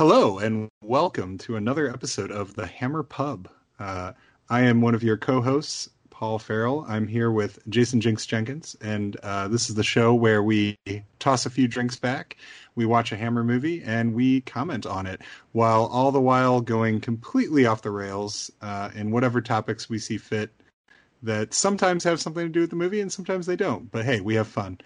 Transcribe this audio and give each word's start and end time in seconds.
Hello, 0.00 0.38
and 0.38 0.70
welcome 0.82 1.36
to 1.36 1.56
another 1.56 1.86
episode 1.86 2.32
of 2.32 2.54
the 2.54 2.66
Hammer 2.66 3.02
Pub. 3.02 3.50
Uh, 3.78 4.12
I 4.48 4.62
am 4.62 4.80
one 4.80 4.94
of 4.94 5.02
your 5.02 5.18
co 5.18 5.42
hosts, 5.42 5.90
Paul 6.08 6.38
Farrell. 6.38 6.86
I'm 6.88 7.06
here 7.06 7.30
with 7.30 7.58
Jason 7.68 8.00
Jinx 8.00 8.24
Jenkins, 8.24 8.74
and 8.80 9.16
uh, 9.22 9.48
this 9.48 9.68
is 9.68 9.76
the 9.76 9.84
show 9.84 10.14
where 10.14 10.42
we 10.42 10.78
toss 11.18 11.44
a 11.44 11.50
few 11.50 11.68
drinks 11.68 11.96
back, 11.96 12.38
we 12.76 12.86
watch 12.86 13.12
a 13.12 13.16
Hammer 13.16 13.44
movie, 13.44 13.82
and 13.82 14.14
we 14.14 14.40
comment 14.40 14.86
on 14.86 15.04
it, 15.04 15.20
while 15.52 15.84
all 15.84 16.12
the 16.12 16.18
while 16.18 16.62
going 16.62 17.00
completely 17.00 17.66
off 17.66 17.82
the 17.82 17.90
rails 17.90 18.50
uh, 18.62 18.88
in 18.94 19.10
whatever 19.10 19.42
topics 19.42 19.90
we 19.90 19.98
see 19.98 20.16
fit 20.16 20.50
that 21.22 21.54
sometimes 21.54 22.04
have 22.04 22.20
something 22.20 22.46
to 22.46 22.52
do 22.52 22.60
with 22.60 22.70
the 22.70 22.76
movie 22.76 23.00
and 23.00 23.12
sometimes 23.12 23.46
they 23.46 23.56
don't. 23.56 23.90
But 23.90 24.04
hey, 24.04 24.20
we 24.20 24.34
have 24.34 24.48
fun. 24.48 24.78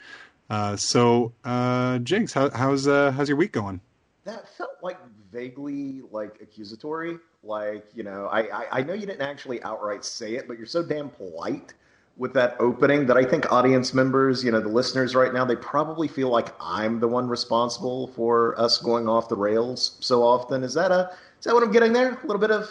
Uh, 0.50 0.76
so, 0.76 1.32
uh, 1.44 1.98
Jinx, 1.98 2.32
how, 2.32 2.50
how's 2.50 2.86
uh, 2.86 3.12
how's 3.12 3.28
your 3.28 3.38
week 3.38 3.52
going? 3.52 3.80
that 4.24 4.48
felt 4.56 4.76
like 4.82 4.98
vaguely 5.30 6.02
like 6.10 6.40
accusatory. 6.40 7.18
Like, 7.42 7.86
you 7.94 8.02
know, 8.02 8.26
I, 8.26 8.40
I, 8.40 8.66
I 8.72 8.82
know 8.82 8.94
you 8.94 9.06
didn't 9.06 9.22
actually 9.22 9.62
outright 9.62 10.04
say 10.04 10.34
it, 10.34 10.48
but 10.48 10.56
you're 10.56 10.66
so 10.66 10.82
damn 10.82 11.10
polite 11.10 11.74
with 12.16 12.32
that 12.34 12.56
opening 12.58 13.06
that 13.06 13.16
I 13.16 13.24
think 13.24 13.50
audience 13.52 13.92
members, 13.92 14.42
you 14.42 14.50
know, 14.50 14.60
the 14.60 14.68
listeners 14.68 15.14
right 15.14 15.32
now, 15.34 15.44
they 15.44 15.56
probably 15.56 16.08
feel 16.08 16.28
like 16.30 16.54
I'm 16.60 17.00
the 17.00 17.08
one 17.08 17.28
responsible 17.28 18.08
for 18.08 18.58
us 18.58 18.78
going 18.78 19.08
off 19.08 19.28
the 19.28 19.36
rails 19.36 19.98
so 20.00 20.22
often. 20.22 20.62
Is 20.62 20.74
that 20.74 20.90
a 20.90 21.10
is 21.38 21.44
that 21.44 21.54
what 21.54 21.62
I'm 21.62 21.72
getting 21.72 21.92
there? 21.92 22.12
A 22.12 22.26
little 22.26 22.38
bit 22.38 22.50
of 22.50 22.70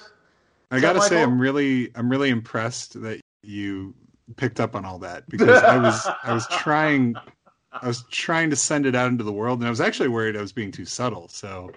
I 0.71 0.79
gotta 0.79 1.01
say 1.01 1.21
I'm 1.21 1.39
really 1.39 1.91
I'm 1.93 2.09
really 2.09 2.29
impressed 2.29 2.99
that 3.01 3.21
you 3.43 3.93
picked 4.35 4.59
up 4.59 4.75
on 4.75 4.85
all 4.85 4.99
that 4.99 5.27
because 5.29 5.61
I 5.63 5.77
was 5.77 6.07
I 6.23 6.33
was 6.33 6.47
trying 6.51 7.15
I 7.71 7.87
was 7.87 8.03
trying 8.09 8.49
to 8.49 8.55
send 8.55 8.85
it 8.85 8.95
out 8.95 9.07
into 9.07 9.23
the 9.23 9.33
world, 9.33 9.59
and 9.59 9.67
I 9.67 9.69
was 9.69 9.81
actually 9.81 10.09
worried 10.09 10.37
I 10.37 10.41
was 10.41 10.53
being 10.53 10.71
too 10.71 10.85
subtle. 10.85 11.27
So 11.27 11.71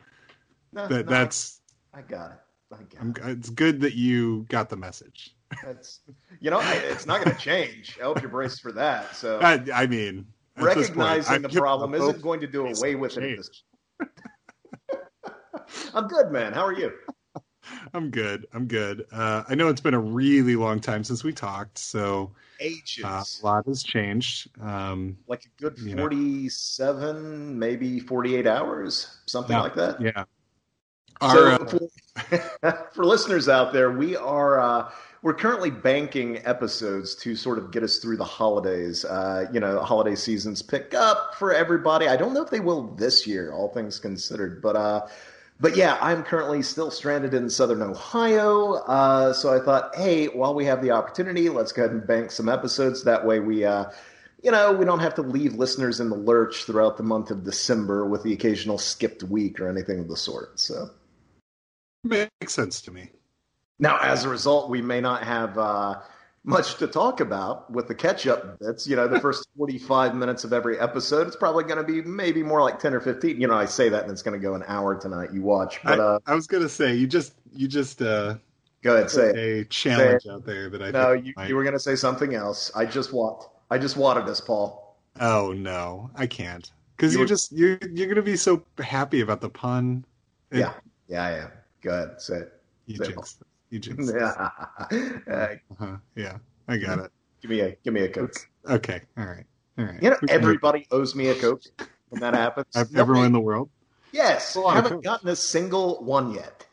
no, 0.72 0.86
that 0.88 1.06
no, 1.06 1.10
that's 1.10 1.60
I 1.94 2.02
got 2.02 2.32
it. 2.32 2.38
I 2.72 2.76
got 2.76 3.00
I'm, 3.00 3.30
it. 3.30 3.38
it's 3.38 3.50
good 3.50 3.80
that 3.80 3.94
you 3.94 4.46
got 4.48 4.68
the 4.68 4.76
message. 4.76 5.34
That's 5.64 6.00
you 6.40 6.50
know, 6.50 6.60
it's 6.62 7.06
not 7.06 7.24
going 7.24 7.36
to 7.36 7.42
change. 7.42 7.96
I 8.00 8.04
hope 8.04 8.20
you're 8.20 8.30
braced 8.30 8.60
for 8.60 8.72
that. 8.72 9.14
So 9.14 9.40
I, 9.40 9.62
I 9.72 9.86
mean, 9.86 10.26
this 10.56 10.64
point, 10.64 10.76
recognizing 10.76 11.42
the 11.42 11.48
problem 11.48 11.94
isn't 11.94 12.20
going 12.22 12.40
to 12.40 12.46
do 12.46 12.66
away 12.66 12.94
with 12.94 13.16
it. 13.16 13.20
change. 13.20 13.36
This- 13.36 13.62
I'm 15.94 16.06
good, 16.08 16.30
man. 16.30 16.52
How 16.52 16.64
are 16.64 16.72
you? 16.72 16.92
I'm 17.94 18.10
good. 18.10 18.46
I'm 18.52 18.66
good. 18.66 19.06
Uh, 19.12 19.44
I 19.48 19.54
know 19.54 19.68
it's 19.68 19.80
been 19.80 19.94
a 19.94 20.00
really 20.00 20.56
long 20.56 20.80
time 20.80 21.04
since 21.04 21.24
we 21.24 21.32
talked, 21.32 21.78
so 21.78 22.30
Ages. 22.60 23.04
uh, 23.04 23.22
a 23.42 23.44
lot 23.44 23.66
has 23.66 23.82
changed. 23.82 24.48
Um, 24.60 25.16
like 25.26 25.44
a 25.44 25.62
good 25.62 25.78
you 25.78 25.94
know. 25.94 26.02
47, 26.02 27.58
maybe 27.58 28.00
48 28.00 28.46
hours, 28.46 29.18
something 29.26 29.56
Yeah. 29.56 29.62
like 29.62 29.74
that. 29.74 30.00
yeah. 30.00 30.24
So 31.32 31.48
Our, 31.48 31.48
uh, 31.52 31.66
for, 31.66 32.88
for 32.92 33.04
listeners 33.04 33.48
out 33.48 33.72
there, 33.72 33.90
we 33.90 34.16
are 34.16 34.60
uh, 34.60 34.90
we're 35.22 35.32
currently 35.34 35.70
banking 35.70 36.44
episodes 36.44 37.14
to 37.16 37.34
sort 37.34 37.56
of 37.58 37.70
get 37.72 37.82
us 37.82 37.98
through 37.98 38.18
the 38.18 38.24
holidays. 38.24 39.04
Uh, 39.04 39.46
you 39.50 39.58
know, 39.58 39.80
holiday 39.80 40.14
seasons 40.14 40.60
pick 40.60 40.92
up 40.92 41.34
for 41.36 41.54
everybody. 41.54 42.06
I 42.06 42.16
don't 42.16 42.34
know 42.34 42.42
if 42.42 42.50
they 42.50 42.60
will 42.60 42.94
this 42.96 43.26
year, 43.26 43.50
all 43.52 43.68
things 43.68 43.98
considered, 43.98 44.60
but 44.60 44.76
uh, 44.76 45.06
but 45.58 45.76
yeah, 45.76 45.98
I'm 46.00 46.22
currently 46.22 46.62
still 46.62 46.90
stranded 46.90 47.34
in 47.34 47.48
southern 47.48 47.82
Ohio. 47.82 48.74
Uh, 48.74 49.32
so 49.32 49.54
I 49.54 49.64
thought, 49.64 49.94
hey, 49.96 50.26
while 50.26 50.54
we 50.54 50.64
have 50.66 50.82
the 50.82 50.90
opportunity, 50.90 51.48
let's 51.48 51.72
go 51.72 51.84
ahead 51.84 51.94
and 51.94 52.06
bank 52.06 52.30
some 52.30 52.48
episodes. 52.48 53.04
That 53.04 53.24
way, 53.24 53.40
we. 53.40 53.64
Uh, 53.64 53.86
you 54.42 54.52
know, 54.52 54.72
we 54.72 54.84
don't 54.84 55.00
have 55.00 55.14
to 55.14 55.22
leave 55.22 55.54
listeners 55.54 55.98
in 55.98 56.08
the 56.08 56.16
lurch 56.16 56.64
throughout 56.64 56.96
the 56.98 57.02
month 57.02 57.30
of 57.32 57.42
December 57.42 58.06
with 58.06 58.22
the 58.22 58.32
occasional 58.32 58.78
skipped 58.78 59.24
week 59.24 59.58
or 59.58 59.68
anything 59.68 59.98
of 59.98 60.08
the 60.08 60.16
sort. 60.16 60.60
So, 60.60 60.90
makes 62.04 62.52
sense 62.52 62.80
to 62.82 62.92
me. 62.92 63.10
now, 63.80 63.98
as 63.98 64.24
a 64.24 64.28
result, 64.28 64.70
we 64.70 64.82
may 64.82 65.00
not 65.00 65.24
have 65.24 65.58
uh, 65.58 66.00
much 66.46 66.76
to 66.76 66.86
talk 66.86 67.20
about 67.20 67.70
with 67.70 67.88
the 67.88 67.94
catch 67.94 68.26
up 68.26 68.58
bits. 68.60 68.86
You 68.86 68.96
know, 68.96 69.08
the 69.08 69.20
first 69.20 69.48
45 69.58 70.14
minutes 70.14 70.44
of 70.44 70.52
every 70.52 70.78
episode, 70.78 71.26
it's 71.26 71.36
probably 71.36 71.64
going 71.64 71.76
to 71.76 71.82
be 71.82 72.00
maybe 72.02 72.42
more 72.42 72.62
like 72.62 72.78
10 72.78 72.94
or 72.94 73.00
15. 73.00 73.40
You 73.40 73.48
know, 73.48 73.54
I 73.54 73.64
say 73.66 73.88
that 73.90 74.04
and 74.04 74.12
it's 74.12 74.22
going 74.22 74.40
to 74.40 74.42
go 74.42 74.54
an 74.54 74.62
hour 74.68 74.94
tonight. 74.94 75.32
You 75.34 75.42
watch. 75.42 75.80
But 75.82 75.98
uh, 76.00 76.20
I, 76.26 76.32
I 76.32 76.34
was 76.34 76.46
gonna 76.46 76.68
say 76.68 76.94
you 76.94 77.06
just 77.06 77.34
you 77.52 77.66
just 77.68 78.00
uh, 78.00 78.36
go 78.82 78.94
ahead, 78.94 79.10
say 79.10 79.30
it. 79.30 79.36
a 79.36 79.64
challenge 79.64 80.26
out 80.26 80.46
there 80.46 80.70
that 80.70 80.80
I 80.82 80.90
No, 80.92 81.12
you, 81.12 81.34
might- 81.36 81.48
you 81.48 81.56
were 81.56 81.64
going 81.64 81.74
to 81.74 81.80
say 81.80 81.96
something 81.96 82.34
else. 82.34 82.70
I 82.74 82.86
just 82.86 83.12
want. 83.12 83.42
I 83.70 83.78
just 83.78 83.96
wanted 83.96 84.24
this, 84.26 84.40
Paul. 84.40 84.96
Oh 85.20 85.52
no, 85.52 86.10
I 86.14 86.26
can't 86.28 86.70
because 86.96 87.12
You 87.12 87.18
are 87.18 87.22
were- 87.22 87.26
just 87.26 87.50
you're 87.52 87.78
you're 87.90 88.06
gonna 88.08 88.22
be 88.22 88.36
so 88.36 88.62
happy 88.78 89.20
about 89.20 89.40
the 89.40 89.50
pun. 89.50 90.04
It- 90.52 90.58
Yeah. 90.60 90.74
Yeah, 91.08 91.24
I 91.24 91.30
am. 91.38 91.50
Go 91.82 91.90
ahead, 91.90 92.20
say 92.20 92.36
it. 92.38 92.52
you 92.86 92.96
Say 92.98 93.10
it. 93.12 93.18
You. 93.70 93.80
Yeah. 93.98 94.50
Uh, 95.28 95.56
Uh-huh. 95.72 95.96
Yeah, 96.14 96.38
I 96.68 96.76
got 96.76 96.98
it. 97.00 97.10
give 97.42 97.50
me 97.50 97.60
a 97.60 97.76
give 97.84 97.92
me 97.94 98.02
a 98.02 98.08
coke. 98.08 98.34
Okay, 98.68 99.02
all 99.18 99.24
right, 99.26 99.44
all 99.78 99.84
right. 99.84 100.02
You 100.02 100.10
know, 100.10 100.16
can 100.16 100.30
everybody 100.30 100.86
owes 100.90 101.14
me 101.14 101.28
a 101.28 101.34
coke 101.34 101.62
when 102.08 102.20
that 102.20 102.34
happens. 102.34 102.66
Ev- 102.74 102.90
everyone 102.96 103.26
in 103.26 103.32
the 103.32 103.40
world. 103.40 103.70
Yes, 104.12 104.56
lot 104.56 104.74
haven't 104.74 104.92
Cokes. 104.92 105.04
gotten 105.04 105.28
a 105.28 105.36
single 105.36 106.02
one 106.04 106.32
yet. 106.32 106.64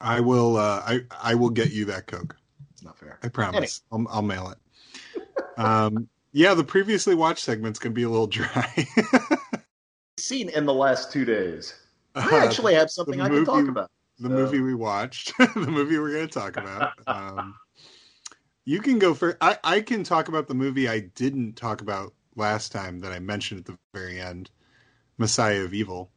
I 0.00 0.20
will. 0.20 0.56
Uh, 0.56 0.82
I 0.84 1.00
I 1.22 1.34
will 1.34 1.50
get 1.50 1.72
you 1.72 1.86
that 1.86 2.06
coke. 2.06 2.36
It's 2.72 2.82
not 2.82 2.98
fair. 2.98 3.18
I 3.22 3.28
promise. 3.28 3.82
I'll, 3.90 4.06
I'll 4.10 4.22
mail 4.22 4.50
it. 4.50 4.58
Um, 5.60 6.08
yeah, 6.32 6.54
the 6.54 6.64
previously 6.64 7.14
watched 7.14 7.44
segment's 7.44 7.78
gonna 7.78 7.94
be 7.94 8.02
a 8.02 8.08
little 8.08 8.26
dry. 8.26 8.86
Seen 10.18 10.48
in 10.48 10.66
the 10.66 10.74
last 10.74 11.12
two 11.12 11.24
days. 11.24 11.74
I 12.14 12.44
actually 12.44 12.74
have 12.74 12.90
something 12.90 13.20
I 13.20 13.28
can 13.28 13.44
talk 13.44 13.68
about. 13.68 13.90
The 14.22 14.28
So- 14.28 14.34
movie 14.34 14.60
we 14.60 14.74
watched, 14.74 15.32
the 15.38 15.66
movie 15.68 15.98
we're 15.98 16.12
going 16.12 16.28
to 16.28 16.32
talk 16.32 16.56
about. 16.56 16.92
Um, 17.06 17.54
you 18.64 18.80
can 18.80 18.98
go 18.98 19.12
first. 19.14 19.36
I, 19.40 19.58
I 19.64 19.80
can 19.80 20.04
talk 20.04 20.28
about 20.28 20.46
the 20.48 20.54
movie 20.54 20.88
I 20.88 21.00
didn't 21.00 21.54
talk 21.56 21.80
about 21.80 22.12
last 22.36 22.72
time 22.72 23.00
that 23.00 23.12
I 23.12 23.18
mentioned 23.18 23.60
at 23.60 23.66
the 23.66 23.78
very 23.92 24.20
end, 24.20 24.50
Messiah 25.18 25.62
of 25.62 25.74
Evil. 25.74 26.10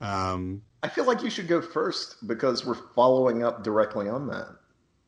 Um, 0.00 0.62
I 0.82 0.88
feel 0.88 1.04
like 1.06 1.22
you 1.22 1.30
should 1.30 1.48
go 1.48 1.60
first 1.60 2.26
because 2.26 2.64
we're 2.66 2.74
following 2.94 3.44
up 3.44 3.62
directly 3.62 4.08
on 4.08 4.26
that. 4.28 4.48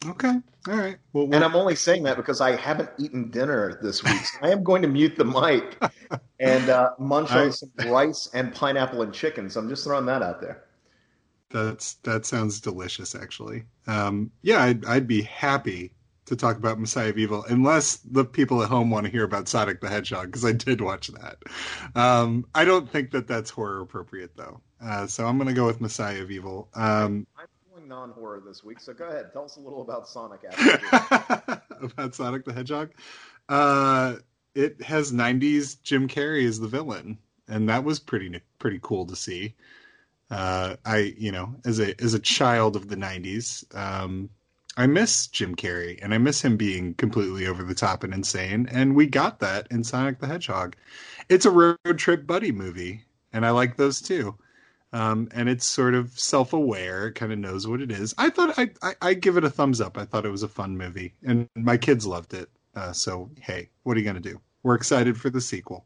okay, 0.06 0.34
all 0.68 0.76
right. 0.76 0.96
Well, 1.12 1.24
And 1.32 1.42
I'm 1.44 1.56
only 1.56 1.74
saying 1.76 2.02
that 2.04 2.16
because 2.16 2.40
I 2.40 2.54
haven't 2.56 2.90
eaten 2.98 3.30
dinner 3.30 3.78
this 3.82 4.04
week. 4.04 4.24
So 4.24 4.38
I 4.42 4.50
am 4.50 4.62
going 4.62 4.82
to 4.82 4.88
mute 4.88 5.16
the 5.16 5.24
mic 5.24 5.78
and 6.38 6.68
uh, 6.68 6.90
munch 6.98 7.30
I- 7.30 7.44
on 7.46 7.52
some 7.52 7.70
rice 7.86 8.28
and 8.34 8.54
pineapple 8.54 9.02
and 9.02 9.12
chicken. 9.12 9.48
So 9.50 9.60
I'm 9.60 9.68
just 9.68 9.84
throwing 9.84 10.06
that 10.06 10.22
out 10.22 10.40
there. 10.40 10.63
That's 11.50 11.94
that 12.02 12.26
sounds 12.26 12.60
delicious, 12.60 13.14
actually. 13.14 13.64
Um, 13.86 14.30
yeah, 14.42 14.62
I'd, 14.62 14.84
I'd 14.84 15.06
be 15.06 15.22
happy 15.22 15.92
to 16.26 16.36
talk 16.36 16.56
about 16.56 16.80
Messiah 16.80 17.10
of 17.10 17.18
Evil, 17.18 17.44
unless 17.48 17.96
the 17.96 18.24
people 18.24 18.62
at 18.62 18.68
home 18.68 18.90
want 18.90 19.04
to 19.04 19.12
hear 19.12 19.24
about 19.24 19.46
Sonic 19.46 19.80
the 19.80 19.88
Hedgehog, 19.88 20.26
because 20.26 20.44
I 20.44 20.52
did 20.52 20.80
watch 20.80 21.08
that. 21.08 21.36
Um, 21.94 22.46
I 22.54 22.64
don't 22.64 22.88
think 22.90 23.10
that 23.10 23.28
that's 23.28 23.50
horror 23.50 23.80
appropriate, 23.80 24.36
though. 24.36 24.60
Uh, 24.82 25.06
so 25.06 25.26
I'm 25.26 25.36
going 25.36 25.48
to 25.48 25.54
go 25.54 25.66
with 25.66 25.80
Messiah 25.80 26.22
of 26.22 26.30
Evil. 26.30 26.68
Um, 26.74 27.26
I'm 27.38 27.46
feeling 27.68 27.88
non-horror 27.88 28.42
this 28.46 28.64
week, 28.64 28.80
so 28.80 28.92
go 28.94 29.06
ahead. 29.06 29.32
Tell 29.32 29.44
us 29.44 29.56
a 29.56 29.60
little 29.60 29.82
about 29.82 30.08
Sonic. 30.08 30.40
About 31.82 32.14
Sonic 32.14 32.46
the 32.46 32.52
Hedgehog. 32.54 32.92
Uh, 33.48 34.14
it 34.54 34.80
has 34.80 35.12
'90s 35.12 35.82
Jim 35.82 36.08
Carrey 36.08 36.46
as 36.46 36.58
the 36.58 36.68
villain, 36.68 37.18
and 37.46 37.68
that 37.68 37.84
was 37.84 38.00
pretty 38.00 38.40
pretty 38.58 38.78
cool 38.82 39.04
to 39.06 39.16
see. 39.16 39.54
Uh, 40.34 40.74
I, 40.84 41.14
you 41.16 41.30
know, 41.30 41.54
as 41.64 41.78
a 41.78 41.94
as 42.02 42.12
a 42.12 42.18
child 42.18 42.74
of 42.74 42.88
the 42.88 42.96
'90s, 42.96 43.64
um, 43.76 44.28
I 44.76 44.88
miss 44.88 45.28
Jim 45.28 45.54
Carrey, 45.54 45.96
and 46.02 46.12
I 46.12 46.18
miss 46.18 46.42
him 46.42 46.56
being 46.56 46.94
completely 46.94 47.46
over 47.46 47.62
the 47.62 47.72
top 47.72 48.02
and 48.02 48.12
insane. 48.12 48.68
And 48.72 48.96
we 48.96 49.06
got 49.06 49.38
that 49.38 49.68
in 49.70 49.84
Sonic 49.84 50.18
the 50.18 50.26
Hedgehog. 50.26 50.74
It's 51.28 51.46
a 51.46 51.52
road 51.52 51.98
trip 51.98 52.26
buddy 52.26 52.50
movie, 52.50 53.04
and 53.32 53.46
I 53.46 53.50
like 53.50 53.76
those 53.76 54.02
too. 54.02 54.34
Um, 54.92 55.28
and 55.32 55.48
it's 55.48 55.66
sort 55.66 55.94
of 55.94 56.18
self-aware, 56.18 57.12
kind 57.12 57.32
of 57.32 57.38
knows 57.38 57.68
what 57.68 57.80
it 57.80 57.92
is. 57.92 58.12
I 58.18 58.28
thought 58.30 58.58
I, 58.58 58.70
I 58.82 58.94
I 59.00 59.14
give 59.14 59.36
it 59.36 59.44
a 59.44 59.50
thumbs 59.50 59.80
up. 59.80 59.96
I 59.96 60.04
thought 60.04 60.26
it 60.26 60.30
was 60.30 60.42
a 60.42 60.48
fun 60.48 60.76
movie, 60.76 61.14
and 61.22 61.48
my 61.54 61.76
kids 61.76 62.08
loved 62.08 62.34
it. 62.34 62.48
Uh, 62.74 62.90
so 62.90 63.30
hey, 63.40 63.68
what 63.84 63.96
are 63.96 64.00
you 64.00 64.06
gonna 64.06 64.18
do? 64.18 64.40
We're 64.64 64.74
excited 64.74 65.16
for 65.16 65.30
the 65.30 65.40
sequel. 65.40 65.84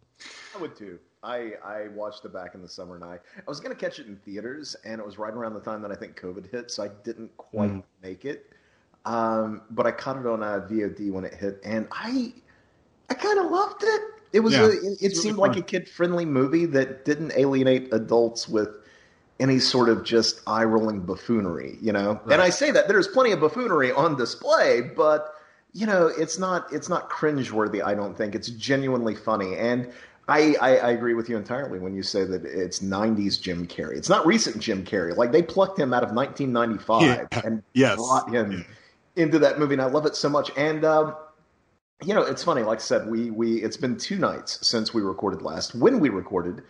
I 0.57 0.59
would 0.63 0.75
too. 0.75 1.01
I, 1.23 1.53
I 1.65 1.89
watched 1.89 2.25
it 2.25 2.33
back 2.33 2.55
in 2.55 2.63
the 2.63 2.69
summer 2.69 2.95
and 2.95 3.05
I, 3.05 3.15
I 3.15 3.43
was 3.49 3.61
going 3.61 3.75
to 3.75 3.81
catch 3.81 3.99
it 3.99 4.07
in 4.07 4.17
theaters 4.17 4.77
and 4.85 5.01
it 5.01 5.05
was 5.05 5.19
right 5.19 5.33
around 5.33 5.55
the 5.55 5.61
time 5.61 5.83
that 5.83 5.91
I 5.91 5.95
think 5.97 6.19
COVID 6.21 6.51
hit, 6.51 6.71
so 6.71 6.85
I 6.85 6.89
didn't 7.05 7.37
quite 7.37 7.73
Mm. 7.73 7.83
make 8.03 8.25
it. 8.25 8.53
Um, 9.05 9.63
but 9.71 9.87
I 9.87 9.91
caught 9.91 10.17
it 10.19 10.27
on 10.27 10.43
uh, 10.43 10.67
VOD 10.69 11.11
when 11.11 11.25
it 11.25 11.35
hit 11.35 11.61
and 11.65 11.89
I 11.93 12.35
I 13.11 13.15
kind 13.15 13.39
of 13.39 13.51
loved 13.51 13.83
it. 13.85 14.03
It 14.33 14.41
was 14.41 14.59
Yeah, 14.59 14.61
a, 14.61 14.73
it, 14.73 14.99
it 15.01 15.17
really 15.17 15.33
seemed 15.33 15.39
like 15.39 15.57
a 15.57 15.63
kid 15.63 15.89
friendly 15.89 16.25
movie 16.27 16.67
that 16.67 17.05
didn't 17.05 17.33
alienate 17.37 17.93
adults 17.93 18.49
with 18.49 18.69
any 19.41 19.59
sort 19.59 19.89
of 19.89 20.05
just 20.05 20.41
eye 20.47 20.65
rolling 20.65 21.01
buffoonery, 21.01 21.79
you 21.81 21.93
know. 21.93 22.21
Right. 22.25 22.29
And 22.29 22.43
I 22.43 22.51
say 22.51 22.71
that 22.73 22.89
there's 22.89 23.07
plenty 23.09 23.33
of 23.33 23.41
buffoonery 23.41 23.93
on 23.93 24.17
display, 24.17 24.81
but 24.97 25.35
you 25.73 25.87
know, 25.87 26.09
it's 26.09 26.39
not 26.39 26.73
it's 26.73 26.89
not 26.89 27.11
cringeworthy. 27.11 27.83
I 27.85 27.95
don't 27.95 28.17
think 28.17 28.35
it's 28.35 28.49
genuinely 28.51 29.15
funny, 29.15 29.55
and 29.57 29.93
I, 30.29 30.55
I, 30.61 30.77
I 30.77 30.91
agree 30.91 31.15
with 31.15 31.31
you 31.31 31.39
entirely 31.39 31.79
when 31.79 31.95
you 31.95 32.03
say 32.03 32.25
that 32.25 32.45
it's 32.45 32.81
'90s 32.81 33.41
Jim 33.41 33.67
Carrey. 33.67 33.97
It's 33.97 34.11
not 34.11 34.27
recent 34.27 34.59
Jim 34.59 34.85
Carrey. 34.85 35.17
Like 35.17 35.33
they 35.33 35.43
plucked 35.43 35.79
him 35.79 35.95
out 35.95 36.03
of 36.03 36.13
1995 36.13 37.03
yeah. 37.03 37.41
and 37.45 37.63
yes. 37.73 37.97
brought 37.97 38.31
him 38.31 38.65
into 39.17 39.39
that 39.39 39.59
movie, 39.59 39.75
and 39.75 39.83
I 39.83 39.87
love 39.87 40.05
it 40.05 40.15
so 40.15 40.29
much. 40.29 40.51
And 40.57 40.85
um, 40.85 41.17
you 42.05 42.15
know, 42.15 42.23
it's 42.23 42.45
funny. 42.45 42.63
Like 42.63 42.79
I 42.79 42.83
said, 42.83 43.09
we 43.09 43.31
we 43.31 43.63
it's 43.63 43.79
been 43.79 43.97
two 43.97 44.19
nights 44.19 44.67
since 44.67 44.93
we 44.93 45.01
recorded 45.01 45.43
last. 45.43 45.75
When 45.75 45.99
we 45.99 46.11
recorded, 46.11 46.63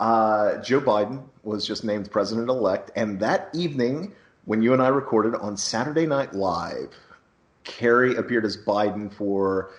uh, 0.00 0.58
Joe 0.58 0.80
Biden 0.80 1.24
was 1.42 1.66
just 1.66 1.84
named 1.84 2.10
president 2.10 2.50
elect, 2.50 2.90
and 2.94 3.18
that 3.20 3.48
evening 3.54 4.12
when 4.44 4.62
you 4.62 4.72
and 4.72 4.82
I 4.82 4.88
recorded 4.88 5.34
on 5.34 5.56
Saturday 5.56 6.06
Night 6.06 6.34
Live, 6.34 6.94
Carrey 7.64 8.16
appeared 8.16 8.44
as 8.44 8.56
Biden 8.56 9.12
for 9.12 9.70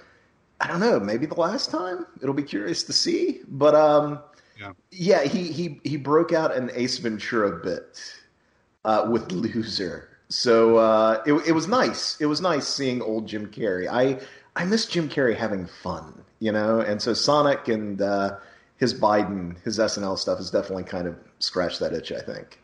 I 0.62 0.68
don't 0.68 0.80
know, 0.80 1.00
maybe 1.00 1.26
the 1.26 1.40
last 1.40 1.72
time. 1.72 2.06
It'll 2.22 2.34
be 2.34 2.44
curious 2.44 2.84
to 2.84 2.94
see. 2.94 3.42
But 3.48 3.76
um, 3.76 4.20
yeah, 4.60 4.72
yeah 4.92 5.24
he 5.24 5.52
he 5.52 5.80
he 5.84 5.98
broke 5.98 6.34
out 6.34 6.56
an 6.56 6.72
Ace 6.74 6.98
Ventura 6.98 7.64
bit 7.64 8.00
uh, 8.86 9.08
with 9.10 9.32
Loser. 9.32 10.10
So 10.30 10.78
uh, 10.78 11.24
it 11.26 11.34
it 11.48 11.52
was 11.54 11.68
nice. 11.68 12.20
It 12.20 12.26
was 12.26 12.42
nice 12.42 12.68
seeing 12.68 13.02
old 13.02 13.28
Jim 13.28 13.48
Carrey. 13.48 13.88
I 13.90 14.20
I 14.56 14.66
miss 14.66 14.86
Jim 14.86 15.10
Carrey 15.10 15.36
having 15.36 15.66
fun, 15.66 16.24
you 16.40 16.52
know. 16.52 16.82
And 16.82 17.02
so 17.02 17.14
Sonic 17.14 17.68
and 17.68 18.02
uh, 18.02 18.38
his 18.78 18.94
Biden, 18.94 19.62
his 19.64 19.80
SNL 19.80 20.18
stuff 20.18 20.38
has 20.38 20.52
definitely 20.52 20.84
kind 20.84 21.08
of 21.08 21.18
scratched 21.40 21.80
that 21.80 21.94
itch. 21.94 22.12
I 22.12 22.22
think. 22.22 22.60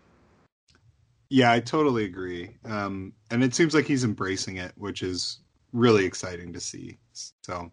Yeah, 1.30 1.52
I 1.52 1.60
totally 1.60 2.06
agree. 2.06 2.52
Um, 2.66 3.14
and 3.32 3.44
it 3.44 3.56
seems 3.56 3.74
like 3.74 3.86
he's 3.86 4.04
embracing 4.04 4.58
it, 4.58 4.74
which 4.78 5.02
is 5.02 5.40
really 5.74 6.06
exciting 6.06 6.54
to 6.54 6.60
see. 6.60 6.98
So 7.42 7.72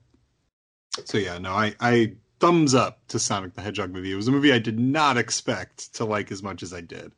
so 1.05 1.19
yeah, 1.19 1.39
no, 1.39 1.53
I, 1.53 1.75
I 1.81 2.13
thumbs 2.41 2.75
up 2.75 3.07
to 3.09 3.19
Sonic 3.19 3.55
the 3.55 3.63
Hedgehog 3.63 3.93
movie. 3.93 4.13
It 4.13 4.17
was 4.17 4.29
a 4.29 4.33
movie 4.33 4.53
I 4.53 4.59
did 4.59 4.79
not 4.79 5.17
expect 5.17 5.95
to 5.95 6.05
like 6.05 6.33
as 6.33 6.43
much 6.43 6.63
as 6.63 6.73
I 6.73 6.81
did. 6.81 7.13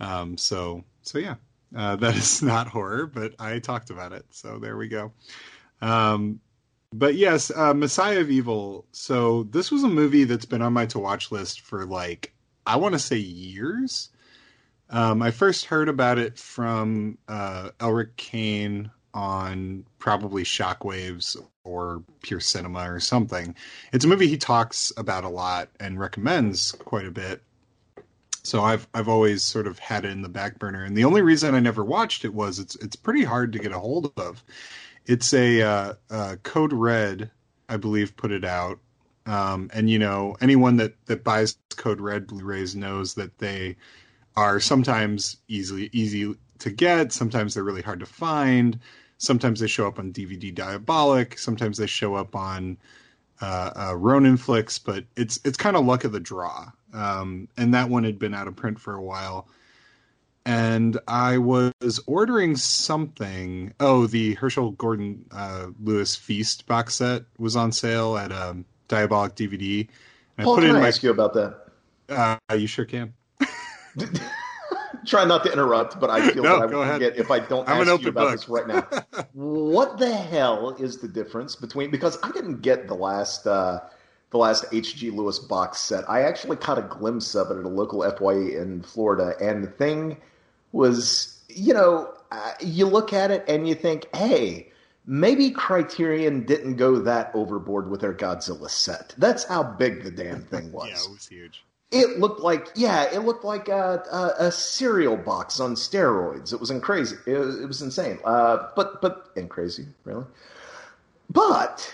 Um, 0.00 0.36
so 0.38 0.84
so 1.02 1.18
yeah, 1.18 1.36
uh, 1.74 1.96
that 1.96 2.16
is 2.16 2.42
not 2.42 2.68
horror, 2.68 3.06
but 3.06 3.34
I 3.38 3.58
talked 3.58 3.90
about 3.90 4.12
it, 4.12 4.24
so 4.30 4.58
there 4.58 4.76
we 4.76 4.88
go. 4.88 5.12
Um, 5.80 6.40
but 6.92 7.16
yes, 7.16 7.50
uh, 7.54 7.74
Messiah 7.74 8.20
of 8.20 8.30
Evil. 8.30 8.86
So 8.92 9.44
this 9.44 9.70
was 9.70 9.82
a 9.82 9.88
movie 9.88 10.24
that's 10.24 10.46
been 10.46 10.62
on 10.62 10.72
my 10.72 10.86
to 10.86 10.98
watch 10.98 11.30
list 11.30 11.60
for 11.60 11.84
like 11.84 12.32
I 12.66 12.76
want 12.76 12.94
to 12.94 12.98
say 12.98 13.16
years. 13.16 14.10
Um, 14.88 15.20
I 15.20 15.32
first 15.32 15.64
heard 15.64 15.88
about 15.88 16.18
it 16.18 16.38
from 16.38 17.18
uh, 17.26 17.70
Elric 17.80 18.16
Kane 18.16 18.90
on 19.16 19.82
probably 19.98 20.44
Shockwaves 20.44 21.42
or 21.64 22.02
Pure 22.20 22.40
Cinema 22.40 22.92
or 22.92 23.00
something. 23.00 23.54
It's 23.92 24.04
a 24.04 24.08
movie 24.08 24.28
he 24.28 24.36
talks 24.36 24.92
about 24.98 25.24
a 25.24 25.30
lot 25.30 25.70
and 25.80 25.98
recommends 25.98 26.72
quite 26.72 27.06
a 27.06 27.10
bit. 27.10 27.42
So 28.42 28.62
I've 28.62 28.86
I've 28.94 29.08
always 29.08 29.42
sort 29.42 29.66
of 29.66 29.78
had 29.78 30.04
it 30.04 30.10
in 30.10 30.22
the 30.22 30.28
back 30.28 30.58
burner, 30.58 30.84
and 30.84 30.96
the 30.96 31.04
only 31.04 31.22
reason 31.22 31.54
I 31.54 31.60
never 31.60 31.82
watched 31.82 32.24
it 32.24 32.34
was 32.34 32.58
it's 32.58 32.76
it's 32.76 32.94
pretty 32.94 33.24
hard 33.24 33.54
to 33.54 33.58
get 33.58 33.72
a 33.72 33.78
hold 33.78 34.12
of. 34.18 34.44
It's 35.06 35.32
a 35.32 35.62
uh, 35.62 35.94
uh, 36.10 36.36
Code 36.42 36.72
Red, 36.72 37.30
I 37.68 37.78
believe, 37.78 38.16
put 38.16 38.30
it 38.30 38.44
out, 38.44 38.78
um, 39.24 39.70
and 39.72 39.90
you 39.90 39.98
know 39.98 40.36
anyone 40.40 40.76
that 40.76 40.94
that 41.06 41.24
buys 41.24 41.56
Code 41.74 42.00
Red 42.00 42.28
Blu-rays 42.28 42.76
knows 42.76 43.14
that 43.14 43.38
they 43.38 43.76
are 44.36 44.60
sometimes 44.60 45.38
easily 45.48 45.88
easy 45.92 46.36
to 46.58 46.70
get, 46.70 47.12
sometimes 47.12 47.54
they're 47.54 47.64
really 47.64 47.82
hard 47.82 48.00
to 48.00 48.06
find 48.06 48.78
Sometimes 49.18 49.60
they 49.60 49.66
show 49.66 49.86
up 49.86 49.98
on 49.98 50.12
DVD 50.12 50.54
Diabolik, 50.54 51.38
Sometimes 51.38 51.78
they 51.78 51.86
show 51.86 52.14
up 52.14 52.36
on 52.36 52.76
uh, 53.40 53.70
uh, 53.76 53.96
Ronin 53.96 54.36
Flix, 54.36 54.78
but 54.78 55.04
it's 55.16 55.38
it's 55.44 55.56
kind 55.56 55.76
of 55.76 55.84
luck 55.84 56.04
of 56.04 56.12
the 56.12 56.20
draw. 56.20 56.70
Um, 56.92 57.48
and 57.56 57.74
that 57.74 57.90
one 57.90 58.04
had 58.04 58.18
been 58.18 58.34
out 58.34 58.48
of 58.48 58.56
print 58.56 58.80
for 58.80 58.94
a 58.94 59.02
while. 59.02 59.48
And 60.46 60.98
I 61.08 61.38
was 61.38 62.00
ordering 62.06 62.56
something. 62.56 63.74
Oh, 63.80 64.06
the 64.06 64.34
Herschell 64.34 64.70
Gordon 64.72 65.24
uh, 65.32 65.68
Lewis 65.82 66.14
Feast 66.14 66.66
box 66.66 66.94
set 66.94 67.24
was 67.36 67.56
on 67.56 67.72
sale 67.72 68.16
at 68.16 68.30
um, 68.30 68.64
Diabolik 68.88 69.34
DVD. 69.34 69.88
And 70.38 70.44
Paul, 70.44 70.54
I 70.54 70.56
put 70.56 70.60
can 70.62 70.70
in 70.70 70.76
I 70.76 70.80
my, 70.80 70.88
ask 70.88 71.02
you 71.02 71.10
about 71.10 71.34
that? 71.34 71.58
Uh, 72.08 72.54
you 72.54 72.68
sure 72.68 72.84
can. 72.84 73.12
try 75.06 75.24
not 75.24 75.44
to 75.44 75.52
interrupt, 75.52 75.98
but 75.98 76.10
I 76.10 76.30
feel 76.30 76.42
no, 76.42 76.60
that 76.60 76.62
I 76.62 76.66
will 76.66 76.92
forget 76.92 77.16
if 77.16 77.30
I 77.30 77.38
don't 77.40 77.68
I'm 77.68 77.88
ask 77.88 78.02
you 78.02 78.08
about 78.08 78.30
book. 78.30 78.32
this 78.32 78.48
right 78.48 78.66
now. 78.66 78.86
what 79.32 79.98
the 79.98 80.14
hell 80.14 80.76
is 80.78 80.98
the 80.98 81.08
difference 81.08 81.56
between? 81.56 81.90
Because 81.90 82.18
I 82.22 82.30
didn't 82.32 82.60
get 82.62 82.88
the 82.88 82.94
last 82.94 83.46
uh, 83.46 83.80
the 84.30 84.38
last 84.38 84.64
H.G. 84.72 85.10
Lewis 85.10 85.38
box 85.38 85.78
set. 85.78 86.08
I 86.08 86.22
actually 86.22 86.56
caught 86.56 86.78
a 86.78 86.82
glimpse 86.82 87.34
of 87.34 87.50
it 87.50 87.58
at 87.58 87.64
a 87.64 87.68
local 87.68 88.02
FYE 88.02 88.58
in 88.60 88.82
Florida, 88.82 89.34
and 89.40 89.62
the 89.62 89.70
thing 89.70 90.18
was, 90.72 91.42
you 91.48 91.72
know, 91.72 92.12
uh, 92.32 92.52
you 92.60 92.86
look 92.86 93.12
at 93.12 93.30
it 93.30 93.44
and 93.48 93.68
you 93.68 93.74
think, 93.74 94.14
hey. 94.14 94.70
Maybe 95.08 95.52
Criterion 95.52 96.44
didn't 96.46 96.78
go 96.78 96.98
that 96.98 97.30
overboard 97.32 97.88
with 97.88 98.00
their 98.00 98.12
Godzilla 98.12 98.68
set. 98.68 99.14
That's 99.16 99.44
how 99.44 99.62
big 99.62 100.02
the 100.02 100.10
damn 100.10 100.42
thing 100.42 100.72
was. 100.72 100.88
yeah, 100.90 100.94
it 100.96 101.12
was 101.12 101.28
huge. 101.28 101.65
It 101.92 102.18
looked 102.18 102.40
like 102.40 102.68
yeah, 102.74 103.04
it 103.12 103.20
looked 103.20 103.44
like 103.44 103.68
a, 103.68 104.02
a, 104.10 104.46
a 104.46 104.52
cereal 104.52 105.16
box 105.16 105.60
on 105.60 105.74
steroids. 105.74 106.52
It 106.52 106.60
was 106.60 106.70
in 106.70 106.80
crazy. 106.80 107.16
It 107.26 107.38
was, 107.38 107.60
it 107.60 107.66
was 107.66 107.80
insane. 107.80 108.18
Uh, 108.24 108.68
but 108.74 109.00
but 109.00 109.30
and 109.36 109.48
crazy 109.48 109.86
really. 110.04 110.24
But 111.30 111.92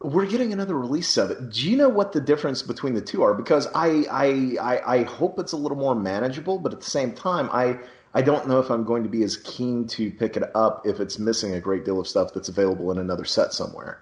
we're 0.00 0.26
getting 0.26 0.52
another 0.52 0.78
release 0.78 1.16
of 1.16 1.30
it. 1.30 1.50
Do 1.50 1.68
you 1.68 1.76
know 1.76 1.88
what 1.88 2.12
the 2.12 2.20
difference 2.20 2.62
between 2.62 2.94
the 2.94 3.00
two 3.00 3.22
are? 3.22 3.34
Because 3.34 3.66
I 3.74 4.04
I 4.10 4.56
I, 4.60 4.96
I 4.96 5.02
hope 5.04 5.38
it's 5.38 5.52
a 5.52 5.56
little 5.56 5.78
more 5.78 5.94
manageable, 5.94 6.58
but 6.58 6.72
at 6.72 6.80
the 6.80 6.90
same 6.90 7.12
time 7.12 7.48
I. 7.52 7.78
I 8.12 8.22
don't 8.22 8.48
know 8.48 8.58
if 8.58 8.72
I'm 8.72 8.82
going 8.82 9.04
to 9.04 9.08
be 9.08 9.22
as 9.22 9.36
keen 9.36 9.86
to 9.86 10.10
pick 10.10 10.36
it 10.36 10.42
up 10.56 10.84
if 10.84 10.98
it's 10.98 11.20
missing 11.20 11.54
a 11.54 11.60
great 11.60 11.84
deal 11.84 12.00
of 12.00 12.08
stuff 12.08 12.34
that's 12.34 12.48
available 12.48 12.90
in 12.90 12.98
another 12.98 13.24
set 13.24 13.52
somewhere. 13.52 14.00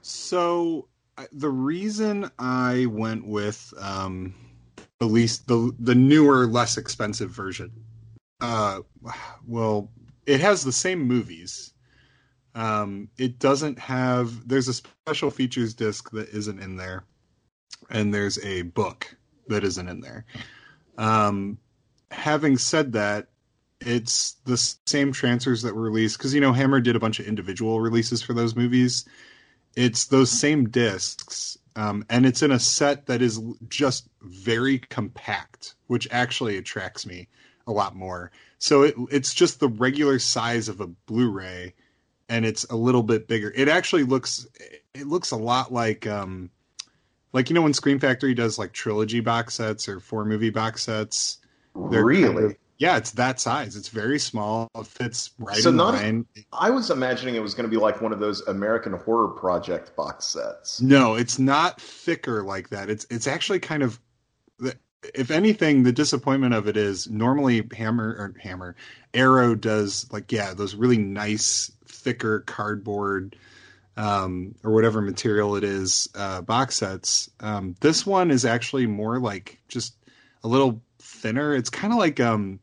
So 0.00 0.86
the 1.32 1.48
reason 1.48 2.30
I 2.38 2.86
went 2.86 3.26
with 3.26 3.74
um, 3.80 4.32
the 5.00 5.06
least 5.06 5.46
the 5.46 5.74
the 5.78 5.94
newer, 5.94 6.46
less 6.46 6.76
expensive 6.76 7.30
version. 7.30 7.72
Uh, 8.40 8.80
well, 9.46 9.90
it 10.26 10.40
has 10.40 10.64
the 10.64 10.72
same 10.72 11.00
movies. 11.00 11.72
Um, 12.54 13.08
it 13.18 13.38
doesn't 13.38 13.78
have. 13.78 14.48
There's 14.48 14.68
a 14.68 14.74
special 14.74 15.30
features 15.30 15.74
disc 15.74 16.10
that 16.10 16.28
isn't 16.30 16.60
in 16.60 16.76
there, 16.76 17.04
and 17.90 18.12
there's 18.12 18.42
a 18.44 18.62
book 18.62 19.16
that 19.48 19.64
isn't 19.64 19.88
in 19.88 20.00
there. 20.00 20.24
Um, 20.96 21.58
having 22.10 22.58
said 22.58 22.92
that, 22.92 23.28
it's 23.80 24.36
the 24.44 24.56
same 24.86 25.12
transfers 25.12 25.62
that 25.62 25.74
were 25.74 25.82
released 25.82 26.18
because 26.18 26.34
you 26.34 26.40
know 26.40 26.52
Hammer 26.52 26.80
did 26.80 26.96
a 26.96 27.00
bunch 27.00 27.20
of 27.20 27.26
individual 27.26 27.80
releases 27.80 28.22
for 28.22 28.34
those 28.34 28.56
movies. 28.56 29.04
It's 29.76 30.06
those 30.06 30.30
same 30.30 30.68
discs 30.70 31.56
um, 31.78 32.04
and 32.10 32.26
it's 32.26 32.42
in 32.42 32.50
a 32.50 32.58
set 32.58 33.06
that 33.06 33.22
is 33.22 33.40
just 33.68 34.08
very 34.20 34.80
compact, 34.80 35.76
which 35.86 36.08
actually 36.10 36.56
attracts 36.56 37.06
me 37.06 37.28
a 37.68 37.72
lot 37.72 37.94
more. 37.94 38.32
So 38.58 38.82
it, 38.82 38.96
it's 39.12 39.32
just 39.32 39.60
the 39.60 39.68
regular 39.68 40.18
size 40.18 40.68
of 40.68 40.80
a 40.80 40.88
Blu-ray, 40.88 41.74
and 42.28 42.44
it's 42.44 42.64
a 42.64 42.74
little 42.74 43.04
bit 43.04 43.28
bigger. 43.28 43.52
It 43.54 43.68
actually 43.68 44.02
looks 44.02 44.44
it 44.92 45.06
looks 45.06 45.30
a 45.30 45.36
lot 45.36 45.72
like 45.72 46.04
um, 46.04 46.50
like 47.32 47.48
you 47.48 47.54
know 47.54 47.62
when 47.62 47.74
Scream 47.74 48.00
Factory 48.00 48.34
does 48.34 48.58
like 48.58 48.72
trilogy 48.72 49.20
box 49.20 49.54
sets 49.54 49.88
or 49.88 50.00
four 50.00 50.24
movie 50.24 50.50
box 50.50 50.82
sets. 50.82 51.38
Really? 51.74 52.24
Kind 52.24 52.38
of, 52.38 52.56
yeah, 52.78 52.96
it's 52.96 53.12
that 53.12 53.40
size. 53.40 53.76
It's 53.76 53.88
very 53.88 54.18
small. 54.18 54.68
It 54.76 54.86
fits 54.86 55.32
right 55.38 55.56
so 55.56 55.70
in 55.70 55.76
not, 55.76 55.94
line. 55.94 56.26
I 56.52 56.70
was 56.70 56.90
imagining 56.90 57.34
it 57.34 57.42
was 57.42 57.54
going 57.54 57.68
to 57.68 57.70
be 57.70 57.80
like 57.80 58.00
one 58.00 58.12
of 58.12 58.20
those 58.20 58.40
American 58.46 58.92
Horror 58.92 59.28
Project 59.28 59.94
box 59.96 60.26
sets. 60.26 60.80
No, 60.80 61.14
it's 61.14 61.38
not 61.38 61.80
thicker 61.80 62.42
like 62.42 62.70
that. 62.70 62.88
It's 62.88 63.06
it's 63.10 63.26
actually 63.26 63.58
kind 63.60 63.82
of 63.82 64.00
if 65.14 65.30
anything, 65.30 65.82
the 65.82 65.92
disappointment 65.92 66.54
of 66.54 66.66
it 66.66 66.76
is 66.76 67.08
normally 67.08 67.68
Hammer 67.76 68.08
or 68.18 68.34
Hammer 68.40 68.76
Arrow 69.14 69.54
does 69.54 70.06
like 70.12 70.32
yeah 70.32 70.54
those 70.54 70.74
really 70.74 70.98
nice 70.98 71.70
thicker 71.86 72.40
cardboard 72.40 73.36
um, 73.96 74.54
or 74.62 74.72
whatever 74.72 75.00
material 75.00 75.56
it 75.56 75.64
is 75.64 76.08
uh, 76.14 76.40
box 76.42 76.76
sets. 76.76 77.30
Um, 77.40 77.74
this 77.80 78.06
one 78.06 78.30
is 78.30 78.44
actually 78.44 78.86
more 78.86 79.18
like 79.18 79.60
just 79.68 79.94
a 80.44 80.48
little 80.48 80.82
thinner. 81.18 81.54
It's 81.54 81.70
kind 81.70 81.92
of 81.92 81.98
like 81.98 82.20
um, 82.20 82.60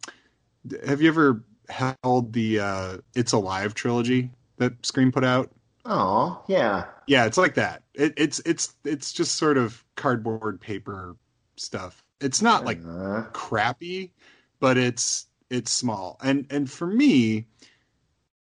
have 0.86 1.02
you 1.02 1.08
ever 1.08 1.44
held 1.70 2.34
the 2.34 2.60
uh, 2.60 2.98
It's 3.16 3.34
Alive 3.34 3.74
trilogy 3.74 4.32
that 4.58 4.86
Scream 4.86 5.12
put 5.12 5.24
out? 5.24 5.52
Oh, 5.86 6.44
yeah. 6.48 6.86
Yeah, 7.08 7.26
it's 7.26 7.38
like 7.38 7.56
that. 7.56 7.84
It, 7.94 8.14
it's 8.18 8.40
it's 8.46 8.76
it's 8.84 9.14
just 9.14 9.36
sort 9.36 9.58
of 9.58 9.84
cardboard 9.96 10.60
paper 10.60 11.16
stuff. 11.58 12.04
It's 12.20 12.42
not 12.42 12.66
like 12.66 12.82
Uh, 12.86 13.24
crappy, 13.34 14.14
but 14.60 14.78
it's 14.78 15.28
it's 15.50 15.72
small. 15.72 16.18
And 16.24 16.48
and 16.50 16.70
for 16.70 16.88
me, 16.88 17.46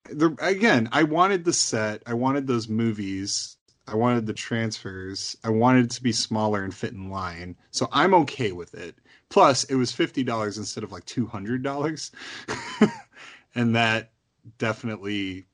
the 0.10 0.36
again, 0.40 0.88
I 0.92 1.04
wanted 1.04 1.44
the 1.44 1.54
set, 1.54 2.04
I 2.06 2.14
wanted 2.14 2.48
those 2.48 2.70
movies, 2.70 3.58
I 3.88 3.96
wanted 3.96 4.26
the 4.26 4.34
transfers, 4.34 5.36
I 5.44 5.50
wanted 5.50 5.86
it 5.86 5.92
to 5.92 6.04
be 6.04 6.14
smaller 6.14 6.64
and 6.64 6.74
fit 6.74 6.94
in 6.94 7.10
line. 7.10 7.58
So 7.72 7.90
I'm 7.92 8.14
okay 8.14 8.54
with 8.54 8.74
it. 8.74 8.96
Plus, 9.34 9.64
it 9.64 9.74
was 9.74 9.92
fifty 9.92 10.24
dollars 10.24 10.60
instead 10.60 10.84
of 10.84 10.92
like 10.92 11.06
two 11.06 11.26
hundred 11.26 11.64
dollars, 11.64 12.12
and 13.56 13.76
that 13.76 14.12
definitely 14.60 15.48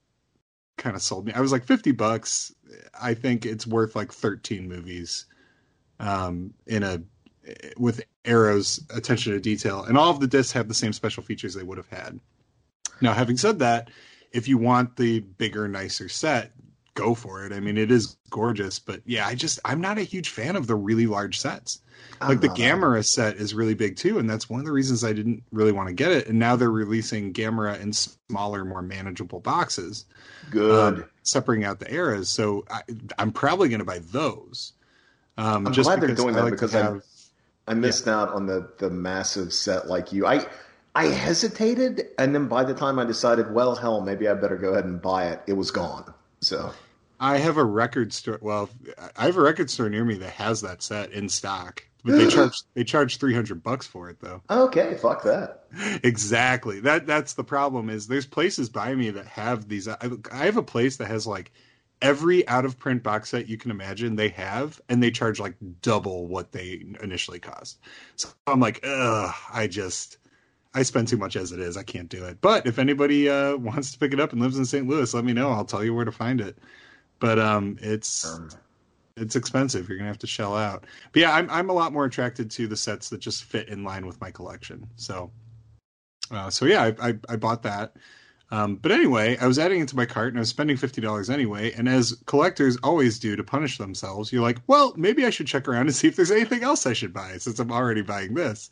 kind 0.76 0.98
of 0.98 1.02
sold 1.02 1.26
me. 1.26 1.32
I 1.32 1.40
was 1.40 1.54
like 1.54 1.64
fifty 1.64 1.94
bucks. 1.94 2.54
I 3.02 3.14
think 3.14 3.46
it's 3.46 3.66
worth 3.66 3.96
like 3.96 4.12
thirteen 4.12 4.68
movies, 4.68 5.28
um, 5.98 6.54
in 6.68 6.84
a 6.84 7.02
with 7.78 8.02
Arrow's 8.26 8.82
attention 8.94 9.32
to 9.32 9.40
detail, 9.40 9.86
and 9.86 9.98
all 9.98 10.12
of 10.12 10.20
the 10.20 10.28
discs 10.28 10.52
have 10.52 10.68
the 10.68 10.74
same 10.74 10.92
special 10.92 11.24
features 11.24 11.54
they 11.54 11.64
would 11.64 11.78
have 11.78 11.88
had. 11.88 12.20
Now, 13.00 13.14
having 13.14 13.38
said 13.38 13.60
that, 13.60 13.90
if 14.34 14.50
you 14.50 14.58
want 14.58 14.98
the 14.98 15.22
bigger, 15.22 15.70
nicer 15.70 16.10
set, 16.10 16.52
go 16.96 17.14
for 17.14 17.46
it. 17.46 17.54
I 17.54 17.60
mean, 17.60 17.78
it 17.78 17.92
is 17.92 18.18
gorgeous, 18.30 18.80
but 18.80 19.02
yeah, 19.06 19.28
I 19.28 19.36
just 19.36 19.60
I'm 19.66 19.82
not 19.82 19.98
a 19.98 20.02
huge 20.04 20.30
fan 20.30 20.56
of 20.56 20.68
the 20.68 20.76
really 20.76 21.08
large 21.08 21.40
sets. 21.40 21.80
Like 22.22 22.42
the 22.42 22.50
I'm 22.50 22.56
Gamera 22.56 23.06
set 23.06 23.38
is 23.38 23.54
really 23.54 23.76
big 23.76 23.96
too, 23.96 24.20
and 24.20 24.30
that's 24.30 24.50
one 24.50 24.60
of 24.60 24.66
the 24.66 24.72
reasons 24.72 25.04
I 25.04 25.14
didn't 25.14 25.44
really 25.52 25.72
want 25.72 25.88
to 25.88 25.94
get 25.94 26.12
it. 26.12 26.28
And 26.28 26.38
now 26.38 26.56
they're 26.58 26.70
releasing 26.72 27.32
Gamera 27.34 27.80
in 27.80 27.94
smaller, 27.94 28.66
more 28.66 28.82
manageable 28.82 29.40
boxes, 29.40 30.06
Good. 30.50 31.00
um, 31.00 31.06
separating 31.24 31.64
out 31.66 31.80
the 31.80 31.94
eras. 31.94 32.30
So 32.30 32.66
I, 32.70 32.82
I'm 33.18 33.32
probably 33.32 33.70
going 33.70 33.80
to 33.80 33.86
buy 33.86 34.00
those. 34.00 34.74
Um, 35.38 35.68
I'm 35.68 35.74
just 35.74 35.88
glad 35.88 36.02
they're 36.02 36.10
because 36.10 36.24
doing 36.24 36.36
I 36.36 36.40
that 36.40 36.44
like 36.44 36.54
because 36.54 36.76
I'm- 36.76 36.94
have- 36.96 37.04
I 37.68 37.74
missed 37.76 38.08
out 38.08 38.30
on 38.34 38.48
the 38.48 38.68
the 38.80 38.90
massive 38.90 39.54
set 39.54 39.88
like 39.88 40.12
you. 40.12 40.26
I 40.26 40.46
I 40.96 41.06
hesitated, 41.06 42.08
and 42.18 42.34
then 42.34 42.48
by 42.48 42.64
the 42.64 42.74
time 42.74 42.98
I 42.98 43.06
decided, 43.06 43.54
well, 43.54 43.76
hell, 43.76 44.02
maybe 44.02 44.28
I 44.28 44.34
better 44.34 44.58
go 44.58 44.72
ahead 44.72 44.86
and 44.86 45.00
buy 45.02 45.28
it, 45.28 45.42
it 45.48 45.54
was 45.54 45.70
gone. 45.72 46.12
So 46.42 46.74
I 47.20 47.38
have 47.38 47.58
a 47.58 47.64
record 47.64 48.14
store. 48.14 48.40
Well, 48.42 48.70
I 49.16 49.26
have 49.26 49.38
a 49.38 49.42
record 49.42 49.70
store 49.70 49.90
near 49.90 50.06
me 50.06 50.16
that 50.16 50.32
has 50.32 50.62
that 50.62 50.82
set 50.82 51.12
in 51.12 51.28
stock, 51.30 51.84
but 52.04 52.18
they 52.18 52.28
charge 52.30 52.54
they 52.74 52.84
charge 52.84 53.18
three 53.18 53.34
hundred 53.34 53.62
bucks 53.64 53.86
for 53.86 54.10
it 54.10 54.20
though. 54.22 54.42
okay, 54.50 54.96
fuck 54.96 55.24
that. 55.24 55.66
exactly. 56.04 56.80
That 56.80 57.06
that's 57.06 57.34
the 57.34 57.44
problem. 57.44 57.90
Is 57.90 58.08
there's 58.08 58.26
places 58.26 58.70
by 58.70 58.96
me 58.96 59.10
that 59.12 59.28
have 59.28 59.68
these. 59.68 59.88
I, 59.88 59.98
I 60.32 60.46
have 60.46 60.58
a 60.58 60.64
place 60.64 60.98
that 60.98 61.08
has 61.08 61.28
like 61.28 61.52
every 62.02 62.48
out 62.48 62.64
of 62.64 62.80
print 62.80 63.04
box 63.04 63.30
set 63.30 63.50
you 63.50 63.58
can 63.58 63.72
imagine 63.72 64.16
they 64.16 64.30
have, 64.30 64.80
and 64.88 65.04
they 65.04 65.12
charge 65.12 65.40
like 65.40 65.56
double 65.82 66.28
what 66.28 66.54
they 66.54 66.86
initially 67.02 67.40
cost. 67.40 67.80
So 68.16 68.30
I'm 68.48 68.60
like, 68.60 68.80
ugh, 68.84 69.34
I 69.54 69.68
just. 69.68 70.18
I 70.74 70.84
spend 70.84 71.08
too 71.08 71.18
much 71.18 71.36
as 71.36 71.52
it 71.52 71.60
is. 71.60 71.78
I 71.78 71.84
can't 71.84 72.10
do 72.10 72.26
it. 72.26 72.40
But 72.42 72.68
if 72.68 72.78
anybody 72.80 73.30
uh, 73.30 73.58
wants 73.58 73.92
to 73.92 74.00
pick 74.00 74.14
it 74.14 74.20
up 74.20 74.34
and 74.34 74.42
lives 74.42 74.58
in 74.58 74.66
St. 74.66 74.88
Louis, 74.88 75.14
let 75.14 75.26
me 75.26 75.34
know. 75.34 75.50
I'll 75.50 75.66
tell 75.66 75.84
you 75.84 75.94
where 75.94 76.06
to 76.06 76.12
find 76.12 76.40
it. 76.42 76.58
But 77.20 77.40
um, 77.40 77.78
it's 77.82 78.26
Um, 78.26 78.50
it's 79.18 79.36
expensive. 79.36 79.90
You're 79.90 79.98
gonna 79.98 80.08
have 80.10 80.20
to 80.20 80.28
shell 80.28 80.56
out. 80.56 80.86
But 81.12 81.22
yeah, 81.22 81.34
I'm 81.34 81.50
I'm 81.50 81.70
a 81.70 81.74
lot 81.74 81.92
more 81.94 82.06
attracted 82.06 82.52
to 82.52 82.68
the 82.68 82.78
sets 82.78 83.10
that 83.10 83.20
just 83.20 83.44
fit 83.44 83.68
in 83.68 83.84
line 83.84 84.06
with 84.06 84.22
my 84.22 84.32
collection. 84.32 84.88
So, 84.96 85.32
uh, 86.32 86.50
so 86.50 86.66
yeah, 86.66 86.92
I, 87.00 87.10
I 87.10 87.14
I 87.30 87.36
bought 87.36 87.64
that. 87.64 87.96
Um, 88.52 88.78
but 88.78 88.92
anyway, 88.92 89.38
I 89.38 89.46
was 89.46 89.60
adding 89.60 89.82
it 89.82 89.88
to 89.90 89.96
my 89.96 90.06
cart 90.08 90.30
and 90.30 90.38
I 90.38 90.42
was 90.42 90.50
spending 90.50 90.78
fifty 90.78 91.02
dollars 91.02 91.30
anyway. 91.30 91.72
And 91.74 91.88
as 91.90 92.14
collectors 92.26 92.78
always 92.84 93.20
do 93.20 93.36
to 93.36 93.44
punish 93.44 93.78
themselves, 93.78 94.32
you're 94.32 94.42
like, 94.42 94.60
well, 94.68 94.94
maybe 94.98 95.26
I 95.26 95.30
should 95.30 95.48
check 95.48 95.68
around 95.68 95.88
and 95.88 95.96
see 95.96 96.08
if 96.08 96.16
there's 96.16 96.32
anything 96.32 96.64
else 96.64 96.86
I 96.86 96.94
should 96.94 97.14
buy 97.14 97.38
since 97.38 97.60
I'm 97.60 97.72
already 97.72 98.02
buying 98.02 98.34
this. 98.34 98.70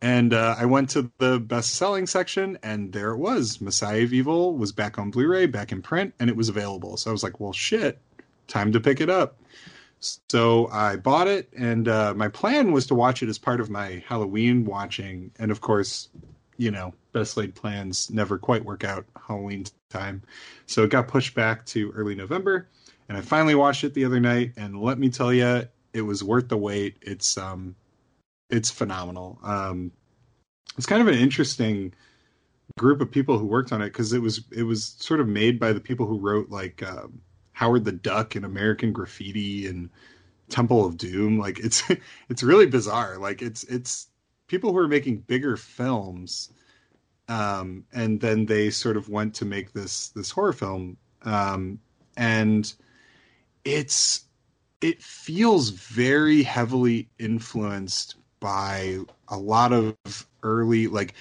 And 0.00 0.34
uh, 0.34 0.56
I 0.58 0.66
went 0.66 0.90
to 0.90 1.10
the 1.18 1.40
best 1.40 1.74
selling 1.74 2.06
section, 2.06 2.58
and 2.62 2.92
there 2.92 3.12
it 3.12 3.18
was. 3.18 3.60
Messiah 3.60 4.02
of 4.02 4.12
Evil 4.12 4.56
was 4.56 4.72
back 4.72 4.98
on 4.98 5.10
Blu 5.10 5.26
ray, 5.26 5.46
back 5.46 5.72
in 5.72 5.80
print, 5.80 6.14
and 6.20 6.28
it 6.28 6.36
was 6.36 6.48
available. 6.48 6.96
So 6.96 7.10
I 7.10 7.12
was 7.12 7.22
like, 7.22 7.40
well, 7.40 7.52
shit, 7.52 7.98
time 8.46 8.72
to 8.72 8.80
pick 8.80 9.00
it 9.00 9.08
up. 9.08 9.38
So 10.28 10.68
I 10.70 10.96
bought 10.96 11.28
it, 11.28 11.48
and 11.56 11.88
uh, 11.88 12.12
my 12.14 12.28
plan 12.28 12.72
was 12.72 12.86
to 12.88 12.94
watch 12.94 13.22
it 13.22 13.30
as 13.30 13.38
part 13.38 13.60
of 13.60 13.70
my 13.70 14.04
Halloween 14.06 14.66
watching. 14.66 15.30
And 15.38 15.50
of 15.50 15.62
course, 15.62 16.10
you 16.58 16.70
know, 16.70 16.92
best 17.12 17.36
laid 17.36 17.54
plans 17.54 18.10
never 18.10 18.36
quite 18.36 18.64
work 18.64 18.84
out 18.84 19.06
Halloween 19.26 19.64
time. 19.88 20.22
So 20.66 20.82
it 20.82 20.90
got 20.90 21.08
pushed 21.08 21.34
back 21.34 21.64
to 21.66 21.90
early 21.92 22.14
November, 22.14 22.68
and 23.08 23.16
I 23.16 23.22
finally 23.22 23.54
watched 23.54 23.84
it 23.84 23.94
the 23.94 24.04
other 24.04 24.20
night. 24.20 24.52
And 24.58 24.80
let 24.80 24.98
me 24.98 25.08
tell 25.08 25.32
you, 25.32 25.66
it 25.94 26.02
was 26.02 26.22
worth 26.22 26.48
the 26.48 26.58
wait. 26.58 26.96
It's 27.00 27.38
um, 27.38 27.74
it's 28.54 28.70
phenomenal. 28.70 29.38
Um, 29.42 29.90
it's 30.76 30.86
kind 30.86 31.02
of 31.02 31.08
an 31.08 31.18
interesting 31.18 31.92
group 32.78 33.00
of 33.00 33.10
people 33.10 33.38
who 33.38 33.46
worked 33.46 33.72
on 33.72 33.82
it 33.82 33.86
because 33.86 34.12
it 34.12 34.22
was 34.22 34.42
it 34.52 34.62
was 34.62 34.96
sort 34.98 35.20
of 35.20 35.28
made 35.28 35.58
by 35.58 35.72
the 35.72 35.80
people 35.80 36.06
who 36.06 36.18
wrote 36.18 36.50
like 36.50 36.82
um, 36.82 37.20
Howard 37.52 37.84
the 37.84 37.92
Duck 37.92 38.34
and 38.36 38.44
American 38.44 38.92
Graffiti 38.92 39.66
and 39.66 39.90
Temple 40.48 40.86
of 40.86 40.96
Doom. 40.96 41.38
Like 41.38 41.58
it's 41.58 41.82
it's 42.28 42.42
really 42.42 42.66
bizarre. 42.66 43.18
Like 43.18 43.42
it's 43.42 43.64
it's 43.64 44.08
people 44.46 44.72
who 44.72 44.78
are 44.78 44.88
making 44.88 45.18
bigger 45.18 45.56
films, 45.56 46.52
um, 47.28 47.84
and 47.92 48.20
then 48.20 48.46
they 48.46 48.70
sort 48.70 48.96
of 48.96 49.08
went 49.08 49.34
to 49.34 49.44
make 49.44 49.72
this 49.72 50.08
this 50.10 50.30
horror 50.30 50.52
film, 50.52 50.96
um, 51.22 51.80
and 52.16 52.72
it's 53.64 54.24
it 54.80 55.02
feels 55.02 55.70
very 55.70 56.42
heavily 56.42 57.08
influenced 57.18 58.16
by 58.44 58.98
a 59.28 59.38
lot 59.38 59.72
of 59.72 59.96
early 60.42 60.86
like 60.86 61.14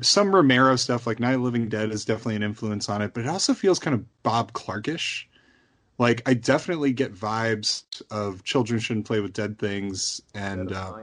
some 0.00 0.34
Romero 0.34 0.74
stuff 0.76 1.06
like 1.06 1.20
Night 1.20 1.34
of 1.34 1.42
Living 1.42 1.68
Dead 1.68 1.90
is 1.90 2.06
definitely 2.06 2.36
an 2.36 2.42
influence 2.42 2.88
on 2.88 3.02
it, 3.02 3.12
but 3.12 3.24
it 3.24 3.28
also 3.28 3.52
feels 3.52 3.78
kind 3.78 3.92
of 3.92 4.22
Bob 4.22 4.54
Clarkish. 4.54 5.24
Like 5.98 6.22
I 6.24 6.32
definitely 6.32 6.94
get 6.94 7.14
vibes 7.14 7.84
of 8.10 8.42
Children 8.44 8.80
Shouldn't 8.80 9.04
Play 9.04 9.20
with 9.20 9.34
Dead 9.34 9.58
Things 9.58 10.22
and 10.34 10.72
uh, 10.72 10.94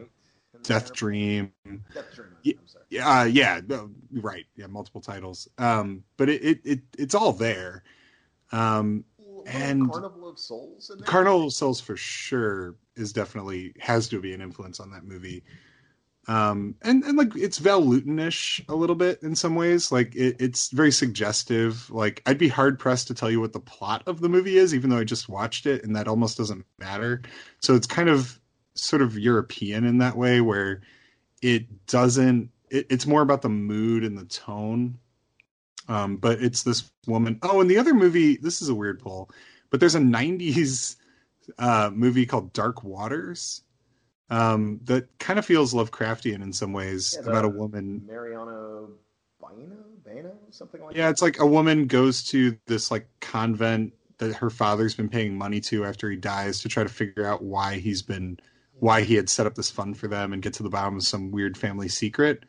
Death 0.64 0.92
Dream. 0.92 1.54
Death 1.94 2.16
Dream. 2.16 2.32
Yeah. 2.42 2.54
I'm 2.60 2.68
sorry. 2.68 2.86
Yeah, 2.90 3.20
uh, 3.20 3.26
yeah, 3.26 3.62
right. 4.14 4.48
Yeah, 4.56 4.66
multiple 4.66 5.02
titles. 5.02 5.48
Um, 5.60 6.04
but 6.18 6.30
it, 6.30 6.44
it, 6.44 6.62
it 6.64 6.80
it's 6.98 7.14
all 7.14 7.32
there. 7.32 7.84
Um, 8.52 9.06
And- 9.46 9.92
Carnival 9.92 10.30
of 10.30 10.40
Souls 10.40 10.90
in 10.90 10.98
there. 10.98 11.06
Carnival 11.06 11.46
of 11.46 11.54
Souls 11.54 11.80
for 11.80 11.96
sure 11.96 12.74
is 13.00 13.14
definitely 13.14 13.74
has 13.80 14.10
to 14.10 14.20
be 14.20 14.34
an 14.34 14.42
influence 14.42 14.80
on 14.80 14.92
that 14.92 15.04
movie. 15.04 15.44
Um, 16.28 16.76
and 16.84 17.04
and 17.06 17.18
like 17.18 17.36
it's 17.36 17.58
Val 17.58 17.82
Lewtonish 17.82 18.64
a 18.70 18.76
little 18.76 18.96
bit 18.96 19.24
in 19.24 19.36
some 19.36 19.56
ways. 19.56 19.92
Like 19.92 20.16
it, 20.16 20.36
it's 20.40 20.70
very 20.70 20.92
suggestive. 20.92 21.90
Like 21.90 22.22
I'd 22.28 22.38
be 22.38 22.48
hard 22.48 22.78
pressed 22.78 23.08
to 23.08 23.16
tell 23.16 23.32
you 23.32 23.40
what 23.40 23.54
the 23.54 23.60
plot 23.60 24.04
of 24.06 24.20
the 24.20 24.30
movie 24.30 24.58
is, 24.58 24.76
even 24.76 24.92
though 24.92 25.00
I 25.00 25.06
just 25.06 25.28
watched 25.28 25.66
it, 25.66 25.84
and 25.84 25.96
that 25.96 26.08
almost 26.08 26.38
doesn't 26.38 26.66
matter. 26.78 27.24
So 27.62 27.74
it's 27.74 27.88
kind 27.88 28.10
of 28.10 28.40
sort 28.76 29.02
of 29.02 29.18
European 29.18 29.86
in 29.86 29.98
that 30.00 30.18
way, 30.18 30.40
where 30.40 30.82
it 31.42 31.88
doesn't. 31.88 32.52
It, 32.70 32.86
it's 32.92 33.08
more 33.08 33.22
about 33.22 33.42
the 33.42 33.50
mood 33.50 34.04
and 34.04 34.16
the 34.16 34.26
tone. 34.26 35.00
Um, 35.88 36.18
but 36.18 36.44
it's 36.44 36.62
this 36.62 36.92
woman. 37.08 37.40
Oh, 37.42 37.60
and 37.60 37.72
the 37.72 37.80
other 37.80 37.96
movie. 37.96 38.38
This 38.38 38.62
is 38.62 38.70
a 38.70 38.76
weird 38.76 39.00
pull, 39.00 39.32
but 39.72 39.80
there's 39.80 39.96
a 39.96 40.00
'90s 40.00 40.96
uh, 41.58 41.90
movie 41.94 42.26
called 42.26 42.54
Dark 42.54 42.84
Waters 42.84 43.64
um, 44.30 44.80
that 44.84 45.18
kind 45.20 45.40
of 45.40 45.46
feels 45.46 45.74
Lovecraftian 45.74 46.42
in 46.42 46.54
some 46.54 46.74
ways 46.74 47.18
Yeah, 47.20 47.28
about 47.28 47.46
a 47.46 47.50
woman. 47.50 48.04
Mariano 48.06 48.90
Bino, 49.42 49.76
Bano, 50.06 50.34
something 50.52 50.82
like 50.82 50.96
Yeah, 50.96 51.02
that. 51.02 51.04
Yeah, 51.06 51.10
it's 51.10 51.22
like 51.22 51.40
a 51.40 51.46
woman 51.46 51.88
goes 51.88 52.24
to 52.26 52.58
this 52.68 52.92
like 52.92 53.08
convent 53.22 53.94
that 54.18 54.36
her 54.36 54.50
father's 54.50 54.96
been 54.96 55.10
paying 55.10 55.38
money 55.38 55.62
to 55.62 55.86
after 55.86 56.10
he 56.10 56.18
dies 56.18 56.60
to 56.62 56.70
try 56.70 56.84
to 56.84 56.90
figure 56.90 57.26
out 57.26 57.42
why 57.42 57.78
he's 57.80 58.02
been 58.02 58.38
why 58.80 59.02
he 59.02 59.16
had 59.16 59.30
set 59.30 59.46
up 59.46 59.56
this 59.56 59.70
fund 59.70 59.98
for 59.98 60.08
them 60.08 60.32
and 60.32 60.42
get 60.42 60.54
to 60.54 60.64
the 60.64 60.70
bottom 60.70 60.96
of 60.96 61.04
some 61.04 61.32
weird 61.32 61.58
family 61.58 61.90
secret, 61.90 62.44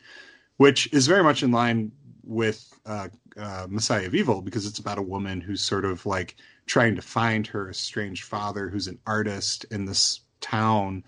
which 0.58 0.92
is 0.92 1.06
very 1.06 1.22
much 1.24 1.42
in 1.42 1.50
line 1.50 1.90
with 2.24 2.72
uh, 2.86 3.08
uh, 3.36 3.66
Messiah 3.68 4.06
of 4.06 4.14
Evil 4.14 4.42
because 4.42 4.66
it's 4.66 4.78
about 4.78 4.98
a 4.98 5.02
woman 5.02 5.40
who's 5.40 5.60
sort 5.60 5.84
of 5.84 6.06
like 6.06 6.36
trying 6.70 6.94
to 6.94 7.02
find 7.02 7.48
her 7.48 7.68
estranged 7.68 8.22
father 8.22 8.68
who's 8.68 8.86
an 8.86 8.96
artist 9.04 9.66
in 9.72 9.86
this 9.86 10.20
town 10.40 11.02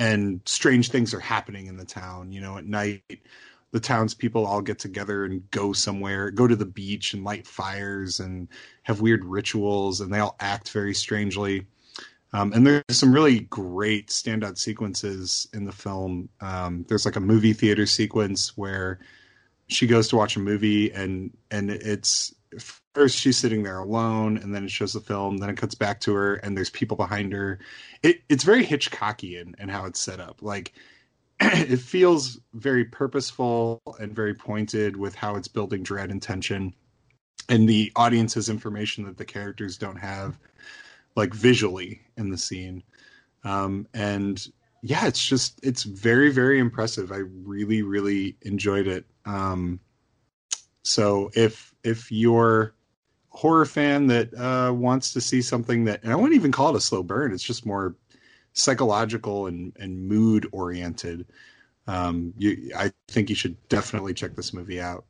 and 0.00 0.40
strange 0.46 0.90
things 0.90 1.14
are 1.14 1.20
happening 1.20 1.68
in 1.68 1.76
the 1.76 1.84
town. 1.84 2.32
You 2.32 2.40
know, 2.40 2.58
at 2.58 2.66
night, 2.66 3.04
the 3.70 3.78
townspeople 3.78 4.44
all 4.44 4.60
get 4.60 4.80
together 4.80 5.24
and 5.24 5.48
go 5.52 5.72
somewhere, 5.72 6.32
go 6.32 6.48
to 6.48 6.56
the 6.56 6.66
beach 6.66 7.14
and 7.14 7.22
light 7.22 7.46
fires 7.46 8.18
and 8.18 8.48
have 8.82 9.00
weird 9.00 9.24
rituals, 9.24 10.00
and 10.00 10.12
they 10.12 10.18
all 10.18 10.34
act 10.40 10.72
very 10.72 10.92
strangely. 10.92 11.68
Um, 12.32 12.52
and 12.52 12.66
there's 12.66 12.82
some 12.90 13.14
really 13.14 13.40
great 13.40 14.08
standout 14.08 14.58
sequences 14.58 15.46
in 15.54 15.66
the 15.66 15.72
film. 15.72 16.30
Um, 16.40 16.84
there's 16.88 17.06
like 17.06 17.14
a 17.14 17.20
movie 17.20 17.52
theater 17.52 17.86
sequence 17.86 18.56
where 18.56 18.98
she 19.68 19.86
goes 19.86 20.08
to 20.08 20.16
watch 20.16 20.34
a 20.34 20.40
movie, 20.40 20.90
and 20.90 21.30
and 21.52 21.70
it's 21.70 22.34
first 22.94 23.16
she's 23.16 23.36
sitting 23.36 23.62
there 23.62 23.78
alone, 23.78 24.38
and 24.38 24.54
then 24.54 24.64
it 24.64 24.70
shows 24.70 24.92
the 24.92 25.00
film, 25.00 25.38
then 25.38 25.50
it 25.50 25.56
cuts 25.56 25.74
back 25.74 26.00
to 26.00 26.14
her, 26.14 26.34
and 26.36 26.56
there's 26.56 26.70
people 26.70 26.96
behind 26.96 27.32
her. 27.32 27.58
It, 28.02 28.22
it's 28.28 28.44
very 28.44 28.64
Hitchcockian 28.64 29.54
and 29.58 29.70
how 29.70 29.86
it's 29.86 30.00
set 30.00 30.20
up. 30.20 30.42
Like 30.42 30.72
it 31.40 31.80
feels 31.80 32.40
very 32.54 32.84
purposeful 32.84 33.82
and 34.00 34.12
very 34.12 34.34
pointed 34.34 34.96
with 34.96 35.14
how 35.14 35.36
it's 35.36 35.48
building 35.48 35.82
dread 35.82 36.10
and 36.10 36.22
tension 36.22 36.74
and 37.48 37.68
the 37.68 37.92
audience 37.96 38.34
has 38.34 38.48
information 38.48 39.04
that 39.04 39.16
the 39.16 39.24
characters 39.24 39.76
don't 39.76 39.96
have 39.96 40.38
like 41.14 41.32
visually 41.32 42.00
in 42.16 42.30
the 42.30 42.38
scene 42.38 42.82
um, 43.44 43.86
and 43.94 44.48
yeah 44.82 45.06
it's 45.06 45.24
just 45.24 45.58
it's 45.62 45.82
very 45.82 46.30
very 46.30 46.58
impressive 46.58 47.12
i 47.12 47.18
really 47.44 47.82
really 47.82 48.36
enjoyed 48.42 48.86
it 48.86 49.04
um, 49.24 49.80
so 50.86 51.30
if 51.34 51.74
if 51.82 52.12
you're 52.12 52.74
a 53.32 53.36
horror 53.36 53.64
fan 53.64 54.06
that 54.06 54.32
uh, 54.34 54.72
wants 54.72 55.12
to 55.12 55.20
see 55.20 55.42
something 55.42 55.84
that 55.84 56.02
and 56.02 56.12
i 56.12 56.16
wouldn't 56.16 56.34
even 56.34 56.52
call 56.52 56.70
it 56.70 56.76
a 56.76 56.80
slow 56.80 57.02
burn 57.02 57.32
it's 57.32 57.42
just 57.42 57.66
more 57.66 57.94
psychological 58.52 59.46
and, 59.46 59.72
and 59.78 60.08
mood 60.08 60.48
oriented 60.52 61.26
um, 61.88 62.32
you, 62.38 62.70
i 62.76 62.92
think 63.08 63.28
you 63.28 63.34
should 63.34 63.56
definitely 63.68 64.14
check 64.14 64.34
this 64.34 64.52
movie 64.52 64.80
out 64.80 65.04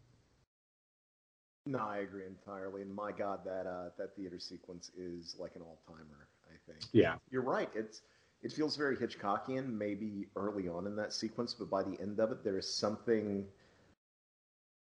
no, 1.69 1.81
I 1.81 1.99
agree 1.99 2.25
entirely. 2.27 2.83
And 2.83 2.95
my 2.95 3.11
God, 3.11 3.41
that 3.45 3.67
uh, 3.67 3.91
that 3.99 4.15
theater 4.15 4.39
sequence 4.39 4.93
is 4.97 5.35
like 5.37 5.57
an 5.57 5.63
all 5.63 5.81
timer. 5.85 6.29
I 6.47 6.55
think. 6.71 6.85
Yeah, 6.93 7.17
you're 7.29 7.43
right. 7.43 7.69
It's 7.75 8.03
it 8.43 8.53
feels 8.53 8.77
very 8.77 8.97
Hitchcockian, 8.97 9.73
maybe 9.73 10.29
early 10.37 10.69
on 10.69 10.87
in 10.87 10.95
that 10.97 11.13
sequence, 11.13 11.55
but 11.55 11.69
by 11.69 11.83
the 11.83 12.01
end 12.01 12.21
of 12.21 12.31
it, 12.31 12.45
there 12.45 12.57
is 12.57 12.73
something 12.73 13.45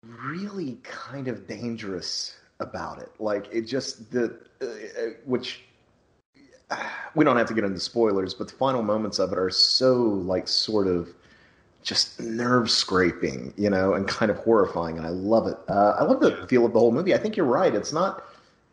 really 0.03 0.79
kind 0.83 1.29
of 1.29 1.47
dangerous 1.47 2.37
about 2.61 2.99
it. 2.99 3.11
Like 3.19 3.49
it 3.53 3.63
just 3.63 4.11
the 4.11 4.37
uh, 4.61 4.67
uh 4.67 5.11
which 5.25 5.63
we 7.15 7.25
don't 7.25 7.37
have 7.37 7.49
to 7.49 7.55
get 7.55 7.65
into 7.65 7.81
spoilers, 7.81 8.35
but 8.35 8.49
the 8.49 8.55
final 8.55 8.83
moments 8.83 9.19
of 9.19 9.33
it 9.33 9.39
are 9.39 9.51
so 9.51 9.95
like 9.95 10.49
sort 10.49 10.87
of 10.87 11.09
just 11.83 12.21
nerve 12.21 12.71
scraping, 12.71 13.53
you 13.57 13.69
know, 13.69 13.95
and 13.95 14.07
kind 14.09 14.31
of 14.31 14.39
horrifying, 14.39 14.97
and 14.97 15.07
I 15.07 15.11
love 15.11 15.47
it. 15.47 15.57
Uh, 15.69 15.97
I 15.99 16.05
love 16.05 16.21
the 16.21 16.31
yeah. 16.31 16.47
feel 16.47 16.65
of 16.65 16.73
the 16.73 16.79
whole 16.79 16.93
movie. 16.93 17.15
I 17.15 17.19
think 17.19 17.37
you're 17.37 17.47
right. 17.47 17.75
It's 17.75 17.93
not. 17.93 18.25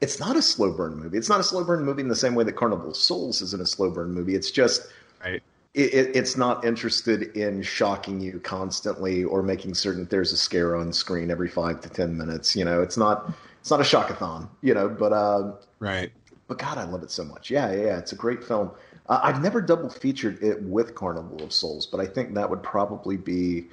It's 0.02 0.18
not 0.18 0.38
a 0.38 0.42
slow 0.42 0.72
burn 0.72 0.96
movie. 0.96 1.18
It's 1.18 1.28
not 1.28 1.42
a 1.42 1.44
slow 1.44 1.66
burn 1.66 1.84
movie 1.84 2.02
in 2.02 2.08
the 2.08 2.16
same 2.16 2.34
way 2.34 2.46
that 2.46 2.56
Carnival 2.56 2.92
of 2.92 2.96
Souls 2.96 3.42
isn't 3.42 3.62
a 3.62 3.66
slow 3.66 3.92
burn 3.92 4.14
movie. 4.14 4.34
It's 4.34 4.50
just 4.50 4.88
right. 5.22 5.44
It, 5.74 5.94
it, 5.94 6.16
it's 6.16 6.36
not 6.36 6.66
interested 6.66 7.38
in 7.38 7.62
shocking 7.62 8.20
you 8.20 8.40
constantly 8.40 9.24
or 9.24 9.44
making 9.44 9.76
certain 9.76 10.02
that 10.02 10.10
there's 10.10 10.32
a 10.32 10.38
scare 10.38 10.76
on 10.76 10.92
screen 10.92 11.30
every 11.30 11.48
five 11.48 11.82
to 11.82 11.90
ten 11.90 12.18
minutes. 12.18 12.56
You 12.56 12.66
know, 12.66 12.82
it's 12.82 12.98
not. 12.98 13.32
It's 13.60 13.70
not 13.70 13.80
a 13.80 13.84
shockathon. 13.84 14.48
You 14.62 14.74
know, 14.74 14.90
but 14.90 15.14
uh, 15.14 15.52
right. 15.80 16.12
But 16.48 16.58
God, 16.58 16.80
I 16.80 16.86
love 16.86 17.04
it 17.04 17.12
so 17.12 17.24
much. 17.24 17.52
Yeah, 17.52 17.72
yeah, 17.72 18.00
it's 18.00 18.12
a 18.12 18.16
great 18.16 18.44
film. 18.44 18.72
Uh, 19.08 19.20
I've 19.22 19.42
never 19.42 19.62
double 19.62 19.90
featured 19.90 20.42
it 20.44 20.62
with 20.64 20.96
Carnival 20.96 21.44
of 21.44 21.54
Souls, 21.54 21.86
but 21.86 22.00
I 22.00 22.08
think 22.08 22.34
that 22.36 22.50
would 22.50 22.64
probably 22.64 23.18
be 23.18 23.66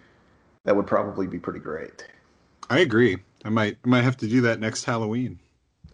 that 0.65 0.77
would 0.77 0.87
probably 0.87 1.27
be 1.27 1.39
pretty 1.39 1.61
great. 1.61 2.05
I 2.69 2.81
agree. 2.81 3.19
I 3.45 3.49
might 3.49 3.79
I 3.85 3.89
might 3.89 4.05
have 4.05 4.17
to 4.19 4.27
do 4.27 4.43
that 4.43 4.61
next 4.61 4.85
Halloween. 4.85 5.39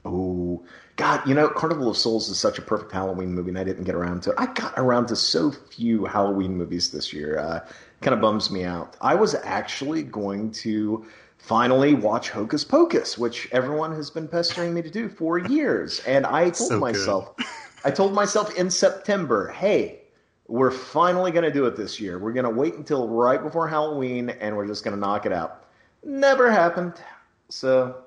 Oh 0.04 0.64
God, 0.96 1.26
you 1.28 1.34
know, 1.34 1.48
Carnival 1.48 1.88
of 1.88 1.96
Souls 1.96 2.28
is 2.28 2.38
such 2.38 2.58
a 2.58 2.62
perfect 2.62 2.92
Halloween 2.92 3.34
movie, 3.34 3.50
and 3.50 3.58
I 3.58 3.64
didn't 3.64 3.84
get 3.84 3.94
around 3.94 4.22
to 4.24 4.30
it. 4.30 4.36
I 4.38 4.46
got 4.46 4.74
around 4.76 5.06
to 5.06 5.16
so 5.16 5.50
few 5.50 6.04
Halloween 6.04 6.56
movies 6.56 6.90
this 6.90 7.12
year. 7.12 7.38
Uh, 7.38 7.60
kind 8.00 8.14
of 8.14 8.20
bums 8.20 8.50
me 8.50 8.64
out. 8.64 8.96
I 9.00 9.14
was 9.14 9.34
actually 9.34 10.02
going 10.02 10.50
to 10.52 11.06
finally 11.38 11.94
watch 11.94 12.30
Hocus 12.30 12.64
Pocus, 12.64 13.16
which 13.16 13.48
everyone 13.52 13.94
has 13.94 14.10
been 14.10 14.26
pestering 14.26 14.74
me 14.74 14.82
to 14.82 14.90
do 14.90 15.08
for 15.08 15.38
years, 15.48 16.00
and 16.00 16.26
I 16.26 16.44
told 16.44 16.56
so 16.56 16.78
myself. 16.80 17.34
I 17.84 17.90
told 17.90 18.14
myself 18.14 18.54
in 18.56 18.70
September, 18.70 19.48
hey, 19.48 20.02
we're 20.46 20.70
finally 20.70 21.30
going 21.30 21.44
to 21.44 21.52
do 21.52 21.66
it 21.66 21.76
this 21.76 21.98
year. 21.98 22.18
We're 22.18 22.32
going 22.32 22.44
to 22.44 22.50
wait 22.50 22.74
until 22.74 23.08
right 23.08 23.42
before 23.42 23.66
Halloween 23.66 24.30
and 24.30 24.56
we're 24.56 24.66
just 24.66 24.84
going 24.84 24.94
to 24.94 25.00
knock 25.00 25.26
it 25.26 25.32
out. 25.32 25.64
Never 26.04 26.50
happened. 26.50 26.94
So 27.48 28.04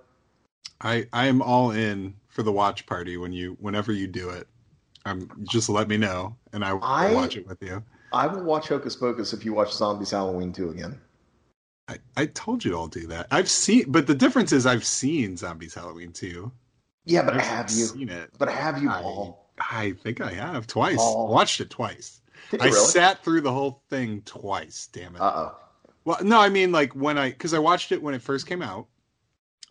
I 0.81 1.07
I 1.13 1.27
am 1.27 1.41
all 1.41 1.71
in 1.71 2.15
for 2.27 2.43
the 2.43 2.51
watch 2.51 2.85
party 2.85 3.17
when 3.17 3.33
you 3.33 3.57
whenever 3.59 3.91
you 3.91 4.07
do 4.07 4.29
it. 4.29 4.47
Um 5.05 5.29
just 5.43 5.69
let 5.69 5.87
me 5.87 5.97
know 5.97 6.35
and 6.53 6.63
I 6.63 6.73
will 6.73 6.83
I, 6.83 7.13
watch 7.13 7.37
it 7.37 7.47
with 7.47 7.61
you. 7.61 7.83
I 8.13 8.27
will 8.27 8.43
watch 8.43 8.69
Hocus 8.69 8.95
Pocus 8.95 9.33
if 9.33 9.45
you 9.45 9.53
watch 9.53 9.73
Zombie's 9.73 10.11
Halloween 10.11 10.53
2 10.53 10.69
again. 10.69 10.99
I, 11.87 11.97
I 12.17 12.25
told 12.27 12.65
you 12.65 12.75
I'll 12.75 12.87
do 12.87 13.07
that. 13.07 13.27
I've 13.31 13.49
seen 13.49 13.91
but 13.91 14.07
the 14.07 14.15
difference 14.15 14.51
is 14.51 14.65
I've 14.65 14.85
seen 14.85 15.37
Zombie's 15.37 15.73
Halloween 15.73 16.11
2. 16.11 16.51
Yeah, 17.05 17.21
but 17.21 17.35
I've 17.35 17.41
have 17.41 17.69
you 17.69 17.85
seen 17.85 18.09
it? 18.09 18.31
But 18.37 18.49
have 18.49 18.81
you, 18.81 18.89
Paul? 18.89 19.47
I 19.59 19.91
think 19.91 20.21
I 20.21 20.31
have 20.33 20.67
twice. 20.67 20.97
Oh. 20.99 21.25
Watched 21.25 21.61
it 21.61 21.69
twice. 21.69 22.21
I 22.59 22.65
really? 22.65 22.71
sat 22.71 23.23
through 23.23 23.41
the 23.41 23.51
whole 23.51 23.83
thing 23.89 24.21
twice. 24.25 24.89
Damn 24.91 25.15
it. 25.15 25.21
Uh 25.21 25.33
oh. 25.35 25.57
Well, 26.03 26.17
no, 26.23 26.39
I 26.39 26.49
mean 26.49 26.71
like 26.71 26.93
when 26.93 27.17
I 27.17 27.29
because 27.29 27.53
I 27.53 27.59
watched 27.59 27.91
it 27.91 28.01
when 28.01 28.13
it 28.13 28.21
first 28.21 28.47
came 28.47 28.61
out, 28.61 28.87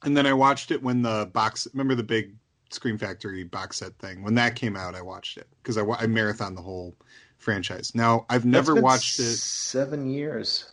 and 0.04 0.16
then 0.16 0.26
I 0.26 0.32
watched 0.32 0.70
it 0.70 0.82
when 0.82 1.02
the 1.02 1.30
box. 1.32 1.66
Remember 1.72 1.94
the 1.94 2.02
big 2.02 2.34
Scream 2.70 2.98
Factory 2.98 3.44
box 3.44 3.78
set 3.78 3.98
thing 3.98 4.22
when 4.22 4.34
that 4.36 4.56
came 4.56 4.76
out? 4.76 4.94
I 4.94 5.02
watched 5.02 5.36
it 5.36 5.48
because 5.62 5.78
I 5.78 5.84
I 5.84 6.06
marathon 6.06 6.54
the 6.54 6.62
whole 6.62 6.94
franchise. 7.38 7.94
Now 7.94 8.26
I've 8.28 8.44
never 8.44 8.74
watched 8.74 9.18
it. 9.18 9.36
Seven 9.36 10.08
years. 10.08 10.70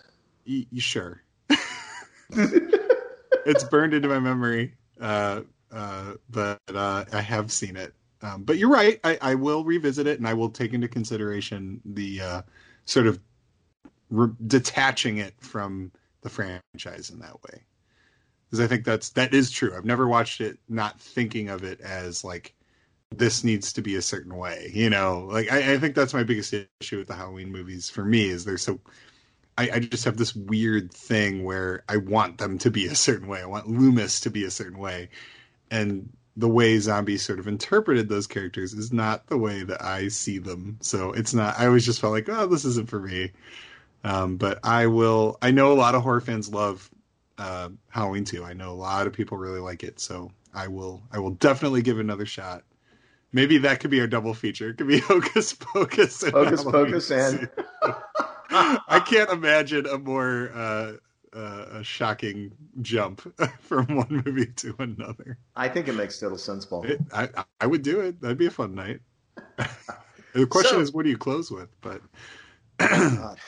Y- 0.48 0.66
you 0.72 0.82
sure? 0.82 1.22
it's 2.32 3.64
burned 3.66 3.94
into 3.94 4.08
my 4.08 4.20
memory, 4.20 4.74
uh, 5.00 5.42
uh, 5.72 6.14
but 6.30 6.60
uh, 6.74 7.06
I 7.12 7.22
have 7.22 7.52
seen 7.52 7.76
it. 7.76 7.94
Um, 8.22 8.44
but 8.44 8.58
you're 8.58 8.70
right. 8.70 9.00
I, 9.04 9.18
I, 9.22 9.36
will 9.36 9.64
revisit 9.64 10.06
it, 10.06 10.20
and 10.20 10.28
I 10.28 10.36
will 10.36 10.50
take 10.50 10.74
into 10.74 10.88
consideration 10.88 11.82
the 11.84 12.22
uh, 12.22 12.42
sort 12.86 13.08
of 13.08 13.20
re- 14.12 14.34
detaching 14.46 15.18
it 15.18 15.34
from 15.40 15.92
the 16.22 16.30
franchise 16.30 17.10
in 17.10 17.20
that 17.20 17.42
way, 17.44 17.64
because 18.52 18.64
I 18.64 18.68
think 18.68 18.84
that's 18.84 19.10
that 19.12 19.34
is 19.34 19.50
true. 19.50 19.74
I've 19.76 19.86
never 19.86 20.08
watched 20.08 20.42
it 20.42 20.60
not 20.68 21.00
thinking 21.00 21.48
of 21.48 21.64
it 21.64 21.80
as 21.80 22.26
like 22.26 22.54
this 23.10 23.46
needs 23.46 23.74
to 23.74 23.82
be 23.82 23.96
a 23.96 24.02
certain 24.02 24.36
way. 24.36 24.72
You 24.74 24.90
know, 24.90 25.28
like 25.32 25.50
I, 25.52 25.74
I 25.74 25.78
think 25.78 25.96
that's 25.96 26.14
my 26.14 26.24
biggest 26.24 26.54
issue 26.54 26.98
with 26.98 27.08
the 27.08 27.16
Halloween 27.16 27.52
movies 27.52 27.90
for 27.90 28.04
me 28.04 28.30
is 28.30 28.44
they're 28.44 28.58
so. 28.58 28.80
I, 29.58 29.70
I 29.74 29.80
just 29.80 30.06
have 30.06 30.18
this 30.18 30.34
weird 30.34 30.94
thing 30.94 31.44
where 31.44 31.84
I 31.88 31.98
want 31.98 32.38
them 32.38 32.58
to 32.60 32.72
be 32.72 32.88
a 32.88 32.96
certain 32.96 33.28
way. 33.28 33.42
I 33.42 33.46
want 33.46 33.68
Loomis 33.68 34.22
to 34.22 34.30
be 34.30 34.46
a 34.46 34.52
certain 34.52 34.80
way, 34.80 35.10
and 35.70 36.10
the 36.38 36.48
way 36.48 36.78
Zombie's 36.80 37.22
sort 37.22 37.40
of 37.40 37.48
interpreted 37.48 38.08
those 38.08 38.28
characters 38.28 38.74
is 38.74 38.94
not 38.94 39.28
the 39.28 39.38
way 39.38 39.64
that 39.64 39.84
I 39.84 40.08
see 40.08 40.40
them. 40.40 40.78
So 40.82 41.12
it's 41.12 41.34
not. 41.34 41.58
I 41.58 41.68
always 41.68 41.86
just 41.86 42.02
felt 42.02 42.14
like, 42.14 42.28
oh, 42.30 42.48
this 42.48 42.66
isn't 42.66 42.90
for 42.90 43.00
me. 43.00 43.32
Um, 44.04 44.38
but 44.38 44.60
I 44.64 44.88
will. 44.88 45.38
I 45.42 45.52
know 45.52 45.72
a 45.72 45.76
lot 45.76 45.96
of 45.96 46.02
horror 46.02 46.22
fans 46.22 46.50
love 46.50 46.90
uh, 47.42 47.70
Halloween 47.90 48.24
too. 48.24 48.44
I 48.44 48.54
know 48.54 48.72
a 48.72 48.74
lot 48.74 49.08
of 49.08 49.14
people 49.14 49.38
really 49.38 49.60
like 49.60 49.84
it. 49.84 50.00
So 50.00 50.32
I 50.54 50.68
will. 50.68 51.02
I 51.12 51.20
will 51.20 51.32
definitely 51.32 51.82
give 51.82 51.98
it 51.98 52.02
another 52.02 52.26
shot. 52.26 52.64
Maybe 53.34 53.58
that 53.60 53.80
could 53.80 53.90
be 53.90 54.00
our 54.00 54.08
double 54.08 54.34
feature. 54.34 54.70
It 54.70 54.78
could 54.78 54.88
be 54.88 55.00
Hocus 55.12 55.54
Pocus. 55.54 56.24
And 56.24 56.34
Hocus 56.34 56.64
Halloween 56.64 56.86
Pocus 56.92 57.12
and. 57.12 57.50
I 58.54 59.02
can't 59.06 59.30
imagine 59.30 59.86
a 59.86 59.98
more 59.98 60.52
uh, 60.54 60.94
uh, 61.34 61.66
a 61.72 61.84
shocking 61.84 62.52
jump 62.82 63.22
from 63.62 63.96
one 63.96 64.24
movie 64.26 64.48
to 64.58 64.76
another. 64.78 65.38
I 65.56 65.70
think 65.70 65.88
it 65.88 65.94
makes 65.94 66.20
total 66.20 66.38
sense, 66.38 66.66
Paul. 66.66 66.84
It, 66.84 67.02
I 67.14 67.30
I 67.60 67.66
would 67.66 67.82
do 67.82 68.02
it. 68.02 68.22
That'd 68.22 68.38
be 68.38 68.48
a 68.48 68.52
fun 68.52 68.76
night. 68.76 69.00
the 70.34 70.46
question 70.46 70.78
so, 70.78 70.82
is, 70.82 70.92
what 70.92 71.06
do 71.06 71.10
you 71.10 71.18
close 71.18 71.50
with? 71.50 71.70
But 71.80 72.02
God. 72.78 73.40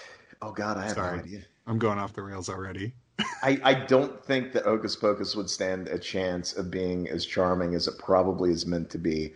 oh 0.42 0.52
God, 0.54 0.78
I 0.78 0.84
have 0.84 0.96
Sorry. 0.96 1.18
no 1.18 1.24
idea. 1.24 1.42
I'm 1.68 1.78
going 1.78 2.00
off 2.00 2.14
the 2.14 2.24
rails 2.24 2.50
already. 2.50 2.94
I, 3.42 3.60
I 3.64 3.74
don't 3.74 4.24
think 4.26 4.54
that 4.54 4.64
Hocus 4.64 4.96
Pocus 4.96 5.36
would 5.36 5.50
stand 5.50 5.88
a 5.88 6.00
chance 6.00 6.54
of 6.54 6.72
being 6.72 7.10
as 7.10 7.26
charming 7.26 7.76
as 7.76 7.88
it 7.88 7.98
probably 7.98 8.52
is 8.52 8.66
meant 8.66 8.90
to 8.92 8.98
be 8.98 9.34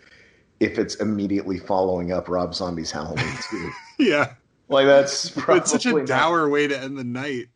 if 0.60 0.80
it's 0.80 0.96
immediately 0.96 1.60
following 1.60 2.12
up 2.12 2.30
Rob 2.30 2.56
Zombie's 2.56 2.92
Halloween 2.92 3.34
2. 3.50 3.72
yeah. 4.00 4.34
Like 4.70 4.86
that's 4.86 5.36
it's 5.38 5.72
such 5.72 5.86
a 5.86 6.06
dour 6.06 6.50
way 6.50 6.68
to 6.68 6.78
end 6.78 6.98
the 6.98 7.04
night. 7.04 7.48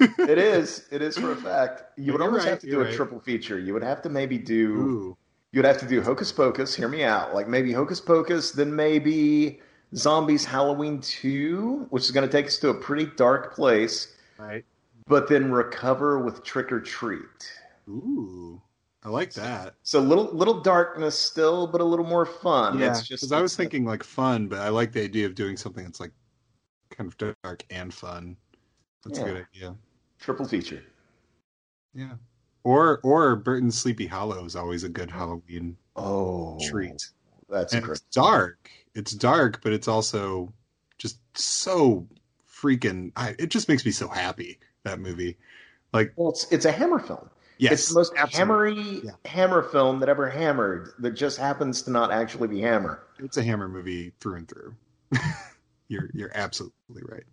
it 0.00 0.38
is. 0.38 0.86
It 0.92 1.02
is 1.02 1.18
for 1.18 1.32
a 1.32 1.36
fact. 1.36 1.82
You 1.96 2.12
would 2.12 2.22
almost 2.22 2.44
right, 2.44 2.50
have 2.50 2.60
to 2.60 2.70
do 2.70 2.80
a 2.80 2.84
right. 2.84 2.94
triple 2.94 3.18
feature. 3.18 3.58
You 3.58 3.72
would 3.72 3.82
have 3.82 4.02
to 4.02 4.08
maybe 4.08 4.38
do. 4.38 4.74
Ooh. 4.74 5.16
You'd 5.50 5.64
have 5.64 5.78
to 5.78 5.86
do 5.88 6.00
Hocus 6.00 6.30
Pocus. 6.30 6.72
Hear 6.76 6.86
me 6.86 7.02
out. 7.02 7.34
Like 7.34 7.48
maybe 7.48 7.72
Hocus 7.72 8.00
Pocus, 8.00 8.52
then 8.52 8.76
maybe 8.76 9.60
Zombie's 9.96 10.44
Halloween 10.44 11.00
Two, 11.00 11.86
which 11.90 12.04
is 12.04 12.12
going 12.12 12.28
to 12.28 12.30
take 12.30 12.46
us 12.46 12.58
to 12.58 12.68
a 12.68 12.74
pretty 12.74 13.06
dark 13.16 13.52
place. 13.52 14.14
Right. 14.38 14.64
But 15.10 15.28
then 15.28 15.50
recover 15.50 16.20
with 16.20 16.44
Trick 16.44 16.70
or 16.70 16.80
Treat. 16.80 17.52
Ooh. 17.88 18.62
I 19.02 19.08
like 19.08 19.32
that. 19.34 19.74
So 19.82 19.98
little 19.98 20.30
little 20.32 20.60
darkness 20.60 21.18
still, 21.18 21.66
but 21.66 21.80
a 21.80 21.84
little 21.84 22.04
more 22.04 22.24
fun. 22.24 22.78
Yeah, 22.78 22.90
it's 22.90 23.00
just 23.00 23.22
because 23.22 23.32
I 23.32 23.40
was 23.40 23.56
thinking 23.56 23.84
like 23.84 24.04
fun, 24.04 24.46
but 24.46 24.60
I 24.60 24.68
like 24.68 24.92
the 24.92 25.02
idea 25.02 25.26
of 25.26 25.34
doing 25.34 25.56
something 25.56 25.84
that's 25.84 25.98
like 25.98 26.12
kind 26.90 27.08
of 27.08 27.18
dark 27.42 27.64
and 27.70 27.92
fun. 27.92 28.36
That's 29.04 29.18
yeah. 29.18 29.24
a 29.24 29.28
good 29.28 29.46
idea. 29.52 29.76
Triple 30.20 30.46
feature. 30.46 30.84
Yeah. 31.92 32.14
Or 32.62 33.00
or 33.02 33.34
Burton's 33.34 33.76
Sleepy 33.76 34.06
Hollow 34.06 34.44
is 34.44 34.54
always 34.54 34.84
a 34.84 34.88
good 34.88 35.10
Halloween 35.10 35.76
oh 35.96 36.56
treat. 36.68 37.02
That's 37.48 37.72
and 37.72 37.84
it's 37.88 38.00
dark. 38.12 38.70
It's 38.94 39.12
dark, 39.12 39.60
but 39.64 39.72
it's 39.72 39.88
also 39.88 40.52
just 40.98 41.18
so 41.34 42.06
freaking. 42.48 43.10
I, 43.16 43.34
it 43.40 43.48
just 43.48 43.68
makes 43.68 43.84
me 43.84 43.90
so 43.90 44.06
happy 44.06 44.60
that 44.84 44.98
movie. 45.00 45.36
Like, 45.92 46.12
well, 46.16 46.30
it's 46.30 46.50
it's 46.52 46.64
a 46.64 46.72
Hammer 46.72 46.98
film. 46.98 47.28
yes, 47.58 47.72
it's 47.72 47.88
the 47.88 47.94
most 47.94 48.12
absolutely. 48.16 48.38
hammery 48.38 49.00
Yeah. 49.04 49.10
Hammer 49.30 49.62
film 49.62 50.00
that 50.00 50.08
ever 50.08 50.28
hammered. 50.30 50.92
That 51.00 51.12
just 51.12 51.38
happens 51.38 51.82
to 51.82 51.90
not 51.90 52.10
actually 52.12 52.48
be 52.48 52.60
Hammer. 52.60 53.02
It's 53.18 53.36
a 53.36 53.42
Hammer 53.42 53.68
movie 53.68 54.12
through 54.20 54.36
and 54.36 54.48
through. 54.48 54.74
you're 55.88 56.10
you're 56.14 56.30
absolutely 56.34 57.02
right. 57.08 57.24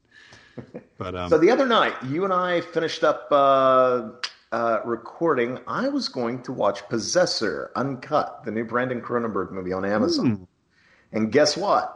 But 0.97 1.15
um, 1.15 1.29
So 1.29 1.37
the 1.37 1.51
other 1.51 1.67
night, 1.67 1.93
you 2.05 2.23
and 2.23 2.33
I 2.33 2.61
finished 2.61 3.03
up 3.03 3.27
uh, 3.31 4.09
uh, 4.51 4.79
recording. 4.83 5.59
I 5.67 5.87
was 5.89 6.09
going 6.09 6.41
to 6.43 6.51
watch 6.51 6.81
Possessor 6.89 7.71
Uncut, 7.75 8.43
the 8.43 8.49
new 8.49 8.63
Brandon 8.65 8.99
Cronenberg 8.99 9.51
movie 9.51 9.71
on 9.71 9.85
Amazon. 9.85 10.31
hmm, 10.31 10.43
And 11.11 11.31
guess 11.31 11.55
what? 11.55 11.93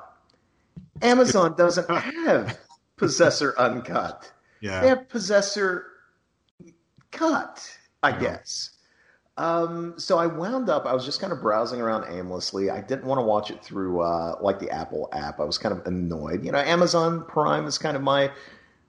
Amazon 1.01 1.55
doesn't 1.57 1.89
have 1.89 2.59
Possessor 2.97 3.55
Uncut. 3.57 4.31
They 4.79 4.87
yeah, 4.87 4.89
have 4.89 5.09
Possessor 5.09 5.87
Cut, 7.11 7.77
I 8.03 8.09
Yeah. 8.09 8.17
guess. 8.17 8.71
Um, 9.37 9.95
so 9.97 10.17
I 10.17 10.27
wound 10.27 10.69
up, 10.69 10.85
I 10.85 10.93
was 10.93 11.05
just 11.05 11.19
kind 11.21 11.33
of 11.33 11.41
browsing 11.41 11.81
around 11.81 12.05
aimlessly. 12.13 12.69
I 12.69 12.81
didn't 12.81 13.05
want 13.05 13.19
to 13.19 13.23
watch 13.23 13.49
it 13.49 13.63
through 13.63 14.01
uh, 14.01 14.37
like 14.41 14.59
the 14.59 14.69
Apple 14.69 15.09
app. 15.13 15.39
I 15.39 15.45
was 15.45 15.57
kind 15.57 15.73
of 15.77 15.85
annoyed. 15.87 16.43
You 16.45 16.51
know, 16.51 16.59
Amazon 16.59 17.25
Prime 17.27 17.65
is 17.65 17.77
kind 17.77 17.95
of 17.97 18.03
my, 18.03 18.31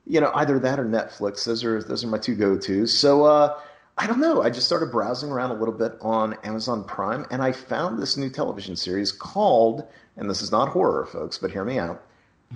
you 0.07 0.21
know, 0.21 0.31
either 0.35 0.59
that 0.59 0.79
or 0.81 0.85
Netflix. 0.85 1.45
Those 1.45 1.65
are 1.65 1.83
those 1.83 2.05
are 2.05 2.09
my 2.09 2.19
two 2.19 2.35
go-tos. 2.35 2.93
So 2.93 3.25
uh, 3.25 3.59
I 3.99 4.07
don't 4.07 4.21
know. 4.21 4.43
I 4.43 4.51
just 4.51 4.67
started 4.67 4.91
browsing 4.91 5.31
around 5.31 5.53
a 5.53 5.55
little 5.55 5.75
bit 5.75 5.93
on 6.01 6.35
Amazon 6.45 6.85
Prime, 6.85 7.27
and 7.31 7.43
I 7.43 7.53
found 7.53 7.99
this 8.01 8.17
new 8.17 8.31
television 8.31 8.77
series 8.77 9.13
called, 9.13 9.87
and 10.17 10.29
this 10.29 10.43
is 10.43 10.51
not 10.53 10.69
horror, 10.71 11.07
folks, 11.07 11.39
but 11.39 11.51
hear 11.53 11.65
me 11.65 11.79
out. 11.79 12.03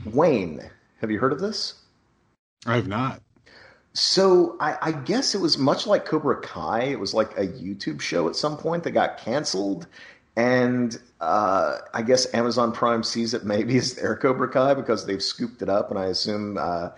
Wayne. 0.04 0.70
Have 1.00 1.10
you 1.10 1.18
heard 1.20 1.32
of 1.32 1.40
this? 1.40 1.85
I 2.66 2.76
have 2.76 2.88
not. 2.88 3.22
So 3.92 4.56
I, 4.60 4.76
I 4.82 4.92
guess 4.92 5.34
it 5.34 5.40
was 5.40 5.56
much 5.56 5.86
like 5.86 6.04
Cobra 6.04 6.40
Kai. 6.40 6.82
It 6.82 7.00
was 7.00 7.14
like 7.14 7.32
a 7.38 7.46
YouTube 7.46 8.00
show 8.00 8.28
at 8.28 8.36
some 8.36 8.58
point 8.58 8.84
that 8.84 8.90
got 8.90 9.16
canceled, 9.18 9.86
and 10.36 11.00
uh, 11.20 11.78
I 11.94 12.02
guess 12.02 12.32
Amazon 12.34 12.72
Prime 12.72 13.02
sees 13.02 13.32
it 13.32 13.44
maybe 13.44 13.78
as 13.78 13.94
their 13.94 14.16
Cobra 14.16 14.50
Kai 14.50 14.74
because 14.74 15.06
they've 15.06 15.22
scooped 15.22 15.62
it 15.62 15.70
up, 15.70 15.90
and 15.90 15.98
I 15.98 16.06
assume 16.06 16.58
uh, 16.58 16.90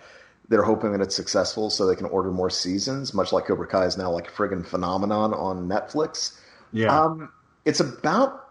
they're 0.49 0.63
hoping 0.63 0.91
that 0.91 0.99
it's 0.99 1.15
successful 1.15 1.69
so 1.69 1.87
they 1.87 1.95
can 1.95 2.07
order 2.07 2.31
more 2.31 2.49
seasons. 2.49 3.13
Much 3.13 3.31
like 3.31 3.45
Cobra 3.45 3.67
Kai 3.67 3.85
is 3.85 3.97
now 3.97 4.11
like 4.11 4.27
a 4.27 4.31
friggin' 4.31 4.65
phenomenon 4.65 5.33
on 5.33 5.69
Netflix. 5.69 6.37
Yeah, 6.73 7.03
Um, 7.03 7.31
it's 7.63 7.79
about 7.79 8.49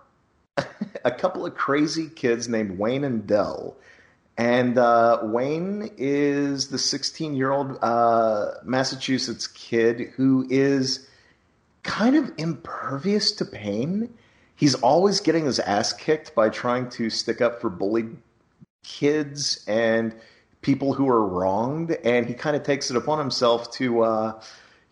a 1.04 1.10
couple 1.10 1.44
of 1.44 1.54
crazy 1.54 2.08
kids 2.08 2.48
named 2.48 2.78
Wayne 2.78 3.04
and 3.04 3.26
Del. 3.26 3.76
And 4.38 4.78
uh, 4.78 5.18
Wayne 5.24 5.90
is 5.96 6.68
the 6.68 6.78
16 6.78 7.34
year 7.34 7.50
old 7.50 7.76
uh, 7.82 8.52
Massachusetts 8.62 9.48
kid 9.48 10.12
who 10.14 10.46
is 10.48 11.08
kind 11.82 12.14
of 12.14 12.30
impervious 12.38 13.32
to 13.32 13.44
pain. 13.44 14.14
He's 14.54 14.76
always 14.76 15.20
getting 15.20 15.46
his 15.46 15.58
ass 15.58 15.92
kicked 15.92 16.36
by 16.36 16.50
trying 16.50 16.88
to 16.90 17.10
stick 17.10 17.40
up 17.40 17.60
for 17.60 17.68
bullied 17.68 18.16
kids 18.84 19.64
and 19.66 20.14
people 20.62 20.92
who 20.92 21.08
are 21.08 21.26
wronged. 21.26 21.90
And 22.04 22.24
he 22.24 22.34
kind 22.34 22.54
of 22.54 22.62
takes 22.62 22.90
it 22.90 22.96
upon 22.96 23.18
himself 23.18 23.72
to, 23.72 24.02
uh, 24.02 24.40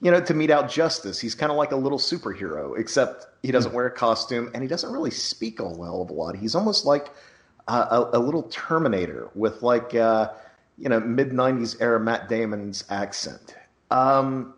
you 0.01 0.11
know, 0.11 0.21
to 0.21 0.35
mete 0.35 0.51
out 0.51 0.69
justice. 0.69 1.21
He's 1.21 1.37
kind 1.37 1.53
of 1.53 1.59
like 1.59 1.71
a 1.71 1.77
little 1.77 1.99
superhero, 1.99 2.77
except 2.77 3.27
he 3.43 3.53
doesn't 3.53 3.73
wear 3.73 3.87
a 3.87 3.93
costume 3.93 4.51
and 4.55 4.63
he 4.65 4.69
doesn't 4.69 4.91
really 4.91 5.13
speak 5.13 5.61
a 5.61 5.63
hell 5.63 6.03
of 6.03 6.11
a 6.11 6.13
lot. 6.13 6.37
He's 6.37 6.57
almost 6.57 6.85
like 6.85 7.11
a, 7.69 8.11
a 8.15 8.19
little 8.19 8.45
Terminator 8.45 9.29
with 9.35 9.63
like 9.63 9.95
uh, 9.95 10.31
you 10.79 10.89
know 10.89 11.01
mid 11.01 11.31
'90s 11.31 11.77
era 11.81 12.01
Matt 12.01 12.29
Damon's 12.29 12.85
accent. 12.91 13.57
Um, 13.91 14.55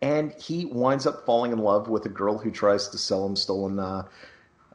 and 0.00 0.32
he 0.32 0.64
winds 0.64 1.06
up 1.06 1.24
falling 1.24 1.52
in 1.52 1.58
love 1.58 1.88
with 1.88 2.04
a 2.06 2.08
girl 2.08 2.36
who 2.36 2.50
tries 2.50 2.88
to 2.88 2.98
sell 2.98 3.24
him 3.24 3.36
stolen 3.36 3.78
uh, 3.78 4.06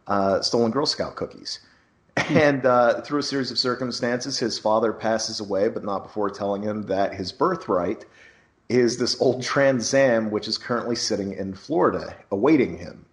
uh, 0.07 0.41
stolen 0.41 0.71
Girl 0.71 0.85
Scout 0.85 1.15
cookies. 1.15 1.59
And 2.29 2.65
uh, 2.65 3.01
through 3.01 3.19
a 3.19 3.23
series 3.23 3.51
of 3.51 3.59
circumstances, 3.59 4.39
his 4.39 4.57
father 4.57 4.91
passes 4.91 5.39
away, 5.39 5.69
but 5.69 5.83
not 5.83 6.03
before 6.03 6.29
telling 6.31 6.63
him 6.63 6.83
that 6.83 7.13
his 7.13 7.31
birthright 7.31 8.05
is 8.69 8.97
this 8.97 9.21
old 9.21 9.43
Trans 9.43 9.93
Am, 9.93 10.31
which 10.31 10.47
is 10.47 10.57
currently 10.57 10.95
sitting 10.95 11.33
in 11.33 11.53
Florida, 11.53 12.15
awaiting 12.31 12.77
him. 12.77 13.05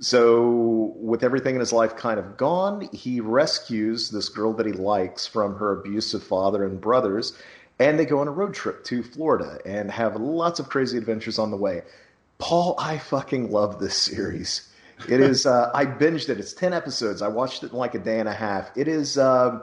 So, 0.00 0.94
with 0.96 1.22
everything 1.22 1.54
in 1.54 1.60
his 1.60 1.74
life 1.74 1.94
kind 1.94 2.18
of 2.18 2.38
gone, 2.38 2.88
he 2.92 3.20
rescues 3.20 4.10
this 4.10 4.30
girl 4.30 4.54
that 4.54 4.64
he 4.64 4.72
likes 4.72 5.26
from 5.26 5.56
her 5.56 5.78
abusive 5.78 6.22
father 6.22 6.64
and 6.64 6.80
brothers, 6.80 7.34
and 7.78 7.98
they 7.98 8.06
go 8.06 8.20
on 8.20 8.28
a 8.28 8.32
road 8.32 8.54
trip 8.54 8.82
to 8.84 9.02
Florida 9.02 9.58
and 9.66 9.90
have 9.90 10.16
lots 10.16 10.58
of 10.58 10.70
crazy 10.70 10.96
adventures 10.96 11.38
on 11.38 11.50
the 11.50 11.56
way. 11.56 11.82
Paul, 12.38 12.76
I 12.78 12.96
fucking 12.96 13.50
love 13.50 13.78
this 13.78 13.94
series. 13.94 14.70
It 15.06 15.20
is. 15.20 15.44
Uh, 15.44 15.70
I 15.74 15.84
binged 15.84 16.30
it. 16.30 16.40
It's 16.40 16.54
ten 16.54 16.72
episodes. 16.72 17.20
I 17.20 17.28
watched 17.28 17.62
it 17.62 17.72
in 17.72 17.78
like 17.78 17.94
a 17.94 17.98
day 17.98 18.20
and 18.20 18.28
a 18.28 18.34
half. 18.34 18.70
It 18.76 18.88
is. 18.88 19.18
Uh, 19.18 19.60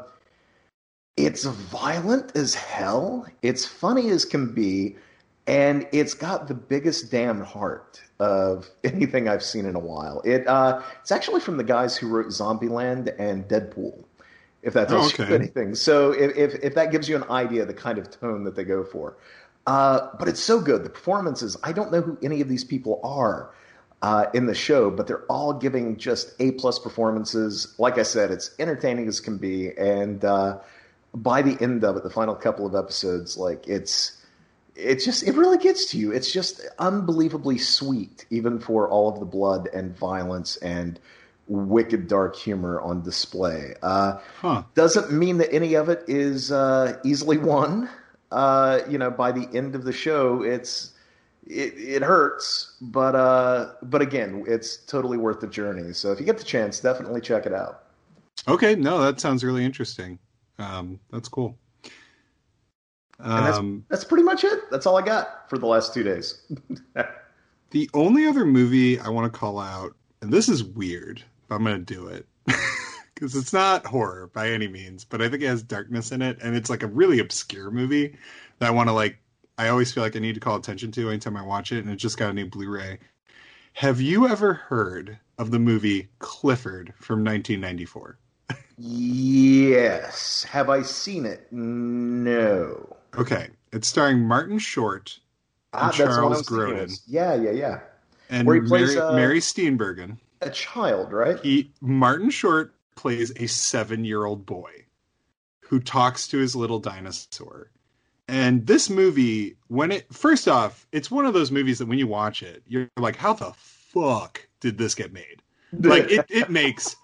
it's 1.18 1.46
violent 1.46 2.36
as 2.36 2.54
hell. 2.54 3.26
It's 3.42 3.66
funny 3.66 4.12
as 4.12 4.24
can 4.24 4.54
be, 4.54 4.98
and 5.48 5.88
it's 5.92 6.14
got 6.14 6.48
the 6.48 6.54
biggest 6.54 7.10
damn 7.12 7.42
heart 7.42 8.02
of 8.20 8.70
anything 8.84 9.28
I've 9.28 9.44
seen 9.44 9.66
in 9.66 9.76
a 9.76 9.80
while. 9.80 10.22
It. 10.26 10.48
Uh, 10.48 10.82
it's 11.02 11.12
actually 11.12 11.42
from 11.42 11.58
the 11.58 11.64
guys 11.64 11.96
who 11.98 12.08
wrote 12.08 12.28
Zombieland 12.28 13.14
and 13.20 13.48
Deadpool. 13.48 14.04
If 14.64 14.74
that 14.74 14.90
tells 14.90 15.12
Oh, 15.20 15.24
okay. 15.24 15.30
you 15.30 15.36
anything, 15.36 15.76
so 15.76 16.12
if, 16.12 16.36
if 16.36 16.56
if 16.64 16.76
that 16.76 16.92
gives 16.92 17.08
you 17.08 17.16
an 17.16 17.24
idea 17.30 17.62
of 17.62 17.68
the 17.68 17.74
kind 17.74 17.98
of 17.98 18.10
tone 18.10 18.44
that 18.44 18.56
they 18.56 18.64
go 18.66 18.84
for, 18.84 19.16
uh, 19.66 20.10
but 20.20 20.28
it's 20.28 20.42
so 20.42 20.60
good. 20.60 20.84
The 20.84 20.90
performances. 20.90 21.56
I 21.64 21.72
don't 21.72 21.92
know 21.92 22.02
who 22.02 22.18
any 22.22 22.42
of 22.42 22.50
these 22.50 22.64
people 22.66 23.00
are 23.04 23.52
uh, 24.02 24.26
in 24.34 24.48
the 24.48 24.56
show, 24.56 24.90
but 24.90 25.08
they're 25.08 25.24
all 25.30 25.54
giving 25.54 25.96
just 25.98 26.34
A 26.40 26.52
plus 26.52 26.80
performances. 26.80 27.76
Like 27.78 27.98
I 27.98 28.04
said, 28.04 28.32
it's 28.32 28.52
entertaining 28.60 29.08
as 29.08 29.20
can 29.22 29.38
be, 29.38 29.72
and 29.78 30.26
uh, 30.26 30.58
by 31.14 31.44
the 31.44 31.56
end 31.64 31.86
of 31.86 31.96
it, 31.96 32.04
the 32.04 32.10
final 32.10 32.36
couple 32.36 32.66
of 32.66 32.76
episodes, 32.76 33.38
like 33.38 33.68
it's 33.68 34.17
it's 34.78 35.04
just 35.04 35.28
it 35.28 35.36
really 35.36 35.58
gets 35.58 35.86
to 35.92 35.98
you. 35.98 36.12
It's 36.12 36.32
just 36.32 36.62
unbelievably 36.80 37.58
sweet, 37.58 38.26
even 38.30 38.60
for 38.60 38.88
all 38.88 39.12
of 39.12 39.20
the 39.20 39.26
blood 39.26 39.68
and 39.74 39.98
violence 39.98 40.58
and 40.58 41.00
wicked 41.48 42.08
dark 42.08 42.36
humor 42.36 42.80
on 42.82 43.02
display. 43.02 43.74
Uh, 43.82 44.20
huh? 44.40 44.64
doesn't 44.76 45.12
mean 45.12 45.38
that 45.40 45.52
any 45.54 45.74
of 45.74 45.90
it 45.90 46.04
is 46.08 46.52
uh, 46.52 47.00
easily 47.04 47.38
won. 47.38 47.90
Uh, 48.32 48.82
you 48.90 48.98
know, 48.98 49.10
by 49.10 49.32
the 49.32 49.48
end 49.56 49.74
of 49.74 49.84
the 49.84 49.94
show, 49.94 50.44
it's 50.44 50.92
it, 51.48 51.74
it 51.78 52.02
hurts, 52.04 52.76
but 52.82 53.16
uh, 53.16 53.72
but 53.82 54.02
again, 54.02 54.44
it's 54.48 54.78
totally 54.78 55.18
worth 55.18 55.40
the 55.40 55.48
journey. 55.48 55.94
So 55.94 56.12
if 56.12 56.20
you 56.20 56.26
get 56.26 56.38
the 56.38 56.44
chance, 56.44 56.80
definitely 56.80 57.22
check 57.22 57.46
it 57.46 57.54
out. 57.54 57.84
Okay, 58.48 58.76
no, 58.76 59.02
that 59.02 59.20
sounds 59.20 59.44
really 59.44 59.66
interesting. 59.66 60.20
Um, 60.60 61.00
that's 61.12 61.30
cool. 61.30 61.58
That's- 63.20 63.58
Um, 63.58 63.84
That's 63.90 64.04
pretty 64.04 64.24
much 64.24 64.44
it. 64.44 64.70
That's 64.72 64.86
all 64.86 64.98
I 64.98 65.02
got 65.02 65.50
for 65.50 65.58
the 65.58 65.66
last 65.66 65.94
two 65.94 66.04
days. 66.04 66.42
the 67.72 67.90
only 67.94 68.26
other 68.26 68.46
movie 68.46 69.00
I 69.00 69.10
want 69.10 69.32
to 69.32 69.40
call 69.40 69.60
out, 69.60 69.96
and 70.22 70.32
this 70.32 70.48
is 70.50 70.64
weird, 70.64 71.24
but 71.48 71.56
I'm 71.56 71.64
going 71.64 71.84
to 71.86 71.94
do 71.94 72.08
it 72.08 72.26
because 73.14 73.36
it's 73.36 73.54
not 73.54 73.86
horror 73.86 74.30
by 74.34 74.50
any 74.50 74.68
means, 74.68 75.04
but 75.04 75.22
I 75.22 75.30
think 75.30 75.44
it 75.44 75.48
has 75.48 75.64
darkness 75.64 76.12
in 76.12 76.22
it, 76.22 76.38
and 76.42 76.56
it's 76.56 76.70
like 76.70 76.84
a 76.84 76.88
really 76.88 77.20
obscure 77.20 77.72
movie 77.72 78.16
that 78.60 78.68
I 78.68 78.72
want 78.72 78.90
to 78.90 78.94
like. 78.94 79.18
I 79.58 79.70
always 79.70 79.92
feel 79.92 80.04
like 80.04 80.16
I 80.16 80.20
need 80.20 80.36
to 80.36 80.40
call 80.40 80.56
attention 80.56 80.92
to 80.92 81.10
anytime 81.10 81.36
I 81.36 81.42
watch 81.44 81.72
it, 81.72 81.84
and 81.84 81.90
it 81.90 81.96
just 81.96 82.18
got 82.18 82.30
a 82.30 82.34
new 82.34 82.46
Blu-ray. 82.46 83.00
Have 83.74 84.00
you 84.02 84.28
ever 84.28 84.54
heard 84.54 85.18
of 85.40 85.50
the 85.52 85.60
movie 85.60 86.10
Clifford 86.20 86.94
from 87.00 87.24
1994? 87.24 88.18
yes. 88.78 90.44
Have 90.44 90.70
I 90.70 90.84
seen 90.84 91.26
it? 91.26 91.48
No. 91.52 92.97
Okay, 93.18 93.50
it's 93.72 93.88
starring 93.88 94.20
Martin 94.20 94.60
Short 94.60 95.20
Ah, 95.74 95.92
And 95.92 95.94
I 95.94 95.98
Charles 95.98 96.44
Grodin. 96.44 97.00
Yeah, 97.08 97.36
yeah, 97.36 97.52
yeah. 97.52 97.80
and 98.30 98.48
Where 98.48 98.62
he 98.62 98.68
plays, 98.68 98.96
Mary, 98.96 99.08
uh, 99.08 99.14
Mary 99.14 99.40
Steenburgen. 99.40 100.18
A 100.42 100.50
child, 100.50 101.12
right? 101.12 101.40
He 101.42 101.72
Martin 101.82 102.30
Short 102.30 102.74
plays 102.96 103.32
a 103.38 103.48
seven-year-old 103.48 104.46
boy 104.46 104.72
who 105.62 105.80
talks 105.80 106.28
to 106.30 106.38
his 106.38 106.56
little 106.56 106.80
dinosaur. 106.80 107.72
And 108.30 108.66
this 108.66 108.90
movie, 108.90 109.58
when 109.68 109.92
it 109.92 110.14
first 110.14 110.48
off, 110.48 110.86
it's 110.92 111.12
one 111.12 111.26
of 111.26 111.34
those 111.34 111.52
movies 111.52 111.80
that 111.80 111.88
when 111.88 112.00
you 112.00 112.08
watch 112.08 112.44
it, 112.44 112.64
you're 112.68 112.90
like, 112.98 113.16
how 113.16 113.34
the 113.34 113.54
fuck 113.54 114.48
did 114.60 114.78
this 114.78 114.96
get 114.96 115.14
made? 115.14 115.42
Like 115.82 116.10
it, 116.10 116.26
it 116.30 116.50
makes 116.50 116.96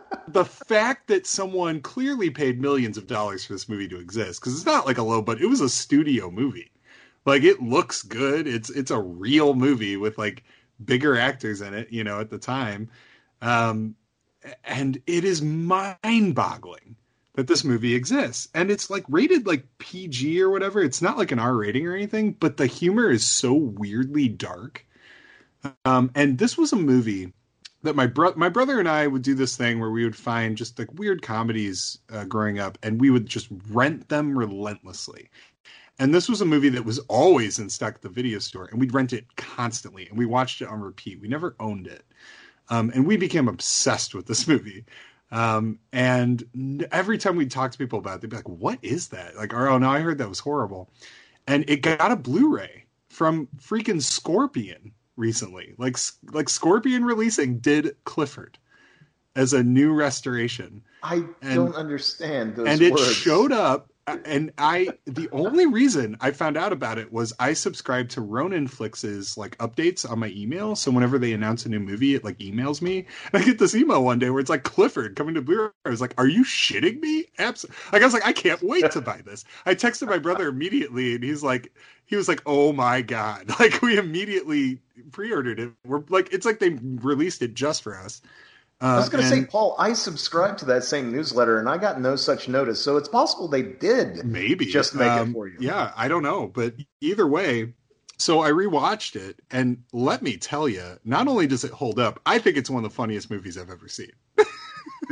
the 0.28 0.44
fact 0.44 1.08
that 1.08 1.26
someone 1.26 1.80
clearly 1.80 2.30
paid 2.30 2.60
millions 2.60 2.96
of 2.96 3.06
dollars 3.06 3.44
for 3.44 3.52
this 3.52 3.68
movie 3.68 3.88
to 3.88 3.98
exist, 3.98 4.40
because 4.40 4.54
it's 4.54 4.66
not 4.66 4.86
like 4.86 4.98
a 4.98 5.02
low, 5.02 5.22
but 5.22 5.40
it 5.40 5.46
was 5.46 5.60
a 5.60 5.68
studio 5.68 6.30
movie. 6.30 6.70
Like 7.24 7.42
it 7.42 7.62
looks 7.62 8.02
good. 8.02 8.46
It's 8.46 8.70
it's 8.70 8.90
a 8.90 9.00
real 9.00 9.54
movie 9.54 9.96
with 9.96 10.18
like 10.18 10.44
bigger 10.84 11.16
actors 11.16 11.60
in 11.60 11.74
it, 11.74 11.92
you 11.92 12.04
know, 12.04 12.20
at 12.20 12.30
the 12.30 12.38
time. 12.38 12.90
Um, 13.40 13.94
and 14.64 15.00
it 15.06 15.24
is 15.24 15.40
mind 15.42 16.34
boggling 16.34 16.96
that 17.34 17.46
this 17.46 17.64
movie 17.64 17.94
exists. 17.94 18.48
And 18.54 18.70
it's 18.70 18.90
like 18.90 19.04
rated 19.08 19.46
like 19.46 19.66
PG 19.78 20.40
or 20.42 20.50
whatever. 20.50 20.82
It's 20.82 21.02
not 21.02 21.16
like 21.16 21.32
an 21.32 21.38
R 21.38 21.54
rating 21.56 21.86
or 21.86 21.94
anything, 21.94 22.32
but 22.32 22.56
the 22.56 22.66
humor 22.66 23.10
is 23.10 23.26
so 23.26 23.54
weirdly 23.54 24.28
dark. 24.28 24.84
Um, 25.84 26.10
and 26.14 26.38
this 26.38 26.58
was 26.58 26.72
a 26.72 26.76
movie 26.76 27.32
that 27.82 27.96
my 27.96 28.06
bro- 28.06 28.34
my 28.36 28.48
brother 28.48 28.78
and 28.78 28.88
I 28.88 29.06
would 29.06 29.22
do 29.22 29.34
this 29.34 29.56
thing 29.56 29.80
where 29.80 29.90
we 29.90 30.04
would 30.04 30.16
find 30.16 30.56
just 30.56 30.78
like 30.78 30.92
weird 30.94 31.22
comedies 31.22 31.98
uh, 32.12 32.24
growing 32.24 32.58
up, 32.58 32.78
and 32.82 33.00
we 33.00 33.10
would 33.10 33.26
just 33.26 33.48
rent 33.70 34.08
them 34.08 34.38
relentlessly. 34.38 35.28
And 35.98 36.14
this 36.14 36.28
was 36.28 36.40
a 36.40 36.46
movie 36.46 36.70
that 36.70 36.84
was 36.84 36.98
always 37.00 37.58
in 37.58 37.68
stock 37.68 37.94
at 37.96 38.02
the 38.02 38.08
video 38.08 38.38
store, 38.38 38.66
and 38.66 38.80
we'd 38.80 38.94
rent 38.94 39.12
it 39.12 39.36
constantly, 39.36 40.08
and 40.08 40.18
we 40.18 40.26
watched 40.26 40.62
it 40.62 40.68
on 40.68 40.80
repeat. 40.80 41.20
We 41.20 41.28
never 41.28 41.54
owned 41.60 41.86
it, 41.86 42.04
um, 42.70 42.90
and 42.94 43.06
we 43.06 43.16
became 43.16 43.48
obsessed 43.48 44.14
with 44.14 44.26
this 44.26 44.46
movie. 44.48 44.84
Um, 45.30 45.78
and 45.92 46.86
every 46.92 47.16
time 47.18 47.36
we'd 47.36 47.50
talk 47.50 47.72
to 47.72 47.78
people 47.78 47.98
about 47.98 48.16
it, 48.16 48.20
they'd 48.22 48.30
be 48.30 48.36
like, 48.36 48.48
"What 48.48 48.78
is 48.82 49.08
that?" 49.08 49.36
Like, 49.36 49.54
"Oh 49.54 49.78
no, 49.78 49.90
I 49.90 50.00
heard 50.00 50.18
that 50.18 50.28
was 50.28 50.40
horrible." 50.40 50.90
And 51.46 51.68
it 51.68 51.82
got 51.82 52.12
a 52.12 52.16
Blu-ray 52.16 52.84
from 53.08 53.48
freaking 53.60 54.00
Scorpion 54.00 54.92
recently. 55.22 55.74
Like 55.78 55.96
like 56.32 56.48
Scorpion 56.48 57.04
releasing 57.04 57.58
did 57.58 57.96
Clifford 58.04 58.58
as 59.36 59.52
a 59.52 59.62
new 59.62 59.94
restoration. 59.94 60.82
I 61.02 61.24
and, 61.40 61.54
don't 61.54 61.74
understand 61.74 62.56
those 62.56 62.68
And 62.68 62.92
words. 62.92 63.08
it 63.10 63.14
showed 63.14 63.52
up 63.52 63.91
Uh, 64.08 64.18
and 64.24 64.52
I 64.58 64.88
the 65.06 65.28
only 65.30 65.64
reason 65.66 66.16
I 66.20 66.32
found 66.32 66.56
out 66.56 66.72
about 66.72 66.98
it 66.98 67.12
was 67.12 67.32
I 67.38 67.52
subscribed 67.52 68.10
to 68.12 68.20
Ronin 68.20 68.66
Flix's 68.66 69.36
like 69.38 69.56
updates 69.58 70.08
on 70.10 70.18
my 70.18 70.28
email. 70.30 70.74
So 70.74 70.90
whenever 70.90 71.18
they 71.18 71.32
announce 71.32 71.64
a 71.66 71.68
new 71.68 71.78
movie, 71.78 72.16
it 72.16 72.24
like 72.24 72.38
emails 72.38 72.82
me. 72.82 73.06
And 73.32 73.42
I 73.42 73.44
get 73.44 73.60
this 73.60 73.76
email 73.76 74.04
one 74.04 74.18
day 74.18 74.30
where 74.30 74.40
it's 74.40 74.50
like 74.50 74.64
Clifford 74.64 75.14
coming 75.14 75.34
to 75.36 75.42
Blu-ray. 75.42 75.70
I 75.84 75.90
was 75.90 76.00
like, 76.00 76.14
"Are 76.18 76.26
you 76.26 76.44
shitting 76.44 77.00
me?" 77.00 77.26
Absolutely. 77.38 77.76
Like 77.92 78.02
I 78.02 78.04
was 78.04 78.14
like, 78.14 78.26
"I 78.26 78.32
can't 78.32 78.62
wait 78.62 78.90
to 78.90 79.00
buy 79.00 79.22
this." 79.24 79.44
I 79.66 79.74
texted 79.76 80.08
my 80.08 80.18
brother 80.18 80.48
immediately, 80.48 81.14
and 81.14 81.22
he's 81.22 81.44
like, 81.44 81.72
he 82.04 82.16
was 82.16 82.26
like, 82.28 82.42
"Oh 82.44 82.72
my 82.72 83.02
god!" 83.02 83.50
Like 83.60 83.80
we 83.82 83.96
immediately 83.98 84.80
pre-ordered 85.12 85.60
it. 85.60 85.72
We're 85.86 86.02
like, 86.08 86.32
it's 86.32 86.44
like 86.46 86.58
they 86.58 86.70
released 86.80 87.42
it 87.42 87.54
just 87.54 87.82
for 87.82 87.96
us. 87.96 88.20
Uh, 88.82 88.86
I 88.86 88.96
was 88.96 89.08
going 89.08 89.22
to 89.22 89.30
say, 89.30 89.44
Paul, 89.44 89.76
I 89.78 89.92
subscribed 89.92 90.58
to 90.58 90.64
that 90.66 90.82
same 90.82 91.12
newsletter 91.12 91.60
and 91.60 91.68
I 91.68 91.78
got 91.78 92.00
no 92.00 92.16
such 92.16 92.48
notice. 92.48 92.82
So 92.82 92.96
it's 92.96 93.08
possible 93.08 93.46
they 93.46 93.62
did 93.62 94.24
maybe 94.24 94.66
just 94.66 94.92
make 94.96 95.08
um, 95.08 95.30
it 95.30 95.32
for 95.32 95.46
you. 95.46 95.56
Yeah, 95.60 95.92
I 95.96 96.08
don't 96.08 96.24
know. 96.24 96.48
But 96.48 96.74
either 97.00 97.24
way, 97.24 97.74
so 98.18 98.40
I 98.40 98.50
rewatched 98.50 99.14
it. 99.14 99.40
And 99.52 99.84
let 99.92 100.20
me 100.20 100.36
tell 100.36 100.68
you, 100.68 100.98
not 101.04 101.28
only 101.28 101.46
does 101.46 101.62
it 101.62 101.70
hold 101.70 102.00
up, 102.00 102.20
I 102.26 102.40
think 102.40 102.56
it's 102.56 102.68
one 102.68 102.84
of 102.84 102.90
the 102.90 102.94
funniest 102.94 103.30
movies 103.30 103.56
I've 103.56 103.70
ever 103.70 103.86
seen. 103.86 104.10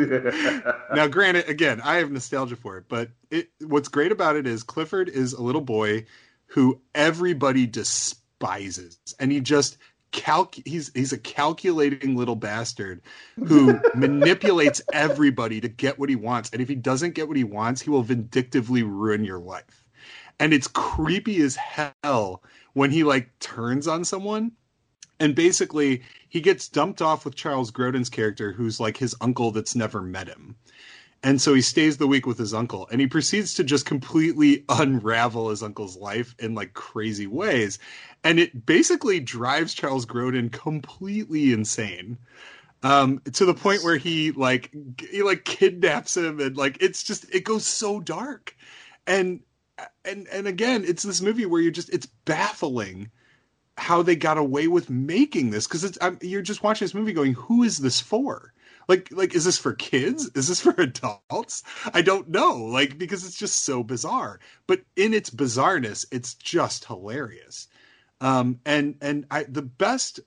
now, 0.94 1.06
granted, 1.06 1.48
again, 1.48 1.80
I 1.80 1.96
have 1.96 2.10
nostalgia 2.10 2.56
for 2.56 2.76
it, 2.76 2.84
but 2.88 3.10
it, 3.30 3.50
what's 3.60 3.88
great 3.88 4.10
about 4.10 4.34
it 4.34 4.48
is 4.48 4.64
Clifford 4.64 5.08
is 5.08 5.32
a 5.32 5.42
little 5.42 5.60
boy 5.60 6.06
who 6.46 6.80
everybody 6.92 7.66
despises. 7.66 8.98
And 9.20 9.30
he 9.30 9.40
just 9.40 9.78
calc 10.12 10.56
he's 10.64 10.90
he's 10.94 11.12
a 11.12 11.18
calculating 11.18 12.16
little 12.16 12.36
bastard 12.36 13.00
who 13.46 13.80
manipulates 13.94 14.82
everybody 14.92 15.60
to 15.60 15.68
get 15.68 15.98
what 15.98 16.08
he 16.08 16.16
wants 16.16 16.50
and 16.50 16.60
if 16.60 16.68
he 16.68 16.74
doesn't 16.74 17.14
get 17.14 17.28
what 17.28 17.36
he 17.36 17.44
wants 17.44 17.80
he 17.80 17.90
will 17.90 18.02
vindictively 18.02 18.82
ruin 18.82 19.24
your 19.24 19.38
life. 19.38 19.84
And 20.38 20.54
it's 20.54 20.68
creepy 20.68 21.42
as 21.42 21.54
hell 21.56 22.42
when 22.72 22.90
he 22.90 23.04
like 23.04 23.38
turns 23.40 23.86
on 23.86 24.04
someone 24.04 24.52
and 25.20 25.34
basically 25.34 26.02
he 26.28 26.40
gets 26.40 26.66
dumped 26.66 27.02
off 27.02 27.24
with 27.24 27.34
Charles 27.34 27.70
Grodin's 27.70 28.08
character 28.08 28.52
who's 28.52 28.80
like 28.80 28.96
his 28.96 29.14
uncle 29.20 29.50
that's 29.50 29.74
never 29.76 30.00
met 30.00 30.28
him 30.28 30.56
and 31.22 31.40
so 31.40 31.52
he 31.52 31.60
stays 31.60 31.98
the 31.98 32.06
week 32.06 32.26
with 32.26 32.38
his 32.38 32.54
uncle 32.54 32.88
and 32.90 33.00
he 33.00 33.06
proceeds 33.06 33.54
to 33.54 33.64
just 33.64 33.84
completely 33.84 34.64
unravel 34.68 35.50
his 35.50 35.62
uncle's 35.62 35.96
life 35.96 36.34
in 36.38 36.54
like 36.54 36.72
crazy 36.72 37.26
ways. 37.26 37.78
And 38.24 38.38
it 38.38 38.64
basically 38.64 39.20
drives 39.20 39.74
Charles 39.74 40.06
Grodin 40.06 40.50
completely 40.50 41.52
insane. 41.52 42.18
Um, 42.82 43.20
to 43.34 43.44
the 43.44 43.52
point 43.52 43.84
where 43.84 43.98
he 43.98 44.30
like 44.32 44.74
he 45.10 45.22
like 45.22 45.44
kidnaps 45.44 46.16
him 46.16 46.40
and 46.40 46.56
like 46.56 46.82
it's 46.82 47.02
just 47.02 47.26
it 47.34 47.44
goes 47.44 47.66
so 47.66 48.00
dark. 48.00 48.56
And 49.06 49.40
and 50.06 50.26
and 50.28 50.46
again, 50.46 50.84
it's 50.86 51.02
this 51.02 51.20
movie 51.20 51.44
where 51.44 51.60
you're 51.60 51.70
just 51.70 51.90
it's 51.90 52.06
baffling 52.24 53.10
how 53.76 54.02
they 54.02 54.16
got 54.16 54.38
away 54.38 54.68
with 54.68 54.88
making 54.88 55.50
this 55.50 55.66
because 55.66 55.84
it's 55.84 55.98
I'm, 56.00 56.18
you're 56.22 56.40
just 56.40 56.62
watching 56.62 56.86
this 56.86 56.94
movie 56.94 57.12
going, 57.12 57.34
who 57.34 57.62
is 57.62 57.78
this 57.78 58.00
for? 58.00 58.52
Like 58.90 59.08
like 59.12 59.34
is 59.36 59.44
this 59.44 59.56
for 59.56 59.72
kids? 59.72 60.30
Is 60.34 60.48
this 60.48 60.60
for 60.60 60.74
adults? 60.78 61.62
I 61.94 62.02
don't 62.02 62.28
know. 62.28 62.56
Like 62.56 62.98
because 62.98 63.24
it's 63.24 63.38
just 63.38 63.62
so 63.64 63.84
bizarre. 63.84 64.40
But 64.66 64.82
in 64.96 65.14
its 65.14 65.30
bizarreness 65.30 66.04
it's 66.10 66.34
just 66.34 66.86
hilarious. 66.86 67.68
Um 68.20 68.60
and 68.66 68.96
and 69.00 69.26
i 69.30 69.44
the 69.44 69.62
best 69.62 70.20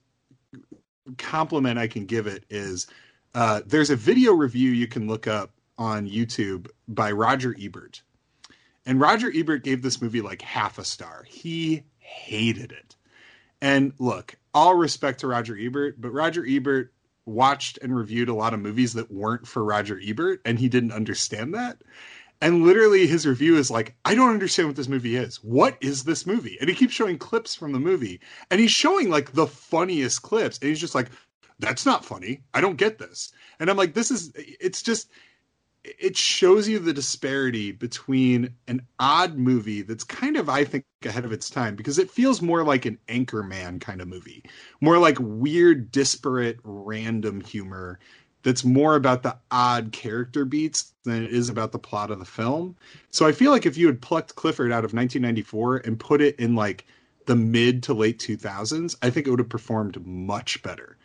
compliment 1.18 1.78
i 1.78 1.88
can 1.88 2.06
give 2.06 2.28
it 2.28 2.46
is 2.50 2.88
uh 3.36 3.62
there's 3.66 3.90
a 3.90 3.96
video 3.96 4.34
review 4.34 4.72
you 4.72 4.88
can 4.88 5.08
look 5.08 5.28
up 5.28 5.52
on 5.78 6.08
youtube 6.10 6.70
by 6.88 7.12
roger 7.12 7.56
ebert. 7.60 8.02
And 8.86 9.02
roger 9.02 9.32
ebert 9.36 9.64
gave 9.66 9.82
this 9.82 10.02
movie 10.02 10.22
like 10.22 10.42
half 10.42 10.78
a 10.80 10.86
star. 10.86 11.26
He 11.28 11.84
hated 12.00 12.72
it. 12.72 12.96
And 13.62 13.94
look 14.00 14.36
all 14.54 14.76
respect 14.76 15.20
to 15.22 15.28
roger 15.28 15.58
ebert 15.60 16.00
but 16.00 16.14
roger 16.14 16.46
ebert 16.48 16.94
watched 17.26 17.80
and 17.82 17.96
reviewed 17.96 18.30
a 18.30 18.34
lot 18.34 18.54
of 18.54 18.60
movies 18.60 18.94
that 18.94 19.12
weren't 19.12 19.48
for 19.48 19.64
Roger 19.64 20.00
Ebert, 20.04 20.42
and 20.46 20.60
he 20.60 20.70
didn't 20.70 20.92
understand 20.92 21.54
that. 21.54 21.82
And 22.42 22.64
literally, 22.64 23.08
his 23.08 23.26
review 23.26 23.56
is 23.56 23.72
like, 23.72 23.96
I 24.04 24.16
don't 24.16 24.32
understand 24.32 24.68
what 24.68 24.76
this 24.76 24.90
movie 24.90 25.16
is. 25.16 25.38
What 25.38 25.78
is 25.80 26.04
this 26.04 26.28
movie? 26.28 26.58
And 26.60 26.70
he 26.70 26.76
keeps 26.76 26.94
showing 26.94 27.18
clips 27.18 27.56
from 27.56 27.72
the 27.72 27.80
movie, 27.80 28.20
and 28.52 28.60
he's 28.60 28.72
showing 28.72 29.10
like 29.10 29.32
the 29.32 29.48
funniest 29.48 30.24
clips, 30.24 30.58
and 30.60 30.68
he's 30.68 30.82
just 30.82 30.96
like, 30.96 31.10
that's 31.60 31.86
not 31.86 32.04
funny. 32.04 32.44
I 32.54 32.60
don't 32.60 32.76
get 32.76 32.98
this. 32.98 33.32
And 33.60 33.70
I'm 33.70 33.78
like, 33.78 33.94
this 33.94 34.12
is, 34.12 34.34
it's 34.36 34.82
just, 34.82 35.10
it 35.84 36.16
shows 36.16 36.68
you 36.68 36.80
the 36.80 36.94
disparity 36.94 37.72
between 37.72 38.54
an 38.68 38.82
odd 39.00 39.38
movie 39.38 39.82
that's 39.82 40.04
kind 40.04 40.38
of 40.38 40.48
i 40.50 40.64
think 40.64 40.86
ahead 41.06 41.26
of 41.26 41.32
its 41.32 41.50
time 41.50 41.76
because 41.76 42.00
it 42.00 42.10
feels 42.10 42.42
more 42.42 42.64
like 42.64 42.86
an 42.86 42.98
anchorman 43.08 43.80
kind 43.82 44.02
of 44.02 44.08
movie. 44.08 44.44
More 44.82 44.98
like 44.98 45.18
weird 45.20 45.92
disparate 45.92 46.60
random 46.64 47.42
humor 47.42 48.00
that's 48.44 48.66
more 48.66 48.96
about 48.96 49.24
the 49.24 49.38
odd 49.52 49.92
character 49.94 50.44
beats 50.44 50.94
than 51.06 51.24
it 51.24 51.32
is 51.34 51.50
about 51.50 51.72
the 51.72 51.80
plot 51.80 52.12
of 52.12 52.20
the 52.20 52.26
film. 52.26 52.76
So 53.12 53.26
i 53.26 53.32
feel 53.32 53.52
like 53.52 53.66
if 53.66 53.78
you 53.78 53.88
had 53.88 54.02
plucked 54.02 54.36
clifford 54.36 54.72
out 54.72 54.86
of 54.86 54.94
1994 54.94 55.78
and 55.78 56.00
put 56.00 56.22
it 56.22 56.40
in 56.40 56.56
like 56.56 56.86
the 57.26 57.36
mid 57.36 57.84
to 57.84 57.94
late 57.94 58.20
2000s 58.20 58.96
i 59.02 59.10
think 59.10 59.28
it 59.28 59.30
would 59.30 59.40
have 59.40 59.50
performed 59.50 60.06
much 60.06 60.62
better 60.62 60.98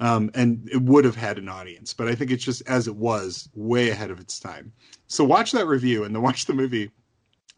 um, 0.00 0.30
and 0.34 0.68
it 0.70 0.82
would 0.82 1.04
have 1.04 1.16
had 1.16 1.38
an 1.38 1.48
audience. 1.48 1.94
But 1.94 2.08
I 2.08 2.14
think 2.14 2.30
it's 2.30 2.44
just 2.44 2.62
as 2.68 2.86
it 2.88 2.96
was, 2.96 3.48
way 3.54 3.90
ahead 3.90 4.10
of 4.10 4.20
its 4.20 4.38
time. 4.38 4.72
So 5.06 5.24
watch 5.24 5.52
that 5.52 5.66
review 5.66 6.04
and 6.04 6.14
then 6.14 6.22
watch 6.22 6.46
the 6.46 6.54
movie. 6.54 6.90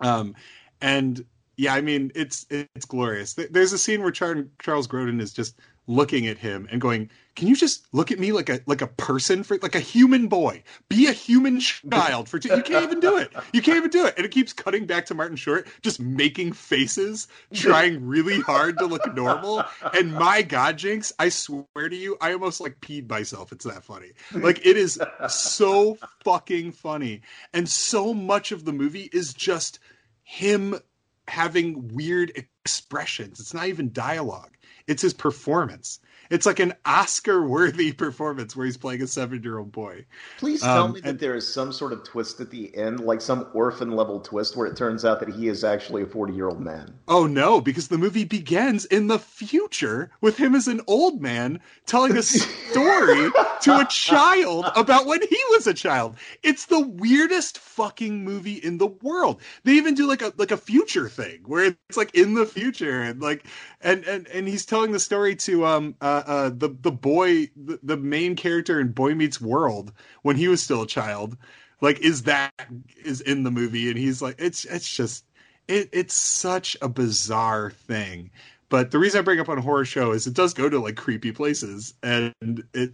Um, 0.01 0.35
and 0.81 1.24
yeah, 1.57 1.74
I 1.74 1.81
mean 1.81 2.12
it's 2.14 2.46
it's 2.51 2.87
glorious. 2.87 3.35
There's 3.35 3.72
a 3.72 3.79
scene 3.79 4.03
where 4.03 4.12
Char- 4.12 4.46
Charles 4.61 4.87
Grodin 4.87 5.20
is 5.20 5.33
just 5.33 5.59
looking 5.88 6.29
at 6.29 6.38
him 6.38 6.68
and 6.70 6.81
going, 6.81 7.11
"Can 7.35 7.48
you 7.48 7.57
just 7.57 7.87
look 7.92 8.12
at 8.12 8.20
me 8.20 8.31
like 8.31 8.48
a 8.48 8.61
like 8.66 8.83
a 8.83 8.87
person 8.87 9.42
for 9.42 9.59
like 9.59 9.74
a 9.74 9.81
human 9.81 10.29
boy? 10.29 10.62
Be 10.88 11.07
a 11.09 11.12
human 11.12 11.59
child 11.90 12.29
for 12.29 12.38
two. 12.38 12.55
you 12.55 12.62
can't 12.62 12.85
even 12.85 13.01
do 13.01 13.16
it. 13.16 13.33
You 13.53 13.62
can't 13.62 13.79
even 13.79 13.90
do 13.90 14.07
it." 14.07 14.14
And 14.16 14.24
it 14.24 14.31
keeps 14.31 14.53
cutting 14.53 14.87
back 14.87 15.07
to 15.07 15.14
Martin 15.14 15.37
Short 15.37 15.66
just 15.83 15.98
making 15.98 16.53
faces, 16.53 17.27
trying 17.53 18.07
really 18.07 18.40
hard 18.40 18.79
to 18.79 18.87
look 18.87 19.12
normal. 19.14 19.64
And 19.94 20.12
my 20.12 20.42
God, 20.42 20.77
Jinx, 20.77 21.12
I 21.18 21.31
swear 21.31 21.88
to 21.88 21.96
you, 21.96 22.16
I 22.20 22.33
almost 22.33 22.61
like 22.61 22.81
peed 22.81 23.09
myself. 23.09 23.51
It's 23.51 23.64
that 23.64 23.83
funny. 23.83 24.12
Like 24.33 24.64
it 24.64 24.77
is 24.77 25.01
so 25.29 25.98
fucking 26.22 26.72
funny, 26.72 27.22
and 27.53 27.68
so 27.68 28.14
much 28.14 28.53
of 28.53 28.64
the 28.64 28.72
movie 28.72 29.09
is 29.12 29.33
just 29.33 29.79
him 30.22 30.79
having 31.28 31.88
weird 31.88 32.32
expressions. 32.64 33.40
It's 33.40 33.54
not 33.54 33.68
even 33.68 33.92
dialogue. 33.92 34.56
It's 34.86 35.02
his 35.02 35.14
performance. 35.14 36.00
It's 36.30 36.46
like 36.46 36.60
an 36.60 36.74
Oscar-worthy 36.84 37.92
performance 37.94 38.54
where 38.54 38.66
he's 38.66 38.76
playing 38.76 39.02
a 39.02 39.06
seven-year-old 39.06 39.72
boy. 39.72 40.04
Please 40.38 40.60
tell 40.60 40.84
um, 40.84 40.92
me 40.92 41.00
that 41.00 41.10
and, 41.10 41.18
there 41.18 41.34
is 41.34 41.52
some 41.52 41.72
sort 41.72 41.92
of 41.92 42.04
twist 42.04 42.40
at 42.40 42.50
the 42.50 42.74
end, 42.76 43.00
like 43.00 43.20
some 43.20 43.48
orphan 43.54 43.92
level 43.92 44.20
twist, 44.20 44.56
where 44.56 44.66
it 44.66 44.76
turns 44.76 45.04
out 45.04 45.20
that 45.20 45.28
he 45.28 45.48
is 45.48 45.64
actually 45.64 46.02
a 46.02 46.06
forty-year-old 46.06 46.60
man. 46.60 46.94
Oh 47.08 47.26
no, 47.26 47.60
because 47.60 47.88
the 47.88 47.98
movie 47.98 48.24
begins 48.24 48.84
in 48.86 49.06
the 49.06 49.18
future 49.18 50.10
with 50.20 50.36
him 50.36 50.54
as 50.54 50.68
an 50.68 50.80
old 50.86 51.20
man 51.20 51.60
telling 51.86 52.16
a 52.16 52.22
story 52.22 53.30
to 53.62 53.78
a 53.78 53.86
child 53.86 54.66
about 54.76 55.06
when 55.06 55.20
he 55.22 55.40
was 55.50 55.66
a 55.66 55.74
child. 55.74 56.16
It's 56.42 56.66
the 56.66 56.80
weirdest 56.80 57.58
fucking 57.58 58.24
movie 58.24 58.56
in 58.56 58.78
the 58.78 58.86
world. 58.86 59.40
They 59.64 59.72
even 59.72 59.94
do 59.94 60.06
like 60.06 60.22
a 60.22 60.32
like 60.36 60.50
a 60.50 60.56
future 60.56 61.08
thing 61.08 61.42
where 61.46 61.74
it's 61.88 61.96
like 61.96 62.14
in 62.14 62.34
the 62.34 62.46
future 62.46 63.02
and 63.02 63.20
like 63.20 63.46
and 63.80 64.04
and 64.04 64.26
and 64.28 64.46
he's 64.46 64.66
telling 64.66 64.92
the 64.92 65.00
story 65.00 65.36
to 65.36 65.64
um. 65.64 65.94
Uh, 66.00 66.17
uh, 66.26 66.50
the 66.50 66.68
the 66.81 66.92
boy, 66.92 67.50
the, 67.57 67.78
the, 67.83 67.96
main 67.96 68.37
character 68.37 68.81
in 68.81 68.92
Boy 68.92 69.14
Meets 69.14 69.40
World 69.40 69.92
when 70.22 70.37
he 70.37 70.48
was 70.48 70.62
still 70.62 70.83
a 70.83 70.87
child. 70.87 71.37
like 71.81 72.00
is 72.00 72.24
that 72.24 72.52
is 73.04 73.20
in 73.20 73.44
the 73.44 73.50
movie 73.50 73.88
and 73.88 73.98
he's 73.98 74.20
like 74.20 74.37
it's 74.38 74.64
it's 74.64 74.88
just 74.88 75.24
it, 75.68 75.88
it's 75.92 76.14
such 76.14 76.76
a 76.83 76.88
bizarre 76.88 77.70
thing 77.70 78.31
but 78.68 78.90
the 78.90 78.98
reason 78.98 79.18
i 79.18 79.22
bring 79.22 79.40
up 79.40 79.48
on 79.48 79.59
horror 79.59 79.85
show 79.85 80.12
is 80.12 80.26
it 80.26 80.35
does 80.35 80.54
go 80.54 80.68
to 80.68 80.78
like 80.78 80.96
creepy 80.96 81.33
places 81.33 81.94
and 82.02 82.64
it 82.74 82.92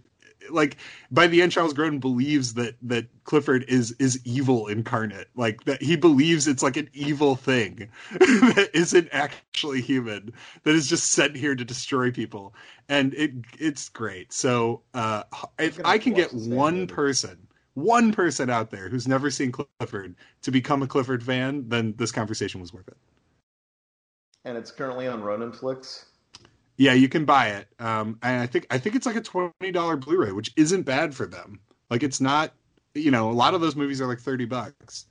like 0.49 0.77
by 1.11 1.27
the 1.27 1.41
end 1.41 1.51
charles 1.51 1.73
grodin 1.73 1.99
believes 1.99 2.53
that 2.55 2.75
that 2.81 3.07
clifford 3.25 3.65
is 3.67 3.91
is 3.99 4.19
evil 4.25 4.67
incarnate. 4.67 5.27
Like 5.35 5.65
that 5.65 5.81
he 5.81 5.95
believes 5.95 6.47
it's 6.47 6.63
like 6.63 6.77
an 6.77 6.89
evil 6.93 7.35
thing 7.35 7.89
that 8.11 8.69
isn't 8.73 9.09
actually 9.11 9.81
human 9.81 10.31
that 10.63 10.75
is 10.75 10.87
just 10.87 11.11
sent 11.11 11.35
here 11.35 11.55
to 11.55 11.65
destroy 11.65 12.11
people. 12.11 12.55
And 12.87 13.13
it 13.15 13.31
it's 13.59 13.89
great. 13.89 14.31
So 14.31 14.83
uh 14.93 15.23
if 15.59 15.79
i 15.83 15.97
can 15.97 16.13
get 16.13 16.33
one 16.33 16.87
person 16.87 17.47
one 17.73 18.13
person 18.13 18.49
out 18.49 18.71
there 18.71 18.87
who's 18.87 19.07
never 19.07 19.29
seen 19.29 19.51
clifford 19.51 20.15
to 20.43 20.51
become 20.51 20.81
a 20.81 20.87
clifford 20.87 21.23
fan 21.23 21.67
then 21.67 21.93
this 21.97 22.11
conversation 22.11 22.61
was 22.61 22.73
worth 22.73 22.87
it. 22.87 22.97
And 24.45 24.57
it's 24.57 24.71
currently 24.71 25.07
on 25.07 25.23
Ronin 25.23 25.51
Flix 25.51 26.05
yeah, 26.77 26.93
you 26.93 27.07
can 27.07 27.25
buy 27.25 27.49
it. 27.49 27.67
Um, 27.79 28.19
and 28.21 28.41
I 28.41 28.47
think 28.47 28.67
I 28.69 28.77
think 28.77 28.95
it's 28.95 29.05
like 29.05 29.15
a 29.15 29.21
twenty 29.21 29.71
dollar 29.71 29.95
Blu-ray, 29.95 30.31
which 30.31 30.51
isn't 30.57 30.83
bad 30.83 31.15
for 31.15 31.25
them. 31.25 31.59
Like 31.89 32.03
it's 32.03 32.19
not, 32.19 32.53
you 32.93 33.11
know, 33.11 33.29
a 33.29 33.33
lot 33.33 33.53
of 33.53 33.61
those 33.61 33.75
movies 33.75 34.01
are 34.01 34.07
like 34.07 34.19
thirty 34.19 34.45
bucks. 34.45 35.05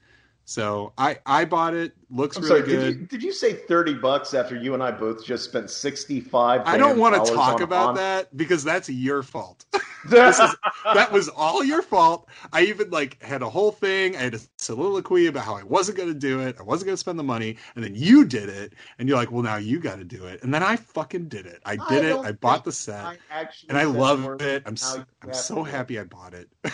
So 0.45 0.93
I 0.99 1.19
I 1.25 1.45
bought 1.45 1.75
it. 1.75 1.95
Looks 2.11 2.37
I'm 2.37 2.45
really 2.45 2.61
sorry, 2.61 2.71
good. 2.71 2.81
Did 2.81 3.01
you, 3.01 3.07
did 3.07 3.23
you 3.23 3.33
say 3.33 3.55
thirty 3.55 3.95
bucks 3.95 4.35
after 4.35 4.57
you 4.57 4.75
and 4.75 4.83
I 4.83 4.91
both 4.91 5.25
just 5.25 5.45
spent 5.45 5.71
sixty 5.71 6.21
five? 6.21 6.63
I 6.67 6.77
don't 6.77 6.99
want 6.99 7.25
to 7.25 7.33
talk 7.33 7.61
about 7.61 7.91
on... 7.91 7.95
that 7.97 8.37
because 8.37 8.63
that's 8.63 8.89
your 8.89 9.23
fault. 9.23 9.65
is, 10.05 10.39
that 10.95 11.11
was 11.11 11.29
all 11.29 11.65
your 11.65 11.83
fault. 11.83 12.29
I 12.53 12.63
even 12.63 12.91
like 12.91 13.23
had 13.23 13.43
a 13.43 13.49
whole 13.49 13.73
thing. 13.73 14.17
I 14.17 14.21
had 14.21 14.35
a 14.35 14.41
soliloquy 14.59 15.27
about 15.27 15.45
how 15.45 15.57
I 15.57 15.63
wasn't 15.63 15.97
going 15.97 16.13
to 16.13 16.19
do 16.19 16.41
it. 16.41 16.57
I 16.59 16.63
wasn't 16.63 16.87
going 16.87 16.95
to 16.95 17.01
spend 17.01 17.19
the 17.19 17.25
money, 17.25 17.57
and 17.75 17.85
then 17.85 17.95
you 17.95 18.25
did 18.25 18.49
it, 18.49 18.75
and 18.99 19.09
you're 19.09 19.19
like, 19.19 19.33
"Well, 19.33 19.43
now 19.43 19.57
you 19.57 19.81
got 19.81 19.97
to 19.97 20.05
do 20.05 20.27
it." 20.27 20.43
And 20.43 20.53
then 20.53 20.63
I 20.63 20.77
fucking 20.77 21.29
did 21.29 21.47
it. 21.47 21.63
I 21.65 21.77
did 21.89 22.05
I 22.05 22.11
it. 22.11 22.27
I 22.27 22.33
bought 22.33 22.65
the 22.65 22.73
set, 22.73 23.05
I 23.31 23.49
and 23.69 23.79
I 23.79 23.85
love 23.85 24.41
it. 24.43 24.63
I'm 24.67 24.77
so, 24.77 25.05
I'm 25.23 25.33
so 25.33 25.63
happy 25.63 25.99
I 25.99 26.05
bought 26.05 26.35
it. 26.35 26.49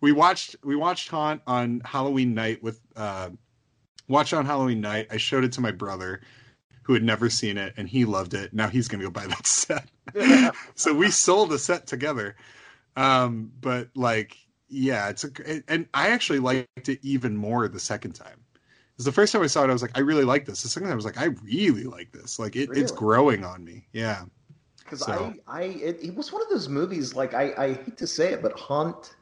we 0.00 0.12
watched 0.12 0.56
we 0.64 0.76
watched 0.76 1.08
Haunt 1.08 1.42
on 1.46 1.80
Halloween 1.84 2.34
night 2.34 2.62
with 2.62 2.80
uh, 2.96 3.30
watched 4.08 4.34
on 4.34 4.46
Halloween 4.46 4.80
night. 4.80 5.08
I 5.10 5.16
showed 5.16 5.44
it 5.44 5.52
to 5.52 5.60
my 5.60 5.70
brother 5.72 6.20
who 6.82 6.92
had 6.92 7.02
never 7.02 7.30
seen 7.30 7.56
it 7.56 7.72
and 7.76 7.88
he 7.88 8.04
loved 8.04 8.34
it. 8.34 8.52
Now 8.52 8.68
he's 8.68 8.88
going 8.88 9.00
to 9.00 9.06
go 9.06 9.10
buy 9.10 9.26
that 9.26 9.46
set. 9.46 9.88
so 10.74 10.92
we 10.94 11.10
sold 11.10 11.52
a 11.52 11.58
set 11.58 11.86
together. 11.86 12.36
Um, 12.96 13.50
but 13.60 13.88
like, 13.94 14.36
yeah, 14.68 15.08
it's 15.08 15.24
a, 15.24 15.30
and 15.68 15.86
I 15.94 16.08
actually 16.10 16.40
liked 16.40 16.88
it 16.88 16.98
even 17.02 17.36
more 17.36 17.66
the 17.68 17.80
second 17.80 18.12
time. 18.12 18.40
Because 18.92 19.06
the 19.06 19.12
first 19.12 19.32
time 19.32 19.42
I 19.42 19.46
saw 19.48 19.64
it, 19.64 19.70
I 19.70 19.72
was 19.72 19.82
like, 19.82 19.96
I 19.96 20.00
really 20.02 20.24
like 20.24 20.44
this. 20.44 20.62
The 20.62 20.68
second 20.68 20.88
time, 20.88 20.92
I 20.92 20.96
was 20.96 21.04
like, 21.04 21.18
I 21.18 21.30
really 21.42 21.82
like 21.84 22.12
this. 22.12 22.38
Like, 22.38 22.54
it, 22.54 22.68
Really? 22.68 22.82
it's 22.82 22.92
growing 22.92 23.44
on 23.44 23.64
me. 23.64 23.86
Yeah. 23.92 24.24
because 24.78 25.00
So- 25.00 25.34
I, 25.48 25.60
I, 25.60 25.62
it, 25.62 25.98
it 26.02 26.14
was 26.14 26.32
one 26.32 26.42
of 26.42 26.48
those 26.50 26.68
movies. 26.68 27.14
Like 27.14 27.32
I, 27.34 27.52
I 27.56 27.68
hate 27.72 27.96
to 27.96 28.06
say 28.06 28.32
it, 28.34 28.42
but 28.42 28.52
Haunt 28.52 29.16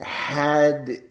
had 0.00 1.02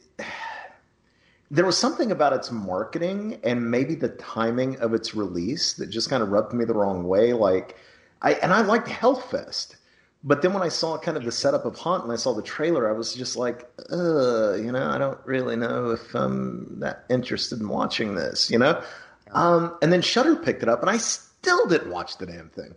there 1.52 1.66
was 1.66 1.78
something 1.78 2.12
about 2.12 2.34
its 2.34 2.52
marketing 2.52 3.40
and 3.44 3.72
maybe 3.72 3.96
the 3.96 4.10
timing 4.10 4.78
of 4.80 4.94
its 4.94 5.16
release 5.16 5.74
that 5.74 5.88
just 5.88 6.10
kind 6.10 6.22
of 6.22 6.30
rubbed 6.30 6.54
me 6.54 6.64
the 6.66 6.74
wrong 6.74 7.08
way. 7.08 7.34
Like 7.34 7.76
I 8.22 8.34
and 8.34 8.54
I 8.54 8.62
liked 8.62 8.88
Hellfest. 8.88 9.76
But 10.22 10.42
then 10.42 10.54
when 10.54 10.62
I 10.62 10.68
saw 10.68 10.98
kind 10.98 11.16
of 11.16 11.24
the 11.24 11.32
setup 11.32 11.64
of 11.64 11.78
Haunt 11.78 12.04
and 12.04 12.12
I 12.12 12.18
saw 12.18 12.34
the 12.34 12.42
trailer, 12.42 12.90
I 12.90 12.92
was 12.92 13.14
just 13.14 13.38
like, 13.38 13.70
uh, 13.90 14.56
you 14.56 14.70
know, 14.70 14.90
I 14.90 14.98
don't 14.98 15.18
really 15.26 15.56
know 15.56 15.92
if 15.92 16.14
I'm 16.14 16.82
that 16.82 17.06
interested 17.10 17.62
in 17.62 17.70
watching 17.70 18.16
this, 18.16 18.52
you 18.52 18.60
know? 18.60 18.84
Um, 19.32 19.78
and 19.82 19.94
then 19.94 20.02
Shudder 20.02 20.36
picked 20.36 20.62
it 20.62 20.68
up 20.68 20.82
and 20.82 20.90
I 20.90 20.98
still 20.98 21.66
didn't 21.68 21.90
watch 21.90 22.18
the 22.18 22.26
damn 22.26 22.50
thing. 22.50 22.76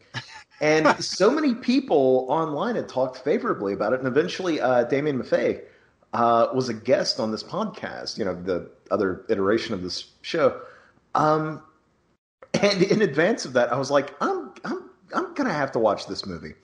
And 0.60 0.86
so 1.04 1.32
many 1.32 1.54
people 1.56 2.26
online 2.28 2.76
had 2.76 2.88
talked 2.88 3.16
favorably 3.24 3.72
about 3.72 3.92
it. 3.92 3.98
And 3.98 4.06
eventually, 4.06 4.60
uh, 4.60 4.84
Damian 4.84 5.20
Maffei 5.20 5.62
uh, 6.12 6.48
was 6.54 6.68
a 6.68 6.74
guest 6.74 7.18
on 7.20 7.30
this 7.30 7.42
podcast, 7.42 8.18
you 8.18 8.24
know, 8.24 8.34
the 8.34 8.70
other 8.90 9.24
iteration 9.28 9.74
of 9.74 9.82
this 9.82 10.10
show. 10.20 10.60
Um, 11.14 11.62
and 12.54 12.82
in 12.82 13.02
advance 13.02 13.44
of 13.44 13.54
that, 13.54 13.72
I 13.72 13.78
was 13.78 13.90
like, 13.90 14.14
I'm, 14.20 14.52
I'm, 14.64 14.90
I'm 15.14 15.34
going 15.34 15.48
to 15.48 15.54
have 15.54 15.72
to 15.72 15.78
watch 15.78 16.06
this 16.06 16.26
movie. 16.26 16.54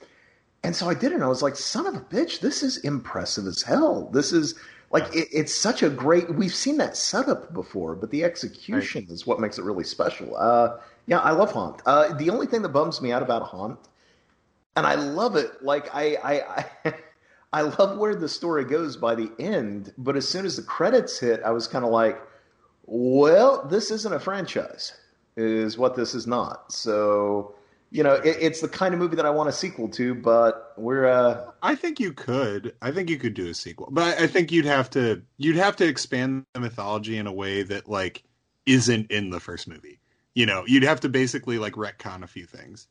And 0.62 0.74
so 0.74 0.88
I 0.88 0.94
did 0.94 1.12
it. 1.12 1.16
And 1.16 1.24
I 1.24 1.28
was 1.28 1.42
like, 1.42 1.56
son 1.56 1.86
of 1.86 1.94
a 1.94 2.00
bitch, 2.00 2.40
this 2.40 2.62
is 2.62 2.78
impressive 2.78 3.46
as 3.46 3.62
hell. 3.62 4.10
This 4.12 4.32
is 4.32 4.54
like, 4.90 5.04
it, 5.14 5.28
it's 5.32 5.54
such 5.54 5.82
a 5.82 5.88
great, 5.88 6.34
we've 6.34 6.54
seen 6.54 6.76
that 6.78 6.96
setup 6.96 7.52
before, 7.54 7.94
but 7.94 8.10
the 8.10 8.24
execution 8.24 9.06
is 9.08 9.26
what 9.26 9.40
makes 9.40 9.58
it 9.58 9.64
really 9.64 9.84
special. 9.84 10.36
Uh, 10.36 10.78
yeah, 11.06 11.20
I 11.20 11.30
love 11.30 11.52
Haunt. 11.52 11.80
Uh, 11.86 12.14
the 12.14 12.30
only 12.30 12.46
thing 12.46 12.62
that 12.62 12.70
bums 12.70 13.00
me 13.00 13.12
out 13.12 13.22
about 13.22 13.42
Haunt, 13.42 13.78
and 14.76 14.86
I 14.86 14.94
love 14.94 15.36
it, 15.36 15.62
like, 15.62 15.94
I, 15.94 16.16
I, 16.16 16.64
I, 16.84 16.94
I 17.52 17.62
love 17.62 17.96
where 17.98 18.14
the 18.14 18.28
story 18.28 18.64
goes 18.64 18.96
by 18.96 19.14
the 19.14 19.30
end, 19.38 19.92
but 19.96 20.16
as 20.16 20.28
soon 20.28 20.44
as 20.44 20.56
the 20.56 20.62
credits 20.62 21.18
hit, 21.18 21.42
I 21.42 21.50
was 21.50 21.66
kind 21.66 21.84
of 21.84 21.90
like, 21.90 22.20
well, 22.84 23.64
this 23.66 23.90
isn't 23.90 24.12
a 24.12 24.20
franchise, 24.20 24.92
is 25.36 25.78
what 25.78 25.94
this 25.94 26.14
is 26.14 26.26
not. 26.26 26.72
So, 26.72 27.54
you 27.90 28.02
know, 28.02 28.14
it, 28.14 28.36
it's 28.40 28.60
the 28.60 28.68
kind 28.68 28.92
of 28.92 29.00
movie 29.00 29.16
that 29.16 29.24
I 29.24 29.30
want 29.30 29.48
a 29.48 29.52
sequel 29.52 29.88
to, 29.90 30.14
but 30.14 30.74
we're 30.76 31.06
uh, 31.06 31.50
I 31.62 31.74
think 31.74 32.00
you 32.00 32.12
could. 32.12 32.74
I 32.82 32.90
think 32.90 33.08
you 33.08 33.18
could 33.18 33.34
do 33.34 33.48
a 33.48 33.54
sequel, 33.54 33.88
but 33.90 34.18
I 34.18 34.26
think 34.26 34.52
you'd 34.52 34.66
have 34.66 34.90
to 34.90 35.22
you'd 35.38 35.56
have 35.56 35.76
to 35.76 35.86
expand 35.86 36.44
the 36.52 36.60
mythology 36.60 37.16
in 37.16 37.26
a 37.26 37.32
way 37.32 37.62
that 37.62 37.88
like 37.88 38.24
isn't 38.66 39.10
in 39.10 39.30
the 39.30 39.40
first 39.40 39.68
movie. 39.68 40.00
You 40.34 40.44
know, 40.44 40.64
you'd 40.66 40.82
have 40.82 41.00
to 41.00 41.08
basically 41.08 41.58
like 41.58 41.74
retcon 41.74 42.22
a 42.22 42.26
few 42.26 42.44
things, 42.44 42.88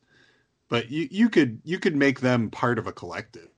but 0.67 0.89
you 0.89 1.07
you 1.11 1.29
could 1.29 1.61
you 1.63 1.77
could 1.77 1.95
make 1.95 2.21
them 2.21 2.49
part 2.49 2.79
of 2.79 2.87
a 2.87 2.91
collective. 2.91 3.49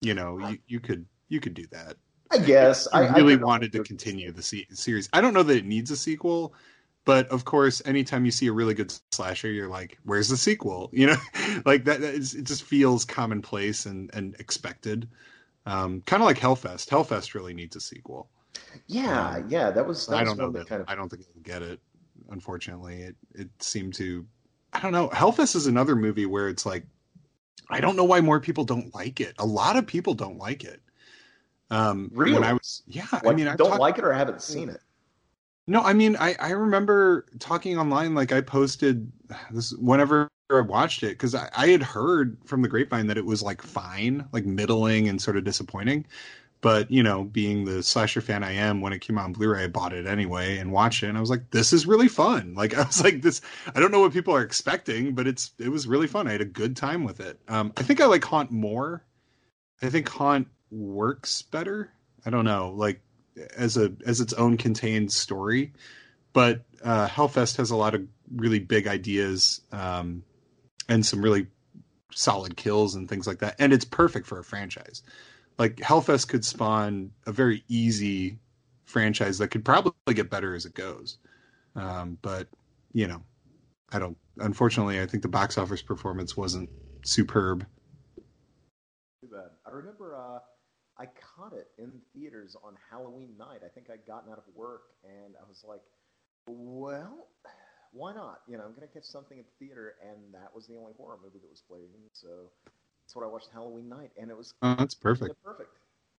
You 0.00 0.14
know, 0.14 0.38
you 0.38 0.58
you 0.66 0.80
could 0.80 1.06
you 1.28 1.40
could 1.40 1.54
do 1.54 1.66
that. 1.72 1.96
I 2.30 2.38
guess 2.38 2.86
I, 2.92 3.04
I 3.06 3.16
really 3.16 3.34
I- 3.34 3.36
wanted 3.36 3.72
to 3.72 3.82
continue 3.82 4.30
the 4.32 4.42
se- 4.42 4.66
series. 4.70 5.08
I 5.12 5.20
don't 5.20 5.34
know 5.34 5.42
that 5.42 5.56
it 5.56 5.64
needs 5.64 5.90
a 5.90 5.96
sequel, 5.96 6.54
but 7.04 7.26
of 7.28 7.44
course, 7.44 7.80
anytime 7.86 8.24
you 8.24 8.30
see 8.30 8.46
a 8.48 8.52
really 8.52 8.74
good 8.74 8.92
slasher, 9.12 9.50
you're 9.50 9.68
like, 9.68 9.98
"Where's 10.04 10.28
the 10.28 10.36
sequel?" 10.36 10.90
You 10.92 11.08
know, 11.08 11.16
like 11.64 11.84
that. 11.84 12.00
that 12.00 12.14
is, 12.14 12.34
it 12.34 12.44
just 12.44 12.62
feels 12.64 13.04
commonplace 13.04 13.86
and 13.86 14.10
and 14.14 14.34
expected. 14.38 15.08
Um, 15.66 16.02
kind 16.06 16.22
of 16.22 16.26
like 16.26 16.38
Hellfest. 16.38 16.88
Hellfest 16.88 17.34
really 17.34 17.52
needs 17.54 17.76
a 17.76 17.80
sequel. 17.80 18.28
Yeah, 18.86 19.42
yeah, 19.48 19.70
that 19.70 19.86
was. 19.86 20.06
That 20.06 20.16
I 20.16 20.22
was 20.22 20.30
don't 20.30 20.38
know 20.38 20.50
that. 20.58 20.68
kind 20.68 20.82
of. 20.82 20.88
I 20.88 20.94
don't 20.94 21.08
think 21.08 21.22
it'll 21.28 21.42
get 21.42 21.62
it. 21.62 21.80
Unfortunately, 22.30 23.02
it 23.02 23.16
it 23.34 23.48
seemed 23.60 23.94
to. 23.94 24.26
I 24.72 24.80
don't 24.80 24.92
know. 24.92 25.08
Hellfest 25.08 25.56
is 25.56 25.66
another 25.66 25.96
movie 25.96 26.26
where 26.26 26.48
it's 26.48 26.66
like, 26.66 26.84
I 27.70 27.80
don't 27.80 27.96
know 27.96 28.04
why 28.04 28.20
more 28.20 28.40
people 28.40 28.64
don't 28.64 28.94
like 28.94 29.20
it. 29.20 29.34
A 29.38 29.46
lot 29.46 29.76
of 29.76 29.86
people 29.86 30.14
don't 30.14 30.38
like 30.38 30.64
it. 30.64 30.80
Um, 31.70 32.10
Really? 32.14 32.34
When 32.34 32.44
I 32.44 32.54
was, 32.54 32.82
yeah, 32.86 33.06
I 33.12 33.32
mean, 33.32 33.46
I 33.46 33.56
don't 33.56 33.78
like 33.78 33.98
it 33.98 34.04
or 34.04 34.12
haven't 34.12 34.42
seen 34.42 34.68
it. 34.68 34.80
No, 35.66 35.82
I 35.82 35.92
mean, 35.92 36.16
I, 36.16 36.34
I 36.40 36.52
remember 36.52 37.26
talking 37.38 37.78
online, 37.78 38.14
like 38.14 38.32
I 38.32 38.40
posted 38.40 39.12
this 39.50 39.72
whenever 39.74 40.28
I 40.50 40.60
watched 40.62 41.02
it, 41.02 41.10
because 41.10 41.34
I, 41.34 41.50
I 41.54 41.68
had 41.68 41.82
heard 41.82 42.38
from 42.46 42.62
the 42.62 42.68
grapevine 42.68 43.06
that 43.08 43.18
it 43.18 43.26
was 43.26 43.42
like 43.42 43.60
fine, 43.60 44.26
like 44.32 44.46
middling 44.46 45.08
and 45.10 45.20
sort 45.20 45.36
of 45.36 45.44
disappointing. 45.44 46.06
But, 46.60 46.90
you 46.90 47.04
know, 47.04 47.22
being 47.22 47.64
the 47.64 47.84
slasher 47.84 48.20
fan 48.20 48.42
I 48.42 48.52
am, 48.52 48.80
when 48.80 48.92
it 48.92 49.00
came 49.00 49.16
out 49.16 49.26
on 49.26 49.32
Blu 49.32 49.52
ray, 49.52 49.64
I 49.64 49.68
bought 49.68 49.92
it 49.92 50.06
anyway 50.06 50.58
and 50.58 50.72
watched 50.72 51.04
it. 51.04 51.08
And 51.08 51.16
I 51.16 51.20
was 51.20 51.30
like, 51.30 51.50
this 51.52 51.72
is 51.72 51.86
really 51.86 52.08
fun. 52.08 52.54
Like, 52.56 52.76
I 52.76 52.82
was 52.84 53.02
like, 53.02 53.22
this, 53.22 53.40
I 53.74 53.78
don't 53.78 53.92
know 53.92 54.00
what 54.00 54.12
people 54.12 54.34
are 54.34 54.42
expecting, 54.42 55.14
but 55.14 55.28
it's, 55.28 55.52
it 55.58 55.68
was 55.68 55.86
really 55.86 56.08
fun. 56.08 56.26
I 56.26 56.32
had 56.32 56.40
a 56.40 56.44
good 56.46 56.76
time 56.76 57.04
with 57.04 57.20
it. 57.20 57.38
Um, 57.46 57.72
I 57.76 57.82
think 57.82 58.00
I 58.00 58.06
like 58.06 58.24
Haunt 58.24 58.50
more. 58.50 59.04
I 59.80 59.90
think 59.90 60.08
Haunt 60.08 60.48
works 60.72 61.42
better. 61.42 61.92
I 62.26 62.30
don't 62.30 62.44
know. 62.44 62.72
Like, 62.74 63.00
as 63.56 63.76
a 63.76 63.92
as 64.06 64.20
its 64.20 64.32
own 64.32 64.56
contained 64.56 65.12
story. 65.12 65.72
But 66.32 66.62
uh, 66.84 67.08
Hellfest 67.08 67.56
has 67.56 67.70
a 67.70 67.76
lot 67.76 67.94
of 67.94 68.06
really 68.34 68.58
big 68.58 68.86
ideas 68.86 69.60
um, 69.72 70.22
and 70.88 71.04
some 71.04 71.22
really 71.22 71.46
solid 72.12 72.56
kills 72.56 72.94
and 72.94 73.08
things 73.08 73.26
like 73.26 73.38
that, 73.38 73.56
and 73.58 73.72
it's 73.72 73.84
perfect 73.84 74.26
for 74.26 74.38
a 74.38 74.44
franchise. 74.44 75.02
Like 75.58 75.76
Hellfest 75.76 76.28
could 76.28 76.44
spawn 76.44 77.10
a 77.26 77.32
very 77.32 77.64
easy 77.68 78.38
franchise 78.84 79.38
that 79.38 79.48
could 79.48 79.64
probably 79.64 80.14
get 80.14 80.30
better 80.30 80.54
as 80.54 80.64
it 80.64 80.74
goes. 80.74 81.18
Um, 81.74 82.18
but 82.22 82.48
you 82.92 83.06
know, 83.06 83.22
I 83.90 83.98
don't. 83.98 84.16
Unfortunately, 84.38 85.00
I 85.00 85.06
think 85.06 85.22
the 85.22 85.28
box 85.28 85.58
office 85.58 85.82
performance 85.82 86.36
wasn't 86.36 86.70
superb. 87.04 87.66
Too 89.20 89.28
bad. 89.30 89.50
I 89.66 89.70
remember 89.70 90.16
uh, 90.16 90.38
I 90.98 91.06
caught 91.06 91.52
it 91.52 91.68
in 91.78 91.92
theaters 92.14 92.56
on 92.62 92.74
Halloween 92.90 93.34
night. 93.38 93.60
I 93.64 93.68
think 93.68 93.88
I'd 93.90 94.06
gotten 94.06 94.30
out 94.32 94.38
of 94.38 94.44
work 94.54 94.82
and 95.04 95.34
I 95.40 95.48
was 95.48 95.64
like, 95.66 95.82
well, 96.46 97.28
why 97.92 98.14
not? 98.14 98.40
You 98.46 98.58
know, 98.58 98.64
I'm 98.64 98.74
going 98.74 98.86
to 98.86 98.92
catch 98.92 99.04
something 99.04 99.38
at 99.38 99.44
the 99.46 99.66
theater, 99.66 99.94
and 100.02 100.34
that 100.34 100.54
was 100.54 100.66
the 100.66 100.76
only 100.76 100.92
horror 100.96 101.18
movie 101.22 101.38
that 101.38 101.50
was 101.50 101.62
playing. 101.62 101.88
So 102.12 102.50
that's 103.08 103.16
what 103.16 103.24
I 103.24 103.28
watched 103.28 103.48
Halloween 103.54 103.88
night, 103.88 104.10
and 104.20 104.30
it 104.30 104.36
was 104.36 104.52
Oh, 104.60 104.74
that's 104.78 104.92
perfect. 104.94 105.34
perfect. 105.42 105.70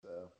So 0.02 0.30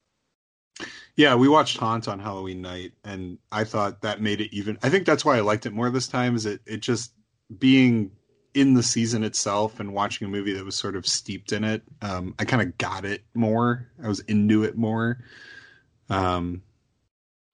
Yeah, 1.14 1.34
we 1.34 1.46
watched 1.46 1.76
Haunt 1.76 2.08
on 2.08 2.20
Halloween 2.20 2.62
night, 2.62 2.92
and 3.04 3.36
I 3.52 3.64
thought 3.64 4.00
that 4.00 4.22
made 4.22 4.40
it 4.40 4.54
even. 4.56 4.78
I 4.82 4.88
think 4.88 5.04
that's 5.04 5.26
why 5.26 5.36
I 5.36 5.40
liked 5.40 5.66
it 5.66 5.74
more 5.74 5.90
this 5.90 6.08
time. 6.08 6.34
Is 6.36 6.46
it 6.46 6.62
it 6.64 6.78
just 6.80 7.12
being 7.58 8.12
in 8.54 8.72
the 8.72 8.82
season 8.82 9.24
itself 9.24 9.78
and 9.78 9.92
watching 9.92 10.26
a 10.26 10.30
movie 10.30 10.54
that 10.54 10.64
was 10.64 10.74
sort 10.74 10.96
of 10.96 11.06
steeped 11.06 11.52
in 11.52 11.64
it. 11.64 11.82
Um, 12.00 12.34
I 12.38 12.46
kind 12.46 12.62
of 12.62 12.78
got 12.78 13.04
it 13.04 13.22
more. 13.34 13.86
I 14.02 14.08
was 14.08 14.20
into 14.20 14.64
it 14.64 14.74
more. 14.76 15.18
Um, 16.08 16.62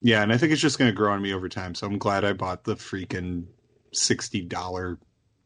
yeah, 0.03 0.23
and 0.23 0.33
I 0.33 0.39
think 0.39 0.53
it's 0.53 0.63
just 0.63 0.79
going 0.79 0.89
to 0.89 0.95
grow 0.97 1.13
on 1.13 1.21
me 1.21 1.35
over 1.35 1.49
time. 1.49 1.75
So 1.75 1.89
I'm 1.89 1.99
glad 1.99 2.25
I 2.25 2.33
bought 2.33 2.63
the 2.63 2.77
freaking 2.77 3.47
sixty 3.93 4.41
dollar 4.43 4.99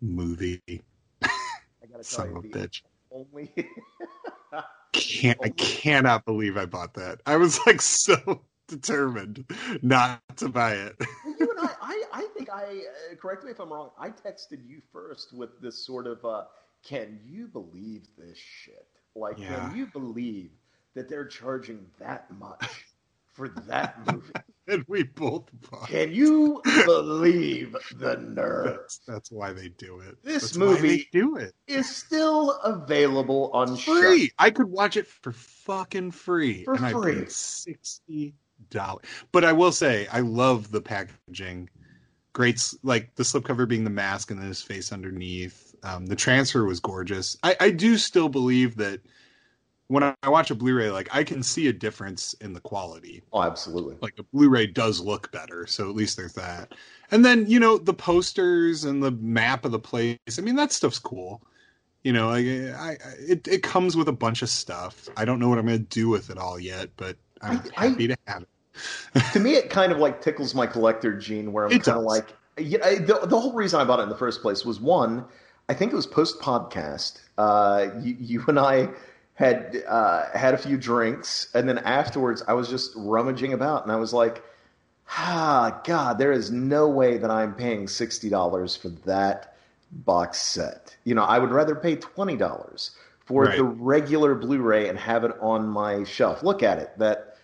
movie. 0.03 0.61
I 0.69 1.87
gotta 1.91 2.05
tell 2.11 2.27
Son 2.27 2.27
you, 2.27 2.37
of 2.37 2.45
a 2.45 2.49
the 2.49 2.49
bitch. 2.59 2.83
Only 3.19 3.53
Can't 4.93 5.39
I 5.43 5.51
cannot 5.51 6.25
believe 6.25 6.57
I 6.57 6.67
bought 6.67 6.95
that. 6.95 7.21
I 7.27 7.37
was 7.37 7.59
like 7.67 7.81
so 7.83 8.43
determined 8.69 9.45
not 9.83 10.21
to 10.37 10.49
buy 10.49 10.75
it. 10.75 10.97
Well, 11.25 11.35
you 11.39 11.51
and 11.51 11.61
I, 11.61 11.73
I, 11.81 12.05
I 12.13 12.29
think 12.37 12.51
I, 12.51 12.63
uh, 13.13 13.15
correct 13.21 13.45
me 13.45 13.51
if 13.51 13.61
I'm 13.61 13.73
wrong, 13.73 13.91
I 13.99 14.09
texted 14.11 14.67
you 14.67 14.81
first 14.93 15.33
with 15.33 15.61
this 15.61 15.85
sort 15.87 16.07
of, 16.07 16.25
uh, 16.25 16.45
can 16.85 17.21
you 17.25 17.49
believe 17.49 18.07
this 18.17 18.39
shit? 18.39 18.87
Like, 19.15 19.39
Yeah. 19.39 19.69
can 19.69 19.77
you 19.77 19.87
believe 19.87 20.51
that 20.95 21.09
they're 21.09 21.27
charging 21.27 21.87
that 21.99 22.31
much 22.39 22.87
for 23.39 23.49
that 23.69 23.97
movie? 24.07 24.33
and 24.69 24.85
we 24.89 25.05
both 25.05 25.49
bought. 25.71 25.89
Can 25.89 26.13
you 26.13 26.61
believe 26.85 27.77
the 27.95 28.17
nerve? 28.17 28.77
That's, 28.81 29.01
that's 29.07 29.31
why 29.31 29.53
they 29.53 29.69
do 29.69 30.01
it. 30.01 30.17
This 30.25 30.43
That's 30.43 30.57
movie- 30.57 31.09
do 31.13 31.37
it. 31.37 31.55
Is 31.69 31.89
still 31.89 32.53
available 32.65 33.51
on 33.55 33.77
free. 33.77 34.27
Shut. 34.27 34.31
I 34.39 34.51
could 34.51 34.67
watch 34.69 34.97
it 34.97 35.07
for 35.07 35.33
fucking 35.33 36.11
free. 36.11 36.65
For 36.65 36.75
and 36.75 36.85
I 36.85 36.93
free. 36.93 37.15
paid 37.15 37.31
sixty 37.31 38.35
dollars. 38.71 39.05
But 39.33 39.45
I 39.45 39.53
will 39.53 39.73
say, 39.73 40.09
I 40.13 40.21
love 40.21 40.71
the 40.73 40.81
packaging. 40.81 41.71
Great, 42.33 42.63
like 42.83 43.15
the 43.15 43.23
slipcover 43.23 43.67
being 43.67 43.85
the 43.85 43.91
mask 43.91 44.31
and 44.31 44.41
then 44.41 44.49
his 44.49 44.63
face 44.63 44.93
underneath. 44.93 45.75
Um, 45.85 46.07
the 46.07 46.17
transfer 46.17 46.65
was 46.65 46.81
gorgeous. 46.81 47.37
I, 47.43 47.57
I 47.61 47.71
do 47.71 47.97
still 47.97 48.29
believe 48.29 48.77
that 48.77 49.01
when 49.89 50.03
I 50.05 50.15
I 50.23 50.31
watch 50.31 50.51
a 50.51 50.55
Blu-ray, 50.55 50.91
like 50.91 51.09
I 51.15 51.25
can 51.25 51.43
see 51.43 51.69
a 51.69 51.73
difference 51.73 52.35
in 52.35 52.53
the 52.53 52.61
quality. 52.61 53.23
Oh, 53.33 53.43
absolutely. 53.43 53.97
Like 54.01 54.15
a 54.19 54.23
Blu-ray 54.23 54.69
does 54.69 55.01
look 55.01 55.33
better, 55.33 55.67
so 55.67 55.89
at 55.89 55.97
least 55.97 56.17
there's 56.17 56.35
that. 56.35 56.75
And 57.11 57.25
then 57.25 57.47
you 57.49 57.59
know 57.59 57.79
the 57.79 57.95
posters 57.95 58.85
and 58.85 59.03
the 59.03 59.11
map 59.11 59.65
of 59.65 59.73
the 59.73 59.79
place. 59.79 60.19
I 60.39 60.43
mean 60.43 60.57
that 60.57 60.73
stuff's 60.73 60.99
cool. 60.99 61.43
You 62.05 62.13
know, 62.13 62.29
like, 62.29 62.47
I, 62.47 62.91
I 62.93 62.97
it 63.19 63.49
it 63.49 63.63
comes 63.63 63.97
with 63.97 64.09
a 64.09 64.13
bunch 64.13 64.43
of 64.43 64.49
stuff. 64.49 65.09
I 65.17 65.25
don't 65.25 65.41
know 65.41 65.49
what 65.49 65.59
I'm 65.59 65.67
going 65.67 65.79
to 65.81 65.85
do 65.85 66.09
with 66.09 66.31
it 66.31 66.39
all 66.39 66.59
yet, 66.59 66.91
but 66.97 67.17
I'm 67.43 67.59
I- 67.77 67.85
I- 67.85 67.89
happy 67.89 68.07
to 68.09 68.17
have 68.27 68.43
it. 68.43 68.49
to 69.33 69.41
me, 69.41 69.55
it 69.57 69.71
kind 69.71 69.91
of 69.91 69.99
like 69.99 70.21
tickles 70.23 70.55
my 70.55 70.67
collector 70.67 71.13
gene, 71.19 71.53
where 71.53 71.65
I'm 71.65 71.81
kind 71.81 71.99
of 71.99 72.05
like, 72.05 72.29
yeah, 72.57 72.79
I- 72.85 72.95
the, 72.99 73.21
the 73.27 73.39
whole 73.41 73.53
reason 73.53 73.81
I 73.81 73.85
bought 73.85 73.99
it 73.99 74.05
in 74.05 74.09
the 74.09 74.17
first 74.17 74.41
place 74.43 74.65
was 74.65 74.81
one, 74.81 75.25
I 75.69 75.75
think 75.75 75.93
it 75.93 75.97
was 75.97 76.07
post 76.07 76.41
podcast. 76.41 77.19
Uh, 77.37 77.89
you, 78.01 78.17
you 78.21 78.45
and 78.47 78.59
I 78.59 78.91
had 79.39 79.85
uh, 79.87 80.25
had 80.37 80.53
a 80.53 80.59
few 80.59 80.77
drinks, 80.77 81.49
and 81.55 81.69
then 81.69 81.79
afterwards, 81.79 82.43
I 82.49 82.55
was 82.55 82.69
just 82.69 82.91
rummaging 82.97 83.53
about, 83.53 83.85
and 83.85 83.93
I 83.93 83.97
was 83.97 84.13
like, 84.13 84.43
ah, 85.17 85.81
God, 85.85 86.19
there 86.19 86.33
is 86.33 86.51
no 86.51 86.89
way 86.89 87.19
that 87.19 87.31
I'm 87.31 87.55
paying 87.55 87.87
sixty 87.87 88.29
dollars 88.29 88.75
for 88.75 88.89
that 89.07 89.55
box 89.93 90.39
set. 90.39 90.97
You 91.05 91.15
know, 91.15 91.23
I 91.23 91.39
would 91.39 91.53
rather 91.53 91.77
pay 91.77 91.95
twenty 91.95 92.37
dollars 92.37 92.91
for 93.27 93.45
Right. 93.45 93.57
the 93.59 93.63
regular 93.65 94.35
Blu-ray 94.35 94.89
and 94.89 94.99
have 94.99 95.23
it 95.23 95.33
on 95.41 95.69
my 95.69 96.03
shelf. 96.03 96.43
Look 96.43 96.63
at 96.65 96.79
it, 96.79 96.91
that 96.99 97.37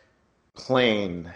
plain, 0.54 1.30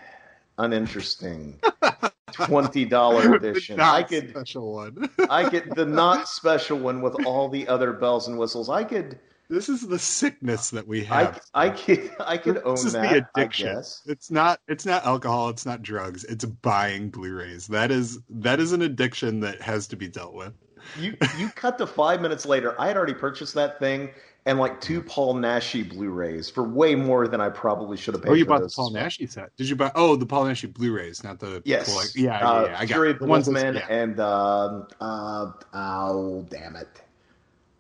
uninteresting 0.59 1.61
twenty 2.33 2.85
dollar 2.85 3.35
edition. 3.37 3.79
I 3.79 4.03
could, 4.03 4.31
special 4.31 4.73
one. 4.73 5.09
I 5.31 5.49
could 5.49 5.75
the 5.77 5.87
not 5.87 6.29
special 6.41 6.79
one 6.81 7.01
with 7.01 7.25
all 7.27 7.49
the 7.49 7.69
other 7.69 7.93
bells 7.93 8.27
and 8.27 8.37
whistles. 8.39 8.69
I 8.69 8.83
could, 8.85 9.19
this 9.49 9.69
is 9.69 9.87
the 9.87 9.99
sickness 9.99 10.71
that 10.71 10.87
we 10.87 11.05
have. 11.05 11.41
I 11.55 11.71
can, 11.71 12.11
I 12.21 12.41
own 12.65 12.75
this 12.75 12.85
is 12.85 12.93
that. 12.93 13.11
the 13.11 13.27
addiction. 13.41 13.69
I 13.69 13.73
guess. 13.75 14.03
It's 14.07 14.31
not 14.31 14.61
it's 14.69 14.87
not 14.87 15.05
alcohol, 15.05 15.49
it's 15.49 15.67
not 15.67 15.83
drugs, 15.83 16.25
it's 16.25 16.45
buying 16.45 17.11
Blu-rays. 17.11 17.67
That 17.69 17.91
is 17.91 18.19
that 18.31 18.61
is 18.61 18.73
an 18.73 18.83
addiction 18.83 19.41
that 19.41 19.61
has 19.63 19.87
to 19.89 19.97
be 19.97 20.09
dealt 20.09 20.35
with. 20.35 20.53
You 20.99 21.17
you 21.39 21.49
cut 21.51 21.79
to 21.79 21.87
five 21.87 22.21
minutes 22.21 22.47
later. 22.47 22.81
I 22.81 22.87
had 22.89 22.97
already 22.97 23.15
purchased 23.15 23.55
that 23.55 23.79
thing 23.79 24.11
and 24.47 24.59
like 24.59 24.81
two 24.81 25.03
Paul 25.03 25.35
Naschy 25.35 25.87
Blu-rays 25.89 26.49
for 26.49 26.63
way 26.63 26.95
more 26.95 27.29
than 27.29 27.41
I 27.41 27.51
probably 27.51 27.97
should 27.99 28.15
have 28.15 28.23
paid. 28.23 28.31
Oh, 28.31 28.35
you 28.35 28.47
bought 28.47 28.63
the. 28.63 28.73
Paul 28.75 28.93
Naschy 28.93 29.31
set. 29.31 29.55
Did 29.57 29.69
you 29.69 29.77
buy? 29.77 29.93
Oh, 29.95 30.17
the 30.17 30.25
Paul 30.25 30.45
Naschy 30.45 30.73
Blu-rays, 30.73 31.23
not 31.23 31.39
the. 31.39 31.61
Yes. 31.67 32.17
yeah, 32.17 32.39
yeah, 32.41 32.49
Uh, 32.51 32.65
yeah. 32.65 32.77
I 32.79 32.87
got 32.87 32.95
Fury 32.95 33.13
the 33.13 33.27
ones 33.27 33.47
that- 33.47 33.75
yeah. 33.75 33.87
and 33.91 34.19
um, 34.21 34.87
uh, 35.01 35.53
oh 35.75 36.47
damn 36.49 36.77
it, 36.77 36.89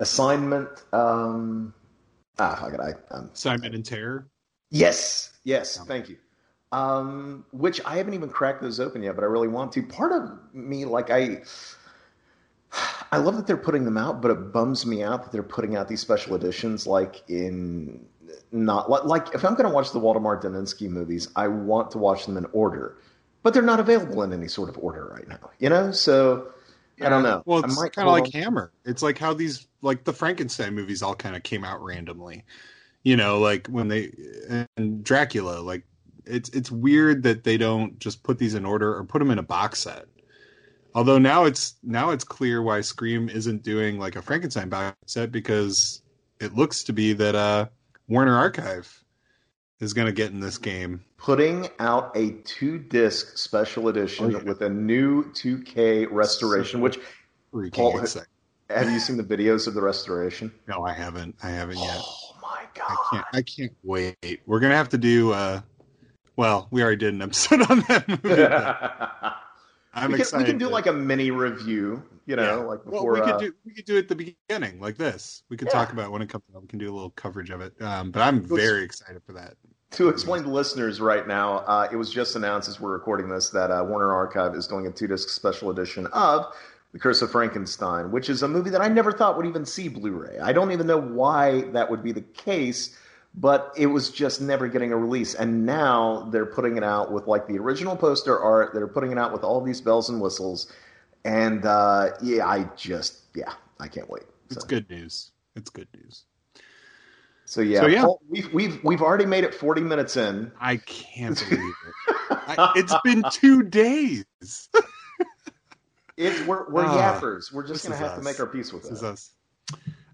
assignment. 0.00 0.68
Um, 0.92 1.74
ah, 2.38 2.56
fuck 2.60 2.74
it. 2.74 2.80
I, 2.80 2.92
I'm, 3.14 3.30
Simon 3.32 3.74
and 3.74 3.84
Terror. 3.84 4.28
yes, 4.70 5.32
yes, 5.44 5.78
thank 5.86 6.08
you. 6.08 6.16
Um, 6.70 7.46
which 7.52 7.80
I 7.86 7.96
haven't 7.96 8.14
even 8.14 8.28
cracked 8.28 8.60
those 8.60 8.78
open 8.78 9.02
yet, 9.02 9.14
but 9.14 9.24
I 9.24 9.26
really 9.26 9.48
want 9.48 9.72
to. 9.72 9.82
Part 9.82 10.12
of 10.12 10.38
me, 10.52 10.84
like 10.84 11.10
I, 11.10 11.42
I 13.12 13.16
love 13.18 13.36
that 13.36 13.46
they're 13.46 13.56
putting 13.56 13.84
them 13.84 13.96
out, 13.96 14.20
but 14.20 14.30
it 14.30 14.52
bums 14.52 14.84
me 14.84 15.02
out 15.02 15.22
that 15.22 15.32
they're 15.32 15.42
putting 15.42 15.76
out 15.76 15.88
these 15.88 16.00
special 16.00 16.34
editions, 16.34 16.86
like 16.86 17.22
in 17.28 18.04
not 18.52 18.90
like, 18.90 19.04
like 19.04 19.34
if 19.34 19.44
I'm 19.44 19.54
going 19.54 19.68
to 19.68 19.74
watch 19.74 19.92
the 19.92 20.00
Waldemar 20.00 20.42
Daninsky 20.42 20.88
movies, 20.88 21.28
I 21.36 21.48
want 21.48 21.90
to 21.92 21.98
watch 21.98 22.26
them 22.26 22.36
in 22.36 22.46
order, 22.52 22.98
but 23.42 23.54
they're 23.54 23.62
not 23.62 23.80
available 23.80 24.22
in 24.22 24.32
any 24.32 24.48
sort 24.48 24.68
of 24.68 24.78
order 24.78 25.06
right 25.14 25.26
now. 25.28 25.50
You 25.58 25.70
know, 25.70 25.90
so 25.90 26.48
I 27.00 27.08
don't 27.08 27.22
know. 27.22 27.42
Well, 27.46 27.64
it's 27.64 27.76
kind 27.76 28.08
of 28.08 28.12
like 28.12 28.24
on- 28.24 28.30
Hammer. 28.32 28.72
It's 28.84 29.02
like 29.02 29.18
how 29.18 29.34
these, 29.34 29.66
like 29.82 30.04
the 30.04 30.12
Frankenstein 30.12 30.74
movies, 30.74 31.02
all 31.02 31.14
kind 31.14 31.36
of 31.36 31.42
came 31.42 31.64
out 31.64 31.82
randomly. 31.82 32.44
You 33.04 33.16
know, 33.16 33.38
like 33.38 33.66
when 33.68 33.88
they 33.88 34.12
and 34.76 35.04
Dracula. 35.04 35.60
Like 35.60 35.84
it's 36.26 36.48
it's 36.50 36.70
weird 36.70 37.22
that 37.22 37.44
they 37.44 37.56
don't 37.56 37.98
just 37.98 38.22
put 38.22 38.38
these 38.38 38.54
in 38.54 38.64
order 38.64 38.94
or 38.94 39.04
put 39.04 39.20
them 39.20 39.30
in 39.30 39.38
a 39.38 39.42
box 39.42 39.80
set. 39.80 40.06
Although 40.94 41.18
now 41.18 41.44
it's 41.44 41.76
now 41.82 42.10
it's 42.10 42.24
clear 42.24 42.62
why 42.62 42.80
Scream 42.80 43.28
isn't 43.28 43.62
doing 43.62 43.98
like 43.98 44.16
a 44.16 44.22
Frankenstein 44.22 44.68
box 44.68 44.96
set 45.06 45.30
because 45.30 46.02
it 46.40 46.54
looks 46.54 46.84
to 46.84 46.92
be 46.92 47.12
that 47.14 47.34
uh 47.34 47.66
Warner 48.08 48.36
Archive 48.36 49.04
is 49.80 49.94
going 49.94 50.06
to 50.06 50.12
get 50.12 50.30
in 50.32 50.40
this 50.40 50.58
game. 50.58 51.04
putting 51.16 51.68
out 51.78 52.10
a 52.16 52.30
two 52.44 52.78
disc 52.78 53.38
special 53.38 53.88
edition 53.88 54.26
Oh, 54.26 54.28
yeah. 54.38 54.42
with 54.44 54.60
a 54.62 54.68
new 54.68 55.24
2K 55.32 56.08
restoration. 56.10 56.80
So- 56.80 57.00
Which 57.50 57.72
Paul- 57.72 57.98
have 58.70 58.90
you 58.90 58.98
seen 58.98 59.16
the 59.16 59.24
videos 59.24 59.66
of 59.66 59.74
the 59.74 59.80
restoration? 59.80 60.52
No, 60.66 60.84
I 60.84 60.92
haven't. 60.92 61.34
I 61.42 61.48
haven't 61.50 61.78
yet. 61.78 61.98
Oh 62.02 62.36
my 62.42 62.48
I 62.48 62.66
god! 62.74 62.96
can't. 63.10 63.26
I 63.32 63.42
can't 63.42 63.72
wait. 63.82 64.40
We're 64.46 64.60
gonna 64.60 64.76
have 64.76 64.90
to 64.90 64.98
do. 64.98 65.32
uh 65.32 65.60
Well, 66.36 66.68
we 66.70 66.82
already 66.82 66.96
did 66.98 67.14
an 67.14 67.22
episode 67.22 67.62
on 67.70 67.80
that 67.88 68.06
movie. 68.08 69.34
I'm 70.02 70.08
we, 70.10 70.14
can, 70.14 70.20
excited. 70.22 70.44
we 70.46 70.50
can 70.50 70.58
do 70.58 70.68
like 70.68 70.86
a 70.86 70.92
mini 70.92 71.30
review, 71.30 72.02
you 72.26 72.36
know, 72.36 72.42
yeah. 72.42 72.54
like 72.56 72.80
Well, 72.86 73.06
we 73.06 73.20
could 73.20 73.30
uh, 73.30 73.38
do. 73.38 73.54
We 73.64 73.72
could 73.74 73.84
do 73.84 73.96
it 73.96 74.00
at 74.00 74.08
the 74.08 74.34
beginning, 74.48 74.80
like 74.80 74.96
this. 74.96 75.42
We 75.48 75.56
could 75.56 75.68
Yeah. 75.68 75.78
talk 75.78 75.92
about 75.92 76.10
when 76.12 76.22
it 76.22 76.28
comes 76.28 76.44
out. 76.54 76.62
We 76.62 76.68
can 76.68 76.78
do 76.78 76.90
a 76.90 76.94
little 76.94 77.10
coverage 77.10 77.50
of 77.50 77.60
it. 77.60 77.80
Um, 77.82 78.10
but 78.10 78.22
I'm 78.22 78.42
very 78.42 78.82
excited 78.84 79.22
for 79.24 79.32
that. 79.34 79.54
To 79.92 80.10
explain 80.10 80.42
to 80.42 80.50
listeners 80.50 81.00
right 81.00 81.26
now, 81.26 81.58
uh, 81.60 81.88
it 81.90 81.96
was 81.96 82.10
just 82.10 82.36
announced 82.36 82.68
as 82.68 82.78
we're 82.78 82.92
recording 82.92 83.28
this 83.28 83.48
that 83.50 83.70
uh, 83.70 83.82
Warner 83.84 84.12
Archive 84.14 84.54
is 84.54 84.66
doing 84.66 84.86
a 84.86 84.90
two 84.90 85.06
disc 85.06 85.30
special 85.30 85.70
edition 85.70 86.06
of 86.12 86.46
The 86.92 86.98
Curse 86.98 87.22
of 87.22 87.30
Frankenstein, 87.32 88.10
which 88.10 88.28
is 88.28 88.42
a 88.42 88.48
movie 88.48 88.68
that 88.70 88.82
I 88.82 88.88
never 88.88 89.12
thought 89.12 89.38
would 89.38 89.46
even 89.46 89.64
see 89.64 89.88
Blu 89.88 90.12
ray. 90.12 90.38
I 90.40 90.52
don't 90.52 90.72
even 90.72 90.86
know 90.86 91.00
why 91.00 91.62
that 91.72 91.90
would 91.90 92.02
be 92.02 92.12
the 92.12 92.20
case, 92.20 92.98
but 93.34 93.72
it 93.76 93.86
was 93.86 94.10
just 94.10 94.40
never 94.40 94.68
getting 94.68 94.92
a 94.92 94.96
release. 94.96 95.34
And 95.34 95.64
now 95.64 96.28
they're 96.30 96.46
putting 96.46 96.76
it 96.76 96.84
out 96.84 97.12
with 97.12 97.26
like 97.26 97.46
the 97.46 97.58
original 97.58 97.96
poster 97.96 98.38
art, 98.38 98.72
they're 98.74 98.88
putting 98.88 99.12
it 99.12 99.18
out 99.18 99.32
with 99.32 99.44
all 99.44 99.60
these 99.60 99.80
bells 99.80 100.08
and 100.08 100.20
whistles. 100.20 100.72
And 101.24 101.64
uh, 101.66 102.10
yeah, 102.22 102.46
I 102.46 102.64
just, 102.76 103.20
yeah, 103.34 103.52
I 103.80 103.88
can't 103.88 104.08
wait. 104.08 104.24
It's 104.50 104.64
good 104.64 104.88
news. 104.88 105.32
It's 105.56 105.70
good 105.70 105.88
news. 105.94 106.24
So 107.44 107.60
yeah, 107.60 107.80
So, 107.80 107.86
yeah. 107.86 108.02
Paul, 108.02 108.20
we've 108.28 108.52
we've 108.52 108.84
we've 108.84 109.02
already 109.02 109.24
made 109.26 109.44
it 109.44 109.54
40 109.54 109.80
minutes 109.80 110.16
in. 110.16 110.52
I 110.60 110.76
can't 110.78 111.38
believe 111.50 111.74
it. 111.86 112.14
I, 112.30 112.72
it's 112.76 112.94
been 113.04 113.22
two 113.30 113.62
days. 113.62 114.24
It's 116.18 116.44
we're 116.48 116.68
we're 116.68 116.84
Ah, 116.84 117.20
yappers. 117.20 117.52
We're 117.52 117.64
just 117.64 117.84
gonna 117.84 117.96
have 117.96 118.16
to 118.16 118.22
make 118.22 118.40
our 118.40 118.46
peace 118.48 118.72
with 118.72 118.82
This 118.82 118.90
is 118.90 119.04
us. 119.04 119.30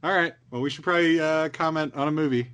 All 0.02 0.12
right. 0.14 0.34
Well, 0.50 0.60
we 0.60 0.68
should 0.68 0.84
probably 0.84 1.18
uh, 1.18 1.48
comment 1.48 1.94
on 1.94 2.08
a 2.08 2.10
movie. 2.10 2.50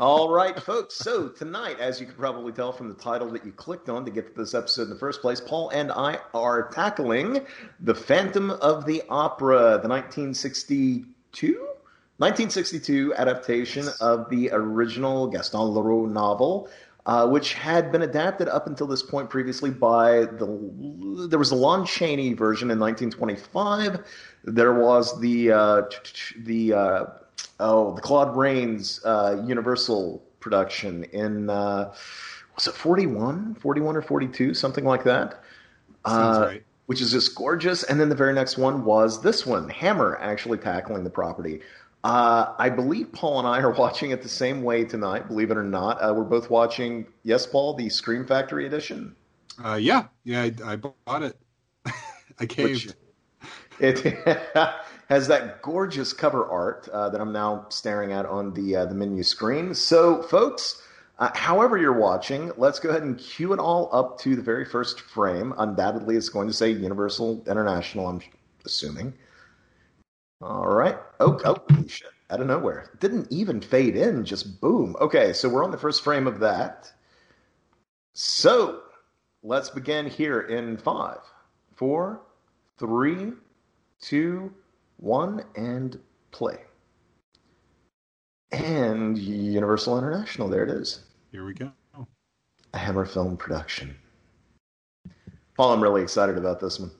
All 0.00 0.30
right, 0.30 0.58
folks. 0.58 0.94
So 0.94 1.28
tonight, 1.28 1.78
as 1.78 2.00
you 2.00 2.06
can 2.06 2.14
probably 2.14 2.50
tell 2.52 2.72
from 2.72 2.88
the 2.88 2.94
title 2.94 3.30
that 3.32 3.44
you 3.44 3.52
clicked 3.52 3.90
on 3.90 4.06
to 4.06 4.10
get 4.10 4.34
to 4.34 4.40
this 4.40 4.54
episode 4.54 4.84
in 4.84 4.90
the 4.90 4.96
first 4.96 5.20
place, 5.20 5.38
Paul 5.38 5.68
and 5.68 5.92
I 5.92 6.18
are 6.32 6.68
tackling 6.70 7.44
the 7.80 7.94
Phantom 7.94 8.52
of 8.52 8.86
the 8.86 9.02
Opera, 9.10 9.80
the 9.82 9.88
1962. 9.88 11.52
1962 12.18 13.14
adaptation 13.16 13.86
of 14.00 14.30
the 14.30 14.50
original 14.52 15.26
Gaston 15.26 15.60
Leroux 15.74 16.06
novel. 16.06 16.70
uh, 17.06 17.26
which 17.26 17.54
had 17.54 17.90
been 17.90 18.02
adapted 18.02 18.48
up 18.48 18.66
until 18.66 18.86
this 18.86 19.02
point 19.02 19.28
previously 19.28 19.70
by 19.70 20.20
the. 20.20 21.26
There 21.28 21.38
was 21.38 21.50
a 21.50 21.56
Lon 21.56 21.84
Chaney 21.84 22.32
version 22.32 22.70
in 22.70 22.78
1925. 22.78 24.04
There 24.44 24.74
was 24.74 25.18
the 25.20 25.50
uh, 25.50 25.82
the 26.38 26.72
uh, 26.72 27.04
oh 27.60 27.94
the 27.94 28.00
Claude 28.00 28.36
Rains 28.36 29.00
uh, 29.04 29.42
Universal 29.46 30.22
production 30.40 31.04
in 31.04 31.48
uh, 31.50 31.92
was 32.54 32.66
it 32.66 32.74
41, 32.74 33.54
41 33.56 33.96
or 33.96 34.02
42, 34.02 34.54
something 34.54 34.84
like 34.84 35.04
that. 35.04 35.42
Sounds 36.06 36.38
Uh, 36.38 36.46
right. 36.46 36.62
which 36.86 37.00
is 37.00 37.12
just 37.12 37.34
gorgeous. 37.34 37.82
And 37.84 38.00
then 38.00 38.08
the 38.08 38.14
very 38.14 38.32
next 38.34 38.58
one 38.58 38.84
was 38.84 39.22
this 39.22 39.46
one, 39.46 39.68
Hammer 39.70 40.18
actually 40.20 40.58
tackling 40.58 41.04
the 41.04 41.10
property. 41.10 41.60
Uh, 42.04 42.52
I 42.58 42.68
believe 42.68 43.12
Paul 43.12 43.38
and 43.38 43.48
I 43.48 43.60
are 43.60 43.70
watching 43.78 44.10
it 44.10 44.22
the 44.22 44.28
same 44.28 44.62
way 44.62 44.84
tonight. 44.84 45.28
Believe 45.28 45.50
it 45.50 45.56
or 45.56 45.62
not, 45.62 45.98
uh, 45.98 46.12
we're 46.14 46.24
both 46.24 46.50
watching. 46.50 47.06
Yes, 47.22 47.46
Paul, 47.46 47.74
the 47.74 47.88
Scream 47.88 48.26
Factory 48.26 48.66
edition. 48.66 49.14
Uh, 49.64 49.74
yeah, 49.74 50.06
yeah, 50.24 50.42
I, 50.42 50.72
I 50.72 50.76
bought 50.76 51.22
it. 51.22 51.36
I 52.40 52.46
caved. 52.46 52.94
It 53.78 54.02
has 55.12 55.28
that 55.28 55.60
gorgeous 55.60 56.14
cover 56.14 56.48
art 56.50 56.88
uh, 56.88 57.10
that 57.10 57.20
I'm 57.20 57.32
now 57.32 57.66
staring 57.68 58.12
at 58.12 58.24
on 58.24 58.54
the 58.54 58.76
uh, 58.76 58.86
the 58.86 58.94
menu 58.94 59.22
screen. 59.22 59.74
So, 59.74 60.22
folks, 60.22 60.82
uh, 61.18 61.30
however 61.34 61.76
you're 61.76 61.92
watching, 61.92 62.50
let's 62.56 62.78
go 62.80 62.88
ahead 62.88 63.02
and 63.02 63.18
cue 63.18 63.52
it 63.52 63.58
all 63.58 63.90
up 63.92 64.18
to 64.20 64.34
the 64.34 64.42
very 64.42 64.64
first 64.64 65.00
frame. 65.00 65.52
Undoubtedly, 65.58 66.16
it's 66.16 66.30
going 66.30 66.48
to 66.48 66.54
say 66.54 66.70
Universal 66.70 67.44
International. 67.46 68.08
I'm 68.08 68.20
assuming. 68.64 69.12
All 70.40 70.68
right. 70.68 70.96
Oh, 71.20 71.38
oh 71.44 71.84
shit! 71.86 72.08
Out 72.30 72.40
of 72.40 72.46
nowhere, 72.46 72.90
didn't 72.98 73.30
even 73.30 73.60
fade 73.60 73.96
in. 73.96 74.24
Just 74.24 74.62
boom. 74.62 74.96
Okay, 74.98 75.34
so 75.34 75.46
we're 75.48 75.62
on 75.62 75.70
the 75.70 75.78
first 75.78 76.02
frame 76.02 76.26
of 76.26 76.40
that. 76.40 76.90
So, 78.14 78.80
let's 79.42 79.68
begin 79.68 80.06
here 80.06 80.40
in 80.40 80.78
five, 80.78 81.20
four, 81.76 82.22
three 82.78 83.32
two, 84.02 84.52
one, 85.02 85.44
and 85.56 85.98
play. 86.30 86.58
And 88.52 89.18
Universal 89.18 89.98
International, 89.98 90.48
there 90.48 90.62
it 90.62 90.70
is. 90.70 91.00
Here 91.32 91.44
we 91.44 91.54
go. 91.54 91.72
A 92.74 92.78
Hammer 92.78 93.04
Film 93.04 93.36
production. 93.36 93.96
Paul, 95.56 95.72
I'm 95.72 95.82
really 95.82 96.02
excited 96.02 96.38
about 96.38 96.60
this 96.60 96.78
one. 96.78 96.90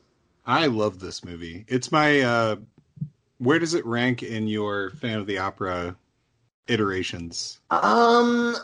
I 0.44 0.66
love 0.66 0.98
this 0.98 1.24
movie. 1.24 1.64
It's 1.68 1.92
my. 1.92 2.20
Uh, 2.20 2.56
where 3.38 3.58
does 3.58 3.74
it 3.74 3.84
rank 3.86 4.22
in 4.22 4.46
your 4.46 4.90
fan 4.90 5.18
of 5.18 5.26
the 5.26 5.38
opera 5.38 5.96
iterations? 6.68 7.60
Um, 7.70 8.56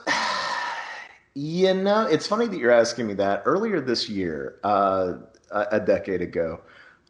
you 1.35 1.75
know, 1.75 2.07
it's 2.07 2.27
funny 2.27 2.47
that 2.47 2.59
you're 2.59 2.71
asking 2.71 3.07
me 3.07 3.15
that. 3.15 3.43
Earlier 3.45 3.81
this 3.81 4.09
year, 4.09 4.59
uh, 4.65 5.15
a, 5.51 5.67
a 5.73 5.81
decade 5.81 6.23
ago, 6.23 6.61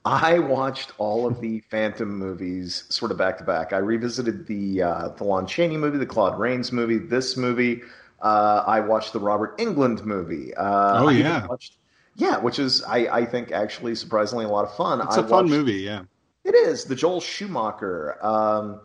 I 0.09 0.39
watched 0.39 0.93
all 0.99 1.27
of 1.27 1.41
the 1.41 1.61
Phantom 1.71 2.09
movies 2.09 2.85
sort 2.89 3.11
of 3.11 3.19
back 3.19 3.39
to 3.39 3.45
back. 3.45 3.73
I 3.73 3.79
revisited 3.79 4.47
the 4.47 4.83
uh, 4.83 5.09
the 5.11 5.25
Lon 5.25 5.47
Chaney 5.47 5.77
movie, 5.77 5.99
the 5.99 6.07
Claude 6.07 6.39
Rains 6.39 6.73
movie, 6.73 6.99
this 6.99 7.37
movie. 7.37 7.83
Uh, 8.23 8.65
I 8.67 8.81
watched 8.81 9.13
the 9.13 9.21
Robert 9.21 9.57
Englund 9.59 10.05
movie. 10.05 10.55
Uh, 10.55 11.05
Oh, 11.05 11.09
yeah. 11.09 11.47
watched, 11.47 11.77
yeah, 12.17 12.39
which 12.39 12.59
is 12.59 12.83
I, 12.85 12.99
I 13.21 13.25
think 13.25 13.53
actually 13.53 13.95
surprisingly 13.95 14.45
a 14.45 14.49
lot 14.49 14.65
of 14.65 14.75
fun. 14.75 15.01
It's 15.03 15.17
a 15.17 15.21
a 15.23 15.29
fun 15.29 15.49
movie, 15.49 15.75
yeah. 15.75 16.03
It 16.45 16.55
is 16.55 16.85
the 16.85 16.95
Joel 16.95 17.21
Schumacher 17.21 18.19
um, 18.25 18.81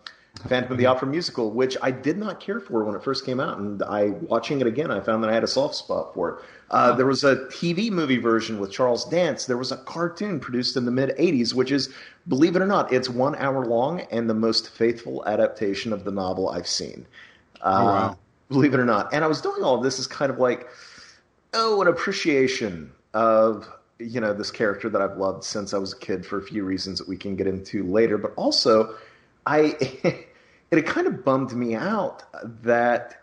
Phantom 0.47 0.71
of 0.73 0.77
the 0.77 0.85
Opera 0.85 1.07
musical, 1.07 1.51
which 1.51 1.77
I 1.81 1.91
did 1.91 2.17
not 2.17 2.39
care 2.39 2.59
for 2.59 2.83
when 2.83 2.95
it 2.95 3.03
first 3.03 3.25
came 3.25 3.39
out, 3.39 3.57
and 3.59 3.81
I 3.83 4.09
watching 4.09 4.59
it 4.61 4.67
again, 4.67 4.91
I 4.91 4.99
found 4.99 5.23
that 5.23 5.29
I 5.29 5.33
had 5.33 5.43
a 5.43 5.47
soft 5.47 5.75
spot 5.75 6.13
for 6.13 6.29
it. 6.29 6.45
Uh, 6.73 6.91
there 6.91 7.05
was 7.05 7.23
a 7.23 7.35
TV 7.45 7.91
movie 7.91 8.17
version 8.17 8.59
with 8.59 8.71
Charles 8.71 9.05
Dance. 9.05 9.45
There 9.45 9.59
was 9.59 9.71
a 9.71 9.77
cartoon 9.77 10.39
produced 10.39 10.75
in 10.75 10.85
the 10.85 10.91
mid 10.91 11.15
'80s, 11.17 11.53
which 11.53 11.71
is, 11.71 11.93
believe 12.27 12.55
it 12.55 12.63
or 12.63 12.65
not, 12.65 12.91
it's 12.91 13.07
one 13.07 13.35
hour 13.35 13.63
long 13.63 14.01
and 14.11 14.27
the 14.27 14.33
most 14.33 14.69
faithful 14.69 15.23
adaptation 15.27 15.93
of 15.93 16.03
the 16.03 16.11
novel 16.11 16.49
I've 16.49 16.67
seen. 16.67 17.05
Uh, 17.61 17.77
Oh, 17.79 17.85
wow. 17.85 18.17
Believe 18.49 18.73
it 18.73 18.79
or 18.79 18.85
not, 18.85 19.13
and 19.13 19.23
I 19.23 19.27
was 19.27 19.39
doing 19.39 19.63
all 19.63 19.75
of 19.75 19.83
this 19.83 19.99
as 19.99 20.07
kind 20.07 20.31
of 20.31 20.39
like, 20.39 20.67
oh, 21.53 21.81
an 21.81 21.87
appreciation 21.87 22.91
of 23.13 23.69
you 23.99 24.19
know 24.19 24.33
this 24.33 24.51
character 24.51 24.89
that 24.89 25.01
I've 25.01 25.17
loved 25.17 25.43
since 25.43 25.73
I 25.73 25.77
was 25.77 25.93
a 25.93 25.97
kid 25.97 26.25
for 26.25 26.39
a 26.39 26.41
few 26.41 26.63
reasons 26.63 26.99
that 26.99 27.07
we 27.07 27.17
can 27.17 27.35
get 27.35 27.47
into 27.47 27.83
later, 27.83 28.17
but 28.17 28.33
also 28.35 28.95
I 29.45 29.77
it 30.71 30.85
kind 30.87 31.05
of 31.05 31.23
bummed 31.23 31.53
me 31.53 31.75
out 31.75 32.23
that 32.63 33.22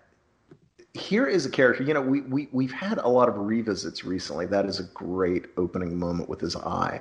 here 0.94 1.26
is 1.26 1.46
a 1.46 1.50
character. 1.50 1.82
You 1.82 1.94
know, 1.94 2.00
we 2.00 2.22
we 2.22 2.48
we've 2.52 2.72
had 2.72 2.98
a 2.98 3.08
lot 3.08 3.28
of 3.28 3.36
revisits 3.36 4.04
recently. 4.04 4.46
That 4.46 4.66
is 4.66 4.80
a 4.80 4.84
great 4.84 5.46
opening 5.56 5.98
moment 5.98 6.28
with 6.28 6.40
his 6.40 6.56
eye. 6.56 7.00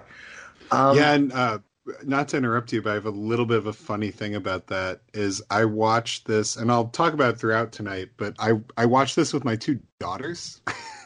Um, 0.72 0.98
yeah, 0.98 1.14
and 1.14 1.32
uh, 1.34 1.60
not 2.04 2.28
to 2.30 2.38
interrupt 2.38 2.72
you, 2.72 2.82
but 2.82 2.92
I 2.92 2.94
have 2.94 3.06
a 3.06 3.12
little 3.12 3.46
bit 3.46 3.58
of 3.58 3.66
a 3.66 3.74
funny 3.74 4.12
thing 4.12 4.36
about 4.36 4.68
that. 4.68 5.02
Is 5.14 5.42
I 5.50 5.66
watched 5.66 6.28
this, 6.28 6.56
and 6.56 6.72
I'll 6.72 6.90
talk 6.90 7.14
about 7.14 7.36
it 7.36 7.40
throughout 7.40 7.72
tonight. 7.72 8.10
But 8.18 8.36
I 8.40 8.54
I 8.78 8.86
watched 8.86 9.16
this 9.16 9.34
with 9.34 9.44
my 9.44 9.56
two 9.56 9.80
daughters. 10.00 10.62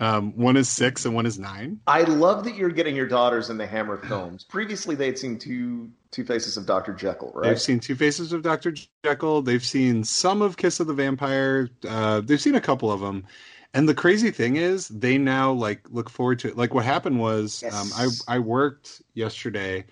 um, 0.00 0.36
one 0.36 0.56
is 0.56 0.68
six 0.68 1.04
and 1.04 1.14
one 1.14 1.26
is 1.26 1.38
nine. 1.38 1.80
I 1.86 2.02
love 2.02 2.44
that 2.44 2.54
you're 2.54 2.70
getting 2.70 2.94
your 2.94 3.08
daughters 3.08 3.50
in 3.50 3.58
the 3.58 3.66
Hammer 3.66 3.96
films. 3.96 4.44
Previously, 4.48 4.94
they 4.94 5.06
had 5.06 5.18
seen 5.18 5.38
two 5.38 5.90
two 6.10 6.24
faces 6.24 6.56
of 6.56 6.66
Doctor 6.66 6.92
Jekyll, 6.92 7.32
right? 7.34 7.48
They've 7.48 7.60
seen 7.60 7.80
Two 7.80 7.94
Faces 7.94 8.32
of 8.32 8.42
Doctor 8.42 8.72
Jekyll. 9.04 9.42
They've 9.42 9.64
seen 9.64 10.04
some 10.04 10.40
of 10.40 10.56
Kiss 10.56 10.80
of 10.80 10.86
the 10.86 10.94
Vampire. 10.94 11.68
Uh, 11.86 12.20
they've 12.20 12.40
seen 12.40 12.54
a 12.54 12.60
couple 12.60 12.90
of 12.90 13.00
them. 13.00 13.26
And 13.74 13.86
the 13.88 13.94
crazy 13.94 14.30
thing 14.30 14.56
is, 14.56 14.88
they 14.88 15.18
now 15.18 15.52
like 15.52 15.82
look 15.90 16.08
forward 16.08 16.38
to 16.40 16.48
it. 16.48 16.56
Like 16.56 16.72
what 16.74 16.84
happened 16.84 17.20
was, 17.20 17.62
Yes. 17.62 17.74
um, 17.74 17.90
I 18.28 18.36
I 18.36 18.38
worked 18.38 19.02
yesterday, 19.14 19.84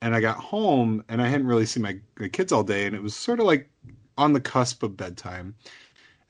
and 0.00 0.14
I 0.14 0.20
got 0.20 0.38
home, 0.38 1.04
and 1.08 1.22
I 1.22 1.28
hadn't 1.28 1.46
really 1.46 1.66
seen 1.66 1.82
my, 1.82 2.00
my 2.18 2.28
kids 2.28 2.50
all 2.52 2.64
day, 2.64 2.86
and 2.86 2.96
it 2.96 3.02
was 3.02 3.14
sort 3.14 3.38
of 3.38 3.46
like 3.46 3.70
on 4.18 4.32
the 4.32 4.40
cusp 4.40 4.82
of 4.82 4.96
bedtime. 4.96 5.54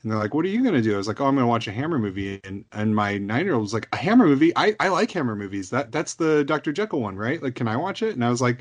And 0.03 0.11
they're 0.11 0.19
like, 0.19 0.35
"What 0.35 0.45
are 0.45 0.49
you 0.49 0.63
going 0.63 0.75
to 0.75 0.83
do?" 0.83 0.95
I 0.95 0.97
was 0.97 1.09
like, 1.09 1.21
"Oh, 1.21 1.27
I'm 1.27 1.35
going 1.35 1.45
to 1.45 1.49
watch 1.49 1.69
a 1.69 1.73
Hammer 1.73 1.99
movie." 1.99 2.41
And 2.45 2.65
and 2.73 2.95
my 2.95 3.19
nine 3.19 3.45
year 3.45 3.55
old 3.55 3.63
was 3.63 3.75
like, 3.75 3.89
"A 3.93 3.97
Hammer 3.97 4.27
movie? 4.27 4.53
I 4.57 4.75
I 4.81 4.89
like 4.89 5.11
Hammer 5.13 5.37
movies. 5.37 5.71
That 5.71 5.93
that's 5.93 6.15
the 6.15 6.45
Doctor 6.45 6.73
Jekyll 6.73 7.01
one, 7.01 7.17
right? 7.17 7.43
Like, 7.43 7.55
can 7.55 7.69
I 7.69 7.77
watch 7.77 8.03
it?" 8.03 8.15
And 8.15 8.25
I 8.25 8.31
was 8.31 8.43
like, 8.43 8.61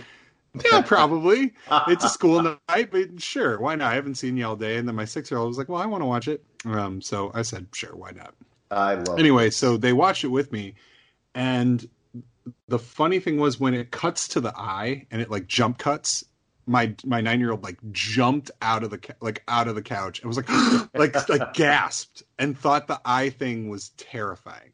"Yeah, 0.71 0.81
probably." 0.85 1.53
it's 1.87 2.03
a 2.03 2.09
school 2.09 2.41
night, 2.69 2.91
but 2.91 3.21
sure, 3.21 3.59
why 3.59 3.75
not? 3.75 3.91
I 3.91 3.95
haven't 3.95 4.15
seen 4.15 4.37
you 4.37 4.45
all 4.45 4.55
day. 4.55 4.77
And 4.77 4.87
then 4.87 4.95
my 4.95 5.05
six 5.05 5.31
year 5.31 5.39
old 5.39 5.49
was 5.49 5.57
like, 5.57 5.69
"Well, 5.69 5.81
I 5.81 5.85
want 5.85 6.01
to 6.01 6.07
watch 6.07 6.27
it." 6.27 6.43
Um, 6.65 7.01
so 7.01 7.31
I 7.33 7.41
said, 7.41 7.67
"Sure, 7.73 7.95
why 7.95 8.11
not?" 8.11 8.33
I 8.69 8.95
love. 8.95 9.19
Anyway, 9.19 9.49
so 9.49 9.77
they 9.77 9.93
watched 9.93 10.23
it 10.23 10.29
with 10.29 10.51
me, 10.51 10.75
and 11.33 11.87
the 12.67 12.79
funny 12.79 13.19
thing 13.19 13.37
was 13.37 13.59
when 13.59 13.73
it 13.73 13.91
cuts 13.91 14.27
to 14.29 14.41
the 14.41 14.53
eye 14.55 15.05
and 15.11 15.21
it 15.21 15.29
like 15.29 15.47
jump 15.47 15.77
cuts. 15.77 16.23
My 16.65 16.95
my 17.05 17.21
nine 17.21 17.39
year 17.39 17.51
old 17.51 17.63
like 17.63 17.77
jumped 17.91 18.51
out 18.61 18.83
of 18.83 18.89
the 18.89 18.99
like 19.19 19.43
out 19.47 19.67
of 19.67 19.75
the 19.75 19.81
couch 19.81 20.19
and 20.19 20.27
was 20.27 20.37
like 20.37 20.49
like 20.93 21.29
like 21.29 21.53
gasped 21.53 22.23
and 22.39 22.57
thought 22.57 22.87
the 22.87 23.01
eye 23.05 23.29
thing 23.29 23.69
was 23.69 23.89
terrifying. 23.97 24.71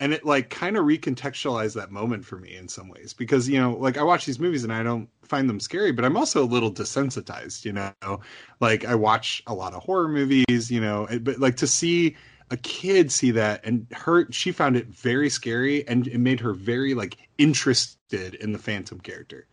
And 0.00 0.14
it 0.14 0.24
like 0.24 0.48
kind 0.48 0.78
of 0.78 0.86
recontextualized 0.86 1.74
that 1.74 1.90
moment 1.90 2.24
for 2.24 2.38
me 2.38 2.56
in 2.56 2.68
some 2.68 2.88
ways 2.88 3.12
because 3.12 3.48
you 3.50 3.60
know 3.60 3.72
like 3.72 3.98
i 3.98 4.02
watch 4.02 4.24
these 4.24 4.40
movies 4.40 4.64
and 4.64 4.72
i 4.72 4.82
don't 4.82 5.10
find 5.22 5.46
them 5.46 5.60
scary 5.60 5.92
but 5.92 6.06
i'm 6.06 6.16
also 6.16 6.42
a 6.42 6.46
little 6.48 6.72
desensitized 6.72 7.66
you 7.66 7.74
know? 7.74 8.20
Like 8.60 8.86
i 8.86 8.94
watch 8.94 9.42
a 9.46 9.52
lot 9.52 9.74
of 9.74 9.82
horror 9.82 10.08
movies 10.08 10.70
you 10.70 10.80
know 10.80 11.06
but 11.20 11.38
like 11.38 11.56
to 11.56 11.66
see 11.66 12.16
a 12.50 12.56
kid 12.56 13.12
see 13.12 13.30
that 13.30 13.64
and 13.64 13.86
her 13.92 14.30
she 14.32 14.52
found 14.52 14.76
it 14.76 14.86
very 14.88 15.30
scary 15.30 15.86
and 15.86 16.06
it 16.08 16.18
made 16.18 16.40
her 16.40 16.52
very 16.52 16.94
like 16.94 17.16
interested 17.38 18.34
in 18.34 18.52
the 18.52 18.58
phantom 18.58 19.00
character 19.00 19.46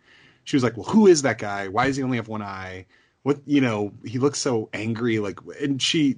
she 0.47 0.55
was 0.55 0.63
like 0.63 0.75
well 0.77 0.85
who 0.85 1.07
is 1.07 1.21
that 1.21 1.37
guy 1.37 1.67
why 1.67 1.85
does 1.87 1.95
he 1.95 2.03
only 2.03 2.17
have 2.17 2.27
one 2.27 2.41
eye 2.41 2.85
what 3.23 3.39
you 3.45 3.61
know 3.61 3.91
he 4.05 4.19
looks 4.19 4.39
so 4.39 4.69
angry 4.73 5.19
like 5.19 5.39
and 5.61 5.81
she 5.81 6.15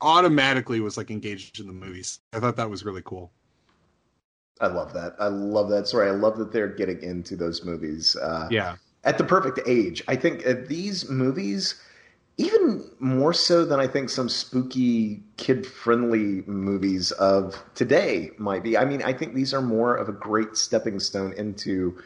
automatically 0.00 0.80
was 0.80 0.96
like 0.96 1.10
engaged 1.10 1.60
in 1.60 1.66
the 1.66 1.72
movies 1.72 2.20
i 2.32 2.40
thought 2.40 2.56
that 2.56 2.70
was 2.70 2.84
really 2.84 3.02
cool 3.04 3.30
I 4.58 4.68
love 4.68 4.94
that. 4.94 5.16
I 5.20 5.26
love 5.26 5.68
that 5.68 5.86
story. 5.86 6.08
I 6.08 6.12
love 6.12 6.38
that 6.38 6.50
they're 6.50 6.66
getting 6.66 7.02
into 7.02 7.36
those 7.36 7.62
movies. 7.62 8.16
Uh, 8.16 8.48
yeah 8.50 8.76
at 9.06 9.18
the 9.18 9.24
perfect 9.24 9.60
age. 9.66 10.02
I 10.08 10.16
think 10.16 10.46
uh, 10.46 10.54
these 10.66 11.08
movies, 11.08 11.80
even 12.36 12.84
more 12.98 13.32
so 13.32 13.64
than 13.64 13.80
I 13.80 13.86
think 13.86 14.10
some 14.10 14.28
spooky 14.28 15.22
kid 15.36 15.64
friendly 15.64 16.42
movies 16.46 17.12
of 17.12 17.62
today 17.74 18.32
might 18.36 18.64
be. 18.64 18.76
I 18.76 18.84
mean, 18.84 19.02
I 19.02 19.12
think 19.12 19.34
these 19.34 19.54
are 19.54 19.62
more 19.62 19.96
of 19.96 20.08
a 20.08 20.12
great 20.12 20.56
stepping 20.56 20.98
stone 21.00 21.32
into 21.34 21.96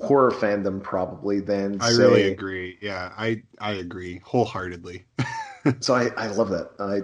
horror 0.00 0.30
fandom 0.32 0.82
probably 0.82 1.40
than 1.40 1.80
i 1.80 1.90
say, 1.90 1.98
really 1.98 2.24
agree 2.24 2.76
yeah 2.80 3.12
i 3.16 3.42
i 3.60 3.72
agree 3.72 4.20
wholeheartedly 4.24 5.04
so 5.80 5.94
I, 5.94 6.08
I 6.16 6.26
love 6.28 6.50
that. 6.50 6.70
I 6.78 7.00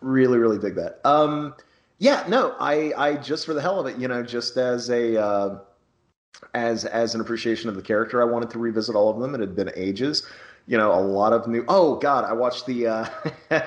really, 0.00 0.38
really 0.38 0.58
dig 0.58 0.74
that. 0.76 1.00
Um, 1.04 1.54
yeah, 1.98 2.24
no, 2.28 2.54
I, 2.58 2.92
I 2.96 3.16
just 3.16 3.46
for 3.46 3.54
the 3.54 3.62
hell 3.62 3.80
of 3.80 3.86
it, 3.86 3.98
you 3.98 4.08
know, 4.08 4.22
just 4.22 4.56
as 4.56 4.90
a 4.90 5.20
uh, 5.20 5.58
as 6.54 6.84
as 6.84 7.14
an 7.14 7.20
appreciation 7.20 7.68
of 7.68 7.76
the 7.76 7.82
character, 7.82 8.20
I 8.20 8.24
wanted 8.24 8.50
to 8.50 8.58
revisit 8.58 8.94
all 8.94 9.10
of 9.10 9.20
them. 9.20 9.34
It 9.34 9.40
had 9.40 9.54
been 9.54 9.70
ages, 9.76 10.26
you 10.66 10.76
know, 10.76 10.92
a 10.92 11.00
lot 11.00 11.32
of 11.32 11.46
new. 11.46 11.64
Oh 11.68 11.96
God, 11.96 12.24
I 12.24 12.32
watched 12.32 12.66
the 12.66 12.86
uh, 12.86 13.08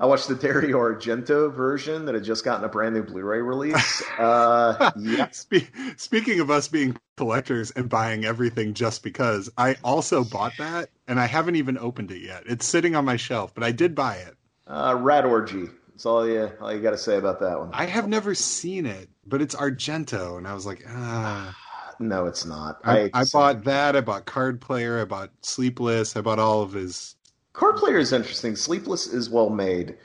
I 0.00 0.06
watched 0.06 0.28
the 0.28 0.34
Dario 0.34 0.78
Argento 0.78 1.52
version 1.54 2.06
that 2.06 2.14
had 2.14 2.24
just 2.24 2.42
gotten 2.42 2.64
a 2.64 2.70
brand 2.70 2.94
new 2.94 3.02
Blu-ray 3.02 3.42
release. 3.42 4.02
Uh, 4.18 4.90
yeah. 4.98 5.28
Spe- 5.32 5.72
speaking 5.96 6.40
of 6.40 6.50
us 6.50 6.68
being 6.68 6.94
collectors 7.16 7.70
and 7.70 7.88
buying 7.88 8.26
everything 8.26 8.74
just 8.74 9.02
because, 9.02 9.48
I 9.56 9.76
also 9.82 10.24
bought 10.24 10.52
that 10.58 10.90
and 11.08 11.18
I 11.18 11.24
haven't 11.24 11.56
even 11.56 11.78
opened 11.78 12.10
it 12.10 12.20
yet. 12.20 12.42
It's 12.44 12.66
sitting 12.66 12.94
on 12.94 13.06
my 13.06 13.16
shelf, 13.16 13.54
but 13.54 13.64
I 13.64 13.72
did 13.72 13.94
buy 13.94 14.16
it. 14.16 14.36
Uh, 14.66 14.94
Rat 15.00 15.24
Orgy. 15.24 15.68
That's 15.90 16.04
all 16.04 16.28
you 16.28 16.50
all 16.60 16.72
you 16.72 16.80
got 16.80 16.90
to 16.90 16.98
say 16.98 17.16
about 17.16 17.40
that 17.40 17.58
one. 17.58 17.70
I 17.72 17.86
have 17.86 18.08
never 18.08 18.34
seen 18.34 18.84
it, 18.84 19.08
but 19.26 19.40
it's 19.40 19.54
Argento, 19.54 20.36
and 20.36 20.46
I 20.46 20.54
was 20.54 20.66
like, 20.66 20.82
ah. 20.88 21.56
No, 21.98 22.26
it's 22.26 22.46
not. 22.46 22.80
I, 22.82 23.02
I, 23.02 23.10
I 23.12 23.24
bought 23.30 23.64
that. 23.64 23.94
I 23.94 24.00
bought 24.00 24.24
Card 24.24 24.62
Player. 24.62 25.00
I 25.00 25.04
bought 25.04 25.30
Sleepless. 25.42 26.16
I 26.16 26.22
bought 26.22 26.38
all 26.38 26.62
of 26.62 26.72
his. 26.72 27.14
Card 27.52 27.76
Player 27.76 27.98
is 27.98 28.12
interesting. 28.12 28.56
Sleepless 28.56 29.06
is 29.06 29.28
well 29.28 29.50
made. 29.50 29.96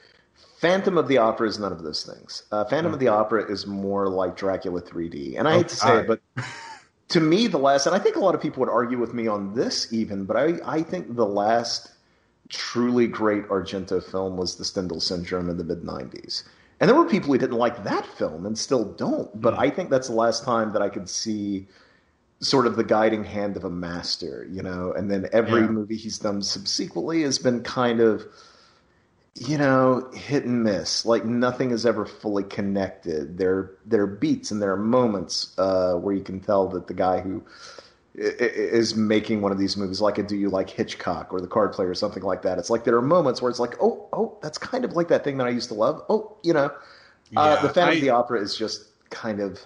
Phantom 0.59 0.97
of 0.97 1.07
the 1.07 1.17
Opera 1.17 1.47
is 1.47 1.59
none 1.59 1.71
of 1.71 1.83
those 1.83 2.03
things. 2.03 2.43
Uh, 2.51 2.65
Phantom 2.65 2.93
of 2.93 2.99
the 2.99 3.07
Opera 3.07 3.51
is 3.51 3.67
more 3.67 4.07
like 4.07 4.35
Dracula 4.35 4.81
3D, 4.81 5.37
and 5.37 5.47
I 5.47 5.57
hate 5.57 5.67
to 5.69 5.75
say 5.75 5.99
it, 5.99 6.07
but 6.07 6.21
to 7.09 7.19
me, 7.19 7.47
the 7.47 7.57
last, 7.57 7.85
and 7.85 7.95
I 7.95 7.99
think 7.99 8.15
a 8.15 8.19
lot 8.19 8.35
of 8.35 8.41
people 8.41 8.61
would 8.61 8.69
argue 8.69 8.97
with 8.97 9.13
me 9.13 9.27
on 9.27 9.53
this 9.53 9.91
even, 9.93 10.25
but 10.25 10.37
I, 10.37 10.53
I 10.65 10.81
think 10.81 11.15
the 11.15 11.25
last 11.25 11.91
truly 12.49 13.07
great 13.07 13.47
Argento 13.47 14.03
film 14.03 14.37
was 14.37 14.55
The 14.55 14.65
Stendhal 14.65 15.01
Syndrome 15.01 15.49
in 15.49 15.57
the 15.57 15.63
mid 15.63 15.83
90s. 15.83 16.43
And 16.79 16.89
there 16.89 16.97
were 16.97 17.07
people 17.07 17.31
who 17.31 17.37
didn't 17.37 17.57
like 17.57 17.83
that 17.83 18.05
film 18.05 18.45
and 18.45 18.57
still 18.57 18.85
don't, 18.93 19.29
but 19.39 19.53
mm. 19.53 19.59
I 19.59 19.69
think 19.69 19.89
that's 19.89 20.07
the 20.07 20.15
last 20.15 20.43
time 20.43 20.73
that 20.73 20.81
I 20.81 20.89
could 20.89 21.09
see 21.09 21.67
sort 22.39 22.67
of 22.67 22.75
the 22.75 22.83
guiding 22.83 23.23
hand 23.23 23.57
of 23.57 23.63
a 23.63 23.69
master, 23.69 24.47
you 24.51 24.61
know, 24.61 24.91
and 24.93 25.09
then 25.09 25.27
every 25.31 25.61
yeah. 25.61 25.67
movie 25.67 25.97
he's 25.97 26.19
done 26.19 26.41
subsequently 26.41 27.23
has 27.23 27.39
been 27.39 27.63
kind 27.63 27.99
of 27.99 28.25
you 29.37 29.57
know, 29.57 30.09
hit 30.13 30.45
and 30.45 30.63
miss. 30.63 31.05
Like 31.05 31.25
nothing 31.25 31.71
is 31.71 31.85
ever 31.85 32.05
fully 32.05 32.43
connected. 32.43 33.37
There, 33.37 33.71
there 33.85 34.03
are 34.03 34.07
beats 34.07 34.49
and 34.49 34.61
there 34.61 34.71
are 34.71 34.77
moments 34.77 35.53
uh, 35.57 35.95
where 35.95 36.15
you 36.15 36.23
can 36.23 36.39
tell 36.39 36.69
that 36.69 36.87
the 36.87 36.93
guy 36.93 37.19
who 37.19 37.43
is 38.17 38.95
making 38.95 39.41
one 39.41 39.51
of 39.51 39.57
these 39.57 39.75
movies, 39.75 39.99
like 39.99 40.17
a 40.17 40.23
Do 40.23 40.37
You 40.37 40.49
Like 40.49 40.69
Hitchcock 40.69 41.33
or 41.33 41.41
The 41.41 41.47
Card 41.47 41.73
Player 41.73 41.89
or 41.89 41.95
something 41.95 42.23
like 42.23 42.43
that. 42.43 42.57
It's 42.57 42.69
like 42.69 42.85
there 42.85 42.95
are 42.95 43.01
moments 43.01 43.41
where 43.41 43.49
it's 43.49 43.59
like, 43.59 43.75
oh, 43.81 44.07
oh, 44.13 44.37
that's 44.41 44.57
kind 44.57 44.85
of 44.85 44.93
like 44.93 45.09
that 45.09 45.25
thing 45.25 45.37
that 45.37 45.47
I 45.47 45.49
used 45.49 45.67
to 45.67 45.73
love. 45.73 46.01
Oh, 46.07 46.37
you 46.41 46.53
know, 46.53 46.67
uh, 46.67 46.71
yeah, 47.31 47.39
uh, 47.41 47.61
the 47.61 47.69
Phantom 47.69 47.91
I, 47.91 47.95
of 47.95 48.01
the 48.01 48.09
Opera 48.11 48.41
is 48.41 48.55
just 48.55 48.85
kind 49.09 49.41
of. 49.41 49.59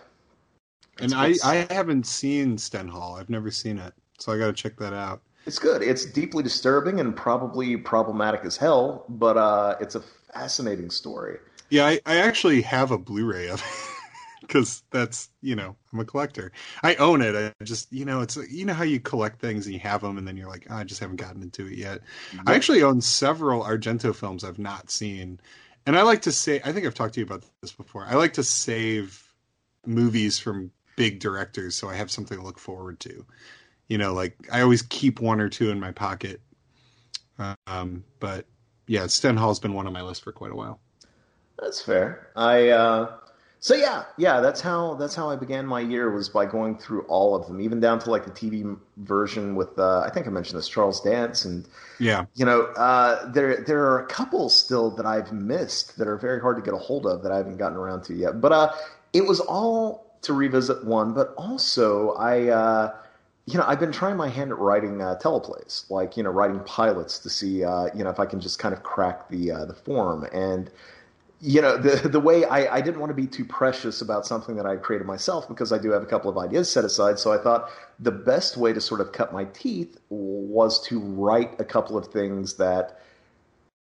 And 1.01 1.13
I, 1.13 1.33
I 1.43 1.67
haven't 1.71 2.05
seen 2.05 2.57
Stendhal. 2.57 3.15
I've 3.19 3.29
never 3.29 3.51
seen 3.51 3.77
it, 3.77 3.93
so 4.17 4.31
I 4.31 4.37
got 4.37 4.47
to 4.47 4.53
check 4.53 4.77
that 4.77 4.93
out. 4.93 5.21
It's 5.45 5.59
good. 5.59 5.81
It's 5.81 6.05
deeply 6.05 6.43
disturbing 6.43 6.99
and 6.99 7.15
probably 7.15 7.77
problematic 7.77 8.41
as 8.43 8.57
hell, 8.57 9.05
but 9.09 9.37
uh, 9.37 9.75
it's 9.79 9.95
a 9.95 10.01
fascinating 10.33 10.89
story. 10.89 11.37
Yeah, 11.69 11.85
I, 11.85 11.99
I 12.05 12.17
actually 12.17 12.61
have 12.61 12.91
a 12.91 12.97
Blu-ray 12.97 13.49
of 13.49 13.61
it 13.61 14.41
because 14.41 14.83
that's 14.91 15.29
you 15.41 15.55
know 15.55 15.75
I'm 15.93 15.99
a 15.99 16.05
collector. 16.05 16.51
I 16.83 16.95
own 16.95 17.21
it. 17.21 17.35
I 17.35 17.63
just 17.63 17.91
you 17.93 18.05
know 18.05 18.21
it's 18.21 18.37
you 18.49 18.65
know 18.65 18.73
how 18.73 18.83
you 18.83 18.99
collect 18.99 19.39
things 19.39 19.65
and 19.65 19.73
you 19.73 19.79
have 19.79 20.01
them 20.01 20.17
and 20.17 20.27
then 20.27 20.35
you're 20.35 20.49
like 20.49 20.67
oh, 20.69 20.75
I 20.75 20.83
just 20.83 20.99
haven't 20.99 21.17
gotten 21.17 21.41
into 21.41 21.67
it 21.67 21.77
yet. 21.77 22.01
Yep. 22.33 22.43
I 22.47 22.55
actually 22.55 22.83
own 22.83 23.01
several 23.01 23.63
Argento 23.63 24.15
films 24.15 24.43
I've 24.43 24.59
not 24.59 24.89
seen, 24.89 25.39
and 25.85 25.97
I 25.97 26.01
like 26.01 26.23
to 26.23 26.31
say 26.31 26.59
I 26.65 26.71
think 26.71 26.85
I've 26.85 26.95
talked 26.95 27.13
to 27.13 27.19
you 27.19 27.25
about 27.25 27.43
this 27.61 27.71
before. 27.71 28.05
I 28.05 28.15
like 28.15 28.33
to 28.33 28.43
save 28.43 29.31
movies 29.85 30.39
from 30.39 30.71
big 30.99 31.19
directors 31.19 31.75
so 31.75 31.89
I 31.89 31.95
have 31.95 32.11
something 32.11 32.37
to 32.37 32.43
look 32.43 32.59
forward 32.59 32.99
to 33.01 33.25
you 33.89 33.97
know, 33.97 34.13
like 34.13 34.37
I 34.51 34.61
always 34.61 34.83
keep 34.83 35.19
one 35.19 35.41
or 35.41 35.49
two 35.49 35.71
in 35.71 35.79
my 35.79 35.91
pocket. 35.91 36.39
Um, 37.67 38.05
but 38.19 38.45
yeah, 38.87 39.07
Stendhal's 39.07 39.59
been 39.59 39.73
one 39.73 39.87
on 39.87 39.93
my 39.93 40.01
list 40.01 40.23
for 40.23 40.31
quite 40.31 40.51
a 40.51 40.55
while. 40.55 40.79
That's 41.59 41.81
fair. 41.81 42.29
I 42.35 42.69
uh, 42.69 43.17
so 43.59 43.73
yeah, 43.73 44.05
yeah. 44.17 44.39
That's 44.39 44.61
how 44.61 44.93
that's 44.95 45.15
how 45.15 45.29
I 45.29 45.35
began 45.35 45.65
my 45.65 45.79
year 45.81 46.11
was 46.11 46.29
by 46.29 46.45
going 46.45 46.77
through 46.77 47.01
all 47.03 47.35
of 47.35 47.47
them, 47.47 47.59
even 47.59 47.79
down 47.79 47.99
to 47.99 48.11
like 48.11 48.25
the 48.25 48.31
TV 48.31 48.77
version 48.97 49.55
with 49.55 49.77
uh, 49.79 50.01
I 50.01 50.11
think 50.11 50.27
I 50.27 50.29
mentioned 50.29 50.59
this 50.59 50.69
Charles 50.69 51.01
Dance 51.01 51.43
and 51.45 51.67
yeah, 51.99 52.25
you 52.35 52.45
know, 52.45 52.61
uh, 52.77 53.29
there 53.31 53.61
there 53.61 53.83
are 53.85 53.99
a 53.99 54.07
couple 54.07 54.49
still 54.49 54.91
that 54.91 55.05
I've 55.05 55.33
missed 55.33 55.97
that 55.97 56.07
are 56.07 56.17
very 56.17 56.39
hard 56.39 56.57
to 56.57 56.61
get 56.61 56.73
a 56.73 56.77
hold 56.77 57.05
of 57.07 57.23
that 57.23 57.31
I 57.31 57.37
haven't 57.37 57.57
gotten 57.57 57.77
around 57.77 58.03
to 58.03 58.13
yet. 58.13 58.39
But 58.39 58.51
uh, 58.51 58.73
it 59.13 59.25
was 59.25 59.39
all 59.39 60.08
to 60.23 60.33
revisit 60.33 60.85
one, 60.85 61.13
but 61.13 61.33
also 61.37 62.11
I. 62.13 62.47
Uh, 62.47 62.95
you 63.45 63.57
know, 63.57 63.65
I've 63.65 63.79
been 63.79 63.91
trying 63.91 64.15
my 64.15 64.29
hand 64.29 64.51
at 64.51 64.59
writing 64.59 65.01
uh, 65.01 65.17
teleplays, 65.19 65.89
like 65.89 66.15
you 66.15 66.21
know, 66.21 66.29
writing 66.29 66.59
pilots 66.65 67.17
to 67.19 67.31
see, 67.31 67.63
uh, 67.63 67.87
you 67.95 68.03
know, 68.03 68.11
if 68.11 68.19
I 68.19 68.27
can 68.27 68.39
just 68.39 68.59
kind 68.59 68.75
of 68.75 68.83
crack 68.83 69.27
the 69.29 69.51
uh, 69.51 69.65
the 69.65 69.73
form. 69.73 70.27
And 70.31 70.69
you 71.41 71.61
know, 71.61 71.77
the 71.77 72.07
the 72.07 72.19
way 72.19 72.45
I, 72.45 72.75
I 72.75 72.81
didn't 72.81 72.99
want 72.99 73.09
to 73.09 73.15
be 73.15 73.25
too 73.25 73.45
precious 73.45 74.01
about 74.01 74.27
something 74.27 74.55
that 74.57 74.67
I 74.67 74.75
created 74.75 75.07
myself 75.07 75.47
because 75.47 75.71
I 75.71 75.79
do 75.79 75.91
have 75.91 76.03
a 76.03 76.05
couple 76.05 76.29
of 76.29 76.37
ideas 76.37 76.71
set 76.71 76.85
aside. 76.85 77.17
So 77.17 77.31
I 77.33 77.37
thought 77.37 77.71
the 77.99 78.11
best 78.11 78.55
way 78.55 78.71
to 78.71 78.81
sort 78.81 79.01
of 79.01 79.13
cut 79.13 79.33
my 79.33 79.45
teeth 79.45 79.97
was 80.09 80.79
to 80.87 80.99
write 80.99 81.59
a 81.59 81.65
couple 81.65 81.97
of 81.97 82.07
things 82.07 82.55
that 82.55 82.99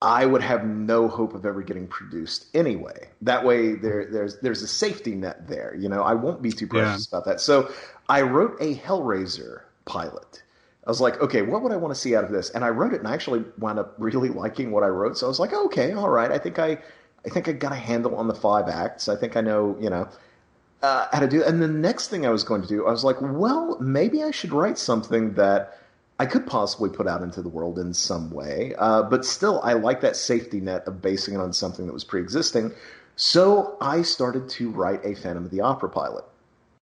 I 0.02 0.24
would 0.24 0.42
have 0.42 0.64
no 0.64 1.08
hope 1.08 1.34
of 1.34 1.44
ever 1.44 1.62
getting 1.62 1.86
produced 1.86 2.46
anyway. 2.54 3.10
That 3.20 3.44
way, 3.44 3.74
there, 3.74 4.06
there's 4.10 4.38
there's 4.40 4.62
a 4.62 4.66
safety 4.66 5.14
net 5.14 5.46
there. 5.46 5.76
You 5.78 5.90
know, 5.90 6.02
I 6.02 6.14
won't 6.14 6.40
be 6.40 6.50
too 6.50 6.66
precious 6.66 7.08
yeah. 7.10 7.18
about 7.18 7.26
that. 7.26 7.40
So 7.40 7.70
I 8.08 8.22
wrote 8.22 8.56
a 8.60 8.76
Hellraiser 8.76 9.62
pilot. 9.84 10.42
I 10.86 10.90
was 10.90 11.00
like, 11.00 11.20
okay, 11.20 11.42
what 11.42 11.62
would 11.62 11.72
I 11.72 11.76
want 11.76 11.94
to 11.94 12.00
see 12.00 12.16
out 12.16 12.24
of 12.24 12.30
this? 12.30 12.48
And 12.50 12.64
I 12.64 12.68
wrote 12.68 12.94
it, 12.94 13.00
and 13.00 13.08
I 13.08 13.12
actually 13.12 13.44
wound 13.58 13.78
up 13.78 13.94
really 13.98 14.30
liking 14.30 14.70
what 14.70 14.82
I 14.82 14.88
wrote. 14.88 15.18
So 15.18 15.26
I 15.26 15.28
was 15.28 15.38
like, 15.38 15.52
okay, 15.52 15.92
all 15.92 16.08
right, 16.08 16.32
I 16.32 16.38
think 16.38 16.58
I, 16.58 16.78
I 17.26 17.28
think 17.28 17.48
I 17.48 17.52
got 17.52 17.72
a 17.72 17.76
handle 17.76 18.16
on 18.16 18.26
the 18.26 18.34
five 18.34 18.68
acts. 18.68 19.06
I 19.08 19.16
think 19.16 19.36
I 19.36 19.42
know, 19.42 19.76
you 19.78 19.90
know, 19.90 20.08
uh, 20.82 21.06
how 21.12 21.20
to 21.20 21.28
do. 21.28 21.42
It. 21.42 21.46
And 21.46 21.60
the 21.60 21.68
next 21.68 22.08
thing 22.08 22.24
I 22.24 22.30
was 22.30 22.42
going 22.42 22.62
to 22.62 22.68
do, 22.68 22.86
I 22.86 22.90
was 22.90 23.04
like, 23.04 23.16
well, 23.20 23.78
maybe 23.78 24.22
I 24.22 24.30
should 24.30 24.52
write 24.52 24.78
something 24.78 25.34
that 25.34 25.78
I 26.20 26.26
could 26.26 26.46
possibly 26.46 26.90
put 26.90 27.08
out 27.08 27.22
into 27.22 27.42
the 27.42 27.48
world 27.48 27.78
in 27.78 27.94
some 27.94 28.30
way. 28.30 28.74
Uh, 28.78 29.02
but 29.02 29.24
still, 29.24 29.60
I 29.64 29.72
like 29.72 30.02
that 30.02 30.16
safety 30.16 30.60
net 30.60 30.86
of 30.86 31.00
basing 31.00 31.34
it 31.34 31.38
on 31.38 31.52
something 31.52 31.86
that 31.86 31.92
was 31.92 32.04
pre-existing. 32.04 32.72
So 33.16 33.76
I 33.80 34.02
started 34.02 34.48
to 34.50 34.70
write 34.70 35.04
a 35.04 35.14
Phantom 35.14 35.44
of 35.46 35.50
the 35.50 35.62
Opera 35.62 35.88
pilot. 35.88 36.24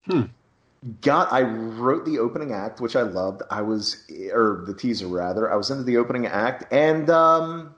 Hmm 0.05 0.23
got 1.01 1.31
I 1.31 1.41
wrote 1.41 2.05
the 2.05 2.19
opening 2.19 2.53
act, 2.53 2.79
which 2.79 2.95
I 2.95 3.01
loved. 3.01 3.41
I 3.49 3.61
was 3.61 4.03
or 4.31 4.63
the 4.65 4.73
teaser 4.73 5.07
rather. 5.07 5.51
I 5.51 5.55
was 5.55 5.71
into 5.71 5.83
the 5.83 5.97
opening 5.97 6.27
act, 6.27 6.71
and 6.71 7.09
um, 7.09 7.74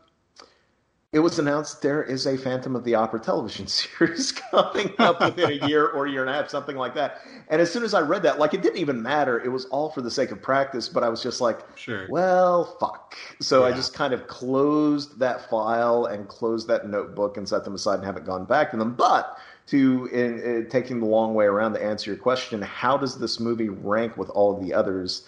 it 1.14 1.20
was 1.20 1.40
announced 1.40 1.82
there 1.82 2.04
is 2.04 2.28
a 2.28 2.36
Phantom 2.36 2.76
of 2.76 2.84
the 2.84 2.96
Opera 2.96 3.22
television 3.22 3.66
series 3.68 4.34
coming 4.34 4.94
up 5.00 5.22
within 5.22 5.64
a 5.64 5.68
year 5.68 5.88
or 5.88 6.06
a 6.06 6.12
year 6.12 6.22
and 6.22 6.30
a 6.30 6.34
half, 6.34 6.50
something 6.50 6.76
like 6.76 6.94
that. 6.96 7.22
And 7.48 7.62
as 7.62 7.72
soon 7.72 7.84
as 7.84 7.94
I 7.94 8.02
read 8.02 8.24
that, 8.24 8.40
like 8.40 8.54
it 8.54 8.62
didn't 8.62 8.80
even 8.80 9.02
matter. 9.02 9.40
It 9.40 9.48
was 9.48 9.66
all 9.66 9.90
for 9.90 10.02
the 10.02 10.12
sake 10.12 10.32
of 10.32 10.42
practice, 10.42 10.90
but 10.90 11.04
I 11.04 11.10
was 11.10 11.24
just 11.24 11.40
like, 11.40 11.62
sure. 11.78 12.08
well, 12.10 12.78
fuck. 12.80 13.16
So 13.40 13.62
yeah. 13.62 13.74
I 13.74 13.76
just 13.76 13.94
kind 13.94 14.14
of 14.14 14.28
closed 14.28 15.18
that 15.20 15.50
file 15.50 16.06
and 16.06 16.28
closed 16.28 16.68
that 16.68 16.90
notebook 16.90 17.38
and 17.38 17.48
set 17.48 17.64
them 17.64 17.76
aside 17.76 17.96
and 17.96 18.06
haven't 18.06 18.26
gone 18.26 18.44
back 18.44 18.72
to 18.72 18.78
them. 18.78 18.94
But 18.94 19.38
to 19.68 20.08
in, 20.12 20.40
in, 20.40 20.70
taking 20.70 21.00
the 21.00 21.06
long 21.06 21.36
way 21.36 21.46
around 21.46 21.74
to 21.74 21.84
answer 21.84 22.12
your 22.12 22.20
question, 22.20 22.62
how 22.62 22.98
does 22.98 23.18
this 23.18 23.40
movie 23.40 23.70
rank 23.70 24.18
with 24.18 24.30
all 24.32 24.54
of 24.54 24.62
the 24.62 24.74
others? 24.74 25.26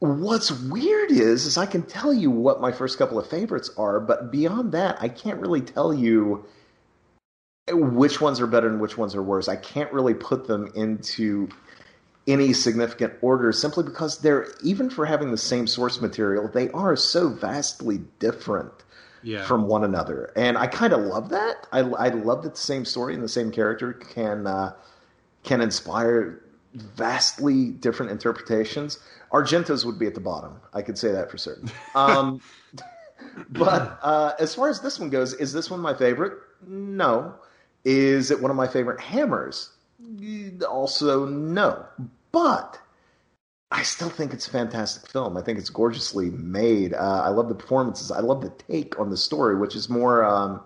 What's 0.00 0.52
weird 0.52 1.10
is, 1.10 1.44
is 1.44 1.56
I 1.58 1.66
can 1.66 1.82
tell 1.82 2.14
you 2.14 2.30
what 2.30 2.60
my 2.60 2.70
first 2.70 2.98
couple 2.98 3.18
of 3.18 3.28
favorites 3.28 3.70
are, 3.76 3.98
but 3.98 4.30
beyond 4.30 4.72
that, 4.72 4.96
I 5.00 5.08
can't 5.08 5.40
really 5.40 5.60
tell 5.60 5.92
you 5.92 6.46
which 7.70 8.20
ones 8.20 8.40
are 8.40 8.46
better 8.46 8.68
and 8.68 8.80
which 8.80 8.96
ones 8.96 9.14
are 9.14 9.22
worse. 9.22 9.48
I 9.48 9.56
can't 9.56 9.92
really 9.92 10.14
put 10.14 10.46
them 10.46 10.70
into 10.74 11.48
any 12.28 12.52
significant 12.52 13.14
order 13.22 13.50
simply 13.52 13.82
because 13.82 14.18
they're 14.18 14.48
even 14.62 14.90
for 14.90 15.06
having 15.06 15.30
the 15.30 15.38
same 15.38 15.66
source 15.66 16.00
material, 16.00 16.46
they 16.46 16.70
are 16.70 16.94
so 16.94 17.30
vastly 17.30 18.02
different 18.18 18.72
yeah. 19.22 19.44
from 19.46 19.66
one 19.66 19.82
another, 19.82 20.30
and 20.36 20.58
I 20.58 20.66
kind 20.66 20.92
of 20.92 21.00
love 21.00 21.30
that. 21.30 21.66
I, 21.72 21.80
I 21.80 22.08
love 22.10 22.42
that 22.44 22.54
the 22.54 22.60
same 22.60 22.84
story 22.84 23.14
and 23.14 23.22
the 23.22 23.28
same 23.28 23.50
character 23.50 23.94
can 23.94 24.46
uh, 24.46 24.74
can 25.42 25.60
inspire 25.62 26.42
vastly 26.74 27.70
different 27.70 28.12
interpretations. 28.12 28.98
Argento's 29.32 29.84
would 29.84 29.98
be 29.98 30.06
at 30.06 30.14
the 30.14 30.20
bottom. 30.20 30.60
I 30.72 30.82
could 30.82 30.98
say 30.98 31.12
that 31.12 31.30
for 31.30 31.38
certain. 31.38 31.70
Um, 31.94 32.40
but 33.50 33.98
uh, 34.02 34.32
as 34.38 34.54
far 34.54 34.68
as 34.68 34.80
this 34.80 34.98
one 34.98 35.10
goes, 35.10 35.34
is 35.34 35.52
this 35.52 35.70
one 35.70 35.80
my 35.80 35.94
favorite? 35.94 36.38
No. 36.66 37.34
Is 37.84 38.30
it 38.30 38.40
one 38.40 38.50
of 38.50 38.56
my 38.56 38.66
favorite 38.66 39.00
hammers? 39.00 39.70
Also, 40.68 41.26
no. 41.26 41.84
But 42.32 42.78
I 43.70 43.82
still 43.82 44.08
think 44.08 44.32
it's 44.32 44.46
a 44.46 44.50
fantastic 44.50 45.10
film. 45.10 45.36
I 45.36 45.42
think 45.42 45.58
it's 45.58 45.70
gorgeously 45.70 46.30
made. 46.30 46.94
Uh, 46.94 47.22
I 47.24 47.28
love 47.28 47.48
the 47.48 47.54
performances. 47.54 48.10
I 48.10 48.20
love 48.20 48.40
the 48.40 48.50
take 48.50 48.98
on 48.98 49.10
the 49.10 49.16
story, 49.16 49.56
which 49.56 49.76
is 49.76 49.88
more. 49.88 50.24
Um, 50.24 50.60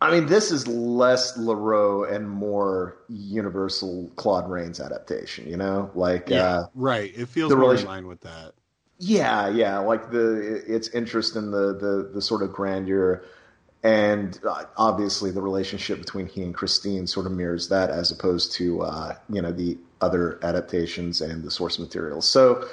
I 0.00 0.12
mean, 0.12 0.26
this 0.26 0.52
is 0.52 0.66
less 0.68 1.36
Leroux 1.36 2.04
and 2.04 2.28
more 2.28 2.98
Universal 3.08 4.12
Claude 4.16 4.48
Rains 4.48 4.80
adaptation. 4.80 5.48
You 5.48 5.56
know, 5.56 5.90
like 5.94 6.28
yeah, 6.28 6.44
uh, 6.44 6.66
right. 6.74 7.12
It 7.16 7.26
feels 7.28 7.50
more 7.50 7.60
relation- 7.60 7.86
in 7.86 7.92
line 7.92 8.06
with 8.06 8.20
that. 8.20 8.52
Yeah, 9.00 9.48
yeah, 9.48 9.78
like 9.78 10.10
the 10.10 10.62
its 10.66 10.88
interest 10.88 11.36
in 11.36 11.50
the 11.50 11.74
the 11.74 12.10
the 12.12 12.22
sort 12.22 12.42
of 12.42 12.52
grandeur 12.52 13.24
and 13.84 14.40
uh, 14.48 14.64
obviously 14.76 15.30
the 15.30 15.40
relationship 15.40 16.00
between 16.00 16.26
he 16.26 16.42
and 16.42 16.52
Christine 16.52 17.06
sort 17.06 17.26
of 17.26 17.32
mirrors 17.32 17.68
that, 17.68 17.90
as 17.90 18.10
opposed 18.10 18.52
to 18.54 18.82
uh, 18.82 19.14
you 19.30 19.40
know 19.40 19.52
the 19.52 19.78
other 20.00 20.38
adaptations 20.44 21.20
and 21.20 21.42
the 21.44 21.50
source 21.50 21.78
material. 21.78 22.20
So. 22.22 22.68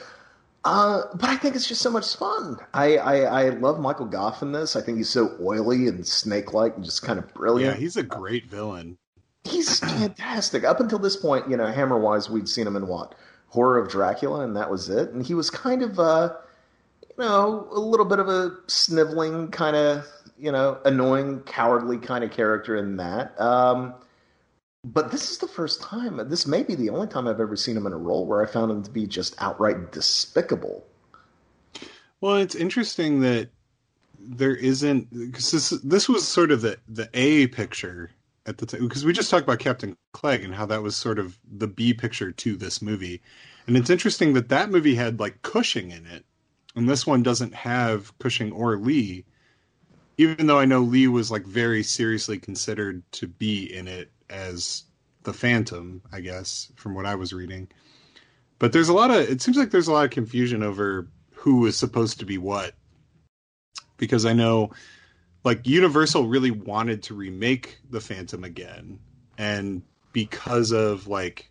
Uh, 0.65 1.03
but 1.13 1.29
I 1.29 1.37
think 1.37 1.55
it's 1.55 1.67
just 1.67 1.83
so 1.83 1.91
much 1.91 2.15
fun. 2.15 2.57
I, 2.73 2.97
I, 2.97 3.17
I 3.19 3.49
love 3.49 3.79
Michael 3.79 4.07
Gough 4.07 4.41
in 4.41 4.51
this. 4.51 4.75
I 4.75 4.81
think 4.81 4.97
he's 4.97 5.09
so 5.09 5.37
oily 5.39 5.87
and 5.87 6.05
snake-like 6.05 6.75
and 6.75 6.83
just 6.83 7.03
kind 7.03 7.19
of 7.19 7.31
brilliant. 7.35 7.75
Yeah, 7.75 7.79
he's 7.79 7.97
a 7.97 8.03
great 8.03 8.47
villain. 8.47 8.97
He's 9.43 9.79
fantastic. 9.79 10.63
Up 10.63 10.79
until 10.79 10.97
this 10.97 11.15
point, 11.15 11.47
you 11.47 11.55
know, 11.55 11.67
Hammer-wise, 11.67 12.31
we'd 12.31 12.49
seen 12.49 12.65
him 12.65 12.75
in 12.75 12.87
what? 12.87 13.13
Horror 13.49 13.77
of 13.77 13.89
Dracula, 13.89 14.41
and 14.41 14.55
that 14.55 14.71
was 14.71 14.89
it. 14.89 15.11
And 15.11 15.23
he 15.23 15.35
was 15.35 15.51
kind 15.51 15.83
of, 15.83 15.99
uh, 15.99 16.33
you 17.01 17.23
know, 17.23 17.67
a 17.71 17.79
little 17.79 18.05
bit 18.05 18.17
of 18.17 18.27
a 18.27 18.57
sniveling 18.65 19.49
kind 19.49 19.75
of, 19.75 20.07
you 20.35 20.51
know, 20.51 20.79
annoying, 20.83 21.41
cowardly 21.41 21.99
kind 21.99 22.23
of 22.23 22.31
character 22.31 22.75
in 22.75 22.97
that. 22.97 23.39
Um, 23.39 23.93
but 24.85 25.11
this 25.11 25.31
is 25.31 25.39
the 25.39 25.47
first 25.47 25.81
time, 25.81 26.17
this 26.29 26.45
may 26.45 26.61
be 26.61 26.75
the 26.75 26.91
only 26.91 27.07
time 27.07 27.27
I've 27.27 27.39
ever 27.39 27.55
seen 27.55 27.75
him 27.75 27.87
in 27.87 27.93
a 27.93 27.97
role 27.97 28.27
where 28.27 28.43
I 28.43 28.45
found 28.45 28.71
him 28.71 28.83
to 28.83 28.91
be 28.91 29.07
just 29.07 29.35
outright 29.39 29.91
despicable. 29.91 30.85
Well, 32.21 32.35
it's 32.35 32.53
interesting 32.53 33.21
that 33.21 33.49
there 34.19 34.55
isn't 34.55 35.11
because 35.11 35.51
this 35.51 35.69
this 35.83 36.07
was 36.07 36.27
sort 36.27 36.51
of 36.51 36.61
the 36.61 36.77
the 36.87 37.09
A 37.13 37.47
picture 37.47 38.11
at 38.45 38.59
the 38.59 38.65
time 38.65 38.87
because 38.87 39.03
we 39.03 39.11
just 39.11 39.29
talked 39.29 39.43
about 39.43 39.59
Captain 39.59 39.97
Clegg 40.13 40.43
and 40.43 40.53
how 40.53 40.67
that 40.67 40.83
was 40.83 40.95
sort 40.95 41.19
of 41.19 41.37
the 41.51 41.67
B 41.67 41.93
picture 41.93 42.31
to 42.31 42.55
this 42.55 42.81
movie, 42.81 43.21
and 43.67 43.75
it's 43.77 43.89
interesting 43.89 44.33
that 44.33 44.49
that 44.49 44.69
movie 44.69 44.95
had 44.95 45.19
like 45.19 45.41
Cushing 45.41 45.91
in 45.91 46.05
it, 46.05 46.25
and 46.75 46.87
this 46.87 47.07
one 47.07 47.23
doesn't 47.23 47.55
have 47.55 48.17
Cushing 48.19 48.51
or 48.51 48.77
Lee, 48.77 49.25
even 50.17 50.45
though 50.45 50.59
I 50.59 50.65
know 50.65 50.81
Lee 50.81 51.07
was 51.07 51.31
like 51.31 51.45
very 51.45 51.81
seriously 51.81 52.37
considered 52.37 53.03
to 53.13 53.27
be 53.27 53.63
in 53.63 53.87
it 53.87 54.11
as 54.29 54.83
the 55.23 55.33
Phantom, 55.33 56.01
I 56.11 56.21
guess, 56.21 56.71
from 56.75 56.95
what 56.95 57.05
I 57.05 57.15
was 57.15 57.33
reading. 57.33 57.67
But 58.59 58.71
there's 58.71 58.89
a 58.89 58.93
lot 58.93 59.11
of 59.11 59.17
it 59.17 59.41
seems 59.41 59.57
like 59.57 59.71
there's 59.71 59.87
a 59.87 59.93
lot 59.93 60.05
of 60.05 60.11
confusion 60.11 60.63
over 60.63 61.07
who 61.33 61.65
is 61.65 61.77
supposed 61.77 62.19
to 62.19 62.25
be 62.25 62.37
what. 62.37 62.73
Because 63.97 64.25
I 64.25 64.33
know 64.33 64.71
like 65.43 65.67
Universal 65.67 66.27
really 66.27 66.51
wanted 66.51 67.03
to 67.03 67.13
remake 67.13 67.77
the 67.89 68.01
Phantom 68.01 68.43
again 68.43 68.99
and 69.37 69.81
because 70.13 70.71
of 70.71 71.07
like 71.07 71.49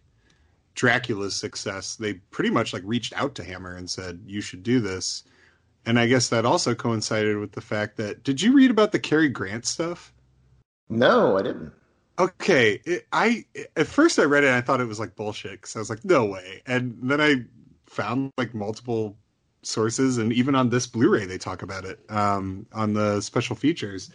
Dracula's 0.75 1.37
success, 1.37 1.97
they 1.97 2.15
pretty 2.15 2.51
much 2.51 2.73
like 2.73 2.83
reached 2.85 3.13
out 3.15 3.35
to 3.37 3.45
Hammer 3.45 3.77
and 3.77 3.89
said 3.89 4.21
you 4.27 4.41
should 4.41 4.63
do 4.63 4.81
this. 4.81 5.23
And 5.87 5.99
I 5.99 6.07
guess 6.07 6.29
that 6.31 6.47
also 6.47 6.75
coincided 6.75 7.37
with 7.39 7.53
the 7.53 7.61
fact 7.61 7.97
that 7.99 8.25
did 8.25 8.41
you 8.41 8.53
read 8.53 8.71
about 8.71 8.93
the 8.93 8.99
Cary 8.99 9.29
Grant 9.29 9.67
stuff? 9.67 10.13
No, 10.89 11.39
I 11.39 11.43
didn't. 11.43 11.73
Okay, 12.19 12.81
it, 12.85 13.07
I 13.13 13.45
at 13.77 13.89
first 13.89 14.19
I 14.19 14.25
read 14.25 14.45
it 14.45 14.49
and 14.49 14.57
I 14.57 14.61
thought 14.61 14.81
it 14.81 14.87
was 14.87 15.01
like 15.01 15.17
bullshit 15.17 15.53
because 15.53 15.75
I 15.75 15.81
was 15.81 15.91
like, 15.91 16.05
no 16.05 16.25
way. 16.25 16.63
And 16.67 16.97
then 17.03 17.21
I 17.21 17.45
found 17.87 18.33
like 18.39 18.55
multiple 18.55 19.17
sources 19.63 20.19
and 20.19 20.33
even 20.33 20.55
on 20.55 20.69
this 20.69 20.87
Blu-ray 20.87 21.25
they 21.25 21.39
talk 21.39 21.63
about 21.63 21.85
it 21.85 21.99
um, 22.09 22.67
on 22.73 22.93
the 22.93 23.21
special 23.21 23.57
features. 23.57 24.11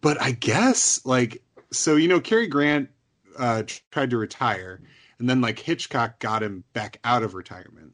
But 0.00 0.20
I 0.20 0.32
guess 0.32 1.04
like 1.04 1.42
so 1.72 1.96
you 1.96 2.08
know 2.08 2.20
Cary 2.20 2.46
Grant 2.46 2.90
uh, 3.38 3.64
tried 3.90 4.10
to 4.10 4.18
retire 4.18 4.80
and 5.18 5.28
then 5.28 5.40
like 5.40 5.58
Hitchcock 5.58 6.20
got 6.20 6.42
him 6.42 6.62
back 6.74 7.00
out 7.02 7.22
of 7.22 7.34
retirement. 7.34 7.92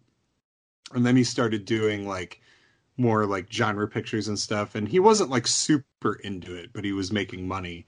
And 0.93 1.07
then 1.07 1.17
he 1.17 1.25
started 1.25 1.65
doing 1.65 2.07
like 2.07 2.41
more 2.99 3.25
like 3.25 3.51
genre 3.51 3.89
pictures 3.89 4.29
and 4.29 4.39
stuff 4.39 4.75
and 4.75 4.89
he 4.89 4.99
wasn't 4.99 5.31
like 5.31 5.47
super 5.47 6.15
into 6.23 6.55
it, 6.55 6.71
but 6.75 6.85
he 6.85 6.93
was 6.93 7.13
making 7.13 7.49
money. 7.49 7.87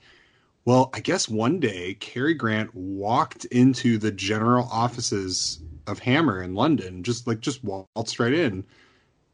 Well, 0.70 0.88
I 0.94 1.00
guess 1.00 1.28
one 1.28 1.58
day 1.58 1.94
Cary 1.94 2.32
Grant 2.32 2.72
walked 2.76 3.44
into 3.46 3.98
the 3.98 4.12
general 4.12 4.68
offices 4.70 5.58
of 5.88 5.98
Hammer 5.98 6.40
in 6.40 6.54
London, 6.54 7.02
just 7.02 7.26
like 7.26 7.40
just 7.40 7.64
waltzed 7.64 8.20
right 8.20 8.32
in, 8.32 8.64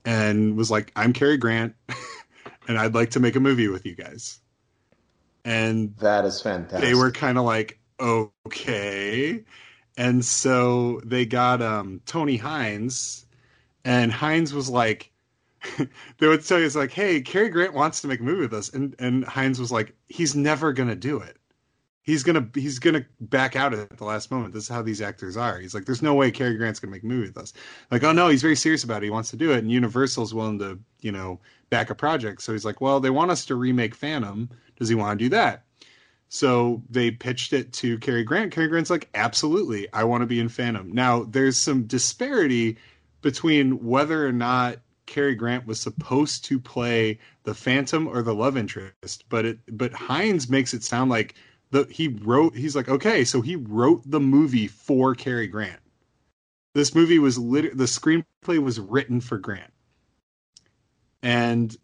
and 0.07 0.57
was 0.57 0.71
like, 0.71 0.93
"I'm 0.97 1.13
Cary 1.13 1.37
Grant, 1.37 1.75
and 2.69 2.79
I'd 2.79 2.95
like 2.95 3.11
to 3.11 3.21
make 3.21 3.37
a 3.37 3.41
movie 3.41 3.69
with 3.69 3.85
you 3.85 3.95
guys." 3.95 4.41
And 5.45 5.95
that 5.99 6.25
is 6.25 6.41
fantastic. 6.41 6.81
They 6.81 6.95
were 6.95 7.11
kind 7.11 7.37
of 7.37 7.45
like, 7.45 7.81
"Okay," 8.01 9.45
and 9.95 10.25
so 10.25 11.03
they 11.05 11.27
got 11.27 11.61
um, 11.61 12.01
Tony 12.07 12.39
Hinds, 12.39 13.27
and 13.85 14.11
Hinds 14.11 14.55
was 14.55 14.71
like, 14.71 15.13
they 16.19 16.27
would 16.27 16.45
tell 16.45 16.59
you 16.59 16.67
it's 16.67 16.77
like, 16.77 16.93
hey, 16.93 17.21
Cary 17.21 17.49
Grant 17.49 17.75
wants 17.75 18.01
to 18.01 18.09
make 18.09 18.21
a 18.21 18.23
movie 18.23 18.43
with 18.43 18.55
us, 18.55 18.69
and 18.73 18.95
and 18.99 19.25
Hinds 19.25 19.59
was 19.59 19.73
like, 19.73 19.95
he's 20.09 20.35
never 20.35 20.73
gonna 20.73 20.97
do 20.97 21.19
it. 21.19 21.39
He's 22.03 22.23
gonna 22.23 22.49
he's 22.55 22.79
gonna 22.79 23.05
back 23.21 23.57
out 23.57 23.75
at 23.75 23.97
the 23.97 24.05
last 24.05 24.31
moment. 24.31 24.55
This 24.55 24.65
is 24.65 24.69
how 24.69 24.83
these 24.83 25.03
actors 25.03 25.37
are. 25.37 25.59
He's 25.59 25.75
like, 25.75 25.85
there's 25.85 26.03
no 26.03 26.15
way 26.15 26.31
Cary 26.31 26.57
Grant's 26.57 26.79
gonna 26.79 26.93
make 26.93 27.03
a 27.03 27.07
movie 27.07 27.29
with 27.29 27.39
us. 27.39 27.53
Like, 27.91 28.05
oh 28.05 28.13
no, 28.13 28.29
he's 28.29 28.43
very 28.43 28.57
serious 28.57 28.85
about 28.85 29.03
it. 29.03 29.07
He 29.07 29.11
wants 29.11 29.31
to 29.31 29.37
do 29.37 29.53
it, 29.53 29.59
and 29.59 29.71
Universal's 29.71 30.35
willing 30.35 30.59
to 30.61 30.79
you 31.01 31.13
know 31.13 31.41
back 31.71 31.91
a 31.91 31.95
project. 31.95 32.43
So 32.43 32.53
he's 32.53 32.65
like, 32.65 32.81
well, 32.81 33.01
they 33.01 33.11
want 33.11 33.31
us 33.31 33.45
to 33.47 33.55
remake 33.55 33.95
Phantom. 33.95 34.49
Does 34.77 34.89
he 34.89 34.95
want 34.95 35.19
to 35.19 35.25
do 35.25 35.29
that? 35.31 35.65
So 36.29 36.83
they 36.91 37.11
pitched 37.11 37.53
it 37.53 37.73
to 37.75 37.99
Cary 37.99 38.25
Grant. 38.25 38.53
Cary 38.53 38.69
Grant's 38.69 38.91
like, 38.91 39.09
absolutely, 39.15 39.93
I 39.93 40.05
want 40.05 40.23
to 40.23 40.27
be 40.27 40.41
in 40.41 40.49
Phantom. 40.49 40.93
Now 40.93 41.25
there's 41.25 41.57
some 41.57 41.85
disparity 41.85 42.79
between 43.23 43.85
whether 43.85 44.27
or 44.27 44.33
not 44.33 44.79
Cary 45.07 45.35
Grant 45.35 45.67
was 45.67 45.81
supposed 45.81 46.45
to 46.47 46.61
play 46.61 47.19
the 47.45 47.55
Phantom 47.55 48.07
or 48.07 48.23
the 48.23 48.35
love 48.35 48.57
interest, 48.57 49.25
but 49.29 49.45
it 49.45 49.59
but 49.71 49.93
Hinds 49.93 50.49
makes 50.49 50.75
it 50.75 50.83
sound 50.83 51.11
like 51.11 51.35
the 51.71 51.87
he 51.91 52.09
wrote 52.09 52.55
he's 52.55 52.77
like 52.77 52.89
okay, 52.89 53.25
so 53.25 53.41
he 53.41 53.57
wrote 53.57 54.03
the 54.05 54.21
movie 54.21 54.67
for 54.67 55.15
Cary 55.15 55.47
Grant. 55.47 55.81
This 56.75 56.95
movie 56.95 57.19
was 57.19 57.39
lit- 57.39 57.77
the 57.77 57.85
screenplay 57.85 58.59
was 58.59 58.79
written 58.79 59.21
for 59.21 59.39
Grant. 59.39 59.73
And 61.23 61.75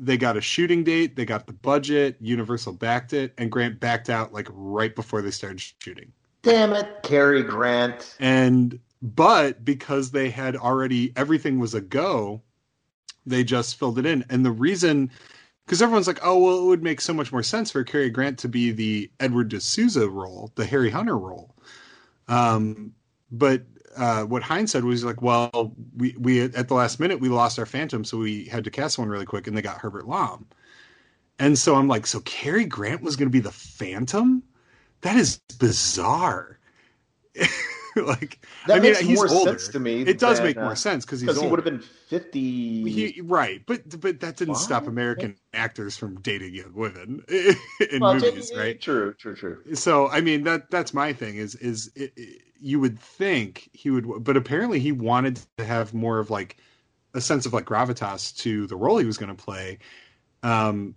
they 0.00 0.16
got 0.16 0.36
a 0.36 0.40
shooting 0.40 0.84
date, 0.84 1.16
they 1.16 1.24
got 1.24 1.46
the 1.46 1.52
budget, 1.52 2.16
Universal 2.20 2.74
backed 2.74 3.12
it, 3.12 3.34
and 3.36 3.50
Grant 3.50 3.80
backed 3.80 4.08
out 4.08 4.32
like 4.32 4.48
right 4.50 4.94
before 4.94 5.22
they 5.22 5.30
started 5.30 5.60
shooting. 5.60 6.12
Damn 6.42 6.72
it, 6.72 7.02
Cary 7.02 7.42
Grant. 7.42 8.16
And 8.20 8.78
but 9.00 9.64
because 9.64 10.10
they 10.10 10.30
had 10.30 10.56
already 10.56 11.12
everything 11.16 11.58
was 11.58 11.74
a 11.74 11.80
go 11.80 12.42
they 13.28 13.44
just 13.44 13.78
filled 13.78 13.98
it 13.98 14.06
in. 14.06 14.24
And 14.30 14.44
the 14.44 14.50
reason 14.50 15.10
because 15.64 15.82
everyone's 15.82 16.06
like 16.06 16.20
oh 16.22 16.38
well 16.38 16.58
it 16.58 16.66
would 16.66 16.82
make 16.82 17.00
so 17.00 17.12
much 17.12 17.30
more 17.30 17.42
sense 17.42 17.70
for 17.70 17.84
Cary 17.84 18.10
Grant 18.10 18.38
to 18.40 18.48
be 18.48 18.72
the 18.72 19.10
Edward 19.20 19.48
de 19.48 19.60
Souza 19.60 20.08
role 20.08 20.50
the 20.56 20.64
Harry 20.64 20.90
Hunter 20.90 21.18
role. 21.18 21.54
Um, 22.26 22.94
but 23.30 23.62
uh, 23.96 24.22
what 24.24 24.42
Hinds 24.42 24.72
said 24.72 24.84
was 24.84 25.04
like 25.04 25.22
well 25.22 25.74
we 25.96 26.14
we 26.18 26.42
at 26.42 26.68
the 26.68 26.74
last 26.74 26.98
minute 27.00 27.20
we 27.20 27.28
lost 27.28 27.58
our 27.58 27.66
phantom 27.66 28.04
so 28.04 28.18
we 28.18 28.44
had 28.46 28.64
to 28.64 28.70
cast 28.70 28.98
one 28.98 29.08
really 29.08 29.26
quick 29.26 29.46
and 29.46 29.56
they 29.56 29.62
got 29.62 29.78
Herbert 29.78 30.08
Lom. 30.08 30.46
And 31.38 31.56
so 31.56 31.76
I'm 31.76 31.88
like 31.88 32.06
so 32.06 32.20
Cary 32.20 32.64
Grant 32.64 33.02
was 33.02 33.16
going 33.16 33.28
to 33.28 33.32
be 33.32 33.40
the 33.40 33.52
phantom? 33.52 34.42
That 35.02 35.16
is 35.16 35.38
bizarre 35.58 36.58
like 38.06 38.44
that 38.66 38.76
I 38.76 38.80
mean, 38.80 38.94
makes 38.94 39.02
he's 39.02 39.18
more 39.18 39.28
older. 39.28 39.50
sense 39.50 39.68
to 39.68 39.80
me. 39.80 40.04
It 40.04 40.18
does 40.18 40.38
than, 40.38 40.46
make 40.46 40.56
uh, 40.56 40.64
more 40.64 40.76
sense 40.76 41.04
because 41.04 41.20
he's 41.20 41.40
he 41.40 41.46
would 41.46 41.58
have 41.58 41.64
been 41.64 41.80
fifty. 41.80 42.82
He, 42.84 43.20
right, 43.22 43.62
but 43.66 44.00
but 44.00 44.20
that 44.20 44.36
didn't 44.36 44.54
stop 44.54 44.86
American 44.86 45.36
actors 45.52 45.96
from 45.96 46.20
dating 46.20 46.54
young 46.54 46.74
women 46.74 47.24
in 47.90 48.00
Well, 48.00 48.14
movies, 48.14 48.52
right? 48.54 48.80
True, 48.80 49.14
true, 49.14 49.34
true. 49.34 49.58
So 49.74 50.08
I 50.08 50.20
mean 50.20 50.44
that 50.44 50.70
that's 50.70 50.94
my 50.94 51.12
thing 51.12 51.36
is 51.36 51.54
is 51.56 51.90
it, 51.94 52.12
it- 52.16 52.42
you 52.60 52.80
would 52.80 52.98
think 52.98 53.70
he 53.72 53.88
would, 53.88 54.24
but 54.24 54.36
apparently 54.36 54.80
he 54.80 54.90
wanted 54.90 55.40
to 55.58 55.64
have 55.64 55.94
more 55.94 56.18
of 56.18 56.28
like 56.28 56.56
a 57.14 57.20
sense 57.20 57.46
of 57.46 57.52
like 57.52 57.66
gravitas 57.66 58.36
to 58.38 58.66
the 58.66 58.74
role 58.76 58.98
he 58.98 59.04
was 59.06 59.16
going 59.16 59.34
to 59.34 59.40
play. 59.44 59.78
Um, 60.42 60.94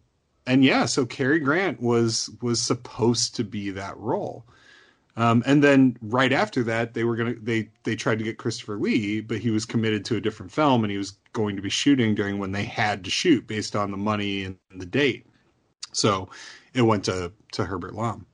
and 0.48 0.64
yeah, 0.64 0.86
so 0.86 1.06
Cary 1.06 1.40
Grant 1.40 1.82
was 1.82 2.30
was 2.42 2.62
supposed 2.62 3.36
to 3.38 3.44
be 3.44 3.72
that 3.72 3.98
role. 3.98 4.48
Um, 5.18 5.44
and 5.46 5.64
then 5.64 5.98
right 6.02 6.32
after 6.32 6.64
that, 6.64 6.94
they 6.94 7.04
were 7.04 7.16
gonna 7.16 7.36
they 7.36 7.70
they 7.84 7.96
tried 7.96 8.20
to 8.20 8.24
get 8.24 8.38
Christopher 8.38 8.78
Lee, 8.78 9.22
but 9.22 9.40
he 9.40 9.52
was 9.52 9.66
committed 9.66 10.06
to 10.06 10.16
a 10.16 10.22
different 10.22 10.52
film, 10.52 10.84
and 10.84 10.92
he 10.92 10.98
was 10.98 11.12
going 11.34 11.56
to 11.58 11.62
be 11.62 11.70
shooting 11.70 12.16
during 12.16 12.40
when 12.40 12.52
they 12.54 12.64
had 12.64 13.04
to 13.06 13.12
shoot 13.12 13.48
based 13.48 13.76
on 13.76 13.92
the 13.92 13.98
money 13.98 14.44
and 14.46 14.58
the 14.76 14.86
date. 14.86 15.26
So 15.94 16.30
it 16.74 16.84
went 16.84 17.06
to 17.06 17.34
to 17.54 17.66
Herbert 17.66 17.96
Lom. 17.96 18.26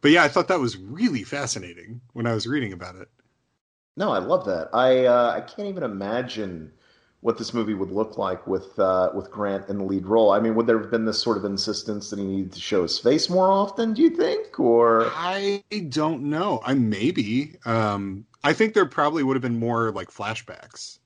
But 0.00 0.12
yeah, 0.12 0.24
I 0.24 0.28
thought 0.28 0.48
that 0.48 0.60
was 0.60 0.76
really 0.76 1.24
fascinating 1.24 2.00
when 2.14 2.26
I 2.26 2.34
was 2.34 2.46
reading 2.46 2.72
about 2.72 2.96
it. 2.96 3.08
No, 3.96 4.10
I 4.12 4.18
love 4.18 4.44
that. 4.46 4.70
I 4.72 5.04
uh, 5.06 5.32
I 5.36 5.40
can't 5.40 5.68
even 5.68 5.82
imagine 5.82 6.72
what 7.20 7.36
this 7.36 7.52
movie 7.52 7.74
would 7.74 7.90
look 7.90 8.16
like 8.16 8.46
with 8.46 8.78
uh, 8.78 9.10
with 9.14 9.30
Grant 9.30 9.68
in 9.68 9.78
the 9.78 9.84
lead 9.84 10.06
role. 10.06 10.30
I 10.32 10.40
mean, 10.40 10.54
would 10.54 10.66
there 10.66 10.78
have 10.78 10.90
been 10.90 11.04
this 11.04 11.20
sort 11.20 11.36
of 11.36 11.44
insistence 11.44 12.10
that 12.10 12.18
he 12.18 12.24
needed 12.24 12.52
to 12.52 12.60
show 12.60 12.82
his 12.82 12.98
face 12.98 13.28
more 13.28 13.50
often? 13.50 13.94
Do 13.94 14.02
you 14.02 14.10
think, 14.10 14.58
or 14.60 15.10
I 15.14 15.64
don't 15.88 16.24
know. 16.24 16.60
I 16.64 16.74
maybe. 16.74 17.56
Um, 17.64 18.26
I 18.44 18.52
think 18.52 18.74
there 18.74 18.86
probably 18.86 19.22
would 19.22 19.34
have 19.34 19.42
been 19.42 19.58
more 19.58 19.90
like 19.90 20.10
flashbacks. 20.10 20.98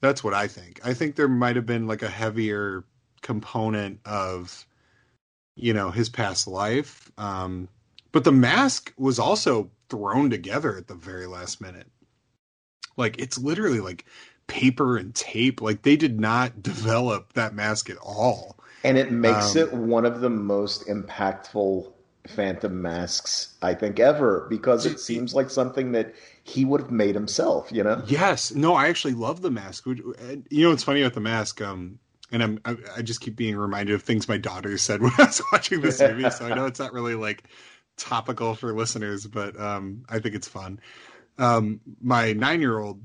That's 0.00 0.24
what 0.24 0.34
I 0.34 0.48
think. 0.48 0.80
I 0.84 0.94
think 0.94 1.14
there 1.14 1.28
might 1.28 1.56
have 1.56 1.66
been 1.66 1.86
like 1.86 2.02
a 2.02 2.08
heavier 2.08 2.84
component 3.22 4.00
of 4.04 4.66
you 5.54 5.72
know 5.74 5.90
his 5.90 6.08
past 6.08 6.48
life. 6.48 7.10
Um, 7.18 7.68
but 8.10 8.24
the 8.24 8.32
mask 8.32 8.92
was 8.96 9.20
also 9.20 9.70
thrown 9.88 10.30
together 10.30 10.76
at 10.76 10.88
the 10.88 10.94
very 10.94 11.26
last 11.26 11.60
minute. 11.60 11.86
Like 12.96 13.18
it's 13.20 13.38
literally 13.38 13.80
like 13.80 14.04
paper 14.50 14.98
and 14.98 15.14
tape. 15.14 15.62
Like 15.62 15.82
they 15.82 15.96
did 15.96 16.20
not 16.20 16.62
develop 16.62 17.32
that 17.34 17.54
mask 17.54 17.88
at 17.88 17.96
all. 17.98 18.56
And 18.82 18.98
it 18.98 19.12
makes 19.12 19.56
um, 19.56 19.62
it 19.62 19.72
one 19.72 20.04
of 20.04 20.20
the 20.20 20.30
most 20.30 20.86
impactful 20.86 21.92
Phantom 22.26 22.82
masks 22.82 23.54
I 23.62 23.74
think 23.74 24.00
ever 24.00 24.46
because 24.50 24.86
it 24.86 25.00
seems 25.00 25.34
like 25.34 25.50
something 25.50 25.92
that 25.92 26.14
he 26.44 26.64
would 26.64 26.80
have 26.80 26.90
made 26.90 27.14
himself, 27.14 27.70
you 27.70 27.82
know? 27.82 28.02
Yes. 28.06 28.52
No, 28.54 28.74
I 28.74 28.88
actually 28.88 29.14
love 29.14 29.42
the 29.42 29.50
mask. 29.50 29.86
You 29.86 30.14
know, 30.50 30.72
it's 30.72 30.82
funny 30.82 31.02
about 31.02 31.14
the 31.14 31.20
mask. 31.20 31.60
Um, 31.60 31.98
and 32.32 32.42
I'm 32.42 32.60
I, 32.64 32.76
I, 32.98 33.02
just 33.02 33.20
keep 33.20 33.36
being 33.36 33.56
reminded 33.56 33.94
of 33.94 34.02
things 34.02 34.28
my 34.28 34.38
daughter 34.38 34.76
said 34.78 35.02
when 35.02 35.12
I 35.18 35.24
was 35.24 35.42
watching 35.52 35.80
this 35.80 36.00
movie. 36.00 36.30
so 36.30 36.46
I 36.46 36.54
know 36.54 36.66
it's 36.66 36.80
not 36.80 36.92
really 36.92 37.14
like 37.14 37.44
topical 37.96 38.54
for 38.54 38.72
listeners, 38.72 39.26
but 39.26 39.58
um, 39.60 40.04
I 40.08 40.18
think 40.18 40.34
it's 40.34 40.48
fun. 40.48 40.80
Um, 41.38 41.80
my 42.02 42.32
nine 42.32 42.60
year 42.60 42.78
old, 42.78 43.00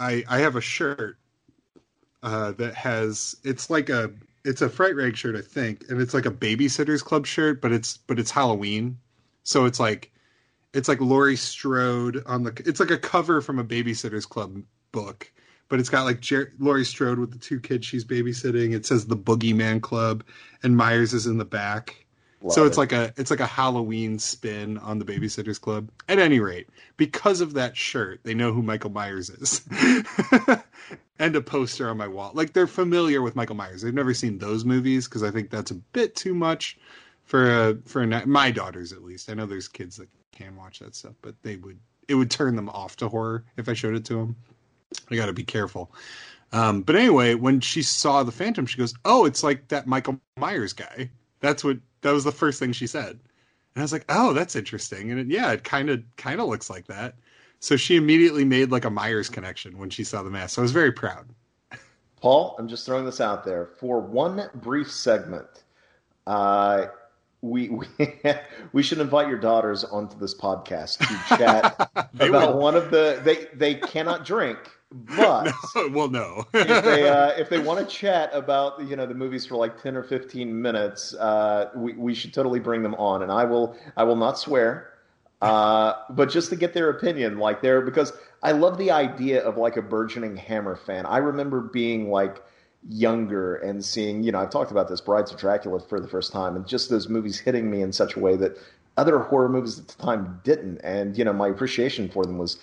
I 0.00 0.24
I 0.28 0.38
have 0.38 0.56
a 0.56 0.60
shirt 0.60 1.18
uh, 2.22 2.52
that 2.52 2.74
has 2.74 3.36
it's 3.44 3.70
like 3.70 3.88
a 3.88 4.10
it's 4.44 4.62
a 4.62 4.68
fright 4.70 4.96
rag 4.96 5.16
shirt, 5.16 5.36
I 5.36 5.42
think, 5.42 5.84
and 5.88 6.00
it's 6.00 6.14
like 6.14 6.26
a 6.26 6.30
babysitters 6.30 7.04
club 7.04 7.26
shirt, 7.26 7.60
but 7.60 7.72
it's 7.72 7.98
but 7.98 8.18
it's 8.18 8.30
Halloween, 8.30 8.98
so 9.42 9.66
it's 9.66 9.78
like 9.78 10.10
it's 10.72 10.88
like 10.88 11.00
Laurie 11.00 11.36
Strode 11.36 12.22
on 12.26 12.44
the 12.44 12.62
it's 12.66 12.80
like 12.80 12.90
a 12.90 12.98
cover 12.98 13.40
from 13.40 13.58
a 13.58 13.64
babysitters 13.64 14.28
club 14.28 14.62
book, 14.92 15.30
but 15.68 15.78
it's 15.78 15.90
got 15.90 16.04
like 16.04 16.20
Jer- 16.20 16.54
Laurie 16.58 16.84
Strode 16.84 17.18
with 17.18 17.32
the 17.32 17.38
two 17.38 17.60
kids 17.60 17.86
she's 17.86 18.04
babysitting. 18.04 18.74
It 18.74 18.86
says 18.86 19.06
the 19.06 19.16
Boogeyman 19.16 19.82
Club, 19.82 20.24
and 20.62 20.76
Myers 20.76 21.12
is 21.12 21.26
in 21.26 21.38
the 21.38 21.44
back. 21.44 22.06
Love 22.42 22.54
so 22.54 22.64
it's 22.64 22.76
it. 22.76 22.80
like 22.80 22.92
a 22.92 23.12
it's 23.16 23.30
like 23.30 23.40
a 23.40 23.46
Halloween 23.46 24.18
spin 24.18 24.78
on 24.78 24.98
the 24.98 25.04
Babysitters 25.04 25.60
Club. 25.60 25.90
At 26.08 26.18
any 26.18 26.40
rate, 26.40 26.68
because 26.96 27.40
of 27.40 27.52
that 27.54 27.76
shirt, 27.76 28.20
they 28.22 28.34
know 28.34 28.52
who 28.52 28.62
Michael 28.62 28.90
Myers 28.90 29.28
is, 29.28 29.62
and 31.18 31.36
a 31.36 31.40
poster 31.42 31.90
on 31.90 31.98
my 31.98 32.08
wall. 32.08 32.30
Like 32.32 32.54
they're 32.54 32.66
familiar 32.66 33.20
with 33.20 33.36
Michael 33.36 33.56
Myers. 33.56 33.82
They've 33.82 33.92
never 33.92 34.14
seen 34.14 34.38
those 34.38 34.64
movies 34.64 35.06
because 35.06 35.22
I 35.22 35.30
think 35.30 35.50
that's 35.50 35.70
a 35.70 35.74
bit 35.74 36.16
too 36.16 36.34
much 36.34 36.78
for 37.24 37.68
a, 37.68 37.78
for 37.84 38.02
a, 38.02 38.26
my 38.26 38.50
daughters 38.50 38.92
at 38.92 39.02
least. 39.02 39.30
I 39.30 39.34
know 39.34 39.44
there's 39.46 39.68
kids 39.68 39.96
that 39.98 40.08
can 40.32 40.56
watch 40.56 40.78
that 40.78 40.94
stuff, 40.94 41.14
but 41.20 41.34
they 41.42 41.56
would 41.56 41.78
it 42.08 42.14
would 42.14 42.30
turn 42.30 42.56
them 42.56 42.70
off 42.70 42.96
to 42.96 43.08
horror 43.08 43.44
if 43.58 43.68
I 43.68 43.74
showed 43.74 43.94
it 43.94 44.04
to 44.06 44.14
them. 44.14 44.36
I 45.10 45.16
got 45.16 45.26
to 45.26 45.32
be 45.32 45.44
careful. 45.44 45.92
Um, 46.52 46.82
but 46.82 46.96
anyway, 46.96 47.34
when 47.34 47.60
she 47.60 47.82
saw 47.82 48.22
the 48.22 48.32
Phantom, 48.32 48.66
she 48.66 48.78
goes, 48.78 48.94
"Oh, 49.04 49.26
it's 49.26 49.42
like 49.42 49.68
that 49.68 49.86
Michael 49.86 50.18
Myers 50.36 50.72
guy." 50.72 51.10
That's 51.40 51.62
what 51.62 51.78
that 52.02 52.12
was 52.12 52.24
the 52.24 52.32
first 52.32 52.58
thing 52.58 52.72
she 52.72 52.86
said. 52.86 53.10
And 53.10 53.76
I 53.76 53.82
was 53.82 53.92
like, 53.92 54.04
"Oh, 54.08 54.32
that's 54.32 54.56
interesting." 54.56 55.10
And 55.10 55.20
it, 55.20 55.26
yeah, 55.28 55.52
it 55.52 55.64
kind 55.64 55.90
of 55.90 56.02
kind 56.16 56.40
of 56.40 56.48
looks 56.48 56.70
like 56.70 56.86
that. 56.86 57.14
So 57.60 57.76
she 57.76 57.96
immediately 57.96 58.44
made 58.44 58.70
like 58.70 58.84
a 58.84 58.90
Myers 58.90 59.28
connection 59.28 59.78
when 59.78 59.90
she 59.90 60.02
saw 60.02 60.22
the 60.22 60.30
mask. 60.30 60.54
So 60.54 60.62
I 60.62 60.64
was 60.64 60.72
very 60.72 60.92
proud. 60.92 61.28
Paul, 62.20 62.56
I'm 62.58 62.68
just 62.68 62.84
throwing 62.84 63.04
this 63.04 63.20
out 63.20 63.44
there 63.44 63.66
for 63.78 64.00
one 64.00 64.48
brief 64.54 64.90
segment. 64.90 65.64
Uh, 66.26 66.86
we 67.42 67.68
we, 67.68 67.86
we 68.72 68.82
should 68.82 68.98
invite 68.98 69.28
your 69.28 69.38
daughters 69.38 69.84
onto 69.84 70.18
this 70.18 70.34
podcast 70.34 70.98
to 70.98 71.36
chat 71.36 72.10
about 72.20 72.56
one 72.56 72.76
of 72.76 72.90
the 72.90 73.20
they 73.24 73.46
they 73.54 73.74
cannot 73.74 74.24
drink 74.24 74.58
but 74.92 75.52
no, 75.74 75.88
well, 75.88 76.08
no. 76.08 76.46
if 76.52 76.84
they 76.84 77.08
uh, 77.08 77.28
if 77.30 77.48
they 77.48 77.58
want 77.58 77.78
to 77.78 77.86
chat 77.86 78.30
about 78.32 78.80
you 78.88 78.96
know 78.96 79.06
the 79.06 79.14
movies 79.14 79.46
for 79.46 79.56
like 79.56 79.80
ten 79.80 79.96
or 79.96 80.02
fifteen 80.02 80.60
minutes, 80.60 81.14
uh, 81.14 81.70
we 81.74 81.92
we 81.92 82.14
should 82.14 82.34
totally 82.34 82.60
bring 82.60 82.82
them 82.82 82.94
on, 82.96 83.22
and 83.22 83.30
I 83.30 83.44
will 83.44 83.76
I 83.96 84.04
will 84.04 84.16
not 84.16 84.38
swear, 84.38 84.92
uh, 85.42 85.94
but 86.10 86.28
just 86.28 86.50
to 86.50 86.56
get 86.56 86.74
their 86.74 86.90
opinion, 86.90 87.38
like 87.38 87.62
there 87.62 87.80
because 87.80 88.12
I 88.42 88.52
love 88.52 88.78
the 88.78 88.90
idea 88.90 89.42
of 89.42 89.56
like 89.56 89.76
a 89.76 89.82
burgeoning 89.82 90.36
Hammer 90.36 90.74
fan. 90.74 91.06
I 91.06 91.18
remember 91.18 91.60
being 91.60 92.10
like 92.10 92.42
younger 92.88 93.56
and 93.56 93.84
seeing 93.84 94.24
you 94.24 94.32
know 94.32 94.40
I've 94.40 94.50
talked 94.50 94.72
about 94.72 94.88
this 94.88 95.00
Brides 95.00 95.30
of 95.30 95.38
Dracula 95.38 95.78
for 95.78 96.00
the 96.00 96.08
first 96.08 96.32
time, 96.32 96.56
and 96.56 96.66
just 96.66 96.90
those 96.90 97.08
movies 97.08 97.38
hitting 97.38 97.70
me 97.70 97.80
in 97.82 97.92
such 97.92 98.16
a 98.16 98.20
way 98.20 98.36
that 98.36 98.58
other 98.96 99.20
horror 99.20 99.48
movies 99.48 99.78
at 99.78 99.86
the 99.86 100.02
time 100.02 100.40
didn't, 100.42 100.78
and 100.78 101.16
you 101.16 101.24
know 101.24 101.32
my 101.32 101.46
appreciation 101.46 102.08
for 102.08 102.24
them 102.24 102.38
was 102.38 102.58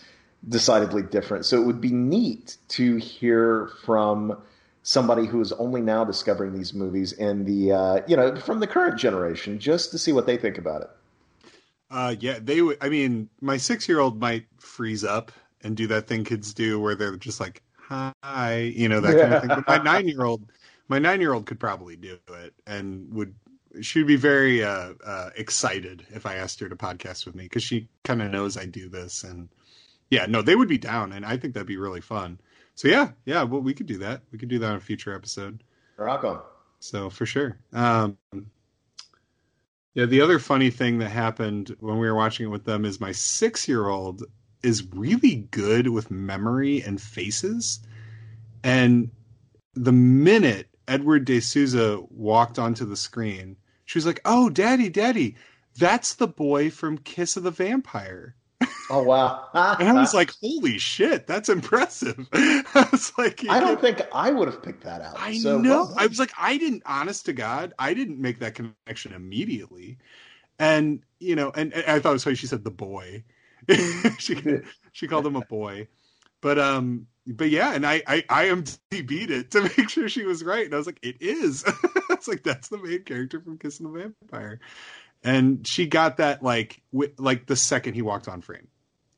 decidedly 0.48 1.04
different. 1.04 1.45
So 1.45 1.62
it 1.62 1.66
would 1.66 1.82
be 1.82 1.91
neat 1.91 2.58
to 2.70 2.98
hear 2.98 3.72
from 3.84 4.38
somebody 4.84 5.26
who 5.26 5.41
is 5.41 5.52
only 5.54 5.82
now 5.82 6.06
discovering 6.06 6.54
these 6.54 6.74
movies 6.74 7.12
and 7.14 7.45
the 7.45 7.74
uh, 7.74 8.02
you 8.08 8.16
know 8.16 8.36
from 8.38 8.60
the 8.60 8.68
current 8.68 8.98
generation, 8.98 9.60
just 9.60 9.91
to 9.91 9.98
see 9.98 10.12
what 10.12 10.26
they 10.26 10.38
think 10.38 10.58
about 10.58 10.82
it. 10.82 10.89
Uh, 11.89 12.16
yeah, 12.20 12.39
they 12.41 12.62
would. 12.62 12.78
I 12.82 12.89
mean, 12.89 13.30
my 13.41 13.58
six-year-old 13.58 14.20
might 14.20 14.45
freeze 14.58 15.04
up 15.04 15.32
and 15.62 15.76
do 15.76 15.88
that 15.88 16.08
thing 16.08 16.24
kids 16.24 16.54
do, 16.54 16.80
where 16.80 16.95
they're 16.95 17.18
just 17.18 17.39
like, 17.39 17.62
"Hi," 17.78 18.72
you 18.76 18.89
know, 18.89 19.00
that 19.02 19.20
kind 19.20 19.34
of 19.34 19.41
thing. 19.41 19.50
But 19.50 19.68
my 19.68 19.78
nine-year-old, 19.91 20.52
my 20.88 21.00
nine-year-old 21.00 21.45
could 21.45 21.60
probably 21.60 21.95
do 21.95 22.18
it 22.43 22.54
and 22.66 23.14
would. 23.14 23.36
She'd 23.82 24.08
be 24.08 24.16
very 24.16 24.64
uh, 24.64 24.93
uh, 25.06 25.30
excited 25.36 26.06
if 26.10 26.26
I 26.26 26.36
asked 26.36 26.60
her 26.62 26.70
to 26.70 26.76
podcast 26.76 27.28
with 27.28 27.36
me 27.36 27.43
because 27.43 27.62
she 27.62 27.88
kind 28.04 28.24
of 28.24 28.32
knows 28.32 28.58
I 28.58 28.66
do 28.66 28.89
this 28.89 29.24
and 29.24 29.50
yeah, 30.10 30.26
no, 30.28 30.41
they 30.41 30.55
would 30.55 30.70
be 30.70 30.78
down, 30.78 31.12
and 31.12 31.26
I 31.26 31.38
think 31.38 31.53
that'd 31.53 31.68
be 31.68 31.78
really 31.78 32.01
fun. 32.01 32.39
So 32.76 32.88
yeah, 32.88 33.12
yeah, 33.26 33.43
well, 33.43 33.62
we 33.62 33.74
could 33.74 33.88
do 33.88 33.97
that. 33.99 34.22
We 34.32 34.38
could 34.38 34.49
do 34.49 34.60
that 34.60 34.70
on 34.70 34.76
a 34.76 34.80
future 34.80 35.14
episode. 35.14 35.64
Rock 35.97 36.24
on. 36.24 36.41
So 36.80 37.10
for 37.10 37.26
sure. 37.26 37.58
Um, 37.74 38.18
yeah, 39.93 40.05
the 40.05 40.22
other 40.22 40.38
funny 40.38 40.70
thing 40.70 40.99
that 40.99 41.10
happened 41.10 41.76
when 41.80 41.97
we 41.97 42.08
were 42.08 42.16
watching 42.16 42.45
it 42.45 42.49
with 42.49 42.66
them 42.66 42.86
is 42.86 43.01
my 43.01 43.12
six-year-old 43.12 44.24
is 44.62 44.88
really 44.93 45.47
good 45.51 45.88
with 45.89 46.12
memory 46.12 46.82
and 46.84 47.01
faces, 47.01 47.80
and 48.64 49.10
the 49.74 49.91
minute 49.91 50.68
Edward 50.88 51.26
De 51.26 51.39
Souza 51.39 52.01
walked 52.10 52.58
onto 52.60 52.86
the 52.86 52.95
screen, 52.95 53.58
she 53.86 53.97
was 53.97 54.05
like, 54.05 54.22
"Oh, 54.24 54.49
Daddy, 54.49 54.89
Daddy, 54.89 55.36
that's 55.78 56.16
the 56.16 56.28
boy 56.28 56.70
from 56.70 56.97
Kiss 56.99 57.38
of 57.38 57.43
the 57.43 57.51
Vampire." 57.51 58.36
Oh 58.89 59.03
wow! 59.03 59.49
and 59.53 59.89
I 59.89 59.93
was 59.93 60.13
like, 60.13 60.33
"Holy 60.41 60.77
shit, 60.77 61.27
that's 61.27 61.49
impressive!" 61.49 62.27
I 62.33 62.88
was 62.91 63.11
like, 63.17 63.43
"I 63.49 63.59
don't 63.59 63.81
think 63.81 64.01
I 64.13 64.31
would 64.31 64.47
have 64.47 64.63
picked 64.63 64.83
that 64.83 65.01
out." 65.01 65.15
I 65.19 65.38
so, 65.38 65.59
know. 65.59 65.69
Well, 65.69 65.93
I 65.97 66.07
was 66.07 66.19
like, 66.19 66.31
"I 66.38 66.57
didn't." 66.57 66.83
Honest 66.85 67.25
to 67.25 67.33
God, 67.33 67.73
I 67.77 67.93
didn't 67.93 68.19
make 68.19 68.39
that 68.39 68.55
connection 68.55 69.13
immediately. 69.13 69.97
And 70.57 71.01
you 71.19 71.35
know, 71.35 71.51
and, 71.53 71.73
and 71.73 71.85
I 71.85 71.99
thought 71.99 72.11
it 72.11 72.13
was 72.13 72.23
funny. 72.23 72.35
She 72.35 72.47
said 72.47 72.63
the 72.63 72.71
boy. 72.71 73.23
she 74.19 74.38
she 74.93 75.07
called 75.07 75.27
him 75.27 75.35
a 75.35 75.45
boy, 75.45 75.88
but 76.41 76.57
um, 76.57 77.07
but 77.25 77.49
yeah, 77.49 77.73
and 77.73 77.85
I 77.85 78.03
I 78.07 78.23
I 78.29 78.63
beat 78.89 79.31
it 79.31 79.51
to 79.51 79.61
make 79.77 79.89
sure 79.89 80.07
she 80.07 80.23
was 80.23 80.43
right, 80.43 80.65
and 80.65 80.73
I 80.73 80.77
was 80.77 80.88
like, 80.88 80.99
"It 81.01 81.21
is." 81.21 81.65
it's 82.09 82.27
like 82.27 82.43
that's 82.43 82.69
the 82.69 82.77
main 82.77 83.03
character 83.03 83.41
from 83.41 83.57
Kiss 83.57 83.79
of 83.79 83.91
the 83.91 84.13
Vampire 84.31 84.59
and 85.23 85.65
she 85.67 85.88
got 85.88 86.17
that 86.17 86.43
like 86.43 86.81
w- 86.93 87.13
like 87.17 87.47
the 87.47 87.55
second 87.55 87.95
he 87.95 88.01
walked 88.01 88.27
on 88.27 88.41
frame 88.41 88.67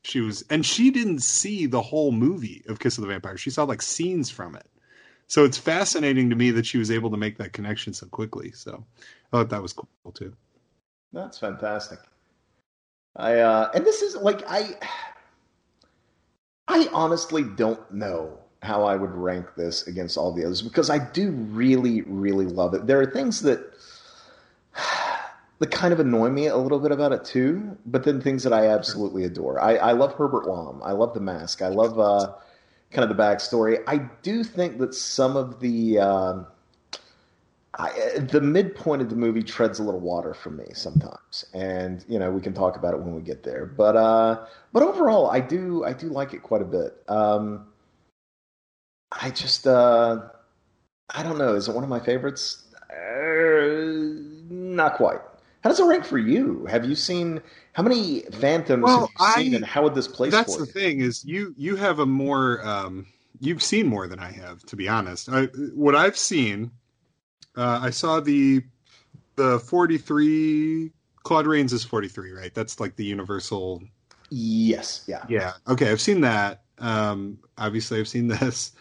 she 0.02 0.20
was 0.20 0.44
and 0.50 0.64
she 0.64 0.90
didn't 0.90 1.20
see 1.20 1.66
the 1.66 1.82
whole 1.82 2.12
movie 2.12 2.62
of 2.68 2.78
kiss 2.78 2.98
of 2.98 3.02
the 3.02 3.08
vampire. 3.08 3.36
She 3.36 3.50
saw 3.50 3.64
like 3.64 3.82
scenes 3.82 4.30
from 4.30 4.54
it. 4.54 4.66
So 5.26 5.44
it's 5.44 5.58
fascinating 5.58 6.30
to 6.30 6.36
me 6.36 6.50
that 6.52 6.66
she 6.66 6.78
was 6.78 6.90
able 6.90 7.10
to 7.10 7.16
make 7.16 7.38
that 7.38 7.52
connection 7.52 7.92
so 7.92 8.06
quickly. 8.06 8.52
So 8.52 8.84
i 8.98 9.36
thought 9.36 9.50
that 9.50 9.62
was 9.62 9.72
cool 9.72 10.12
too. 10.12 10.34
That's 11.12 11.38
fantastic. 11.38 11.98
I 13.16 13.40
uh 13.40 13.70
and 13.74 13.84
this 13.84 14.02
is 14.02 14.16
like 14.16 14.42
i 14.48 14.76
i 16.68 16.88
honestly 16.92 17.42
don't 17.42 17.92
know 17.92 18.38
how 18.62 18.84
i 18.84 18.94
would 18.94 19.10
rank 19.10 19.46
this 19.56 19.86
against 19.86 20.16
all 20.16 20.32
the 20.32 20.44
others 20.44 20.62
because 20.62 20.90
i 20.90 20.98
do 20.98 21.30
really 21.30 22.02
really 22.02 22.46
love 22.46 22.74
it. 22.74 22.86
There 22.86 23.00
are 23.00 23.06
things 23.06 23.42
that 23.42 23.74
that 25.60 25.70
kind 25.70 25.92
of 25.92 26.00
annoy 26.00 26.30
me 26.30 26.46
a 26.46 26.56
little 26.56 26.80
bit 26.80 26.90
about 26.90 27.12
it 27.12 27.24
too, 27.24 27.76
but 27.86 28.02
then 28.04 28.20
things 28.20 28.42
that 28.42 28.52
I 28.52 28.66
absolutely 28.68 29.24
adore. 29.24 29.60
I, 29.62 29.76
I 29.76 29.92
love 29.92 30.14
Herbert 30.14 30.46
Lom. 30.46 30.82
I 30.82 30.92
love 30.92 31.12
the 31.12 31.20
mask. 31.20 31.60
I 31.60 31.68
love 31.68 32.00
uh, 32.00 32.32
kind 32.90 33.08
of 33.08 33.14
the 33.14 33.22
backstory. 33.22 33.82
I 33.86 33.98
do 34.22 34.42
think 34.42 34.78
that 34.78 34.94
some 34.94 35.36
of 35.36 35.60
the 35.60 35.98
uh, 35.98 36.42
I, 37.78 38.18
the 38.18 38.40
midpoint 38.40 39.02
of 39.02 39.10
the 39.10 39.16
movie 39.16 39.42
treads 39.42 39.78
a 39.78 39.82
little 39.82 40.00
water 40.00 40.32
for 40.32 40.48
me 40.48 40.64
sometimes, 40.72 41.44
and 41.52 42.04
you 42.08 42.18
know 42.18 42.30
we 42.30 42.40
can 42.40 42.54
talk 42.54 42.76
about 42.76 42.94
it 42.94 43.00
when 43.00 43.14
we 43.14 43.20
get 43.20 43.42
there. 43.42 43.66
But 43.66 43.96
uh, 43.96 44.46
but 44.72 44.82
overall, 44.82 45.30
I 45.30 45.40
do 45.40 45.84
I 45.84 45.92
do 45.92 46.08
like 46.08 46.32
it 46.32 46.42
quite 46.42 46.62
a 46.62 46.64
bit. 46.64 46.96
Um, 47.06 47.66
I 49.12 49.28
just 49.28 49.66
uh, 49.66 50.22
I 51.14 51.22
don't 51.22 51.36
know. 51.36 51.54
Is 51.54 51.68
it 51.68 51.74
one 51.74 51.84
of 51.84 51.90
my 51.90 52.00
favorites? 52.00 52.64
Uh, 52.90 54.16
not 54.50 54.94
quite. 54.94 55.20
How 55.62 55.70
does 55.70 55.80
it 55.80 55.84
rank 55.84 56.04
for 56.04 56.18
you? 56.18 56.66
Have 56.66 56.84
you 56.84 56.94
seen 56.94 57.40
how 57.72 57.82
many 57.82 58.20
Phantoms 58.32 58.84
well, 58.84 59.10
have 59.18 59.36
you 59.36 59.44
seen, 59.44 59.54
I, 59.54 59.56
and 59.56 59.64
how 59.64 59.82
would 59.82 59.94
this 59.94 60.08
place? 60.08 60.32
That's 60.32 60.56
the 60.56 60.64
you? 60.64 60.72
thing 60.72 61.00
is 61.00 61.24
you 61.24 61.54
you 61.56 61.76
have 61.76 61.98
a 61.98 62.06
more 62.06 62.66
um, 62.66 63.06
you've 63.40 63.62
seen 63.62 63.86
more 63.86 64.06
than 64.06 64.18
I 64.18 64.30
have, 64.30 64.62
to 64.66 64.76
be 64.76 64.88
honest. 64.88 65.28
I, 65.28 65.44
what 65.74 65.94
I've 65.94 66.16
seen, 66.16 66.70
uh, 67.56 67.80
I 67.82 67.90
saw 67.90 68.20
the 68.20 68.62
the 69.36 69.58
43 69.60 70.90
Claude 71.22 71.46
Rains 71.46 71.72
is 71.72 71.84
43, 71.84 72.32
right? 72.32 72.54
That's 72.54 72.80
like 72.80 72.96
the 72.96 73.04
universal. 73.04 73.82
Yes. 74.30 75.04
Yeah. 75.06 75.24
Yeah. 75.28 75.52
Okay, 75.68 75.90
I've 75.90 76.00
seen 76.00 76.22
that. 76.22 76.62
Um, 76.78 77.38
obviously, 77.58 77.98
I've 77.98 78.08
seen 78.08 78.28
this. 78.28 78.72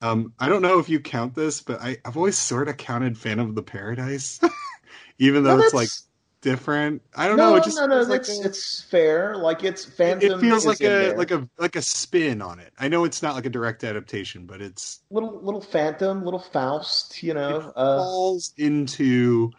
Um, 0.00 0.32
I 0.38 0.48
don't 0.48 0.62
know 0.62 0.78
if 0.78 0.88
you 0.88 1.00
count 1.00 1.34
this, 1.34 1.60
but 1.60 1.80
I, 1.80 1.98
I've 2.04 2.16
always 2.16 2.38
sort 2.38 2.68
of 2.68 2.76
counted 2.76 3.18
Phantom 3.18 3.48
of 3.48 3.54
the 3.56 3.62
Paradise, 3.62 4.40
even 5.18 5.42
though 5.42 5.56
No, 5.56 5.62
it's 5.62 5.74
like 5.74 5.88
different. 6.40 7.02
I 7.16 7.26
don't 7.28 7.36
no, 7.36 7.50
know. 7.50 7.56
It 7.56 7.64
just 7.64 7.76
no, 7.76 7.86
no. 7.86 7.96
feels 7.96 8.08
like 8.08 8.20
It's 8.20 8.40
a- 8.40 8.44
it's 8.48 8.82
fair. 8.82 9.36
Like 9.36 9.64
it's 9.64 9.84
Phantom. 9.84 10.32
it 10.32 10.40
feels 10.40 10.64
like 10.66 10.80
a 10.80 11.12
like 11.14 11.30
a 11.30 11.48
like 11.58 11.76
a 11.76 11.82
spin 11.82 12.40
on 12.42 12.58
it. 12.58 12.72
I 12.78 12.88
know 12.88 13.04
it's 13.04 13.22
not 13.22 13.34
like 13.34 13.46
a 13.46 13.50
direct 13.50 13.84
adaptation, 13.84 14.46
but 14.46 14.60
it's 14.60 15.00
little 15.10 15.40
little 15.42 15.60
Phantom, 15.60 16.24
little 16.24 16.40
Faust. 16.40 17.22
You 17.22 17.34
know. 17.34 17.58
it 17.60 17.72
Uh, 17.76 17.98
falls 17.98 18.52
into 18.56 19.50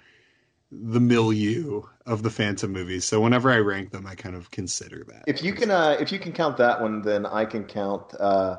the 0.72 1.00
milieu 1.00 1.82
of 2.06 2.22
the 2.22 2.30
Phantom 2.30 2.72
movies. 2.72 3.04
So 3.04 3.20
whenever 3.22 3.50
I 3.52 3.58
rank 3.58 3.92
them, 3.92 4.06
I 4.06 4.14
kind 4.16 4.36
of 4.36 4.52
consider 4.52 5.04
that. 5.08 5.24
if 5.26 5.42
you 5.44 5.54
can, 5.54 5.72
uh, 5.72 5.98
if 6.00 6.12
you 6.12 6.20
can 6.20 6.32
count 6.32 6.58
that 6.58 6.80
one, 6.80 7.02
then 7.02 7.26
I 7.26 7.46
can 7.46 7.64
count 7.66 8.14
uh, 8.20 8.58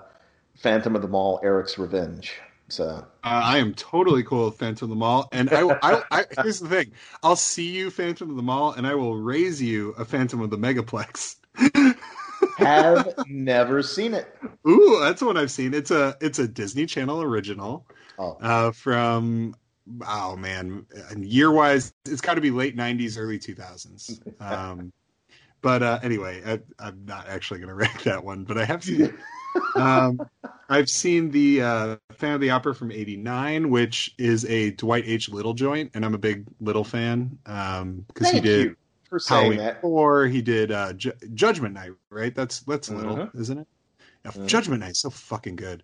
Phantom 0.59 0.97
of 0.97 1.03
the 1.03 1.09
Mall, 1.09 1.41
Eric's 1.45 1.79
Revenge. 1.79 2.35
So 2.71 3.07
Uh, 3.23 3.43
I 3.45 3.59
am 3.59 3.75
totally 3.75 4.23
cool 4.23 4.47
with 4.47 4.57
Phantom 4.57 4.87
of 4.87 4.91
the 4.91 4.97
Mall, 4.97 5.29
and 5.33 5.51
I, 5.51 5.62
I, 5.83 6.03
I 6.11 6.25
here's 6.43 6.61
the 6.61 6.68
thing: 6.68 6.93
I'll 7.23 7.37
see 7.37 7.71
you 7.71 7.91
Phantom 7.91 8.31
of 8.31 8.37
the 8.37 8.43
Mall, 8.43 8.73
and 8.73 8.87
I 8.87 8.95
will 8.95 9.16
raise 9.16 9.61
you 9.61 9.91
a 9.99 10.05
Phantom 10.05 10.41
of 10.41 10.51
the 10.51 10.59
Megaplex. 10.59 11.37
have 12.59 13.14
never 13.29 13.83
seen 13.83 14.14
it. 14.14 14.35
Ooh, 14.66 14.99
that's 15.01 15.23
one 15.23 15.37
I've 15.37 15.51
seen. 15.51 15.75
It's 15.75 15.91
a 15.91 16.16
it's 16.21 16.39
a 16.39 16.49
Disney 16.49 16.87
Channel 16.87 17.23
original 17.23 17.87
Oh, 18.21 18.37
uh, 18.41 18.71
from 18.73 19.55
oh 20.07 20.37
man, 20.37 20.87
year 21.16 21.51
wise, 21.51 21.95
it's 22.05 22.21
got 22.21 22.35
to 22.35 22.41
be 22.41 22.51
late 22.51 22.77
'90s, 22.77 23.18
early 23.18 23.39
2000s. 23.39 24.21
Um, 24.41 24.91
but 25.61 25.83
uh, 25.83 25.99
anyway, 26.03 26.43
I, 26.47 26.61
I'm 26.79 27.05
not 27.05 27.29
actually 27.29 27.61
going 27.61 27.68
to 27.68 27.75
rank 27.75 28.05
that 28.05 28.25
one, 28.25 28.45
but 28.45 28.57
I 28.57 28.64
have 28.64 28.83
seen 28.83 29.03
it. 29.03 29.14
Um, 29.74 30.20
I've 30.68 30.88
seen 30.88 31.30
the 31.30 31.62
uh, 31.62 31.96
Phantom 32.12 32.34
of 32.36 32.40
the 32.40 32.51
Opera 32.51 32.74
from 32.74 32.92
'89, 32.92 33.70
which 33.70 34.14
is 34.18 34.44
a 34.46 34.70
Dwight 34.72 35.05
H. 35.07 35.28
Little 35.28 35.55
joint, 35.55 35.90
and 35.94 36.05
I'm 36.05 36.14
a 36.14 36.18
big 36.18 36.44
Little 36.61 36.84
fan 36.84 37.38
because 37.44 38.30
he 38.30 38.40
did 38.40 38.64
you 38.64 38.76
for 39.09 39.18
Halloween 39.26 39.59
that. 39.59 39.80
Four. 39.80 40.26
He 40.26 40.40
did 40.42 40.70
uh, 40.70 40.92
Ju- 40.92 41.12
Judgment 41.34 41.74
Night, 41.74 41.90
right? 42.11 42.34
That's 42.34 42.61
that's 42.61 42.90
Little, 42.90 43.16
Mhm. 43.16 43.40
isn't 43.40 43.59
it? 43.59 43.66
Yeah, 44.24 44.30
Mhm. 44.32 44.46
Judgment 44.46 44.80
Night, 44.80 44.96
so 44.96 45.11
fucking 45.11 45.57
good. 45.57 45.82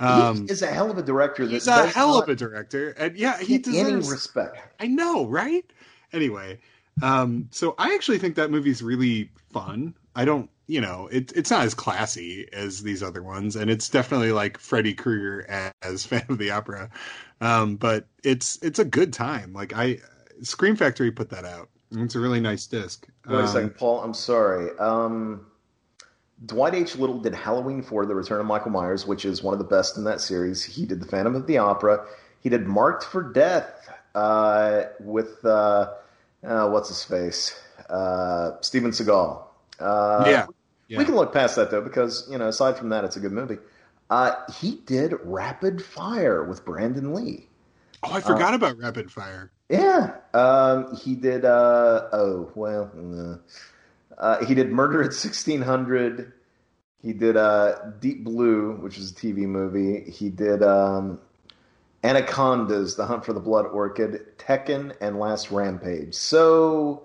Um, 0.00 0.46
he 0.46 0.52
is 0.52 0.62
a 0.62 0.66
hell 0.66 0.90
of 0.90 0.98
a 0.98 1.02
director. 1.02 1.46
He's 1.46 1.68
a 1.68 1.86
hell 1.86 2.18
of 2.20 2.28
a 2.28 2.34
director, 2.34 2.90
and 2.90 3.16
yeah, 3.16 3.38
he 3.38 3.58
deserves. 3.58 4.10
respect. 4.10 4.58
I 4.80 4.88
know, 4.88 5.26
right? 5.26 5.64
Anyway, 6.12 6.58
um, 7.02 7.48
so 7.52 7.76
I 7.78 7.94
actually 7.94 8.18
think 8.18 8.34
that 8.36 8.50
movie's 8.50 8.82
really 8.82 9.30
fun. 9.52 9.94
I 10.16 10.24
don't, 10.24 10.50
you 10.66 10.80
know, 10.80 11.08
it, 11.12 11.32
it's 11.36 11.50
not 11.50 11.64
as 11.64 11.74
classy 11.74 12.48
as 12.52 12.82
these 12.82 13.02
other 13.02 13.22
ones, 13.22 13.56
and 13.56 13.70
it's 13.70 13.88
definitely 13.88 14.32
like 14.32 14.58
Freddy 14.58 14.94
Krueger 14.94 15.46
as, 15.48 15.72
as 15.82 16.06
fan 16.06 16.24
of 16.28 16.38
the 16.38 16.50
opera. 16.50 16.90
Um, 17.40 17.76
but 17.76 18.06
it's 18.22 18.58
it's 18.62 18.78
a 18.78 18.84
good 18.84 19.12
time. 19.12 19.52
Like 19.52 19.72
I, 19.74 19.98
Scream 20.42 20.76
Factory 20.76 21.10
put 21.10 21.30
that 21.30 21.44
out. 21.44 21.68
It's 21.92 22.14
a 22.14 22.20
really 22.20 22.40
nice 22.40 22.66
disc. 22.66 23.06
Wait 23.26 23.36
a 23.36 23.40
Um, 23.40 23.46
second, 23.46 23.76
Paul. 23.76 24.02
I'm 24.02 24.14
sorry. 24.14 24.76
Um, 24.78 25.46
Dwight 26.46 26.74
H. 26.74 26.96
Little 26.96 27.20
did 27.20 27.34
Halloween 27.34 27.82
for 27.82 28.04
The 28.06 28.14
Return 28.14 28.40
of 28.40 28.46
Michael 28.46 28.70
Myers, 28.70 29.06
which 29.06 29.24
is 29.24 29.42
one 29.42 29.52
of 29.54 29.58
the 29.58 29.64
best 29.64 29.96
in 29.96 30.04
that 30.04 30.20
series. 30.20 30.64
He 30.64 30.86
did 30.86 31.00
The 31.00 31.06
Phantom 31.06 31.34
of 31.36 31.46
the 31.46 31.58
Opera. 31.58 32.04
He 32.40 32.48
did 32.48 32.66
Marked 32.66 33.04
for 33.04 33.22
Death 33.22 33.88
uh, 34.14 34.84
with 35.00 35.44
uh, 35.44 35.92
uh, 36.44 36.68
what's 36.68 36.88
his 36.88 37.04
face, 37.04 37.58
uh, 37.88 38.52
Steven 38.60 38.90
Seagal. 38.90 39.42
Uh, 39.80 40.24
yeah, 40.26 40.46
yeah. 40.88 40.98
We 40.98 41.04
can 41.04 41.14
look 41.14 41.32
past 41.32 41.56
that 41.56 41.70
though, 41.70 41.80
because 41.82 42.26
you 42.30 42.38
know, 42.38 42.48
aside 42.48 42.76
from 42.76 42.90
that, 42.90 43.04
it's 43.04 43.16
a 43.16 43.20
good 43.20 43.32
movie. 43.32 43.58
Uh, 44.10 44.32
he 44.60 44.76
did 44.86 45.14
Rapid 45.24 45.82
Fire 45.82 46.44
with 46.44 46.64
Brandon 46.64 47.14
Lee. 47.14 47.48
Oh, 48.02 48.12
I 48.12 48.20
forgot 48.20 48.54
about 48.54 48.76
Rapid 48.76 49.10
Fire. 49.10 49.50
Yeah, 49.68 50.16
um, 50.34 50.94
he 50.96 51.14
did. 51.14 51.44
Uh, 51.44 52.08
oh 52.12 52.52
well, 52.54 52.90
uh, 52.96 54.20
uh, 54.20 54.44
he 54.44 54.54
did 54.54 54.70
Murder 54.70 55.02
at 55.02 55.14
sixteen 55.14 55.62
hundred. 55.62 56.32
He 57.02 57.12
did 57.12 57.36
uh, 57.36 57.76
Deep 58.00 58.24
Blue, 58.24 58.76
which 58.76 58.96
is 58.96 59.10
a 59.10 59.14
TV 59.14 59.40
movie. 59.40 60.10
He 60.10 60.30
did 60.30 60.62
um, 60.62 61.20
Anacondas, 62.02 62.96
The 62.96 63.04
Hunt 63.04 63.24
for 63.24 63.34
the 63.34 63.40
Blood 63.40 63.66
Orchid, 63.66 64.38
Tekken, 64.38 64.94
and 65.02 65.18
Last 65.18 65.50
Rampage. 65.50 66.14
So, 66.14 67.02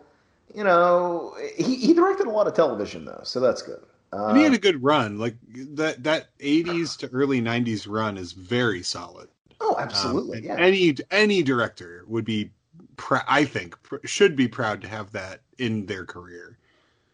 you 0.54 0.64
know, 0.64 1.36
he, 1.58 1.76
he 1.76 1.93
directed 1.93 2.28
a 2.28 2.32
lot 2.32 2.47
of 2.47 2.54
television 2.54 3.06
though, 3.06 3.22
so 3.24 3.39
that's 3.39 3.62
good. 3.62 3.80
Uh, 4.12 4.28
And 4.28 4.38
he 4.38 4.43
had 4.43 4.54
a 4.54 4.58
good 4.58 4.82
run. 4.84 5.18
Like 5.20 5.36
that 5.76 6.04
that 6.04 6.36
80s 6.39 6.97
to 7.00 7.08
early 7.10 7.41
90s 7.41 7.88
run 7.88 8.18
is 8.18 8.32
very 8.34 8.82
solid. 8.84 9.30
oh, 9.62 9.76
Um, 9.76 9.84
absolutely, 9.84 10.38
and 10.39 10.45
yeah. 10.45 10.56
Any 10.58 10.95
any 11.12 11.43
director 11.43 12.04
would 12.08 12.26
be, 12.26 12.52
pr- 12.97 13.18
I 13.28 13.45
think, 13.45 13.82
pr- 13.84 13.97
should 14.06 14.36
be 14.36 14.47
proud 14.47 14.82
to 14.82 14.88
have 14.88 15.12
that 15.12 15.41
in 15.60 15.86
their 15.86 16.06
career. 16.06 16.58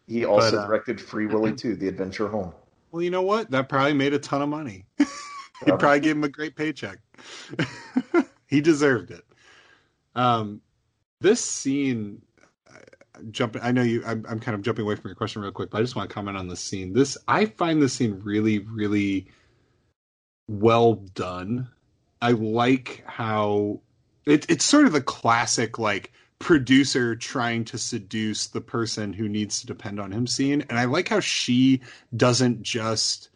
he 0.06 0.24
also 0.24 0.52
but, 0.52 0.58
uh, 0.62 0.66
directed 0.66 1.00
Free 1.00 1.26
Willy 1.26 1.52
2, 1.56 1.76
The 1.76 1.88
Adventure 1.88 2.28
Home. 2.28 2.52
Well, 2.92 3.02
you 3.02 3.10
know 3.10 3.22
what? 3.22 3.50
That 3.50 3.68
probably 3.68 3.92
made 3.92 4.14
a 4.14 4.18
ton 4.18 4.40
of 4.42 4.48
money. 4.48 4.84
It 5.66 5.78
probably 5.78 6.00
gave 6.00 6.16
him 6.16 6.22
a 6.24 6.28
great 6.28 6.54
paycheck. 6.54 6.98
he 8.46 8.60
deserved 8.60 9.10
it. 9.10 9.24
Um, 10.14 10.60
this 11.22 11.42
scene, 11.42 12.20
uh, 12.35 12.35
jumping. 13.30 13.62
I 13.62 13.72
know 13.72 13.82
you. 13.82 14.02
I'm, 14.06 14.24
I'm 14.28 14.40
kind 14.40 14.54
of 14.54 14.62
jumping 14.62 14.84
away 14.84 14.96
from 14.96 15.08
your 15.08 15.14
question 15.14 15.42
real 15.42 15.52
quick, 15.52 15.70
but 15.70 15.78
I 15.78 15.80
just 15.82 15.96
want 15.96 16.08
to 16.08 16.14
comment 16.14 16.36
on 16.36 16.48
this 16.48 16.60
scene. 16.60 16.92
This 16.92 17.16
I 17.28 17.46
find 17.46 17.80
this 17.80 17.94
scene 17.94 18.20
really, 18.22 18.60
really 18.60 19.28
well 20.48 20.94
done. 20.94 21.68
I 22.22 22.32
like 22.32 23.02
how 23.06 23.80
it, 24.26 24.48
it's 24.48 24.64
sort 24.64 24.86
of 24.86 24.92
the 24.92 25.02
classic 25.02 25.78
like 25.78 26.12
producer 26.38 27.16
trying 27.16 27.64
to 27.64 27.78
seduce 27.78 28.48
the 28.48 28.60
person 28.60 29.12
who 29.12 29.28
needs 29.28 29.60
to 29.60 29.66
depend 29.66 30.00
on 30.00 30.12
him 30.12 30.26
scene, 30.26 30.64
and 30.68 30.78
I 30.78 30.84
like 30.84 31.08
how 31.08 31.20
she 31.20 31.80
doesn't 32.14 32.62
just 32.62 33.30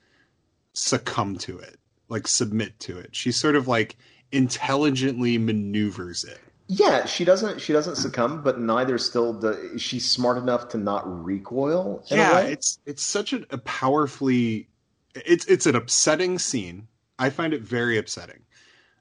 succumb 0.72 1.37
to 1.37 1.59
it 1.59 1.76
like 2.09 2.26
submit 2.26 2.78
to 2.81 2.99
it 2.99 3.14
she 3.14 3.33
sort 3.33 3.57
of 3.57 3.68
like 3.68 3.97
intelligently 4.33 5.39
maneuvers 5.39 6.24
it 6.24 6.41
Yeah, 6.72 7.04
she 7.04 7.24
doesn't. 7.24 7.60
She 7.60 7.72
doesn't 7.72 7.96
succumb, 7.96 8.42
but 8.42 8.60
neither 8.60 8.96
still. 8.96 9.32
Do, 9.32 9.76
she's 9.76 10.08
smart 10.08 10.38
enough 10.38 10.68
to 10.68 10.78
not 10.78 11.02
recoil. 11.24 12.04
yeah 12.06 12.42
it's 12.42 12.78
it's 12.86 13.02
such 13.02 13.32
a, 13.32 13.44
a 13.50 13.58
powerfully 13.58 14.68
it's 15.16 15.44
it's 15.46 15.66
an 15.66 15.74
upsetting 15.74 16.38
scene 16.38 16.86
i 17.18 17.28
find 17.28 17.52
it 17.52 17.62
very 17.62 17.98
upsetting 17.98 18.42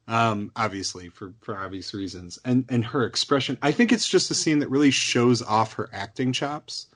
um 0.07 0.51
obviously 0.55 1.09
for 1.09 1.35
for 1.41 1.55
obvious 1.55 1.93
reasons 1.93 2.39
and 2.43 2.65
and 2.69 2.83
her 2.83 3.05
expression 3.05 3.55
i 3.61 3.71
think 3.71 3.91
it's 3.91 4.09
just 4.09 4.31
a 4.31 4.33
scene 4.33 4.57
that 4.57 4.69
really 4.71 4.89
shows 4.89 5.43
off 5.43 5.73
her 5.73 5.87
acting 5.93 6.33
chops 6.33 6.87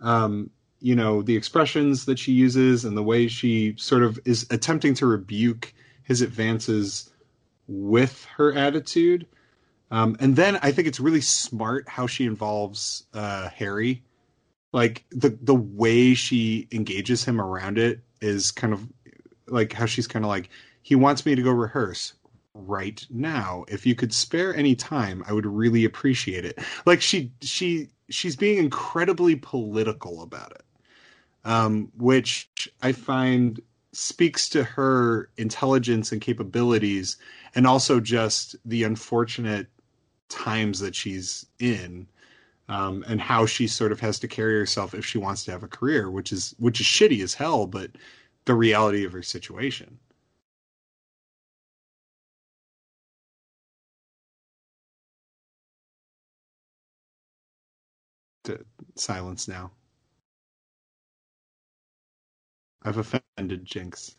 um 0.00 0.48
you 0.78 0.94
know 0.94 1.22
the 1.22 1.34
expressions 1.34 2.04
that 2.04 2.20
she 2.20 2.30
uses 2.30 2.84
and 2.84 2.96
the 2.96 3.02
way 3.02 3.26
she 3.26 3.74
sort 3.76 4.04
of 4.04 4.20
is 4.24 4.46
attempting 4.50 4.94
to 4.94 5.06
rebuke 5.06 5.74
his 6.04 6.22
advances 6.22 7.10
with 7.66 8.24
her 8.36 8.52
attitude 8.54 9.26
um 9.94 10.16
and 10.20 10.36
then 10.36 10.58
i 10.62 10.72
think 10.72 10.88
it's 10.88 11.00
really 11.00 11.20
smart 11.20 11.88
how 11.88 12.06
she 12.06 12.26
involves 12.26 13.06
uh 13.14 13.48
harry. 13.48 14.02
Like 14.72 15.04
the 15.10 15.38
the 15.40 15.54
way 15.54 16.14
she 16.14 16.66
engages 16.72 17.24
him 17.24 17.40
around 17.40 17.78
it 17.78 18.00
is 18.20 18.50
kind 18.50 18.72
of 18.72 18.88
like 19.46 19.72
how 19.72 19.86
she's 19.86 20.08
kind 20.08 20.24
of 20.24 20.28
like 20.28 20.50
he 20.82 20.96
wants 20.96 21.24
me 21.24 21.36
to 21.36 21.42
go 21.42 21.52
rehearse 21.52 22.14
right 22.54 23.06
now. 23.08 23.64
If 23.68 23.86
you 23.86 23.94
could 23.94 24.12
spare 24.12 24.54
any 24.54 24.74
time 24.74 25.22
i 25.28 25.32
would 25.32 25.46
really 25.46 25.84
appreciate 25.84 26.44
it. 26.44 26.58
Like 26.86 27.00
she 27.00 27.30
she 27.40 27.90
she's 28.10 28.34
being 28.34 28.58
incredibly 28.58 29.36
political 29.36 30.22
about 30.22 30.50
it. 30.50 30.64
Um 31.44 31.92
which 31.96 32.48
i 32.82 32.90
find 32.90 33.60
speaks 33.92 34.48
to 34.48 34.64
her 34.64 35.30
intelligence 35.36 36.10
and 36.10 36.20
capabilities 36.20 37.16
and 37.54 37.64
also 37.64 38.00
just 38.00 38.56
the 38.64 38.82
unfortunate 38.82 39.68
times 40.30 40.80
that 40.80 40.94
she's 40.96 41.46
in 41.60 42.08
um, 42.68 43.04
and 43.08 43.20
how 43.20 43.46
she 43.46 43.66
sort 43.66 43.92
of 43.92 44.00
has 44.00 44.18
to 44.20 44.28
carry 44.28 44.58
herself 44.58 44.94
if 44.94 45.04
she 45.06 45.18
wants 45.18 45.44
to 45.44 45.52
have 45.52 45.62
a 45.64 45.68
career, 45.68 46.10
which 46.10 46.32
is 46.32 46.54
which 46.58 46.80
is 46.80 46.86
shitty 46.86 47.22
as 47.22 47.34
hell, 47.34 47.66
but 47.66 47.92
the 48.46 48.54
reality 48.54 49.04
of 49.04 49.12
her 49.12 49.22
situation. 49.22 49.98
To 58.44 58.60
silence 58.96 59.48
now. 59.48 59.72
I've 62.84 62.98
offended 62.98 63.64
Jinx. 63.64 64.16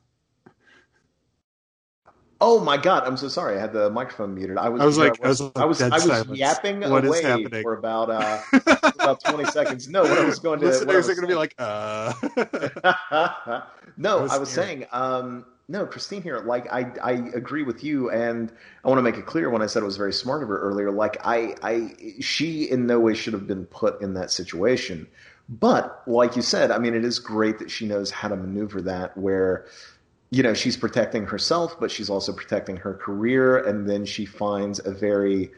Oh 2.41 2.59
my 2.59 2.75
god! 2.77 3.03
I'm 3.05 3.15
so 3.15 3.29
sorry. 3.29 3.57
I 3.57 3.61
had 3.61 3.71
the 3.71 3.89
microphone 3.89 4.35
muted. 4.35 4.57
I 4.57 4.67
was. 4.67 4.81
I 4.81 4.85
was 4.85 4.97
like, 4.97 5.23
I 5.23 5.29
was, 5.29 5.41
I 5.41 5.65
was, 5.65 5.81
I 5.81 5.89
was, 5.89 6.09
I 6.09 6.21
was 6.23 6.37
yapping 6.37 6.81
What 6.81 7.05
away 7.05 7.45
for 7.61 7.73
about 7.73 8.09
uh, 8.09 8.41
about 8.99 9.23
20 9.23 9.45
seconds. 9.45 9.87
No, 9.87 10.03
what 10.03 10.17
I 10.17 10.25
was 10.25 10.39
going 10.39 10.59
to. 10.59 10.65
Listeners 10.65 11.07
was 11.07 11.09
are 11.09 11.15
going 11.15 11.27
to 11.27 11.27
be 11.27 11.35
like, 11.35 11.55
uh. 11.57 12.13
no, 13.97 14.19
I 14.19 14.21
was 14.21 14.31
I 14.33 14.37
was 14.37 14.49
scared. 14.49 14.67
saying, 14.67 14.85
um, 14.91 15.45
no, 15.69 15.85
Christine 15.85 16.21
here. 16.21 16.39
Like, 16.39 16.71
I, 16.71 16.91
I 17.01 17.11
agree 17.13 17.63
with 17.63 17.83
you, 17.83 18.09
and 18.11 18.51
I 18.83 18.89
want 18.89 18.97
to 18.97 19.01
make 19.01 19.15
it 19.15 19.25
clear 19.25 19.49
when 19.49 19.61
I 19.61 19.67
said 19.67 19.81
it 19.81 19.85
was 19.85 19.97
very 19.97 20.13
smart 20.13 20.43
of 20.43 20.49
her 20.49 20.59
earlier. 20.59 20.91
Like, 20.91 21.17
I, 21.25 21.55
I, 21.63 21.95
she 22.19 22.69
in 22.69 22.85
no 22.85 22.99
way 22.99 23.15
should 23.15 23.33
have 23.33 23.47
been 23.47 23.65
put 23.65 24.01
in 24.01 24.13
that 24.15 24.29
situation. 24.29 25.07
But 25.47 26.03
like 26.05 26.35
you 26.35 26.41
said, 26.41 26.71
I 26.71 26.79
mean, 26.79 26.95
it 26.95 27.05
is 27.05 27.19
great 27.19 27.59
that 27.59 27.71
she 27.71 27.87
knows 27.87 28.11
how 28.11 28.27
to 28.27 28.35
maneuver 28.35 28.81
that 28.83 29.17
where. 29.17 29.65
You 30.31 30.43
know, 30.43 30.53
she's 30.53 30.75
protecting 30.75 31.25
herself, 31.25 31.79
but 31.79 31.91
she's 31.91 32.09
also 32.09 32.33
protecting 32.33 32.77
her 32.77 32.93
career, 32.93 33.57
and 33.57 33.87
then 33.87 34.05
she 34.05 34.25
finds 34.25 34.79
a 34.85 34.91
very, 34.91 35.51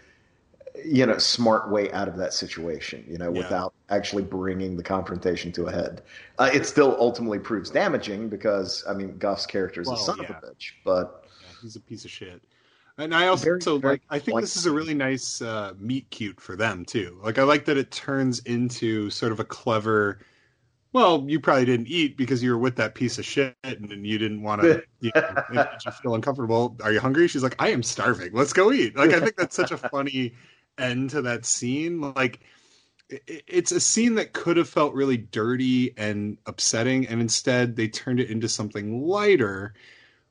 you 0.86 1.05
know, 1.05 1.18
smart 1.18 1.72
way 1.72 1.91
out 1.93 2.07
of 2.07 2.18
that 2.18 2.34
situation. 2.34 3.03
You 3.07 3.18
know, 3.18 3.32
Yeah. 3.32 3.39
without 3.43 3.74
actually 3.89 4.24
bringing 4.24 4.78
the 4.78 4.84
confrontation 4.84 5.51
to 5.53 5.65
a 5.68 5.72
head. 5.72 6.01
Uh, 6.38 6.49
it 6.53 6.65
still 6.65 6.95
ultimately 6.99 7.39
proves 7.39 7.70
damaging 7.70 8.30
because 8.30 8.84
I 8.88 8.93
mean 8.93 9.18
Gough's 9.18 9.45
character 9.45 9.82
is 9.82 9.88
Well, 9.88 9.95
a 9.95 9.99
son 9.99 10.18
yeah. 10.22 10.26
of 10.26 10.30
a 10.43 10.47
bitch, 10.47 10.72
but 10.84 11.24
Yeah, 11.41 11.47
he's 11.61 11.76
a 11.76 11.80
piece 11.80 12.05
of 12.05 12.11
shit. 12.11 12.41
And 12.99 13.13
I 13.15 13.28
also 13.28 13.45
Very, 13.45 13.59
very 13.80 13.93
like. 13.93 14.01
I 14.09 14.20
think 14.20 14.41
this 14.41 14.57
is 14.57 14.65
a 14.65 14.72
really 14.72 14.95
nice 14.95 15.41
uh, 15.41 15.74
meet 15.80 16.09
cute 16.09 16.41
for 16.41 16.55
them 16.55 16.84
too. 16.84 17.20
Like 17.24 17.38
I 17.38 17.43
like 17.43 17.65
that 17.65 17.78
it 17.78 17.91
turns 17.91 18.39
into 18.39 19.09
sort 19.11 19.32
of 19.32 19.39
a 19.39 19.45
clever. 19.45 20.20
Well, 20.93 21.25
you 21.27 21.39
probably 21.39 21.65
didn't 21.65 21.88
eat 21.88 22.17
because 22.17 22.41
you 22.41 22.51
were 22.51 22.57
with 22.57 22.77
that 22.77 22.95
piece 22.95 23.17
of 23.17 23.25
shit, 23.25 23.55
and, 23.63 24.05
you 24.05 24.17
didn't 24.17 24.41
want 24.41 24.61
to. 24.61 24.83
You 24.99 25.11
know, 25.13 25.21
it 25.21 25.45
made 25.51 25.67
you 25.85 25.91
feel 25.91 26.15
uncomfortable. 26.15 26.75
Are 26.81 26.91
you 26.91 26.99
hungry? 26.99 27.27
She's 27.27 27.43
like, 27.43 27.55
I 27.59 27.69
am 27.69 27.83
starving. 27.83 28.31
Let's 28.33 28.51
go 28.51 28.71
eat. 28.71 28.95
Like 28.95 29.11
I 29.11 29.19
think 29.19 29.35
that's 29.35 29.55
such 29.55 29.71
a 29.71 29.77
funny 29.89 30.33
end 30.79 31.11
to 31.11 31.21
that 31.21 31.45
scene. 31.45 32.01
Like 32.01 32.39
it's 33.09 33.71
a 33.71 33.79
scene 33.79 34.15
that 34.15 34.33
could 34.33 34.57
have 34.57 34.67
felt 34.67 34.95
really 34.95 35.17
dirty 35.17 35.93
and 35.97 36.38
upsetting, 36.47 37.07
and 37.07 37.21
instead 37.21 37.75
they 37.75 37.88
turned 37.88 38.19
it 38.19 38.31
into 38.31 38.49
something 38.49 39.05
lighter, 39.05 39.75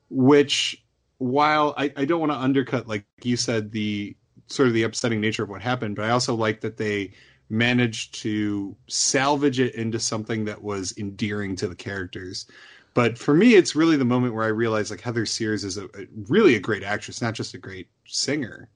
which 0.09 0.83
while 1.17 1.73
I, 1.77 1.91
I 1.95 2.05
don't 2.05 2.19
want 2.19 2.31
to 2.33 2.37
undercut, 2.37 2.87
like 2.87 3.05
you 3.23 3.37
said, 3.37 3.71
the 3.71 4.15
sort 4.47 4.67
of 4.67 4.73
the 4.73 4.83
upsetting 4.83 5.21
nature 5.21 5.43
of 5.43 5.49
what 5.49 5.61
happened, 5.61 5.95
but 5.95 6.05
I 6.05 6.09
also 6.09 6.35
like 6.35 6.61
that 6.61 6.77
they 6.77 7.13
managed 7.49 8.15
to 8.15 8.75
salvage 8.87 9.59
it 9.59 9.75
into 9.75 9.99
something 9.99 10.45
that 10.45 10.61
was 10.61 10.93
endearing 10.97 11.55
to 11.55 11.67
the 11.67 11.75
characters. 11.75 12.45
But 12.93 13.17
for 13.17 13.33
me, 13.33 13.53
it's 13.53 13.75
really 13.75 13.95
the 13.95 14.05
moment 14.05 14.33
where 14.33 14.45
I 14.45 14.49
realized 14.49 14.91
like 14.91 15.01
Heather 15.01 15.25
Sears 15.25 15.63
is 15.63 15.77
a, 15.77 15.85
a 15.85 16.07
really 16.27 16.55
a 16.55 16.59
great 16.59 16.83
actress, 16.83 17.21
not 17.21 17.35
just 17.35 17.53
a 17.53 17.57
great 17.57 17.87
singer 18.05 18.69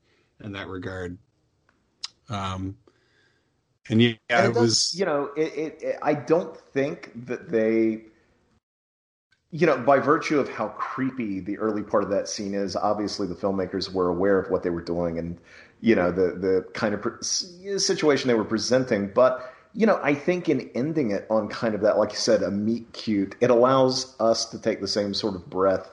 in 0.43 0.51
that 0.53 0.67
regard. 0.67 1.17
Um, 2.29 2.77
and 3.89 4.01
yeah, 4.01 4.13
and 4.29 4.53
it, 4.53 4.57
it 4.57 4.59
was 4.59 4.93
you 4.95 5.05
know, 5.05 5.31
it, 5.35 5.53
it, 5.53 5.79
it. 5.81 5.99
I 6.01 6.13
don't 6.13 6.55
think 6.55 7.11
that 7.25 7.49
they, 7.49 8.03
you 9.49 9.65
know, 9.65 9.77
by 9.77 9.97
virtue 9.97 10.39
of 10.39 10.47
how 10.47 10.69
creepy 10.69 11.39
the 11.39 11.57
early 11.57 11.83
part 11.83 12.03
of 12.03 12.09
that 12.11 12.29
scene 12.29 12.53
is, 12.53 12.75
obviously 12.75 13.27
the 13.27 13.35
filmmakers 13.35 13.91
were 13.91 14.09
aware 14.09 14.39
of 14.39 14.51
what 14.51 14.63
they 14.63 14.69
were 14.69 14.83
doing 14.83 15.17
and 15.17 15.39
you 15.81 15.95
know 15.95 16.11
the 16.11 16.31
the 16.37 16.65
kind 16.73 16.93
of 16.93 17.01
pre- 17.01 17.21
situation 17.79 18.27
they 18.27 18.33
were 18.33 18.45
presenting, 18.45 19.11
but. 19.13 19.47
You 19.73 19.85
know, 19.85 20.01
I 20.03 20.15
think 20.15 20.49
in 20.49 20.69
ending 20.75 21.11
it 21.11 21.25
on 21.29 21.47
kind 21.47 21.75
of 21.75 21.79
that, 21.79 21.97
like 21.97 22.11
you 22.11 22.17
said, 22.17 22.43
a 22.43 22.51
meet 22.51 22.91
cute, 22.91 23.35
it 23.39 23.49
allows 23.49 24.19
us 24.19 24.43
to 24.47 24.59
take 24.59 24.81
the 24.81 24.87
same 24.89 25.13
sort 25.13 25.33
of 25.33 25.49
breath 25.49 25.89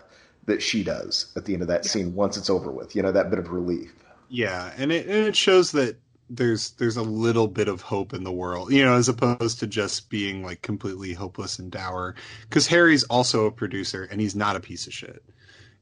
that 0.46 0.60
she 0.60 0.82
does 0.82 1.32
at 1.36 1.44
the 1.44 1.52
end 1.52 1.62
of 1.62 1.68
that 1.68 1.84
scene 1.84 2.12
once 2.16 2.36
it's 2.36 2.50
over 2.50 2.72
with. 2.72 2.96
You 2.96 3.02
know, 3.02 3.12
that 3.12 3.30
bit 3.30 3.38
of 3.38 3.52
relief. 3.52 3.94
Yeah, 4.28 4.72
and 4.76 4.90
it 4.90 5.06
and 5.06 5.26
it 5.26 5.36
shows 5.36 5.70
that 5.72 5.96
there's 6.30 6.70
there's 6.72 6.96
a 6.96 7.02
little 7.02 7.46
bit 7.46 7.68
of 7.68 7.82
hope 7.82 8.12
in 8.12 8.24
the 8.24 8.32
world, 8.32 8.72
you 8.72 8.84
know, 8.84 8.94
as 8.94 9.08
opposed 9.08 9.60
to 9.60 9.66
just 9.66 10.10
being 10.10 10.42
like 10.42 10.62
completely 10.62 11.12
hopeless 11.12 11.58
and 11.58 11.70
dour. 11.70 12.14
Because 12.42 12.66
Harry's 12.66 13.04
also 13.04 13.46
a 13.46 13.52
producer, 13.52 14.08
and 14.10 14.20
he's 14.20 14.34
not 14.34 14.56
a 14.56 14.60
piece 14.60 14.86
of 14.86 14.92
shit, 14.92 15.22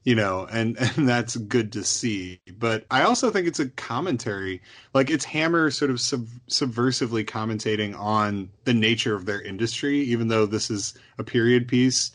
you 0.07 0.15
know, 0.15 0.47
and 0.49 0.77
and 0.95 1.07
that's 1.07 1.35
good 1.35 1.73
to 1.73 1.83
see. 1.83 2.39
But 2.57 2.85
I 2.89 3.01
also 3.03 3.29
think 3.29 3.45
it's 3.45 3.59
a 3.59 3.67
commentary, 3.67 4.61
like 4.93 5.09
it's 5.09 5.25
Hammer 5.25 5.69
sort 5.69 5.91
of 5.91 5.99
sub, 5.99 6.27
subversively 6.49 7.25
commentating 7.25 7.93
on 7.99 8.49
the 8.63 8.73
nature 8.73 9.15
of 9.15 9.25
their 9.25 9.41
industry, 9.41 9.99
even 9.99 10.29
though 10.29 10.45
this 10.45 10.71
is 10.71 10.93
a 11.19 11.25
period 11.25 11.67
piece. 11.67 12.11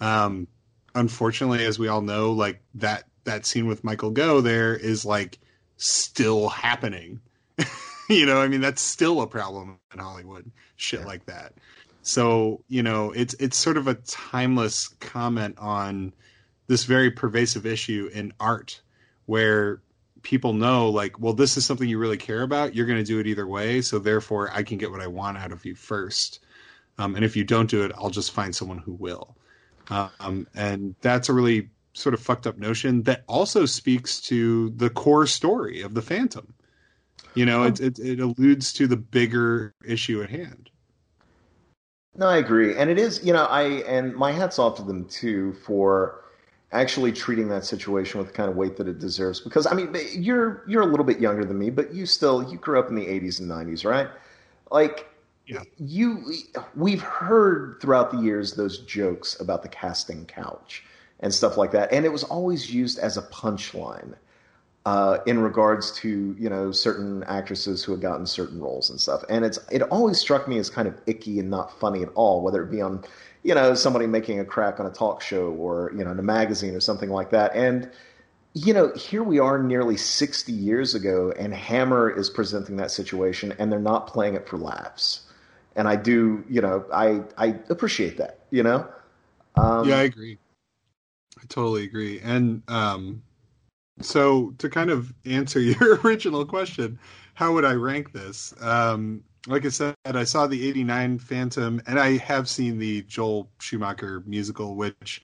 Um, 0.00 0.48
unfortunately, 0.94 1.62
as 1.66 1.78
we 1.78 1.88
all 1.88 2.00
know, 2.00 2.32
like 2.32 2.62
that 2.76 3.04
that 3.24 3.44
scene 3.44 3.66
with 3.66 3.84
Michael 3.84 4.12
Go 4.12 4.40
there 4.40 4.74
is 4.74 5.04
like 5.04 5.38
still 5.76 6.48
happening. 6.48 7.20
you 8.08 8.24
know, 8.24 8.40
I 8.40 8.48
mean 8.48 8.62
that's 8.62 8.80
still 8.80 9.20
a 9.20 9.26
problem 9.26 9.78
in 9.92 9.98
Hollywood. 10.00 10.50
Shit 10.76 11.00
Yeah. 11.00 11.06
like 11.06 11.26
that. 11.26 11.52
So, 12.00 12.64
you 12.68 12.82
know, 12.82 13.12
it's 13.12 13.34
it's 13.34 13.58
sort 13.58 13.76
of 13.76 13.88
a 13.88 13.94
timeless 13.94 14.88
comment 15.00 15.58
on 15.58 16.14
this 16.70 16.84
very 16.84 17.10
pervasive 17.10 17.66
issue 17.66 18.08
in 18.12 18.32
art 18.38 18.80
where 19.26 19.82
people 20.22 20.52
know 20.52 20.88
like, 20.88 21.18
well, 21.18 21.32
this 21.32 21.56
is 21.56 21.66
something 21.66 21.88
you 21.88 21.98
really 21.98 22.16
care 22.16 22.42
about. 22.42 22.76
You're 22.76 22.86
going 22.86 23.00
to 23.00 23.04
do 23.04 23.18
it 23.18 23.26
either 23.26 23.44
way, 23.44 23.80
so 23.82 23.98
therefore 23.98 24.50
I 24.52 24.62
can 24.62 24.78
get 24.78 24.92
what 24.92 25.00
I 25.00 25.08
want 25.08 25.36
out 25.36 25.50
of 25.50 25.64
you 25.66 25.74
first. 25.74 26.38
Um, 26.96 27.16
and 27.16 27.24
if 27.24 27.34
you 27.34 27.42
don't 27.42 27.68
do 27.68 27.82
it, 27.82 27.90
I'll 27.98 28.10
just 28.10 28.30
find 28.30 28.54
someone 28.54 28.78
who 28.78 28.92
will. 28.92 29.36
Um, 29.88 30.46
and 30.54 30.94
that's 31.00 31.28
a 31.28 31.32
really 31.32 31.70
sort 31.94 32.14
of 32.14 32.20
fucked 32.20 32.46
up 32.46 32.56
notion 32.56 33.02
that 33.02 33.24
also 33.26 33.66
speaks 33.66 34.20
to 34.28 34.70
the 34.70 34.90
core 34.90 35.26
story 35.26 35.82
of 35.82 35.94
the 35.94 36.02
Phantom. 36.02 36.54
You 37.34 37.46
know, 37.46 37.64
it, 37.64 37.80
it, 37.80 37.98
it 37.98 38.20
alludes 38.20 38.72
to 38.74 38.86
the 38.86 38.96
bigger 38.96 39.74
issue 39.84 40.22
at 40.22 40.30
hand. 40.30 40.70
No, 42.14 42.28
I 42.28 42.36
agree, 42.36 42.76
and 42.76 42.88
it 42.88 42.98
is. 42.98 43.24
You 43.24 43.32
know, 43.32 43.46
I 43.46 43.62
and 43.88 44.14
my 44.14 44.30
hats 44.30 44.60
off 44.60 44.76
to 44.76 44.82
them 44.82 45.06
too 45.06 45.54
for 45.64 46.20
actually 46.72 47.12
treating 47.12 47.48
that 47.48 47.64
situation 47.64 48.18
with 48.18 48.28
the 48.28 48.32
kind 48.32 48.48
of 48.50 48.56
weight 48.56 48.76
that 48.76 48.86
it 48.88 48.98
deserves. 48.98 49.40
Because 49.40 49.66
I 49.66 49.74
mean, 49.74 49.94
you're 50.12 50.64
you're 50.68 50.82
a 50.82 50.86
little 50.86 51.04
bit 51.04 51.20
younger 51.20 51.44
than 51.44 51.58
me, 51.58 51.70
but 51.70 51.92
you 51.94 52.06
still 52.06 52.48
you 52.50 52.58
grew 52.58 52.78
up 52.78 52.88
in 52.88 52.94
the 52.94 53.06
'80s 53.06 53.40
and 53.40 53.50
'90s, 53.50 53.84
right? 53.84 54.08
Like, 54.70 55.08
Yeah. 55.46 55.62
you 55.78 56.24
we've 56.76 57.02
heard 57.02 57.78
throughout 57.80 58.10
the 58.12 58.18
years 58.18 58.54
those 58.54 58.78
jokes 58.80 59.38
about 59.40 59.62
the 59.62 59.68
casting 59.68 60.24
couch 60.26 60.84
and 61.20 61.34
stuff 61.34 61.56
like 61.56 61.72
that, 61.72 61.92
and 61.92 62.04
it 62.06 62.10
was 62.12 62.24
always 62.24 62.72
used 62.72 62.98
as 62.98 63.16
a 63.16 63.22
punchline 63.22 64.14
uh, 64.86 65.18
in 65.26 65.38
regards 65.40 65.92
to 65.92 66.34
you 66.38 66.48
know 66.48 66.72
certain 66.72 67.22
actresses 67.24 67.84
who 67.84 67.92
had 67.92 68.00
gotten 68.00 68.26
certain 68.26 68.60
roles 68.60 68.90
and 68.90 69.00
stuff. 69.00 69.22
And 69.28 69.44
it's 69.44 69.58
it 69.70 69.82
always 69.82 70.18
struck 70.18 70.48
me 70.48 70.58
as 70.58 70.70
kind 70.70 70.88
of 70.88 71.00
icky 71.06 71.38
and 71.38 71.50
not 71.50 71.78
funny 71.78 72.02
at 72.02 72.08
all, 72.14 72.42
whether 72.42 72.62
it 72.62 72.70
be 72.70 72.80
on 72.80 73.04
you 73.42 73.54
know 73.54 73.74
somebody 73.74 74.06
making 74.06 74.40
a 74.40 74.44
crack 74.44 74.80
on 74.80 74.86
a 74.86 74.90
talk 74.90 75.22
show 75.22 75.50
or 75.52 75.92
you 75.96 76.04
know 76.04 76.10
in 76.10 76.18
a 76.18 76.22
magazine 76.22 76.74
or 76.74 76.80
something 76.80 77.10
like 77.10 77.30
that. 77.30 77.54
And 77.54 77.90
you 78.54 78.74
know 78.74 78.92
here 78.94 79.22
we 79.22 79.38
are 79.38 79.62
nearly 79.62 79.96
sixty 79.96 80.52
years 80.52 80.94
ago, 80.94 81.32
and 81.38 81.54
Hammer 81.54 82.10
is 82.10 82.28
presenting 82.30 82.76
that 82.76 82.90
situation, 82.90 83.54
and 83.58 83.70
they're 83.70 83.78
not 83.78 84.06
playing 84.06 84.34
it 84.34 84.48
for 84.48 84.58
laughs. 84.58 85.26
And 85.76 85.86
I 85.86 85.96
do, 85.96 86.44
you 86.48 86.60
know, 86.60 86.84
I 86.92 87.22
I 87.38 87.58
appreciate 87.68 88.16
that, 88.18 88.40
you 88.50 88.62
know. 88.62 88.86
Um, 89.56 89.88
yeah, 89.88 89.98
I 89.98 90.02
agree. 90.02 90.38
I 91.38 91.46
totally 91.48 91.84
agree. 91.84 92.20
And 92.20 92.62
um, 92.68 93.22
so 94.00 94.54
to 94.58 94.68
kind 94.68 94.90
of 94.90 95.12
answer 95.24 95.60
your 95.60 95.96
original 96.04 96.44
question, 96.44 96.98
how 97.34 97.54
would 97.54 97.64
I 97.64 97.72
rank 97.72 98.12
this? 98.12 98.54
Um, 98.60 99.22
like 99.46 99.64
I 99.64 99.68
said, 99.70 99.94
I 100.04 100.24
saw 100.24 100.46
the 100.46 100.68
89 100.68 101.18
Phantom 101.18 101.80
and 101.86 101.98
I 101.98 102.18
have 102.18 102.48
seen 102.48 102.78
the 102.78 103.02
Joel 103.02 103.50
Schumacher 103.58 104.22
musical, 104.26 104.76
which 104.76 105.22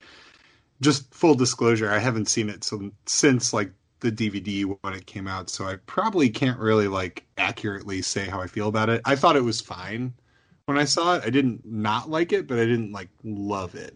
just 0.81 1.13
full 1.13 1.35
disclosure, 1.35 1.89
I 1.89 1.99
haven't 1.99 2.27
seen 2.27 2.49
it 2.49 2.63
some, 2.63 2.93
since 3.05 3.53
like 3.53 3.71
the 3.99 4.11
DVD 4.11 4.77
when 4.81 4.93
it 4.93 5.05
came 5.05 5.27
out. 5.27 5.49
So 5.49 5.65
I 5.65 5.77
probably 5.85 6.29
can't 6.29 6.59
really 6.59 6.87
like 6.87 7.25
accurately 7.37 8.01
say 8.01 8.25
how 8.25 8.41
I 8.41 8.47
feel 8.47 8.67
about 8.67 8.89
it. 8.89 9.01
I 9.05 9.15
thought 9.15 9.35
it 9.35 9.43
was 9.43 9.61
fine 9.61 10.13
when 10.65 10.77
I 10.77 10.85
saw 10.85 11.15
it. 11.15 11.23
I 11.25 11.29
didn't 11.29 11.65
not 11.65 12.09
like 12.09 12.31
it, 12.31 12.47
but 12.47 12.59
I 12.59 12.65
didn't 12.65 12.91
like 12.91 13.09
love 13.23 13.75
it. 13.75 13.95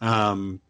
Um, 0.00 0.60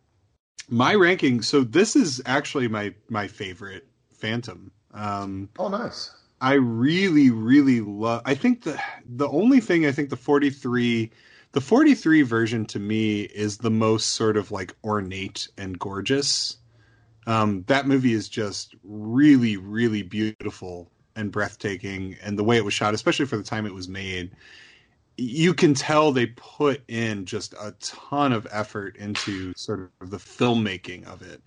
my 0.69 0.95
ranking. 0.95 1.43
So 1.43 1.63
this 1.65 1.97
is 1.97 2.23
actually 2.27 2.69
my 2.69 2.95
my 3.09 3.29
favorite 3.29 3.87
Phantom. 4.13 4.71
Um, 4.93 5.49
Oh, 5.59 5.69
nice. 5.69 6.11
I 6.45 6.55
really, 6.55 7.31
really 7.31 7.81
love. 7.81 8.21
I 8.27 8.35
think 8.35 8.65
the 8.65 8.79
the 9.07 9.29
only 9.29 9.61
thing 9.61 9.87
I 9.87 9.93
think 9.93 10.11
the 10.11 10.17
forty 10.17 10.51
three, 10.51 11.11
the 11.53 11.63
forty 11.63 11.95
three 11.95 12.23
version 12.23 12.67
to 12.67 12.79
me 12.79 13.23
is 13.23 13.59
the 13.59 13.71
most 13.71 14.11
sort 14.11 14.37
of 14.37 14.53
like 14.53 14.77
ornate 14.85 15.49
and 15.57 15.79
gorgeous. 15.79 16.59
Um, 17.27 17.65
that 17.69 17.87
movie 17.87 18.13
is 18.13 18.29
just 18.29 18.75
really, 18.85 19.57
really 19.57 20.03
beautiful 20.03 20.91
and 21.17 21.33
breathtaking, 21.33 22.17
and 22.23 22.39
the 22.39 22.45
way 22.45 22.59
it 22.59 22.65
was 22.65 22.75
shot, 22.75 22.93
especially 22.95 23.27
for 23.27 23.39
the 23.39 23.43
time 23.43 23.65
it 23.67 23.75
was 23.75 23.89
made, 23.89 24.33
you 25.17 25.55
can 25.55 25.75
tell 25.75 26.13
they 26.13 26.27
put 26.27 26.83
in 26.89 27.25
just 27.25 27.55
a 27.55 27.75
ton 27.81 28.33
of 28.35 28.47
effort 28.51 28.97
into 28.99 29.55
sort 29.57 29.91
of 30.03 30.11
the 30.11 30.19
filmmaking 30.19 31.07
of 31.07 31.23
it. 31.23 31.43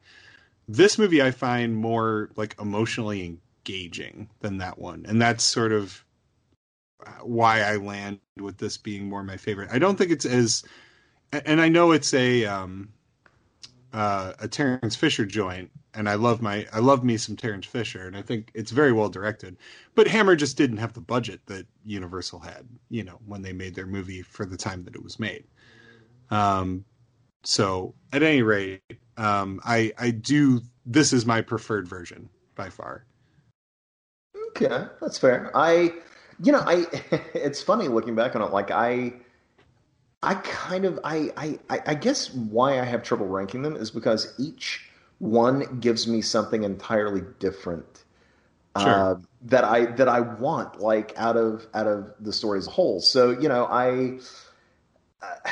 this 0.67 0.97
movie 0.97 1.21
I 1.21 1.31
find 1.31 1.75
more 1.75 2.31
like 2.35 2.55
emotionally 2.59 3.39
engaging 3.67 4.29
than 4.39 4.57
that 4.59 4.79
one, 4.79 5.05
and 5.07 5.21
that's 5.21 5.43
sort 5.43 5.71
of 5.71 6.03
why 7.21 7.61
I 7.61 7.75
land 7.77 8.19
with 8.39 8.57
this 8.57 8.77
being 8.77 9.07
more 9.07 9.23
my 9.23 9.37
favorite. 9.37 9.69
I 9.71 9.79
don't 9.79 9.97
think 9.97 10.11
it's 10.11 10.25
as, 10.25 10.63
and 11.31 11.61
I 11.61 11.69
know 11.69 11.91
it's 11.91 12.13
a 12.13 12.45
um, 12.45 12.89
uh, 13.93 14.33
a 14.39 14.47
Terence 14.47 14.95
Fisher 14.95 15.25
joint, 15.25 15.71
and 15.93 16.09
I 16.09 16.15
love 16.15 16.41
my 16.41 16.65
I 16.73 16.79
love 16.79 17.03
me 17.03 17.17
some 17.17 17.35
Terence 17.35 17.65
Fisher, 17.65 18.07
and 18.07 18.15
I 18.15 18.21
think 18.21 18.51
it's 18.53 18.71
very 18.71 18.91
well 18.91 19.09
directed. 19.09 19.57
But 19.95 20.07
Hammer 20.07 20.35
just 20.35 20.57
didn't 20.57 20.77
have 20.77 20.93
the 20.93 21.01
budget 21.01 21.41
that 21.47 21.65
Universal 21.85 22.39
had, 22.39 22.67
you 22.89 23.03
know, 23.03 23.19
when 23.25 23.41
they 23.41 23.53
made 23.53 23.75
their 23.75 23.87
movie 23.87 24.21
for 24.21 24.45
the 24.45 24.57
time 24.57 24.83
that 24.83 24.95
it 24.95 25.03
was 25.03 25.19
made. 25.19 25.45
Um, 26.29 26.85
so 27.43 27.95
at 28.11 28.23
any 28.23 28.41
rate, 28.41 28.81
um, 29.17 29.59
I 29.63 29.93
I 29.97 30.11
do 30.11 30.61
this 30.85 31.13
is 31.13 31.25
my 31.25 31.41
preferred 31.41 31.87
version 31.87 32.29
by 32.55 32.69
far. 32.69 33.05
Okay, 34.61 34.85
that's 35.01 35.17
fair. 35.17 35.51
I, 35.55 35.93
you 36.43 36.51
know, 36.51 36.63
I 36.65 36.85
it's 37.33 37.61
funny 37.61 37.87
looking 37.87 38.15
back 38.15 38.35
on 38.35 38.41
it. 38.41 38.51
Like 38.51 38.71
I, 38.71 39.13
I 40.23 40.35
kind 40.35 40.85
of 40.85 40.99
I 41.03 41.31
I 41.69 41.79
I 41.85 41.93
guess 41.93 42.33
why 42.33 42.79
I 42.79 42.83
have 42.83 43.03
trouble 43.03 43.27
ranking 43.27 43.61
them 43.61 43.75
is 43.75 43.91
because 43.91 44.33
each 44.39 44.89
one 45.19 45.79
gives 45.79 46.07
me 46.07 46.21
something 46.21 46.63
entirely 46.63 47.21
different. 47.39 48.03
Sure. 48.79 48.89
Uh, 48.89 49.15
that 49.43 49.63
I 49.63 49.85
that 49.85 50.07
I 50.07 50.19
want 50.19 50.79
like 50.79 51.13
out 51.17 51.37
of 51.37 51.67
out 51.73 51.87
of 51.87 52.13
the 52.19 52.33
story 52.33 52.59
as 52.59 52.67
a 52.67 52.71
whole. 52.71 52.99
So 52.99 53.31
you 53.31 53.49
know 53.49 53.65
I. 53.65 54.19
Uh, 55.21 55.51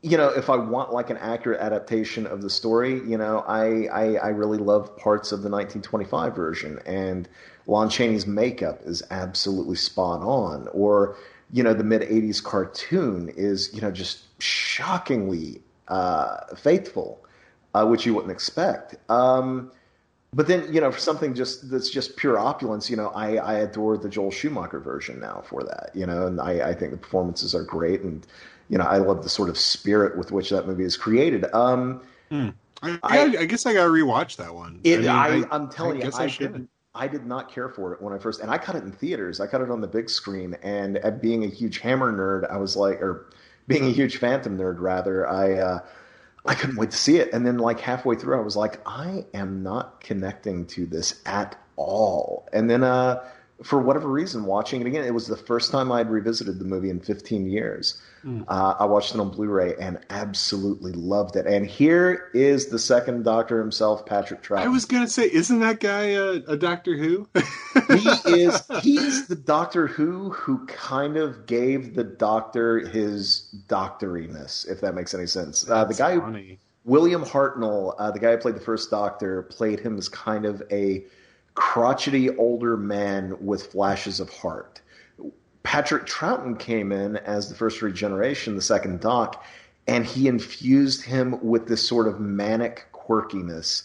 you 0.00 0.16
know, 0.16 0.28
if 0.28 0.48
I 0.48 0.56
want 0.56 0.92
like 0.92 1.10
an 1.10 1.16
accurate 1.16 1.60
adaptation 1.60 2.24
of 2.24 2.40
the 2.40 2.50
story, 2.50 3.00
you 3.04 3.18
know, 3.18 3.40
I, 3.48 3.88
I, 3.92 4.14
I 4.16 4.28
really 4.28 4.58
love 4.58 4.96
parts 4.96 5.32
of 5.32 5.42
the 5.42 5.50
1925 5.50 6.36
version, 6.36 6.78
and 6.86 7.28
Lon 7.68 7.88
Chaney's 7.88 8.26
makeup 8.26 8.80
is 8.84 9.02
absolutely 9.10 9.76
spot 9.76 10.20
on. 10.22 10.68
Or, 10.72 11.16
you 11.52 11.62
know, 11.62 11.74
the 11.74 11.84
mid 11.84 12.02
80s 12.02 12.42
cartoon 12.42 13.28
is, 13.36 13.72
you 13.72 13.80
know, 13.80 13.92
just 13.92 14.20
shockingly 14.42 15.62
uh, 15.86 16.54
faithful, 16.56 17.24
uh, 17.74 17.86
which 17.86 18.04
you 18.04 18.14
wouldn't 18.14 18.32
expect. 18.32 18.96
Um, 19.10 19.70
but 20.34 20.46
then, 20.46 20.72
you 20.72 20.80
know, 20.80 20.90
for 20.90 20.98
something 20.98 21.34
just 21.34 21.70
that's 21.70 21.88
just 21.88 22.16
pure 22.16 22.38
opulence, 22.38 22.90
you 22.90 22.96
know, 22.96 23.08
I, 23.10 23.36
I 23.36 23.54
adore 23.54 23.96
the 23.96 24.08
Joel 24.08 24.30
Schumacher 24.30 24.80
version 24.80 25.20
now 25.20 25.42
for 25.46 25.62
that, 25.62 25.90
you 25.94 26.04
know, 26.04 26.26
and 26.26 26.40
I, 26.40 26.70
I 26.70 26.74
think 26.74 26.90
the 26.90 26.98
performances 26.98 27.54
are 27.54 27.62
great 27.62 28.02
and 28.02 28.26
you 28.68 28.78
know, 28.78 28.84
I 28.84 28.98
love 28.98 29.22
the 29.22 29.28
sort 29.28 29.48
of 29.48 29.56
spirit 29.56 30.16
with 30.16 30.30
which 30.30 30.50
that 30.50 30.66
movie 30.66 30.84
is 30.84 30.96
created. 30.96 31.46
Um, 31.54 32.02
mm. 32.30 32.52
I, 32.82 32.98
I, 33.02 33.22
I, 33.40 33.44
guess 33.46 33.66
I 33.66 33.72
got 33.72 33.84
to 33.84 33.90
rewatch 33.90 34.36
that 34.36 34.54
one. 34.54 34.80
It, 34.84 35.06
I 35.06 35.42
am 35.50 35.68
telling 35.68 36.00
you, 36.00 36.10
I, 36.14 36.28
did, 36.28 36.68
I 36.98 37.06
did 37.08 37.24
not 37.24 37.50
care 37.50 37.68
for 37.68 37.94
it 37.94 38.02
when 38.02 38.12
I 38.12 38.18
first, 38.18 38.40
and 38.40 38.50
I 38.50 38.58
cut 38.58 38.74
it 38.74 38.82
in 38.82 38.92
theaters. 38.92 39.40
I 39.40 39.46
cut 39.46 39.60
it 39.60 39.70
on 39.70 39.80
the 39.80 39.86
big 39.86 40.10
screen, 40.10 40.56
and 40.62 41.00
being 41.20 41.44
a 41.44 41.48
huge 41.48 41.78
Hammer 41.78 42.12
nerd, 42.12 42.50
I 42.50 42.56
was 42.58 42.76
like, 42.76 43.00
or 43.00 43.30
being 43.68 43.86
a 43.86 43.90
huge 43.90 44.16
Phantom 44.18 44.58
nerd 44.58 44.80
rather, 44.80 45.26
I. 45.26 45.52
Uh, 45.54 45.80
I 46.46 46.54
couldn't 46.54 46.76
wait 46.76 46.92
to 46.92 46.96
see 46.96 47.18
it. 47.18 47.30
And 47.34 47.46
then, 47.46 47.58
like 47.58 47.78
halfway 47.78 48.16
through, 48.16 48.38
I 48.38 48.42
was 48.42 48.56
like, 48.56 48.80
I 48.86 49.26
am 49.34 49.62
not 49.62 50.00
connecting 50.00 50.66
to 50.68 50.86
this 50.86 51.20
at 51.26 51.60
all. 51.76 52.48
And 52.54 52.70
then, 52.70 52.82
uh, 52.82 53.22
for 53.62 53.80
whatever 53.80 54.08
reason, 54.08 54.44
watching 54.44 54.80
it 54.80 54.86
again, 54.86 55.04
it 55.04 55.12
was 55.12 55.26
the 55.26 55.36
first 55.36 55.72
time 55.72 55.90
I 55.90 55.98
had 55.98 56.10
revisited 56.10 56.58
the 56.58 56.64
movie 56.64 56.90
in 56.90 57.00
15 57.00 57.46
years. 57.46 58.00
Mm. 58.24 58.44
Uh, 58.46 58.74
I 58.78 58.84
watched 58.84 59.14
it 59.14 59.20
on 59.20 59.30
Blu-ray 59.30 59.74
and 59.80 59.98
absolutely 60.10 60.92
loved 60.92 61.36
it. 61.36 61.46
And 61.46 61.66
here 61.66 62.30
is 62.34 62.66
the 62.66 62.78
second 62.78 63.24
Doctor 63.24 63.58
himself, 63.60 64.06
Patrick 64.06 64.42
Troughton. 64.42 64.62
I 64.62 64.68
was 64.68 64.84
gonna 64.84 65.08
say, 65.08 65.30
isn't 65.30 65.58
that 65.60 65.80
guy 65.80 66.10
a, 66.10 66.30
a 66.46 66.56
Doctor 66.56 66.96
Who? 66.96 67.28
he 67.88 68.42
is. 68.42 68.62
He's 68.82 69.26
the 69.26 69.36
Doctor 69.36 69.86
Who 69.86 70.30
who 70.30 70.64
kind 70.66 71.16
of 71.16 71.46
gave 71.46 71.94
the 71.94 72.04
Doctor 72.04 72.80
his 72.80 73.54
doctoriness, 73.66 74.68
if 74.68 74.80
that 74.80 74.94
makes 74.94 75.14
any 75.14 75.26
sense. 75.26 75.68
Uh, 75.68 75.84
the 75.84 75.94
guy, 75.94 76.18
funny. 76.18 76.58
William 76.84 77.24
Hartnell, 77.24 77.94
uh, 77.98 78.10
the 78.10 78.18
guy 78.18 78.32
who 78.32 78.38
played 78.38 78.54
the 78.56 78.60
first 78.60 78.90
Doctor, 78.90 79.42
played 79.42 79.80
him 79.80 79.98
as 79.98 80.08
kind 80.08 80.44
of 80.44 80.62
a 80.70 81.04
crotchety 81.58 82.30
older 82.36 82.76
man 82.76 83.34
with 83.44 83.72
flashes 83.72 84.20
of 84.20 84.30
heart. 84.30 84.80
Patrick 85.64 86.06
Troughton 86.06 86.56
came 86.56 86.92
in 86.92 87.16
as 87.16 87.48
the 87.48 87.56
first 87.56 87.82
regeneration, 87.82 88.54
the 88.54 88.62
second 88.62 89.00
Doc, 89.00 89.44
and 89.88 90.06
he 90.06 90.28
infused 90.28 91.02
him 91.02 91.36
with 91.44 91.66
this 91.66 91.86
sort 91.86 92.06
of 92.06 92.20
manic 92.20 92.86
quirkiness, 92.92 93.82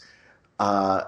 uh, 0.60 1.02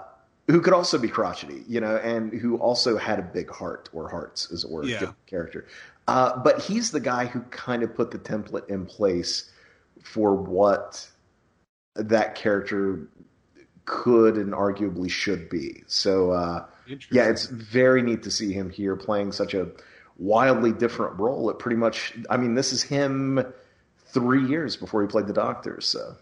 who 0.48 0.60
could 0.60 0.74
also 0.74 0.98
be 0.98 1.08
crotchety, 1.08 1.64
you 1.68 1.80
know, 1.80 1.98
and 1.98 2.34
who 2.34 2.58
also 2.58 2.98
had 2.98 3.20
a 3.20 3.22
big 3.22 3.52
heart 3.52 3.88
or 3.94 4.10
hearts, 4.10 4.52
as 4.52 4.64
it 4.64 4.72
were, 4.72 4.84
yeah. 4.86 5.12
character. 5.28 5.68
Uh, 6.08 6.36
but 6.36 6.60
he's 6.64 6.90
the 6.90 7.00
guy 7.00 7.28
who 7.28 7.42
kind 7.52 7.84
of 7.84 7.94
put 7.96 8.10
the 8.10 8.18
template 8.18 8.68
in 8.70 8.88
place 8.88 9.52
for 10.02 10.34
what 10.34 11.08
that 11.96 12.34
character 12.34 13.08
could 13.86 14.38
and 14.38 14.54
arguably 14.54 15.10
should 15.10 15.50
be. 15.50 15.84
So, 15.88 16.32
uh, 16.32 16.66
yeah, 17.12 17.30
it's 17.30 17.46
very 17.46 18.02
neat 18.02 18.24
to 18.24 18.32
see 18.32 18.52
him 18.52 18.70
here 18.70 18.96
playing 18.96 19.32
such 19.32 19.54
a 19.54 19.70
wildly 20.18 20.72
different 20.72 21.20
role. 21.20 21.50
It 21.50 21.60
pretty 21.60 21.78
much, 21.78 22.14
I 22.30 22.38
mean, 22.38 22.56
this 22.56 22.74
is 22.74 22.84
him 22.84 23.46
three 24.08 24.46
years 24.46 24.76
before 24.76 25.02
he 25.02 25.08
played 25.08 25.28
the 25.28 25.34
Doctor. 25.34 25.82
So, 25.82 26.16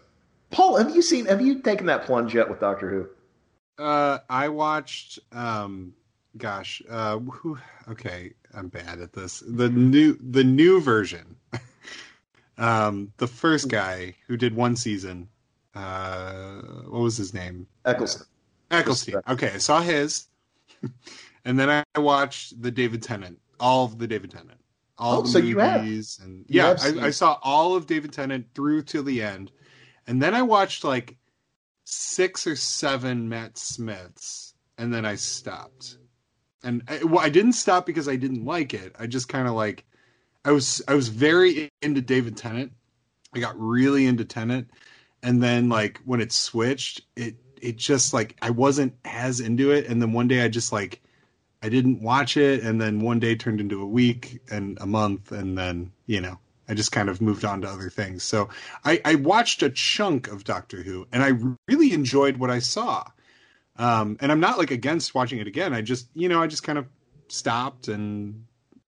Paul, 0.50 0.76
have 0.76 0.94
you 0.94 1.02
seen? 1.02 1.26
Have 1.26 1.40
you 1.40 1.60
taken 1.60 1.86
that 1.86 2.04
plunge 2.04 2.34
yet 2.34 2.48
with 2.48 2.60
Doctor 2.60 2.90
Who? 2.90 3.82
Uh, 3.82 4.18
I 4.28 4.48
watched. 4.48 5.18
Um, 5.32 5.94
gosh, 6.36 6.82
uh, 6.88 7.18
who, 7.18 7.58
okay, 7.88 8.32
I'm 8.52 8.68
bad 8.68 9.00
at 9.00 9.12
this. 9.12 9.42
The 9.46 9.68
new, 9.68 10.16
the 10.20 10.44
new 10.44 10.80
version. 10.80 11.36
um, 12.58 13.12
the 13.16 13.26
first 13.26 13.68
guy 13.68 14.14
who 14.26 14.36
did 14.36 14.54
one 14.54 14.76
season. 14.76 15.28
Uh, 15.74 16.60
what 16.88 17.00
was 17.00 17.16
his 17.16 17.34
name? 17.34 17.66
Eccleston. 17.84 18.26
Eccleston. 18.70 19.20
Okay, 19.28 19.50
I 19.54 19.58
saw 19.58 19.80
his, 19.80 20.28
and 21.44 21.58
then 21.58 21.68
I 21.70 21.98
watched 21.98 22.60
the 22.60 22.70
David 22.70 23.02
Tennant 23.02 23.38
all 23.60 23.84
of 23.84 23.98
the 23.98 24.06
David 24.06 24.30
Tennant, 24.30 24.60
all 24.98 25.18
oh, 25.18 25.22
the 25.22 25.28
so 25.28 25.40
movies, 25.40 26.20
and 26.22 26.44
you 26.48 26.60
yeah, 26.60 26.76
I, 26.80 27.06
I, 27.06 27.10
saw 27.10 27.38
all 27.42 27.74
of 27.74 27.86
David 27.86 28.12
Tennant 28.12 28.46
through 28.54 28.82
to 28.82 29.02
the 29.02 29.22
end, 29.22 29.50
and 30.06 30.22
then 30.22 30.34
I 30.34 30.42
watched 30.42 30.84
like 30.84 31.16
six 31.84 32.46
or 32.46 32.56
seven 32.56 33.28
Matt 33.28 33.58
Smiths, 33.58 34.54
and 34.78 34.92
then 34.92 35.04
I 35.04 35.14
stopped. 35.16 35.98
And 36.62 36.82
I, 36.88 37.04
well, 37.04 37.20
I 37.20 37.28
didn't 37.28 37.52
stop 37.52 37.84
because 37.84 38.08
I 38.08 38.16
didn't 38.16 38.44
like 38.44 38.72
it. 38.74 38.94
I 38.98 39.06
just 39.06 39.28
kind 39.28 39.46
of 39.46 39.54
like, 39.54 39.84
I 40.44 40.50
was 40.50 40.82
I 40.88 40.94
was 40.94 41.08
very 41.08 41.70
into 41.82 42.00
David 42.00 42.36
Tennant. 42.36 42.72
I 43.34 43.40
got 43.40 43.58
really 43.58 44.06
into 44.06 44.24
Tennant, 44.24 44.70
and 45.24 45.42
then 45.42 45.68
like 45.68 46.00
when 46.04 46.20
it 46.20 46.30
switched, 46.30 47.00
it 47.16 47.34
it 47.60 47.76
just 47.76 48.12
like 48.12 48.36
I 48.42 48.50
wasn't 48.50 48.94
as 49.04 49.40
into 49.40 49.72
it, 49.72 49.88
and 49.88 50.00
then 50.00 50.12
one 50.12 50.28
day 50.28 50.42
I 50.42 50.48
just 50.48 50.70
like 50.70 51.02
I 51.62 51.70
didn't 51.70 52.02
watch 52.02 52.36
it, 52.36 52.62
and 52.62 52.80
then 52.80 53.00
one 53.00 53.18
day 53.18 53.34
turned 53.34 53.60
into 53.60 53.82
a 53.82 53.86
week 53.86 54.40
and 54.50 54.78
a 54.80 54.86
month, 54.86 55.32
and 55.32 55.56
then 55.56 55.90
you 56.06 56.20
know 56.20 56.38
I 56.68 56.74
just 56.74 56.92
kind 56.92 57.08
of 57.08 57.22
moved 57.22 57.44
on 57.44 57.62
to 57.62 57.68
other 57.68 57.88
things. 57.88 58.22
So 58.22 58.50
I, 58.84 59.00
I 59.04 59.14
watched 59.16 59.62
a 59.62 59.70
chunk 59.70 60.28
of 60.28 60.44
Doctor 60.44 60.82
Who, 60.82 61.06
and 61.10 61.22
I 61.22 61.32
really 61.66 61.92
enjoyed 61.92 62.36
what 62.36 62.50
I 62.50 62.58
saw. 62.58 63.04
Um, 63.76 64.18
and 64.20 64.30
I'm 64.30 64.40
not 64.40 64.58
like 64.58 64.70
against 64.70 65.14
watching 65.14 65.40
it 65.40 65.48
again. 65.48 65.72
I 65.72 65.80
just 65.80 66.08
you 66.14 66.28
know 66.28 66.42
I 66.42 66.46
just 66.46 66.62
kind 66.62 66.78
of 66.78 66.86
stopped 67.28 67.88
and 67.88 68.44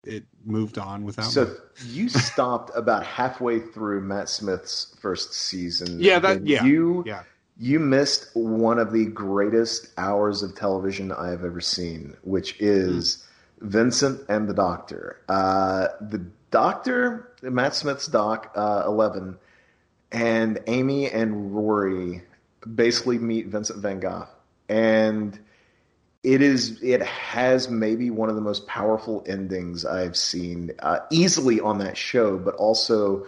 it 0.04 0.24
moved 0.46 0.78
on 0.78 1.04
without. 1.04 1.26
So 1.26 1.46
me. 1.46 1.52
you 1.88 2.10
stopped 2.10 2.72
about 2.76 3.06
halfway 3.06 3.60
through 3.60 4.02
Matt 4.02 4.30
Smith's 4.30 4.96
first 5.00 5.34
season. 5.34 6.00
Yeah, 6.00 6.20
that 6.20 6.46
yeah 6.46 6.64
you 6.64 7.04
yeah 7.06 7.24
you 7.58 7.80
missed 7.80 8.30
one 8.34 8.80
of 8.80 8.92
the 8.92 9.06
greatest 9.06 9.90
hours 9.98 10.42
of 10.42 10.56
television 10.56 11.12
I 11.12 11.30
have 11.30 11.46
ever 11.46 11.62
seen, 11.62 12.16
which 12.24 12.60
is 12.60 13.18
mm. 13.62 13.70
Vincent 13.70 14.22
and 14.30 14.50
the 14.50 14.54
Doctor. 14.54 15.22
Uh, 15.30 15.90
the 16.02 16.26
Doctor, 16.50 17.32
Matt 17.44 17.76
Smith's 17.76 18.08
Doc 18.08 18.52
uh, 18.56 18.84
11, 18.88 19.38
and 20.12 20.60
Amy 20.66 21.10
and 21.10 21.56
Rory 21.56 22.24
basically 22.76 23.20
meet 23.20 23.48
Vincent 23.48 23.80
Van 23.80 24.00
Gogh. 24.00 24.28
And 24.68 25.40
it 26.24 26.42
is 26.42 26.82
it 26.84 27.02
has 27.02 27.70
maybe 27.70 28.12
one 28.12 28.30
of 28.30 28.36
the 28.36 28.42
most 28.42 28.68
powerful 28.68 29.24
endings 29.28 29.86
I've 29.86 30.16
seen 30.16 30.72
uh, 30.80 31.00
easily 31.10 31.60
on 31.60 31.80
that 31.80 31.98
show, 31.98 32.38
but 32.38 32.56
also 32.56 33.26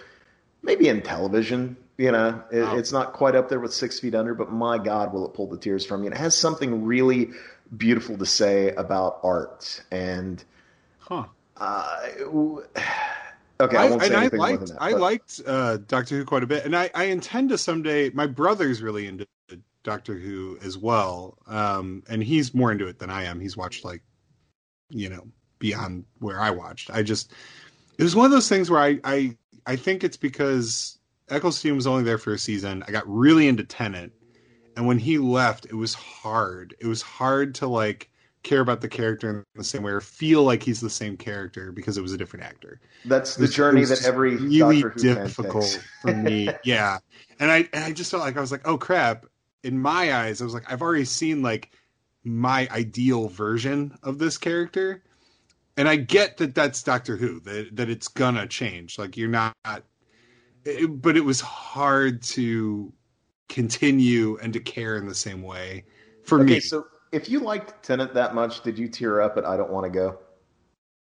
maybe 0.61 0.87
in 0.87 1.01
television. 1.01 1.77
You 1.97 2.11
know, 2.11 2.43
it, 2.51 2.61
wow. 2.61 2.77
it's 2.77 2.91
not 2.91 3.13
quite 3.13 3.35
up 3.35 3.49
there 3.49 3.59
with 3.59 3.73
Six 3.73 3.99
Feet 3.99 4.15
Under, 4.15 4.33
but 4.33 4.51
my 4.51 4.77
God, 4.77 5.13
will 5.13 5.25
it 5.25 5.33
pull 5.33 5.47
the 5.47 5.57
tears 5.57 5.85
from 5.85 6.01
you? 6.01 6.07
And 6.07 6.15
it 6.15 6.19
has 6.19 6.35
something 6.35 6.85
really 6.85 7.29
beautiful 7.75 8.17
to 8.17 8.25
say 8.25 8.71
about 8.71 9.19
art 9.23 9.83
and. 9.91 10.43
Huh. 10.99 11.25
Uh, 11.57 11.99
okay, 13.59 13.77
I, 13.77 13.85
I 13.85 13.89
won't 13.89 14.01
say 14.01 14.15
anything 14.15 14.39
liked, 14.39 14.59
more 14.59 14.67
than 14.67 14.75
that. 14.75 14.81
I 14.81 14.91
liked 14.91 15.41
uh, 15.45 15.77
Doctor 15.87 16.17
Who 16.17 16.25
quite 16.25 16.43
a 16.43 16.47
bit, 16.47 16.65
and 16.65 16.75
I, 16.75 16.89
I 16.95 17.05
intend 17.05 17.49
to 17.49 17.57
someday. 17.57 18.09
My 18.09 18.25
brother's 18.25 18.81
really 18.81 19.05
into 19.05 19.27
Doctor 19.83 20.15
Who 20.15 20.57
as 20.63 20.77
well, 20.77 21.37
um, 21.47 22.03
and 22.09 22.23
he's 22.23 22.53
more 22.53 22.71
into 22.71 22.87
it 22.87 22.99
than 22.99 23.09
I 23.09 23.23
am. 23.23 23.39
He's 23.39 23.57
watched 23.57 23.83
like, 23.83 24.01
you 24.89 25.09
know, 25.09 25.27
beyond 25.59 26.05
where 26.19 26.39
I 26.39 26.49
watched. 26.51 26.89
I 26.91 27.03
just 27.03 27.31
it 27.97 28.03
was 28.03 28.15
one 28.15 28.25
of 28.25 28.31
those 28.31 28.49
things 28.49 28.69
where 28.69 28.81
I 28.81 28.99
I 29.03 29.37
I 29.65 29.75
think 29.75 30.03
it's 30.03 30.17
because 30.17 30.97
Eccleston 31.29 31.75
was 31.75 31.87
only 31.87 32.03
there 32.03 32.17
for 32.17 32.33
a 32.33 32.39
season. 32.39 32.83
I 32.87 32.91
got 32.91 33.07
really 33.07 33.47
into 33.47 33.63
Tennant, 33.63 34.13
and 34.75 34.87
when 34.87 34.99
he 34.99 35.17
left, 35.17 35.65
it 35.65 35.75
was 35.75 35.93
hard. 35.93 36.75
It 36.79 36.87
was 36.87 37.01
hard 37.01 37.55
to 37.55 37.67
like 37.67 38.09
care 38.43 38.59
about 38.59 38.81
the 38.81 38.89
character 38.89 39.29
in 39.29 39.43
the 39.55 39.63
same 39.63 39.83
way 39.83 39.91
or 39.91 40.01
feel 40.01 40.43
like 40.43 40.61
he's 40.61 40.81
the 40.81 40.89
same 40.89 41.15
character 41.15 41.71
because 41.71 41.97
it 41.97 42.01
was 42.01 42.11
a 42.11 42.17
different 42.17 42.45
actor. 42.45 42.79
That's 43.05 43.35
the 43.35 43.47
journey 43.47 43.85
that 43.85 44.05
every 44.05 44.35
really 44.35 44.83
difficult 44.97 45.81
for 46.01 46.13
me. 46.13 46.49
yeah, 46.63 46.99
and 47.39 47.49
I 47.49 47.69
and 47.73 47.85
I 47.85 47.91
just 47.93 48.11
felt 48.11 48.21
like 48.21 48.37
I 48.37 48.41
was 48.41 48.51
like, 48.51 48.67
oh 48.67 48.77
crap. 48.77 49.25
In 49.63 49.79
my 49.79 50.13
eyes, 50.13 50.41
I 50.41 50.45
was 50.45 50.53
like, 50.53 50.71
I've 50.71 50.81
already 50.81 51.05
seen 51.05 51.41
like 51.41 51.71
my 52.23 52.67
ideal 52.71 53.27
version 53.27 53.97
of 54.03 54.19
this 54.19 54.37
character, 54.37 55.03
and 55.77 55.87
I 55.87 55.95
get 55.95 56.37
that 56.37 56.55
that's 56.55 56.83
Doctor 56.83 57.17
Who 57.17 57.39
that 57.41 57.75
that 57.75 57.89
it's 57.89 58.07
gonna 58.07 58.47
change. 58.47 58.99
Like 58.99 59.17
you're 59.17 59.29
not, 59.29 59.55
it, 60.65 61.01
but 61.01 61.17
it 61.17 61.25
was 61.25 61.41
hard 61.41 62.21
to 62.23 62.93
continue 63.49 64.37
and 64.41 64.53
to 64.53 64.59
care 64.59 64.97
in 64.97 65.07
the 65.07 65.15
same 65.15 65.41
way 65.41 65.85
for 66.23 66.41
okay, 66.41 66.55
me. 66.55 66.59
So 66.59 66.85
if 67.11 67.29
you 67.29 67.39
liked 67.39 67.83
Tennant 67.83 68.13
that 68.15 68.33
much, 68.33 68.61
did 68.63 68.77
you 68.77 68.87
tear 68.87 69.21
up 69.21 69.37
at 69.37 69.45
I 69.45 69.55
Don't 69.55 69.71
Want 69.71 69.85
to 69.85 69.89
Go? 69.89 70.17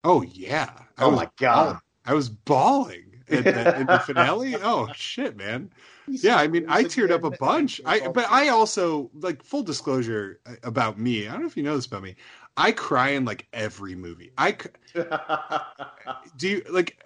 Oh 0.03 0.21
yeah. 0.21 0.71
I 0.97 1.03
oh 1.03 1.11
my 1.11 1.29
god. 1.37 1.65
Bawling. 1.65 1.79
I 2.05 2.13
was 2.13 2.29
bawling 2.29 3.14
in, 3.27 3.47
in 3.47 3.87
the 3.87 4.01
finale. 4.05 4.55
Oh 4.55 4.87
shit, 4.93 5.35
man. 5.35 5.71
yeah, 6.07 6.37
I 6.37 6.47
mean, 6.47 6.65
I 6.67 6.83
teared 6.83 7.11
up 7.11 7.23
a 7.23 7.31
bunch. 7.31 7.81
I 7.85 8.07
but 8.07 8.29
I 8.29 8.49
also 8.49 9.09
like 9.13 9.43
full 9.43 9.63
disclosure 9.63 10.39
about 10.63 10.99
me. 10.99 11.27
I 11.27 11.31
don't 11.31 11.41
know 11.41 11.47
if 11.47 11.57
you 11.57 11.63
know 11.63 11.75
this 11.75 11.85
about 11.85 12.03
me. 12.03 12.15
I 12.57 12.71
cry 12.71 13.09
in 13.09 13.25
like 13.25 13.47
every 13.51 13.95
movie. 13.95 14.31
I 14.37 14.57
do 16.37 16.47
you 16.47 16.63
like 16.69 16.97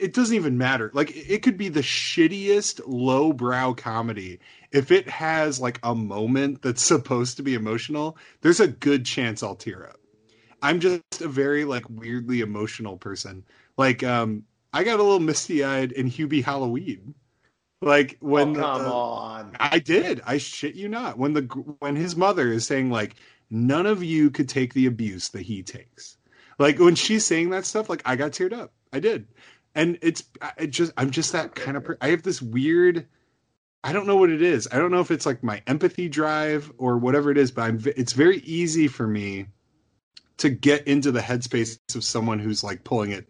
it 0.00 0.12
doesn't 0.14 0.34
even 0.34 0.58
matter. 0.58 0.90
Like 0.94 1.12
it 1.14 1.42
could 1.42 1.56
be 1.56 1.68
the 1.68 1.80
shittiest 1.80 2.80
lowbrow 2.86 3.74
comedy. 3.74 4.40
If 4.72 4.90
it 4.90 5.08
has 5.08 5.60
like 5.60 5.78
a 5.82 5.94
moment 5.94 6.62
that's 6.62 6.82
supposed 6.94 7.36
to 7.36 7.42
be 7.42 7.54
emotional, 7.54 8.18
there's 8.40 8.60
a 8.60 8.68
good 8.68 9.04
chance 9.04 9.42
I'll 9.42 9.54
tear 9.54 9.86
up. 9.88 10.00
I'm 10.62 10.80
just 10.80 11.02
a 11.20 11.28
very 11.28 11.64
like 11.64 11.84
weirdly 11.88 12.40
emotional 12.40 12.96
person. 12.96 13.44
Like 13.76 14.02
um 14.02 14.44
I 14.76 14.84
got 14.84 15.00
a 15.00 15.02
little 15.02 15.20
misty-eyed 15.20 15.92
in 15.92 16.10
Hubie 16.10 16.44
Halloween. 16.44 17.14
Like 17.80 18.18
when 18.20 18.54
oh, 18.58 18.60
come 18.60 18.80
uh, 18.82 18.92
on. 18.92 19.56
I 19.58 19.78
did. 19.78 20.20
I 20.26 20.36
shit 20.36 20.74
you 20.74 20.86
not. 20.86 21.16
When 21.16 21.32
the 21.32 21.42
when 21.78 21.96
his 21.96 22.14
mother 22.14 22.52
is 22.52 22.66
saying 22.66 22.90
like 22.90 23.16
none 23.48 23.86
of 23.86 24.04
you 24.04 24.30
could 24.30 24.50
take 24.50 24.74
the 24.74 24.84
abuse 24.84 25.30
that 25.30 25.42
he 25.42 25.62
takes. 25.62 26.18
Like 26.58 26.78
when 26.78 26.94
she's 26.94 27.24
saying 27.24 27.50
that 27.50 27.64
stuff, 27.64 27.88
like 27.88 28.02
I 28.04 28.16
got 28.16 28.32
teared 28.32 28.52
up. 28.52 28.74
I 28.92 29.00
did, 29.00 29.26
and 29.74 29.98
it's 30.02 30.24
it 30.58 30.68
just 30.68 30.92
I'm 30.98 31.10
just 31.10 31.32
that 31.32 31.54
kind 31.54 31.78
of. 31.78 31.84
Per- 31.84 31.98
I 32.02 32.08
have 32.08 32.22
this 32.22 32.42
weird. 32.42 33.06
I 33.82 33.94
don't 33.94 34.06
know 34.06 34.16
what 34.16 34.30
it 34.30 34.42
is. 34.42 34.68
I 34.70 34.76
don't 34.76 34.90
know 34.90 35.00
if 35.00 35.10
it's 35.10 35.24
like 35.24 35.42
my 35.42 35.62
empathy 35.66 36.10
drive 36.10 36.70
or 36.76 36.98
whatever 36.98 37.30
it 37.30 37.38
is, 37.38 37.50
but 37.50 37.62
I'm. 37.62 37.80
It's 37.96 38.12
very 38.12 38.40
easy 38.40 38.88
for 38.88 39.06
me 39.06 39.46
to 40.36 40.50
get 40.50 40.86
into 40.86 41.12
the 41.12 41.20
headspace 41.20 41.78
of 41.94 42.04
someone 42.04 42.40
who's 42.40 42.62
like 42.62 42.84
pulling 42.84 43.12
it, 43.12 43.26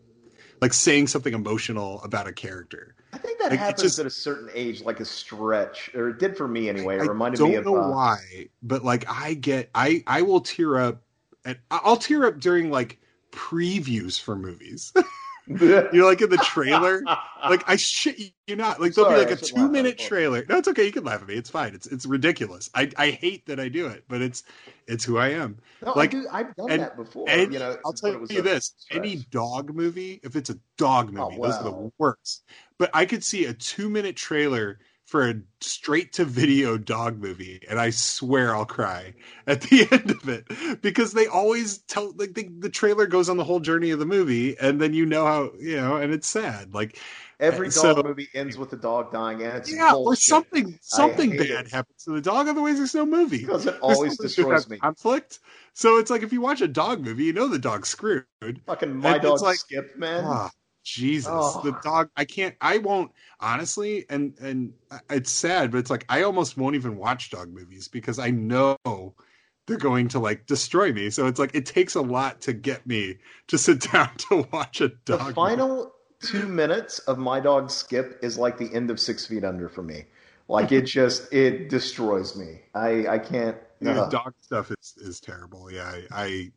like 0.60 0.72
saying 0.72 1.06
something 1.08 1.34
emotional 1.34 2.02
about 2.02 2.26
a 2.26 2.32
character. 2.32 2.94
I 3.12 3.18
think 3.18 3.38
that 3.38 3.50
like, 3.50 3.58
happens 3.58 3.82
just, 3.82 3.98
at 3.98 4.06
a 4.06 4.10
certain 4.10 4.50
age, 4.54 4.82
like 4.82 5.00
a 5.00 5.04
stretch, 5.04 5.90
or 5.94 6.10
it 6.10 6.18
did 6.18 6.36
for 6.36 6.46
me 6.48 6.68
anyway. 6.68 6.96
It 6.96 7.02
reminded 7.02 7.40
me 7.40 7.54
of. 7.54 7.62
I 7.62 7.64
don't 7.64 7.74
know 7.74 7.82
uh, 7.82 7.90
why, 7.90 8.48
but 8.62 8.84
like 8.84 9.04
I 9.08 9.34
get, 9.34 9.70
I 9.74 10.02
I 10.06 10.22
will 10.22 10.40
tear 10.40 10.78
up, 10.78 11.02
and 11.44 11.58
I'll 11.70 11.96
tear 11.96 12.26
up 12.26 12.40
during 12.40 12.70
like 12.70 12.98
previews 13.30 14.20
for 14.20 14.36
movies. 14.36 14.92
you 15.60 15.88
know, 15.92 16.06
like 16.06 16.20
in 16.20 16.28
the 16.28 16.38
trailer, 16.38 17.02
like 17.44 17.68
I 17.68 17.76
shit 17.76 18.18
you 18.46 18.56
not. 18.56 18.80
Like 18.80 18.94
there'll 18.94 19.10
Sorry, 19.10 19.24
be 19.24 19.30
like 19.30 19.40
a 19.40 19.44
two 19.44 19.68
minute 19.68 19.96
trailer. 19.96 20.44
No, 20.48 20.58
it's 20.58 20.66
okay. 20.66 20.84
You 20.84 20.90
can 20.90 21.04
laugh 21.04 21.22
at 21.22 21.28
me. 21.28 21.34
It's 21.34 21.50
fine. 21.50 21.72
It's 21.74 21.86
it's 21.86 22.04
ridiculous. 22.04 22.68
I 22.74 22.90
I 22.96 23.10
hate 23.10 23.46
that 23.46 23.60
I 23.60 23.68
do 23.68 23.86
it, 23.86 24.04
but 24.08 24.22
it's 24.22 24.42
it's 24.88 25.04
who 25.04 25.18
I 25.18 25.28
am. 25.28 25.58
No, 25.84 25.92
like 25.92 26.14
I 26.32 26.38
have 26.38 26.56
done 26.56 26.70
and, 26.70 26.82
that 26.82 26.96
before. 26.96 27.26
And, 27.28 27.52
you 27.52 27.60
know, 27.60 27.76
I'll 27.84 27.92
tell 27.92 28.26
you 28.28 28.42
this: 28.42 28.74
stretch. 28.76 28.98
any 28.98 29.16
dog 29.30 29.72
movie, 29.72 30.20
if 30.24 30.34
it's 30.34 30.50
a 30.50 30.58
dog 30.76 31.10
oh, 31.10 31.12
movie, 31.12 31.36
oh, 31.36 31.38
wow. 31.38 31.46
those 31.48 31.56
are 31.58 31.64
the 31.64 31.92
worst. 31.98 32.44
But 32.78 32.90
I 32.92 33.06
could 33.06 33.22
see 33.22 33.44
a 33.44 33.54
two 33.54 33.88
minute 33.88 34.16
trailer 34.16 34.80
for 35.06 35.28
a 35.28 35.34
straight 35.60 36.12
to 36.12 36.24
video 36.24 36.76
dog 36.76 37.18
movie 37.18 37.60
and 37.68 37.80
i 37.80 37.90
swear 37.90 38.54
i'll 38.54 38.66
cry 38.66 39.14
at 39.46 39.60
the 39.62 39.86
end 39.90 40.10
of 40.10 40.28
it. 40.28 40.82
Because 40.82 41.12
they 41.12 41.26
always 41.26 41.78
tell 41.78 42.12
like 42.16 42.34
the, 42.34 42.48
the 42.58 42.68
trailer 42.68 43.06
goes 43.06 43.28
on 43.28 43.36
the 43.36 43.44
whole 43.44 43.60
journey 43.60 43.90
of 43.90 43.98
the 43.98 44.06
movie 44.06 44.56
and 44.58 44.80
then 44.80 44.92
you 44.92 45.06
know 45.06 45.24
how 45.24 45.52
you 45.58 45.76
know 45.76 45.96
and 45.96 46.12
it's 46.12 46.26
sad. 46.26 46.74
Like 46.74 46.98
every 47.38 47.68
dog 47.68 47.96
so, 47.96 48.02
movie 48.02 48.28
ends 48.34 48.58
with 48.58 48.70
the 48.70 48.76
dog 48.76 49.12
dying 49.12 49.42
and 49.42 49.56
it's 49.56 49.72
yeah 49.72 49.92
bullshit. 49.92 50.06
or 50.06 50.16
something 50.16 50.78
something 50.82 51.30
bad 51.36 51.66
it. 51.66 51.70
happens 51.70 52.04
to 52.04 52.10
the 52.10 52.20
dog 52.20 52.48
otherwise 52.48 52.76
there's 52.78 52.94
no 52.94 53.06
movie. 53.06 53.38
Because 53.38 53.66
it 53.66 53.78
always 53.80 54.18
destroys 54.18 54.68
me. 54.68 54.78
conflict. 54.78 55.38
So 55.74 55.98
it's 55.98 56.10
like 56.10 56.22
if 56.22 56.32
you 56.32 56.40
watch 56.40 56.60
a 56.60 56.68
dog 56.68 57.04
movie 57.04 57.24
you 57.24 57.32
know 57.32 57.48
the 57.48 57.58
dog's 57.58 57.88
screwed. 57.88 58.26
Fucking 58.66 58.96
my 58.96 59.18
dog 59.18 59.40
like, 59.42 59.58
skip 59.58 59.96
man. 59.96 60.24
ah, 60.26 60.50
Jesus, 60.86 61.32
oh. 61.34 61.60
the 61.64 61.76
dog. 61.82 62.10
I 62.16 62.24
can't. 62.24 62.54
I 62.60 62.78
won't 62.78 63.10
honestly. 63.40 64.06
And 64.08 64.38
and 64.40 64.72
it's 65.10 65.32
sad, 65.32 65.72
but 65.72 65.78
it's 65.78 65.90
like 65.90 66.06
I 66.08 66.22
almost 66.22 66.56
won't 66.56 66.76
even 66.76 66.96
watch 66.96 67.30
dog 67.30 67.52
movies 67.52 67.88
because 67.88 68.20
I 68.20 68.30
know 68.30 68.76
they're 69.66 69.78
going 69.78 70.06
to 70.08 70.20
like 70.20 70.46
destroy 70.46 70.92
me. 70.92 71.10
So 71.10 71.26
it's 71.26 71.40
like 71.40 71.56
it 71.56 71.66
takes 71.66 71.96
a 71.96 72.00
lot 72.00 72.40
to 72.42 72.52
get 72.52 72.86
me 72.86 73.16
to 73.48 73.58
sit 73.58 73.80
down 73.92 74.10
to 74.30 74.46
watch 74.52 74.80
a 74.80 74.90
dog. 75.04 75.26
The 75.26 75.34
final 75.34 75.76
movie. 75.76 75.90
two 76.22 76.46
minutes 76.46 77.00
of 77.00 77.18
my 77.18 77.40
dog 77.40 77.68
Skip 77.68 78.20
is 78.22 78.38
like 78.38 78.56
the 78.56 78.72
end 78.72 78.88
of 78.88 79.00
Six 79.00 79.26
Feet 79.26 79.42
Under 79.42 79.68
for 79.68 79.82
me. 79.82 80.04
Like 80.48 80.70
it 80.70 80.82
just 80.82 81.32
it 81.32 81.68
destroys 81.68 82.36
me. 82.36 82.60
I 82.76 83.08
I 83.08 83.18
can't. 83.18 83.56
Yeah, 83.80 84.02
uh, 84.02 84.08
dog 84.08 84.34
stuff 84.40 84.70
is 84.70 84.94
is 84.98 85.18
terrible. 85.18 85.68
Yeah, 85.68 85.90
I, 85.90 86.06
I 86.12 86.52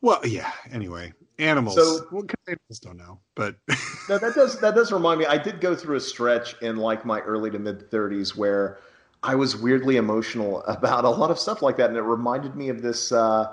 well, 0.00 0.26
yeah. 0.26 0.50
Anyway, 0.72 1.12
animals. 1.38 1.76
So 1.76 2.06
well, 2.10 2.24
animals 2.46 2.78
don't 2.80 2.96
know, 2.96 3.18
but 3.34 3.56
no, 4.08 4.18
that 4.18 4.34
does 4.34 4.58
that 4.60 4.74
does 4.74 4.92
remind 4.92 5.20
me. 5.20 5.26
I 5.26 5.38
did 5.38 5.60
go 5.60 5.74
through 5.74 5.96
a 5.96 6.00
stretch 6.00 6.54
in 6.62 6.76
like 6.76 7.04
my 7.04 7.20
early 7.20 7.50
to 7.50 7.58
mid 7.58 7.90
thirties 7.90 8.36
where 8.36 8.78
I 9.22 9.34
was 9.34 9.56
weirdly 9.56 9.96
emotional 9.96 10.62
about 10.64 11.04
a 11.04 11.10
lot 11.10 11.30
of 11.30 11.38
stuff 11.38 11.62
like 11.62 11.76
that, 11.78 11.88
and 11.88 11.96
it 11.96 12.02
reminded 12.02 12.54
me 12.54 12.68
of 12.68 12.82
this 12.82 13.10
uh, 13.10 13.52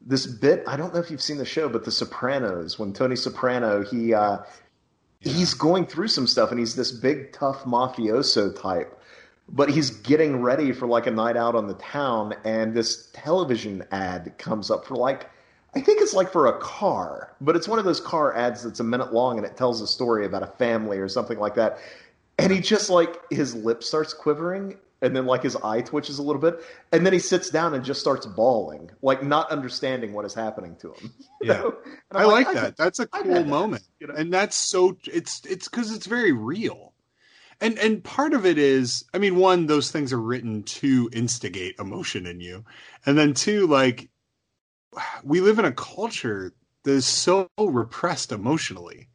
this 0.00 0.26
bit. 0.26 0.64
I 0.66 0.76
don't 0.76 0.94
know 0.94 1.00
if 1.00 1.10
you've 1.10 1.22
seen 1.22 1.38
the 1.38 1.44
show, 1.44 1.68
but 1.68 1.84
The 1.84 1.90
Sopranos. 1.90 2.78
When 2.78 2.92
Tony 2.92 3.16
Soprano 3.16 3.84
he 3.84 4.14
uh, 4.14 4.38
yeah. 5.20 5.32
he's 5.32 5.54
going 5.54 5.86
through 5.86 6.08
some 6.08 6.26
stuff, 6.26 6.50
and 6.50 6.58
he's 6.58 6.74
this 6.74 6.90
big 6.90 7.32
tough 7.32 7.64
mafioso 7.64 8.58
type. 8.60 8.96
But 9.52 9.68
he's 9.68 9.90
getting 9.90 10.42
ready 10.42 10.72
for 10.72 10.86
like 10.86 11.06
a 11.06 11.10
night 11.10 11.36
out 11.36 11.54
on 11.54 11.66
the 11.66 11.74
town, 11.74 12.34
and 12.44 12.72
this 12.72 13.10
television 13.12 13.84
ad 13.90 14.32
comes 14.38 14.70
up 14.70 14.86
for 14.86 14.94
like 14.96 15.28
I 15.74 15.80
think 15.80 16.00
it's 16.00 16.14
like 16.14 16.32
for 16.32 16.46
a 16.46 16.58
car, 16.58 17.34
but 17.40 17.54
it's 17.54 17.68
one 17.68 17.78
of 17.78 17.84
those 17.84 18.00
car 18.00 18.34
ads 18.36 18.64
that's 18.64 18.80
a 18.80 18.84
minute 18.84 19.12
long 19.12 19.38
and 19.38 19.46
it 19.46 19.56
tells 19.56 19.80
a 19.80 19.86
story 19.86 20.26
about 20.26 20.42
a 20.42 20.48
family 20.48 20.98
or 20.98 21.08
something 21.08 21.38
like 21.38 21.54
that. 21.54 21.78
And 22.38 22.52
he 22.52 22.60
just 22.60 22.90
like 22.90 23.20
his 23.30 23.54
lip 23.54 23.84
starts 23.84 24.12
quivering 24.12 24.78
and 25.02 25.14
then 25.14 25.26
like 25.26 25.42
his 25.42 25.56
eye 25.56 25.80
twitches 25.82 26.18
a 26.18 26.22
little 26.22 26.42
bit 26.42 26.60
and 26.92 27.06
then 27.06 27.12
he 27.12 27.18
sits 27.20 27.50
down 27.50 27.74
and 27.74 27.84
just 27.84 28.00
starts 28.00 28.26
bawling, 28.26 28.90
like 29.00 29.22
not 29.22 29.50
understanding 29.50 30.12
what 30.12 30.24
is 30.24 30.34
happening 30.34 30.76
to 30.76 30.92
him. 30.94 31.12
Yeah. 31.42 31.70
I 32.12 32.24
like, 32.24 32.48
like 32.48 32.54
that. 32.56 32.76
that's 32.76 32.98
a 32.98 33.06
cool 33.06 33.44
moment. 33.44 33.82
That, 33.82 33.88
you 34.00 34.06
know? 34.08 34.14
And 34.14 34.30
that's 34.30 34.56
so 34.56 34.98
it's 35.06 35.40
it's 35.46 35.68
cuz 35.68 35.90
it's 35.90 36.04
very 36.04 36.32
real. 36.32 36.92
And 37.62 37.78
and 37.78 38.04
part 38.04 38.34
of 38.34 38.44
it 38.44 38.58
is, 38.58 39.04
I 39.14 39.18
mean, 39.18 39.36
one, 39.36 39.66
those 39.66 39.90
things 39.90 40.12
are 40.12 40.20
written 40.20 40.64
to 40.64 41.08
instigate 41.14 41.76
emotion 41.78 42.26
in 42.26 42.40
you. 42.40 42.64
And 43.06 43.16
then 43.16 43.32
two, 43.32 43.66
like 43.66 44.10
we 45.22 45.40
live 45.40 45.58
in 45.58 45.64
a 45.64 45.72
culture 45.72 46.52
that 46.84 46.92
is 46.92 47.06
so 47.06 47.48
repressed 47.58 48.32
emotionally. 48.32 49.08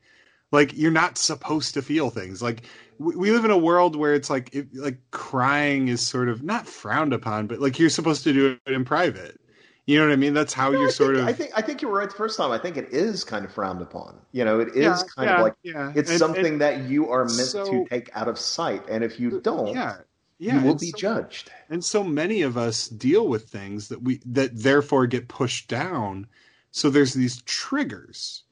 Like 0.52 0.77
you're 0.77 0.91
not 0.91 1.18
supposed 1.18 1.73
to 1.73 1.81
feel 1.81 2.10
things. 2.10 2.41
Like 2.41 2.64
we, 2.97 3.15
we 3.15 3.31
live 3.31 3.45
in 3.45 3.52
a 3.52 3.57
world 3.57 3.95
where 3.95 4.14
it's 4.14 4.30
like 4.30 4.53
it, 4.53 4.68
like 4.73 4.99
crying 5.11 5.88
is 5.88 6.06
sort 6.06 6.30
of 6.30 6.43
not 6.43 6.68
frowned 6.68 7.14
upon, 7.14 7.47
but 7.47 7.60
like 7.60 7.80
you're 7.80 7.89
supposed 7.89 8.23
to 8.23 8.34
do 8.34 8.57
it 8.65 8.73
in 8.73 8.85
private. 8.85 9.39
You 9.85 9.99
know 9.99 10.07
what 10.07 10.14
I 10.14 10.15
mean? 10.15 10.34
That's 10.34 10.53
how 10.53 10.72
no, 10.72 10.80
you're 10.80 10.89
sort 10.89 11.15
of. 11.15 11.27
I 11.27 11.34
think 11.34 11.52
I 11.56 11.61
think 11.61 11.81
you 11.81 11.88
were 11.89 11.99
right 11.99 12.10
the 12.10 12.15
first 12.15 12.38
time. 12.38 12.52
I 12.52 12.57
think 12.57 12.76
it 12.76 12.89
is 12.89 13.23
kind 13.23 13.45
of 13.45 13.52
frowned 13.52 13.81
upon. 13.81 14.18
You 14.31 14.43
know, 14.43 14.60
it 14.60 14.69
is 14.69 14.76
yeah, 14.77 15.02
kind 15.15 15.30
yeah, 15.30 15.35
of 15.35 15.41
like 15.41 15.53
yeah. 15.61 15.93
it's 15.95 16.10
and, 16.10 16.18
something 16.18 16.45
and 16.45 16.61
that 16.61 16.84
you 16.85 17.10
are 17.11 17.26
meant 17.26 17.49
so, 17.49 17.69
to 17.69 17.85
take 17.88 18.10
out 18.14 18.27
of 18.27 18.39
sight, 18.39 18.84
and 18.89 19.03
if 19.03 19.19
you 19.19 19.38
uh, 19.38 19.41
don't, 19.41 19.76
yeah, 19.76 19.97
yeah, 20.38 20.60
you 20.60 20.66
will 20.68 20.76
be 20.76 20.91
so, 20.91 20.98
judged. 20.98 21.52
And 21.70 21.84
so 21.84 22.03
many 22.03 22.41
of 22.41 22.57
us 22.57 22.88
deal 22.88 23.28
with 23.28 23.49
things 23.49 23.88
that 23.90 24.02
we 24.02 24.22
that 24.26 24.52
therefore 24.56 25.07
get 25.07 25.28
pushed 25.28 25.68
down. 25.68 26.28
So 26.72 26.90
there's 26.90 27.14
these 27.14 27.41
triggers. 27.44 28.44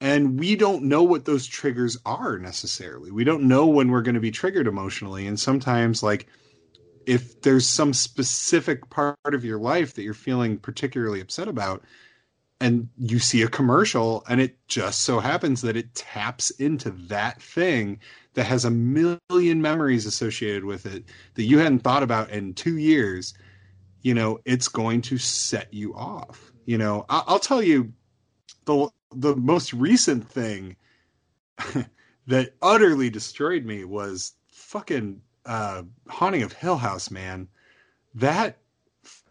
And 0.00 0.38
we 0.38 0.54
don't 0.54 0.82
know 0.82 1.02
what 1.02 1.24
those 1.24 1.46
triggers 1.46 1.96
are 2.04 2.38
necessarily. 2.38 3.10
We 3.10 3.24
don't 3.24 3.44
know 3.44 3.66
when 3.66 3.90
we're 3.90 4.02
going 4.02 4.16
to 4.16 4.20
be 4.20 4.30
triggered 4.30 4.66
emotionally. 4.66 5.26
And 5.26 5.40
sometimes 5.40 6.02
like 6.02 6.26
if 7.06 7.40
there's 7.42 7.66
some 7.66 7.94
specific 7.94 8.90
part 8.90 9.16
of 9.24 9.44
your 9.44 9.58
life 9.58 9.94
that 9.94 10.02
you're 10.02 10.14
feeling 10.14 10.58
particularly 10.58 11.20
upset 11.20 11.48
about 11.48 11.84
and 12.64 12.88
you 12.96 13.18
see 13.18 13.42
a 13.42 13.48
commercial 13.48 14.24
and 14.26 14.40
it 14.40 14.56
just 14.68 15.02
so 15.02 15.20
happens 15.20 15.60
that 15.60 15.76
it 15.76 15.94
taps 15.94 16.48
into 16.52 16.90
that 16.90 17.40
thing 17.42 18.00
that 18.32 18.46
has 18.46 18.64
a 18.64 18.70
million 18.70 19.60
memories 19.60 20.06
associated 20.06 20.64
with 20.64 20.86
it 20.86 21.04
that 21.34 21.44
you 21.44 21.58
hadn't 21.58 21.80
thought 21.80 22.02
about 22.02 22.30
in 22.30 22.54
2 22.54 22.78
years 22.78 23.34
you 24.00 24.14
know 24.14 24.38
it's 24.46 24.68
going 24.68 25.02
to 25.02 25.18
set 25.18 25.72
you 25.74 25.94
off 25.94 26.52
you 26.64 26.78
know 26.78 27.04
I- 27.10 27.24
will 27.28 27.38
tell 27.38 27.62
you 27.62 27.92
the 28.64 28.88
the 29.12 29.36
most 29.36 29.74
recent 29.74 30.26
thing 30.26 30.76
that 32.26 32.54
utterly 32.62 33.10
destroyed 33.10 33.66
me 33.66 33.84
was 33.84 34.32
fucking 34.48 35.20
uh, 35.46 35.82
Haunting 36.08 36.42
of 36.42 36.52
Hill 36.52 36.76
House, 36.78 37.10
man. 37.10 37.48
That 38.14 38.58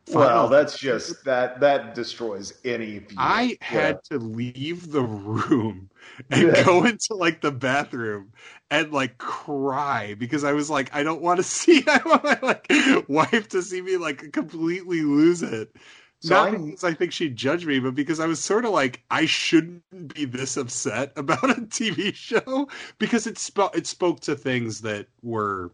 well, 0.07 0.49
that's 0.49 0.77
just 0.77 1.23
that 1.25 1.59
that 1.61 1.95
destroys 1.95 2.53
any 2.65 2.99
view. 2.99 3.17
I 3.17 3.57
had 3.61 4.03
to 4.05 4.17
leave 4.17 4.91
the 4.91 5.03
room 5.03 5.89
and 6.31 6.53
go 6.65 6.83
into 6.85 7.13
like 7.15 7.41
the 7.41 7.51
bathroom 7.51 8.33
and 8.71 8.91
like 8.91 9.17
cry 9.19 10.15
because 10.15 10.43
I 10.43 10.53
was 10.53 10.69
like, 10.69 10.93
I 10.93 11.03
don't 11.03 11.21
want 11.21 11.37
to 11.37 11.43
see 11.43 11.83
I 11.87 12.01
want 12.05 12.23
my 12.23 12.39
like 12.41 12.67
wife 13.07 13.49
to 13.49 13.61
see 13.61 13.81
me 13.81 13.97
like 13.97 14.31
completely 14.33 15.01
lose 15.01 15.43
it. 15.43 15.75
So 16.21 16.35
Not 16.35 16.49
I, 16.53 16.57
because 16.57 16.83
I 16.85 16.93
think 16.93 17.11
she'd 17.11 17.35
judge 17.35 17.65
me, 17.65 17.79
but 17.79 17.95
because 17.95 18.19
I 18.19 18.27
was 18.27 18.41
sort 18.41 18.63
of 18.65 18.71
like, 18.71 19.03
I 19.11 19.25
shouldn't 19.25 20.13
be 20.13 20.25
this 20.25 20.55
upset 20.57 21.11
about 21.17 21.49
a 21.49 21.61
TV 21.63 22.15
show 22.15 22.67
because 22.97 23.27
it 23.27 23.37
spoke 23.37 23.75
it 23.77 23.87
spoke 23.87 24.21
to 24.21 24.35
things 24.35 24.81
that 24.81 25.07
were 25.21 25.71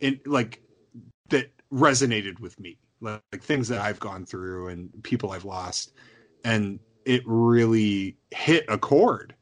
in 0.00 0.20
like 0.26 0.62
that 1.30 1.50
resonated 1.72 2.40
with 2.40 2.58
me, 2.60 2.78
like, 3.02 3.22
like 3.32 3.42
things 3.42 3.68
that 3.68 3.80
I've 3.80 4.00
gone 4.00 4.24
through 4.24 4.68
and 4.68 4.90
people 5.02 5.32
I've 5.32 5.44
lost, 5.44 5.92
and 6.44 6.78
it 7.04 7.22
really 7.26 8.16
hit 8.30 8.64
a 8.68 8.78
chord 8.78 9.34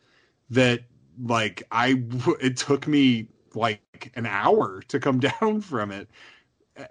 that 0.51 0.81
like 1.23 1.63
I 1.71 2.03
it 2.41 2.57
took 2.57 2.87
me 2.87 3.29
like 3.55 4.13
an 4.15 4.27
hour 4.27 4.83
to 4.89 4.99
come 4.99 5.21
down 5.41 5.61
from 5.61 5.93
it, 5.93 6.09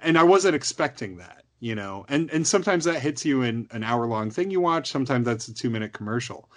and 0.02 0.18
I 0.18 0.24
wasn't 0.24 0.56
expecting 0.56 1.18
that 1.18 1.44
you 1.60 1.76
know? 1.76 2.06
And 2.10 2.30
and 2.32 2.48
sometimes 2.48 2.86
that 2.86 3.02
hits 3.02 3.26
you 3.26 3.42
in 3.42 3.68
an 3.72 3.84
hour 3.84 4.06
long 4.08 4.32
thing 4.32 4.52
you 4.52 4.62
watch 4.62 4.90
sometimes 4.90 5.26
that's 5.26 5.48
a 5.48 5.54
two 5.54 5.70
minute 5.70 5.94
commercial. 5.94 6.50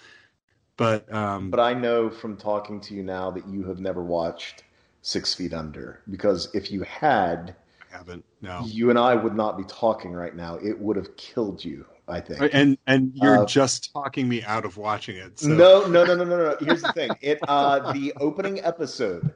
But 0.76 1.12
um 1.12 1.50
but 1.50 1.60
i 1.60 1.74
know 1.74 2.08
from 2.08 2.36
talking 2.36 2.80
to 2.80 2.94
you 2.94 3.02
now 3.02 3.30
that 3.30 3.46
you 3.46 3.64
have 3.64 3.78
never 3.78 4.02
watched 4.02 4.64
six 5.02 5.34
feet 5.34 5.52
under 5.52 6.00
because 6.08 6.48
if 6.54 6.70
you 6.70 6.82
had 6.82 7.54
haven't 7.92 8.24
no 8.40 8.62
you 8.66 8.90
and 8.90 8.98
i 8.98 9.14
would 9.14 9.36
not 9.36 9.56
be 9.56 9.64
talking 9.64 10.12
right 10.12 10.34
now 10.34 10.56
it 10.56 10.78
would 10.78 10.96
have 10.96 11.16
killed 11.16 11.64
you 11.64 11.84
I 12.08 12.20
think. 12.20 12.50
And 12.52 12.76
and 12.86 13.12
you're 13.14 13.38
uh, 13.38 13.46
just 13.46 13.92
talking 13.92 14.28
me 14.28 14.42
out 14.42 14.64
of 14.64 14.76
watching 14.76 15.16
it. 15.16 15.38
So. 15.38 15.48
No, 15.48 15.86
no, 15.86 16.04
no, 16.04 16.16
no, 16.16 16.24
no, 16.24 16.36
no. 16.36 16.56
Here's 16.60 16.82
the 16.82 16.92
thing. 16.92 17.12
It 17.20 17.38
uh 17.46 17.92
the 17.92 18.12
opening 18.20 18.60
episode 18.60 19.32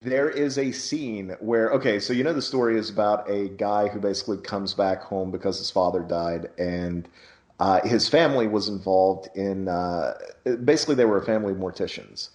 there 0.00 0.30
is 0.30 0.58
a 0.58 0.70
scene 0.70 1.34
where 1.40 1.70
okay 1.70 1.98
so 1.98 2.12
you 2.12 2.22
know 2.22 2.32
the 2.32 2.42
story 2.42 2.78
is 2.78 2.88
about 2.88 3.28
a 3.28 3.48
guy 3.48 3.88
who 3.88 3.98
basically 3.98 4.38
comes 4.38 4.72
back 4.72 5.02
home 5.02 5.30
because 5.30 5.58
his 5.58 5.70
father 5.70 6.00
died 6.00 6.48
and 6.58 7.08
uh, 7.60 7.80
his 7.84 8.08
family 8.08 8.46
was 8.46 8.68
involved 8.68 9.28
in 9.34 9.66
uh, 9.66 10.14
basically 10.62 10.94
they 10.94 11.04
were 11.04 11.18
a 11.18 11.24
family 11.24 11.52
of 11.52 11.58
morticians 11.58 12.30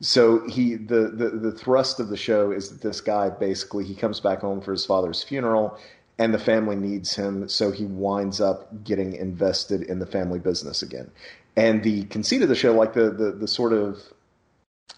so 0.00 0.46
he 0.48 0.74
the, 0.74 1.08
the 1.08 1.30
the 1.30 1.52
thrust 1.52 2.00
of 2.00 2.08
the 2.08 2.16
show 2.16 2.50
is 2.50 2.70
that 2.70 2.82
this 2.82 3.00
guy 3.00 3.30
basically 3.30 3.84
he 3.84 3.94
comes 3.94 4.20
back 4.20 4.40
home 4.40 4.60
for 4.60 4.72
his 4.72 4.84
father's 4.84 5.22
funeral 5.22 5.78
and 6.18 6.32
the 6.32 6.38
family 6.38 6.76
needs 6.76 7.14
him 7.14 7.48
so 7.48 7.70
he 7.70 7.84
winds 7.84 8.40
up 8.40 8.84
getting 8.84 9.14
invested 9.14 9.82
in 9.82 9.98
the 9.98 10.06
family 10.06 10.38
business 10.38 10.82
again 10.82 11.10
and 11.56 11.82
the 11.82 12.04
conceit 12.04 12.42
of 12.42 12.48
the 12.48 12.54
show 12.54 12.72
like 12.74 12.92
the 12.92 13.10
the, 13.10 13.32
the 13.32 13.48
sort 13.48 13.72
of 13.72 14.02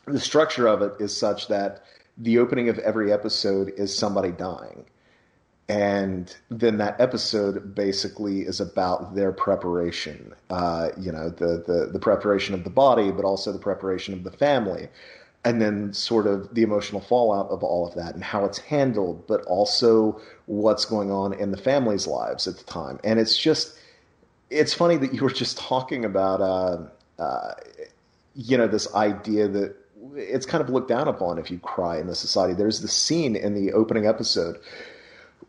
the 0.07 0.21
structure 0.21 0.67
of 0.67 0.83
it 0.83 0.93
is 0.99 1.17
such 1.17 1.49
that 1.49 1.85
the 2.17 2.39
opening 2.39 2.69
of 2.69 2.79
every 2.81 3.13
episode 3.13 3.73
is 3.77 3.97
somebody 3.97 4.33
dying. 4.33 4.85
And 5.69 6.35
then 6.51 6.79
that 6.79 6.99
episode 6.99 7.75
basically 7.75 8.41
is 8.41 8.59
about 8.59 9.15
their 9.15 9.33
preparation, 9.33 10.33
uh, 10.49 10.89
you 10.97 11.13
know, 11.13 11.29
the, 11.29 11.63
the, 11.67 11.91
the 11.93 11.99
preparation 11.99 12.55
of 12.55 12.65
the 12.65 12.71
body, 12.71 13.11
but 13.11 13.25
also 13.27 13.53
the 13.53 13.59
preparation 13.59 14.15
of 14.15 14.25
the 14.25 14.31
family. 14.31 14.89
And 15.45 15.61
then 15.61 15.93
sort 15.93 16.27
of 16.27 16.55
the 16.55 16.63
emotional 16.63 17.03
fallout 17.03 17.51
of 17.51 17.63
all 17.63 17.87
of 17.87 17.95
that 17.95 18.15
and 18.15 18.25
how 18.25 18.47
it's 18.47 18.59
handled, 18.59 19.27
but 19.27 19.43
also 19.43 20.21
what's 20.47 20.87
going 20.87 21.11
on 21.11 21.35
in 21.35 21.51
the 21.51 21.59
family's 21.59 22.07
lives 22.07 22.49
at 22.49 22.57
the 22.57 22.65
time. 22.65 22.99
And 23.05 23.21
it's 23.21 23.37
just, 23.37 23.79
it's 24.51 24.73
funny 24.73 24.97
that 24.97 25.13
you 25.13 25.23
were 25.23 25.31
just 25.31 25.59
talking 25.59 26.05
about, 26.05 26.41
uh, 26.41 27.23
uh, 27.23 27.55
you 28.35 28.57
know, 28.57 28.67
this 28.67 28.93
idea 28.95 29.49
that 29.49 29.77
it's 30.17 30.47
kind 30.47 30.63
of 30.63 30.71
looked 30.71 30.89
down 30.89 31.09
upon 31.09 31.39
if 31.39 31.51
you 31.51 31.59
cry 31.59 31.99
in 31.99 32.07
the 32.07 32.15
society. 32.15 32.55
There's 32.55 32.81
the 32.81 32.89
scene 32.89 33.37
in 33.37 33.55
the 33.55 33.73
opening 33.73 34.07
episode 34.07 34.59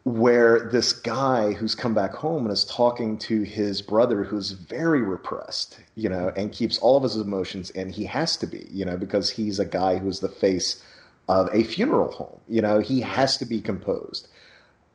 where 0.03 0.69
this 0.71 0.93
guy 0.93 1.53
who's 1.53 1.75
come 1.75 1.93
back 1.93 2.13
home 2.13 2.43
and 2.45 2.53
is 2.53 2.65
talking 2.65 3.17
to 3.17 3.41
his 3.43 3.81
brother 3.81 4.23
who's 4.23 4.51
very 4.51 5.01
repressed, 5.01 5.79
you 5.95 6.09
know, 6.09 6.31
and 6.35 6.51
keeps 6.51 6.77
all 6.79 6.97
of 6.97 7.03
his 7.03 7.17
emotions 7.17 7.69
and 7.71 7.91
he 7.91 8.05
has 8.05 8.37
to 8.37 8.47
be, 8.47 8.65
you 8.71 8.85
know, 8.85 8.97
because 8.97 9.29
he's 9.29 9.59
a 9.59 9.65
guy 9.65 9.97
who's 9.97 10.19
the 10.19 10.29
face 10.29 10.83
of 11.27 11.49
a 11.53 11.63
funeral 11.63 12.11
home. 12.11 12.39
You 12.47 12.61
know, 12.61 12.79
he 12.79 13.01
has 13.01 13.37
to 13.37 13.45
be 13.45 13.61
composed. 13.61 14.27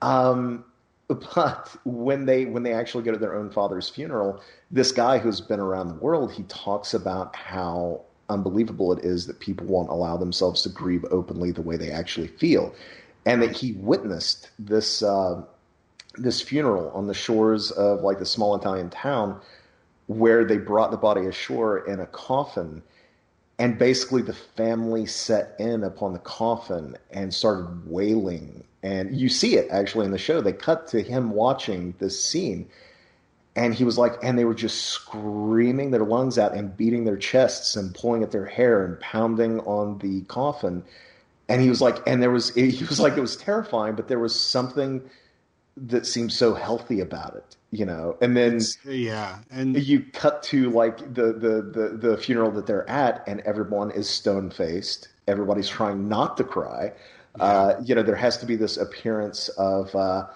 Um, 0.03 0.65
but 1.09 1.77
when 1.85 2.25
they 2.25 2.47
when 2.47 2.63
they 2.63 2.73
actually 2.73 3.05
go 3.05 3.13
to 3.13 3.19
their 3.19 3.35
own 3.35 3.51
father's 3.51 3.89
funeral, 3.89 4.41
this 4.71 4.91
guy 4.91 5.19
who's 5.19 5.41
been 5.41 5.61
around 5.61 5.89
the 5.89 5.95
world, 5.95 6.33
he 6.33 6.45
talks 6.45 6.95
about 6.95 7.37
how 7.37 8.01
unbelievable 8.31 8.93
it 8.93 9.05
is 9.05 9.27
that 9.27 9.39
people 9.39 9.67
won't 9.67 9.91
allow 9.91 10.17
themselves 10.17 10.63
to 10.63 10.71
grieve 10.71 11.05
openly 11.11 11.51
the 11.51 11.63
way 11.63 11.77
they 11.77 11.91
actually 11.91 12.27
feel, 12.27 12.75
and 13.27 13.43
that 13.43 13.53
he 13.53 13.73
witnessed 13.73 14.51
this 14.59 15.03
uh, 15.03 15.43
this 16.17 16.41
funeral 16.41 16.91
on 16.93 17.07
the 17.07 17.15
shores 17.15 17.71
of 17.73 18.01
like 18.03 18.19
the 18.19 18.27
small 18.27 18.55
Italian 18.55 18.91
town 18.91 19.41
where 20.07 20.45
they 20.45 20.59
brought 20.59 20.91
the 20.91 20.97
body 20.97 21.27
ashore 21.27 21.87
in 21.89 22.01
a 22.01 22.07
coffin. 22.07 22.83
And 23.59 23.79
basically, 23.79 24.23
the 24.23 24.35
family 24.35 25.07
set 25.07 25.55
in 25.61 25.85
upon 25.85 26.13
the 26.13 26.19
coffin 26.19 26.97
and 27.13 27.33
started 27.33 27.89
wailing. 27.89 28.65
And 28.83 29.17
you 29.17 29.29
see 29.29 29.55
it 29.57 29.69
actually 29.71 30.07
in 30.07 30.13
the 30.13 30.19
show. 30.19 30.41
They 30.41 30.53
cut 30.53 30.89
to 30.89 31.01
him 31.01 31.31
watching 31.31 31.95
this 31.99 32.23
scene 32.23 32.69
and 33.57 33.73
he 33.73 33.85
was 33.85 33.99
like, 33.99 34.15
and 34.23 34.37
they 34.37 34.45
were 34.45 34.55
just 34.55 34.83
screaming 34.87 35.91
their 35.91 36.05
lungs 36.05 36.39
out 36.39 36.55
and 36.55 36.77
beating 36.77 37.05
their 37.05 37.17
chests 37.17 37.77
and 37.77 37.95
pulling 37.95 38.23
at 38.23 38.33
their 38.33 38.47
hair 38.47 38.85
and 38.85 38.99
pounding 38.99 39.61
on 39.61 39.99
the 39.99 40.23
coffin. 40.23 40.83
And 41.49 41.61
he 41.61 41.69
was 41.69 41.81
like, 41.81 41.99
and 42.07 42.23
there 42.23 42.31
was, 42.31 42.55
he 42.55 42.85
was 42.85 43.01
like, 43.01 43.17
it 43.17 43.21
was 43.21 43.37
terrifying, 43.37 43.95
but 43.95 44.09
there 44.09 44.19
was 44.19 44.39
something 44.39 45.03
that 45.77 46.07
seemed 46.07 46.33
so 46.33 46.55
healthy 46.55 47.01
about 47.01 47.35
it, 47.35 47.57
you 47.71 47.85
know. 47.85 48.17
And 48.21 48.37
then, 48.37 48.57
it's, 48.57 48.79
yeah, 48.85 49.39
and 49.51 49.77
you 49.77 50.05
cut 50.13 50.43
to 50.45 50.71
like 50.71 50.99
the, 50.99 51.33
the 51.33 51.63
the 51.63 52.09
the 52.11 52.17
funeral 52.17 52.51
that 52.53 52.67
they're 52.67 52.89
at, 52.89 53.25
and 53.27 53.41
everyone 53.41 53.91
is 53.91 54.09
stone 54.09 54.51
faced. 54.51 55.09
Everybody's 55.27 55.69
trying 55.69 56.09
not 56.09 56.37
to 56.37 56.45
cry. 56.45 56.93
Yeah. 57.37 57.45
Uh, 57.45 57.83
you 57.85 57.95
know, 57.95 58.03
there 58.03 58.15
has 58.15 58.37
to 58.39 58.47
be 58.47 58.57
this 58.57 58.77
appearance 58.77 59.49
of. 59.51 59.95
Uh, 59.95 60.27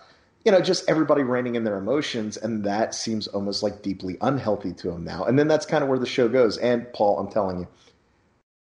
you 0.44 0.52
know, 0.52 0.60
just 0.62 0.89
everybody 0.89 1.22
reining 1.22 1.56
in 1.56 1.64
their 1.64 1.76
emotions, 1.76 2.39
and 2.39 2.64
that 2.64 2.94
seems 2.94 3.26
almost 3.26 3.62
like 3.62 3.82
deeply 3.82 4.16
unhealthy 4.22 4.72
to 4.72 4.90
him 4.90 5.05
now. 5.05 5.24
And 5.24 5.39
then 5.39 5.47
that's 5.47 5.66
kind 5.66 5.82
of 5.82 5.90
where 5.90 5.98
the 5.98 6.06
show 6.06 6.26
goes. 6.28 6.56
And 6.56 6.90
Paul, 6.94 7.18
I'm 7.18 7.30
telling 7.30 7.59
you, 7.59 7.68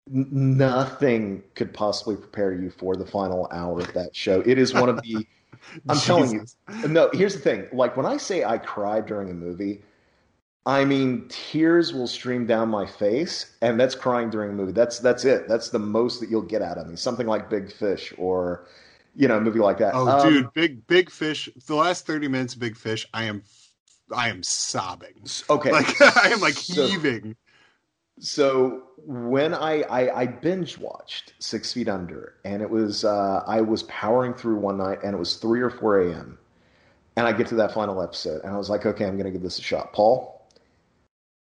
nothing 0.08 1.44
could 1.56 1.74
possibly 1.74 2.16
prepare 2.16 2.54
you 2.54 2.70
for 2.70 2.96
the 2.96 3.06
final 3.06 3.48
hour 3.52 3.80
of 3.80 3.94
that 3.94 4.16
show. 4.16 4.42
It 4.46 4.58
is 4.58 4.74
one 4.74 4.90
of 4.90 5.02
the. 5.02 5.26
I'm 5.90 5.98
telling 5.98 6.32
you. 6.32 6.46
No, 6.88 7.10
here's 7.14 7.34
the 7.34 7.40
thing. 7.40 7.68
Like 7.74 7.98
when 7.98 8.06
I 8.06 8.18
say 8.18 8.44
I 8.44 8.58
cried 8.58 9.08
during 9.08 9.32
a 9.32 9.34
movie, 9.34 9.82
I 10.66 10.86
mean 10.86 11.26
tears 11.30 11.94
will 11.94 12.08
stream 12.08 12.46
down 12.46 12.70
my 12.70 12.86
face, 12.86 13.56
and 13.62 13.80
that's 13.80 13.96
crying 13.96 14.30
during 14.30 14.52
a 14.52 14.54
movie. 14.54 14.74
That's 14.74 15.00
that's 15.00 15.26
it. 15.26 15.48
That's 15.48 15.70
the 15.70 15.80
most 15.80 16.20
that 16.20 16.30
you'll 16.30 16.44
get 16.44 16.62
out 16.62 16.78
of 16.78 16.88
me. 16.88 16.96
Something 16.96 17.26
like 17.26 17.50
Big 17.50 17.72
Fish 17.72 18.14
or 18.18 18.68
you 19.16 19.28
know, 19.28 19.38
a 19.38 19.42
movie 19.42 19.60
like 19.60 19.78
that. 19.78 19.94
Oh, 19.96 20.08
um, 20.08 20.30
dude, 20.30 20.54
big 20.54 20.86
big 20.88 21.10
fish. 21.10 21.50
The 21.66 21.76
last 21.76 22.06
thirty 22.06 22.28
minutes 22.28 22.54
of 22.54 22.60
Big 22.60 22.76
Fish, 22.76 23.08
I 23.14 23.24
am, 23.24 23.44
I 24.14 24.30
am 24.30 24.44
sobbing. 24.44 25.26
Okay, 25.50 25.72
like 25.72 26.00
I 26.18 26.30
am 26.30 26.42
like 26.42 26.54
so, 26.54 26.86
heaving. 26.86 27.36
So 28.20 28.84
when 28.98 29.54
I, 29.54 29.82
I, 29.84 30.22
I 30.22 30.26
binge 30.26 30.78
watched 30.78 31.34
Six 31.40 31.74
Feet 31.74 31.90
Under, 31.90 32.36
and 32.46 32.62
it 32.62 32.70
was 32.70 33.04
uh, 33.04 33.44
I 33.46 33.62
was 33.62 33.84
powering 33.84 34.34
through 34.34 34.58
one 34.58 34.78
night, 34.78 35.00
and 35.04 35.14
it 35.14 35.18
was 35.18 35.36
three 35.36 35.62
or 35.62 35.70
four 35.70 36.00
a.m. 36.02 36.38
And 37.18 37.28
I 37.28 37.32
get 37.32 37.48
to 37.48 37.56
that 37.56 37.74
final 37.74 38.02
episode, 38.02 38.42
and 38.44 38.54
I 38.54 38.58
was 38.58 38.70
like, 38.70 38.86
okay, 38.86 39.06
I'm 39.06 39.16
going 39.16 39.26
to 39.26 39.32
give 39.32 39.42
this 39.42 39.60
a 39.60 39.62
shot. 39.62 39.94
Paul, 39.94 40.36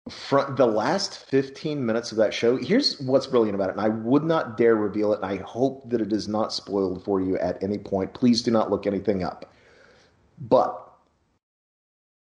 from 0.09 0.55
the 0.55 0.65
last 0.65 1.25
15 1.25 1.85
minutes 1.85 2.11
of 2.11 2.17
that 2.17 2.33
show, 2.33 2.57
here's 2.57 2.99
what's 2.99 3.27
brilliant 3.27 3.55
about 3.55 3.69
it. 3.69 3.73
And 3.73 3.81
I 3.81 3.89
would 3.89 4.23
not 4.23 4.57
dare 4.57 4.75
reveal 4.75 5.13
it. 5.13 5.21
And 5.21 5.25
I 5.25 5.37
hope 5.43 5.87
that 5.89 6.01
it 6.01 6.11
is 6.11 6.27
not 6.27 6.51
spoiled 6.51 7.03
for 7.03 7.21
you 7.21 7.37
at 7.37 7.61
any 7.61 7.77
point. 7.77 8.13
Please 8.13 8.41
do 8.41 8.49
not 8.49 8.71
look 8.71 8.87
anything 8.87 9.23
up. 9.23 9.53
But 10.39 10.90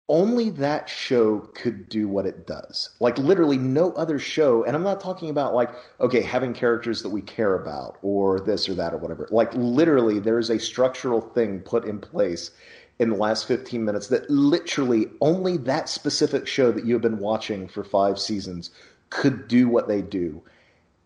only 0.10 0.50
that 0.50 0.90
show 0.90 1.40
could 1.56 1.88
do 1.88 2.08
what 2.08 2.26
it 2.26 2.46
does. 2.46 2.90
Like 3.00 3.18
literally 3.18 3.58
no 3.58 3.92
other 3.94 4.20
show, 4.20 4.64
and 4.64 4.76
I'm 4.76 4.84
not 4.84 5.00
talking 5.00 5.30
about 5.30 5.54
like, 5.54 5.70
okay, 6.00 6.22
having 6.22 6.54
characters 6.54 7.02
that 7.02 7.10
we 7.10 7.22
care 7.22 7.56
about 7.56 7.98
or 8.02 8.40
this 8.40 8.68
or 8.68 8.74
that 8.76 8.94
or 8.94 8.98
whatever. 8.98 9.28
Like 9.32 9.54
literally 9.54 10.20
there 10.20 10.40
is 10.40 10.50
a 10.50 10.60
structural 10.60 11.22
thing 11.22 11.60
put 11.60 11.86
in 11.86 12.00
place 12.00 12.52
in 13.00 13.10
the 13.10 13.16
last 13.16 13.48
15 13.48 13.84
minutes 13.84 14.08
that 14.08 14.30
literally 14.30 15.08
only 15.22 15.58
that 15.58 15.90
specific 15.90 16.48
show 16.48 16.72
that 16.72 16.86
you 16.86 16.94
have 16.94 17.02
been 17.02 17.20
watching 17.20 17.68
for 17.68 17.84
5 17.84 18.20
seasons 18.20 18.72
could 19.10 19.48
do 19.48 19.68
what 19.68 19.88
they 19.88 20.02
do. 20.02 20.42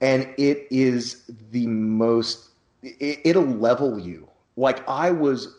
And 0.02 0.34
it 0.38 0.68
is 0.69 1.24
the 1.52 1.68
most 1.68 2.49
it, 2.82 3.19
it'll 3.24 3.44
level 3.44 3.99
you. 3.99 4.28
Like 4.56 4.88
I 4.90 5.11
was 5.11 5.56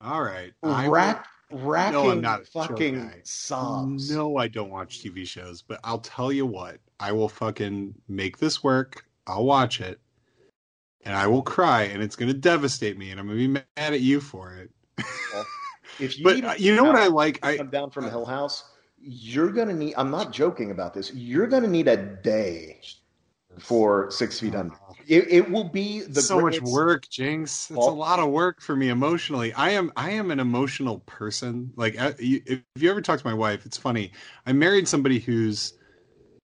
all 0.00 0.22
right. 0.22 0.52
Racked 0.62 1.26
racking 1.50 2.02
no, 2.02 2.10
I'm 2.10 2.20
not 2.20 2.46
fucking 2.46 3.12
sobs. 3.24 4.10
No, 4.10 4.36
I 4.36 4.48
don't 4.48 4.70
watch 4.70 5.00
TV 5.00 5.26
shows, 5.26 5.62
but 5.62 5.80
I'll 5.84 6.00
tell 6.00 6.32
you 6.32 6.46
what, 6.46 6.78
I 7.00 7.12
will 7.12 7.28
fucking 7.28 7.94
make 8.08 8.38
this 8.38 8.62
work. 8.62 9.04
I'll 9.26 9.44
watch 9.44 9.80
it, 9.80 10.00
and 11.04 11.14
I 11.14 11.26
will 11.26 11.42
cry, 11.42 11.82
and 11.82 12.02
it's 12.02 12.16
going 12.16 12.30
to 12.30 12.38
devastate 12.38 12.98
me, 12.98 13.10
and 13.10 13.20
I'm 13.20 13.26
going 13.26 13.38
to 13.38 13.48
be 13.48 13.52
mad 13.52 13.64
at 13.92 14.00
you 14.00 14.20
for 14.20 14.54
it. 14.54 14.70
Well, 15.32 15.46
if 16.00 16.18
you 16.18 16.24
but 16.24 16.44
uh, 16.44 16.54
you 16.58 16.74
know 16.74 16.84
what 16.84 16.96
I 16.96 17.06
like, 17.06 17.38
I 17.44 17.56
come 17.56 17.70
down 17.70 17.90
from 17.90 18.08
Hill 18.08 18.24
House. 18.24 18.64
You're 19.00 19.50
going 19.50 19.68
to 19.68 19.74
need. 19.74 19.94
I'm 19.96 20.10
not 20.10 20.32
joking 20.32 20.70
about 20.70 20.92
this. 20.92 21.12
You're 21.14 21.46
going 21.46 21.62
to 21.62 21.68
need 21.68 21.88
a 21.88 21.96
day 21.96 22.80
for 23.58 24.10
Six 24.10 24.40
Feet 24.40 24.54
Under. 24.54 24.74
It, 25.08 25.26
it 25.30 25.50
will 25.50 25.64
be 25.64 26.00
the 26.00 26.20
so 26.20 26.38
much 26.38 26.60
work, 26.60 27.08
Jinx. 27.08 27.70
It's 27.70 27.86
a 27.86 27.90
lot 27.90 28.18
of 28.20 28.28
work 28.28 28.60
for 28.60 28.76
me 28.76 28.90
emotionally. 28.90 29.54
I 29.54 29.70
am 29.70 29.90
I 29.96 30.10
am 30.10 30.30
an 30.30 30.38
emotional 30.38 30.98
person. 31.00 31.72
Like 31.76 31.94
if 31.96 32.62
you 32.76 32.90
ever 32.90 33.00
talk 33.00 33.18
to 33.18 33.26
my 33.26 33.34
wife, 33.34 33.64
it's 33.64 33.78
funny. 33.78 34.12
I 34.44 34.52
married 34.52 34.86
somebody 34.86 35.18
who's 35.18 35.72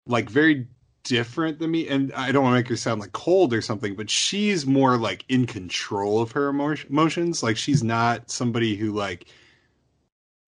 like 0.06 0.30
very 0.30 0.68
different 1.04 1.60
than 1.60 1.72
me, 1.72 1.88
and 1.88 2.12
I 2.14 2.34
don't 2.34 2.44
want 2.44 2.56
to 2.56 2.60
make 2.60 2.68
her 2.68 2.76
sound 2.76 3.00
like 3.00 3.14
cold 3.14 3.54
or 3.54 3.62
something, 3.62 3.96
but 3.96 4.10
she's 4.10 4.66
more 4.66 4.98
like 4.98 5.24
in 5.30 5.46
control 5.46 6.22
of 6.22 6.34
her 6.34 6.50
emotions. 6.50 7.42
Like 7.42 7.56
she's 7.56 7.84
not 7.84 8.30
somebody 8.30 8.76
who 8.76 8.92
like 8.92 9.28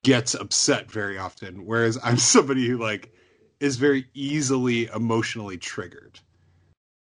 gets 0.03 0.33
upset 0.33 0.91
very 0.91 1.17
often, 1.17 1.65
whereas 1.65 1.97
I'm 2.03 2.17
somebody 2.17 2.67
who 2.67 2.77
like 2.77 3.13
is 3.61 3.77
very 3.77 4.07
easily 4.13 4.87
emotionally 4.87 5.57
triggered. 5.57 6.19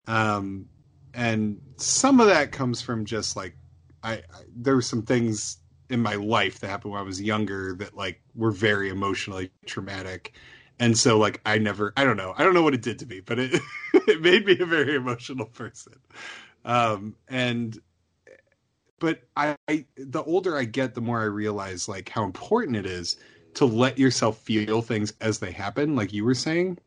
Um, 0.07 0.71
and 1.17 1.59
some 1.79 2.21
of 2.21 2.27
that 2.27 2.53
comes 2.53 2.83
from 2.83 3.05
just 3.07 3.37
like 3.37 3.57
I, 4.03 4.13
I 4.13 4.23
there 4.55 4.77
were 4.77 4.83
some 4.83 5.03
things 5.03 5.57
in 5.89 6.01
my 6.03 6.15
life 6.15 6.61
that 6.61 6.69
happened 6.69 6.93
when 6.93 7.01
I 7.01 7.05
was 7.05 7.21
younger 7.21 7.75
that 7.79 7.97
like 7.97 8.21
were 8.35 8.51
very 8.51 8.91
emotionally 8.91 9.51
traumatic. 9.65 10.35
And 10.79 10.97
so 10.97 11.19
like 11.19 11.41
I 11.47 11.59
never 11.59 11.95
I 11.97 12.05
don't 12.05 12.19
know. 12.19 12.35
I 12.37 12.45
don't 12.45 12.53
know 12.53 12.63
what 12.63 12.75
it 12.75 12.83
did 12.83 12.99
to 13.01 13.07
me, 13.07 13.21
but 13.21 13.39
it 13.39 13.61
it 13.95 14.21
made 14.21 14.45
me 14.45 14.59
a 14.61 14.67
very 14.67 14.95
emotional 14.95 15.47
person. 15.47 15.95
Um 16.67 17.17
and 17.29 17.81
but 18.99 19.23
I, 19.37 19.57
I 19.69 19.87
the 19.97 20.23
older 20.23 20.57
I 20.57 20.65
get, 20.65 20.95
the 20.95 21.01
more 21.01 21.21
I 21.21 21.25
realize 21.25 21.89
like 21.89 22.11
how 22.11 22.25
important 22.25 22.77
it 22.77 22.87
is 22.87 23.17
to 23.55 23.65
let 23.65 23.99
yourself 23.99 24.37
feel 24.39 24.83
things 24.83 25.15
as 25.23 25.39
they 25.39 25.51
happen, 25.51 25.97
like 25.97 26.13
you 26.13 26.27
were 26.27 26.35
saying. 26.35 26.79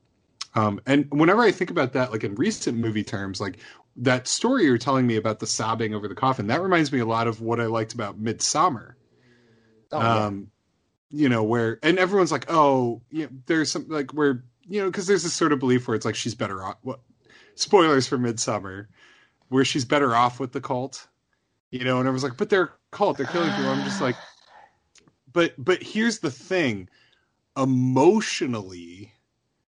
Um, 0.56 0.82
and 0.88 1.08
whenever 1.12 1.42
I 1.42 1.52
think 1.52 1.70
about 1.70 1.94
that, 1.94 2.12
like 2.12 2.24
in 2.24 2.36
recent 2.36 2.78
movie 2.78 3.04
terms, 3.04 3.40
like 3.40 3.60
that 4.00 4.28
story 4.28 4.66
you're 4.66 4.78
telling 4.78 5.06
me 5.06 5.16
about 5.16 5.40
the 5.40 5.48
sobbing 5.48 5.94
over 5.94 6.08
the 6.08 6.16
coffin, 6.16 6.48
that 6.48 6.62
reminds 6.62 6.92
me 6.92 7.00
a 7.00 7.06
lot 7.06 7.28
of 7.28 7.42
what 7.42 7.60
I 7.60 7.66
liked 7.66 7.94
about 7.94 8.22
Midsommar. 8.22 8.94
Oh, 9.92 10.00
um, 10.00 10.52
yeah. 11.10 11.22
you 11.22 11.30
know, 11.30 11.44
where 11.44 11.80
and 11.84 12.00
everyone's 12.00 12.32
like, 12.32 12.46
oh, 12.50 13.02
you 13.10 13.24
know, 13.24 13.30
there's 13.46 13.72
some 13.72 13.88
like 13.88 14.12
where 14.12 14.44
you 14.68 14.82
know, 14.82 14.88
because 14.88 15.08
there's 15.08 15.24
this 15.24 15.34
sort 15.34 15.52
of 15.52 15.60
belief 15.60 15.88
where 15.88 15.96
it's 15.96 16.06
like 16.06 16.16
she's 16.16 16.36
better 16.36 16.64
off. 16.64 16.78
What 16.82 17.00
spoilers 17.56 18.08
for 18.08 18.18
Midsommar, 18.18 18.88
where 19.50 19.66
she's 19.66 19.86
better 19.86 20.16
off 20.16 20.40
with 20.40 20.52
the 20.52 20.62
cult, 20.62 21.08
you 21.72 21.84
know, 21.84 21.98
and 21.98 22.08
everyone's 22.08 22.24
like, 22.24 22.38
but 22.38 22.50
they're 22.50 22.72
cult, 22.92 23.18
they're 23.18 23.26
killing 23.26 23.50
people. 23.52 23.70
I'm 23.70 23.84
just 23.84 24.02
like, 24.02 24.16
but 25.34 25.54
but 25.58 25.82
here's 25.82 26.20
the 26.20 26.32
thing, 26.32 26.90
emotionally 27.58 29.14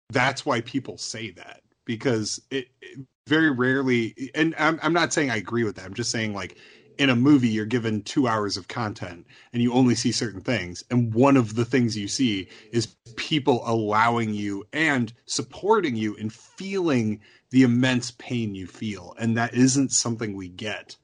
that's 0.09 0.45
why 0.45 0.61
people 0.61 0.97
say 0.97 1.31
that 1.31 1.61
because 1.85 2.41
it, 2.49 2.67
it 2.81 2.99
very 3.27 3.51
rarely 3.51 4.31
and 4.33 4.55
I'm, 4.57 4.79
I'm 4.81 4.93
not 4.93 5.13
saying 5.13 5.29
i 5.29 5.35
agree 5.35 5.63
with 5.63 5.75
that. 5.75 5.85
I'm 5.85 5.93
just 5.93 6.11
saying 6.11 6.33
like 6.33 6.57
in 6.97 7.09
a 7.09 7.15
movie 7.15 7.49
you're 7.49 7.65
given 7.65 8.01
two 8.01 8.27
hours 8.27 8.57
of 8.57 8.67
content 8.67 9.27
and 9.53 9.61
you 9.61 9.73
only 9.73 9.95
see 9.95 10.11
certain 10.11 10.41
things. 10.41 10.83
And 10.89 11.13
one 11.13 11.37
of 11.37 11.55
the 11.55 11.65
things 11.65 11.97
you 11.97 12.07
see 12.07 12.47
is 12.71 12.95
people 13.15 13.61
allowing 13.65 14.33
you 14.33 14.65
and 14.73 15.13
supporting 15.25 15.95
you 15.95 16.15
in 16.15 16.29
feeling 16.29 17.19
the 17.51 17.63
immense 17.63 18.11
pain 18.11 18.55
you 18.55 18.65
feel. 18.65 19.13
And 19.19 19.37
that 19.37 19.53
isn't 19.53 19.91
something 19.91 20.35
we 20.35 20.49
get 20.49 20.95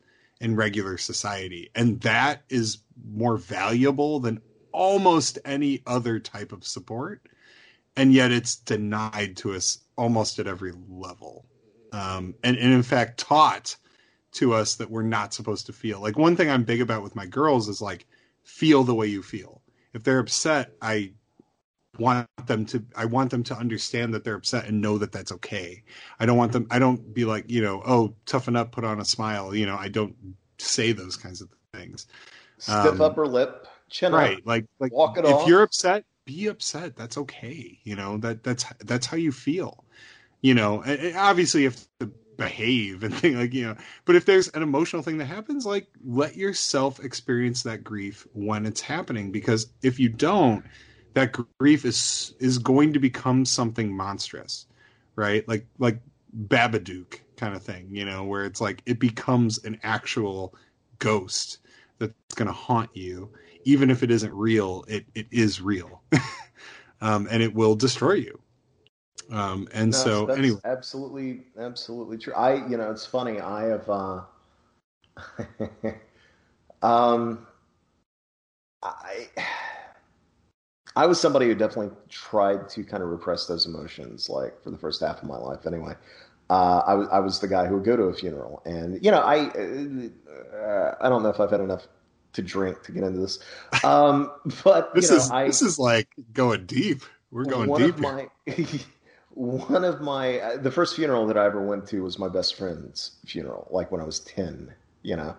in 0.41 0.55
regular 0.55 0.97
society. 0.97 1.69
And 1.75 2.01
that 2.01 2.43
is 2.49 2.79
more 3.05 3.37
valuable 3.37 4.19
than 4.19 4.41
almost 4.71 5.37
any 5.45 5.83
other 5.85 6.19
type 6.19 6.51
of 6.51 6.65
support. 6.65 7.21
And 7.95 8.11
yet 8.11 8.31
it's 8.31 8.55
denied 8.55 9.37
to 9.37 9.53
us 9.53 9.77
almost 9.95 10.39
at 10.39 10.47
every 10.47 10.73
level 10.89 11.45
um, 11.93 12.35
and, 12.43 12.57
and 12.57 12.73
in 12.73 12.83
fact 12.83 13.19
taught 13.19 13.75
to 14.33 14.53
us 14.53 14.75
that 14.75 14.89
we're 14.89 15.03
not 15.03 15.33
supposed 15.33 15.65
to 15.67 15.73
feel 15.73 16.01
like 16.01 16.17
one 16.17 16.35
thing 16.35 16.49
i'm 16.49 16.63
big 16.63 16.81
about 16.81 17.03
with 17.03 17.15
my 17.15 17.25
girls 17.25 17.69
is 17.69 17.81
like 17.81 18.05
feel 18.43 18.83
the 18.83 18.95
way 18.95 19.07
you 19.07 19.21
feel 19.21 19.61
if 19.93 20.03
they're 20.03 20.19
upset 20.19 20.73
i 20.81 21.11
want 21.99 22.27
them 22.47 22.65
to 22.65 22.83
i 22.95 23.05
want 23.05 23.29
them 23.29 23.43
to 23.43 23.55
understand 23.55 24.13
that 24.13 24.23
they're 24.23 24.35
upset 24.35 24.65
and 24.65 24.81
know 24.81 24.97
that 24.97 25.11
that's 25.11 25.31
okay 25.31 25.83
i 26.19 26.25
don't 26.25 26.37
want 26.37 26.51
them 26.51 26.65
i 26.71 26.79
don't 26.79 27.13
be 27.13 27.23
like 27.23 27.49
you 27.49 27.61
know 27.61 27.81
oh 27.85 28.13
toughen 28.25 28.55
up 28.55 28.71
put 28.71 28.83
on 28.83 28.99
a 28.99 29.05
smile 29.05 29.53
you 29.53 29.65
know 29.65 29.77
i 29.77 29.87
don't 29.87 30.15
say 30.57 30.91
those 30.91 31.15
kinds 31.15 31.41
of 31.41 31.49
things 31.73 32.07
stiff 32.57 32.75
um, 32.75 33.01
upper 33.01 33.27
lip 33.27 33.67
chin 33.89 34.11
right 34.11 34.37
up, 34.37 34.45
like 34.45 34.65
like 34.79 34.91
walk 34.91 35.17
it 35.17 35.25
if 35.25 35.31
off. 35.31 35.47
you're 35.47 35.61
upset 35.61 36.03
be 36.25 36.47
upset. 36.47 36.95
That's 36.95 37.17
okay. 37.17 37.79
You 37.83 37.95
know 37.95 38.17
that 38.17 38.43
that's 38.43 38.65
that's 38.83 39.05
how 39.05 39.17
you 39.17 39.31
feel. 39.31 39.82
You 40.43 40.53
know, 40.53 40.83
obviously 41.17 41.63
you 41.63 41.69
have 41.69 41.87
to 42.01 42.11
behave 42.37 43.03
and 43.03 43.15
thing 43.19 43.37
like 43.37 43.53
you 43.55 43.65
know. 43.65 43.77
But 44.05 44.15
if 44.17 44.25
there's 44.25 44.49
an 44.49 44.61
emotional 44.63 45.01
thing 45.01 45.17
that 45.19 45.25
happens, 45.25 45.65
like 45.65 45.87
let 46.05 46.37
yourself 46.37 47.03
experience 47.03 47.63
that 47.63 47.83
grief 47.83 48.27
when 48.33 48.67
it's 48.67 48.81
happening. 48.81 49.31
Because 49.31 49.67
if 49.81 49.99
you 49.99 50.09
don't, 50.09 50.65
that 51.15 51.35
grief 51.57 51.85
is 51.85 52.35
is 52.39 52.59
going 52.59 52.93
to 52.93 52.99
become 52.99 53.45
something 53.45 53.95
monstrous, 53.95 54.67
right? 55.15 55.47
Like 55.47 55.65
like 55.79 56.01
Babadook 56.47 57.21
kind 57.37 57.55
of 57.55 57.63
thing. 57.63 57.89
You 57.95 58.05
know, 58.05 58.25
where 58.25 58.45
it's 58.45 58.61
like 58.61 58.83
it 58.85 58.99
becomes 58.99 59.63
an 59.65 59.79
actual 59.83 60.53
ghost 60.99 61.59
that's 61.99 62.35
going 62.35 62.47
to 62.47 62.53
haunt 62.53 62.95
you 62.95 63.31
even 63.65 63.89
if 63.89 64.03
it 64.03 64.11
isn't 64.11 64.33
real, 64.33 64.83
it, 64.89 65.05
it 65.15 65.27
is 65.31 65.61
real. 65.61 66.01
um, 67.01 67.27
and 67.31 67.41
it 67.43 67.55
will 67.55 67.75
destroy 67.75 68.13
you. 68.13 68.42
Um, 69.33 69.67
and 69.73 69.91
no, 69.91 69.97
so 69.97 70.25
anyway, 70.27 70.59
absolutely, 70.63 71.41
absolutely 71.57 72.19
true. 72.19 72.35
I, 72.35 72.67
you 72.67 72.77
know, 72.77 72.91
it's 72.91 73.05
funny. 73.05 73.39
I 73.39 73.63
have, 73.65 73.89
uh, 73.89 74.21
um, 76.83 77.47
I, 78.83 79.27
I 80.95 81.07
was 81.07 81.19
somebody 81.19 81.47
who 81.47 81.55
definitely 81.55 81.95
tried 82.09 82.69
to 82.69 82.83
kind 82.83 83.01
of 83.01 83.09
repress 83.09 83.47
those 83.47 83.65
emotions, 83.65 84.29
like 84.29 84.61
for 84.61 84.69
the 84.69 84.77
first 84.77 85.01
half 85.01 85.23
of 85.23 85.27
my 85.27 85.37
life, 85.37 85.65
anyway. 85.65 85.95
Uh, 86.51 86.83
I 86.85 86.93
was 86.93 87.07
I 87.11 87.19
was 87.19 87.39
the 87.39 87.47
guy 87.47 87.65
who 87.65 87.75
would 87.75 87.85
go 87.85 87.97
to 87.97 88.03
a 88.03 88.13
funeral, 88.13 88.61
and 88.65 89.03
you 89.03 89.09
know, 89.09 89.21
I 89.21 89.47
uh, 89.47 90.95
I 91.01 91.09
don't 91.09 91.23
know 91.23 91.29
if 91.29 91.39
I've 91.39 91.49
had 91.49 91.61
enough 91.61 91.87
to 92.33 92.43
drink 92.43 92.83
to 92.83 92.91
get 92.91 93.03
into 93.03 93.19
this. 93.19 93.39
Um, 93.83 94.31
but 94.63 94.93
this 94.93 95.09
know, 95.09 95.17
is 95.17 95.31
I, 95.31 95.47
this 95.47 95.63
is 95.63 95.79
like 95.79 96.09
going 96.33 96.67
deep. 96.67 97.01
We're 97.31 97.45
going 97.45 97.69
one 97.69 97.81
deep. 97.81 97.95
Of 97.95 98.01
my, 98.01 98.27
one 99.35 99.83
of 99.83 100.01
my 100.01 100.39
uh, 100.39 100.57
the 100.57 100.71
first 100.71 100.95
funeral 100.95 101.25
that 101.27 101.37
I 101.37 101.45
ever 101.45 101.61
went 101.61 101.87
to 101.87 102.03
was 102.03 102.19
my 102.19 102.29
best 102.29 102.55
friend's 102.55 103.17
funeral, 103.25 103.67
like 103.71 103.91
when 103.91 104.01
I 104.01 104.03
was 104.03 104.19
ten. 104.19 104.73
You 105.01 105.17
know, 105.17 105.35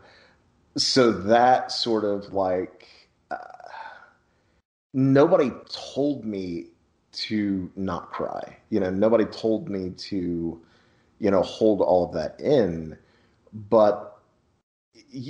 so 0.76 1.12
that 1.12 1.72
sort 1.72 2.04
of 2.04 2.32
like 2.32 2.88
uh, 3.30 3.36
nobody 4.92 5.50
told 5.68 6.24
me 6.24 6.66
to 7.12 7.70
not 7.76 8.10
cry. 8.10 8.56
You 8.70 8.80
know, 8.80 8.90
nobody 8.90 9.24
told 9.26 9.68
me 9.68 9.90
to 9.90 10.60
you 11.20 11.30
know 11.30 11.42
hold 11.42 11.80
all 11.80 12.06
of 12.06 12.12
that 12.14 12.40
in, 12.40 12.98
but 13.52 14.18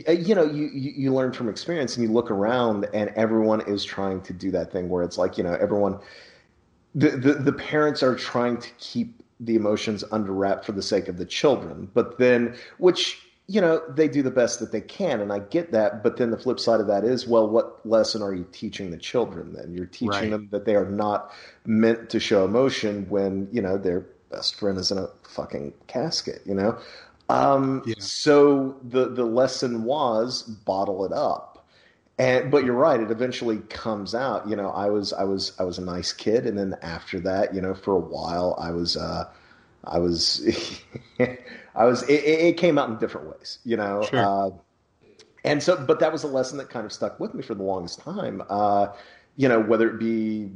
uh, 0.09 0.13
you 0.13 0.35
know 0.35 0.45
you, 0.45 0.71
you 0.73 1.13
learn 1.13 1.33
from 1.33 1.49
experience 1.49 1.97
and 1.97 2.07
you 2.07 2.13
look 2.13 2.31
around 2.31 2.87
and 2.95 3.11
everyone 3.11 3.61
is 3.69 3.85
trying 3.85 4.23
to 4.23 4.33
do 4.33 4.51
that 4.51 4.73
thing 4.73 4.89
where 4.89 5.03
it's 5.03 5.19
like 5.19 5.37
you 5.37 5.45
know 5.45 5.55
everyone 5.61 5.99
the, 6.95 7.11
the 7.11 7.35
the 7.35 7.53
parents 7.53 8.03
are 8.03 8.15
trying 8.15 8.59
to 8.59 8.69
keep 8.79 9.23
the 9.41 9.57
emotions 9.57 10.05
under 10.13 10.33
wrap 10.33 10.65
for 10.65 10.73
the 10.73 10.83
sake 10.83 11.09
of 11.09 11.17
the 11.19 11.25
children, 11.27 11.91
but 11.95 12.19
then 12.19 12.57
which 12.79 13.21
you 13.47 13.61
know 13.61 13.83
they 13.91 14.09
do 14.09 14.23
the 14.23 14.31
best 14.31 14.61
that 14.61 14.73
they 14.73 14.81
can, 14.81 15.21
and 15.21 15.33
I 15.33 15.41
get 15.41 15.73
that. 15.73 16.03
But 16.03 16.17
then 16.17 16.31
the 16.31 16.39
flip 16.39 16.61
side 16.61 16.81
of 16.81 16.87
that 16.87 17.05
is, 17.05 17.27
well, 17.27 17.49
what 17.49 17.85
lesson 17.87 18.23
are 18.23 18.35
you 18.35 18.47
teaching 18.53 18.91
the 18.91 18.97
children? 18.97 19.53
Then 19.53 19.73
you're 19.75 19.87
teaching 19.87 20.31
Right. 20.31 20.31
them 20.31 20.49
that 20.53 20.65
they 20.65 20.77
are 20.77 20.89
not 20.89 21.33
meant 21.67 22.11
to 22.11 22.21
show 22.21 22.45
emotion 22.45 23.07
when 23.09 23.49
you 23.53 23.61
know 23.63 23.77
their 23.77 24.07
best 24.31 24.55
friend 24.57 24.79
is 24.79 24.91
in 24.91 24.99
a 24.99 25.09
fucking 25.29 25.73
casket. 25.89 26.43
You 26.47 26.55
know. 26.55 26.79
Um, 27.29 27.85
Yeah. 27.85 27.95
So 27.99 28.77
the 28.83 29.09
the 29.09 29.25
lesson 29.25 29.85
was 29.85 30.43
bottle 30.43 31.05
it 31.05 31.13
up. 31.13 31.54
And 32.19 32.51
but 32.51 32.65
you're 32.65 32.75
right. 32.75 33.01
It 33.01 33.11
eventually 33.11 33.59
comes 33.71 34.15
out. 34.15 34.49
You 34.49 34.57
know, 34.57 34.71
I 34.71 34.89
was 34.91 35.13
I 35.13 35.25
was 35.25 35.53
I 35.59 35.65
was 35.65 35.79
a 35.79 35.85
nice 35.85 36.13
kid, 36.13 36.47
and 36.47 36.57
then 36.59 36.77
after 36.83 37.19
that, 37.21 37.55
you 37.55 37.61
know, 37.61 37.75
for 37.75 37.95
a 37.97 38.01
while, 38.01 38.57
I 38.61 38.71
was 38.71 38.97
uh, 38.97 39.25
I 39.85 39.99
was 39.99 40.47
I 41.75 41.85
was. 41.85 42.03
It, 42.09 42.15
it 42.25 42.57
came 42.57 42.79
out 42.79 42.89
in 42.91 42.99
different 42.99 43.29
ways. 43.29 43.59
You 43.65 43.77
know, 43.77 44.07
Sure. 44.11 44.29
uh, 44.29 44.51
and 45.45 45.63
so, 45.63 45.77
but 45.85 46.01
that 46.01 46.13
was 46.13 46.25
a 46.25 46.29
lesson 46.29 46.59
that 46.59 46.71
kind 46.71 46.87
of 46.87 46.93
stuck 46.93 47.21
with 47.21 47.35
me 47.35 47.43
for 47.43 47.55
the 47.55 47.63
longest 47.63 48.01
time. 48.01 48.43
Uh, 48.49 48.89
you 49.37 49.49
know, 49.49 49.61
whether 49.61 49.89
it 49.91 49.99
be 49.99 50.51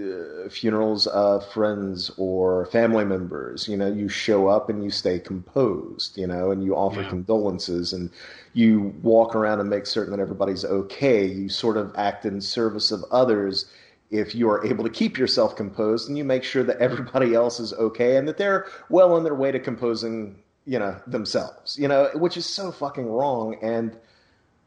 uh, 0.00 0.48
funerals 0.48 1.06
of 1.08 1.46
friends 1.52 2.10
or 2.16 2.66
family 2.66 3.04
members, 3.04 3.68
you 3.68 3.76
know, 3.76 3.88
you 3.92 4.08
show 4.08 4.48
up 4.48 4.68
and 4.70 4.82
you 4.82 4.90
stay 4.90 5.18
composed, 5.18 6.16
you 6.16 6.26
know, 6.26 6.50
and 6.50 6.64
you 6.64 6.74
offer 6.74 7.02
Yeah. 7.02 7.04
condolences 7.04 7.92
and 7.92 8.10
you 8.54 8.94
walk 9.02 9.34
around 9.34 9.60
and 9.60 9.70
make 9.70 9.86
certain 9.86 10.10
that 10.16 10.20
everybody's 10.20 10.64
okay. 10.64 11.26
You 11.26 11.48
sort 11.48 11.76
of 11.76 11.94
act 11.96 12.26
in 12.26 12.40
service 12.40 12.90
of 12.90 13.04
others 13.10 13.70
if 14.10 14.34
you 14.34 14.48
are 14.50 14.64
able 14.66 14.84
to 14.84 14.90
keep 14.90 15.16
yourself 15.16 15.56
composed 15.56 16.08
and 16.08 16.18
you 16.18 16.24
make 16.24 16.44
sure 16.44 16.62
that 16.62 16.76
everybody 16.78 17.34
else 17.34 17.58
is 17.60 17.72
okay 17.74 18.16
and 18.16 18.28
that 18.28 18.36
they're 18.36 18.66
well 18.90 19.14
on 19.14 19.24
their 19.24 19.34
way 19.34 19.50
to 19.50 19.58
composing, 19.58 20.36
you 20.66 20.78
know, 20.78 21.00
themselves, 21.06 21.78
you 21.78 21.88
know, 21.88 22.10
which 22.14 22.36
is 22.36 22.44
so 22.44 22.70
fucking 22.70 23.06
wrong. 23.06 23.56
And, 23.62 23.96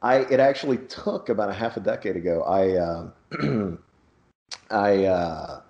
I 0.05 0.17
it 0.17 0.39
actually 0.39 0.77
took 0.77 1.29
about 1.29 1.49
a 1.49 1.53
half 1.53 1.77
a 1.77 1.79
decade 1.79 2.15
ago. 2.15 2.43
I 2.43 2.77
uh, 2.77 3.77
I 4.69 5.05
uh, 5.05 5.61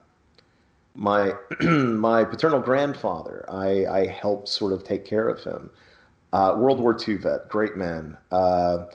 my 0.93 1.33
my 1.61 2.25
paternal 2.25 2.59
grandfather. 2.59 3.45
I 3.47 3.85
I 3.85 4.07
helped 4.07 4.49
sort 4.49 4.73
of 4.73 4.83
take 4.83 5.05
care 5.05 5.29
of 5.29 5.41
him. 5.41 5.69
Uh, 6.35 6.53
World 6.57 6.81
War 6.81 6.97
II 7.07 7.15
vet, 7.15 7.47
great 7.47 7.77
man, 7.77 8.17
uh, 8.29 8.87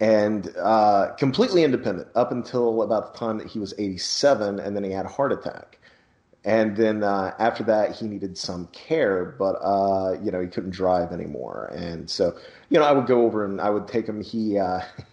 and 0.00 0.52
uh, 0.56 1.12
completely 1.16 1.62
independent 1.62 2.08
up 2.16 2.32
until 2.32 2.82
about 2.82 3.12
the 3.12 3.18
time 3.20 3.38
that 3.38 3.46
he 3.46 3.60
was 3.60 3.72
87, 3.78 4.58
and 4.58 4.74
then 4.74 4.82
he 4.82 4.90
had 4.90 5.06
a 5.06 5.08
heart 5.08 5.30
attack. 5.30 5.78
And 6.44 6.76
then 6.76 7.04
uh, 7.04 7.32
after 7.38 7.62
that, 7.62 7.94
he 7.94 8.08
needed 8.08 8.36
some 8.36 8.66
care, 8.72 9.24
but 9.24 9.52
uh, 9.62 10.16
you 10.20 10.32
know 10.32 10.40
he 10.40 10.48
couldn't 10.48 10.72
drive 10.72 11.12
anymore. 11.12 11.70
And 11.72 12.10
so, 12.10 12.36
you 12.70 12.80
know, 12.80 12.84
I 12.84 12.90
would 12.90 13.06
go 13.06 13.22
over 13.22 13.44
and 13.44 13.60
I 13.60 13.70
would 13.70 13.86
take 13.86 14.08
him. 14.08 14.20
He 14.20 14.58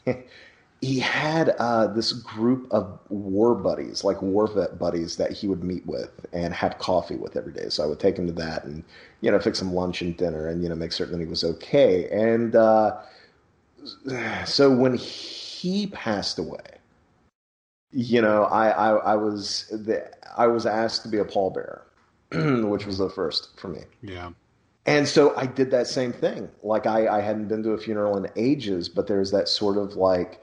he 0.81 0.99
had 0.99 1.49
uh, 1.59 1.85
this 1.93 2.11
group 2.11 2.67
of 2.71 2.97
war 3.09 3.53
buddies, 3.53 4.03
like 4.03 4.19
war 4.23 4.47
vet 4.47 4.79
buddies, 4.79 5.15
that 5.17 5.31
he 5.31 5.47
would 5.47 5.63
meet 5.63 5.85
with 5.85 6.25
and 6.33 6.55
have 6.55 6.79
coffee 6.79 7.17
with 7.17 7.37
every 7.37 7.53
day. 7.53 7.69
So 7.69 7.83
I 7.83 7.85
would 7.85 7.99
take 7.99 8.17
him 8.17 8.25
to 8.25 8.33
that 8.33 8.63
and 8.63 8.83
you 9.21 9.31
know 9.31 9.39
fix 9.39 9.61
him 9.61 9.73
lunch 9.73 10.01
and 10.01 10.17
dinner 10.17 10.47
and 10.47 10.61
you 10.61 10.69
know 10.69 10.75
make 10.75 10.91
certain 10.91 11.17
that 11.17 11.23
he 11.23 11.29
was 11.29 11.43
okay. 11.43 12.09
And 12.09 12.55
uh, 12.55 12.97
so 14.45 14.71
when 14.71 14.95
he 14.95 15.87
passed 15.87 16.37
away, 16.39 16.59
you 17.91 18.21
know, 18.21 18.43
I, 18.45 18.69
I, 18.69 18.89
I 18.95 19.15
was 19.15 19.67
the, 19.71 20.09
I 20.37 20.47
was 20.47 20.65
asked 20.65 21.03
to 21.03 21.09
be 21.09 21.17
a 21.19 21.25
pallbearer, 21.25 21.81
which 22.69 22.85
was 22.85 22.97
the 22.97 23.09
first 23.09 23.59
for 23.59 23.67
me. 23.67 23.81
Yeah. 24.01 24.31
And 24.85 25.07
so 25.07 25.35
I 25.37 25.45
did 25.45 25.69
that 25.71 25.87
same 25.87 26.11
thing. 26.11 26.49
Like 26.63 26.87
I, 26.87 27.07
I 27.07 27.21
hadn't 27.21 27.47
been 27.47 27.61
to 27.63 27.71
a 27.71 27.77
funeral 27.77 28.17
in 28.17 28.27
ages, 28.35 28.89
but 28.89 29.07
there's 29.07 29.29
that 29.31 29.47
sort 29.47 29.77
of 29.77 29.95
like, 29.95 30.41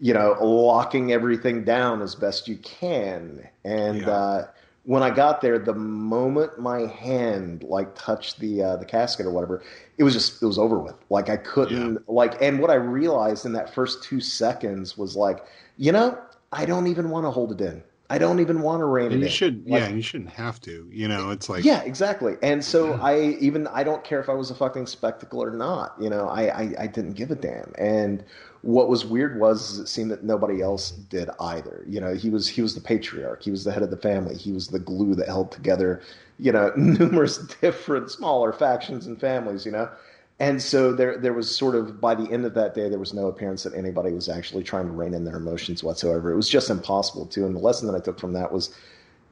you 0.00 0.14
know, 0.14 0.36
locking 0.40 1.12
everything 1.12 1.64
down 1.64 2.00
as 2.00 2.14
best 2.14 2.48
you 2.48 2.56
can. 2.58 3.46
And 3.64 4.02
Yeah. 4.02 4.10
uh, 4.10 4.46
when 4.86 5.02
I 5.02 5.10
got 5.10 5.40
there, 5.42 5.58
the 5.58 5.74
moment 5.74 6.58
my 6.58 6.82
hand 6.86 7.64
like 7.64 7.94
touched 7.94 8.40
the 8.40 8.62
uh, 8.62 8.76
the 8.76 8.86
casket 8.86 9.26
or 9.26 9.32
whatever, 9.32 9.62
it 9.98 10.04
was 10.04 10.14
just 10.14 10.42
it 10.42 10.46
was 10.46 10.58
over 10.58 10.78
with. 10.78 10.94
Like 11.10 11.28
I 11.28 11.36
couldn't 11.38 12.08
like. 12.08 12.40
And 12.40 12.60
what 12.60 12.70
I 12.70 12.74
realized 12.76 13.46
in 13.46 13.52
that 13.54 13.74
first 13.74 14.02
two 14.02 14.20
seconds 14.20 14.96
was 14.96 15.16
like, 15.16 15.44
you 15.76 15.92
know, 15.92 16.18
I 16.52 16.66
don't 16.66 16.86
even 16.86 17.10
want 17.10 17.26
to 17.26 17.30
hold 17.32 17.52
it 17.52 17.60
in. 17.64 17.82
I 18.08 18.18
don't 18.18 18.40
even 18.40 18.62
want 18.62 18.80
to 18.80 18.84
rein 18.86 19.12
And 19.12 19.22
it 19.22 19.22
you 19.22 19.28
in. 19.28 19.30
should, 19.30 19.68
Like, 19.68 19.82
yeah, 19.82 19.86
and 19.86 19.96
you 19.96 20.02
shouldn't 20.02 20.30
have 20.30 20.60
to. 20.62 20.88
You 20.92 21.08
know, 21.08 21.30
it's 21.30 21.48
like, 21.48 21.64
yeah, 21.64 21.82
exactly. 21.82 22.36
And 22.42 22.64
so 22.64 22.94
I 22.94 23.36
even 23.40 23.66
I 23.68 23.82
don't 23.82 24.04
care 24.04 24.20
if 24.20 24.28
I 24.28 24.34
was 24.34 24.50
a 24.50 24.54
fucking 24.54 24.86
spectacle 24.86 25.42
or 25.42 25.50
not. 25.50 25.94
You 26.00 26.10
know, 26.10 26.28
I, 26.28 26.42
I 26.62 26.74
I 26.80 26.86
didn't 26.86 27.12
give 27.14 27.30
a 27.30 27.34
damn. 27.34 27.72
And 27.78 28.24
what 28.66 28.88
was 28.88 29.04
weird 29.04 29.38
was 29.38 29.78
it 29.78 29.86
seemed 29.86 30.10
that 30.10 30.24
nobody 30.24 30.60
else 30.60 30.90
did 30.90 31.30
either. 31.40 31.84
You 31.88 32.00
know, 32.00 32.14
he 32.14 32.30
was 32.30 32.48
he 32.48 32.62
was 32.62 32.74
the 32.74 32.80
patriarch. 32.80 33.42
He 33.42 33.50
was 33.50 33.64
the 33.64 33.72
head 33.72 33.82
of 33.82 33.90
the 33.90 33.96
family. 33.96 34.36
He 34.36 34.52
was 34.52 34.68
the 34.68 34.80
glue 34.80 35.14
that 35.14 35.28
held 35.28 35.52
together. 35.52 36.02
You 36.38 36.52
know, 36.52 36.72
numerous 36.76 37.38
different 37.60 38.10
smaller 38.10 38.52
factions 38.52 39.06
and 39.06 39.20
families. 39.20 39.64
You 39.64 39.72
know. 39.72 39.88
And 40.38 40.60
so 40.60 40.92
there, 40.92 41.16
there 41.16 41.32
was 41.32 41.54
sort 41.54 41.74
of 41.74 41.98
by 41.98 42.14
the 42.14 42.30
end 42.30 42.44
of 42.44 42.52
that 42.54 42.74
day, 42.74 42.90
there 42.90 42.98
was 42.98 43.14
no 43.14 43.28
appearance 43.28 43.62
that 43.62 43.72
anybody 43.72 44.12
was 44.12 44.28
actually 44.28 44.64
trying 44.64 44.84
to 44.84 44.92
rein 44.92 45.14
in 45.14 45.24
their 45.24 45.36
emotions 45.36 45.82
whatsoever. 45.82 46.30
It 46.30 46.36
was 46.36 46.50
just 46.50 46.68
impossible 46.68 47.24
to. 47.26 47.46
And 47.46 47.56
the 47.56 47.60
lesson 47.60 47.86
that 47.86 47.96
I 47.96 48.00
took 48.00 48.20
from 48.20 48.34
that 48.34 48.52
was, 48.52 48.76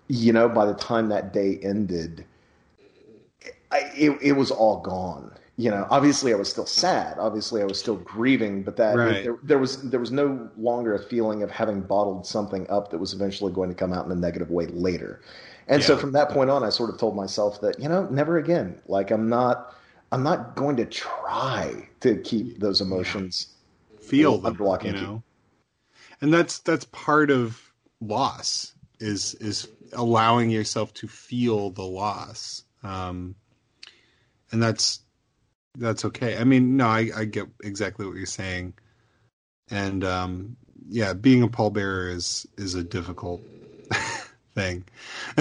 you 0.09 0.33
know, 0.33 0.49
by 0.49 0.65
the 0.65 0.73
time 0.73 1.11
that 1.11 1.35
day 1.35 1.59
ended, 1.63 2.25
it, 3.73 4.19
it 4.23 4.33
was 4.33 4.51
all 4.51 4.81
gone. 4.81 5.31
You 5.57 5.71
know, 5.71 5.87
obviously 5.89 6.33
I 6.33 6.37
was 6.37 6.49
still 6.51 6.67
sad. 6.67 7.17
Obviously 7.19 7.63
I 7.63 7.65
was 7.65 7.79
still 7.79 7.97
grieving, 7.97 8.65
but 8.65 8.77
that 8.77 8.97
Right. 8.97 9.23
there, 9.23 9.39
there 9.43 9.59
was 9.59 9.83
there 9.89 10.01
was 10.01 10.11
no 10.11 10.51
longer 10.57 10.95
a 10.95 10.99
feeling 10.99 11.43
of 11.45 11.51
having 11.51 11.81
bottled 11.81 12.27
something 12.27 12.69
up 12.69 12.91
that 12.91 12.99
was 12.99 13.15
eventually 13.15 13.53
going 13.53 13.69
to 13.69 13.75
come 13.75 13.93
out 13.93 14.05
in 14.05 14.11
a 14.13 14.17
negative 14.17 14.51
way 14.51 14.67
later. 14.67 15.21
And 15.69 15.83
so 15.83 15.97
from 15.97 16.13
that 16.13 16.29
point 16.31 16.51
on, 16.51 16.63
I 16.65 16.71
sort 16.71 16.91
of 16.91 16.99
told 16.99 17.15
myself 17.17 17.61
that 17.61 17.79
you 17.81 17.89
know, 17.89 18.07
never 18.11 18.39
again. 18.39 18.81
Like 18.89 19.11
I'm 19.13 19.29
not, 19.29 19.75
I'm 20.13 20.23
not 20.25 20.57
going 20.57 20.77
to 20.77 20.85
try 20.87 21.89
to 22.01 22.17
keep 22.17 22.59
those 22.59 22.81
emotions. 22.81 23.49
feel 24.01 24.39
them, 24.39 24.55
you 24.83 24.93
know. 24.93 25.23
And 26.21 26.33
that's 26.35 26.59
that's 26.61 26.85
part 26.87 27.31
of 27.31 27.61
loss 28.01 28.75
is 29.01 29.35
is 29.37 29.69
allowing 29.93 30.51
yourself 30.51 30.93
to 30.95 31.09
feel 31.09 31.71
the 31.71 31.83
loss. 31.85 32.65
Um, 32.83 33.35
and 34.53 34.63
that's 34.63 35.01
that's 35.77 36.05
okay. 36.05 36.37
I 36.37 36.45
mean, 36.45 36.77
no, 36.77 36.87
I, 36.87 37.11
I 37.17 37.25
get 37.25 37.49
exactly 37.63 38.07
what 38.07 38.17
you're 38.17 38.27
saying. 38.27 38.75
And 39.71 40.05
um, 40.05 40.57
yeah, 40.89 41.15
being 41.15 41.43
a 41.43 41.49
pallbearer 41.49 42.13
is 42.13 42.47
is 42.57 42.75
a 42.75 42.85
difficult 42.85 43.43
thing. 44.55 44.85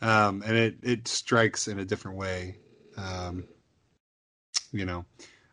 um, 0.00 0.42
and 0.44 0.56
it, 0.56 0.76
it 0.82 1.08
strikes 1.08 1.68
in 1.68 1.78
a 1.78 1.84
different 1.84 2.18
way. 2.18 2.56
Um, 2.96 3.44
you 4.72 4.84
know, 4.84 5.04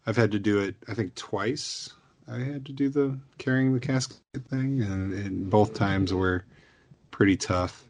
I've 0.06 0.18
had 0.18 0.32
to 0.32 0.40
do 0.40 0.60
it, 0.60 0.76
I 0.88 0.94
think, 0.94 1.16
twice. 1.16 1.94
I 2.28 2.40
had 2.40 2.66
to 2.66 2.74
do 2.74 2.90
the 2.90 3.20
carrying 3.38 3.74
the 3.74 3.80
casket 3.80 4.18
thing, 4.50 4.82
and, 4.82 5.14
and 5.14 5.50
both 5.50 5.74
times 5.76 6.14
were 6.14 6.44
pretty 7.12 7.38
tough. 7.38 7.85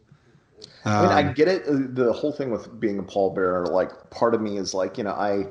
I 0.86 1.02
mean, 1.02 1.12
I 1.12 1.24
Um, 1.30 1.34
get 1.34 1.48
it. 1.48 1.64
uh, 1.68 1.74
The 1.94 2.14
whole 2.14 2.32
thing 2.32 2.52
with 2.52 2.80
being 2.80 3.00
a 3.00 3.04
pallbearer, 3.04 3.70
like 3.72 4.10
part 4.12 4.34
of 4.36 4.42
me 4.42 4.58
is 4.58 4.74
like, 4.74 4.98
you 4.98 5.04
know, 5.04 5.12
I, 5.14 5.48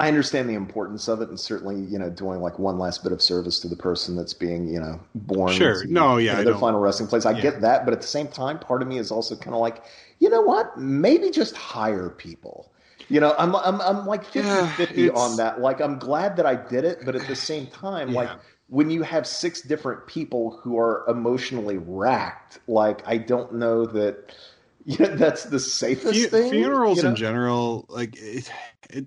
I 0.00 0.08
understand 0.08 0.48
the 0.50 0.54
importance 0.54 1.06
of 1.08 1.22
it, 1.22 1.28
and 1.28 1.38
certainly, 1.38 1.76
you 1.80 1.96
know, 1.98 2.10
doing 2.10 2.40
like 2.40 2.58
one 2.58 2.76
last 2.78 3.04
bit 3.04 3.12
of 3.12 3.22
service 3.22 3.60
to 3.60 3.68
the 3.68 3.76
person 3.76 4.16
that's 4.16 4.34
being, 4.34 4.66
you 4.66 4.80
know, 4.80 5.00
born. 5.14 5.52
Sure. 5.52 5.82
to, 5.84 5.92
No, 5.92 6.16
you 6.16 6.26
yeah, 6.26 6.34
know, 6.38 6.44
their 6.44 6.58
final 6.58 6.80
resting 6.80 7.06
place. 7.06 7.24
I 7.24 7.30
yeah. 7.32 7.40
get 7.40 7.60
that, 7.60 7.84
but 7.84 7.94
at 7.94 8.00
the 8.00 8.06
same 8.08 8.26
time, 8.26 8.58
part 8.58 8.82
of 8.82 8.88
me 8.88 8.98
is 8.98 9.12
also 9.12 9.36
kind 9.36 9.54
of 9.54 9.60
like, 9.60 9.84
you 10.18 10.28
know 10.28 10.40
what? 10.42 10.76
Maybe 10.76 11.30
just 11.30 11.56
hire 11.56 12.10
people. 12.10 12.72
You 13.08 13.20
know, 13.20 13.34
I'm 13.38 13.54
I'm 13.54 13.80
I'm 13.80 14.06
like 14.06 14.24
50 14.24 14.40
Yeah, 14.40 14.66
50 14.76 15.04
it's- 15.06 15.18
on 15.20 15.36
that. 15.36 15.60
Like 15.60 15.80
I'm 15.80 15.98
glad 15.98 16.36
that 16.36 16.46
I 16.46 16.54
did 16.56 16.84
it, 16.84 17.04
but 17.04 17.14
at 17.14 17.26
the 17.28 17.36
same 17.36 17.66
time, 17.68 18.12
like 18.12 18.28
Yeah. 18.30 18.36
When 18.72 18.88
you 18.88 19.02
have 19.02 19.26
six 19.26 19.60
different 19.60 20.06
people 20.06 20.58
who 20.62 20.78
are 20.78 21.04
emotionally 21.06 21.76
racked, 21.76 22.58
like 22.66 23.06
I 23.06 23.18
don't 23.18 23.56
know 23.56 23.84
that 23.84 24.34
you 24.86 24.96
know, 24.98 25.14
that's 25.14 25.44
the 25.44 25.60
safest 25.60 26.18
fu- 26.18 26.28
thing. 26.28 26.50
funerals 26.50 26.96
you 26.96 27.02
know? 27.02 27.10
in 27.10 27.16
general, 27.16 27.84
like 27.90 28.16
it, 28.16 28.50
it. 28.88 29.06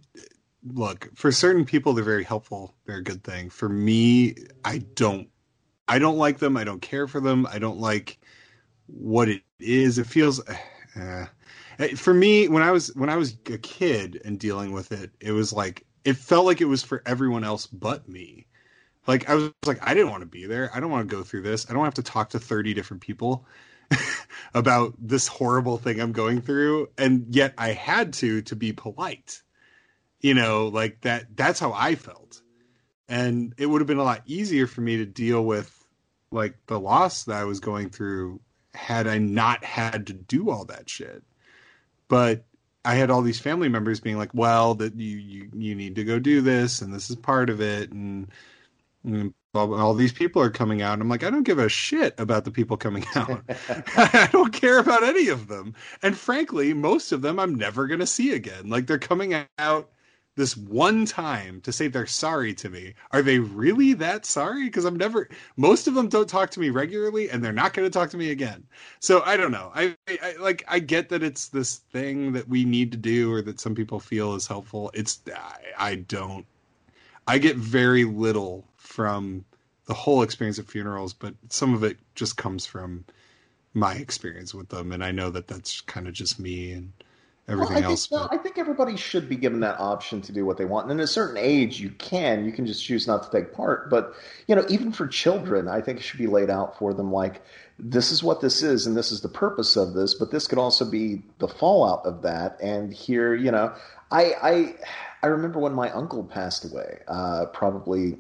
Look, 0.68 1.10
for 1.16 1.32
certain 1.32 1.66
people, 1.66 1.94
they're 1.94 2.04
very 2.04 2.24
helpful. 2.24 2.76
They're 2.86 2.98
a 2.98 3.04
good 3.04 3.24
thing. 3.24 3.50
For 3.50 3.68
me, 3.68 4.36
I 4.64 4.80
don't. 4.94 5.30
I 5.88 5.98
don't 5.98 6.18
like 6.18 6.38
them. 6.38 6.58
I 6.58 6.64
don't 6.64 6.82
care 6.82 7.08
for 7.08 7.20
them. 7.20 7.48
I 7.52 7.58
don't 7.58 7.80
like 7.80 8.20
what 8.86 9.30
it 9.30 9.42
is. 9.60 9.98
It 9.98 10.06
feels. 10.06 10.42
Uh, 10.96 11.26
for 11.96 12.14
me, 12.14 12.48
when 12.50 12.62
I 12.62 12.70
was 12.70 12.96
when 12.96 13.10
I 13.10 13.18
was 13.18 13.36
a 13.52 13.58
kid 13.58 14.22
and 14.24 14.40
dealing 14.40 14.74
with 14.74 14.92
it, 14.92 15.10
it 15.20 15.32
was 15.32 15.52
like 15.52 15.88
it 16.04 16.18
felt 16.18 16.46
like 16.46 16.62
it 16.62 16.66
was 16.66 16.84
for 16.84 17.02
everyone 17.08 17.44
else 17.44 17.66
but 17.66 18.08
me. 18.08 18.46
Like 19.08 19.30
I 19.30 19.36
was 19.36 19.52
like, 19.66 19.80
I 19.88 19.94
didn't 19.94 20.10
want 20.10 20.22
to 20.22 20.28
be 20.28 20.46
there. 20.46 20.70
I 20.74 20.80
don't 20.80 20.90
want 20.90 21.08
to 21.10 21.16
go 21.16 21.24
through 21.24 21.44
this. 21.44 21.70
I 21.70 21.74
don't 21.74 21.84
have 21.84 21.96
to 21.96 22.04
talk 22.04 22.32
to 22.32 22.40
30 22.40 22.74
different 22.74 23.02
people 23.02 23.46
about 24.54 24.96
this 25.00 25.28
horrible 25.28 25.78
thing 25.78 26.00
I'm 26.00 26.12
going 26.12 26.42
through. 26.42 26.90
And 26.98 27.28
yet 27.30 27.54
I 27.58 27.70
had 27.70 28.14
to 28.14 28.42
to 28.44 28.56
be 28.56 28.74
polite. 28.74 29.42
You 30.22 30.34
know, 30.34 30.68
like 30.68 31.02
that 31.02 31.36
that's 31.36 31.60
how 31.60 31.74
I 31.74 31.96
felt. 31.96 32.42
And 33.08 33.54
it 33.58 33.68
would 33.68 33.82
have 33.82 33.88
been 33.88 34.00
a 34.00 34.04
lot 34.04 34.24
easier 34.26 34.66
for 34.66 34.82
me 34.82 34.98
to 34.98 35.06
deal 35.06 35.46
with 35.46 35.72
like 36.32 36.56
the 36.66 36.80
loss 36.80 37.26
that 37.26 37.38
I 37.38 37.44
was 37.44 37.60
going 37.60 37.90
through 37.92 38.42
had 38.74 39.08
I 39.08 39.20
not 39.20 39.64
had 39.64 40.08
to 40.08 40.14
do 40.14 40.50
all 40.50 40.66
that 40.66 40.90
shit. 40.90 41.24
But 42.08 42.46
I 42.84 42.96
had 42.96 43.10
all 43.10 43.22
these 43.22 43.40
family 43.40 43.70
members 43.70 44.00
being 44.00 44.18
like, 44.18 44.34
"Well, 44.34 44.76
that 44.76 44.96
you 44.96 45.18
you 45.18 45.50
you 45.54 45.76
need 45.76 45.96
to 45.96 46.04
go 46.04 46.20
do 46.20 46.42
this, 46.42 46.82
and 46.82 46.94
this 46.94 47.10
is 47.10 47.16
part 47.16 47.50
of 47.50 47.62
it," 47.62 47.92
and 47.92 48.28
and 48.28 48.32
all 49.54 49.94
these 49.94 50.12
people 50.12 50.42
are 50.42 50.50
coming 50.50 50.82
out. 50.82 51.00
I'm 51.00 51.10
like, 51.10 51.24
I 51.24 51.30
don't 51.30 51.44
give 51.44 51.60
a 51.60 51.70
shit 51.70 52.20
about 52.20 52.46
the 52.46 52.52
people 52.52 52.78
coming 52.78 53.06
out. 53.16 53.44
I 53.98 54.30
don't 54.32 54.54
care 54.54 54.80
about 54.80 55.04
any 55.04 55.30
of 55.30 55.48
them. 55.48 55.74
And 56.02 56.18
frankly, 56.18 56.74
most 56.74 57.12
of 57.12 57.22
them 57.22 57.40
I'm 57.40 57.56
never 57.56 57.88
going 57.88 58.00
to 58.02 58.08
see 58.08 58.34
again. 58.34 58.70
Like 58.70 58.88
they're 58.88 59.00
coming 59.00 59.46
out 59.58 59.90
this 60.36 60.58
one 60.58 61.06
time 61.06 61.62
to 61.62 61.72
say 61.72 61.88
they're 61.88 62.06
sorry 62.06 62.54
to 62.56 62.70
me. 62.70 62.94
Are 63.12 63.22
they 63.22 63.40
really 63.40 63.94
that 63.94 64.26
sorry? 64.26 64.66
Because 64.66 64.86
I'm 64.86 64.98
never. 64.98 65.30
Most 65.56 65.88
of 65.88 65.94
them 65.94 66.10
don't 66.10 66.28
talk 66.28 66.52
to 66.52 66.60
me 66.60 66.70
regularly, 66.70 67.30
and 67.30 67.44
they're 67.44 67.54
not 67.54 67.74
going 67.74 67.90
to 67.90 67.94
talk 67.94 68.10
to 68.10 68.18
me 68.18 68.32
again. 68.32 68.66
So 69.00 69.22
I 69.26 69.38
don't 69.38 69.52
know. 69.52 69.72
I, 69.74 69.96
I 70.10 70.36
like. 70.40 70.66
I 70.68 70.80
get 70.80 71.10
that 71.10 71.24
it's 71.24 71.48
this 71.48 71.78
thing 71.78 72.34
that 72.34 72.50
we 72.50 72.66
need 72.66 72.92
to 72.92 72.98
do, 72.98 73.32
or 73.32 73.42
that 73.44 73.60
some 73.60 73.76
people 73.76 74.00
feel 74.00 74.36
is 74.36 74.48
helpful. 74.48 74.92
It's. 74.94 75.22
I, 75.34 75.60
I 75.78 75.96
don't. 75.96 76.46
I 77.28 77.38
get 77.40 77.56
very 77.56 78.04
little 78.04 78.66
from 78.96 79.44
the 79.88 79.94
whole 79.94 80.24
experience 80.24 80.58
of 80.58 80.68
funerals, 80.68 81.14
but 81.14 81.36
some 81.50 81.74
of 81.74 81.84
it 81.84 81.98
just 82.16 82.38
comes 82.38 82.66
from 82.66 83.04
my 83.74 83.96
experience 83.96 84.54
with 84.54 84.70
them, 84.70 84.94
and 84.94 85.04
I 85.04 85.12
know 85.12 85.30
that 85.32 85.48
that's 85.48 85.82
kind 85.82 86.08
of 86.08 86.14
just 86.14 86.40
me 86.40 86.72
and 86.72 86.94
everything 87.50 87.76
well, 87.76 87.92
else. 87.92 88.08
Think, 88.08 88.22
no, 88.22 88.28
I 88.32 88.38
think 88.38 88.58
everybody 88.58 88.96
should 88.96 89.28
be 89.28 89.36
given 89.36 89.60
that 89.60 89.80
option 89.80 90.22
to 90.22 90.32
do 90.32 90.46
what 90.46 90.58
they 90.58 90.64
want. 90.64 90.90
And 90.90 91.00
at 91.00 91.04
a 91.04 91.08
certain 91.08 91.38
age, 91.38 91.82
you 91.82 91.90
can. 91.92 92.46
You 92.46 92.54
can 92.54 92.66
just 92.66 92.84
choose 92.84 93.06
not 93.06 93.24
to 93.24 93.38
take 93.38 93.54
part. 93.54 93.90
But 93.90 94.14
you 94.48 94.56
know, 94.56 94.66
even 94.70 94.94
for 94.94 95.08
children, 95.08 95.68
I 95.68 95.82
think 95.82 96.00
it 96.00 96.04
should 96.04 96.20
be 96.20 96.28
laid 96.28 96.50
out 96.50 96.80
for 96.80 96.94
them 96.94 97.12
like 97.12 97.42
this 97.78 98.12
is 98.12 98.24
what 98.24 98.40
this 98.40 98.64
is, 98.64 98.88
and 98.88 98.96
this 98.96 99.12
is 99.12 99.20
the 99.22 99.30
purpose 99.30 99.76
of 99.76 99.94
this. 99.94 100.14
But 100.14 100.32
this 100.32 100.48
could 100.48 100.58
also 100.58 100.90
be 100.90 101.22
the 101.40 101.50
fallout 101.50 102.06
of 102.06 102.22
that. 102.22 102.58
And 102.62 102.94
here, 102.94 103.36
you 103.36 103.52
know, 103.52 103.74
I 104.10 104.34
I 104.42 104.76
I 105.22 105.28
remember 105.28 105.60
when 105.60 105.74
my 105.74 105.92
uncle 105.92 106.24
passed 106.24 106.66
away, 106.66 107.00
uh, 107.10 107.48
probably 107.48 108.18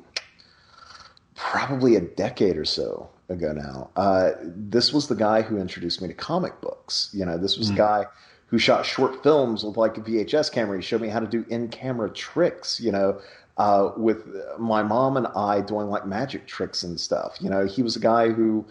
probably 1.35 1.95
a 1.95 2.01
decade 2.01 2.57
or 2.57 2.65
so 2.65 3.09
ago 3.29 3.51
now. 3.51 3.89
Uh, 3.95 4.31
this 4.41 4.93
was 4.93 5.07
the 5.07 5.15
guy 5.15 5.41
who 5.41 5.57
introduced 5.57 6.01
me 6.01 6.07
to 6.07 6.13
comic 6.13 6.59
books. 6.61 7.09
You 7.13 7.25
know, 7.25 7.37
this 7.37 7.57
was 7.57 7.67
mm. 7.67 7.71
the 7.71 7.77
guy 7.77 8.05
who 8.47 8.57
shot 8.57 8.85
short 8.85 9.21
films 9.23 9.63
with 9.63 9.77
like 9.77 9.97
a 9.97 10.01
VHS 10.01 10.51
camera. 10.51 10.77
He 10.77 10.83
showed 10.83 11.01
me 11.01 11.09
how 11.09 11.19
to 11.19 11.27
do 11.27 11.45
in 11.49 11.67
camera 11.67 12.09
tricks, 12.09 12.79
you 12.79 12.91
know, 12.91 13.19
uh, 13.57 13.91
with 13.97 14.25
my 14.57 14.83
mom 14.83 15.17
and 15.17 15.27
I 15.35 15.61
doing 15.61 15.87
like 15.89 16.05
magic 16.05 16.47
tricks 16.47 16.83
and 16.83 16.99
stuff. 16.99 17.37
You 17.39 17.49
know, 17.49 17.65
he 17.65 17.81
was 17.81 17.95
a 17.95 17.99
guy 17.99 18.29
who, 18.29 18.65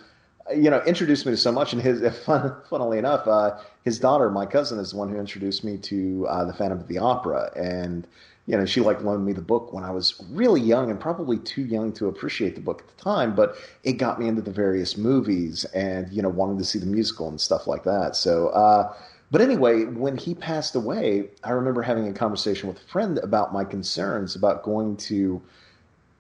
you 0.55 0.71
know, 0.71 0.83
introduced 0.83 1.27
me 1.27 1.33
to 1.33 1.37
so 1.37 1.53
much. 1.53 1.73
And 1.73 1.83
his, 1.83 2.03
fun, 2.25 2.55
funnily 2.71 2.99
enough, 2.99 3.27
uh, 3.27 3.59
his 3.83 3.99
daughter, 3.99 4.31
my 4.31 4.47
cousin, 4.47 4.79
is 4.79 4.93
the 4.93 4.97
one 4.97 5.09
who 5.09 5.19
introduced 5.19 5.65
me 5.65 5.77
to 5.79 6.27
uh, 6.29 6.45
the 6.45 6.53
Phantom 6.53 6.79
of 6.79 6.89
the 6.89 6.99
Opera. 6.99 7.51
And, 7.57 8.07
you 8.47 8.57
know, 8.57 8.67
she 8.67 8.81
like 8.81 9.03
loaned 9.03 9.25
me 9.25 9.33
the 9.33 9.41
book 9.41 9.73
when 9.73 9.85
I 9.85 9.91
was 9.91 10.23
really 10.31 10.61
young 10.61 10.91
and 10.91 11.01
probably 11.01 11.39
too 11.39 11.63
young 11.63 11.93
to 11.95 12.09
appreciate 12.09 12.55
the 12.55 12.61
book 12.61 12.83
at 12.83 12.97
the 12.97 13.03
time, 13.03 13.35
but 13.35 13.57
it 13.85 13.95
got 13.95 14.21
me 14.21 14.29
into 14.29 14.43
the 14.43 14.51
various 14.51 14.99
movies 14.99 15.65
and, 15.67 16.13
you 16.13 16.21
know, 16.21 16.29
wanting 16.29 16.59
to 16.59 16.65
see 16.65 16.79
the 16.79 16.87
musical 16.87 17.29
and 17.29 17.41
stuff 17.41 17.67
like 17.67 17.85
that. 17.85 18.17
So, 18.17 18.49
uh, 18.49 18.95
but 19.31 19.41
anyway, 19.41 19.85
when 19.85 20.19
he 20.19 20.35
passed 20.35 20.75
away, 20.75 21.31
I 21.43 21.51
remember 21.51 21.81
having 21.81 22.07
a 22.07 22.13
conversation 22.13 22.69
with 22.69 22.77
a 22.77 22.85
friend 22.87 23.19
about 23.19 23.53
my 23.53 23.65
concerns 23.65 24.37
about 24.37 24.63
going 24.63 24.99
to 24.99 25.41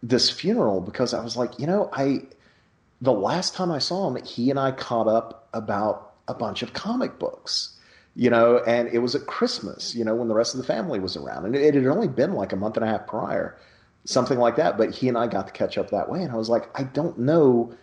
this 0.03 0.31
funeral 0.31 0.81
because 0.81 1.13
I 1.13 1.23
was 1.23 1.37
like, 1.37 1.59
you 1.59 1.67
know, 1.67 1.91
I, 1.93 2.23
the 3.03 3.13
last 3.13 3.55
time 3.55 3.71
I 3.71 3.79
saw 3.79 4.09
him, 4.09 4.25
he 4.25 4.49
and 4.49 4.59
I 4.59 4.73
caught 4.73 5.09
up 5.09 5.49
about 5.53 6.15
a 6.27 6.33
bunch 6.35 6.63
of 6.63 6.73
comic 6.73 7.19
books 7.19 7.74
you 8.16 8.31
know, 8.31 8.59
and 8.66 8.89
it 8.89 8.99
was 8.99 9.15
at 9.15 9.27
Christmas, 9.27 9.95
you 9.95 10.05
know, 10.05 10.15
when 10.15 10.28
the 10.28 10.35
rest 10.35 10.55
of 10.55 10.59
the 10.59 10.66
family 10.66 11.01
was 11.01 11.16
around. 11.16 11.47
And 11.47 11.57
it, 11.57 11.62
it, 11.62 11.74
had 11.74 11.86
only 11.86 12.09
been 12.09 12.35
like 12.35 12.53
a 12.53 12.57
month 12.57 12.77
and 12.77 12.85
a 12.85 12.89
half 12.89 13.07
prior, 13.07 13.57
something 14.05 14.39
like 14.39 14.57
that. 14.57 14.78
But 14.78 14.95
he 14.95 15.09
and 15.09 15.19
I 15.19 15.27
got 15.27 15.49
to 15.49 15.53
catch 15.53 15.77
up 15.77 15.91
that 15.91 16.09
way. 16.09 16.23
And 16.23 16.31
I 16.31 16.36
was 16.36 16.49
like, 16.49 16.69
I 16.78 16.85
don't 16.85 17.19
know 17.19 17.74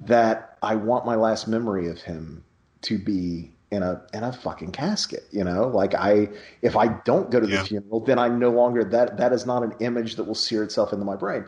that 0.00 0.58
I 0.62 0.74
want 0.74 1.06
my 1.06 1.14
last 1.14 1.48
memory 1.48 1.88
of 1.88 2.00
him 2.02 2.44
to 2.82 2.98
be 2.98 3.52
in 3.70 3.82
a 3.82 4.02
in 4.12 4.22
a 4.22 4.32
fucking 4.32 4.72
casket, 4.72 5.26
you 5.30 5.42
know? 5.42 5.68
Like 5.68 5.94
I 5.94 6.28
if 6.60 6.76
I 6.76 6.88
don't 6.88 7.30
go 7.30 7.40
to 7.40 7.46
the 7.46 7.54
yeah. 7.54 7.64
funeral, 7.64 8.00
then 8.00 8.18
I'm 8.18 8.38
no 8.38 8.50
longer 8.50 8.84
that 8.84 9.16
that 9.16 9.32
is 9.32 9.46
not 9.46 9.62
an 9.62 9.72
image 9.80 10.16
that 10.16 10.24
will 10.24 10.34
sear 10.34 10.62
itself 10.62 10.92
into 10.92 11.04
my 11.04 11.16
brain. 11.16 11.46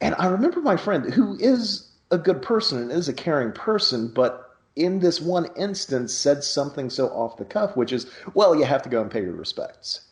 And 0.00 0.14
I 0.18 0.26
remember 0.26 0.60
my 0.60 0.76
friend 0.76 1.12
who 1.12 1.36
is 1.38 1.90
a 2.10 2.18
good 2.18 2.42
person 2.42 2.78
and 2.78 2.92
is 2.92 3.08
a 3.08 3.14
caring 3.14 3.52
person, 3.52 4.08
but 4.08 4.45
in 4.76 5.00
this 5.00 5.20
one 5.20 5.48
instance 5.56 6.14
said 6.14 6.44
something 6.44 6.90
so 6.90 7.08
off 7.08 7.38
the 7.38 7.44
cuff, 7.44 7.76
which 7.76 7.92
is, 7.92 8.06
well, 8.34 8.54
you 8.54 8.64
have 8.64 8.82
to 8.82 8.88
go 8.88 9.00
and 9.02 9.10
pay 9.10 9.22
your 9.22 9.32
respects. 9.32 10.02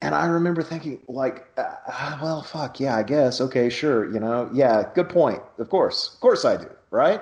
And 0.00 0.14
I 0.14 0.26
remember 0.26 0.62
thinking, 0.62 1.00
like, 1.08 1.46
uh, 1.58 1.74
uh, 1.88 2.18
well, 2.22 2.42
fuck, 2.42 2.78
yeah, 2.78 2.96
I 2.96 3.02
guess. 3.02 3.40
Okay, 3.40 3.68
sure. 3.68 4.12
You 4.12 4.20
know, 4.20 4.48
yeah, 4.52 4.84
good 4.94 5.08
point. 5.08 5.42
Of 5.58 5.70
course. 5.70 6.14
Of 6.14 6.20
course 6.20 6.44
I 6.44 6.56
do, 6.56 6.70
right? 6.90 7.20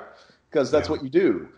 Because 0.51 0.71
that's 0.71 0.89
yeah. 0.89 0.93
what 0.93 1.03
you 1.03 1.09
do. 1.09 1.49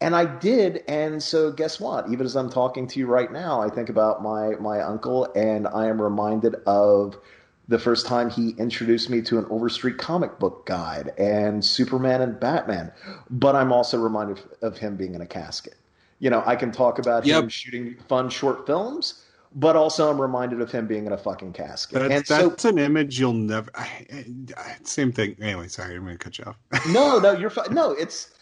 And 0.00 0.16
I 0.16 0.24
did. 0.24 0.82
And 0.88 1.22
so, 1.22 1.52
guess 1.52 1.78
what? 1.78 2.10
Even 2.10 2.26
as 2.26 2.34
I'm 2.34 2.50
talking 2.50 2.88
to 2.88 2.98
you 2.98 3.06
right 3.06 3.30
now, 3.30 3.62
I 3.62 3.68
think 3.68 3.88
about 3.88 4.22
my, 4.22 4.56
my 4.56 4.80
uncle 4.80 5.30
and 5.36 5.68
I 5.68 5.86
am 5.86 6.02
reminded 6.02 6.56
of 6.66 7.16
the 7.68 7.78
first 7.78 8.06
time 8.06 8.30
he 8.30 8.50
introduced 8.58 9.08
me 9.08 9.22
to 9.22 9.38
an 9.38 9.46
Overstreet 9.50 9.98
comic 9.98 10.38
book 10.38 10.66
guide 10.66 11.12
and 11.18 11.64
Superman 11.64 12.20
and 12.20 12.38
Batman. 12.38 12.92
But 13.30 13.56
I'm 13.56 13.72
also 13.72 13.98
reminded 13.98 14.42
of 14.62 14.76
him 14.76 14.96
being 14.96 15.14
in 15.14 15.20
a 15.22 15.26
casket. 15.26 15.76
You 16.18 16.30
know, 16.30 16.42
I 16.46 16.56
can 16.56 16.72
talk 16.72 16.98
about 16.98 17.24
yep. 17.26 17.44
him 17.44 17.48
shooting 17.48 17.96
fun 18.08 18.28
short 18.28 18.66
films, 18.66 19.24
but 19.54 19.76
also 19.76 20.10
I'm 20.10 20.20
reminded 20.20 20.60
of 20.60 20.70
him 20.70 20.86
being 20.86 21.06
in 21.06 21.12
a 21.12 21.18
fucking 21.18 21.52
casket. 21.52 22.00
That's, 22.00 22.30
and 22.30 22.50
that's 22.50 22.62
so, 22.62 22.68
an 22.68 22.78
image 22.78 23.18
you'll 23.18 23.32
never. 23.32 23.70
I, 23.74 24.06
I, 24.56 24.76
same 24.82 25.12
thing. 25.12 25.36
Anyway, 25.40 25.68
sorry, 25.68 25.96
I'm 25.96 26.04
going 26.04 26.18
to 26.18 26.24
cut 26.24 26.38
you 26.38 26.44
off. 26.44 26.86
no, 26.88 27.18
no, 27.18 27.32
you're 27.38 27.50
fine. 27.50 27.74
No, 27.74 27.92
it's 27.92 28.33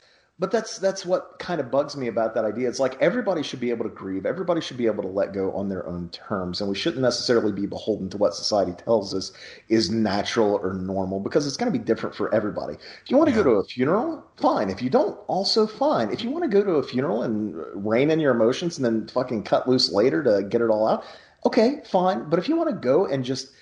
but 0.43 0.51
that's 0.51 0.78
that's 0.78 1.06
what 1.06 1.39
kind 1.39 1.60
of 1.60 1.70
bugs 1.70 1.97
me 1.97 2.09
about 2.09 2.35
that 2.35 2.44
idea. 2.44 2.69
It's 2.69 2.81
like 2.81 3.01
everybody 3.01 3.44
should 3.44 3.60
be 3.60 3.70
able 3.70 3.85
to 3.85 3.90
grieve. 3.90 4.27
Everybody 4.27 4.60
should 4.60 4.77
be 4.77 4.86
able 4.86 5.05
to 5.05 5.09
let 5.09 5.32
go 5.32 5.52
on 5.52 5.69
their 5.69 5.86
own 5.86 6.09
terms, 6.09 6.60
and 6.60 6.69
we 6.69 6.74
shouldn't 6.74 7.01
necessarily 7.01 7.52
be 7.52 7.64
beholden 7.64 8.10
to 8.10 8.16
what 8.16 8.35
society 8.35 8.73
tells 8.73 9.14
us 9.14 9.31
is 9.69 9.89
natural 9.93 10.59
or 10.60 10.73
normal 10.73 11.20
because 11.20 11.47
it's 11.47 11.56
going 11.56 11.73
to 11.73 11.78
be 11.78 11.85
different 11.85 12.16
for 12.16 12.35
everybody. 12.35 12.74
If 12.74 13.09
you 13.09 13.16
want 13.16 13.31
to 13.31 13.36
yeah. 13.36 13.44
go 13.44 13.51
to 13.51 13.56
a 13.59 13.64
funeral, 13.64 14.27
fine. 14.36 14.69
If 14.69 14.82
you 14.82 14.90
don't, 14.90 15.16
also 15.28 15.64
fine. 15.64 16.10
If 16.10 16.24
you 16.24 16.31
want 16.31 16.43
to 16.43 16.51
go 16.51 16.64
to 16.64 16.73
a 16.73 16.82
funeral 16.82 17.23
and 17.23 17.55
rein 17.77 18.10
in 18.10 18.19
your 18.19 18.35
emotions 18.35 18.78
and 18.78 18.85
then 18.85 19.06
fucking 19.06 19.44
cut 19.44 19.69
loose 19.69 19.93
later 19.93 20.24
to 20.24 20.43
get 20.43 20.60
it 20.60 20.70
all 20.70 20.89
out, 20.89 21.05
okay, 21.47 21.82
fine. 21.85 22.28
But 22.28 22.40
if 22.40 22.48
you 22.48 22.56
want 22.56 22.69
to 22.69 22.74
go 22.74 23.06
and 23.06 23.24
just 23.24 23.52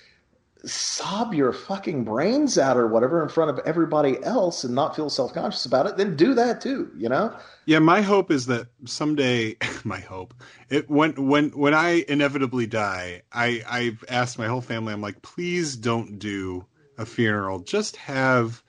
sob 0.65 1.33
your 1.33 1.51
fucking 1.51 2.03
brains 2.03 2.57
out 2.57 2.77
or 2.77 2.87
whatever 2.87 3.23
in 3.23 3.29
front 3.29 3.49
of 3.49 3.59
everybody 3.65 4.23
else 4.23 4.63
and 4.63 4.75
not 4.75 4.95
feel 4.95 5.09
self 5.09 5.33
conscious 5.33 5.65
about 5.65 5.87
it, 5.87 5.97
then 5.97 6.15
do 6.15 6.33
that 6.35 6.61
too, 6.61 6.91
you 6.95 7.09
know? 7.09 7.35
Yeah, 7.65 7.79
my 7.79 8.01
hope 8.01 8.31
is 8.31 8.45
that 8.47 8.67
someday 8.85 9.57
my 9.83 9.99
hope 9.99 10.33
it 10.69 10.89
when 10.89 11.27
when 11.27 11.49
when 11.49 11.73
I 11.73 12.05
inevitably 12.07 12.67
die, 12.67 13.23
I 13.31 13.63
I've 13.67 14.03
asked 14.09 14.37
my 14.37 14.47
whole 14.47 14.61
family, 14.61 14.93
I'm 14.93 15.01
like, 15.01 15.21
please 15.21 15.75
don't 15.75 16.19
do 16.19 16.65
a 16.97 17.05
funeral. 17.05 17.59
Just 17.59 17.95
have 17.97 18.63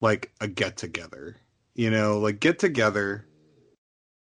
like 0.00 0.32
a 0.40 0.48
get 0.48 0.76
together. 0.76 1.36
You 1.74 1.90
know, 1.90 2.18
like 2.18 2.40
get 2.40 2.58
together, 2.58 3.26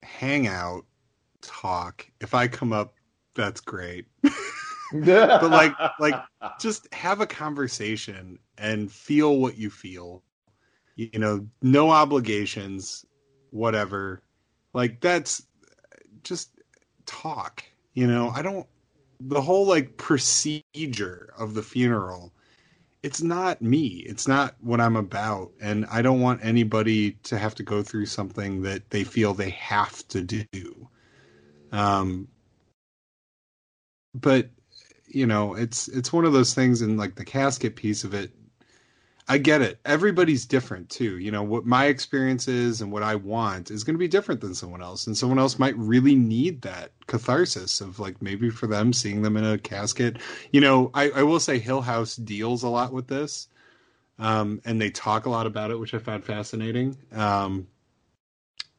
hang 0.04 0.46
out, 0.48 0.86
talk. 1.42 2.06
If 2.20 2.36
I 2.36 2.48
come 2.48 2.72
up, 2.74 2.94
that's 3.34 3.62
great. 3.62 4.06
but 5.06 5.50
like 5.50 5.74
like 6.00 6.14
just 6.60 6.94
have 6.94 7.20
a 7.20 7.26
conversation 7.26 8.38
and 8.60 8.92
feel 8.92 9.38
what 9.38 9.58
you 9.58 9.70
feel. 9.72 10.24
You 10.96 11.18
know 11.20 11.48
no 11.64 11.90
obligations 11.90 13.06
whatever. 13.50 14.22
Like 14.74 15.02
that's 15.02 15.46
just 16.24 16.52
talk 17.06 17.64
you 17.94 18.08
know? 18.08 18.30
I 18.30 18.42
don't 18.44 18.68
the 19.20 19.42
whole 19.42 19.66
like 19.66 19.98
procedure 19.98 21.34
of 21.38 21.54
the 21.54 21.64
funeral 21.64 22.32
it's 23.02 23.22
not 23.22 23.62
me. 23.62 24.06
It's 24.08 24.30
not 24.30 24.56
what 24.62 24.80
i'm 24.80 24.96
about. 24.96 25.52
And 25.60 25.86
i 25.92 26.02
don't 26.04 26.22
want 26.22 26.46
anybody 26.46 27.14
to 27.24 27.38
have 27.38 27.56
to 27.56 27.64
go 27.64 27.82
through 27.82 28.06
something 28.06 28.62
that 28.62 28.92
they 28.92 29.04
feel 29.04 29.34
they 29.34 29.50
have 29.52 30.08
to 30.10 30.22
do. 30.22 30.90
Um 31.72 32.28
but 34.14 34.50
you 35.14 35.26
know, 35.26 35.56
it's 35.56 35.88
it's 35.88 36.12
one 36.12 36.26
of 36.26 36.34
those 36.34 36.54
things, 36.54 36.82
and 36.82 36.98
like 36.98 37.16
the 37.16 37.26
casket 37.26 37.76
piece 37.76 38.04
of 38.04 38.14
it, 38.14 38.32
I 39.28 39.38
get 39.38 39.62
it. 39.62 39.80
Everybody's 39.86 40.46
different 40.46 40.90
too. 40.90 41.18
You 41.18 41.32
know, 41.32 41.44
what 41.44 41.66
my 41.66 41.86
experience 41.86 42.48
is 42.48 42.82
and 42.82 42.92
what 42.92 43.04
I 43.04 43.16
want 43.16 43.72
is 43.72 43.84
going 43.84 43.94
to 43.96 44.00
be 44.00 44.08
different 44.08 44.42
than 44.42 44.54
someone 44.54 44.82
else. 44.82 45.08
And 45.08 45.18
someone 45.18 45.40
else 45.40 45.58
might 45.58 45.78
really 45.78 46.16
need 46.16 46.62
that 46.64 46.92
catharsis 47.08 47.80
of 47.80 48.00
like 48.00 48.22
maybe 48.22 48.50
for 48.50 48.68
them 48.68 48.92
seeing 48.92 49.22
them 49.22 49.38
in 49.38 49.46
a 49.46 49.58
casket. 49.58 50.18
You 50.52 50.62
know, 50.62 50.92
I, 50.94 51.10
I 51.12 51.24
will 51.24 51.40
say 51.40 51.60
Hill 51.60 51.82
House 51.82 52.18
deals 52.18 52.64
a 52.64 52.70
lot 52.70 52.92
with 52.92 53.08
this. 53.08 53.48
Um, 54.20 54.62
and 54.66 54.80
they 54.80 54.92
talk 54.92 55.26
a 55.26 55.30
lot 55.30 55.48
about 55.48 55.72
it, 55.72 55.80
which 55.80 55.94
I 55.94 56.00
found 56.00 56.24
fascinating. 56.26 56.98
Um, 57.12 57.68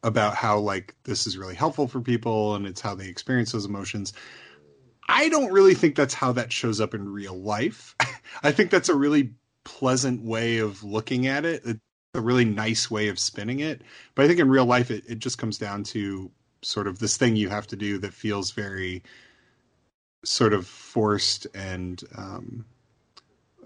about 0.05 0.35
how 0.35 0.59
like 0.59 0.95
this 1.05 1.27
is 1.27 1.39
really 1.39 1.55
helpful 1.55 1.89
for 1.89 2.01
people 2.01 2.55
and 2.55 2.67
it's 2.67 2.83
how 2.83 2.95
they 2.95 3.09
experience 3.09 3.53
those 3.53 3.65
emotions. 3.65 4.13
I 5.09 5.29
don't 5.29 5.53
really 5.53 5.75
think 5.75 5.97
that's 5.97 6.15
how 6.15 6.33
that 6.33 6.53
shows 6.53 6.81
up 6.81 6.95
in 6.95 7.13
real 7.13 7.39
life. 7.39 7.95
I 8.43 8.53
think 8.53 8.71
that's 8.71 8.89
a 8.89 8.95
really 8.95 9.33
pleasant 9.65 10.23
way 10.23 10.59
of 10.59 10.83
looking 10.83 11.27
at 11.27 11.45
it. 11.45 11.63
It's 11.65 11.81
a 12.15 12.21
really 12.21 12.45
nice 12.45 12.91
way 12.91 13.09
of 13.09 13.19
spinning 13.19 13.61
it. 13.61 13.83
But 14.15 14.25
I 14.25 14.29
think 14.29 14.41
in 14.41 14.49
real 14.49 14.67
life, 14.67 14.91
it, 14.91 15.05
it 15.09 15.19
just 15.19 15.39
comes 15.39 15.59
down 15.59 15.85
to 15.85 16.31
sort 16.63 16.87
of 16.87 16.99
this 16.99 17.17
thing 17.17 17.37
you 17.37 17.49
have 17.49 17.67
to 17.69 17.77
do 17.77 17.99
that 17.99 18.15
feels 18.15 18.51
very 18.53 19.03
sort 20.25 20.55
of 20.55 20.67
forced 20.67 21.47
and 21.55 22.03
um, 22.17 22.65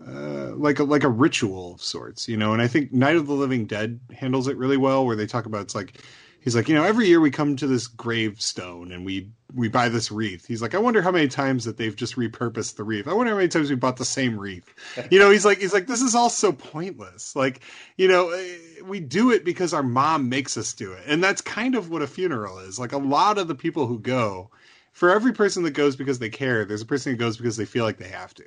uh, 0.06 0.52
like 0.56 0.78
a 0.78 0.84
like 0.84 1.04
a 1.04 1.08
ritual 1.08 1.74
of 1.74 1.82
sorts, 1.82 2.28
you 2.28 2.36
know. 2.36 2.52
And 2.52 2.62
I 2.62 2.68
think 2.68 2.92
Night 2.92 3.16
of 3.16 3.26
the 3.26 3.34
Living 3.34 3.66
Dead 3.66 4.00
handles 4.12 4.48
it 4.48 4.56
really 4.56 4.76
well, 4.76 5.06
where 5.06 5.16
they 5.16 5.26
talk 5.26 5.46
about 5.46 5.62
it's 5.62 5.74
like 5.74 6.02
he's 6.40 6.56
like, 6.56 6.68
you 6.68 6.74
know, 6.74 6.84
every 6.84 7.06
year 7.06 7.20
we 7.20 7.30
come 7.30 7.56
to 7.56 7.66
this 7.66 7.86
gravestone 7.86 8.92
and 8.92 9.04
we 9.04 9.30
we 9.54 9.68
buy 9.68 9.88
this 9.88 10.10
wreath. 10.10 10.46
He's 10.46 10.60
like, 10.60 10.74
I 10.74 10.78
wonder 10.78 11.00
how 11.00 11.10
many 11.10 11.28
times 11.28 11.64
that 11.64 11.78
they've 11.78 11.96
just 11.96 12.16
repurposed 12.16 12.76
the 12.76 12.84
wreath. 12.84 13.08
I 13.08 13.14
wonder 13.14 13.32
how 13.32 13.38
many 13.38 13.48
times 13.48 13.70
we 13.70 13.76
bought 13.76 13.96
the 13.96 14.04
same 14.04 14.38
wreath. 14.38 14.74
You 15.10 15.18
know, 15.18 15.30
he's 15.30 15.44
like, 15.44 15.58
he's 15.58 15.72
like, 15.72 15.86
this 15.86 16.02
is 16.02 16.14
all 16.14 16.28
so 16.28 16.52
pointless. 16.52 17.34
Like, 17.34 17.62
you 17.96 18.08
know, 18.08 18.30
eh, 18.30 18.56
we 18.84 19.00
do 19.00 19.30
it 19.30 19.44
because 19.44 19.72
our 19.72 19.82
mom 19.82 20.28
makes 20.28 20.56
us 20.56 20.74
do 20.74 20.92
it, 20.92 21.02
and 21.06 21.24
that's 21.24 21.40
kind 21.40 21.74
of 21.74 21.90
what 21.90 22.02
a 22.02 22.06
funeral 22.06 22.58
is. 22.58 22.78
Like 22.78 22.92
a 22.92 22.98
lot 22.98 23.38
of 23.38 23.48
the 23.48 23.54
people 23.54 23.86
who 23.86 23.98
go, 23.98 24.50
for 24.92 25.10
every 25.10 25.32
person 25.32 25.62
that 25.62 25.70
goes 25.70 25.96
because 25.96 26.18
they 26.18 26.28
care, 26.28 26.64
there's 26.64 26.82
a 26.82 26.86
person 26.86 27.12
who 27.12 27.16
goes 27.16 27.36
because 27.36 27.56
they 27.56 27.64
feel 27.64 27.84
like 27.84 27.98
they 27.98 28.08
have 28.08 28.34
to, 28.34 28.44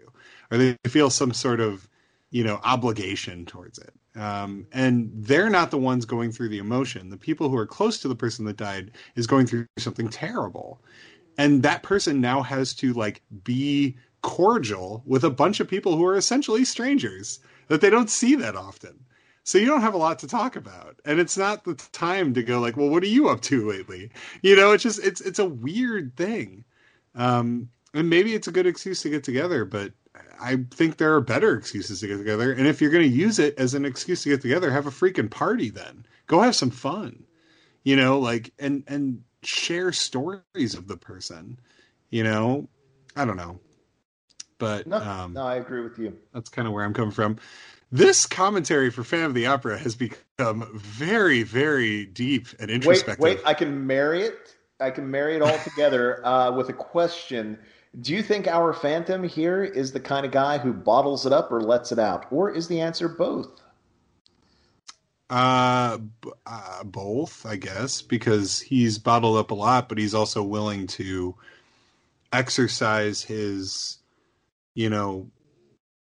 or 0.51 0.57
they 0.57 0.77
feel 0.88 1.09
some 1.09 1.34
sort 1.34 1.61
of, 1.61 1.88
you 2.30 2.43
know, 2.43 2.59
obligation 2.63 3.45
towards 3.45 3.80
it. 3.80 3.93
Um, 4.15 4.67
and 4.73 5.09
they're 5.13 5.49
not 5.49 5.71
the 5.71 5.77
ones 5.77 6.05
going 6.05 6.31
through 6.31 6.49
the 6.49 6.57
emotion. 6.57 7.09
The 7.09 7.17
people 7.17 7.49
who 7.49 7.57
are 7.57 7.65
close 7.65 7.99
to 7.99 8.07
the 8.07 8.15
person 8.15 8.45
that 8.45 8.57
died 8.57 8.91
is 9.15 9.27
going 9.27 9.47
through 9.47 9.67
something 9.77 10.09
terrible. 10.09 10.81
And 11.38 11.63
that 11.63 11.83
person 11.83 12.19
now 12.19 12.41
has 12.41 12.73
to 12.75 12.93
like 12.93 13.21
be 13.43 13.97
cordial 14.21 15.01
with 15.05 15.23
a 15.23 15.29
bunch 15.29 15.59
of 15.59 15.67
people 15.67 15.95
who 15.95 16.05
are 16.05 16.15
essentially 16.15 16.65
strangers 16.65 17.39
that 17.67 17.81
they 17.81 17.89
don't 17.89 18.09
see 18.09 18.35
that 18.35 18.55
often. 18.55 19.05
So 19.43 19.57
you 19.57 19.65
don't 19.65 19.81
have 19.81 19.93
a 19.93 19.97
lot 19.97 20.19
to 20.19 20.27
talk 20.27 20.55
about. 20.55 20.99
And 21.05 21.19
it's 21.19 21.38
not 21.38 21.63
the 21.63 21.73
time 21.91 22.33
to 22.35 22.43
go 22.43 22.59
like, 22.59 22.77
well, 22.77 22.89
what 22.89 23.03
are 23.03 23.07
you 23.07 23.29
up 23.29 23.41
to 23.41 23.67
lately? 23.67 24.11
You 24.41 24.55
know, 24.55 24.73
it's 24.73 24.83
just 24.83 25.03
it's 25.03 25.21
it's 25.21 25.39
a 25.39 25.45
weird 25.45 26.15
thing. 26.15 26.63
Um, 27.15 27.69
and 27.93 28.09
maybe 28.09 28.33
it's 28.33 28.47
a 28.47 28.51
good 28.51 28.67
excuse 28.67 29.01
to 29.01 29.09
get 29.09 29.23
together, 29.23 29.65
but 29.65 29.93
I 30.41 30.57
think 30.72 30.97
there 30.97 31.13
are 31.13 31.22
better 31.22 31.55
excuses 31.55 31.99
to 31.99 32.07
get 32.07 32.18
together. 32.18 32.51
And 32.51 32.68
if 32.68 32.81
you're 32.81 32.91
going 32.91 33.09
to 33.09 33.15
use 33.15 33.39
it 33.39 33.57
as 33.57 33.73
an 33.73 33.85
excuse 33.85 34.23
to 34.23 34.30
get 34.30 34.41
together, 34.41 34.72
have 34.72 34.88
a 34.88 34.91
freaking 34.91 35.30
party 35.30 35.69
then. 35.69 36.05
Go 36.27 36.41
have 36.41 36.55
some 36.55 36.72
fun. 36.72 37.23
You 37.84 37.95
know, 37.95 38.19
like 38.19 38.51
and 38.59 38.84
and 38.88 39.23
share 39.43 39.91
stories 39.91 40.76
of 40.76 40.88
the 40.88 40.97
person. 40.97 41.59
You 42.09 42.23
know, 42.23 42.68
I 43.15 43.26
don't 43.26 43.38
know. 43.38 43.59
But 44.57 44.85
no, 44.85 44.97
um, 44.97 45.34
no, 45.34 45.43
I 45.43 45.55
agree 45.55 45.81
with 45.81 45.97
you. 45.97 46.18
That's 46.34 46.49
kind 46.49 46.68
of 46.68 46.73
where 46.73 46.84
I'm 46.84 46.93
coming 46.93 47.11
from. 47.11 47.38
This 47.91 48.26
commentary 48.26 48.89
for 48.89 49.03
Fan 49.03 49.26
of 49.26 49.34
the 49.34 49.47
Opera 49.47 49.77
has 49.77 49.95
become 49.95 50.69
very, 50.76 51.43
very 51.43 52.05
deep 52.05 52.47
and 52.59 52.69
introspective. 52.69 53.19
Wait, 53.19 53.38
wait, 53.38 53.45
I 53.45 53.53
can 53.53 53.85
marry 53.85 54.22
it. 54.22 54.55
I 54.80 54.91
can 54.91 55.09
marry 55.11 55.35
it 55.35 55.41
all 55.41 55.57
together 55.59 56.26
uh, 56.26 56.51
with 56.51 56.69
a 56.69 56.73
question 56.73 57.59
do 57.99 58.13
you 58.13 58.23
think 58.23 58.47
our 58.47 58.73
Phantom 58.73 59.23
here 59.23 59.63
is 59.63 59.91
the 59.91 59.99
kind 59.99 60.26
of 60.26 60.31
guy 60.31 60.57
who 60.57 60.72
bottles 60.72 61.26
it 61.26 61.34
up 61.34 61.51
or 61.51 61.61
lets 61.61 61.91
it 61.91 61.99
out? 61.99 62.26
Or 62.31 62.49
is 62.49 62.68
the 62.68 62.80
answer 62.80 63.09
both? 63.09 63.61
Uh, 65.30 65.97
uh, 66.45 66.84
both, 66.84 67.45
I 67.45 67.57
guess, 67.57 68.01
because 68.01 68.59
he's 68.59 68.97
bottled 68.97 69.38
up 69.38 69.51
a 69.51 69.55
lot, 69.55 69.89
but 69.89 69.97
he's 69.97 70.13
also 70.13 70.43
willing 70.43 70.88
to 70.88 71.35
exercise 72.31 73.23
his, 73.23 73.97
you 74.73 74.89
know, 74.89 75.30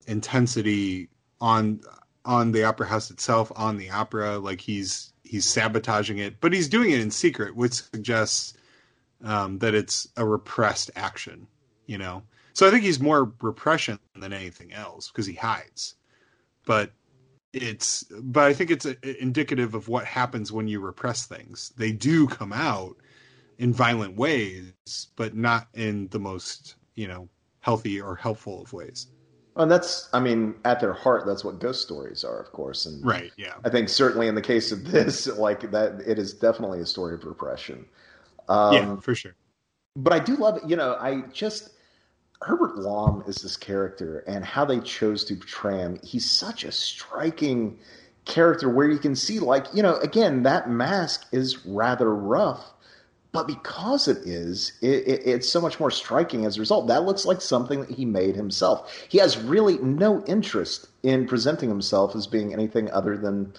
intensity 0.07 1.09
on 1.39 1.81
on 2.25 2.51
the 2.51 2.63
opera 2.63 2.87
house 2.87 3.09
itself, 3.09 3.51
on 3.55 3.77
the 3.77 3.89
opera. 3.89 4.37
Like 4.37 4.61
he's 4.61 5.13
he's 5.23 5.45
sabotaging 5.45 6.17
it, 6.19 6.39
but 6.39 6.53
he's 6.53 6.69
doing 6.69 6.91
it 6.91 6.99
in 6.99 7.11
secret, 7.11 7.55
which 7.55 7.73
suggests 7.73 8.53
um, 9.23 9.59
that 9.59 9.73
it's 9.73 10.07
a 10.15 10.25
repressed 10.25 10.91
action 10.95 11.47
you 11.87 11.97
know. 11.97 12.23
So 12.53 12.67
I 12.67 12.71
think 12.71 12.83
he's 12.83 12.99
more 12.99 13.31
repression 13.41 13.99
than 14.15 14.33
anything 14.33 14.73
else 14.73 15.09
because 15.09 15.25
he 15.25 15.33
hides. 15.33 15.95
But 16.65 16.91
it's 17.53 18.03
but 18.21 18.43
I 18.43 18.53
think 18.53 18.71
it's 18.71 18.85
a, 18.85 19.21
indicative 19.21 19.73
of 19.73 19.87
what 19.87 20.05
happens 20.05 20.51
when 20.51 20.67
you 20.67 20.79
repress 20.79 21.25
things. 21.25 21.73
They 21.77 21.91
do 21.91 22.27
come 22.27 22.53
out 22.53 22.97
in 23.57 23.73
violent 23.73 24.15
ways, 24.15 24.73
but 25.15 25.35
not 25.35 25.67
in 25.73 26.07
the 26.09 26.19
most, 26.19 26.75
you 26.95 27.07
know, 27.07 27.27
healthy 27.59 27.99
or 27.99 28.15
helpful 28.15 28.61
of 28.61 28.73
ways. 28.73 29.07
And 29.55 29.71
that's, 29.71 30.07
I 30.13 30.19
mean, 30.19 30.53
at 30.65 30.79
their 30.79 30.93
heart, 30.93 31.25
that's 31.25 31.43
what 31.43 31.59
ghost 31.59 31.81
stories 31.81 32.23
are, 32.23 32.39
of 32.39 32.51
course. 32.51 32.85
And 32.85 33.03
right, 33.03 33.31
yeah. 33.37 33.53
I 33.65 33.69
think 33.69 33.89
certainly 33.89 34.27
in 34.27 34.35
the 34.35 34.41
case 34.41 34.71
of 34.71 34.91
this, 34.91 35.25
like 35.37 35.71
that, 35.71 36.01
it 36.05 36.19
is 36.19 36.33
definitely 36.33 36.79
a 36.79 36.85
story 36.85 37.15
of 37.15 37.23
repression. 37.25 37.85
Um, 38.47 38.73
yeah, 38.73 38.95
for 38.97 39.15
sure. 39.15 39.35
But 39.95 40.13
I 40.13 40.19
do 40.19 40.35
love 40.35 40.57
it. 40.57 40.69
You 40.69 40.75
know, 40.75 40.95
I 40.99 41.21
just 41.33 41.71
Herbert 42.41 42.77
Lom 42.77 43.23
is 43.27 43.37
this 43.37 43.57
character 43.57 44.19
and 44.27 44.45
how 44.45 44.65
they 44.65 44.79
chose 44.79 45.23
to 45.25 45.35
portray 45.35 45.77
him. 45.77 45.99
He's 46.03 46.29
such 46.29 46.63
a 46.63 46.71
striking 46.71 47.79
character 48.25 48.69
where 48.69 48.89
you 48.89 48.99
can 48.99 49.15
see, 49.15 49.39
like, 49.39 49.65
you 49.73 49.81
know, 49.81 49.95
again, 49.97 50.43
that 50.43 50.69
mask 50.69 51.25
is 51.31 51.65
rather 51.65 52.13
rough, 52.13 52.73
but 53.31 53.47
because 53.47 54.07
it 54.07 54.17
is, 54.19 54.73
it, 54.81 55.07
it, 55.07 55.21
it's 55.25 55.49
so 55.49 55.61
much 55.61 55.79
more 55.79 55.91
striking 55.91 56.45
as 56.45 56.57
a 56.57 56.59
result. 56.59 56.87
That 56.87 57.03
looks 57.03 57.25
like 57.25 57.41
something 57.41 57.81
that 57.81 57.89
he 57.89 58.05
made 58.05 58.35
himself. 58.35 59.07
He 59.09 59.17
has 59.17 59.37
really 59.37 59.77
no 59.79 60.23
interest 60.25 60.87
in 61.03 61.27
presenting 61.27 61.69
himself 61.69 62.15
as 62.15 62.27
being 62.27 62.53
anything 62.53 62.91
other 62.91 63.17
than, 63.17 63.53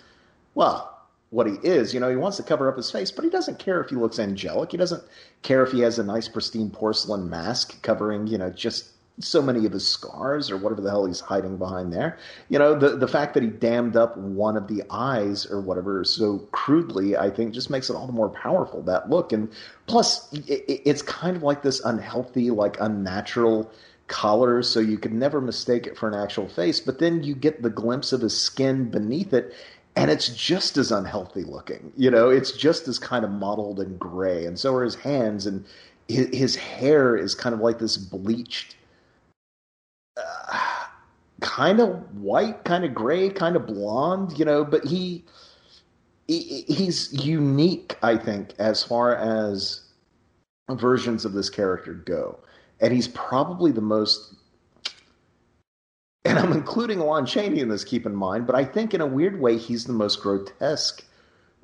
well, 0.54 0.97
what 1.30 1.46
he 1.46 1.54
is. 1.62 1.92
You 1.92 2.00
know, 2.00 2.08
he 2.08 2.16
wants 2.16 2.36
to 2.38 2.42
cover 2.42 2.68
up 2.68 2.76
his 2.76 2.90
face, 2.90 3.10
but 3.10 3.24
he 3.24 3.30
doesn't 3.30 3.58
care 3.58 3.80
if 3.80 3.90
he 3.90 3.96
looks 3.96 4.18
angelic. 4.18 4.70
He 4.70 4.76
doesn't 4.76 5.02
care 5.42 5.62
if 5.62 5.72
he 5.72 5.80
has 5.80 5.98
a 5.98 6.04
nice 6.04 6.28
pristine 6.28 6.70
porcelain 6.70 7.28
mask 7.28 7.82
covering, 7.82 8.26
you 8.26 8.38
know, 8.38 8.50
just 8.50 8.92
so 9.20 9.42
many 9.42 9.66
of 9.66 9.72
his 9.72 9.86
scars 9.86 10.50
or 10.50 10.56
whatever 10.56 10.80
the 10.80 10.90
hell 10.90 11.04
he's 11.04 11.20
hiding 11.20 11.56
behind 11.56 11.92
there. 11.92 12.18
You 12.48 12.58
know, 12.58 12.78
the 12.78 12.96
the 12.96 13.08
fact 13.08 13.34
that 13.34 13.42
he 13.42 13.48
dammed 13.48 13.96
up 13.96 14.16
one 14.16 14.56
of 14.56 14.68
the 14.68 14.82
eyes 14.90 15.46
or 15.46 15.60
whatever 15.60 16.04
so 16.04 16.38
crudely, 16.52 17.16
I 17.16 17.30
think, 17.30 17.52
just 17.52 17.70
makes 17.70 17.90
it 17.90 17.94
all 17.94 18.06
the 18.06 18.12
more 18.12 18.28
powerful 18.28 18.82
that 18.82 19.10
look. 19.10 19.32
And 19.32 19.50
plus, 19.86 20.32
it, 20.32 20.82
it's 20.84 21.02
kind 21.02 21.36
of 21.36 21.42
like 21.42 21.62
this 21.62 21.80
unhealthy, 21.84 22.50
like 22.50 22.76
unnatural 22.80 23.70
collar, 24.06 24.62
so 24.62 24.80
you 24.80 24.98
could 24.98 25.12
never 25.12 25.40
mistake 25.40 25.86
it 25.86 25.96
for 25.96 26.08
an 26.08 26.14
actual 26.14 26.48
face. 26.48 26.80
But 26.80 26.98
then 26.98 27.22
you 27.22 27.34
get 27.34 27.62
the 27.62 27.70
glimpse 27.70 28.12
of 28.12 28.22
his 28.22 28.38
skin 28.38 28.90
beneath 28.90 29.32
it, 29.32 29.54
and 29.98 30.12
it's 30.12 30.28
just 30.28 30.76
as 30.76 30.92
unhealthy 30.92 31.42
looking. 31.42 31.92
You 31.96 32.10
know, 32.10 32.30
it's 32.30 32.52
just 32.52 32.86
as 32.86 33.00
kind 33.00 33.24
of 33.24 33.32
mottled 33.32 33.80
and 33.80 33.98
gray, 33.98 34.46
and 34.46 34.56
so 34.56 34.74
are 34.74 34.84
his 34.84 34.94
hands, 34.94 35.44
and 35.44 35.64
his, 36.06 36.28
his 36.28 36.56
hair 36.56 37.16
is 37.16 37.34
kind 37.34 37.52
of 37.52 37.60
like 37.60 37.80
this 37.80 37.96
bleached, 37.96 38.76
uh, 40.16 40.86
kind 41.40 41.80
of 41.80 42.14
white, 42.16 42.64
kind 42.64 42.84
of 42.84 42.94
gray, 42.94 43.28
kind 43.28 43.56
of 43.56 43.66
blonde. 43.66 44.38
You 44.38 44.44
know, 44.44 44.64
but 44.64 44.84
he, 44.84 45.24
he 46.28 46.64
he's 46.68 47.12
unique, 47.12 47.96
I 48.00 48.16
think, 48.16 48.54
as 48.60 48.84
far 48.84 49.16
as 49.16 49.80
versions 50.70 51.24
of 51.24 51.32
this 51.32 51.50
character 51.50 51.94
go, 51.94 52.38
and 52.80 52.92
he's 52.92 53.08
probably 53.08 53.72
the 53.72 53.80
most 53.80 54.36
and 56.28 56.38
I'm 56.38 56.52
including 56.52 57.00
Lon 57.00 57.26
Chaney 57.26 57.60
in 57.60 57.68
this, 57.68 57.84
keep 57.84 58.06
in 58.06 58.14
mind, 58.14 58.46
but 58.46 58.54
I 58.54 58.64
think 58.64 58.94
in 58.94 59.00
a 59.00 59.06
weird 59.06 59.40
way, 59.40 59.56
he's 59.56 59.84
the 59.84 59.92
most 59.92 60.20
grotesque 60.22 61.04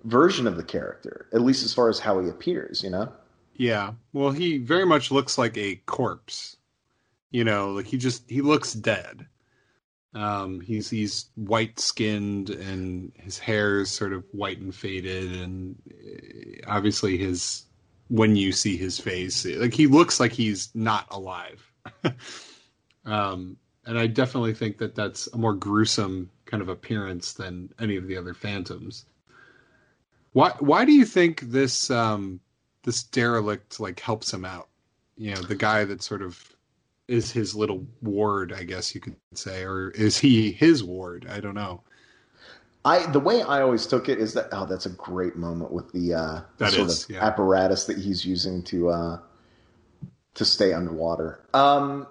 version 0.04 0.46
of 0.46 0.56
the 0.56 0.64
character, 0.64 1.26
at 1.32 1.40
least 1.40 1.64
as 1.64 1.74
far 1.74 1.88
as 1.88 1.98
how 1.98 2.20
he 2.20 2.28
appears, 2.28 2.82
you 2.82 2.90
know? 2.90 3.12
Yeah. 3.54 3.92
Well, 4.12 4.30
he 4.30 4.58
very 4.58 4.84
much 4.84 5.10
looks 5.10 5.38
like 5.38 5.56
a 5.56 5.76
corpse. 5.86 6.56
You 7.30 7.42
know, 7.42 7.72
like 7.72 7.86
he 7.86 7.98
just 7.98 8.30
he 8.30 8.42
looks 8.42 8.74
dead. 8.74 9.26
Um, 10.14 10.60
he's 10.60 10.88
he's 10.88 11.26
white 11.34 11.80
skinned 11.80 12.50
and 12.50 13.10
his 13.16 13.38
hair 13.40 13.80
is 13.80 13.90
sort 13.90 14.12
of 14.12 14.24
white 14.30 14.60
and 14.60 14.72
faded, 14.72 15.32
and 15.40 15.74
eh, 15.90 16.60
obviously 16.68 17.16
his 17.16 17.64
when 18.08 18.36
you 18.36 18.52
see 18.52 18.76
his 18.76 19.00
face, 19.00 19.44
like 19.44 19.74
he 19.74 19.88
looks 19.88 20.20
like 20.20 20.30
he's 20.30 20.68
not 20.74 21.08
alive. 21.10 21.72
um, 23.04 23.56
and 23.86 23.98
I 23.98 24.06
definitely 24.06 24.54
think 24.54 24.78
that 24.78 24.94
that's 24.94 25.26
a 25.28 25.38
more 25.38 25.54
gruesome 25.54 26.30
kind 26.46 26.62
of 26.62 26.68
appearance 26.68 27.32
than 27.32 27.70
any 27.78 27.96
of 27.96 28.06
the 28.06 28.16
other 28.16 28.34
Phantoms. 28.34 29.06
Why 30.32 30.50
why 30.58 30.84
do 30.84 30.92
you 30.92 31.04
think 31.04 31.40
this 31.40 31.90
um, 31.90 32.40
this 32.82 33.02
derelict 33.02 33.80
like 33.80 34.00
helps 34.00 34.32
him 34.32 34.44
out? 34.44 34.68
You 35.16 35.34
know, 35.34 35.42
the 35.42 35.54
guy 35.54 35.84
that 35.84 36.02
sort 36.02 36.22
of 36.22 36.42
is 37.06 37.30
his 37.30 37.54
little 37.54 37.86
ward, 38.02 38.52
I 38.52 38.64
guess 38.64 38.94
you 38.94 39.00
could 39.00 39.16
say, 39.34 39.64
or 39.64 39.90
is 39.90 40.18
he 40.18 40.50
his 40.52 40.82
ward? 40.82 41.26
I 41.30 41.40
don't 41.40 41.54
know. 41.54 41.82
I 42.84 43.06
the 43.06 43.20
way 43.20 43.42
I 43.42 43.62
always 43.62 43.86
took 43.86 44.08
it 44.08 44.18
is 44.18 44.34
that 44.34 44.48
oh, 44.52 44.66
that's 44.66 44.86
a 44.86 44.90
great 44.90 45.36
moment 45.36 45.72
with 45.72 45.90
the, 45.92 46.14
uh, 46.14 46.40
the 46.58 46.70
sort 46.70 46.88
is, 46.88 47.04
of 47.04 47.10
yeah. 47.10 47.24
apparatus 47.24 47.84
that 47.84 47.96
he's 47.96 48.24
using 48.26 48.62
to 48.64 48.88
uh, 48.90 49.18
to 50.34 50.44
stay 50.44 50.72
underwater. 50.72 51.40
Um, 51.54 52.06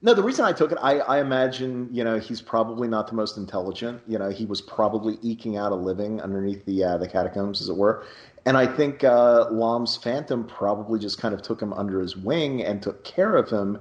no, 0.00 0.14
the 0.14 0.22
reason 0.22 0.44
I 0.44 0.52
took 0.52 0.70
it, 0.70 0.78
I, 0.80 0.98
I 0.98 1.20
imagine, 1.20 1.88
you 1.90 2.04
know, 2.04 2.18
he's 2.18 2.40
probably 2.40 2.86
not 2.86 3.08
the 3.08 3.14
most 3.14 3.36
intelligent. 3.36 4.00
You 4.06 4.18
know, 4.18 4.30
he 4.30 4.44
was 4.44 4.60
probably 4.60 5.18
eking 5.22 5.56
out 5.56 5.72
a 5.72 5.74
living 5.74 6.20
underneath 6.20 6.64
the 6.66 6.84
uh, 6.84 6.98
the 6.98 7.08
catacombs, 7.08 7.60
as 7.60 7.68
it 7.68 7.76
were. 7.76 8.04
And 8.46 8.56
I 8.56 8.66
think 8.66 9.02
uh, 9.02 9.50
Lom's 9.50 9.96
Phantom 9.96 10.46
probably 10.46 11.00
just 11.00 11.18
kind 11.18 11.34
of 11.34 11.42
took 11.42 11.60
him 11.60 11.72
under 11.72 12.00
his 12.00 12.16
wing 12.16 12.62
and 12.62 12.80
took 12.80 13.04
care 13.04 13.34
of 13.36 13.50
him 13.50 13.80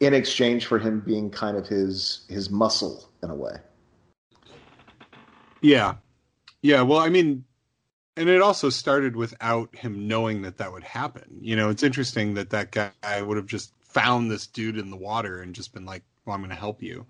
in 0.00 0.14
exchange 0.14 0.66
for 0.66 0.78
him 0.78 1.00
being 1.00 1.30
kind 1.30 1.56
of 1.56 1.66
his 1.66 2.24
his 2.28 2.48
muscle 2.48 3.06
in 3.22 3.28
a 3.28 3.34
way. 3.34 3.56
Yeah, 5.60 5.96
yeah. 6.62 6.80
Well, 6.80 6.98
I 6.98 7.10
mean, 7.10 7.44
and 8.16 8.30
it 8.30 8.40
also 8.40 8.70
started 8.70 9.16
without 9.16 9.74
him 9.76 10.08
knowing 10.08 10.42
that 10.42 10.56
that 10.56 10.72
would 10.72 10.84
happen. 10.84 11.38
You 11.42 11.56
know, 11.56 11.68
it's 11.68 11.82
interesting 11.82 12.34
that 12.34 12.50
that 12.50 12.70
guy 12.70 13.20
would 13.20 13.36
have 13.36 13.46
just 13.46 13.74
found 13.98 14.30
this 14.30 14.46
dude 14.46 14.78
in 14.78 14.90
the 14.90 14.96
water 14.96 15.42
and 15.42 15.54
just 15.54 15.72
been 15.72 15.86
like, 15.86 16.02
"Well, 16.24 16.34
I'm 16.34 16.40
going 16.40 16.50
to 16.50 16.56
help 16.56 16.82
you." 16.82 17.06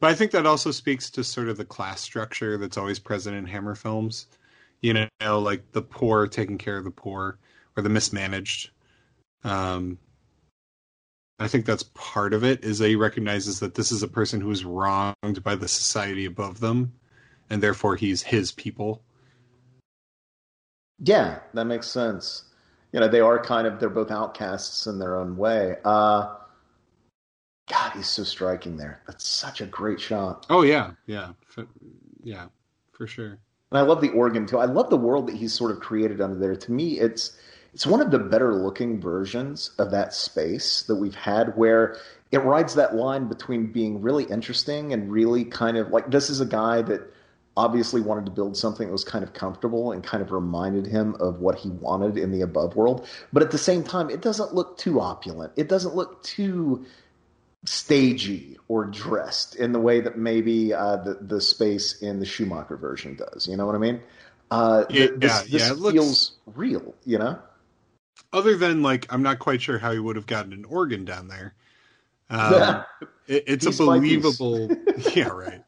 But 0.00 0.10
I 0.10 0.14
think 0.14 0.32
that 0.32 0.46
also 0.46 0.70
speaks 0.70 1.10
to 1.10 1.24
sort 1.24 1.48
of 1.48 1.56
the 1.56 1.64
class 1.64 2.00
structure 2.00 2.58
that's 2.58 2.76
always 2.76 2.98
present 2.98 3.36
in 3.36 3.46
Hammer 3.46 3.74
films. 3.74 4.26
You 4.80 5.08
know, 5.20 5.38
like 5.38 5.72
the 5.72 5.82
poor 5.82 6.26
taking 6.26 6.58
care 6.58 6.76
of 6.76 6.84
the 6.84 6.90
poor 6.90 7.38
or 7.76 7.82
the 7.82 7.88
mismanaged. 7.88 8.70
Um, 9.44 9.98
I 11.38 11.48
think 11.48 11.66
that's 11.66 11.84
part 11.94 12.34
of 12.34 12.44
it 12.44 12.64
is 12.64 12.78
that 12.78 12.88
he 12.88 12.96
recognizes 12.96 13.60
that 13.60 13.74
this 13.74 13.92
is 13.92 14.02
a 14.02 14.08
person 14.08 14.40
who 14.40 14.50
is 14.50 14.64
wronged 14.64 15.42
by 15.42 15.54
the 15.54 15.68
society 15.68 16.24
above 16.24 16.60
them, 16.60 16.92
and 17.50 17.62
therefore 17.62 17.96
he's 17.96 18.22
his 18.22 18.52
people. 18.52 19.02
Yeah, 20.98 21.40
that 21.54 21.64
makes 21.64 21.88
sense. 21.88 22.44
You 22.92 23.00
know, 23.00 23.08
they 23.08 23.20
are 23.20 23.42
kind 23.42 23.66
of 23.66 23.80
they're 23.80 23.88
both 23.88 24.10
outcasts 24.10 24.86
in 24.86 24.98
their 24.98 25.16
own 25.16 25.36
way. 25.36 25.76
Uh 25.84 26.34
God, 27.68 27.92
he's 27.92 28.08
so 28.08 28.24
striking 28.24 28.76
there. 28.76 29.00
That's 29.06 29.26
such 29.26 29.60
a 29.60 29.66
great 29.66 30.00
shot. 30.00 30.46
Oh 30.50 30.62
yeah, 30.62 30.92
yeah, 31.06 31.30
for, 31.46 31.66
yeah, 32.22 32.46
for 32.92 33.06
sure. 33.06 33.38
And 33.70 33.78
I 33.78 33.80
love 33.80 34.00
the 34.02 34.10
organ 34.10 34.46
too. 34.46 34.58
I 34.58 34.66
love 34.66 34.90
the 34.90 34.96
world 34.96 35.28
that 35.28 35.36
he's 35.36 35.54
sort 35.54 35.70
of 35.70 35.80
created 35.80 36.20
under 36.20 36.38
there. 36.38 36.54
To 36.54 36.72
me, 36.72 37.00
it's 37.00 37.38
it's 37.72 37.86
one 37.86 38.02
of 38.02 38.10
the 38.10 38.18
better 38.18 38.54
looking 38.54 39.00
versions 39.00 39.70
of 39.78 39.90
that 39.92 40.12
space 40.12 40.82
that 40.82 40.96
we've 40.96 41.14
had 41.14 41.56
where 41.56 41.96
it 42.30 42.38
rides 42.38 42.74
that 42.74 42.94
line 42.94 43.28
between 43.28 43.72
being 43.72 44.02
really 44.02 44.24
interesting 44.24 44.92
and 44.92 45.10
really 45.10 45.44
kind 45.44 45.78
of 45.78 45.88
like 45.88 46.10
this 46.10 46.28
is 46.28 46.40
a 46.40 46.46
guy 46.46 46.82
that 46.82 47.00
obviously 47.56 48.00
wanted 48.00 48.24
to 48.24 48.30
build 48.30 48.56
something 48.56 48.86
that 48.86 48.92
was 48.92 49.04
kind 49.04 49.22
of 49.22 49.34
comfortable 49.34 49.92
and 49.92 50.02
kind 50.02 50.22
of 50.22 50.32
reminded 50.32 50.86
him 50.86 51.14
of 51.20 51.40
what 51.40 51.58
he 51.58 51.68
wanted 51.68 52.16
in 52.16 52.32
the 52.32 52.40
above 52.40 52.76
world 52.76 53.06
but 53.32 53.42
at 53.42 53.50
the 53.50 53.58
same 53.58 53.82
time 53.82 54.08
it 54.08 54.22
doesn't 54.22 54.54
look 54.54 54.78
too 54.78 55.00
opulent 55.00 55.52
it 55.56 55.68
doesn't 55.68 55.94
look 55.94 56.22
too 56.22 56.84
stagey 57.64 58.56
or 58.68 58.84
dressed 58.84 59.54
in 59.56 59.72
the 59.72 59.78
way 59.78 60.00
that 60.00 60.18
maybe 60.18 60.74
uh, 60.74 60.96
the 60.96 61.14
the 61.14 61.40
space 61.40 62.02
in 62.02 62.18
the 62.18 62.26
Schumacher 62.26 62.76
version 62.76 63.14
does. 63.14 63.46
You 63.46 63.56
know 63.56 63.66
what 63.66 63.74
I 63.74 63.78
mean? 63.78 64.00
Uh, 64.50 64.84
yeah, 64.90 65.06
this, 65.16 65.30
yeah, 65.30 65.42
this 65.42 65.62
yeah, 65.62 65.68
feels 65.68 65.80
looks, 65.80 66.32
real. 66.46 66.94
You 67.04 67.18
know 67.18 67.38
other 68.32 68.56
than 68.56 68.82
like 68.82 69.06
I'm 69.10 69.22
not 69.22 69.38
quite 69.38 69.62
sure 69.62 69.78
how 69.78 69.92
he 69.92 69.98
would 69.98 70.16
have 70.16 70.26
gotten 70.26 70.52
an 70.52 70.64
organ 70.64 71.04
down 71.04 71.28
there. 71.28 71.54
Um, 72.32 72.82
it, 73.26 73.44
it's 73.46 73.66
a 73.66 73.84
believable, 73.84 74.70
yeah, 75.14 75.28
right. 75.28 75.62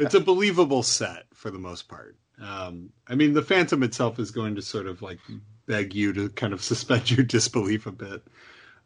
It's 0.00 0.16
a 0.16 0.20
believable 0.20 0.82
set 0.82 1.27
for 1.38 1.50
the 1.52 1.58
most 1.58 1.88
part. 1.88 2.16
Um, 2.42 2.90
I 3.06 3.14
mean, 3.14 3.32
the 3.32 3.42
Phantom 3.42 3.82
itself 3.84 4.18
is 4.18 4.30
going 4.30 4.56
to 4.56 4.62
sort 4.62 4.86
of 4.86 5.00
like 5.02 5.18
beg 5.66 5.94
you 5.94 6.12
to 6.12 6.28
kind 6.30 6.52
of 6.52 6.62
suspend 6.70 7.10
your 7.10 7.24
disbelief 7.24 7.86
a 7.86 7.92
bit. 7.92 8.22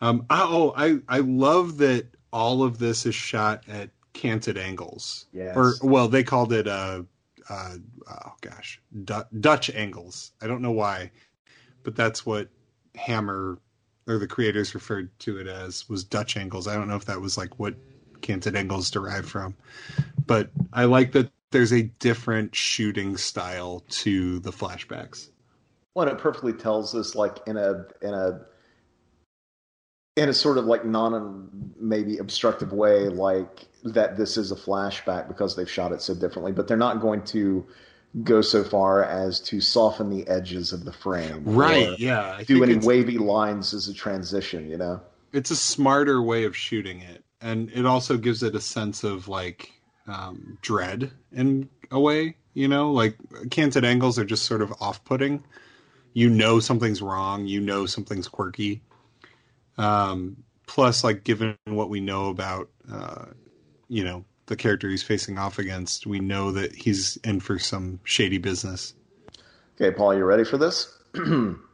Um, 0.00 0.26
oh, 0.30 0.74
I 0.76 0.98
I 1.08 1.20
love 1.20 1.78
that 1.78 2.06
all 2.32 2.62
of 2.62 2.78
this 2.78 3.06
is 3.06 3.14
shot 3.14 3.62
at 3.68 3.90
canted 4.12 4.58
angles. 4.58 5.26
Yes. 5.32 5.56
Or 5.56 5.74
well, 5.82 6.08
they 6.08 6.22
called 6.22 6.52
it 6.52 6.68
uh, 6.68 7.02
uh 7.48 7.76
oh 8.08 8.32
gosh, 8.42 8.80
D- 9.04 9.38
Dutch 9.40 9.70
angles. 9.70 10.32
I 10.42 10.46
don't 10.46 10.62
know 10.62 10.72
why, 10.72 11.10
but 11.84 11.96
that's 11.96 12.26
what 12.26 12.48
Hammer 12.96 13.58
or 14.06 14.18
the 14.18 14.26
creators 14.26 14.74
referred 14.74 15.16
to 15.20 15.38
it 15.38 15.46
as 15.46 15.88
was 15.88 16.04
Dutch 16.04 16.36
angles. 16.36 16.68
I 16.68 16.74
don't 16.74 16.88
know 16.88 16.96
if 16.96 17.06
that 17.06 17.20
was 17.20 17.38
like 17.38 17.58
what 17.58 17.74
canted 18.20 18.56
angles 18.56 18.90
derived 18.90 19.28
from, 19.28 19.54
but 20.26 20.50
I 20.72 20.84
like 20.84 21.12
that 21.12 21.30
there's 21.52 21.72
a 21.72 21.82
different 21.82 22.54
shooting 22.54 23.16
style 23.16 23.84
to 23.88 24.40
the 24.40 24.50
flashbacks. 24.50 25.28
Well, 25.94 26.08
it 26.08 26.18
perfectly 26.18 26.54
tells 26.54 26.94
us 26.94 27.14
like 27.14 27.38
in 27.46 27.56
a 27.56 27.84
in 28.00 28.14
a 28.14 28.40
in 30.16 30.28
a 30.28 30.34
sort 30.34 30.58
of 30.58 30.66
like 30.66 30.84
non 30.84 31.72
maybe 31.78 32.18
obstructive 32.18 32.72
way, 32.72 33.08
like 33.08 33.66
that 33.84 34.16
this 34.16 34.36
is 34.36 34.52
a 34.52 34.56
flashback 34.56 35.28
because 35.28 35.56
they've 35.56 35.70
shot 35.70 35.92
it 35.92 36.02
so 36.02 36.14
differently, 36.14 36.52
but 36.52 36.68
they're 36.68 36.76
not 36.76 37.00
going 37.00 37.22
to 37.24 37.66
go 38.22 38.42
so 38.42 38.62
far 38.62 39.04
as 39.04 39.40
to 39.40 39.60
soften 39.60 40.10
the 40.10 40.26
edges 40.28 40.72
of 40.72 40.84
the 40.84 40.92
frame. 40.92 41.42
Right. 41.44 41.98
Yeah. 41.98 42.36
I 42.38 42.44
do 42.44 42.62
any 42.62 42.76
wavy 42.76 43.18
lines 43.18 43.72
as 43.72 43.88
a 43.88 43.94
transition, 43.94 44.68
you 44.68 44.76
know? 44.76 45.00
It's 45.32 45.50
a 45.50 45.56
smarter 45.56 46.20
way 46.20 46.44
of 46.44 46.54
shooting 46.54 47.00
it. 47.00 47.24
And 47.40 47.70
it 47.70 47.86
also 47.86 48.18
gives 48.18 48.42
it 48.42 48.54
a 48.54 48.60
sense 48.60 49.02
of 49.02 49.28
like 49.28 49.72
um, 50.06 50.58
dread 50.62 51.10
in 51.32 51.68
a 51.90 52.00
way, 52.00 52.36
you 52.54 52.68
know? 52.68 52.92
Like 52.92 53.16
canted 53.50 53.84
angles 53.84 54.18
are 54.18 54.24
just 54.24 54.44
sort 54.44 54.62
of 54.62 54.72
off 54.80 55.04
putting. 55.04 55.44
You 56.14 56.28
know 56.28 56.60
something's 56.60 57.00
wrong, 57.00 57.46
you 57.46 57.60
know 57.60 57.86
something's 57.86 58.28
quirky. 58.28 58.82
Um, 59.78 60.44
plus, 60.66 61.04
like, 61.04 61.24
given 61.24 61.56
what 61.66 61.88
we 61.88 62.00
know 62.00 62.28
about, 62.28 62.68
uh, 62.90 63.26
you 63.88 64.04
know, 64.04 64.24
the 64.46 64.56
character 64.56 64.88
he's 64.88 65.02
facing 65.02 65.38
off 65.38 65.58
against, 65.58 66.06
we 66.06 66.20
know 66.20 66.52
that 66.52 66.74
he's 66.74 67.16
in 67.18 67.40
for 67.40 67.58
some 67.58 68.00
shady 68.04 68.38
business. 68.38 68.94
Okay, 69.76 69.94
Paul, 69.94 70.14
you 70.14 70.24
ready 70.24 70.44
for 70.44 70.58
this? 70.58 70.98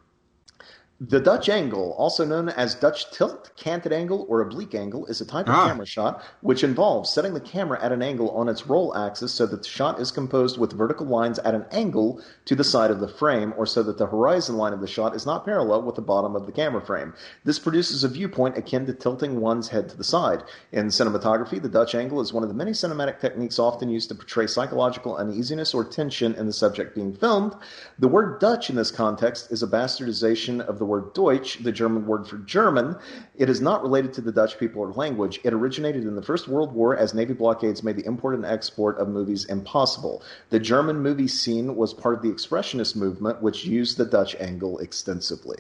The 1.01 1.21
Dutch 1.21 1.49
angle, 1.49 1.95
also 1.97 2.25
known 2.25 2.49
as 2.49 2.75
Dutch 2.75 3.13
tilt, 3.13 3.53
canted 3.55 3.93
angle, 3.93 4.27
or 4.29 4.41
oblique 4.41 4.75
angle, 4.75 5.07
is 5.07 5.21
a 5.21 5.25
type 5.25 5.47
of 5.49 5.55
ah. 5.55 5.69
camera 5.69 5.87
shot 5.87 6.25
which 6.41 6.65
involves 6.65 7.09
setting 7.09 7.35
the 7.35 7.41
camera 7.41 7.81
at 7.81 7.93
an 7.93 8.03
angle 8.03 8.33
on 8.33 8.49
its 8.49 8.67
roll 8.67 8.97
axis 8.97 9.33
so 9.33 9.47
that 9.47 9.63
the 9.63 9.69
shot 9.69 10.01
is 10.01 10.11
composed 10.11 10.59
with 10.59 10.73
vertical 10.73 11.07
lines 11.07 11.39
at 11.39 11.55
an 11.55 11.67
angle 11.71 12.21
to 12.47 12.57
the 12.57 12.65
side 12.65 12.91
of 12.91 12.99
the 12.99 13.07
frame, 13.07 13.55
or 13.57 13.65
so 13.65 13.85
that 13.85 13.97
the 13.97 14.09
horizon 14.09 14.57
line 14.57 14.73
of 14.73 14.81
the 14.81 14.89
shot 14.89 15.15
is 15.15 15.25
not 15.25 15.45
parallel 15.45 15.83
with 15.83 15.95
the 15.95 16.03
bottom 16.03 16.35
of 16.35 16.47
the 16.47 16.53
camera 16.53 16.85
frame. 16.85 17.15
This 17.45 17.61
produces 17.61 18.03
a 18.03 18.09
viewpoint 18.09 18.59
akin 18.59 18.85
to 18.87 18.93
tilting 18.93 19.41
one's 19.41 19.69
head 19.69 19.89
to 19.91 19.97
the 19.97 20.03
side. 20.03 20.43
In 20.73 20.89
cinematography, 20.89 21.63
the 21.63 21.69
Dutch 21.69 21.95
angle 21.95 22.21
is 22.21 22.33
one 22.33 22.43
of 22.43 22.49
the 22.49 22.57
many 22.57 22.73
cinematic 22.73 23.21
techniques 23.21 23.61
often 23.61 23.89
used 23.89 24.09
to 24.09 24.17
portray 24.17 24.49
psychological 24.49 25.17
uneasiness 25.17 25.75
or 25.75 25.85
tension 25.85 26.35
in 26.35 26.47
the 26.47 26.53
subject 26.53 26.97
being 26.97 27.15
filmed. 27.15 27.55
The 28.01 28.09
word 28.09 28.41
Dutch 28.41 28.69
in 28.69 28.75
this 28.75 28.91
context 28.91 29.53
is 29.53 29.63
a 29.63 29.69
bastardization 29.69 30.61
of 30.61 30.81
the 30.81 30.88
word 30.89 31.15
Deutsch, 31.15 31.59
the 31.59 31.71
German 31.71 32.07
word 32.07 32.27
for 32.27 32.39
German. 32.39 32.97
It 33.37 33.49
is 33.49 33.61
not 33.61 33.83
related 33.83 34.13
to 34.15 34.21
the 34.21 34.33
Dutch 34.33 34.59
people 34.59 34.83
or 34.83 34.93
language. 34.93 35.39
It 35.45 35.53
originated 35.53 36.03
in 36.03 36.17
the 36.17 36.23
First 36.23 36.49
World 36.49 36.73
War 36.73 36.97
as 36.97 37.15
Navy 37.15 37.35
blockades 37.35 37.83
made 37.83 37.97
the 37.97 38.07
import 38.07 38.35
and 38.35 38.45
export 38.45 38.99
of 38.99 39.09
movies 39.09 39.45
impossible. 39.45 40.23
The 40.51 40.59
German 40.59 40.99
movie 41.01 41.29
scene 41.29 41.77
was 41.77 41.95
part 41.95 42.15
of 42.17 42.23
the 42.23 42.31
Expressionist 42.31 42.97
movement, 42.97 43.41
which 43.41 43.65
used 43.65 43.97
the 43.97 44.05
Dutch 44.05 44.35
angle 44.37 44.79
extensively. 44.79 45.59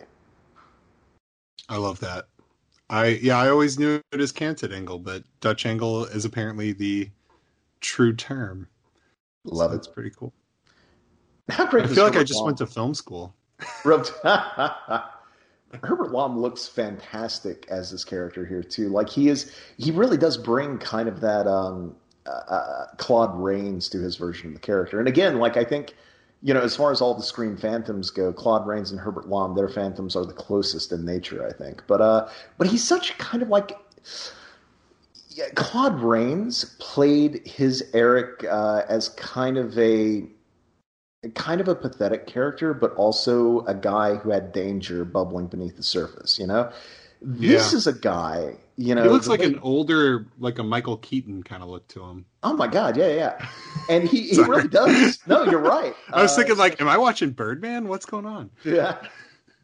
I 1.68 1.76
love 1.76 2.00
that. 2.00 2.26
I 2.90 3.08
yeah, 3.22 3.36
I 3.36 3.50
always 3.50 3.78
knew 3.78 4.00
it 4.12 4.20
as 4.20 4.32
canted 4.32 4.72
angle, 4.72 4.98
but 4.98 5.22
Dutch 5.40 5.66
angle 5.66 6.06
is 6.06 6.24
apparently 6.24 6.72
the 6.72 7.10
true 7.80 8.14
term. 8.14 8.68
Love 9.44 9.70
so 9.70 9.74
it. 9.74 9.78
It's 9.78 9.88
pretty 9.88 10.10
cool. 10.10 10.32
How 11.50 11.66
great! 11.66 11.84
I 11.84 11.88
feel 11.88 12.04
like 12.04 12.16
I 12.16 12.24
just 12.24 12.44
went 12.44 12.58
to 12.58 12.66
film 12.66 12.94
school. 12.94 13.34
Herbert 15.82 16.12
Lom 16.12 16.38
looks 16.38 16.66
fantastic 16.66 17.66
as 17.68 17.90
this 17.90 18.04
character 18.04 18.46
here 18.46 18.62
too. 18.62 18.88
Like 18.88 19.08
he 19.08 19.28
is, 19.28 19.52
he 19.76 19.90
really 19.90 20.16
does 20.16 20.36
bring 20.36 20.78
kind 20.78 21.08
of 21.08 21.20
that 21.20 21.46
um, 21.46 21.94
uh, 22.26 22.30
uh, 22.30 22.86
Claude 22.96 23.38
Rains 23.38 23.88
to 23.90 23.98
his 23.98 24.16
version 24.16 24.48
of 24.48 24.54
the 24.54 24.60
character. 24.60 24.98
And 24.98 25.08
again, 25.08 25.38
like 25.38 25.56
I 25.56 25.64
think, 25.64 25.94
you 26.42 26.54
know, 26.54 26.60
as 26.60 26.76
far 26.76 26.92
as 26.92 27.00
all 27.00 27.14
the 27.14 27.22
screen 27.22 27.56
phantoms 27.56 28.10
go, 28.10 28.32
Claude 28.32 28.66
Rains 28.66 28.90
and 28.90 29.00
Herbert 29.00 29.28
Lom, 29.28 29.54
their 29.54 29.68
phantoms 29.68 30.14
are 30.14 30.24
the 30.24 30.32
closest 30.32 30.92
in 30.92 31.04
nature, 31.04 31.46
I 31.46 31.52
think. 31.52 31.82
But 31.86 32.00
uh, 32.00 32.28
but 32.58 32.68
he's 32.68 32.84
such 32.84 33.18
kind 33.18 33.42
of 33.42 33.48
like 33.48 33.72
Claude 35.54 36.00
Rains 36.00 36.76
played 36.78 37.46
his 37.46 37.84
Eric 37.92 38.44
uh, 38.44 38.82
as 38.88 39.08
kind 39.10 39.56
of 39.56 39.76
a 39.78 40.24
kind 41.34 41.60
of 41.60 41.68
a 41.68 41.74
pathetic 41.74 42.26
character, 42.26 42.72
but 42.74 42.94
also 42.94 43.60
a 43.66 43.74
guy 43.74 44.14
who 44.16 44.30
had 44.30 44.52
danger 44.52 45.04
bubbling 45.04 45.46
beneath 45.46 45.76
the 45.76 45.82
surface. 45.82 46.38
You 46.38 46.46
know, 46.46 46.70
this 47.20 47.72
Yeah. 47.72 47.76
is 47.78 47.86
a 47.86 47.92
guy. 47.92 48.56
You 48.76 48.94
know, 48.94 49.02
he 49.02 49.08
looks 49.08 49.26
like 49.26 49.40
way- 49.40 49.46
an 49.46 49.58
older, 49.60 50.26
like 50.38 50.60
a 50.60 50.62
Michael 50.62 50.98
Keaton 50.98 51.42
kind 51.42 51.64
of 51.64 51.68
look 51.68 51.88
to 51.88 52.04
him. 52.04 52.24
Oh 52.44 52.52
my 52.54 52.68
god, 52.68 52.96
yeah, 52.96 53.08
yeah, 53.12 53.48
and 53.90 54.08
he, 54.08 54.28
he 54.28 54.40
really 54.44 54.68
does. 54.68 55.18
No, 55.26 55.42
you're 55.44 55.58
right. 55.58 55.94
I 56.12 56.22
was 56.22 56.32
Uh, 56.32 56.36
thinking, 56.36 56.56
like, 56.56 56.80
am 56.80 56.86
I 56.88 56.96
watching 56.96 57.30
Birdman? 57.30 57.88
What's 57.88 58.06
going 58.06 58.24
on? 58.26 58.50
yeah, 58.64 58.98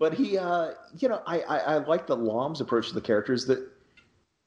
but 0.00 0.14
he, 0.14 0.36
uh, 0.36 0.72
you 0.98 1.08
know, 1.08 1.22
I, 1.28 1.40
I, 1.42 1.58
I 1.58 1.76
like 1.86 2.08
the 2.08 2.16
Lom's 2.16 2.60
approach 2.60 2.88
to 2.88 2.94
the 2.94 3.00
characters. 3.00 3.46
That 3.46 3.60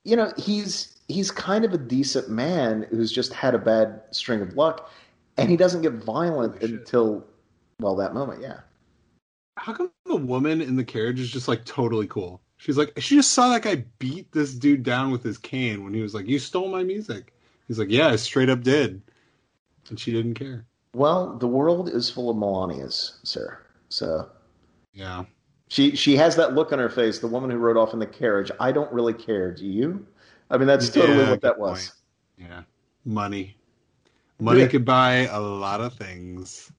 you 0.04 0.18
know, 0.18 0.34
he's 0.38 0.98
he's 1.08 1.32
kind 1.32 1.64
of 1.64 1.74
a 1.74 1.78
decent 1.78 2.28
man 2.30 2.86
who's 2.90 3.14
just 3.14 3.32
had 3.32 3.56
a 3.56 3.60
bad 3.60 4.02
string 4.12 4.42
of 4.42 4.56
luck, 4.58 4.92
and 5.38 5.50
he 5.50 5.58
doesn't 5.58 5.82
get 5.82 5.94
violent 5.94 6.56
Holy 6.58 6.68
shit. 6.72 6.80
until 6.80 7.26
well 7.80 7.96
that 7.98 8.14
moment. 8.14 8.42
Yeah, 8.42 8.60
How 9.58 9.74
come 9.74 9.92
the 10.06 10.16
woman 10.16 10.62
in 10.62 10.76
the 10.76 10.84
carriage 10.84 11.20
is 11.20 11.30
just 11.32 11.48
like 11.48 11.66
totally 11.66 12.08
cool? 12.08 12.42
She's 12.58 12.78
like, 12.78 12.94
she 12.98 13.16
just 13.16 13.34
saw 13.34 13.50
that 13.50 13.62
guy 13.62 13.86
beat 14.00 14.32
this 14.32 14.54
dude 14.54 14.82
down 14.84 15.12
with 15.12 15.24
his 15.24 15.38
cane 15.38 15.84
when 15.84 15.94
he 15.94 16.02
was 16.02 16.14
like, 16.16 16.28
"You 16.28 16.40
stole 16.40 16.70
my 16.70 16.84
music." 16.84 17.34
He's 17.68 17.78
like, 17.78 17.90
"Yeah, 17.92 18.08
I 18.08 18.16
straight 18.16 18.50
up 18.50 18.62
did," 18.62 19.02
and 19.90 20.00
she 20.00 20.12
didn't 20.12 20.34
care. 20.36 20.66
well, 20.94 21.38
the 21.38 21.48
world 21.48 21.90
is 21.90 22.10
full 22.10 22.30
of 22.32 22.38
Melanias, 22.38 23.20
sir. 23.24 23.60
So 23.90 24.28
Yeah, 24.94 25.26
she 25.68 25.96
she 25.96 26.16
has 26.16 26.36
that 26.38 26.56
look 26.56 26.72
on 26.74 26.80
her 26.80 26.90
face. 26.90 27.20
The 27.20 27.28
woman 27.28 27.52
who 27.52 27.58
rode 27.58 27.78
off 27.78 27.94
in 27.94 28.00
the 28.00 28.08
carriage. 28.08 28.50
I 28.60 28.72
don't 28.72 28.92
really 28.92 29.14
care. 29.14 29.54
Do 29.54 29.66
you? 29.68 30.08
I 30.50 30.58
mean, 30.58 30.66
that's 30.68 30.90
totally 30.90 31.20
Yeah, 31.20 31.30
what 31.30 31.42
that 31.42 31.60
was. 31.60 31.92
point. 32.38 32.50
yeah, 32.50 32.64
money, 33.06 33.57
money 34.40 34.68
could 34.68 34.86
buy 34.86 35.28
a 35.28 35.40
lot 35.40 35.82
of 35.82 35.94
things. 35.96 36.72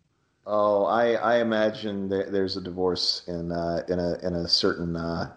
Oh, 0.46 0.84
I, 0.86 1.12
I 1.14 1.36
imagine 1.40 2.08
there, 2.08 2.30
there's 2.30 2.56
a 2.56 2.60
divorce 2.60 3.22
in 3.28 3.52
uh, 3.52 3.84
in 3.88 3.98
a 3.98 4.18
in 4.26 4.34
a 4.34 4.48
certain 4.48 4.96
uh, 4.96 5.32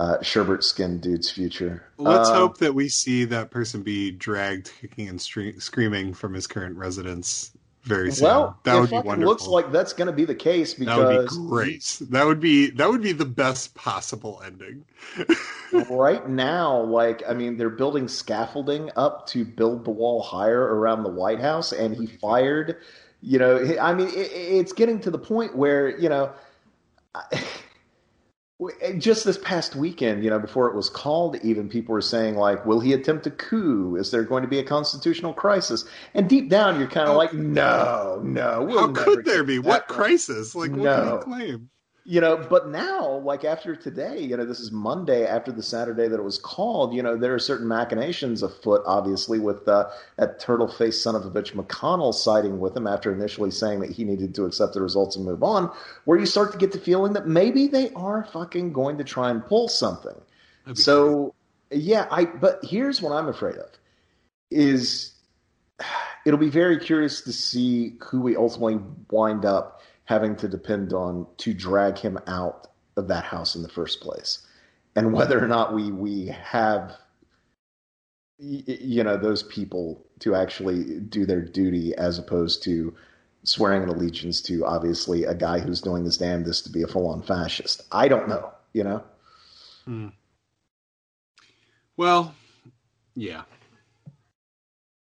uh, 0.00 0.22
sherbet 0.22 0.64
skinned 0.64 1.02
dude's 1.02 1.30
future. 1.30 1.84
Let's 1.98 2.30
Uh, 2.30 2.30
hope 2.30 2.58
that 2.58 2.74
we 2.74 2.88
see 2.88 3.24
that 3.26 3.50
person 3.50 3.82
be 3.82 4.10
dragged 4.10 4.70
kicking 4.80 5.08
and 5.08 5.18
stre- 5.18 5.60
screaming 5.62 6.14
from 6.14 6.34
his 6.34 6.46
current 6.46 6.76
residence 6.76 7.51
very 7.82 8.12
soon. 8.12 8.24
Well, 8.24 8.58
that 8.62 8.78
would 8.78 8.90
be 8.90 8.96
wonderful. 8.96 9.24
looks 9.24 9.46
like 9.46 9.72
that's 9.72 9.92
going 9.92 10.06
to 10.06 10.12
be 10.12 10.24
the 10.24 10.34
case 10.34 10.74
because 10.74 10.96
that 10.96 11.18
would 11.18 11.28
be 11.28 11.48
great. 11.48 11.98
That 12.10 12.26
would 12.26 12.40
be 12.40 12.70
that 12.70 12.88
would 12.88 13.02
be 13.02 13.12
the 13.12 13.24
best 13.24 13.74
possible 13.74 14.40
ending. 14.44 14.84
right 15.90 16.28
now, 16.28 16.80
like 16.82 17.22
I 17.28 17.34
mean, 17.34 17.56
they're 17.56 17.70
building 17.70 18.08
scaffolding 18.08 18.90
up 18.96 19.26
to 19.28 19.44
build 19.44 19.84
the 19.84 19.90
wall 19.90 20.22
higher 20.22 20.60
around 20.60 21.02
the 21.02 21.10
White 21.10 21.40
House, 21.40 21.72
and 21.72 21.94
he 21.96 22.06
fired. 22.06 22.76
You 23.20 23.38
know, 23.38 23.76
I 23.80 23.94
mean, 23.94 24.08
it, 24.08 24.30
it's 24.32 24.72
getting 24.72 25.00
to 25.00 25.10
the 25.10 25.18
point 25.18 25.56
where 25.56 25.98
you 25.98 26.08
know. 26.08 26.32
I- 27.14 27.44
Eh, 28.80 28.92
just 28.94 29.24
this 29.24 29.38
past 29.38 29.74
weekend, 29.74 30.22
you 30.24 30.30
know, 30.30 30.38
before 30.38 30.68
it 30.68 30.74
was 30.76 30.88
called, 30.88 31.36
even 31.42 31.68
people 31.68 31.92
were 31.92 32.00
saying 32.00 32.36
like, 32.36 32.64
"Will 32.66 32.80
he 32.80 32.92
attempt 32.92 33.26
a 33.26 33.30
coup? 33.30 33.96
Is 33.96 34.10
there 34.10 34.22
going 34.22 34.42
to 34.42 34.48
be 34.48 34.58
a 34.58 34.64
constitutional 34.64 35.32
crisis?" 35.32 35.84
And 36.14 36.28
deep 36.28 36.48
down, 36.48 36.78
you're 36.78 36.88
kind 36.88 37.08
of 37.08 37.10
oh. 37.10 37.12
How- 37.12 37.18
like, 37.18 37.34
"No, 37.34 38.20
no, 38.24 38.64
we'll 38.64 38.78
How 38.78 38.92
could 38.92 39.24
there 39.24 39.44
be? 39.44 39.58
What 39.58 39.88
crisis? 39.88 40.54
Like 40.54 40.70
what 40.70 40.80
No. 40.80 40.94
can 40.94 41.18
he 41.18 41.24
claim? 41.46 41.70
You 42.04 42.20
know 42.20 42.36
but 42.36 42.68
now 42.68 43.18
like 43.18 43.44
after 43.44 43.76
today 43.76 44.18
you 44.20 44.36
know 44.36 44.44
this 44.44 44.58
is 44.58 44.72
monday 44.72 45.24
after 45.24 45.52
the 45.52 45.62
saturday 45.62 46.08
that 46.08 46.18
it 46.18 46.24
was 46.24 46.38
called 46.38 46.94
you 46.94 47.02
know 47.02 47.16
there 47.16 47.32
are 47.32 47.38
certain 47.38 47.68
machinations 47.68 48.42
afoot 48.42 48.82
obviously 48.86 49.38
with 49.38 49.66
uh, 49.68 49.88
that 50.16 50.40
turtle 50.40 50.66
faced 50.66 51.02
son 51.02 51.14
of 51.14 51.24
a 51.24 51.30
bitch 51.30 51.52
mcconnell 51.52 52.12
siding 52.12 52.58
with 52.58 52.76
him 52.76 52.86
after 52.86 53.12
initially 53.12 53.50
saying 53.50 53.80
that 53.80 53.90
he 53.90 54.04
needed 54.04 54.34
to 54.34 54.44
accept 54.44 54.74
the 54.74 54.82
results 54.82 55.14
and 55.16 55.24
move 55.24 55.42
on 55.42 55.70
where 56.04 56.18
you 56.18 56.26
start 56.26 56.50
to 56.52 56.58
get 56.58 56.72
the 56.72 56.78
feeling 56.78 57.12
that 57.12 57.28
maybe 57.28 57.68
they 57.68 57.90
are 57.90 58.24
fucking 58.32 58.72
going 58.72 58.98
to 58.98 59.04
try 59.04 59.30
and 59.30 59.44
pull 59.46 59.68
something. 59.68 60.14
So 60.74 61.34
yeah 61.72 62.06
i 62.10 62.24
but 62.24 62.60
here's 62.64 63.00
what 63.00 63.12
i'm 63.12 63.28
afraid 63.28 63.56
of 63.56 63.70
is 64.50 65.12
it'll 66.26 66.38
be 66.38 66.50
very 66.50 66.78
curious 66.78 67.22
to 67.22 67.32
see 67.32 67.96
who 68.00 68.20
we 68.20 68.36
ultimately 68.36 68.78
wind 69.10 69.44
up 69.44 69.81
having 70.04 70.36
to 70.36 70.48
depend 70.48 70.92
on 70.92 71.26
to 71.38 71.54
drag 71.54 71.98
him 71.98 72.18
out 72.26 72.68
of 72.96 73.08
that 73.08 73.24
house 73.24 73.54
in 73.54 73.62
the 73.62 73.68
first 73.68 74.00
place. 74.00 74.46
And 74.94 75.12
whether 75.12 75.42
or 75.42 75.48
not 75.48 75.74
we 75.74 75.90
we 75.90 76.26
have 76.26 76.96
you 78.38 79.04
know 79.04 79.16
those 79.16 79.42
people 79.44 80.04
to 80.18 80.34
actually 80.34 81.00
do 81.00 81.24
their 81.24 81.40
duty 81.40 81.94
as 81.94 82.18
opposed 82.18 82.62
to 82.64 82.94
swearing 83.44 83.82
an 83.82 83.88
allegiance 83.88 84.40
to 84.40 84.64
obviously 84.64 85.24
a 85.24 85.34
guy 85.34 85.58
who's 85.58 85.80
doing 85.80 86.04
his 86.04 86.18
damnedest 86.18 86.64
to 86.64 86.70
be 86.70 86.82
a 86.82 86.86
full-on 86.86 87.22
fascist. 87.22 87.82
I 87.90 88.08
don't 88.08 88.28
know 88.28 88.52
you 88.72 88.84
know? 88.84 90.12
Well, 91.96 92.34
yeah. 93.14 93.42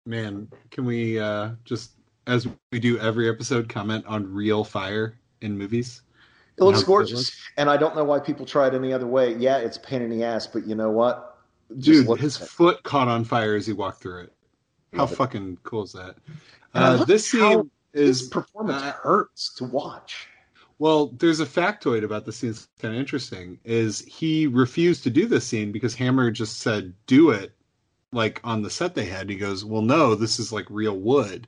Man, 0.06 0.50
can 0.72 0.86
we 0.86 1.20
uh 1.20 1.52
just 1.64 1.92
as 2.28 2.48
we 2.72 2.80
do 2.80 3.00
every 3.00 3.30
episode 3.30 3.70
comment 3.70 4.06
on 4.06 4.34
real 4.34 4.64
fire 4.64 5.18
in 5.42 5.58
movies? 5.58 6.02
It 6.58 6.64
looks 6.64 6.84
gorgeous, 6.84 7.30
look? 7.30 7.54
and 7.58 7.70
I 7.70 7.78
don't 7.78 7.96
know 7.96 8.04
why 8.04 8.20
people 8.20 8.46
try 8.46 8.68
it 8.68 8.74
any 8.74 8.94
other 8.94 9.08
way. 9.08 9.36
Yeah, 9.36 9.58
it's 9.58 9.78
a 9.78 9.80
pain 9.80 10.02
in 10.02 10.10
the 10.10 10.24
ass, 10.24 10.46
but 10.46 10.68
you 10.68 10.76
know 10.76 10.92
what? 10.92 11.40
Just 11.78 12.06
Dude, 12.08 12.20
his 12.20 12.40
it. 12.40 12.48
foot 12.48 12.84
caught 12.84 13.08
on 13.08 13.24
fire 13.24 13.56
as 13.56 13.66
he 13.66 13.74
walked 13.74 14.02
through 14.02 14.24
it. 14.24 14.34
How 14.94 15.00
Love 15.00 15.14
it. 15.14 15.16
fucking 15.16 15.58
cool 15.64 15.84
is 15.84 15.94
that? 15.94 16.16
Uh, 16.74 17.04
this 17.06 17.30
scene 17.32 17.72
his 17.94 18.22
is 18.24 18.28
performance 18.28 18.82
uh, 18.84 18.92
hurts 18.92 19.54
to 19.56 19.64
watch. 19.64 20.28
Well, 20.80 21.08
there's 21.18 21.40
a 21.40 21.46
factoid 21.46 22.04
about 22.04 22.26
the 22.26 22.32
scene 22.32 22.52
that's 22.52 22.68
kind 22.82 22.94
of 22.94 23.00
interesting. 23.00 23.60
Is 23.64 24.00
he 24.02 24.48
refused 24.48 25.04
to 25.04 25.10
do 25.10 25.28
this 25.28 25.46
scene 25.48 25.72
because 25.72 25.96
Hammer 25.96 26.32
just 26.32 26.60
said 26.60 26.94
do 27.08 27.30
it, 27.32 27.54
like 28.12 28.42
on 28.44 28.62
the 28.62 28.70
set 28.70 28.96
they 28.96 29.06
had. 29.06 29.30
He 29.30 29.36
goes, 29.36 29.64
"Well, 29.64 29.82
no, 29.82 30.16
this 30.16 30.40
is 30.40 30.52
like 30.52 30.66
real 30.70 30.98
wood. 30.98 31.48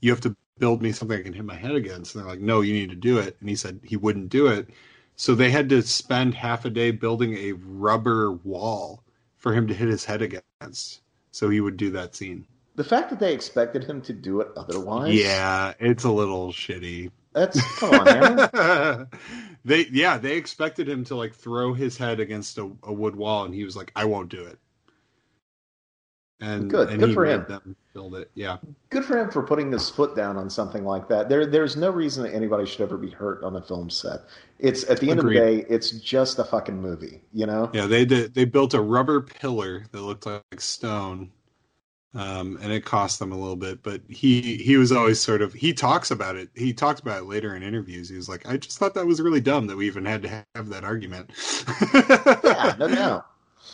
You 0.00 0.10
have 0.10 0.20
to 0.22 0.36
build 0.58 0.82
me 0.82 0.92
something 0.92 1.18
I 1.18 1.22
can 1.22 1.32
hit 1.32 1.44
my 1.44 1.54
head 1.56 1.74
against." 1.74 2.14
And 2.14 2.22
they're 2.24 2.30
like, 2.30 2.40
"No, 2.40 2.60
you 2.60 2.72
need 2.72 2.90
to 2.90 2.96
do 2.96 3.18
it." 3.18 3.36
And 3.40 3.48
he 3.48 3.56
said 3.56 3.80
he 3.82 3.96
wouldn't 3.96 4.28
do 4.28 4.46
it, 4.48 4.68
so 5.16 5.34
they 5.34 5.50
had 5.50 5.68
to 5.70 5.82
spend 5.82 6.34
half 6.34 6.64
a 6.64 6.70
day 6.70 6.90
building 6.90 7.34
a 7.36 7.52
rubber 7.52 8.32
wall 8.32 9.02
for 9.36 9.52
him 9.54 9.66
to 9.68 9.74
hit 9.74 9.88
his 9.88 10.04
head 10.04 10.22
against, 10.22 11.00
so 11.30 11.48
he 11.48 11.60
would 11.60 11.76
do 11.76 11.90
that 11.90 12.14
scene. 12.16 12.46
The 12.74 12.84
fact 12.84 13.08
that 13.10 13.18
they 13.20 13.32
expected 13.32 13.84
him 13.84 14.02
to 14.02 14.12
do 14.12 14.40
it 14.40 14.48
otherwise, 14.56 15.14
Yeah, 15.14 15.72
it's 15.80 16.04
a 16.04 16.10
little 16.10 16.52
shitty. 16.52 17.10
that's 17.32 17.60
come 17.78 17.94
on, 17.94 19.08
they 19.64 19.86
yeah 19.92 20.18
they 20.18 20.36
expected 20.36 20.88
him 20.88 21.04
to 21.04 21.16
like 21.16 21.34
throw 21.34 21.72
his 21.74 21.96
head 21.96 22.20
against 22.20 22.58
a, 22.58 22.70
a 22.82 22.92
wood 22.92 23.16
wall 23.16 23.44
and 23.44 23.54
he 23.54 23.64
was 23.64 23.76
like 23.76 23.92
i 23.96 24.04
won't 24.04 24.28
do 24.30 24.42
it 24.44 24.58
and 26.40 26.68
Good. 26.70 26.90
and 26.90 27.00
Good 27.00 27.14
for 27.14 27.24
him. 27.24 27.46
them 27.48 27.74
build 27.94 28.14
it 28.16 28.30
yeah 28.34 28.58
Good 28.90 29.04
for 29.04 29.18
him 29.18 29.30
for 29.30 29.42
putting 29.42 29.72
his 29.72 29.88
foot 29.88 30.14
down 30.14 30.36
on 30.36 30.50
something 30.50 30.84
like 30.84 31.08
that. 31.08 31.28
There, 31.28 31.46
there's 31.46 31.76
no 31.76 31.90
reason 31.90 32.22
that 32.24 32.34
anybody 32.34 32.66
should 32.66 32.82
ever 32.82 32.96
be 32.98 33.10
hurt 33.10 33.42
on 33.42 33.56
a 33.56 33.62
film 33.62 33.88
set. 33.90 34.20
It's 34.58 34.84
at 34.90 35.00
the 35.00 35.10
end 35.10 35.20
Agreed. 35.20 35.38
of 35.38 35.44
the 35.46 35.62
day, 35.62 35.66
it's 35.74 35.90
just 35.92 36.38
a 36.38 36.44
fucking 36.44 36.80
movie, 36.80 37.22
you 37.32 37.46
know. 37.46 37.70
yeah 37.72 37.86
they 37.86 38.04
did 38.04 38.34
they 38.34 38.44
built 38.44 38.74
a 38.74 38.80
rubber 38.80 39.20
pillar 39.22 39.86
that 39.92 40.02
looked 40.02 40.26
like 40.26 40.42
stone 40.60 41.30
um, 42.14 42.58
and 42.62 42.72
it 42.72 42.84
cost 42.84 43.18
them 43.18 43.32
a 43.32 43.36
little 43.36 43.56
bit 43.56 43.82
but 43.82 44.00
he 44.08 44.56
he 44.56 44.76
was 44.78 44.92
always 44.92 45.20
sort 45.20 45.42
of 45.42 45.52
he 45.52 45.72
talks 45.74 46.10
about 46.10 46.36
it 46.36 46.48
he 46.54 46.72
talked 46.72 47.00
about 47.00 47.22
it 47.22 47.26
later 47.26 47.54
in 47.56 47.62
interviews 47.62 48.08
he 48.08 48.16
was 48.16 48.28
like 48.28 48.46
i 48.48 48.56
just 48.56 48.78
thought 48.78 48.94
that 48.94 49.06
was 49.06 49.20
really 49.20 49.40
dumb 49.40 49.66
that 49.66 49.76
we 49.76 49.86
even 49.86 50.04
had 50.04 50.22
to 50.22 50.44
have 50.54 50.68
that 50.70 50.84
argument 50.84 51.30
Yeah, 51.92 52.74
no 52.78 52.88
doubt. 52.88 53.26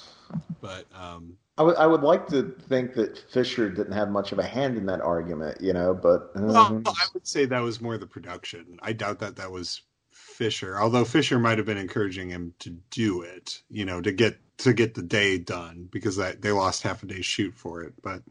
but 0.61 0.87
um 0.95 1.37
I 1.63 1.87
would, 1.87 2.01
would 2.01 2.07
like 2.07 2.27
to 2.29 2.55
think 2.69 2.95
that 2.95 3.19
Fisher 3.31 3.69
didn't 3.69 3.93
have 3.93 4.11
much 4.11 4.33
of 4.33 4.39
a 4.39 4.43
hand 4.43 4.77
in 4.77 4.87
that 4.87 5.01
argument, 5.01 5.61
you 5.61 5.73
know, 5.73 5.95
but 5.95 6.35
Well, 6.35 6.57
uh-huh. 6.57 6.81
I 6.87 7.07
would 7.15 7.27
say 7.27 7.45
that 7.47 7.61
was 7.61 7.81
more 7.81 7.99
the 7.99 8.07
production. 8.07 8.79
I 8.83 8.93
doubt 8.93 9.21
that 9.21 9.37
that 9.37 9.51
was 9.51 9.83
Fisher, 10.11 10.79
although 10.79 11.05
Fisher 11.05 11.39
might 11.39 11.59
have 11.59 11.67
been 11.67 11.79
encouraging 11.79 12.31
him 12.31 12.55
to 12.61 12.71
do 12.91 13.23
it, 13.23 13.63
you 13.71 13.85
know, 13.85 14.01
to 14.01 14.13
get 14.13 14.39
to 14.59 14.73
get 14.73 14.95
the 14.95 15.03
day 15.03 15.39
done 15.39 15.89
because 15.91 16.17
that, 16.17 16.41
they 16.43 16.53
lost 16.53 16.83
half 16.83 17.03
a 17.03 17.07
day 17.07 17.21
shoot 17.21 17.55
for 17.55 17.83
it. 17.83 17.93
But 18.03 18.23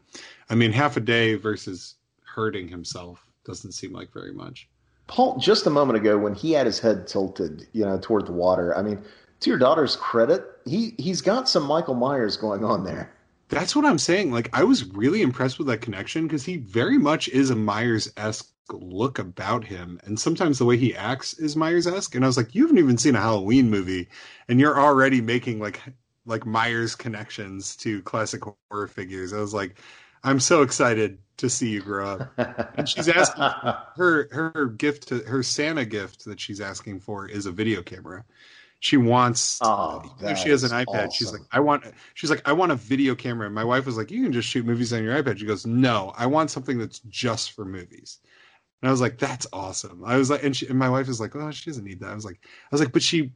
I 0.50 0.54
mean, 0.54 0.72
half 0.72 0.96
a 0.96 1.00
day 1.00 1.34
versus 1.34 1.96
hurting 2.24 2.68
himself 2.68 3.26
doesn't 3.44 3.72
seem 3.72 3.92
like 3.92 4.12
very 4.12 4.32
much. 4.32 4.68
Paul, 5.06 5.38
just 5.38 5.66
a 5.66 5.70
moment 5.70 5.98
ago, 5.98 6.16
when 6.16 6.34
he 6.34 6.52
had 6.52 6.66
his 6.66 6.78
head 6.78 7.06
tilted, 7.06 7.66
you 7.72 7.84
know, 7.84 7.98
toward 8.00 8.26
the 8.26 8.32
water, 8.32 8.76
I 8.76 8.82
mean, 8.82 9.02
to 9.40 9.50
your 9.50 9.58
daughter's 9.58 9.96
credit, 9.96 10.44
he 10.64 10.94
he's 10.98 11.20
got 11.20 11.48
some 11.48 11.64
Michael 11.64 11.94
Myers 11.94 12.36
going 12.36 12.64
on 12.64 12.84
there. 12.84 13.12
That's 13.52 13.76
what 13.76 13.84
I'm 13.84 13.98
saying. 13.98 14.32
Like, 14.32 14.48
I 14.54 14.64
was 14.64 14.86
really 14.86 15.20
impressed 15.20 15.58
with 15.58 15.66
that 15.66 15.82
connection 15.82 16.26
because 16.26 16.42
he 16.42 16.56
very 16.56 16.96
much 16.96 17.28
is 17.28 17.50
a 17.50 17.54
Myers 17.54 18.10
esque 18.16 18.50
look 18.70 19.18
about 19.18 19.62
him, 19.62 20.00
and 20.04 20.18
sometimes 20.18 20.58
the 20.58 20.64
way 20.64 20.78
he 20.78 20.96
acts 20.96 21.34
is 21.34 21.54
Myers 21.54 21.86
esque. 21.86 22.14
And 22.14 22.24
I 22.24 22.28
was 22.28 22.38
like, 22.38 22.54
you 22.54 22.62
haven't 22.62 22.78
even 22.78 22.96
seen 22.96 23.14
a 23.14 23.20
Halloween 23.20 23.68
movie, 23.68 24.08
and 24.48 24.58
you're 24.58 24.80
already 24.80 25.20
making 25.20 25.58
like 25.58 25.82
like 26.24 26.46
Myers 26.46 26.94
connections 26.94 27.76
to 27.76 28.00
classic 28.02 28.42
horror 28.70 28.88
figures. 28.88 29.34
I 29.34 29.40
was 29.40 29.52
like, 29.52 29.78
I'm 30.24 30.40
so 30.40 30.62
excited 30.62 31.18
to 31.36 31.50
see 31.50 31.68
you 31.68 31.82
grow 31.82 32.06
up. 32.06 32.32
And 32.78 32.88
she's 32.88 33.08
asking 33.10 33.42
her 33.96 34.28
her 34.32 34.66
gift 34.68 35.08
to 35.08 35.18
her 35.24 35.42
Santa 35.42 35.84
gift 35.84 36.24
that 36.24 36.40
she's 36.40 36.62
asking 36.62 37.00
for 37.00 37.28
is 37.28 37.44
a 37.44 37.52
video 37.52 37.82
camera. 37.82 38.24
She 38.82 38.96
wants 38.96 39.62
Oh, 39.62 40.02
if 40.18 40.36
she 40.36 40.48
has 40.50 40.64
an 40.64 40.72
iPad, 40.72 41.12
she's 41.12 41.32
like, 41.32 41.42
I 41.52 41.60
want 41.60 41.84
she's 42.14 42.30
like, 42.30 42.42
I 42.44 42.52
want 42.52 42.72
a 42.72 42.74
video 42.74 43.14
camera. 43.14 43.46
And 43.46 43.54
my 43.54 43.62
wife 43.62 43.86
was 43.86 43.96
like, 43.96 44.10
You 44.10 44.24
can 44.24 44.32
just 44.32 44.48
shoot 44.48 44.66
movies 44.66 44.92
on 44.92 45.04
your 45.04 45.22
iPad. 45.22 45.38
She 45.38 45.46
goes, 45.46 45.64
No, 45.64 46.12
I 46.16 46.26
want 46.26 46.50
something 46.50 46.78
that's 46.78 46.98
just 47.08 47.52
for 47.52 47.64
movies. 47.64 48.18
And 48.82 48.88
I 48.88 48.90
was 48.90 49.00
like, 49.00 49.18
That's 49.18 49.46
awesome. 49.52 50.02
I 50.04 50.16
was 50.16 50.30
like, 50.30 50.42
and, 50.42 50.56
she, 50.56 50.66
and 50.66 50.76
my 50.76 50.88
wife 50.90 51.08
is 51.08 51.20
like, 51.20 51.36
Oh, 51.36 51.50
she 51.52 51.70
doesn't 51.70 51.84
need 51.84 52.00
that. 52.00 52.10
I 52.10 52.14
was 52.16 52.24
like, 52.24 52.40
I 52.44 52.68
was 52.72 52.80
like, 52.80 52.92
but 52.92 53.02
she 53.02 53.32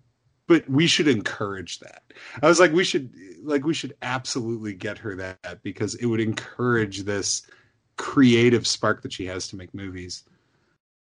but 0.49 0.69
we 0.69 0.89
should 0.89 1.07
encourage 1.09 1.79
that. 1.81 2.03
I 2.43 2.49
was 2.49 2.59
like, 2.59 2.73
we 2.73 2.83
should 2.83 3.13
like 3.45 3.65
we 3.65 3.75
should 3.75 3.95
absolutely 4.03 4.75
get 4.75 4.99
her 4.99 5.15
that 5.15 5.63
because 5.63 5.95
it 5.95 6.07
would 6.07 6.21
encourage 6.21 7.05
this 7.05 7.43
creative 7.97 8.67
spark 8.67 9.03
that 9.03 9.13
she 9.13 9.27
has 9.27 9.47
to 9.49 9.57
make 9.57 9.73
movies. 9.75 10.25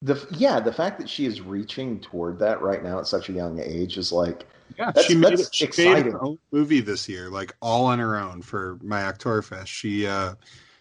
The 0.03 0.25
yeah, 0.31 0.61
the 0.61 0.73
fact 0.73 0.99
that 1.01 1.09
she 1.09 1.27
is 1.27 1.41
reaching 1.41 1.99
toward 2.01 2.39
that 2.39 2.63
right 2.63 2.83
now 2.83 3.01
at 3.01 3.07
such 3.07 3.29
a 3.29 3.33
young 3.33 3.59
age 3.61 3.99
is 3.99 4.13
like 4.13 4.47
Yeah, 4.79 4.93
she 4.93 5.17
made 5.17 5.41
she 5.53 5.69
made 5.77 6.07
her 6.07 6.23
own 6.23 6.39
movie 6.53 6.81
this 6.81 7.09
year, 7.09 7.29
like 7.31 7.55
all 7.61 7.87
on 7.87 7.99
her 7.99 8.17
own 8.17 8.43
for 8.43 8.79
my 8.83 9.03
Oktoberfest. 9.03 9.67
She 9.67 10.07
uh, 10.07 10.35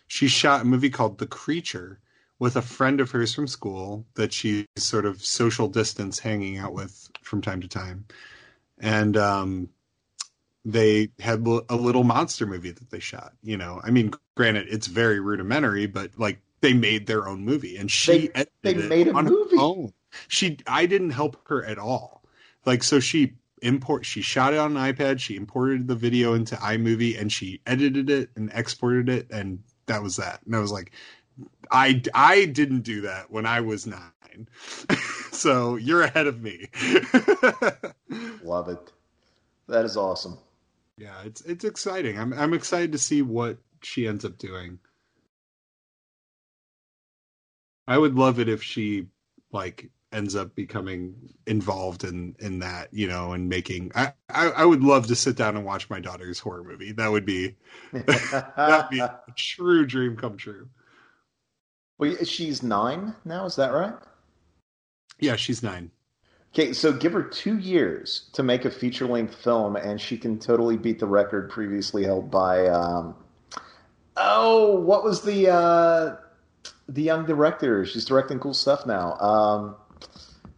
she 0.07 0.27
shot 0.27 0.61
a 0.61 0.65
movie 0.65 0.91
called 0.91 1.17
The 1.17 1.25
Creature 1.25 1.99
with 2.39 2.55
a 2.55 2.61
friend 2.61 3.01
of 3.01 3.09
hers 3.09 3.33
from 3.33 3.47
school 3.47 4.05
that 4.13 4.31
she's 4.31 4.65
sort 4.77 5.05
of 5.05 5.23
social 5.23 5.67
distance 5.67 6.19
hanging 6.19 6.57
out 6.59 6.73
with 6.73 7.09
from 7.23 7.41
time 7.41 7.61
to 7.61 7.67
time, 7.67 8.05
and 8.77 9.17
um, 9.17 9.69
they 10.63 11.09
had 11.19 11.45
a 11.69 11.75
little 11.75 12.03
monster 12.03 12.45
movie 12.45 12.71
that 12.71 12.91
they 12.91 12.99
shot. 12.99 13.33
You 13.41 13.57
know, 13.57 13.81
I 13.83 13.89
mean, 13.89 14.13
granted, 14.35 14.67
it's 14.69 14.85
very 14.85 15.19
rudimentary, 15.19 15.87
but 15.87 16.11
like 16.19 16.39
they 16.61 16.73
made 16.73 17.07
their 17.07 17.27
own 17.27 17.43
movie, 17.45 17.77
and 17.77 17.89
she 17.91 18.29
They- 18.33 18.45
they 18.63 18.73
made 18.73 19.07
a 19.07 19.13
on 19.13 19.25
her 19.25 19.31
movie. 19.31 19.57
own. 19.57 19.93
She, 20.27 20.57
I 20.65 20.85
didn't 20.85 21.11
help 21.11 21.37
her 21.49 21.63
at 21.65 21.77
all. 21.77 22.23
Like, 22.65 22.83
so 22.83 22.99
she 22.99 23.33
import, 23.61 24.05
she 24.05 24.21
shot 24.21 24.53
it 24.53 24.57
on 24.59 24.75
an 24.75 24.93
iPad. 24.93 25.19
She 25.19 25.35
imported 25.35 25.87
the 25.87 25.95
video 25.95 26.33
into 26.33 26.55
iMovie, 26.55 27.19
and 27.19 27.31
she 27.31 27.61
edited 27.65 28.09
it 28.09 28.29
and 28.35 28.51
exported 28.53 29.09
it, 29.09 29.27
and 29.31 29.59
that 29.85 30.01
was 30.01 30.15
that. 30.17 30.41
And 30.45 30.55
I 30.55 30.59
was 30.59 30.71
like, 30.71 30.91
I, 31.71 32.01
I 32.13 32.45
didn't 32.45 32.81
do 32.81 33.01
that 33.01 33.29
when 33.31 33.45
I 33.45 33.61
was 33.61 33.85
nine. 33.85 34.47
so 35.31 35.75
you're 35.75 36.03
ahead 36.03 36.27
of 36.27 36.41
me. 36.41 36.67
love 38.43 38.69
it. 38.69 38.91
That 39.67 39.85
is 39.85 39.97
awesome. 39.97 40.37
Yeah, 40.97 41.13
it's 41.25 41.41
it's 41.41 41.63
exciting. 41.65 42.17
I'm 42.17 42.33
I'm 42.33 42.53
excited 42.53 42.91
to 42.93 42.97
see 42.97 43.21
what 43.21 43.57
she 43.81 44.07
ends 44.07 44.25
up 44.25 44.37
doing. 44.37 44.79
I 47.87 47.97
would 47.97 48.15
love 48.15 48.39
it 48.39 48.49
if 48.49 48.63
she 48.63 49.07
like 49.51 49.89
ends 50.13 50.35
up 50.35 50.55
becoming 50.55 51.15
involved 51.47 52.03
in 52.03 52.35
in 52.39 52.59
that, 52.59 52.93
you 52.93 53.07
know, 53.07 53.33
and 53.33 53.49
making 53.49 53.91
I 53.95 54.13
I, 54.29 54.49
I 54.49 54.65
would 54.65 54.83
love 54.83 55.07
to 55.07 55.15
sit 55.15 55.35
down 55.37 55.55
and 55.57 55.65
watch 55.65 55.89
my 55.89 55.99
daughter's 55.99 56.39
horror 56.39 56.63
movie. 56.63 56.91
That 56.93 57.11
would 57.11 57.25
be 57.25 57.55
that'd 57.93 58.89
be 58.89 58.99
a 58.99 59.19
true 59.37 59.85
dream 59.85 60.15
come 60.17 60.37
true. 60.37 60.69
well, 61.97 62.15
she's 62.23 62.63
nine 62.63 63.15
now. 63.25 63.45
Is 63.45 63.55
that 63.57 63.71
right? 63.73 63.95
Yeah, 65.19 65.35
she's 65.35 65.63
9. 65.63 65.91
Okay, 66.53 66.73
so 66.73 66.91
give 66.93 67.13
her 67.13 67.23
two 67.23 67.57
years 67.57 68.29
to 68.33 68.43
make 68.43 68.65
a 68.65 68.71
feature 68.71 69.05
length 69.07 69.35
film, 69.35 69.75
and 69.75 69.99
she 69.99 70.17
can 70.17 70.39
totally 70.39 70.77
beat 70.77 70.99
the 70.99 71.05
record 71.05 71.49
previously 71.49 72.03
held 72.03 72.31
by. 72.31 72.67
Um, 72.67 73.15
oh, 74.15 74.79
what 74.79 75.03
was 75.03 75.21
the 75.21 75.49
uh, 75.49 76.15
the 76.87 77.01
young 77.01 77.25
director? 77.25 77.85
She's 77.85 78.05
directing 78.05 78.39
cool 78.39 78.53
stuff 78.53 78.85
now. 78.85 79.13
Um, 79.19 79.75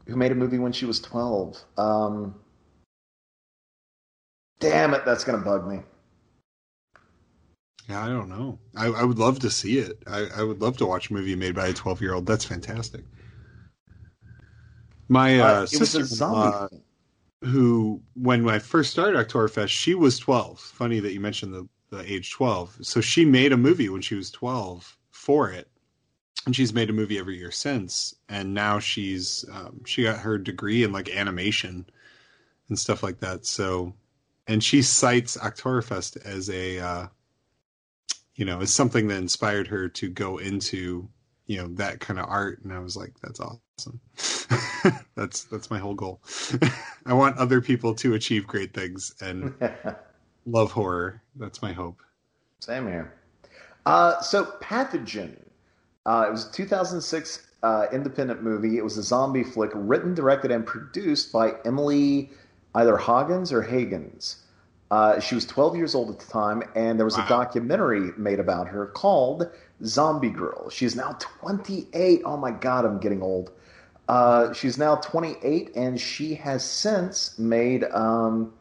who 0.08 0.16
made 0.16 0.32
a 0.32 0.36
movie 0.36 0.60
when 0.60 0.72
she 0.72 0.86
was 0.86 1.00
twelve? 1.00 1.64
Um, 1.78 2.36
damn 4.60 4.94
it, 4.94 5.06
that's 5.06 5.24
gonna 5.24 5.40
bug 5.44 5.68
me. 5.68 5.82
Yeah, 7.90 8.06
I 8.06 8.10
don't 8.10 8.30
know. 8.30 8.60
I, 8.76 8.88
I 8.88 9.04
would 9.04 9.18
love 9.18 9.40
to 9.40 9.50
see 9.50 9.80
it. 9.80 10.04
I, 10.08 10.28
I 10.38 10.44
would 10.44 10.62
love 10.62 10.78
to 10.78 10.86
watch 10.86 11.10
a 11.10 11.14
movie 11.14 11.36
made 11.36 11.56
by 11.56 11.68
a 11.68 11.74
12 11.74 12.02
year 12.02 12.14
old. 12.14 12.26
That's 12.28 12.46
fantastic. 12.46 13.04
My 15.08 15.40
uh, 15.40 15.66
Uh, 15.66 15.66
sister 15.66 16.06
who, 17.44 18.02
when 18.16 18.48
I 18.50 18.60
first 18.60 18.92
started 18.92 19.18
Oktoberfest, 19.18 19.70
she 19.70 19.96
was 19.96 20.20
12. 20.20 20.60
Funny 20.60 21.00
that 21.00 21.14
you 21.14 21.20
mentioned 21.20 21.54
the, 21.54 21.68
the 21.90 22.12
age 22.12 22.32
12. 22.32 22.78
So 22.82 23.02
she 23.02 23.26
made 23.26 23.54
a 23.54 23.58
movie 23.58 23.90
when 23.90 24.02
she 24.02 24.16
was 24.16 24.30
12 24.32 24.98
for 25.12 25.52
it. 25.52 25.68
And 26.46 26.56
she's 26.56 26.74
made 26.74 26.90
a 26.90 26.94
movie 26.94 27.20
every 27.20 27.38
year 27.38 27.52
since. 27.52 28.16
And 28.28 28.54
now 28.54 28.80
she's, 28.80 29.46
um, 29.52 29.82
she 29.86 30.04
got 30.04 30.20
her 30.20 30.38
degree 30.38 30.84
in 30.84 30.92
like 30.92 31.10
animation 31.10 31.86
and 32.70 32.80
stuff 32.80 33.04
like 33.04 33.20
that. 33.20 33.46
So, 33.46 33.94
and 34.48 34.64
she 34.64 34.82
cites 34.82 35.38
Oktoberfest 35.38 36.26
as 36.26 36.50
a, 36.50 36.80
uh, 36.80 37.08
you 38.36 38.46
know, 38.46 38.62
as 38.62 38.74
something 38.74 39.08
that 39.10 39.18
inspired 39.18 39.68
her 39.68 39.90
to 39.90 40.10
go 40.10 40.38
into, 40.38 41.10
you 41.46 41.58
know, 41.58 41.68
that 41.76 42.00
kind 42.00 42.20
of 42.20 42.26
art. 42.28 42.62
And 42.64 42.72
I 42.72 42.80
was 42.80 42.96
like, 42.96 43.14
that's 43.22 43.42
awesome. 43.42 44.00
that's 45.16 45.44
that's 45.44 45.70
my 45.70 45.78
whole 45.78 45.94
goal. 45.94 46.22
I 47.06 47.14
want 47.14 47.38
other 47.38 47.60
people 47.62 47.94
to 47.96 48.14
achieve 48.14 48.48
great 48.48 48.74
things 48.74 49.14
and 49.22 49.54
love 50.46 50.72
horror. 50.72 51.22
That's 51.36 51.62
my 51.62 51.74
hope. 51.74 52.02
Same 52.60 52.88
here. 52.88 53.14
Uh, 53.86 54.22
so, 54.22 54.46
Pathogen. 54.62 55.38
Uh, 56.10 56.26
it 56.28 56.32
was 56.32 56.48
a 56.48 56.52
2006 56.52 57.46
uh, 57.62 57.86
independent 57.94 58.42
movie. 58.42 58.78
It 58.80 58.84
was 58.84 58.98
a 58.98 59.04
zombie 59.04 59.44
flick 59.44 59.70
written, 59.76 60.16
directed, 60.16 60.50
and 60.50 60.66
produced 60.66 61.32
by 61.32 61.54
Emily 61.66 62.32
either 62.74 62.98
Hoggins 62.98 63.54
or 63.54 63.64
Hagins. 63.64 64.38
Uh, 64.90 65.20
she 65.20 65.36
was 65.36 65.46
12 65.46 65.76
years 65.76 65.94
old 65.94 66.10
at 66.10 66.18
the 66.18 66.26
time, 66.26 66.64
and 66.74 66.98
there 66.98 67.06
was 67.06 67.16
Wow. 67.16 67.26
a 67.26 67.30
documentary 67.30 68.12
made 68.18 68.40
about 68.40 68.68
her 68.70 68.88
called 68.88 69.52
Zombie 69.86 70.32
Girl. 70.32 70.72
She 70.72 70.84
is 70.88 70.96
now 70.96 71.16
28. 71.20 72.24
Oh 72.26 72.38
my 72.38 72.50
God, 72.50 72.86
I'm 72.86 72.98
getting 73.00 73.22
old. 73.22 73.52
Uh, 74.08 74.52
she's 74.54 74.80
now 74.80 74.96
28, 74.96 75.76
and 75.76 76.02
she 76.02 76.34
has 76.34 76.64
since 76.66 77.38
made 77.38 77.84
um, 77.84 78.52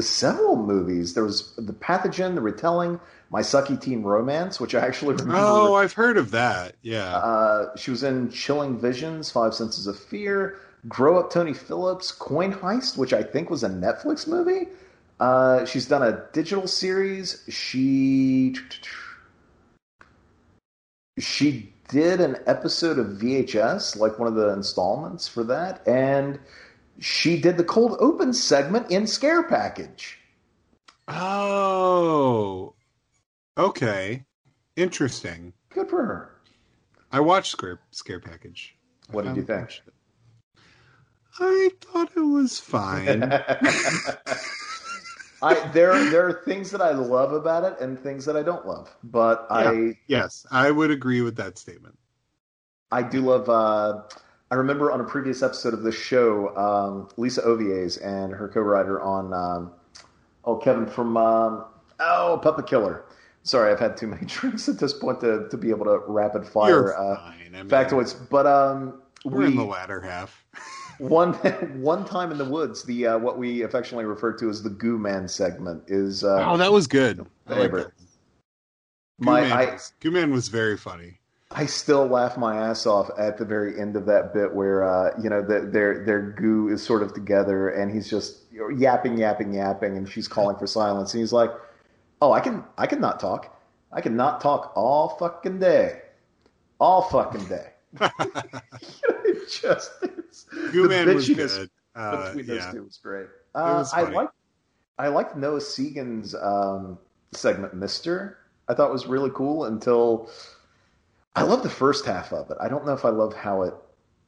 several 0.00 0.56
movies. 0.56 1.12
There 1.12 1.24
was 1.24 1.54
The 1.56 1.74
Pathogen, 1.74 2.34
The 2.34 2.40
Retelling, 2.40 2.98
My 3.30 3.40
Sucky 3.42 3.78
Teen 3.78 4.02
Romance, 4.02 4.58
which 4.58 4.74
I 4.74 4.80
actually 4.80 5.14
remember. 5.16 5.36
Oh, 5.36 5.74
I've 5.74 5.92
heard 5.92 6.16
of 6.16 6.30
that. 6.30 6.76
Yeah. 6.82 7.16
Uh, 7.16 7.76
she 7.76 7.90
was 7.90 8.02
in 8.02 8.30
Chilling 8.30 8.78
Visions, 8.78 9.30
Five 9.30 9.54
Senses 9.54 9.86
of 9.86 9.98
Fear, 9.98 10.56
Grow 10.88 11.18
Up 11.18 11.30
Tony 11.30 11.52
Phillips, 11.52 12.10
Coin 12.10 12.52
Heist, 12.52 12.96
which 12.96 13.12
I 13.12 13.22
think 13.22 13.50
was 13.50 13.62
a 13.62 13.68
Netflix 13.68 14.26
movie. 14.26 14.68
Uh, 15.20 15.64
she's 15.66 15.86
done 15.86 16.02
a 16.02 16.24
digital 16.32 16.66
series. 16.66 17.44
She 17.48 18.54
she 21.18 21.72
did 21.88 22.20
an 22.20 22.36
episode 22.46 22.98
of 22.98 23.18
VHS, 23.18 23.96
like 23.96 24.18
one 24.18 24.28
of 24.28 24.34
the 24.34 24.52
installments 24.52 25.26
for 25.26 25.42
that, 25.44 25.86
and 25.86 26.38
she 27.00 27.40
did 27.40 27.56
the 27.56 27.64
cold 27.64 27.96
open 28.00 28.32
segment 28.32 28.90
in 28.90 29.06
Scare 29.06 29.42
Package. 29.42 30.18
Oh. 31.08 32.74
Okay. 33.58 34.24
Interesting. 34.76 35.52
Good 35.70 35.90
for 35.90 36.04
her. 36.04 36.36
I 37.10 37.20
watched 37.20 37.50
Scare 37.50 37.80
Scare 37.90 38.20
Package. 38.20 38.76
I 39.10 39.12
What 39.12 39.24
did 39.24 39.36
you 39.36 39.42
think? 39.42 39.82
I 41.40 41.70
thought 41.80 42.10
it 42.16 42.20
was 42.20 42.60
fine. 42.60 43.22
I 45.42 45.54
there 45.72 46.10
there 46.10 46.26
are 46.26 46.42
things 46.44 46.70
that 46.70 46.80
I 46.80 46.90
love 46.90 47.32
about 47.32 47.64
it 47.64 47.80
and 47.80 47.98
things 47.98 48.24
that 48.24 48.36
I 48.36 48.42
don't 48.42 48.66
love, 48.66 48.94
but 49.04 49.46
I 49.50 49.96
yes, 50.06 50.46
I 50.50 50.70
would 50.70 50.90
agree 50.90 51.22
with 51.22 51.36
that 51.36 51.58
statement. 51.58 51.98
I 52.90 53.02
do 53.02 53.20
love. 53.20 53.48
Uh, 53.48 54.02
I 54.50 54.54
remember 54.54 54.90
on 54.92 55.00
a 55.00 55.04
previous 55.04 55.42
episode 55.42 55.74
of 55.74 55.82
this 55.82 55.94
show, 55.94 56.56
um, 56.56 57.08
Lisa 57.16 57.42
Ovies 57.42 57.98
and 58.04 58.32
her 58.32 58.48
co-writer 58.48 59.00
on 59.00 59.32
um, 59.32 59.72
oh 60.44 60.56
Kevin 60.56 60.86
from 60.86 61.16
um, 61.16 61.64
oh 62.00 62.40
Puppet 62.42 62.66
Killer. 62.66 63.04
Sorry, 63.48 63.72
I've 63.72 63.80
had 63.80 63.96
too 63.96 64.06
many 64.06 64.24
drinks 64.26 64.68
at 64.68 64.78
this 64.78 64.92
point 64.92 65.20
to, 65.20 65.48
to 65.48 65.56
be 65.56 65.70
able 65.70 65.86
to 65.86 66.02
rapid 66.06 66.46
fire 66.46 66.94
uh, 66.94 67.16
fine. 67.16 67.54
I 67.54 67.62
mean, 67.62 67.70
factoids. 67.70 68.14
But 68.28 68.46
um, 68.46 69.00
We're 69.24 69.38
we 69.38 69.46
in 69.46 69.56
the 69.56 69.64
latter 69.64 70.00
half. 70.00 70.44
one 70.98 71.32
one 71.80 72.04
time 72.04 72.30
in 72.30 72.38
the 72.38 72.44
woods, 72.44 72.82
the 72.82 73.06
uh, 73.06 73.18
what 73.18 73.38
we 73.38 73.62
affectionately 73.62 74.04
refer 74.04 74.32
to 74.34 74.50
as 74.50 74.62
the 74.62 74.70
Goo 74.70 74.98
Man 74.98 75.28
segment 75.28 75.84
is 75.88 76.24
uh, 76.24 76.44
oh, 76.46 76.56
that 76.58 76.72
was 76.72 76.86
good. 76.86 77.18
Like 77.46 77.58
favorite. 77.58 77.92
my 79.18 79.40
Goo 79.40 79.48
Man, 79.48 79.58
I, 79.58 79.72
was, 79.72 79.92
Goo 80.00 80.10
Man 80.10 80.30
was 80.30 80.48
very 80.48 80.76
funny. 80.76 81.20
I 81.50 81.64
still 81.64 82.06
laugh 82.06 82.36
my 82.36 82.56
ass 82.58 82.84
off 82.84 83.08
at 83.18 83.38
the 83.38 83.46
very 83.46 83.80
end 83.80 83.96
of 83.96 84.04
that 84.06 84.34
bit 84.34 84.54
where 84.54 84.84
uh, 84.84 85.18
you 85.22 85.30
know 85.30 85.40
the, 85.40 85.60
their 85.60 86.04
their 86.04 86.20
goo 86.32 86.68
is 86.68 86.82
sort 86.82 87.02
of 87.02 87.14
together 87.14 87.70
and 87.70 87.90
he's 87.90 88.10
just 88.10 88.42
yapping, 88.76 89.16
yapping, 89.16 89.54
yapping, 89.54 89.96
and 89.96 90.06
she's 90.06 90.28
calling 90.28 90.56
for 90.58 90.66
silence, 90.66 91.14
and 91.14 91.20
he's 91.20 91.32
like, 91.32 91.50
"Oh, 92.20 92.32
I 92.32 92.40
can 92.40 92.64
I 92.76 92.86
can 92.86 93.00
not 93.00 93.20
talk. 93.20 93.56
I 93.92 94.00
can 94.00 94.16
not 94.16 94.40
talk 94.40 94.72
all 94.76 95.10
fucking 95.18 95.58
day, 95.58 96.02
all 96.78 97.02
fucking 97.02 97.46
day." 97.46 97.70
it 98.00 99.50
just 99.62 99.92
it's, 100.02 100.44
Goo 100.72 100.82
the 100.82 100.88
Man 100.88 101.14
was 101.14 101.28
good. 101.28 101.70
Uh, 101.96 102.28
between 102.28 102.46
those 102.46 102.58
yeah. 102.58 102.70
two 102.70 102.84
was 102.84 102.96
great. 102.98 103.26
Uh, 103.56 103.74
was 103.78 103.92
I 103.92 104.02
like 104.02 104.28
I 105.00 105.08
liked 105.08 105.36
Noah 105.36 105.58
Segan's 105.58 106.32
um, 106.32 106.96
segment, 107.32 107.74
Mister. 107.74 108.38
I 108.68 108.74
thought 108.74 108.92
was 108.92 109.06
really 109.06 109.30
cool 109.34 109.64
until 109.64 110.30
I 111.34 111.42
love 111.42 111.64
the 111.64 111.70
first 111.70 112.04
half 112.04 112.32
of 112.32 112.52
it. 112.52 112.56
I 112.60 112.68
don't 112.68 112.86
know 112.86 112.92
if 112.92 113.04
I 113.04 113.08
love 113.08 113.34
how 113.34 113.62
it 113.62 113.74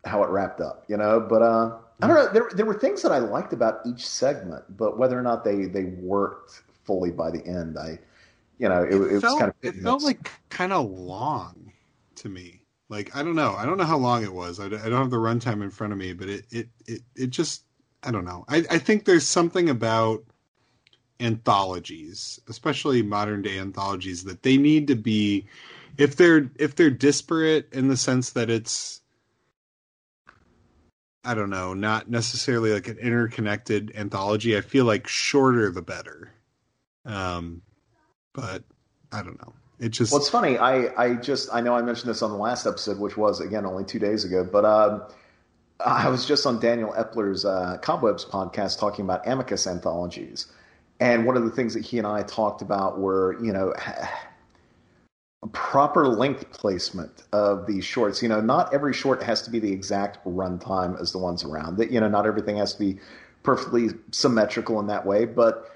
how 0.04 0.24
it 0.24 0.30
wrapped 0.30 0.60
up, 0.60 0.84
you 0.88 0.96
know. 0.96 1.20
But 1.20 1.42
uh, 1.42 1.78
I 2.02 2.08
don't 2.08 2.16
know. 2.16 2.32
There 2.32 2.50
there 2.54 2.66
were 2.66 2.78
things 2.78 3.02
that 3.02 3.12
I 3.12 3.18
liked 3.18 3.52
about 3.52 3.80
each 3.86 4.04
segment, 4.04 4.64
but 4.76 4.98
whether 4.98 5.16
or 5.16 5.22
not 5.22 5.44
they 5.44 5.66
they 5.66 5.84
worked 5.84 6.62
fully 6.90 7.12
by 7.12 7.30
the 7.30 7.46
end, 7.46 7.78
I 7.78 8.00
you 8.58 8.68
know 8.68 8.82
it, 8.82 8.94
it, 8.94 8.98
was 8.98 9.22
felt, 9.22 9.38
kind 9.38 9.50
of 9.50 9.56
it 9.62 9.76
felt 9.76 10.02
like 10.02 10.28
kind 10.48 10.72
of 10.72 10.90
long 10.90 11.72
to 12.16 12.28
me. 12.28 12.62
Like 12.88 13.14
I 13.14 13.22
don't 13.22 13.36
know. 13.36 13.54
I 13.56 13.64
don't 13.64 13.78
know 13.78 13.84
how 13.84 13.96
long 13.96 14.24
it 14.24 14.34
was. 14.34 14.58
I, 14.58 14.68
don't- 14.68 14.80
I 14.84 14.88
don't 14.88 14.98
have 15.02 15.10
the 15.10 15.18
runtime 15.18 15.62
in 15.62 15.70
front 15.70 15.92
of 15.92 16.00
me, 16.00 16.12
but 16.14 16.28
it 16.28 16.46
it 16.50 16.68
it, 16.86 17.02
it 17.14 17.30
just 17.30 17.62
I 18.02 18.10
don't 18.10 18.24
know. 18.24 18.44
I, 18.48 18.64
I 18.68 18.78
think 18.78 19.04
there's 19.04 19.24
something 19.24 19.70
about 19.70 20.24
anthologies, 21.20 22.40
especially 22.48 23.02
modern 23.02 23.40
day 23.42 23.60
anthologies, 23.60 24.24
that 24.24 24.42
they 24.42 24.56
need 24.56 24.88
to 24.88 24.96
be 24.96 25.46
if 25.96 26.16
they're 26.16 26.50
if 26.58 26.74
they're 26.74 26.90
disparate 26.90 27.68
in 27.72 27.86
the 27.86 27.96
sense 27.96 28.30
that 28.30 28.50
it's 28.50 29.00
I 31.22 31.34
don't 31.34 31.50
know, 31.50 31.72
not 31.72 32.10
necessarily 32.10 32.72
like 32.72 32.88
an 32.88 32.98
interconnected 32.98 33.92
anthology. 33.94 34.56
I 34.56 34.60
feel 34.62 34.86
like 34.86 35.06
shorter 35.06 35.70
the 35.70 35.82
better. 35.82 36.32
Um, 37.04 37.62
but 38.32 38.62
I 39.12 39.22
don't 39.22 39.38
know. 39.40 39.54
It 39.78 39.90
just 39.90 40.12
Well, 40.12 40.20
it's 40.20 40.28
funny. 40.28 40.58
I, 40.58 40.92
I 41.02 41.14
just 41.14 41.48
I 41.52 41.60
know 41.60 41.74
I 41.74 41.82
mentioned 41.82 42.10
this 42.10 42.22
on 42.22 42.30
the 42.30 42.36
last 42.36 42.66
episode, 42.66 42.98
which 42.98 43.16
was 43.16 43.40
again 43.40 43.64
only 43.64 43.84
two 43.84 43.98
days 43.98 44.24
ago. 44.24 44.44
But 44.44 44.64
um, 44.64 45.02
I 45.84 46.08
was 46.08 46.26
just 46.26 46.46
on 46.46 46.60
Daniel 46.60 46.92
Epler's 46.96 47.44
uh, 47.44 47.78
Cobwebs 47.80 48.24
podcast 48.24 48.78
talking 48.78 49.04
about 49.04 49.26
Amicus 49.26 49.66
anthologies, 49.66 50.46
and 51.00 51.24
one 51.24 51.36
of 51.36 51.44
the 51.44 51.50
things 51.50 51.72
that 51.74 51.84
he 51.84 51.96
and 51.96 52.06
I 52.06 52.22
talked 52.22 52.60
about 52.60 52.98
were 52.98 53.42
you 53.42 53.52
know 53.52 53.72
proper 55.52 56.06
length 56.06 56.50
placement 56.52 57.22
of 57.32 57.66
these 57.66 57.84
shorts. 57.84 58.22
You 58.22 58.28
know, 58.28 58.40
not 58.40 58.74
every 58.74 58.92
short 58.92 59.22
has 59.22 59.42
to 59.42 59.50
be 59.50 59.58
the 59.58 59.72
exact 59.72 60.22
runtime 60.26 61.00
as 61.00 61.12
the 61.12 61.18
ones 61.18 61.42
around. 61.44 61.78
That 61.78 61.90
you 61.90 62.00
know, 62.00 62.08
not 62.08 62.26
everything 62.26 62.56
has 62.56 62.74
to 62.74 62.78
be 62.78 62.98
perfectly 63.42 63.88
symmetrical 64.10 64.78
in 64.80 64.86
that 64.88 65.06
way, 65.06 65.24
but 65.24 65.69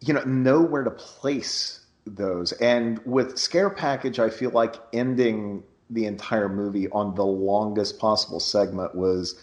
you 0.00 0.14
know, 0.14 0.22
know 0.24 0.60
where 0.62 0.84
to 0.84 0.90
place 0.90 1.80
those. 2.06 2.52
And 2.52 3.00
with 3.04 3.38
Scare 3.38 3.70
Package, 3.70 4.18
I 4.18 4.30
feel 4.30 4.50
like 4.50 4.76
ending 4.92 5.62
the 5.90 6.06
entire 6.06 6.48
movie 6.48 6.88
on 6.90 7.14
the 7.14 7.24
longest 7.24 7.98
possible 7.98 8.40
segment 8.40 8.94
was 8.94 9.40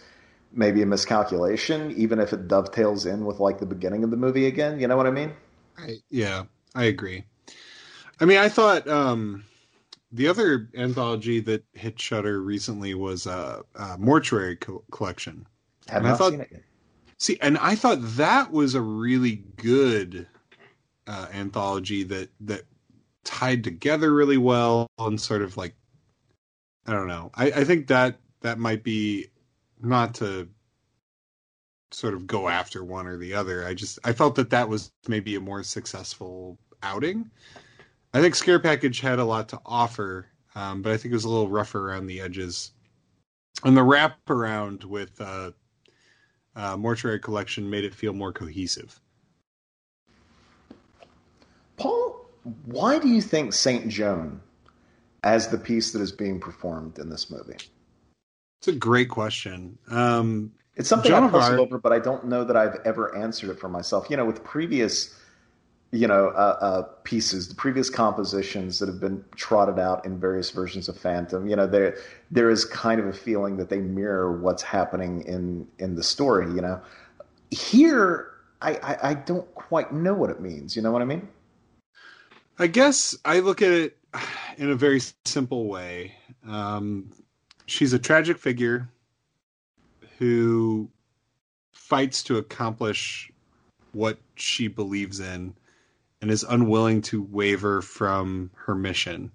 maybe 0.52 0.82
a 0.82 0.86
miscalculation, 0.86 1.92
even 1.98 2.20
if 2.20 2.32
it 2.34 2.48
dovetails 2.48 3.06
in 3.06 3.26
with 3.26 3.40
like 3.40 3.60
the 3.60 3.66
beginning 3.66 4.04
of 4.04 4.12
the 4.12 4.18
movie 4.18 4.46
again. 4.48 4.80
You 4.80 4.88
know 4.88 4.96
what 4.98 5.08
I 5.08 5.12
mean? 5.12 5.34
I, 5.78 5.96
yeah, 6.10 6.44
I 6.74 6.86
agree. 6.86 7.26
I 8.22 8.26
mean, 8.26 8.38
I 8.38 8.48
thought 8.48 8.88
um, 8.88 9.44
the 10.12 10.28
other 10.30 10.70
anthology 10.78 11.42
that 11.42 11.66
hit 11.74 12.00
Shudder 12.00 12.42
recently 12.42 12.94
was 12.94 13.28
uh, 13.28 13.62
uh, 13.76 13.98
Mortuary 14.00 14.56
Co- 14.56 14.84
Collection. 14.92 15.46
Have 15.90 15.98
And 15.98 16.08
I 16.08 16.10
not 16.12 16.18
thought- 16.18 16.32
seen 16.32 16.42
it 16.42 16.50
yet. 16.52 16.62
See, 17.18 17.38
and 17.42 17.58
I 17.60 17.76
thought 17.76 18.00
that 18.02 18.52
was 18.52 18.76
a 18.76 18.82
really 18.82 19.44
good 19.56 20.28
uh, 21.08 21.28
anthology 21.34 22.04
that 22.04 22.30
that 22.42 22.64
tied 23.24 23.64
together 23.64 24.14
really 24.14 24.38
well 24.38 24.88
and 25.00 25.20
sort 25.20 25.42
of 25.42 25.58
like 25.58 25.76
I 26.88 26.94
don't 26.94 27.08
know. 27.08 27.32
I, 27.34 27.46
I 27.48 27.64
think 27.64 27.88
that 27.88 28.20
that 28.42 28.60
might 28.60 28.84
be 28.84 29.28
not 29.82 30.14
to 30.16 30.48
sort 31.92 32.14
of 32.14 32.28
go 32.28 32.48
after 32.48 32.84
one 32.84 33.08
or 33.08 33.18
the 33.18 33.34
other. 33.34 33.66
I 33.66 33.74
just 33.74 34.00
I 34.04 34.14
felt 34.14 34.36
that 34.36 34.50
that 34.52 34.70
was 34.70 34.92
maybe 35.08 35.36
a 35.36 35.40
more 35.40 35.64
successful 35.64 36.58
outing. 36.84 37.30
I 38.14 38.22
think 38.22 38.36
Scare 38.36 38.60
Package 38.60 39.00
had 39.02 39.20
a 39.20 39.26
lot 39.26 39.50
to 39.50 39.60
offer, 39.66 40.28
um, 40.56 40.82
but 40.82 40.92
I 40.92 40.98
think 40.98 41.12
it 41.12 41.16
was 41.16 41.26
a 41.26 41.30
little 41.30 41.50
rougher 41.50 41.90
around 41.90 42.08
the 42.08 42.22
edges. 42.22 42.72
And 43.64 43.76
the 43.76 43.84
wrap 43.84 44.30
around 44.30 44.84
with 44.84 45.20
uh, 45.20 45.52
uh, 46.56 46.78
Mortuary 46.78 47.20
Collection 47.20 47.70
made 47.70 47.84
it 47.84 47.96
feel 47.96 48.14
more 48.14 48.32
cohesive. 48.32 49.00
Paul, 51.78 52.30
why 52.66 53.00
do 53.00 53.08
you 53.08 53.22
think 53.22 53.54
Saint 53.54 53.90
Joan 53.90 54.42
as 55.24 55.48
the 55.48 55.58
piece 55.58 55.92
that 55.92 56.02
is 56.02 56.12
being 56.12 56.40
performed 56.40 57.00
in 57.00 57.10
this 57.10 57.30
movie? 57.30 57.58
It's 58.60 58.68
a 58.68 58.74
great 58.74 59.10
question. 59.10 59.78
Um, 59.90 60.52
It's 60.76 60.90
something 60.90 61.10
Joan 61.10 61.24
I 61.24 61.26
of 61.28 61.32
puzzle 61.32 61.54
Arc- 61.54 61.60
over, 61.60 61.78
but 61.78 61.94
I 61.94 62.00
don't 62.00 62.26
know 62.26 62.44
that 62.44 62.56
I've 62.56 62.80
ever 62.86 63.16
answered 63.16 63.50
it 63.50 63.60
for 63.60 63.70
myself. 63.70 64.10
You 64.10 64.18
know, 64.18 64.26
with 64.26 64.44
previous, 64.44 65.16
you 65.92 66.08
know, 66.08 66.30
uh, 66.30 66.58
uh, 66.62 66.82
pieces, 67.04 67.48
the 67.48 67.56
previous 67.56 67.90
compositions 67.90 68.80
that 68.80 68.88
have 68.88 69.00
been 69.00 69.24
trotted 69.36 69.80
out 69.80 70.06
in 70.06 70.20
various 70.20 70.50
versions 70.52 70.90
of 70.90 70.98
Phantom, 70.98 71.48
you 71.48 71.56
know, 71.56 71.68
there 71.68 71.98
there 72.32 72.50
is 72.50 72.66
kind 72.66 73.00
of 73.00 73.08
a 73.08 73.14
feeling 73.14 73.58
that 73.58 73.70
they 73.70 73.80
mirror 73.80 74.40
what's 74.40 74.64
happening 74.64 75.22
in 75.24 75.68
in 75.80 75.96
the 75.96 76.04
story. 76.04 76.48
You 76.48 76.62
know, 76.62 76.82
here 77.52 78.32
I, 78.62 78.74
I, 78.76 79.10
I 79.10 79.14
don't 79.14 79.54
quite 79.56 79.94
know 79.94 80.14
what 80.14 80.30
it 80.30 80.42
means. 80.42 80.76
You 80.76 80.82
know 80.82 80.92
what 80.92 81.02
I 81.02 81.06
mean? 81.06 81.28
I 82.58 82.68
guess 82.68 83.18
I 83.26 83.40
look 83.40 83.62
at 83.62 83.72
it 83.72 83.98
in 84.58 84.70
a 84.70 84.76
very 84.76 85.02
simple 85.26 85.68
way. 85.68 86.16
Um, 86.48 87.12
she's 87.66 87.94
a 87.94 88.00
tragic 88.00 88.38
figure 88.38 88.90
who 90.18 90.90
fights 91.74 92.24
to 92.24 92.38
accomplish 92.38 93.32
what 93.92 94.18
she 94.36 94.68
believes 94.68 95.20
in 95.20 95.54
and 96.22 96.32
is 96.32 96.44
unwilling 96.44 97.02
to 97.04 97.22
waver 97.22 97.82
from 97.82 98.52
her 98.56 98.76
mission. 98.76 99.32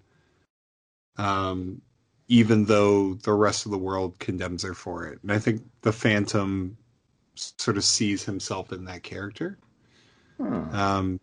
Um, 1.17 1.83
even 2.29 2.65
though 2.65 3.15
the 3.15 3.33
rest 3.33 3.67
of 3.67 3.73
the 3.73 3.79
world 3.79 4.19
condemns 4.19 4.63
her 4.63 4.73
for 4.73 5.07
it. 5.07 5.19
And 5.23 5.33
I 5.33 5.39
think 5.39 5.63
the 5.83 5.93
Phantom 5.93 6.77
sort 7.35 7.77
of 7.77 7.85
sees 7.85 8.25
himself 8.25 8.73
in 8.73 8.85
that 8.87 9.03
character 9.03 9.59
Hmm. 10.39 10.75
um, 10.75 11.21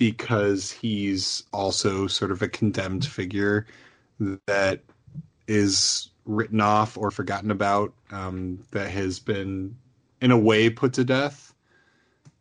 because 0.00 0.72
he's 0.72 1.44
also 1.52 2.06
sort 2.06 2.30
of 2.30 2.40
a 2.40 2.48
condemned 2.48 3.04
figure 3.04 3.66
that 4.46 4.80
is 5.46 6.08
written 6.24 6.58
off 6.62 6.96
or 6.96 7.10
forgotten 7.10 7.50
about, 7.50 7.92
um, 8.10 8.58
that 8.70 8.90
has 8.90 9.18
been, 9.18 9.76
in 10.22 10.30
a 10.30 10.38
way, 10.38 10.70
put 10.70 10.94
to 10.94 11.04
death, 11.04 11.52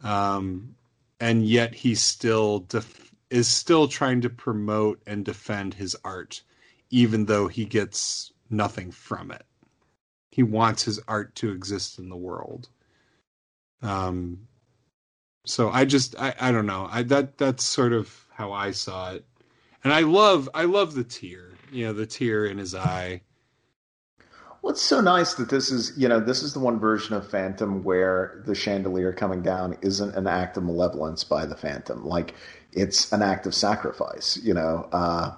um, 0.06 0.74
and 1.20 1.46
yet 1.46 1.76
he 1.76 1.96
still 1.96 2.60
def- 2.60 3.14
is 3.30 3.52
still 3.52 3.90
trying 3.90 4.22
to 4.22 4.30
promote 4.30 5.02
and 5.06 5.26
defend 5.26 5.74
his 5.74 5.98
art, 6.06 6.42
even 6.92 7.26
though 7.26 7.50
he 7.50 7.66
gets 7.66 8.32
nothing 8.50 8.90
from 8.90 9.32
it. 9.32 9.46
He 10.32 10.44
wants 10.44 10.84
his 10.84 11.02
art 11.10 11.36
to 11.36 11.52
exist 11.52 12.00
in 12.00 12.08
the 12.08 12.16
world. 12.16 12.70
Um, 13.82 14.48
so 15.50 15.70
I 15.70 15.86
just 15.86 16.16
I, 16.20 16.34
I 16.40 16.52
don't 16.52 16.68
know. 16.68 16.88
I 16.92 17.04
that 17.04 17.38
that's 17.38 17.64
sort 17.64 17.92
of 17.92 18.26
how 18.32 18.52
I 18.52 18.72
saw 18.72 19.14
it. 19.14 19.26
And 19.84 19.92
I 19.92 20.02
love 20.02 20.48
I 20.54 20.66
love 20.66 20.94
the 20.94 21.04
tear. 21.04 21.52
You 21.72 21.88
know, 21.88 21.94
the 21.94 22.06
tear 22.06 22.46
in 22.46 22.58
his 22.58 22.76
eye. 22.76 23.22
Well, 24.62 24.74
it's 24.74 24.82
so 24.82 25.00
nice 25.00 25.36
that 25.36 25.50
this 25.50 25.72
is, 25.72 25.94
you 25.98 26.10
know, 26.10 26.20
this 26.20 26.44
is 26.44 26.54
the 26.54 26.60
one 26.60 26.80
version 26.80 27.16
of 27.16 27.30
Phantom 27.30 27.84
where 27.84 28.44
the 28.46 28.54
chandelier 28.54 29.14
coming 29.14 29.42
down 29.42 29.78
isn't 29.82 30.16
an 30.16 30.28
act 30.28 30.58
of 30.58 30.64
malevolence 30.64 31.24
by 31.24 31.46
the 31.46 31.56
Phantom. 31.56 32.06
Like, 32.06 32.36
it's 32.74 33.12
an 33.14 33.22
act 33.22 33.46
of 33.46 33.56
sacrifice, 33.56 34.38
you 34.44 34.54
know. 34.54 34.90
Uh, 34.92 35.34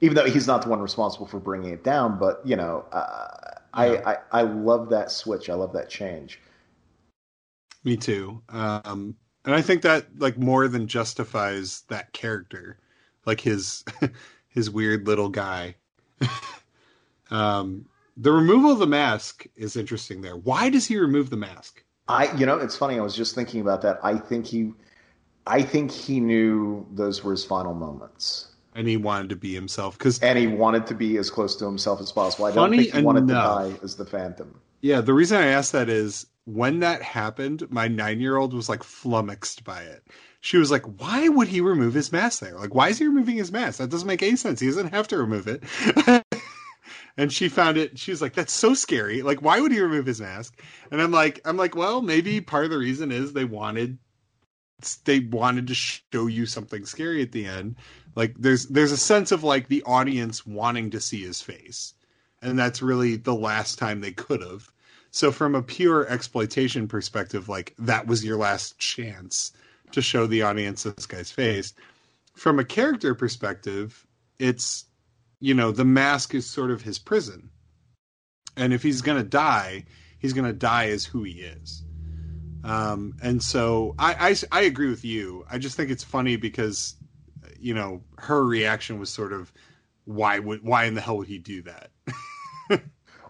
even 0.00 0.16
though 0.16 0.24
he's 0.24 0.46
not 0.46 0.62
the 0.62 0.70
one 0.70 0.80
responsible 0.80 1.26
for 1.26 1.38
bringing 1.38 1.72
it 1.72 1.84
down, 1.84 2.18
but, 2.18 2.40
you 2.44 2.56
know, 2.56 2.86
uh, 2.92 3.58
I, 3.74 3.96
I, 3.98 4.16
I 4.32 4.42
love 4.42 4.88
that 4.88 5.10
switch. 5.10 5.50
I 5.50 5.54
love 5.54 5.74
that 5.74 5.90
change. 5.90 6.40
Me 7.84 7.96
too. 7.96 8.42
Um 8.48 9.16
and 9.44 9.54
I 9.54 9.62
think 9.62 9.82
that 9.82 10.06
like 10.18 10.38
more 10.38 10.68
than 10.68 10.86
justifies 10.86 11.82
that 11.88 12.12
character. 12.12 12.78
Like 13.26 13.40
his 13.40 13.84
his 14.48 14.70
weird 14.70 15.06
little 15.06 15.28
guy. 15.28 15.76
um 17.30 17.86
the 18.16 18.30
removal 18.32 18.72
of 18.72 18.78
the 18.78 18.86
mask 18.86 19.46
is 19.56 19.74
interesting 19.76 20.20
there. 20.20 20.36
Why 20.36 20.68
does 20.68 20.86
he 20.86 20.98
remove 20.98 21.30
the 21.30 21.36
mask? 21.36 21.82
I, 22.08 22.30
you 22.36 22.44
know, 22.44 22.58
it's 22.58 22.76
funny. 22.76 22.98
I 22.98 23.02
was 23.02 23.16
just 23.16 23.34
thinking 23.34 23.60
about 23.62 23.80
that. 23.82 23.98
I 24.02 24.18
think 24.18 24.44
he, 24.44 24.72
I 25.46 25.62
think 25.62 25.90
he 25.90 26.20
knew 26.20 26.86
those 26.92 27.24
were 27.24 27.30
his 27.30 27.42
final 27.44 27.72
moments. 27.72 28.48
and 28.74 28.86
he 28.86 28.98
wanted 28.98 29.30
to 29.30 29.36
be 29.36 29.54
himself 29.54 29.96
because 29.96 30.18
and 30.18 30.38
he 30.38 30.46
wanted 30.46 30.86
to 30.88 30.94
be 30.94 31.16
as 31.16 31.30
close 31.30 31.56
to 31.56 31.64
himself 31.64 32.00
as 32.02 32.12
possible. 32.12 32.44
I 32.44 32.50
don't 32.52 32.70
think 32.70 32.92
he 32.92 33.00
wanted 33.02 33.22
enough- 33.30 33.64
to 33.68 33.70
die 33.74 33.78
as 33.82 33.96
the 33.96 34.04
Phantom. 34.04 34.60
yeah, 34.82 35.00
the 35.00 35.14
reason 35.14 35.38
I 35.38 35.46
asked 35.46 35.72
that 35.72 35.88
is 35.88 36.26
when 36.44 36.80
that 36.80 37.02
happened, 37.02 37.70
my 37.70 37.88
nine 37.88 38.20
year 38.20 38.36
old 38.36 38.52
was 38.52 38.68
like 38.68 38.82
flummoxed 38.82 39.64
by 39.64 39.82
it. 39.82 40.04
She 40.40 40.56
was 40.56 40.70
like, 40.70 40.84
"Why 41.00 41.28
would 41.28 41.48
he 41.48 41.60
remove 41.60 41.94
his 41.94 42.10
mask 42.10 42.40
there? 42.40 42.58
Like, 42.58 42.74
why 42.74 42.88
is 42.88 42.98
he 42.98 43.06
removing 43.06 43.36
his 43.36 43.52
mask? 43.52 43.78
That 43.78 43.90
doesn't 43.90 44.08
make 44.08 44.22
any 44.22 44.36
sense. 44.36 44.60
He 44.60 44.66
doesn't 44.66 44.92
have 44.92 45.08
to 45.08 45.18
remove 45.18 45.46
it." 45.46 45.62
and 47.16 47.32
she 47.32 47.48
found 47.48 47.76
it. 47.78 47.98
She 47.98 48.10
was 48.10 48.20
like, 48.20 48.34
"That's 48.34 48.52
so 48.52 48.74
scary. 48.74 49.22
Like, 49.22 49.40
why 49.40 49.60
would 49.60 49.70
he 49.70 49.80
remove 49.80 50.06
his 50.06 50.20
mask?" 50.20 50.60
And 50.90 51.00
I'm 51.00 51.12
like, 51.12 51.40
"I'm 51.44 51.56
like, 51.56 51.76
well, 51.76 52.02
maybe 52.02 52.40
part 52.40 52.64
of 52.64 52.70
the 52.70 52.78
reason 52.78 53.12
is 53.12 53.32
they 53.32 53.44
wanted 53.44 53.98
they 55.04 55.20
wanted 55.20 55.68
to 55.68 55.74
show 55.74 56.26
you 56.26 56.44
something 56.46 56.84
scary 56.86 57.22
at 57.22 57.30
the 57.30 57.46
end. 57.46 57.76
Like, 58.16 58.34
there's 58.36 58.66
there's 58.66 58.90
a 58.90 58.96
sense 58.96 59.30
of 59.30 59.44
like 59.44 59.68
the 59.68 59.84
audience 59.84 60.44
wanting 60.44 60.90
to 60.90 61.00
see 61.00 61.22
his 61.22 61.40
face, 61.40 61.94
and 62.42 62.58
that's 62.58 62.82
really 62.82 63.14
the 63.16 63.34
last 63.34 63.78
time 63.78 64.00
they 64.00 64.12
could 64.12 64.42
have." 64.42 64.71
So 65.12 65.30
from 65.30 65.54
a 65.54 65.62
pure 65.62 66.08
exploitation 66.08 66.88
perspective, 66.88 67.46
like 67.48 67.74
that 67.78 68.06
was 68.06 68.24
your 68.24 68.38
last 68.38 68.78
chance 68.78 69.52
to 69.92 70.00
show 70.00 70.26
the 70.26 70.40
audience 70.42 70.82
this 70.84 71.04
guy's 71.06 71.30
face. 71.30 71.74
From 72.34 72.58
a 72.58 72.64
character 72.64 73.14
perspective, 73.14 74.06
it's 74.38 74.86
you 75.38 75.54
know, 75.54 75.70
the 75.70 75.84
mask 75.84 76.34
is 76.34 76.48
sort 76.48 76.70
of 76.70 76.82
his 76.82 76.98
prison. 76.98 77.50
And 78.56 78.72
if 78.72 78.82
he's 78.82 79.02
gonna 79.02 79.22
die, 79.22 79.84
he's 80.18 80.32
gonna 80.32 80.52
die 80.54 80.88
as 80.88 81.04
who 81.04 81.24
he 81.24 81.42
is. 81.42 81.82
Um, 82.64 83.14
and 83.22 83.42
so 83.42 83.94
I, 83.98 84.30
I 84.30 84.60
I 84.60 84.62
agree 84.62 84.88
with 84.88 85.04
you. 85.04 85.44
I 85.50 85.58
just 85.58 85.76
think 85.76 85.90
it's 85.90 86.04
funny 86.04 86.36
because 86.36 86.96
you 87.60 87.74
know, 87.74 88.02
her 88.16 88.44
reaction 88.44 88.98
was 88.98 89.10
sort 89.10 89.34
of 89.34 89.52
why 90.06 90.38
would 90.38 90.62
why 90.62 90.84
in 90.84 90.94
the 90.94 91.02
hell 91.02 91.18
would 91.18 91.28
he 91.28 91.38
do 91.38 91.62
that? 91.62 91.90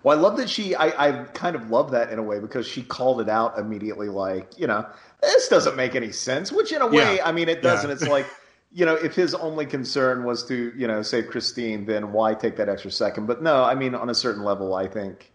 Well, 0.03 0.17
I 0.17 0.21
love 0.21 0.37
that 0.39 0.51
she. 0.51 0.75
I, 0.75 1.09
I 1.09 1.25
kind 1.35 1.55
of 1.55 1.71
love 1.71 1.93
that 1.93 2.11
in 2.11 2.19
a 2.19 2.23
way 2.23 2.41
because 2.41 2.67
she 2.67 2.83
called 2.83 3.21
it 3.21 3.29
out 3.29 3.59
immediately. 3.59 4.09
Like, 4.09 4.59
you 4.59 4.67
know, 4.67 4.87
this 5.21 5.49
doesn't 5.49 5.77
make 5.77 5.95
any 5.95 6.11
sense. 6.13 6.51
Which, 6.51 6.73
in 6.73 6.83
a 6.83 6.87
way, 6.87 7.17
Yeah. 7.17 7.29
I 7.29 7.33
mean, 7.33 7.49
it 7.49 7.63
doesn't. 7.63 7.91
It's 7.91 8.07
like, 8.09 8.27
you 8.73 8.85
know, 8.85 8.95
if 8.95 9.15
his 9.15 9.35
only 9.35 9.67
concern 9.67 10.25
was 10.25 10.45
to, 10.47 10.73
you 10.77 10.87
know, 10.89 11.03
save 11.03 11.29
Christine, 11.29 11.85
then 11.87 12.13
why 12.13 12.35
take 12.35 12.57
that 12.57 12.69
extra 12.69 12.91
second? 12.91 13.27
But 13.27 13.43
no, 13.43 13.63
I 13.63 13.75
mean, 13.75 13.95
on 13.95 14.11
a 14.11 14.15
certain 14.15 14.43
level, 14.43 14.75
I 14.75 14.89
think, 14.89 15.31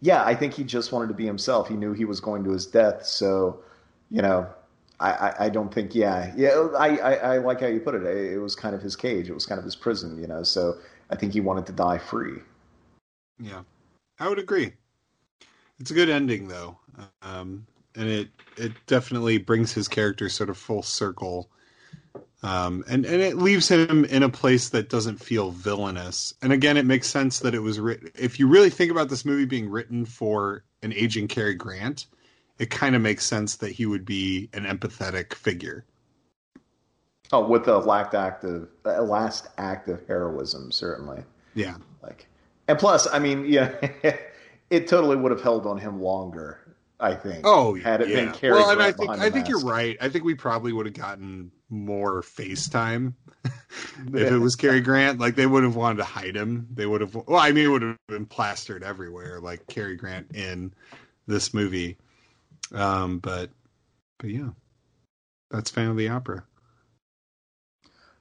yeah, 0.00 0.24
I 0.24 0.34
think 0.34 0.54
he 0.54 0.64
just 0.64 0.92
wanted 0.92 1.08
to 1.08 1.14
be 1.14 1.26
himself. 1.26 1.68
He 1.68 1.74
knew 1.74 1.92
he 1.92 2.04
was 2.04 2.20
going 2.20 2.44
to 2.44 2.52
his 2.52 2.66
death, 2.66 3.04
so, 3.04 3.60
you 4.10 4.22
know. 4.22 4.48
I, 4.98 5.10
I, 5.10 5.44
I 5.44 5.48
don't 5.50 5.74
think, 5.74 5.94
yeah, 5.94 6.32
yeah. 6.38 6.68
I, 6.78 6.96
I, 6.96 7.14
I 7.14 7.38
like 7.38 7.60
how 7.60 7.66
you 7.66 7.80
put 7.80 7.94
it. 7.94 8.02
It 8.04 8.32
it 8.32 8.38
was 8.38 8.54
kind 8.56 8.74
of 8.74 8.80
his 8.80 8.96
cage. 8.96 9.28
It 9.28 9.34
was 9.34 9.44
kind 9.44 9.58
of 9.58 9.64
his 9.66 9.76
prison, 9.76 10.18
you 10.18 10.26
know. 10.26 10.42
So 10.42 10.78
I 11.10 11.16
think 11.16 11.34
he 11.34 11.40
wanted 11.42 11.66
to 11.66 11.72
die 11.72 11.98
free. 11.98 12.38
Yeah, 13.38 13.60
I 14.18 14.28
would 14.28 14.38
agree. 14.38 14.72
It's 15.78 15.90
a 15.90 15.94
good 15.94 16.08
ending 16.08 16.48
though, 16.48 16.78
um, 17.22 17.66
and 17.94 18.08
it 18.08 18.28
it 18.56 18.72
definitely 18.86 19.38
brings 19.38 19.72
his 19.72 19.88
character 19.88 20.28
sort 20.28 20.48
of 20.48 20.56
full 20.56 20.82
circle, 20.82 21.50
um, 22.42 22.82
and 22.88 23.04
and 23.04 23.20
it 23.20 23.36
leaves 23.36 23.68
him 23.68 24.04
in 24.06 24.22
a 24.22 24.28
place 24.28 24.70
that 24.70 24.88
doesn't 24.88 25.18
feel 25.18 25.50
villainous. 25.50 26.32
And 26.40 26.52
again, 26.52 26.78
it 26.78 26.86
makes 26.86 27.08
sense 27.08 27.40
that 27.40 27.54
it 27.54 27.60
was 27.60 27.78
written. 27.78 28.10
If 28.18 28.38
you 28.40 28.48
really 28.48 28.70
think 28.70 28.90
about 28.90 29.10
this 29.10 29.24
movie 29.26 29.44
being 29.44 29.68
written 29.68 30.06
for 30.06 30.64
an 30.82 30.94
aging 30.94 31.28
Cary 31.28 31.54
Grant, 31.54 32.06
it 32.58 32.70
kind 32.70 32.94
of 32.94 33.02
makes 33.02 33.26
sense 33.26 33.56
that 33.56 33.72
he 33.72 33.84
would 33.84 34.06
be 34.06 34.48
an 34.54 34.64
empathetic 34.64 35.34
figure. 35.34 35.84
Oh, 37.32 37.46
with 37.46 37.64
the 37.64 37.78
last 37.78 38.14
act 38.14 38.44
of 38.44 38.68
uh, 38.86 39.02
last 39.02 39.48
act 39.58 39.88
of 39.88 40.06
heroism, 40.06 40.70
certainly. 40.70 41.22
Yeah, 41.54 41.76
Like, 42.02 42.28
and 42.68 42.78
plus, 42.78 43.06
I 43.10 43.18
mean, 43.18 43.46
yeah, 43.46 43.74
it 44.70 44.88
totally 44.88 45.16
would 45.16 45.32
have 45.32 45.42
held 45.42 45.66
on 45.66 45.78
him 45.78 46.00
longer. 46.00 46.60
I 46.98 47.14
think. 47.14 47.40
Oh, 47.44 47.74
had 47.74 48.00
it 48.00 48.08
yeah. 48.08 48.16
been 48.16 48.32
Cary 48.32 48.54
well, 48.54 48.70
and 48.70 48.82
I 48.82 48.90
think 48.90 49.10
I 49.10 49.28
think 49.28 49.48
you're 49.48 49.60
right. 49.60 49.98
I 50.00 50.08
think 50.08 50.24
we 50.24 50.34
probably 50.34 50.72
would 50.72 50.86
have 50.86 50.94
gotten 50.94 51.50
more 51.68 52.22
FaceTime 52.22 53.12
if 53.44 54.32
it 54.32 54.38
was 54.38 54.56
Cary 54.56 54.80
Grant. 54.82 55.20
Like 55.20 55.34
they 55.34 55.46
would 55.46 55.62
have 55.62 55.76
wanted 55.76 55.98
to 55.98 56.04
hide 56.04 56.34
him. 56.34 56.68
They 56.72 56.86
would 56.86 57.02
have. 57.02 57.14
Well, 57.14 57.38
I 57.38 57.52
mean, 57.52 57.66
it 57.66 57.68
would 57.68 57.82
have 57.82 57.98
been 58.08 58.24
plastered 58.24 58.82
everywhere, 58.82 59.40
like 59.40 59.66
Cary 59.66 59.96
Grant 59.96 60.34
in 60.34 60.72
this 61.26 61.52
movie. 61.52 61.98
Um, 62.72 63.18
but 63.18 63.50
but 64.18 64.30
yeah, 64.30 64.48
that's 65.50 65.70
Fan 65.70 65.90
of 65.90 65.98
the 65.98 66.08
Opera. 66.08 66.44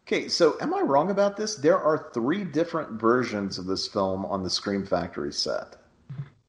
Okay, 0.07 0.27
so 0.27 0.55
am 0.61 0.73
I 0.73 0.81
wrong 0.81 1.09
about 1.09 1.35
this? 1.35 1.55
There 1.55 1.79
are 1.79 2.11
three 2.13 2.43
different 2.43 2.91
versions 3.01 3.57
of 3.57 3.65
this 3.65 3.87
film 3.87 4.23
on 4.25 4.43
the 4.43 4.49
Scream 4.49 4.85
Factory 4.85 5.33
set. 5.33 5.77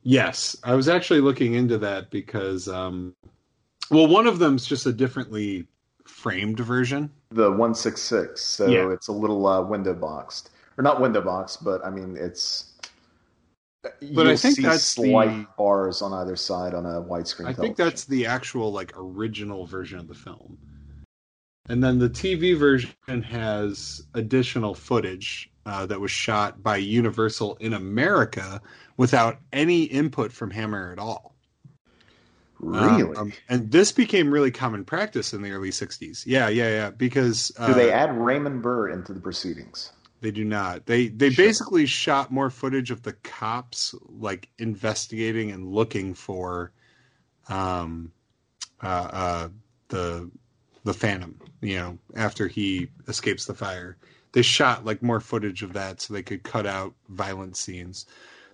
Yes, 0.03 0.57
I 0.62 0.74
was 0.74 0.89
actually 0.89 1.20
looking 1.20 1.55
into 1.55 1.78
that 1.78 2.11
because, 2.11 2.69
um, 2.69 3.15
well, 3.91 4.07
one 4.09 4.27
of 4.27 4.39
them's 4.39 4.66
just 4.66 4.85
a 4.87 4.93
differently 4.93 5.66
framed 6.05 6.61
version. 6.61 7.11
The 7.31 7.51
166, 7.51 8.41
so 8.43 8.66
Yeah. 8.66 8.91
it's 8.93 9.09
a 9.09 9.12
little 9.12 9.47
uh, 9.47 9.62
window 9.62 9.95
boxed. 9.95 10.51
Or 10.78 10.83
not 10.83 11.01
window 11.01 11.23
boxed, 11.23 11.65
but 11.65 11.85
I 11.85 11.89
mean, 11.91 12.16
it's. 12.19 12.74
But 14.12 14.27
I 14.27 14.37
think 14.37 14.57
see 14.57 14.62
that's 14.62 14.85
slight 14.85 15.28
the- 15.31 15.47
bars 15.57 16.03
on 16.03 16.12
either 16.12 16.37
side 16.37 16.74
on 16.74 16.85
a 16.85 17.01
widescreen 17.01 17.47
I 17.47 17.53
television. 17.53 17.62
think 17.62 17.77
that's 17.77 18.05
the 18.05 18.27
actual 18.27 18.70
like 18.73 18.93
original 18.97 19.65
version 19.66 19.99
of 19.99 20.09
the 20.09 20.15
film. 20.15 20.59
And 21.68 21.82
then 21.82 21.98
the 21.98 22.09
TV 22.09 22.56
version 22.56 23.22
has 23.22 24.02
additional 24.14 24.74
footage 24.74 25.51
uh, 25.64 25.86
that 25.86 26.01
was 26.01 26.10
shot 26.10 26.62
by 26.62 26.76
Universal 26.76 27.56
in 27.56 27.72
America 27.72 28.60
without 28.97 29.38
any 29.52 29.82
input 29.84 30.32
from 30.32 30.51
Hammer 30.51 30.93
at 30.93 30.98
all. 30.98 31.34
Um, 32.72 32.88
Really? 32.90 33.16
um, 33.16 33.32
and 33.48 33.70
this 33.70 33.93
became 33.93 34.30
really 34.32 34.51
common 34.51 34.84
practice 34.84 35.32
in 35.32 35.43
the 35.43 35.51
early 35.51 35.70
60s. 35.70 36.24
Yeah, 36.26 36.48
yeah, 36.48 36.68
yeah. 36.68 36.90
Because 36.90 37.52
uh, 37.59 37.66
Do 37.66 37.74
they 37.74 37.93
add 37.93 38.16
Raymond 38.16 38.62
Burr 38.62 38.88
into 38.90 39.12
the 39.12 39.20
proceedings? 39.20 39.93
They 40.20 40.30
do 40.30 40.44
not. 40.44 40.86
They 40.86 41.09
they 41.09 41.30
Sure. 41.30 41.44
basically 41.47 41.86
shot 41.86 42.32
more 42.32 42.48
footage 42.51 42.90
of 42.90 43.02
the 43.02 43.12
cops 43.12 43.94
like 44.09 44.48
investigating 44.59 45.51
and 45.52 45.68
looking 45.68 46.14
for 46.14 46.72
um 47.48 48.12
uh 48.82 48.86
uh 49.12 49.48
the 49.88 50.30
the 50.86 50.94
phantom, 50.94 51.38
you 51.60 51.76
know, 51.76 51.98
after 52.16 52.48
he 52.48 52.88
escapes 53.08 53.44
the 53.46 53.54
fire. 53.54 53.98
They 54.32 54.42
shot 54.42 54.84
like 54.84 55.02
more 55.02 55.20
footage 55.20 55.62
of 55.64 55.72
that 55.74 56.00
so 56.00 56.14
they 56.14 56.22
could 56.22 56.44
cut 56.44 56.66
out 56.66 56.94
violent 57.08 57.56
scenes. 57.56 58.06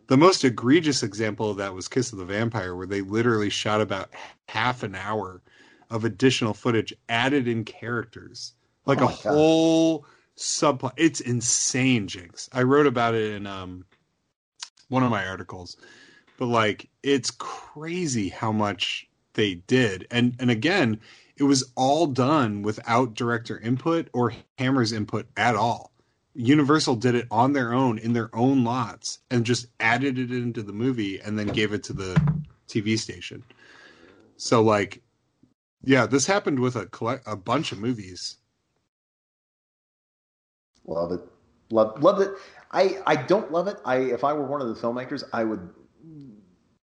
The 0.08 0.16
most 0.16 0.44
egregious 0.44 1.02
example 1.02 1.50
of 1.50 1.58
that 1.58 1.74
was 1.74 1.88
Kiss 1.88 2.12
of 2.12 2.18
the 2.18 2.24
Vampire 2.24 2.74
where 2.74 2.86
they 2.86 3.02
literally 3.02 3.50
shot 3.50 3.82
about 3.82 4.10
half 4.48 4.82
an 4.82 4.94
hour 4.94 5.42
of 5.90 6.04
additional 6.04 6.54
footage 6.54 6.94
added 7.08 7.46
in 7.46 7.64
characters. 7.64 8.54
Like 8.86 9.00
Oh 9.00 9.02
a 9.02 9.08
God. 9.22 9.46
whole 9.46 10.06
subplot. 10.36 10.92
It's 10.96 11.20
insane, 11.20 12.08
Jinx. 12.08 12.48
I 12.52 12.62
wrote 12.62 12.86
about 12.86 13.14
it 13.14 13.34
in 13.34 13.46
um 13.46 13.84
one 14.88 15.02
of 15.02 15.10
my 15.10 15.26
articles. 15.26 15.76
But 16.38 16.46
like 16.46 16.88
it's 17.02 17.30
crazy 17.30 18.30
how 18.30 18.52
much 18.52 19.06
they 19.34 19.56
did. 19.56 20.06
And 20.10 20.34
and 20.40 20.50
again, 20.50 21.00
it 21.42 21.46
was 21.46 21.72
all 21.74 22.06
done 22.06 22.62
without 22.62 23.14
director 23.14 23.58
input 23.58 24.08
or 24.12 24.32
Hammer's 24.58 24.92
input 24.92 25.26
at 25.36 25.56
all. 25.56 25.92
Universal 26.34 26.94
did 26.94 27.16
it 27.16 27.26
on 27.32 27.52
their 27.52 27.72
own 27.72 27.98
in 27.98 28.12
their 28.12 28.30
own 28.32 28.62
lots 28.62 29.18
and 29.28 29.44
just 29.44 29.66
added 29.80 30.20
it 30.20 30.30
into 30.30 30.62
the 30.62 30.72
movie 30.72 31.18
and 31.18 31.36
then 31.36 31.48
gave 31.48 31.72
it 31.72 31.82
to 31.82 31.92
the 31.92 32.14
TV 32.68 32.96
station. 32.96 33.42
So 34.36 34.62
like 34.62 35.02
yeah, 35.82 36.06
this 36.06 36.26
happened 36.26 36.60
with 36.60 36.76
a 36.76 36.86
collect 36.86 37.24
a 37.26 37.34
bunch 37.34 37.72
of 37.72 37.78
movies. 37.80 38.36
Love 40.86 41.10
it. 41.10 41.22
Love 41.72 42.00
love 42.00 42.20
it. 42.20 42.30
I 42.70 42.98
I 43.04 43.16
don't 43.16 43.50
love 43.50 43.66
it. 43.66 43.78
I 43.84 43.96
if 43.96 44.22
I 44.22 44.32
were 44.32 44.46
one 44.46 44.62
of 44.62 44.68
the 44.68 44.74
filmmakers, 44.74 45.24
I 45.32 45.42
would 45.42 45.68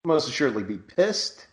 most 0.05 0.28
assuredly 0.28 0.64
be 0.64 0.77
pissed. 0.77 1.47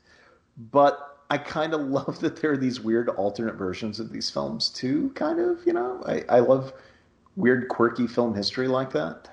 But 0.58 1.17
I 1.30 1.38
kind 1.38 1.74
of 1.74 1.82
love 1.82 2.20
that 2.22 2.42
there 2.42 2.52
are 2.52 2.58
these 2.58 2.80
weird 2.80 3.10
alternate 3.10 3.56
versions 3.56 4.00
of 4.00 4.12
these 4.12 4.30
films 4.30 4.70
too. 4.70 5.12
Kind 5.16 5.40
of, 5.40 5.66
you 5.66 5.74
know. 5.74 6.04
I 6.06 6.24
I 6.30 6.40
love 6.40 6.74
weird, 7.36 7.68
quirky 7.70 8.08
film 8.08 8.34
history 8.36 8.68
like 8.68 8.92
that. 8.94 9.30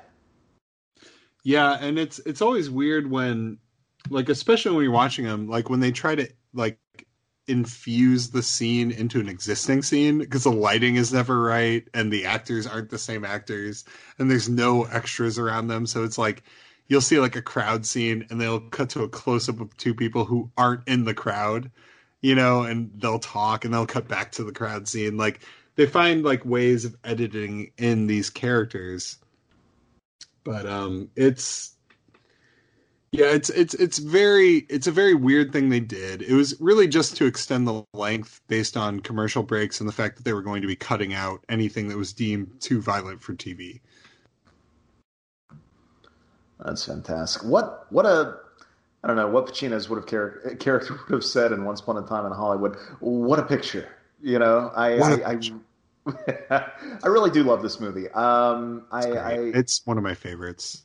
Yeah, 1.44 1.76
and 1.80 1.98
it's 1.98 2.18
it's 2.20 2.42
always 2.42 2.70
weird 2.70 3.10
when 3.10 3.58
like 4.10 4.28
especially 4.28 4.74
when 4.74 4.84
you're 4.84 4.92
watching 4.92 5.24
them 5.24 5.48
like 5.48 5.70
when 5.70 5.80
they 5.80 5.92
try 5.92 6.14
to 6.14 6.28
like 6.52 6.78
infuse 7.46 8.30
the 8.30 8.42
scene 8.42 8.90
into 8.90 9.20
an 9.20 9.28
existing 9.28 9.82
scene 9.82 10.18
because 10.18 10.44
the 10.44 10.52
lighting 10.52 10.96
is 10.96 11.12
never 11.12 11.42
right 11.42 11.86
and 11.92 12.10
the 12.10 12.24
actors 12.24 12.66
aren't 12.66 12.88
the 12.88 12.98
same 12.98 13.24
actors 13.24 13.84
and 14.18 14.30
there's 14.30 14.48
no 14.48 14.84
extras 14.84 15.38
around 15.38 15.68
them 15.68 15.86
so 15.86 16.04
it's 16.04 16.16
like 16.16 16.42
you'll 16.88 17.00
see 17.00 17.18
like 17.18 17.36
a 17.36 17.42
crowd 17.42 17.86
scene 17.86 18.26
and 18.30 18.40
they'll 18.40 18.60
cut 18.60 18.90
to 18.90 19.02
a 19.02 19.08
close 19.08 19.48
up 19.48 19.60
of 19.60 19.76
two 19.76 19.94
people 19.94 20.24
who 20.24 20.50
aren't 20.56 20.86
in 20.86 21.04
the 21.04 21.14
crowd 21.14 21.70
you 22.20 22.34
know 22.34 22.62
and 22.62 22.90
they'll 22.96 23.18
talk 23.18 23.64
and 23.64 23.72
they'll 23.72 23.86
cut 23.86 24.08
back 24.08 24.32
to 24.32 24.44
the 24.44 24.52
crowd 24.52 24.86
scene 24.88 25.16
like 25.16 25.40
they 25.76 25.86
find 25.86 26.24
like 26.24 26.44
ways 26.44 26.84
of 26.84 26.96
editing 27.04 27.72
in 27.78 28.06
these 28.06 28.30
characters. 28.30 29.18
But 30.44 30.66
um, 30.66 31.10
it's 31.16 31.74
yeah, 33.12 33.26
it's 33.26 33.50
it's 33.50 33.74
it's 33.74 33.98
very 33.98 34.66
it's 34.68 34.86
a 34.86 34.92
very 34.92 35.14
weird 35.14 35.52
thing 35.52 35.68
they 35.68 35.80
did. 35.80 36.22
It 36.22 36.34
was 36.34 36.60
really 36.60 36.86
just 36.86 37.16
to 37.16 37.26
extend 37.26 37.66
the 37.66 37.84
length 37.94 38.40
based 38.48 38.76
on 38.76 39.00
commercial 39.00 39.42
breaks 39.42 39.80
and 39.80 39.88
the 39.88 39.92
fact 39.92 40.16
that 40.16 40.24
they 40.24 40.32
were 40.32 40.42
going 40.42 40.62
to 40.62 40.68
be 40.68 40.76
cutting 40.76 41.14
out 41.14 41.44
anything 41.48 41.88
that 41.88 41.96
was 41.96 42.12
deemed 42.12 42.60
too 42.60 42.80
violent 42.80 43.22
for 43.22 43.34
TV. 43.34 43.80
That's 46.64 46.84
fantastic. 46.84 47.44
What 47.44 47.86
what 47.90 48.06
a 48.06 48.38
I 49.02 49.06
don't 49.06 49.16
know 49.16 49.28
what 49.28 49.46
Pacino's 49.46 49.88
would 49.88 49.96
have 49.96 50.06
char- 50.06 50.56
character 50.58 50.94
would 50.94 51.14
have 51.14 51.24
said 51.24 51.52
in 51.52 51.64
Once 51.64 51.80
Upon 51.80 51.98
a 51.98 52.06
Time 52.06 52.24
in 52.24 52.32
Hollywood. 52.32 52.76
What 53.00 53.38
a 53.38 53.42
picture! 53.42 53.88
You 54.22 54.38
know, 54.38 54.72
I 54.74 54.98
I, 54.98 55.32
I, 55.32 55.38
I, 57.04 57.06
really 57.06 57.30
do 57.30 57.42
love 57.42 57.62
this 57.62 57.80
movie. 57.80 58.08
Um, 58.10 58.86
I, 58.90 59.10
I 59.10 59.32
it's 59.54 59.82
one 59.84 59.98
of 59.98 60.04
my 60.04 60.14
favorites. 60.14 60.82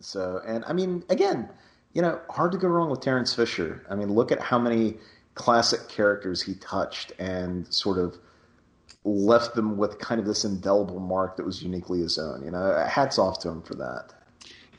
So, 0.00 0.40
and 0.46 0.64
I 0.66 0.72
mean, 0.74 1.04
again, 1.08 1.48
you 1.94 2.02
know, 2.02 2.20
hard 2.28 2.52
to 2.52 2.58
go 2.58 2.68
wrong 2.68 2.90
with 2.90 3.00
Terence 3.00 3.34
Fisher. 3.34 3.86
I 3.88 3.94
mean, 3.94 4.12
look 4.12 4.32
at 4.32 4.40
how 4.40 4.58
many 4.58 4.96
classic 5.34 5.88
characters 5.88 6.42
he 6.42 6.54
touched 6.56 7.12
and 7.18 7.72
sort 7.72 7.98
of 7.98 8.18
left 9.04 9.54
them 9.54 9.78
with 9.78 9.98
kind 9.98 10.20
of 10.20 10.26
this 10.26 10.44
indelible 10.44 11.00
mark 11.00 11.36
that 11.36 11.46
was 11.46 11.62
uniquely 11.62 12.00
his 12.00 12.18
own. 12.18 12.44
You 12.44 12.50
know, 12.50 12.84
hats 12.86 13.18
off 13.18 13.38
to 13.40 13.48
him 13.48 13.62
for 13.62 13.74
that. 13.76 14.12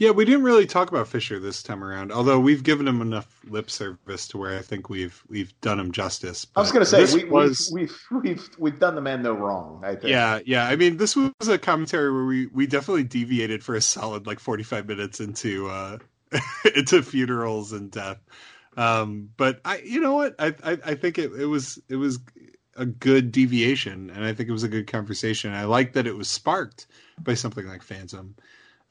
Yeah, 0.04 0.12
we 0.12 0.26
didn't 0.26 0.44
really 0.44 0.66
talk 0.66 0.90
about 0.90 1.08
Fisher 1.08 1.40
this 1.40 1.64
time 1.64 1.82
around, 1.82 2.12
although 2.12 2.38
we've 2.38 2.62
given 2.62 2.86
him 2.90 3.02
enough 3.02 3.40
lip 3.48 3.72
service 3.72 4.28
to 4.28 4.38
where 4.38 4.60
I 4.60 4.62
think 4.62 4.90
we've 4.90 5.24
we've 5.30 5.58
done 5.62 5.80
him 5.80 5.94
justice. 5.94 6.46
I 6.58 6.60
was 6.60 6.74
going 6.74 6.84
to 6.84 6.86
say 6.86 7.06
we, 7.16 7.24
was 7.24 7.72
we've, 7.74 7.98
we've 8.12 8.22
we've 8.22 8.50
we've 8.58 8.80
done 8.80 8.96
the 8.96 9.02
man 9.02 9.24
no 9.24 9.32
wrong. 9.32 9.82
I 9.82 9.96
think. 9.96 10.08
Yeah, 10.08 10.40
yeah. 10.46 10.68
I 10.68 10.76
mean, 10.76 10.98
this 10.98 11.16
was 11.16 11.48
a 11.48 11.58
commentary 11.58 12.12
where 12.12 12.26
we 12.26 12.48
we 12.48 12.68
definitely 12.68 13.06
deviated 13.06 13.64
for 13.64 13.76
a 13.76 13.82
solid 13.82 14.28
like 14.28 14.42
forty 14.42 14.64
five 14.64 14.90
minutes 14.90 15.22
into 15.22 15.70
uh 15.70 16.00
into 16.76 17.02
funerals 17.02 17.72
and 17.72 17.90
death. 17.90 18.20
Um, 18.76 19.30
but 19.38 19.62
I, 19.64 19.78
you 19.86 20.02
know 20.02 20.16
what, 20.16 20.36
I 20.38 20.48
I, 20.66 20.78
I 20.86 20.96
think 20.96 21.18
it, 21.18 21.32
it 21.32 21.46
was 21.46 21.82
it 21.88 21.96
was 21.96 22.20
a 22.76 22.86
good 22.86 23.32
deviation, 23.32 24.10
and 24.10 24.26
I 24.26 24.34
think 24.34 24.50
it 24.50 24.54
was 24.54 24.64
a 24.64 24.68
good 24.68 24.88
conversation. 24.88 25.54
I 25.54 25.64
like 25.64 25.94
that 25.94 26.08
it 26.08 26.18
was 26.18 26.28
sparked 26.28 26.88
by 27.22 27.36
something 27.36 27.66
like 27.66 27.84
Phantom. 27.84 28.36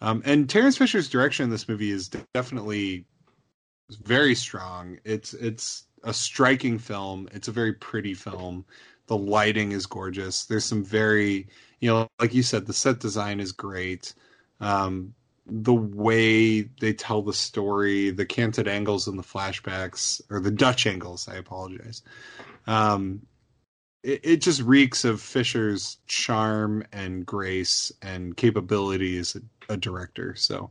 Um, 0.03 0.21
and 0.25 0.51
Terence 0.51 0.77
Fisher's 0.77 1.09
direction 1.09 1.45
in 1.45 1.51
this 1.51 1.69
movie 1.69 1.93
is 1.93 2.11
definitely 2.35 3.07
very 4.03 4.35
strong. 4.35 4.99
It's 5.05 5.33
it's 5.33 5.85
a 6.03 6.13
striking 6.13 6.81
film. 6.81 7.29
It's 7.33 7.47
a 7.47 7.53
very 7.53 7.73
pretty 7.73 8.15
film. 8.15 8.65
The 9.07 9.17
lighting 9.17 9.71
is 9.71 9.87
gorgeous. 9.87 10.47
There's 10.47 10.65
some 10.65 10.83
very, 10.85 11.47
you 11.79 11.89
know, 11.89 12.09
like 12.19 12.35
you 12.35 12.43
said, 12.43 12.67
the 12.67 12.73
set 12.73 12.99
design 12.99 13.39
is 13.39 13.53
great. 13.53 14.13
Um, 14.61 15.15
the 15.47 15.75
way 15.75 16.63
they 16.63 16.95
tell 16.95 17.23
the 17.23 17.33
story, 17.33 18.11
the 18.11 18.27
canted 18.27 18.67
angles 18.67 19.07
and 19.07 19.17
the 19.17 19.23
flashbacks, 19.23 20.21
or 20.31 20.41
the 20.41 20.51
Dutch 20.51 20.85
angles, 20.85 21.29
I 21.29 21.37
apologize. 21.37 22.03
Um, 22.67 23.23
it, 24.03 24.21
it 24.25 24.37
just 24.39 24.63
reeks 24.63 25.05
of 25.05 25.21
Fisher's 25.21 25.99
charm 26.07 26.85
and 26.93 27.25
grace 27.25 27.93
and 28.03 28.37
a, 29.37 29.43
a 29.69 29.77
director. 29.77 30.35
So, 30.35 30.71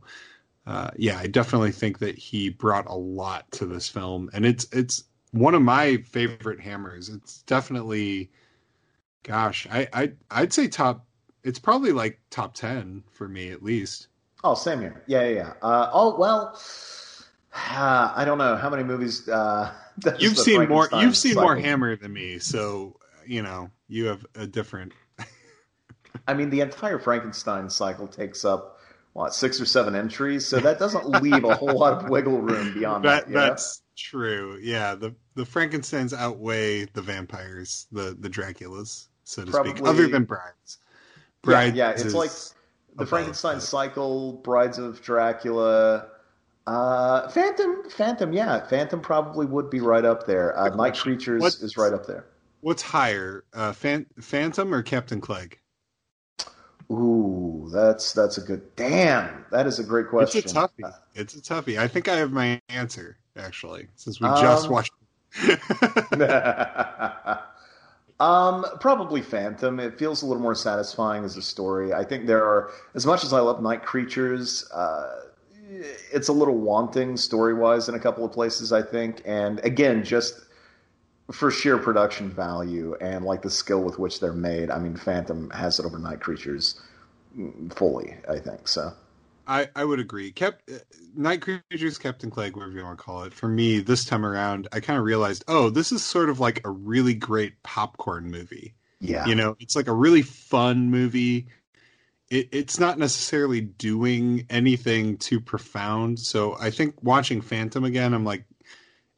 uh, 0.66 0.90
yeah, 0.96 1.18
I 1.18 1.26
definitely 1.26 1.72
think 1.72 1.98
that 1.98 2.16
he 2.16 2.50
brought 2.50 2.86
a 2.86 2.94
lot 2.94 3.50
to 3.52 3.66
this 3.66 3.88
film, 3.88 4.30
and 4.32 4.46
it's 4.46 4.66
it's 4.72 5.04
one 5.32 5.54
of 5.54 5.62
my 5.62 5.96
favorite 5.98 6.60
hammers. 6.60 7.08
It's 7.08 7.42
definitely, 7.42 8.30
gosh, 9.24 9.66
I 9.70 9.88
I 9.92 10.12
I'd 10.30 10.52
say 10.52 10.68
top. 10.68 11.04
It's 11.42 11.58
probably 11.58 11.92
like 11.92 12.20
top 12.30 12.54
ten 12.54 13.02
for 13.10 13.28
me 13.28 13.50
at 13.50 13.62
least. 13.62 14.08
Oh, 14.44 14.54
same 14.54 14.80
here. 14.80 15.02
Yeah, 15.06 15.22
yeah. 15.24 15.34
yeah. 15.34 15.52
Uh, 15.62 15.90
oh 15.92 16.16
well, 16.16 16.56
uh, 17.54 18.12
I 18.16 18.24
don't 18.24 18.38
know 18.38 18.56
how 18.56 18.70
many 18.70 18.84
movies. 18.84 19.28
Uh, 19.28 19.72
you've 20.18 20.38
seen 20.38 20.68
more. 20.68 20.88
You've 20.92 21.16
seen 21.16 21.34
cycle. 21.34 21.42
more 21.42 21.56
Hammer 21.56 21.96
than 21.96 22.12
me, 22.12 22.38
so 22.38 22.96
you 23.26 23.42
know, 23.42 23.70
you 23.88 24.06
have 24.06 24.24
a 24.34 24.46
different. 24.46 24.92
I 26.28 26.34
mean, 26.34 26.50
the 26.50 26.60
entire 26.60 26.98
Frankenstein 26.98 27.68
cycle 27.68 28.06
takes 28.06 28.44
up 28.44 28.78
what 29.12 29.34
six 29.34 29.60
or 29.60 29.66
seven 29.66 29.94
entries, 29.94 30.46
so 30.46 30.58
that 30.60 30.78
doesn't 30.78 31.22
leave 31.22 31.44
a 31.44 31.54
whole 31.54 31.78
lot 31.78 32.02
of 32.02 32.08
wiggle 32.08 32.40
room 32.40 32.72
beyond 32.74 33.04
that. 33.04 33.26
that 33.26 33.32
that's 33.32 33.80
know? 33.80 33.84
true. 33.96 34.58
Yeah, 34.62 34.94
the 34.94 35.14
the 35.34 35.44
Frankenstein's 35.44 36.14
outweigh 36.14 36.86
the 36.86 37.02
vampires, 37.02 37.86
the 37.92 38.16
the 38.18 38.30
Draculas, 38.30 39.08
so 39.24 39.44
to 39.44 39.50
Probably, 39.50 39.72
speak, 39.72 39.86
other 39.86 40.08
than 40.08 40.24
Brides. 40.24 40.78
Brides, 41.42 41.76
yeah, 41.76 41.90
yeah 41.90 42.02
it's 42.02 42.14
like 42.14 42.30
the 42.96 43.06
Frankenstein 43.06 43.60
cycle, 43.60 44.34
Brides 44.44 44.78
of 44.78 45.02
Dracula. 45.02 46.06
Uh, 46.66 47.28
Phantom, 47.28 47.90
Phantom, 47.90 48.32
yeah, 48.32 48.64
Phantom 48.68 49.00
probably 49.00 49.46
would 49.46 49.68
be 49.68 49.80
right 49.80 50.04
up 50.04 50.26
there. 50.26 50.56
Uh, 50.56 50.68
Night 50.68 50.96
Creatures 50.96 51.40
what, 51.40 51.54
is 51.54 51.76
right 51.76 51.92
up 51.92 52.06
there. 52.06 52.26
What's 52.60 52.82
higher, 52.82 53.42
uh, 53.52 53.72
Fan- 53.72 54.06
Phantom 54.20 54.72
or 54.72 54.82
Captain 54.82 55.20
Clegg? 55.20 55.58
Ooh, 56.92 57.70
that's 57.72 58.12
that's 58.12 58.36
a 58.36 58.42
good. 58.42 58.76
Damn, 58.76 59.46
that 59.50 59.66
is 59.66 59.78
a 59.78 59.84
great 59.84 60.08
question. 60.08 60.40
It's 60.40 60.52
a 60.52 60.54
toughie. 60.54 60.94
It's 61.14 61.34
a 61.34 61.40
toughie. 61.40 61.78
I 61.78 61.88
think 61.88 62.08
I 62.08 62.16
have 62.16 62.32
my 62.32 62.60
answer 62.68 63.16
actually, 63.36 63.88
since 63.96 64.20
we 64.20 64.26
just 64.28 64.66
um, 64.66 64.72
watched. 64.72 64.92
um, 68.20 68.66
probably 68.80 69.22
Phantom. 69.22 69.80
It 69.80 69.98
feels 69.98 70.22
a 70.22 70.26
little 70.26 70.42
more 70.42 70.54
satisfying 70.54 71.24
as 71.24 71.38
a 71.38 71.42
story. 71.42 71.94
I 71.94 72.04
think 72.04 72.26
there 72.26 72.44
are, 72.44 72.70
as 72.94 73.06
much 73.06 73.24
as 73.24 73.32
I 73.32 73.40
love 73.40 73.62
Night 73.62 73.82
Creatures, 73.82 74.70
uh, 74.72 75.22
it's 76.12 76.28
a 76.28 76.32
little 76.32 76.58
wanting 76.58 77.16
story 77.16 77.54
wise 77.54 77.88
in 77.88 77.94
a 77.94 77.98
couple 77.98 78.22
of 78.24 78.32
places. 78.32 78.70
I 78.70 78.82
think, 78.82 79.22
and 79.24 79.64
again, 79.64 80.04
just 80.04 80.42
for 81.30 81.50
sheer 81.50 81.78
production 81.78 82.30
value 82.30 82.96
and 83.00 83.24
like 83.24 83.42
the 83.42 83.50
skill 83.50 83.82
with 83.82 83.98
which 83.98 84.20
they're 84.20 84.32
made, 84.32 84.70
I 84.70 84.78
mean, 84.78 84.96
Phantom 84.96 85.50
has 85.50 85.78
it 85.78 85.86
over 85.86 85.98
Night 85.98 86.20
Creatures 86.20 86.80
fully. 87.70 88.16
I 88.28 88.38
think 88.38 88.68
so. 88.68 88.92
I, 89.46 89.68
I 89.74 89.84
would 89.84 89.98
agree. 89.98 90.30
Kept 90.30 90.70
uh, 90.70 90.78
Night 91.16 91.42
Creatures, 91.42 91.98
Captain 91.98 92.30
Clegg, 92.30 92.56
whatever 92.56 92.76
you 92.76 92.84
want 92.84 92.98
to 92.98 93.04
call 93.04 93.24
it. 93.24 93.34
For 93.34 93.48
me, 93.48 93.80
this 93.80 94.04
time 94.04 94.24
around, 94.24 94.68
I 94.72 94.80
kind 94.80 94.98
of 94.98 95.04
realized, 95.04 95.44
oh, 95.48 95.68
this 95.70 95.90
is 95.90 96.04
sort 96.04 96.30
of 96.30 96.38
like 96.38 96.60
a 96.64 96.70
really 96.70 97.14
great 97.14 97.62
popcorn 97.62 98.30
movie. 98.30 98.74
Yeah, 99.00 99.26
you 99.26 99.34
know, 99.34 99.56
it's 99.58 99.74
like 99.74 99.88
a 99.88 99.92
really 99.92 100.22
fun 100.22 100.90
movie. 100.90 101.48
It, 102.30 102.50
it's 102.52 102.78
not 102.78 102.98
necessarily 102.98 103.60
doing 103.60 104.46
anything 104.48 105.16
too 105.16 105.40
profound. 105.40 106.20
So 106.20 106.56
I 106.60 106.70
think 106.70 107.02
watching 107.02 107.40
Phantom 107.40 107.82
again, 107.82 108.14
I'm 108.14 108.24
like, 108.24 108.44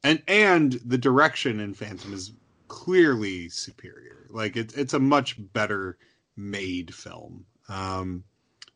and 0.04 0.22
and 0.28 0.72
the 0.84 0.98
direction 0.98 1.58
in 1.58 1.74
Phantom 1.74 2.12
is 2.12 2.32
clearly 2.68 3.48
superior. 3.48 4.26
Like 4.30 4.56
it's 4.56 4.74
it's 4.74 4.94
a 4.94 5.00
much 5.00 5.36
better 5.52 5.98
made 6.36 6.94
film. 6.94 7.46
Um, 7.68 8.24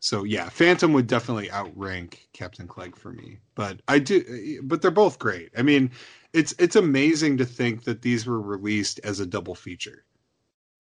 so 0.00 0.24
yeah, 0.24 0.48
Phantom 0.48 0.92
would 0.94 1.06
definitely 1.06 1.50
outrank 1.52 2.28
Captain 2.32 2.66
Clegg 2.66 2.96
for 2.96 3.12
me. 3.12 3.38
But 3.54 3.80
I 3.86 3.98
do, 3.98 4.60
but 4.62 4.80
they're 4.80 4.90
both 4.90 5.18
great. 5.18 5.50
I 5.56 5.62
mean, 5.62 5.90
it's 6.32 6.54
it's 6.58 6.76
amazing 6.76 7.36
to 7.38 7.44
think 7.44 7.84
that 7.84 8.02
these 8.02 8.26
were 8.26 8.40
released 8.40 8.98
as 9.04 9.20
a 9.20 9.26
double 9.26 9.54
feature. 9.54 10.04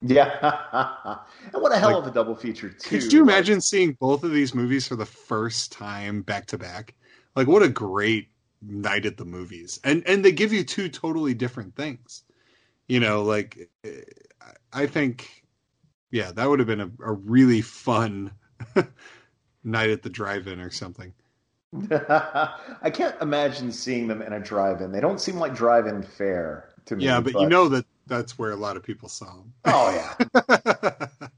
Yeah, 0.00 0.30
and 1.52 1.60
what 1.60 1.72
a 1.72 1.78
hell 1.78 1.90
like, 1.90 2.02
of 2.02 2.06
a 2.06 2.12
double 2.12 2.36
feature 2.36 2.70
too. 2.70 3.00
Could 3.00 3.12
you 3.12 3.22
imagine 3.22 3.60
seeing 3.60 3.96
both 4.00 4.22
of 4.22 4.30
these 4.30 4.54
movies 4.54 4.86
for 4.86 4.96
the 4.96 5.04
first 5.04 5.72
time 5.72 6.22
back 6.22 6.46
to 6.46 6.58
back? 6.58 6.94
Like, 7.34 7.48
what 7.48 7.62
a 7.62 7.68
great 7.68 8.28
night 8.62 9.06
at 9.06 9.16
the 9.16 9.24
movies. 9.24 9.80
And 9.84 10.02
and 10.06 10.24
they 10.24 10.32
give 10.32 10.52
you 10.52 10.64
two 10.64 10.88
totally 10.88 11.34
different 11.34 11.74
things. 11.74 12.22
You 12.86 13.00
know 13.00 13.22
like 13.22 13.68
i 14.72 14.86
think 14.86 15.44
yeah 16.10 16.32
that 16.32 16.48
would 16.48 16.58
have 16.58 16.68
been 16.68 16.80
a, 16.80 16.90
a 17.04 17.12
really 17.12 17.60
fun 17.60 18.30
night 19.64 19.90
at 19.90 20.02
the 20.02 20.10
drive-in 20.10 20.60
or 20.60 20.70
something. 20.70 21.12
I 21.90 22.90
can't 22.90 23.14
imagine 23.20 23.72
seeing 23.72 24.08
them 24.08 24.22
in 24.22 24.32
a 24.32 24.40
drive-in. 24.40 24.90
They 24.90 25.00
don't 25.00 25.20
seem 25.20 25.36
like 25.36 25.54
drive-in 25.54 26.02
fare 26.02 26.70
to 26.86 26.96
me 26.96 27.04
yeah 27.04 27.20
but, 27.20 27.34
but... 27.34 27.42
you 27.42 27.48
know 27.48 27.68
that 27.68 27.84
that's 28.06 28.38
where 28.38 28.52
a 28.52 28.56
lot 28.56 28.76
of 28.76 28.82
people 28.82 29.08
saw 29.08 29.26
them 29.26 29.52
oh 29.66 29.90
yeah. 29.90 31.06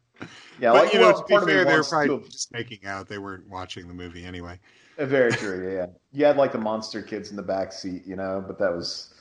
Yeah 0.60 0.72
but, 0.72 0.84
like, 0.84 0.92
you 0.92 1.00
know 1.00 1.12
to 1.12 1.24
be 1.26 1.46
fair 1.46 1.64
they 1.64 1.76
were 1.76 1.82
probably 1.82 2.18
to... 2.18 2.28
just 2.30 2.52
making 2.52 2.84
out. 2.84 3.08
They 3.08 3.16
weren't 3.16 3.48
watching 3.48 3.88
the 3.88 3.94
movie 3.94 4.24
anyway 4.24 4.60
very 5.06 5.32
true. 5.32 5.74
Yeah, 5.74 5.86
you 6.12 6.24
had 6.24 6.36
like 6.36 6.52
the 6.52 6.58
monster 6.58 7.02
kids 7.02 7.30
in 7.30 7.36
the 7.36 7.42
back 7.42 7.72
seat, 7.72 8.02
you 8.06 8.16
know, 8.16 8.42
but 8.46 8.58
that 8.58 8.74
was 8.74 9.12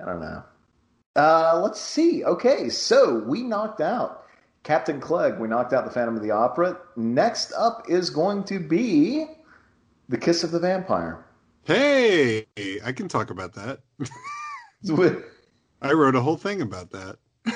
I 0.00 0.04
don't 0.04 0.20
know. 0.20 0.42
Uh, 1.16 1.60
let's 1.62 1.80
see. 1.80 2.24
Okay, 2.24 2.68
so 2.68 3.20
we 3.20 3.42
knocked 3.42 3.80
out 3.80 4.24
Captain 4.64 5.00
Clegg. 5.00 5.38
We 5.38 5.46
knocked 5.46 5.72
out 5.72 5.84
the 5.84 5.90
Phantom 5.90 6.16
of 6.16 6.22
the 6.22 6.32
Opera. 6.32 6.78
Next 6.96 7.52
up 7.52 7.84
is 7.88 8.10
going 8.10 8.44
to 8.44 8.58
be 8.58 9.26
the 10.08 10.18
Kiss 10.18 10.42
of 10.42 10.50
the 10.50 10.58
Vampire. 10.58 11.24
Hey, 11.64 12.46
I 12.84 12.92
can 12.92 13.08
talk 13.08 13.30
about 13.30 13.54
that. 13.54 13.80
I 15.82 15.92
wrote 15.92 16.14
a 16.14 16.20
whole 16.20 16.36
thing 16.36 16.60
about 16.60 16.90
that. 16.90 17.16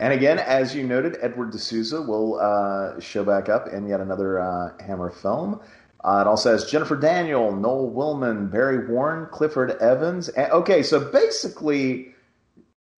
and 0.00 0.12
again, 0.12 0.38
as 0.38 0.74
you 0.74 0.82
noted, 0.82 1.16
Edward 1.22 1.52
de 1.52 1.58
Souza 1.58 2.02
will 2.02 2.40
uh, 2.40 2.98
show 3.00 3.24
back 3.24 3.48
up 3.48 3.68
in 3.68 3.86
yet 3.86 4.00
another 4.00 4.40
uh, 4.40 4.72
Hammer 4.82 5.10
film. 5.10 5.60
Uh, 6.04 6.22
it 6.24 6.26
also 6.28 6.50
has 6.50 6.70
Jennifer 6.70 6.96
Daniel, 6.96 7.54
Noel 7.54 7.92
Willman, 7.92 8.50
Barry 8.50 8.88
Warren, 8.88 9.28
Clifford 9.30 9.70
Evans. 9.80 10.28
And, 10.30 10.50
okay, 10.50 10.82
so 10.82 10.98
basically, 11.12 12.12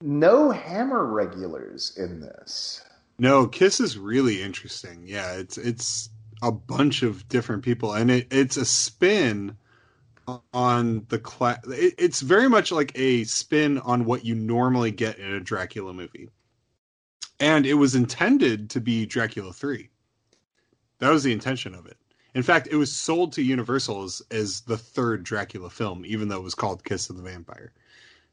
no 0.01 0.51
Hammer 0.51 1.05
regulars 1.05 1.95
in 1.99 2.21
this. 2.21 2.83
No, 3.19 3.47
Kiss 3.47 3.79
is 3.79 3.99
really 3.99 4.43
interesting. 4.43 5.05
Yeah, 5.07 5.35
it's 5.35 5.59
it's 5.59 6.09
a 6.43 6.51
bunch 6.51 7.03
of 7.03 7.29
different 7.29 7.63
people, 7.63 7.93
and 7.93 8.11
it, 8.11 8.27
it's 8.31 8.57
a 8.57 8.65
spin 8.65 9.57
on 10.53 11.07
the 11.11 11.19
class. 11.19 11.61
It, 11.69 11.95
it's 11.99 12.21
very 12.21 12.49
much 12.49 12.73
like 12.73 12.91
a 12.99 13.25
spin 13.25 13.79
on 13.79 14.05
what 14.05 14.25
you 14.25 14.35
normally 14.35 14.91
get 14.91 15.19
in 15.19 15.31
a 15.31 15.41
Dracula 15.41 15.93
movie, 15.93 16.31
and 17.39 17.67
it 17.67 17.75
was 17.75 17.95
intended 17.95 18.71
to 18.71 18.81
be 18.81 19.07
Dracula 19.07 19.53
three. 19.53 19.91
That 20.99 21.11
was 21.11 21.23
the 21.23 21.33
intention 21.33 21.75
of 21.75 21.87
it. 21.87 21.99
In 22.35 22.43
fact, 22.43 22.69
it 22.71 22.77
was 22.77 22.93
sold 22.93 23.33
to 23.35 23.43
Universal 23.43 24.03
as, 24.03 24.23
as 24.31 24.61
the 24.63 24.77
third 24.77 25.23
Dracula 25.23 25.71
film, 25.71 26.05
even 26.05 26.29
though 26.29 26.39
it 26.39 26.45
was 26.45 26.55
called 26.55 26.85
Kiss 26.85 27.09
of 27.09 27.17
the 27.17 27.23
Vampire. 27.23 27.73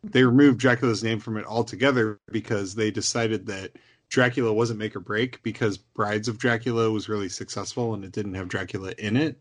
They 0.03 0.23
removed 0.23 0.59
Dracula's 0.59 1.03
name 1.03 1.19
from 1.19 1.37
it 1.37 1.45
altogether 1.45 2.19
because 2.31 2.73
they 2.73 2.89
decided 2.89 3.45
that 3.45 3.73
Dracula 4.09 4.51
wasn't 4.51 4.79
make 4.79 4.95
or 4.95 4.99
break 4.99 5.41
because 5.43 5.77
Brides 5.77 6.27
of 6.27 6.39
Dracula 6.39 6.89
was 6.89 7.07
really 7.07 7.29
successful 7.29 7.93
and 7.93 8.03
it 8.03 8.11
didn't 8.11 8.33
have 8.33 8.47
Dracula 8.47 8.93
in 8.97 9.15
it. 9.15 9.39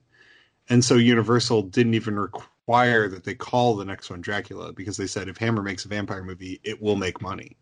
And 0.69 0.85
so 0.85 0.97
Universal 0.97 1.62
didn't 1.62 1.95
even 1.95 2.19
require 2.19 3.09
that 3.09 3.24
they 3.24 3.35
call 3.35 3.74
the 3.74 3.87
next 3.87 4.11
one 4.11 4.20
Dracula 4.20 4.73
because 4.74 4.99
they 4.99 5.07
said 5.07 5.28
if 5.28 5.39
Hammer 5.39 5.62
makes 5.62 5.87
a 5.87 5.89
vampire 5.89 6.23
movie, 6.23 6.61
it 6.62 6.81
will 6.81 6.97
make 6.97 7.23
money. 7.23 7.57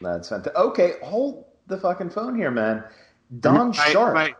That's 0.00 0.30
fantastic. 0.30 0.56
Okay, 0.56 0.94
hold 1.02 1.44
the 1.66 1.78
fucking 1.78 2.10
phone 2.10 2.34
here, 2.34 2.50
man. 2.50 2.82
Don 3.40 3.72
Sharp 3.72 4.34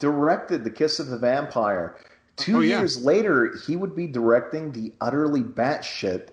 directed 0.00 0.64
The 0.64 0.70
Kiss 0.70 0.98
of 0.98 1.06
the 1.06 1.18
Vampire. 1.18 1.96
Two 2.36 2.58
oh, 2.58 2.60
years 2.60 2.98
yeah. 2.98 3.06
later, 3.06 3.54
he 3.66 3.76
would 3.76 3.94
be 3.94 4.08
directing 4.08 4.72
the 4.72 4.92
utterly 5.00 5.42
batshit, 5.42 6.28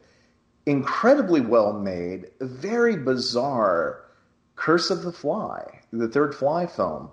incredibly 0.66 1.42
well 1.42 1.74
made, 1.74 2.32
very 2.42 2.96
bizarre 2.96 4.04
Curse 4.56 4.90
of 4.90 5.04
the 5.04 5.12
Fly, 5.12 5.82
the 5.94 6.08
third 6.08 6.34
Fly 6.34 6.66
film. 6.66 7.10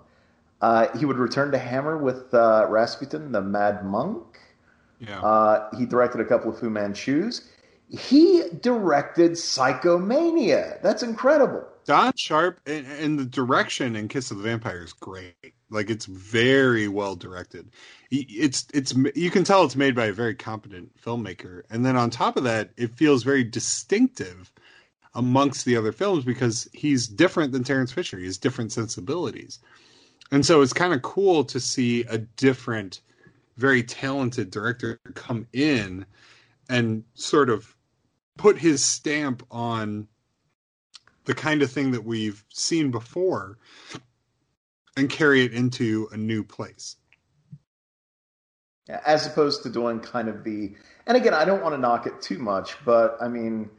Uh, 0.61 0.87
he 0.97 1.05
would 1.05 1.17
return 1.17 1.51
to 1.51 1.57
Hammer 1.57 1.97
with 1.97 2.33
uh, 2.33 2.65
Rasputin, 2.69 3.31
the 3.31 3.41
Mad 3.41 3.85
Monk. 3.85 4.39
Yeah. 4.99 5.21
Uh, 5.21 5.69
he 5.77 5.85
directed 5.85 6.21
a 6.21 6.25
couple 6.25 6.51
of 6.51 6.59
Fu 6.59 6.69
Manchus. 6.69 7.49
He 7.89 8.43
directed 8.61 9.33
Psychomania. 9.33 10.81
That's 10.81 11.03
incredible. 11.03 11.65
Don 11.85 12.13
Sharp 12.15 12.59
and, 12.65 12.87
and, 12.87 13.19
the 13.19 13.25
direction 13.25 13.95
in 13.95 14.07
Kiss 14.07 14.31
of 14.31 14.37
the 14.37 14.43
Vampire 14.43 14.83
is 14.83 14.93
great. 14.93 15.53
Like 15.69 15.89
it's 15.89 16.05
very 16.05 16.87
well 16.87 17.15
directed. 17.15 17.71
It's 18.11 18.67
it's 18.73 18.93
you 19.15 19.31
can 19.31 19.43
tell 19.43 19.63
it's 19.63 19.75
made 19.75 19.95
by 19.95 20.05
a 20.05 20.13
very 20.13 20.35
competent 20.35 20.91
filmmaker. 21.01 21.63
And 21.69 21.85
then 21.85 21.95
on 21.95 22.09
top 22.09 22.37
of 22.37 22.43
that, 22.43 22.69
it 22.77 22.95
feels 22.95 23.23
very 23.23 23.43
distinctive 23.43 24.51
amongst 25.15 25.65
the 25.65 25.77
other 25.77 25.91
films 25.91 26.23
because 26.23 26.69
he's 26.73 27.07
different 27.07 27.51
than 27.51 27.63
Terence 27.63 27.91
Fisher. 27.91 28.19
He 28.19 28.25
has 28.25 28.37
different 28.37 28.71
sensibilities. 28.71 29.59
And 30.31 30.45
so 30.45 30.61
it's 30.61 30.73
kind 30.73 30.93
of 30.93 31.01
cool 31.01 31.43
to 31.45 31.59
see 31.59 32.01
a 32.03 32.17
different 32.17 33.01
very 33.57 33.83
talented 33.83 34.51
director 34.51 34.99
come 35.13 35.47
in 35.53 36.05
and 36.69 37.03
sort 37.13 37.49
of 37.49 37.75
put 38.37 38.57
his 38.57 38.83
stamp 38.83 39.43
on 39.49 40.07
the 41.25 41.33
kind 41.33 41.61
of 41.61 41.71
thing 41.71 41.91
that 41.91 42.03
we've 42.03 42.43
seen 42.49 42.91
before 42.91 43.57
and 44.97 45.09
carry 45.09 45.43
it 45.43 45.53
into 45.53 46.07
a 46.11 46.17
new 46.17 46.43
place. 46.43 46.95
As 49.05 49.25
opposed 49.25 49.63
to 49.63 49.69
doing 49.69 49.99
kind 49.99 50.29
of 50.29 50.43
the, 50.43 50.73
and 51.07 51.17
again, 51.17 51.33
I 51.33 51.43
don't 51.43 51.63
want 51.63 51.73
to 51.73 51.79
knock 51.79 52.05
it 52.05 52.21
too 52.21 52.37
much, 52.37 52.75
but 52.85 53.17
I 53.19 53.27
mean, 53.27 53.69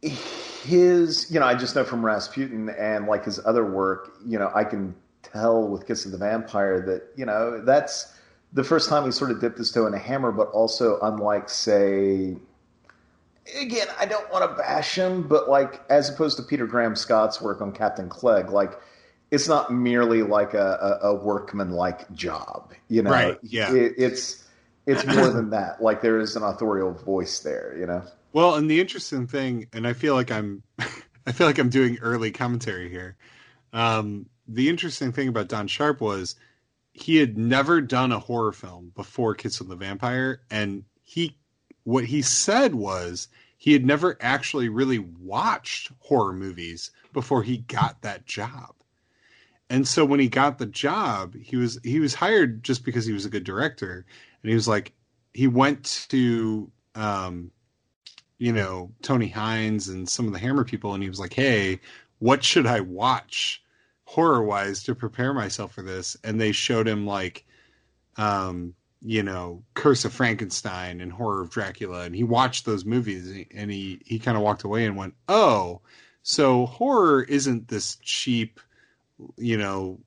his, 0.00 1.30
you 1.30 1.38
know, 1.38 1.46
I 1.46 1.54
just 1.54 1.74
know 1.74 1.84
from 1.84 2.04
Rasputin 2.04 2.70
and 2.70 3.06
like 3.06 3.24
his 3.24 3.38
other 3.44 3.64
work, 3.64 4.14
you 4.26 4.38
know, 4.38 4.50
I 4.54 4.64
can 4.64 4.94
tell 5.22 5.68
with 5.68 5.86
Kiss 5.86 6.06
of 6.06 6.12
the 6.12 6.18
Vampire 6.18 6.80
that, 6.86 7.02
you 7.16 7.26
know, 7.26 7.62
that's 7.62 8.14
the 8.52 8.64
first 8.64 8.88
time 8.88 9.04
he 9.04 9.12
sort 9.12 9.30
of 9.30 9.40
dipped 9.40 9.58
his 9.58 9.70
toe 9.70 9.86
in 9.86 9.92
a 9.92 9.98
hammer, 9.98 10.32
but 10.32 10.48
also 10.48 10.98
unlike, 11.02 11.50
say, 11.50 12.36
again, 13.60 13.88
I 13.98 14.06
don't 14.06 14.30
want 14.32 14.50
to 14.50 14.56
bash 14.56 14.94
him, 14.94 15.28
but 15.28 15.50
like 15.50 15.82
as 15.90 16.08
opposed 16.08 16.38
to 16.38 16.42
Peter 16.42 16.66
Graham 16.66 16.96
Scott's 16.96 17.42
work 17.42 17.60
on 17.60 17.72
Captain 17.72 18.08
Clegg, 18.08 18.50
like 18.50 18.72
it's 19.30 19.48
not 19.48 19.72
merely 19.72 20.22
like 20.22 20.54
a, 20.54 20.98
a, 21.02 21.08
a 21.08 21.14
workman 21.14 21.70
like 21.70 22.10
job, 22.12 22.72
you 22.88 23.02
know. 23.02 23.10
Right. 23.10 23.38
Yeah. 23.42 23.74
It, 23.74 23.94
it's 23.98 24.44
it's 24.86 25.04
more 25.04 25.28
than 25.28 25.50
that. 25.50 25.82
Like 25.82 26.00
there 26.00 26.18
is 26.18 26.34
an 26.34 26.42
authorial 26.42 26.92
voice 26.92 27.40
there, 27.40 27.76
you 27.78 27.86
know. 27.86 28.02
Well, 28.32 28.54
and 28.54 28.70
the 28.70 28.80
interesting 28.80 29.26
thing, 29.26 29.66
and 29.72 29.86
I 29.86 29.92
feel 29.92 30.14
like 30.14 30.30
I'm, 30.30 30.62
I 31.26 31.32
feel 31.32 31.46
like 31.46 31.58
I'm 31.58 31.68
doing 31.68 31.98
early 32.00 32.30
commentary 32.30 32.88
here. 32.88 33.16
Um, 33.72 34.26
the 34.46 34.68
interesting 34.70 35.12
thing 35.12 35.28
about 35.28 35.48
Don 35.48 35.66
Sharp 35.66 36.00
was 36.00 36.36
he 36.92 37.16
had 37.16 37.36
never 37.36 37.80
done 37.82 38.12
a 38.12 38.18
horror 38.18 38.52
film 38.52 38.92
before 38.96 39.34
Kiss 39.34 39.60
of 39.60 39.68
the 39.68 39.76
Vampire, 39.76 40.40
and 40.50 40.84
he 41.02 41.36
what 41.84 42.04
he 42.04 42.22
said 42.22 42.74
was 42.74 43.28
he 43.58 43.72
had 43.72 43.84
never 43.84 44.16
actually 44.20 44.68
really 44.68 44.98
watched 44.98 45.90
horror 46.00 46.32
movies 46.32 46.90
before 47.12 47.42
he 47.42 47.58
got 47.58 48.02
that 48.02 48.24
job. 48.24 48.74
And 49.70 49.86
so 49.86 50.04
when 50.04 50.20
he 50.20 50.28
got 50.28 50.58
the 50.58 50.66
job, 50.66 51.34
he 51.34 51.56
was 51.56 51.78
he 51.84 52.00
was 52.00 52.14
hired 52.14 52.62
just 52.64 52.84
because 52.84 53.04
he 53.04 53.12
was 53.12 53.26
a 53.26 53.30
good 53.30 53.44
director, 53.44 54.06
and 54.42 54.48
he 54.48 54.54
was 54.54 54.68
like 54.68 54.92
he 55.34 55.46
went 55.46 56.06
to 56.10 56.70
um, 56.94 57.50
you 58.38 58.52
know 58.52 58.92
Tony 59.02 59.28
Hinds 59.28 59.88
and 59.88 60.08
some 60.08 60.26
of 60.26 60.32
the 60.32 60.38
Hammer 60.38 60.64
people, 60.64 60.94
and 60.94 61.02
he 61.02 61.08
was 61.08 61.20
like, 61.20 61.34
"Hey, 61.34 61.80
what 62.18 62.42
should 62.42 62.66
I 62.66 62.80
watch 62.80 63.62
horror 64.04 64.42
wise 64.42 64.82
to 64.84 64.94
prepare 64.94 65.34
myself 65.34 65.74
for 65.74 65.82
this?" 65.82 66.16
And 66.24 66.40
they 66.40 66.52
showed 66.52 66.88
him 66.88 67.06
like 67.06 67.44
um, 68.16 68.74
you 69.00 69.22
know, 69.22 69.62
Curse 69.74 70.04
of 70.04 70.12
Frankenstein 70.12 71.00
and 71.00 71.12
Horror 71.12 71.42
of 71.42 71.50
Dracula, 71.50 72.02
and 72.02 72.14
he 72.14 72.24
watched 72.24 72.64
those 72.64 72.84
movies 72.84 73.46
and 73.54 73.70
he 73.70 74.00
he 74.04 74.18
kind 74.18 74.36
of 74.36 74.42
walked 74.42 74.64
away 74.64 74.86
and 74.86 74.96
went, 74.96 75.14
"Oh, 75.28 75.82
so 76.22 76.66
horror 76.66 77.22
isn't 77.22 77.68
this 77.68 77.96
cheap, 78.02 78.60
you 79.36 79.56
know, 79.56 80.00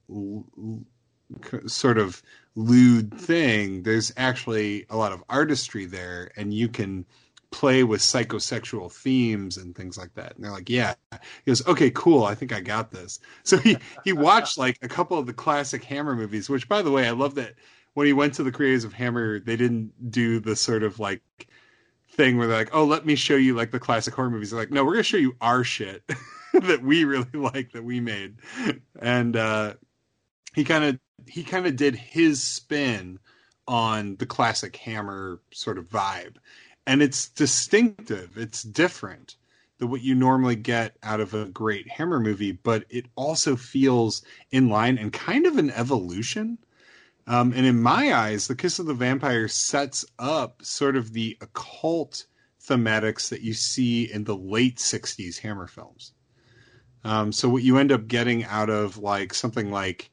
sort 1.67 1.97
of 1.97 2.21
lewd 2.55 3.13
thing. 3.19 3.83
There's 3.83 4.11
actually 4.17 4.85
a 4.89 4.97
lot 4.97 5.11
of 5.11 5.23
artistry 5.29 5.85
there, 5.85 6.31
and 6.35 6.53
you 6.53 6.67
can." 6.67 7.05
play 7.51 7.83
with 7.83 7.99
psychosexual 7.99 8.89
themes 8.89 9.57
and 9.57 9.75
things 9.75 9.97
like 9.97 10.13
that. 10.13 10.33
And 10.35 10.43
they're 10.45 10.53
like, 10.53 10.69
yeah. 10.69 10.93
He 11.11 11.51
goes, 11.51 11.67
okay, 11.67 11.91
cool. 11.91 12.23
I 12.23 12.33
think 12.33 12.53
I 12.53 12.61
got 12.61 12.91
this. 12.91 13.19
So 13.43 13.57
he, 13.57 13.77
he 14.05 14.13
watched 14.13 14.57
like 14.57 14.77
a 14.81 14.87
couple 14.87 15.17
of 15.19 15.25
the 15.25 15.33
classic 15.33 15.83
Hammer 15.83 16.15
movies, 16.15 16.49
which 16.49 16.69
by 16.69 16.81
the 16.81 16.91
way, 16.91 17.05
I 17.05 17.11
love 17.11 17.35
that 17.35 17.55
when 17.93 18.07
he 18.07 18.13
went 18.13 18.33
to 18.35 18.43
the 18.43 18.51
creators 18.51 18.83
of 18.83 18.93
Hammer, 18.93 19.39
they 19.39 19.57
didn't 19.57 20.11
do 20.11 20.39
the 20.39 20.55
sort 20.55 20.83
of 20.83 20.99
like 20.99 21.21
thing 22.11 22.37
where 22.37 22.47
they're 22.47 22.57
like, 22.57 22.73
"Oh, 22.73 22.85
let 22.85 23.05
me 23.05 23.15
show 23.15 23.35
you 23.35 23.55
like 23.55 23.71
the 23.71 23.79
classic 23.79 24.13
horror 24.13 24.29
movies." 24.29 24.51
They're 24.51 24.59
like, 24.59 24.71
"No, 24.71 24.85
we're 24.85 24.93
gonna 24.93 25.03
show 25.03 25.17
you 25.17 25.35
our 25.41 25.63
shit 25.63 26.03
that 26.61 26.81
we 26.83 27.03
really 27.03 27.27
like 27.33 27.71
that 27.73 27.83
we 27.83 27.99
made," 27.99 28.37
and 28.99 29.35
uh, 29.35 29.73
he 30.53 30.63
kind 30.63 30.83
of 30.83 30.99
he 31.27 31.43
kind 31.43 31.67
of 31.67 31.75
did 31.75 31.95
his 31.95 32.41
spin 32.41 33.19
on 33.67 34.15
the 34.17 34.25
classic 34.25 34.75
Hammer 34.77 35.41
sort 35.51 35.77
of 35.77 35.89
vibe, 35.89 36.37
and 36.85 37.01
it's 37.01 37.29
distinctive. 37.29 38.37
It's 38.37 38.63
different 38.63 39.35
than 39.77 39.89
what 39.89 40.01
you 40.01 40.15
normally 40.15 40.55
get 40.55 40.97
out 41.03 41.19
of 41.19 41.33
a 41.33 41.45
great 41.45 41.89
Hammer 41.89 42.19
movie, 42.19 42.51
but 42.51 42.85
it 42.89 43.05
also 43.15 43.55
feels 43.55 44.23
in 44.51 44.69
line 44.69 44.97
and 44.97 45.13
kind 45.13 45.45
of 45.45 45.57
an 45.57 45.71
evolution 45.71 46.57
um, 47.27 47.53
and 47.55 47.65
in 47.65 47.81
my 47.81 48.13
eyes, 48.13 48.47
The 48.47 48.55
Kiss 48.55 48.79
of 48.79 48.87
the 48.87 48.93
Vampire 48.93 49.47
sets 49.47 50.05
up 50.17 50.63
sort 50.65 50.95
of 50.95 51.13
the 51.13 51.37
occult 51.41 52.25
thematics 52.61 53.29
that 53.29 53.41
you 53.41 53.53
see 53.53 54.11
in 54.11 54.23
the 54.23 54.35
late 54.35 54.77
60s 54.77 55.39
Hammer 55.39 55.67
films. 55.67 56.13
Um, 57.03 57.31
so 57.31 57.49
what 57.49 57.63
you 57.63 57.77
end 57.77 57.91
up 57.91 58.07
getting 58.07 58.43
out 58.45 58.69
of 58.69 58.97
like 58.97 59.33
something 59.33 59.71
like 59.71 60.11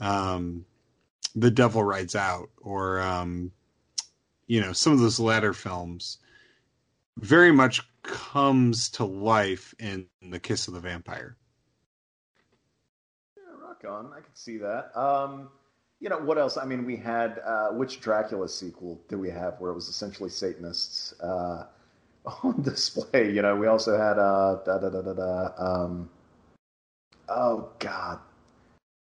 um, 0.00 0.64
The 1.34 1.50
Devil 1.50 1.84
Rides 1.84 2.16
Out 2.16 2.50
or 2.60 3.00
um, 3.00 3.52
you 4.46 4.60
know 4.60 4.72
some 4.72 4.92
of 4.92 5.00
those 5.00 5.20
latter 5.20 5.52
films 5.52 6.18
very 7.18 7.52
much 7.52 7.82
comes 8.02 8.88
to 8.90 9.04
life 9.04 9.74
in 9.78 10.06
The 10.22 10.40
Kiss 10.40 10.68
of 10.68 10.74
the 10.74 10.80
Vampire. 10.80 11.36
Yeah, 13.36 13.42
rock 13.60 13.84
on. 13.86 14.12
I 14.12 14.20
can 14.20 14.34
see 14.34 14.56
that. 14.58 14.98
Um, 14.98 15.50
you 16.00 16.08
know 16.08 16.18
what 16.18 16.38
else? 16.38 16.56
I 16.56 16.64
mean, 16.64 16.84
we 16.86 16.96
had 16.96 17.38
uh, 17.44 17.68
which 17.72 18.00
Dracula 18.00 18.48
sequel 18.48 19.00
did 19.08 19.16
we 19.16 19.30
have 19.30 19.60
where 19.60 19.70
it 19.70 19.74
was 19.74 19.88
essentially 19.88 20.30
Satanists? 20.30 21.12
Uh, 21.20 21.66
on 22.42 22.62
display. 22.62 23.32
You 23.32 23.42
know, 23.42 23.56
we 23.56 23.66
also 23.66 23.96
had 23.96 24.18
uh, 24.18 24.58
da, 24.64 24.78
da, 24.78 24.88
da, 24.88 25.02
da, 25.02 25.12
da, 25.12 25.50
um, 25.58 26.10
oh 27.28 27.68
god, 27.78 28.18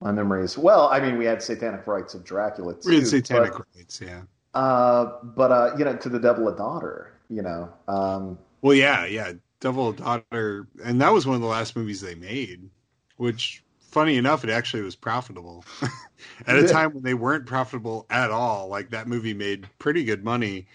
my 0.00 0.12
memories. 0.12 0.56
Well, 0.56 0.88
I 0.88 1.00
mean, 1.00 1.18
we 1.18 1.24
had 1.24 1.42
Satanic 1.42 1.86
Rites 1.86 2.14
of 2.14 2.24
Dracula. 2.24 2.74
Too, 2.74 2.88
We 2.88 2.96
had 2.96 3.06
Satanic 3.06 3.52
but, 3.52 3.66
Rites, 3.76 4.00
yeah. 4.00 4.22
uh, 4.54 5.12
but 5.22 5.52
uh, 5.52 5.76
you 5.78 5.84
know, 5.84 5.96
to 5.96 6.08
the 6.08 6.18
Devil 6.18 6.48
a 6.48 6.56
Daughter. 6.56 7.12
You 7.28 7.42
know, 7.42 7.70
um, 7.88 8.38
Well, 8.62 8.74
yeah, 8.74 9.04
yeah. 9.04 9.32
Devil 9.60 9.90
a 9.90 9.92
Daughter, 9.94 10.68
and 10.84 11.00
that 11.00 11.12
was 11.12 11.26
one 11.26 11.36
of 11.36 11.42
the 11.42 11.48
last 11.48 11.76
movies 11.76 12.00
they 12.00 12.14
made, 12.14 12.70
which, 13.16 13.62
funny 13.80 14.16
enough, 14.16 14.44
it 14.44 14.50
actually 14.50 14.82
was 14.82 14.96
profitable. 14.96 15.64
at 16.46 16.56
a 16.56 16.66
time 16.66 16.94
when 16.94 17.02
they 17.02 17.14
weren't 17.14 17.46
profitable 17.46 18.06
at 18.08 18.30
all, 18.30 18.68
like 18.68 18.90
that 18.90 19.08
movie 19.08 19.34
made 19.34 19.68
pretty 19.78 20.04
good 20.04 20.24
money. 20.24 20.66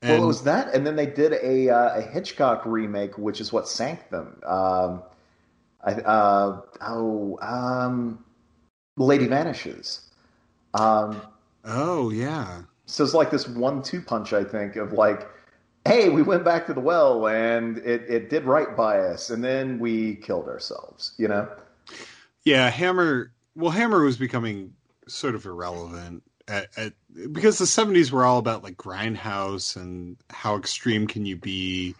And 0.00 0.14
well, 0.14 0.24
it 0.24 0.26
was 0.26 0.42
that, 0.44 0.74
and 0.74 0.84
then 0.86 0.96
they 0.96 1.06
did 1.06 1.32
a 1.34 1.70
uh, 1.70 1.98
a 1.98 2.02
Hitchcock 2.02 2.64
remake, 2.66 3.16
which 3.18 3.40
is 3.40 3.52
what 3.52 3.68
sank 3.68 4.10
them. 4.10 4.40
Um, 4.44 5.02
I, 5.84 5.92
uh, 5.92 6.60
oh, 6.80 7.38
um, 7.40 8.24
Lady 8.96 9.26
Vanishes. 9.26 10.08
Um, 10.74 11.20
oh 11.64 12.10
yeah, 12.10 12.62
so 12.86 13.04
it's 13.04 13.14
like 13.14 13.30
this 13.30 13.48
one-two 13.48 14.00
punch, 14.02 14.32
I 14.32 14.44
think, 14.44 14.76
of 14.76 14.92
like, 14.92 15.28
hey, 15.86 16.08
we 16.08 16.22
went 16.22 16.44
back 16.44 16.66
to 16.66 16.74
the 16.74 16.80
well, 16.80 17.26
and 17.26 17.78
it 17.78 18.02
it 18.08 18.30
did 18.30 18.44
right 18.44 18.76
by 18.76 18.98
us, 18.98 19.30
and 19.30 19.42
then 19.42 19.78
we 19.78 20.16
killed 20.16 20.48
ourselves. 20.48 21.14
You 21.16 21.28
know? 21.28 21.48
yeah. 22.44 22.68
Hammer. 22.70 23.32
Well, 23.54 23.70
Hammer 23.70 24.02
was 24.02 24.16
becoming 24.16 24.74
sort 25.08 25.34
of 25.34 25.44
irrelevant 25.44 26.22
at, 26.48 26.68
at 26.76 26.92
because 27.32 27.58
the 27.58 27.64
'70s 27.64 28.10
were 28.10 28.24
all 28.24 28.38
about 28.38 28.62
like 28.62 28.76
grindhouse 28.76 29.76
and 29.76 30.16
how 30.30 30.56
extreme 30.56 31.06
can 31.06 31.24
you 31.26 31.36
be, 31.36 31.94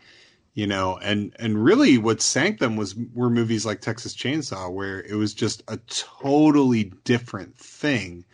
you 0.55 0.67
know, 0.67 0.99
and 0.99 1.35
and 1.39 1.63
really 1.63 1.97
what 1.99 2.21
sank 2.21 2.59
them 2.59 2.77
was 2.77 2.95
were 3.15 3.31
movies 3.31 3.65
like 3.65 3.81
Texas 3.81 4.15
Chainsaw, 4.15 4.71
where 4.71 5.03
it 5.03 5.15
was 5.15 5.33
just 5.33 5.63
a 5.69 5.79
totally 5.89 6.93
different 7.05 7.57
thing. 7.57 8.25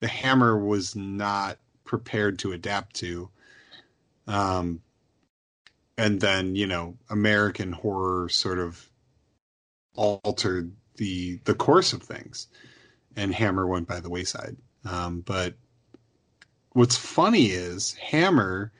The 0.00 0.08
Hammer 0.08 0.58
was 0.58 0.96
not 0.96 1.58
prepared 1.84 2.40
to 2.40 2.52
adapt 2.52 2.96
to. 2.96 3.30
Um, 4.26 4.80
and 5.96 6.20
then 6.20 6.56
you 6.56 6.66
know, 6.66 6.96
American 7.08 7.72
horror 7.72 8.28
sort 8.28 8.58
of 8.58 8.88
altered 9.94 10.72
the 10.96 11.38
the 11.44 11.54
course 11.54 11.92
of 11.92 12.02
things, 12.02 12.48
and 13.14 13.32
Hammer 13.32 13.66
went 13.66 13.86
by 13.86 14.00
the 14.00 14.10
wayside. 14.10 14.56
Um, 14.84 15.20
but 15.20 15.54
what's 16.72 16.96
funny 16.96 17.46
is 17.46 17.94
Hammer 17.94 18.72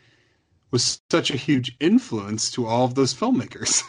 was 0.75 1.01
such 1.09 1.31
a 1.31 1.37
huge 1.37 1.77
influence 1.79 2.51
to 2.51 2.67
all 2.67 2.85
of 2.85 2.97
those 2.97 3.15
filmmakers. 3.15 3.81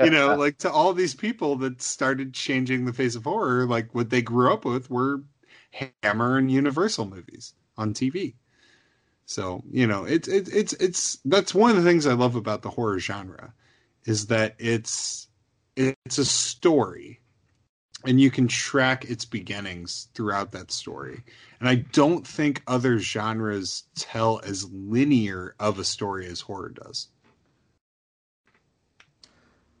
you 0.04 0.10
know, 0.10 0.34
like 0.34 0.58
to 0.58 0.68
all 0.68 0.92
these 0.92 1.14
people 1.14 1.54
that 1.54 1.80
started 1.80 2.34
changing 2.34 2.84
the 2.84 2.92
face 2.92 3.14
of 3.14 3.22
horror, 3.22 3.66
like 3.66 3.94
what 3.94 4.10
they 4.10 4.20
grew 4.20 4.52
up 4.52 4.64
with 4.64 4.90
were 4.90 5.22
Hammer 6.02 6.38
and 6.38 6.50
Universal 6.50 7.06
movies 7.06 7.54
on 7.78 7.94
TV. 7.94 8.34
So, 9.26 9.62
you 9.70 9.86
know, 9.86 10.02
it's 10.02 10.26
it's 10.26 10.50
it's 10.50 10.72
it's 10.72 11.18
that's 11.24 11.54
one 11.54 11.70
of 11.70 11.76
the 11.76 11.88
things 11.88 12.04
I 12.04 12.14
love 12.14 12.34
about 12.34 12.62
the 12.62 12.70
horror 12.70 12.98
genre 12.98 13.54
is 14.06 14.26
that 14.26 14.56
it's 14.58 15.28
it's 15.76 16.18
a 16.18 16.24
story 16.24 17.20
and 18.06 18.20
you 18.20 18.30
can 18.30 18.48
track 18.48 19.04
its 19.04 19.24
beginnings 19.24 20.08
throughout 20.14 20.52
that 20.52 20.70
story. 20.70 21.24
And 21.60 21.68
I 21.68 21.76
don't 21.76 22.26
think 22.26 22.62
other 22.66 22.98
genres 22.98 23.84
tell 23.96 24.40
as 24.44 24.70
linear 24.70 25.54
of 25.58 25.78
a 25.78 25.84
story 25.84 26.26
as 26.26 26.40
horror 26.40 26.70
does. 26.70 27.08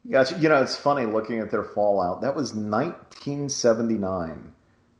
Yeah, 0.04 0.24
you 0.38 0.48
know, 0.48 0.62
it's 0.62 0.76
funny 0.76 1.04
looking 1.06 1.40
at 1.40 1.50
their 1.50 1.64
Fallout. 1.64 2.20
That 2.20 2.36
was 2.36 2.54
1979 2.54 4.52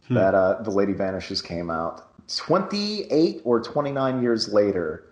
Hmm. 0.09 0.15
that 0.15 0.35
uh, 0.35 0.63
The 0.63 0.71
Lady 0.71 0.93
Vanishes 0.93 1.43
came 1.43 1.71
out. 1.71 2.03
28 2.37 3.43
or 3.45 3.61
29 3.61 4.23
years 4.23 4.53
later, 4.53 5.05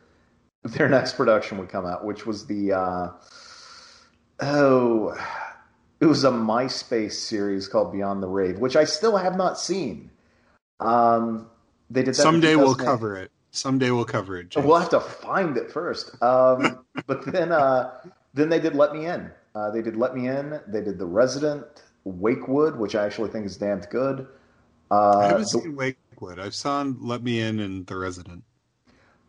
their 0.65 0.89
next 0.89 1.17
production 1.17 1.59
would 1.59 1.69
come 1.69 1.87
out, 1.87 2.05
which 2.05 2.27
was 2.27 2.47
the 2.47 2.73
uh, 2.73 3.09
oh, 4.41 5.17
it 6.05 6.09
was 6.09 6.25
a 6.25 6.31
MySpace 6.31 7.15
series 7.15 7.67
called 7.67 7.91
Beyond 7.91 8.23
the 8.23 8.29
Rave, 8.29 8.59
which 8.59 8.77
I 8.77 8.85
still 8.85 9.17
have 9.17 9.37
not 9.37 9.59
seen. 9.59 10.11
Um, 10.79 11.49
they 11.89 12.03
did 12.03 12.15
that 12.15 12.23
Someday 12.23 12.57
we'll 12.57 12.75
cover 12.75 13.17
it. 13.17 13.31
Someday 13.53 13.91
we'll 13.91 14.05
cover 14.05 14.37
it. 14.39 14.51
James. 14.51 14.67
We'll 14.67 14.79
have 14.79 14.91
to 14.91 15.01
find 15.01 15.57
it 15.57 15.73
first. 15.73 16.23
Um, 16.23 16.85
but 17.07 17.25
then, 17.25 17.53
uh, 17.53 17.91
then 18.35 18.51
they 18.51 18.61
did 18.61 18.75
Let 18.75 18.93
Me 18.93 19.07
In. 19.07 19.31
Uh, 19.55 19.71
they 19.71 19.81
did 19.81 19.97
Let 19.97 20.15
Me 20.15 20.29
In. 20.29 20.61
They 20.67 20.83
did 20.83 20.99
The 20.99 21.07
Resident, 21.07 21.65
Wakewood, 22.05 22.77
which 22.77 22.95
I 22.95 23.07
actually 23.07 23.31
think 23.31 23.47
is 23.47 23.57
damned 23.57 23.87
good. 23.91 24.27
Uh, 24.91 25.19
I 25.19 25.27
haven't 25.29 25.41
the- 25.41 25.47
seen 25.47 25.75
Wakewood. 25.75 26.39
I've 26.39 26.55
saw 26.55 26.83
Let 27.01 27.23
Me 27.23 27.41
In 27.41 27.61
and 27.61 27.87
The 27.87 27.97
Resident. 27.97 28.45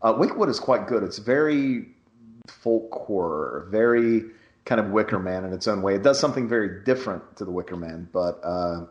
Uh, 0.02 0.14
Wakewood 0.18 0.50
is 0.50 0.60
quite 0.60 0.86
good. 0.88 1.02
It's 1.02 1.18
very 1.18 1.86
folk 2.48 2.92
horror, 2.92 3.66
very 3.70 4.24
kind 4.66 4.78
of 4.78 4.90
Wicker 4.90 5.18
Man 5.18 5.46
in 5.46 5.54
its 5.54 5.66
own 5.66 5.80
way. 5.80 5.94
It 5.94 6.02
does 6.02 6.20
something 6.20 6.46
very 6.46 6.84
different 6.84 7.38
to 7.38 7.46
the 7.46 7.50
Wicker 7.50 7.76
Man, 7.76 8.08
but 8.12 8.38
uh, 8.44 8.84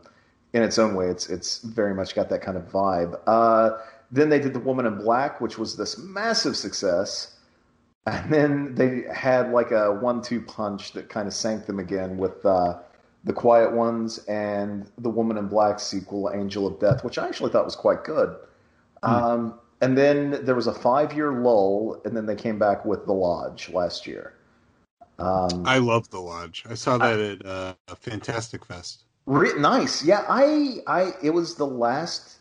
in 0.52 0.64
its 0.64 0.78
own 0.78 0.96
way, 0.96 1.06
it's 1.06 1.28
it's 1.28 1.58
very 1.58 1.94
much 1.94 2.16
got 2.16 2.28
that 2.30 2.42
kind 2.42 2.56
of 2.56 2.64
vibe. 2.64 3.16
Uh, 3.28 3.78
then 4.10 4.28
they 4.28 4.40
did 4.40 4.54
The 4.54 4.60
Woman 4.60 4.86
in 4.86 4.98
Black, 4.98 5.40
which 5.40 5.58
was 5.58 5.76
this 5.76 5.96
massive 5.98 6.56
success. 6.56 7.32
And 8.08 8.32
then 8.32 8.74
they 8.76 9.02
had 9.12 9.50
like 9.50 9.72
a 9.72 9.92
one-two 9.92 10.40
punch 10.42 10.92
that 10.92 11.08
kind 11.08 11.26
of 11.26 11.34
sank 11.34 11.66
them 11.66 11.80
again 11.80 12.16
with 12.18 12.46
uh, 12.46 12.78
the 13.24 13.32
Quiet 13.32 13.72
Ones 13.72 14.18
and 14.28 14.88
the 14.98 15.10
Woman 15.10 15.36
in 15.36 15.48
Black 15.48 15.80
sequel, 15.80 16.30
Angel 16.32 16.68
of 16.68 16.78
Death, 16.78 17.02
which 17.02 17.18
I 17.18 17.26
actually 17.26 17.50
thought 17.50 17.64
was 17.64 17.74
quite 17.74 18.04
good. 18.04 18.36
Um, 19.02 19.58
and 19.80 19.98
then 19.98 20.44
there 20.44 20.54
was 20.54 20.68
a 20.68 20.72
five-year 20.72 21.32
lull, 21.32 22.00
and 22.04 22.16
then 22.16 22.26
they 22.26 22.36
came 22.36 22.60
back 22.60 22.84
with 22.84 23.06
The 23.06 23.12
Lodge 23.12 23.70
last 23.70 24.06
year. 24.06 24.35
Um, 25.18 25.64
I 25.66 25.78
love 25.78 26.10
The 26.10 26.20
Lodge. 26.20 26.64
I 26.68 26.74
saw 26.74 26.98
that 26.98 27.18
at 27.18 27.46
uh, 27.46 27.74
Fantastic 28.00 28.64
Fest. 28.64 29.04
Re- 29.26 29.58
nice. 29.58 30.04
Yeah, 30.04 30.24
I, 30.28 30.78
I, 30.86 31.12
it 31.22 31.30
was 31.30 31.54
the 31.56 31.66
last. 31.66 32.38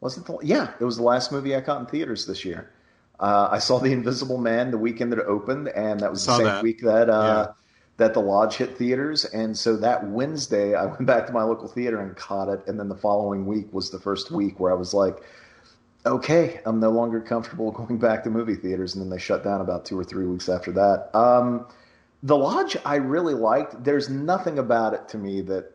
Was 0.00 0.18
it 0.18 0.26
the? 0.26 0.36
Yeah, 0.42 0.72
it 0.80 0.84
was 0.84 0.96
the 0.96 1.02
last 1.04 1.30
movie 1.30 1.54
I 1.54 1.60
caught 1.60 1.80
in 1.80 1.86
theaters 1.86 2.26
this 2.26 2.44
year. 2.44 2.72
Uh, 3.20 3.48
I 3.52 3.58
saw 3.60 3.78
The 3.78 3.92
Invisible 3.92 4.38
Man 4.38 4.72
the 4.72 4.78
weekend 4.78 5.12
that 5.12 5.20
it 5.20 5.26
opened, 5.26 5.68
and 5.68 6.00
that 6.00 6.10
was 6.10 6.26
the 6.26 6.36
same 6.36 6.46
that. 6.46 6.62
week 6.62 6.80
that 6.82 7.08
uh, 7.08 7.46
Yeah. 7.48 7.52
that 7.98 8.14
the 8.14 8.20
Lodge 8.20 8.56
hit 8.56 8.76
theaters. 8.76 9.24
And 9.26 9.56
so 9.56 9.76
that 9.76 10.08
Wednesday, 10.08 10.74
I 10.74 10.86
went 10.86 11.06
back 11.06 11.28
to 11.28 11.32
my 11.32 11.44
local 11.44 11.68
theater 11.68 12.00
and 12.00 12.16
caught 12.16 12.48
it. 12.48 12.66
And 12.66 12.80
then 12.80 12.88
the 12.88 12.96
following 12.96 13.46
week 13.46 13.72
was 13.72 13.90
the 13.90 14.00
first 14.00 14.32
week 14.32 14.58
where 14.58 14.72
I 14.72 14.74
was 14.74 14.92
like, 14.92 15.22
okay, 16.04 16.60
I'm 16.64 16.80
no 16.80 16.90
longer 16.90 17.20
comfortable 17.20 17.70
going 17.72 17.98
back 17.98 18.24
to 18.24 18.30
movie 18.30 18.54
theaters. 18.54 18.94
And 18.94 19.02
then 19.02 19.10
they 19.10 19.18
shut 19.18 19.44
down 19.44 19.60
about 19.60 19.84
two 19.84 19.98
or 19.98 20.04
three 20.04 20.26
weeks 20.26 20.48
after 20.48 20.72
that. 20.72 21.10
Um, 21.14 21.66
the 22.22 22.36
Lodge, 22.36 22.76
I 22.84 22.96
really 22.96 23.34
liked. 23.34 23.82
There's 23.82 24.08
nothing 24.08 24.58
about 24.58 24.94
it 24.94 25.08
to 25.08 25.18
me 25.18 25.40
that 25.42 25.72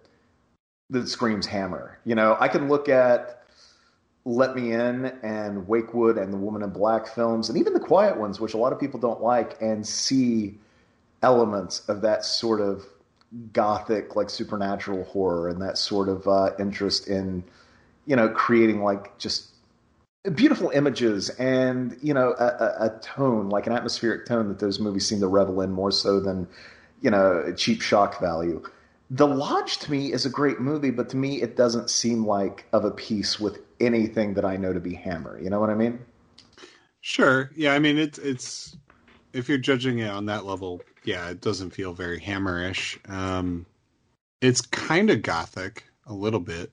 that 0.89 1.09
screams 1.09 1.45
Hammer. 1.45 1.99
You 2.05 2.15
know, 2.15 2.37
I 2.39 2.47
can 2.47 2.69
look 2.69 2.87
at 2.87 3.43
Let 4.23 4.55
Me 4.55 4.71
In 4.71 5.05
and 5.21 5.67
Wakewood 5.67 6.17
and 6.17 6.31
the 6.31 6.37
Woman 6.37 6.63
in 6.63 6.69
Black 6.69 7.07
films, 7.07 7.49
and 7.49 7.57
even 7.57 7.73
the 7.73 7.79
quiet 7.79 8.17
ones, 8.17 8.39
which 8.39 8.53
a 8.53 8.57
lot 8.57 8.71
of 8.71 8.79
people 8.79 8.99
don't 8.99 9.21
like, 9.21 9.61
and 9.61 9.85
see 9.85 10.57
elements 11.21 11.87
of 11.89 12.01
that 12.01 12.23
sort 12.23 12.61
of 12.61 12.85
gothic, 13.51 14.15
like 14.15 14.29
supernatural 14.29 15.03
horror, 15.03 15.49
and 15.49 15.61
that 15.61 15.77
sort 15.77 16.07
of 16.07 16.25
uh, 16.25 16.51
interest 16.57 17.09
in, 17.09 17.43
you 18.05 18.15
know, 18.15 18.29
creating 18.29 18.81
like 18.81 19.17
just 19.17 19.49
beautiful 20.35 20.69
images 20.71 21.29
and 21.31 21.97
you 22.01 22.13
know 22.13 22.35
a, 22.39 22.45
a, 22.45 22.85
a 22.87 22.99
tone 23.01 23.49
like 23.49 23.65
an 23.65 23.73
atmospheric 23.73 24.25
tone 24.25 24.49
that 24.49 24.59
those 24.59 24.79
movies 24.79 25.07
seem 25.07 25.19
to 25.19 25.27
revel 25.27 25.61
in 25.61 25.71
more 25.71 25.91
so 25.91 26.19
than 26.19 26.47
you 27.01 27.09
know 27.09 27.53
cheap 27.55 27.81
shock 27.81 28.19
value 28.19 28.61
the 29.09 29.25
lodge 29.27 29.77
to 29.77 29.89
me 29.89 30.11
is 30.11 30.25
a 30.25 30.29
great 30.29 30.59
movie 30.59 30.91
but 30.91 31.07
to 31.09 31.15
me 31.15 31.41
it 31.41 31.55
doesn't 31.55 31.89
seem 31.89 32.25
like 32.25 32.65
of 32.73 32.83
a 32.83 32.91
piece 32.91 33.39
with 33.39 33.59
anything 33.79 34.33
that 34.33 34.43
i 34.43 34.57
know 34.57 34.73
to 34.73 34.81
be 34.81 34.93
hammer 34.95 35.39
you 35.41 35.49
know 35.49 35.59
what 35.61 35.69
i 35.69 35.75
mean 35.75 35.99
Sure. 37.01 37.51
Yeah, 37.55 37.73
I 37.73 37.79
mean 37.79 37.97
it's 37.97 38.17
it's 38.17 38.75
if 39.33 39.47
you're 39.47 39.57
judging 39.57 39.99
it 39.99 40.09
on 40.09 40.25
that 40.25 40.45
level, 40.45 40.81
yeah, 41.05 41.29
it 41.29 41.41
doesn't 41.41 41.71
feel 41.71 41.93
very 41.93 42.19
hammerish. 42.19 42.97
Um 43.09 43.65
it's 44.41 44.61
kind 44.61 45.09
of 45.09 45.21
gothic 45.21 45.85
a 46.05 46.13
little 46.13 46.39
bit, 46.41 46.71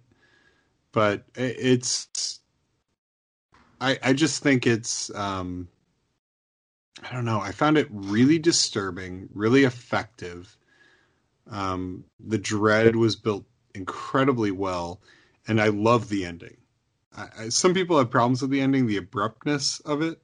but 0.93 1.25
it's 1.37 2.41
I 3.85 3.99
I 4.03 4.13
just 4.13 4.43
think 4.43 4.67
it's 4.67 5.15
um 5.15 5.69
I 7.03 7.13
don't 7.13 7.25
know. 7.25 7.41
I 7.41 7.53
found 7.53 7.77
it 7.77 7.89
really 7.91 8.39
disturbing, 8.39 9.29
really 9.35 9.65
effective. 9.65 10.57
Um 11.51 12.05
the 12.19 12.39
dread 12.39 12.97
was 12.97 13.17
built 13.17 13.45
incredibly 13.75 14.51
well 14.51 15.01
and 15.47 15.61
I 15.61 15.69
love 15.69 16.09
the 16.09 16.25
ending. 16.25 16.57
I, 17.17 17.29
I, 17.39 17.49
some 17.51 17.75
people 17.75 17.99
have 17.99 18.11
problems 18.11 18.41
with 18.43 18.51
the 18.51 18.61
ending, 18.61 18.87
the 18.87 18.97
abruptness 18.97 19.81
of 19.81 20.03
it. 20.03 20.19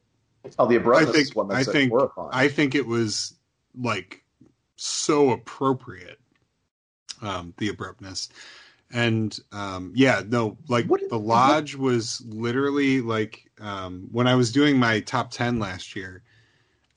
Oh, 0.59 0.67
the 0.67 0.77
abruptness 0.77 1.11
I 1.11 1.13
think 1.13 1.37
what 1.37 1.53
I 1.55 1.65
think 1.65 1.91
horrifying. 1.93 2.31
I 2.33 2.49
think 2.49 2.75
it 2.75 2.87
was 2.87 3.35
like 3.79 4.25
so 4.77 5.31
appropriate. 5.31 6.19
Um, 7.23 7.53
the 7.59 7.69
abruptness, 7.69 8.31
and 8.91 9.39
um, 9.53 9.93
yeah, 9.95 10.23
no, 10.27 10.57
like 10.69 10.87
What 10.87 11.03
the 11.11 11.19
what- 11.19 11.51
lodge 11.51 11.75
was 11.75 12.23
literally 12.27 13.03
like 13.03 13.50
um, 13.61 14.09
when 14.13 14.27
I 14.27 14.35
was 14.35 14.53
doing 14.53 14.79
my 14.79 15.01
top 15.01 15.31
ten 15.31 15.59
last 15.59 15.95
year. 15.97 16.23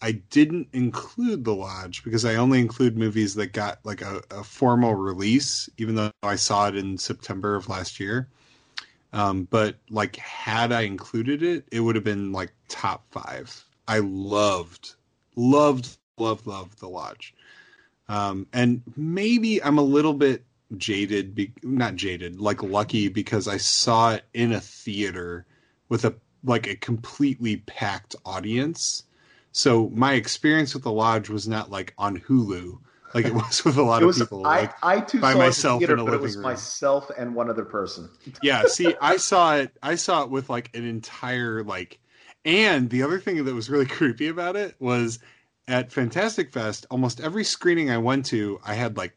I 0.02 0.12
didn't 0.12 0.68
include 0.74 1.46
the 1.46 1.56
lodge 1.56 2.04
because 2.04 2.26
I 2.26 2.36
only 2.36 2.60
include 2.60 2.98
movies 2.98 3.36
that 3.36 3.54
got 3.54 3.80
like 3.86 4.02
a, 4.02 4.22
a 4.32 4.44
formal 4.44 4.96
release, 4.96 5.70
even 5.78 5.96
though 5.96 6.12
I 6.22 6.36
saw 6.36 6.68
it 6.68 6.76
in 6.76 6.98
September 6.98 7.56
of 7.56 7.70
last 7.70 8.02
year. 8.02 8.28
Um, 9.14 9.48
but 9.50 9.78
like, 9.90 10.18
had 10.18 10.74
I 10.74 10.82
included 10.82 11.42
it, 11.42 11.66
it 11.72 11.80
would 11.80 11.96
have 11.96 12.04
been 12.04 12.34
like 12.34 12.52
top 12.68 13.06
five. 13.12 13.64
I 13.88 14.00
loved, 14.00 14.96
loved, 15.38 15.98
loved, 16.18 16.48
loved 16.48 16.80
the 16.80 16.90
lodge. 16.90 17.34
Um, 18.10 18.48
and 18.52 18.82
maybe 18.98 19.64
I'm 19.64 19.78
a 19.78 19.84
little 19.84 20.14
bit 20.14 20.44
jaded, 20.76 21.34
be, 21.34 21.54
not 21.62 21.96
jaded, 21.96 22.42
like 22.42 22.62
lucky 22.62 23.08
because 23.08 23.48
I 23.48 23.58
saw 23.58 24.16
it 24.16 24.26
in 24.34 24.52
a 24.52 24.60
theater 24.60 25.46
with 25.88 26.04
a 26.04 26.16
like 26.44 26.68
a 26.68 26.76
completely 26.76 27.58
packed 27.58 28.16
audience. 28.26 29.04
So 29.52 29.90
my 29.90 30.14
experience 30.14 30.74
with 30.74 30.84
the 30.84 30.92
lodge 30.92 31.30
was 31.30 31.48
not 31.48 31.70
like 31.72 31.94
on 31.98 32.20
Hulu, 32.20 32.80
like 33.14 33.26
it 33.28 33.34
was 33.34 33.64
with 33.64 33.78
a 33.78 33.84
lot 33.84 34.04
it 34.04 34.06
of 34.06 34.14
people. 34.14 34.46
I, 34.46 34.62
like, 34.62 34.74
I 34.84 35.00
too 35.02 35.20
by 35.20 35.34
saw 35.34 35.48
it 35.50 35.56
in 35.56 35.64
myself 35.64 35.80
theater, 35.80 35.94
in 35.94 36.00
a 36.00 36.04
but 36.04 36.14
it 36.16 36.22
living 36.22 36.22
was 36.22 36.38
room. 36.38 36.44
myself 36.44 37.12
and 37.18 37.36
one 37.36 37.50
other 37.50 37.66
person. 37.66 38.10
yeah 38.42 38.66
see 38.66 38.96
i 39.02 39.18
saw 39.18 39.56
it 39.56 39.72
i 39.82 39.96
saw 39.96 40.24
it 40.24 40.30
with 40.30 40.50
like 40.50 40.76
an 40.76 40.86
entire 40.86 41.64
like 41.64 42.00
and 42.46 42.90
the 42.90 43.04
other 43.04 43.20
thing 43.20 43.44
that 43.46 43.54
was 43.54 43.70
really 43.70 43.86
creepy 43.98 44.28
about 44.28 44.56
it 44.56 44.76
was 44.80 45.20
at 45.68 45.92
fantastic 45.92 46.52
fest 46.52 46.86
almost 46.92 47.22
every 47.22 47.44
screening 47.44 47.90
i 47.90 47.98
went 47.98 48.26
to 48.26 48.60
i 48.66 48.74
had 48.74 48.98
like 48.98 49.16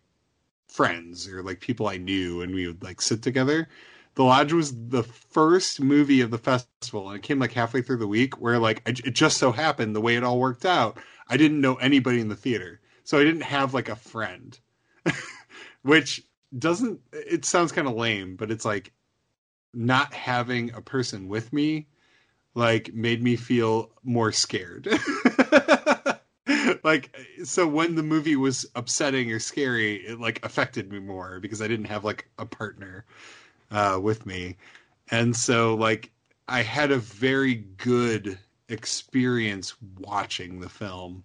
friends 0.68 1.28
or 1.28 1.42
like 1.42 1.60
people 1.60 1.88
i 1.88 1.96
knew 1.96 2.42
and 2.42 2.54
we 2.54 2.66
would 2.66 2.82
like 2.82 3.00
sit 3.00 3.22
together 3.22 3.68
the 4.16 4.24
lodge 4.24 4.52
was 4.52 4.74
the 4.88 5.02
first 5.02 5.80
movie 5.80 6.20
of 6.20 6.30
the 6.30 6.38
festival 6.38 7.08
and 7.08 7.16
it 7.18 7.22
came 7.22 7.38
like 7.38 7.52
halfway 7.52 7.80
through 7.80 7.98
the 7.98 8.06
week 8.06 8.40
where 8.40 8.58
like 8.58 8.82
it 8.86 9.14
just 9.14 9.38
so 9.38 9.52
happened 9.52 9.94
the 9.94 10.00
way 10.00 10.16
it 10.16 10.24
all 10.24 10.40
worked 10.40 10.66
out 10.66 10.98
i 11.28 11.36
didn't 11.36 11.60
know 11.60 11.76
anybody 11.76 12.20
in 12.20 12.28
the 12.28 12.36
theater 12.36 12.80
so 13.04 13.18
i 13.18 13.24
didn't 13.24 13.42
have 13.42 13.72
like 13.72 13.88
a 13.88 13.96
friend. 13.96 14.58
Which 15.82 16.24
doesn't 16.58 17.00
it 17.12 17.44
sounds 17.44 17.70
kind 17.70 17.86
of 17.86 17.94
lame 17.94 18.34
but 18.34 18.50
it's 18.50 18.64
like 18.64 18.92
not 19.72 20.12
having 20.12 20.72
a 20.72 20.80
person 20.80 21.28
with 21.28 21.52
me 21.52 21.86
like 22.54 22.92
made 22.94 23.22
me 23.22 23.36
feel 23.36 23.92
more 24.02 24.32
scared. 24.32 24.88
Like 26.84 27.16
so 27.42 27.66
when 27.66 27.96
the 27.96 28.02
movie 28.04 28.36
was 28.36 28.66
upsetting 28.76 29.32
or 29.32 29.40
scary 29.40 29.96
it 29.96 30.20
like 30.20 30.44
affected 30.44 30.90
me 30.92 31.00
more 31.00 31.40
because 31.40 31.60
i 31.60 31.66
didn't 31.66 31.86
have 31.86 32.04
like 32.04 32.28
a 32.38 32.46
partner 32.46 33.04
uh 33.70 33.98
with 34.00 34.26
me 34.26 34.56
and 35.10 35.34
so 35.36 35.74
like 35.74 36.10
i 36.48 36.62
had 36.62 36.90
a 36.90 36.98
very 36.98 37.54
good 37.54 38.38
experience 38.68 39.74
watching 39.98 40.60
the 40.60 40.68
film 40.68 41.24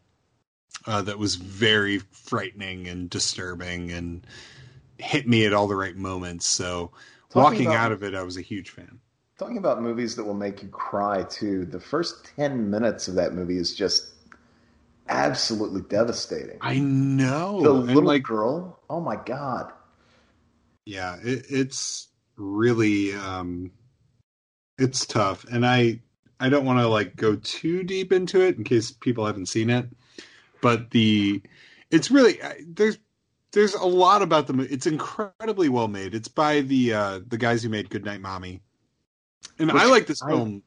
uh, 0.87 1.01
that 1.01 1.19
was 1.19 1.35
very 1.35 1.99
frightening 2.11 2.87
and 2.87 3.09
disturbing 3.09 3.91
and 3.91 4.25
hit 4.97 5.27
me 5.27 5.45
at 5.45 5.53
all 5.53 5.67
the 5.67 5.75
right 5.75 5.95
moments 5.95 6.45
so 6.47 6.91
Talking 7.29 7.41
walking 7.43 7.67
about- 7.67 7.77
out 7.77 7.91
of 7.91 8.03
it 8.03 8.15
i 8.15 8.23
was 8.23 8.37
a 8.37 8.41
huge 8.41 8.69
fan 8.71 8.99
Talking 9.37 9.57
about 9.57 9.81
movies 9.81 10.15
that 10.17 10.23
will 10.23 10.35
make 10.35 10.61
you 10.61 10.69
cry 10.69 11.23
too, 11.23 11.65
the 11.65 11.79
first 11.79 12.29
10 12.35 12.69
minutes 12.69 13.07
of 13.07 13.15
that 13.15 13.33
movie 13.33 13.57
is 13.57 13.75
just 13.75 14.09
absolutely 15.09 15.81
devastating. 15.89 16.57
i 16.61 16.77
know 16.77 17.59
the 17.63 17.73
and, 17.73 17.87
little 17.87 18.03
like 18.03 18.21
girl, 18.23 18.79
oh 18.89 18.99
my 19.01 19.15
god. 19.15 19.71
yeah 20.85 21.15
it, 21.23 21.45
it's 21.49 22.07
really 22.41 23.13
um 23.15 23.71
it's 24.77 25.05
tough. 25.05 25.45
And 25.51 25.65
i 25.65 25.99
i 26.39 26.49
don't 26.49 26.65
want 26.65 26.79
to 26.79 26.87
like 26.87 27.15
go 27.15 27.35
too 27.37 27.83
deep 27.83 28.11
into 28.11 28.41
it 28.41 28.57
in 28.57 28.63
case 28.63 28.91
people 28.91 29.25
haven't 29.25 29.47
seen 29.47 29.69
it 29.69 29.87
but 30.61 30.91
the 30.91 31.41
it's 31.91 32.11
really 32.11 32.39
there's 32.67 32.97
there's 33.53 33.73
a 33.73 33.85
lot 33.85 34.21
about 34.21 34.47
the 34.47 34.53
movie 34.53 34.73
it's 34.73 34.87
incredibly 34.87 35.69
well 35.69 35.87
made. 35.89 36.15
It's 36.15 36.29
by 36.29 36.61
the 36.61 36.93
uh 36.93 37.19
the 37.27 37.37
guys 37.37 37.63
who 37.63 37.69
made 37.69 37.89
goodnight 37.89 38.21
mommy. 38.21 38.61
And 39.59 39.71
Which 39.71 39.83
i 39.83 39.85
like 39.85 40.07
this 40.07 40.21
I 40.21 40.31
film 40.31 40.63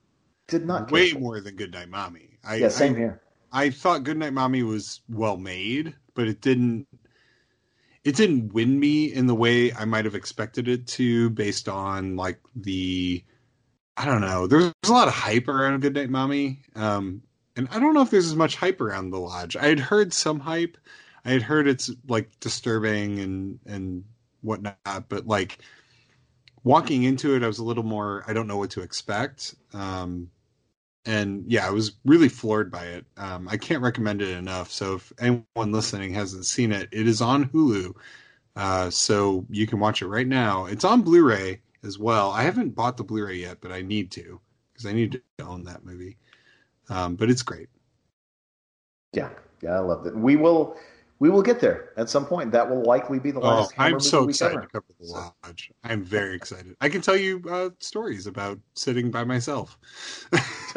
Did 0.48 0.66
not 0.66 0.92
way 0.92 1.12
more 1.12 1.40
than 1.40 1.56
goodnight 1.56 1.88
mommy. 1.88 2.38
I 2.44 2.56
Yeah, 2.56 2.68
same 2.68 2.94
I, 2.94 2.98
here. 2.98 3.20
I 3.52 3.70
thought 3.70 4.02
Goodnight 4.04 4.32
Mommy 4.32 4.62
was 4.64 5.00
well 5.08 5.36
made, 5.36 5.94
but 6.14 6.28
it 6.28 6.40
didn't 6.40 6.88
it 8.04 8.16
didn't 8.16 8.52
win 8.52 8.78
me 8.78 9.06
in 9.12 9.26
the 9.26 9.34
way 9.34 9.72
I 9.72 9.86
might 9.86 10.04
have 10.04 10.14
expected 10.14 10.68
it 10.68 10.86
to 10.88 11.30
based 11.30 11.68
on 11.68 12.16
like 12.16 12.38
the 12.54 13.24
I 13.96 14.04
don't 14.06 14.20
know. 14.20 14.46
There's, 14.46 14.72
there's 14.82 14.90
a 14.90 14.94
lot 14.94 15.08
of 15.08 15.14
hype 15.14 15.48
around 15.48 15.80
Goodnight 15.80 16.10
Mommy. 16.10 16.60
Um 16.76 17.22
and 17.56 17.68
I 17.70 17.78
don't 17.78 17.94
know 17.94 18.02
if 18.02 18.10
there's 18.10 18.26
as 18.26 18.36
much 18.36 18.56
hype 18.56 18.80
around 18.80 19.10
the 19.10 19.20
lodge. 19.20 19.56
I 19.56 19.66
had 19.66 19.80
heard 19.80 20.12
some 20.12 20.40
hype. 20.40 20.76
I 21.24 21.30
had 21.30 21.42
heard 21.42 21.66
it's 21.66 21.90
like 22.06 22.38
disturbing 22.40 23.20
and 23.20 23.58
and 23.66 24.04
whatnot, 24.42 25.08
but 25.08 25.26
like 25.26 25.58
walking 26.62 27.04
into 27.04 27.34
it, 27.36 27.42
I 27.42 27.46
was 27.46 27.58
a 27.58 27.64
little 27.64 27.84
more 27.84 28.24
I 28.26 28.34
don't 28.34 28.46
know 28.48 28.58
what 28.58 28.70
to 28.72 28.82
expect. 28.82 29.54
Um 29.72 30.30
and 31.06 31.44
yeah, 31.46 31.66
I 31.66 31.70
was 31.70 31.92
really 32.04 32.28
floored 32.28 32.70
by 32.70 32.84
it. 32.84 33.04
Um, 33.16 33.48
I 33.48 33.56
can't 33.56 33.82
recommend 33.82 34.22
it 34.22 34.36
enough. 34.36 34.70
So 34.70 34.94
if 34.94 35.12
anyone 35.18 35.72
listening 35.72 36.14
hasn't 36.14 36.46
seen 36.46 36.72
it, 36.72 36.88
it 36.92 37.06
is 37.06 37.20
on 37.20 37.48
Hulu, 37.48 37.94
uh, 38.56 38.90
so 38.90 39.46
you 39.50 39.66
can 39.66 39.80
watch 39.80 40.02
it 40.02 40.06
right 40.06 40.26
now. 40.26 40.66
It's 40.66 40.84
on 40.84 41.02
Blu-ray 41.02 41.60
as 41.82 41.98
well. 41.98 42.30
I 42.30 42.42
haven't 42.42 42.74
bought 42.74 42.96
the 42.96 43.04
Blu-ray 43.04 43.36
yet, 43.36 43.58
but 43.60 43.72
I 43.72 43.82
need 43.82 44.10
to 44.12 44.40
because 44.72 44.86
I 44.86 44.92
need 44.92 45.20
to 45.38 45.44
own 45.44 45.64
that 45.64 45.84
movie. 45.84 46.16
Um, 46.88 47.16
but 47.16 47.30
it's 47.30 47.42
great. 47.42 47.68
Yeah, 49.12 49.30
yeah, 49.62 49.76
I 49.76 49.78
loved 49.78 50.06
it. 50.06 50.16
We 50.16 50.36
will 50.36 50.76
we 51.20 51.30
will 51.30 51.42
get 51.42 51.60
there 51.60 51.90
at 51.96 52.10
some 52.10 52.26
point. 52.26 52.52
That 52.52 52.68
will 52.68 52.82
likely 52.82 53.18
be 53.18 53.30
the 53.30 53.40
Oh, 53.40 53.46
last 53.46 53.74
I'm 53.78 54.00
so 54.00 54.28
excited 54.28 54.54
cover. 54.56 54.66
to 54.66 54.68
cover 54.72 54.86
the 55.00 55.06
So- 55.06 55.34
lodge. 55.44 55.70
I'm 55.84 56.02
very 56.02 56.34
excited. 56.34 56.74
I 56.80 56.88
can 56.88 57.00
tell 57.00 57.16
you 57.16 57.42
uh, 57.50 57.70
stories 57.78 58.26
about 58.26 58.58
sitting 58.74 59.10
by 59.10 59.24
myself. 59.24 59.78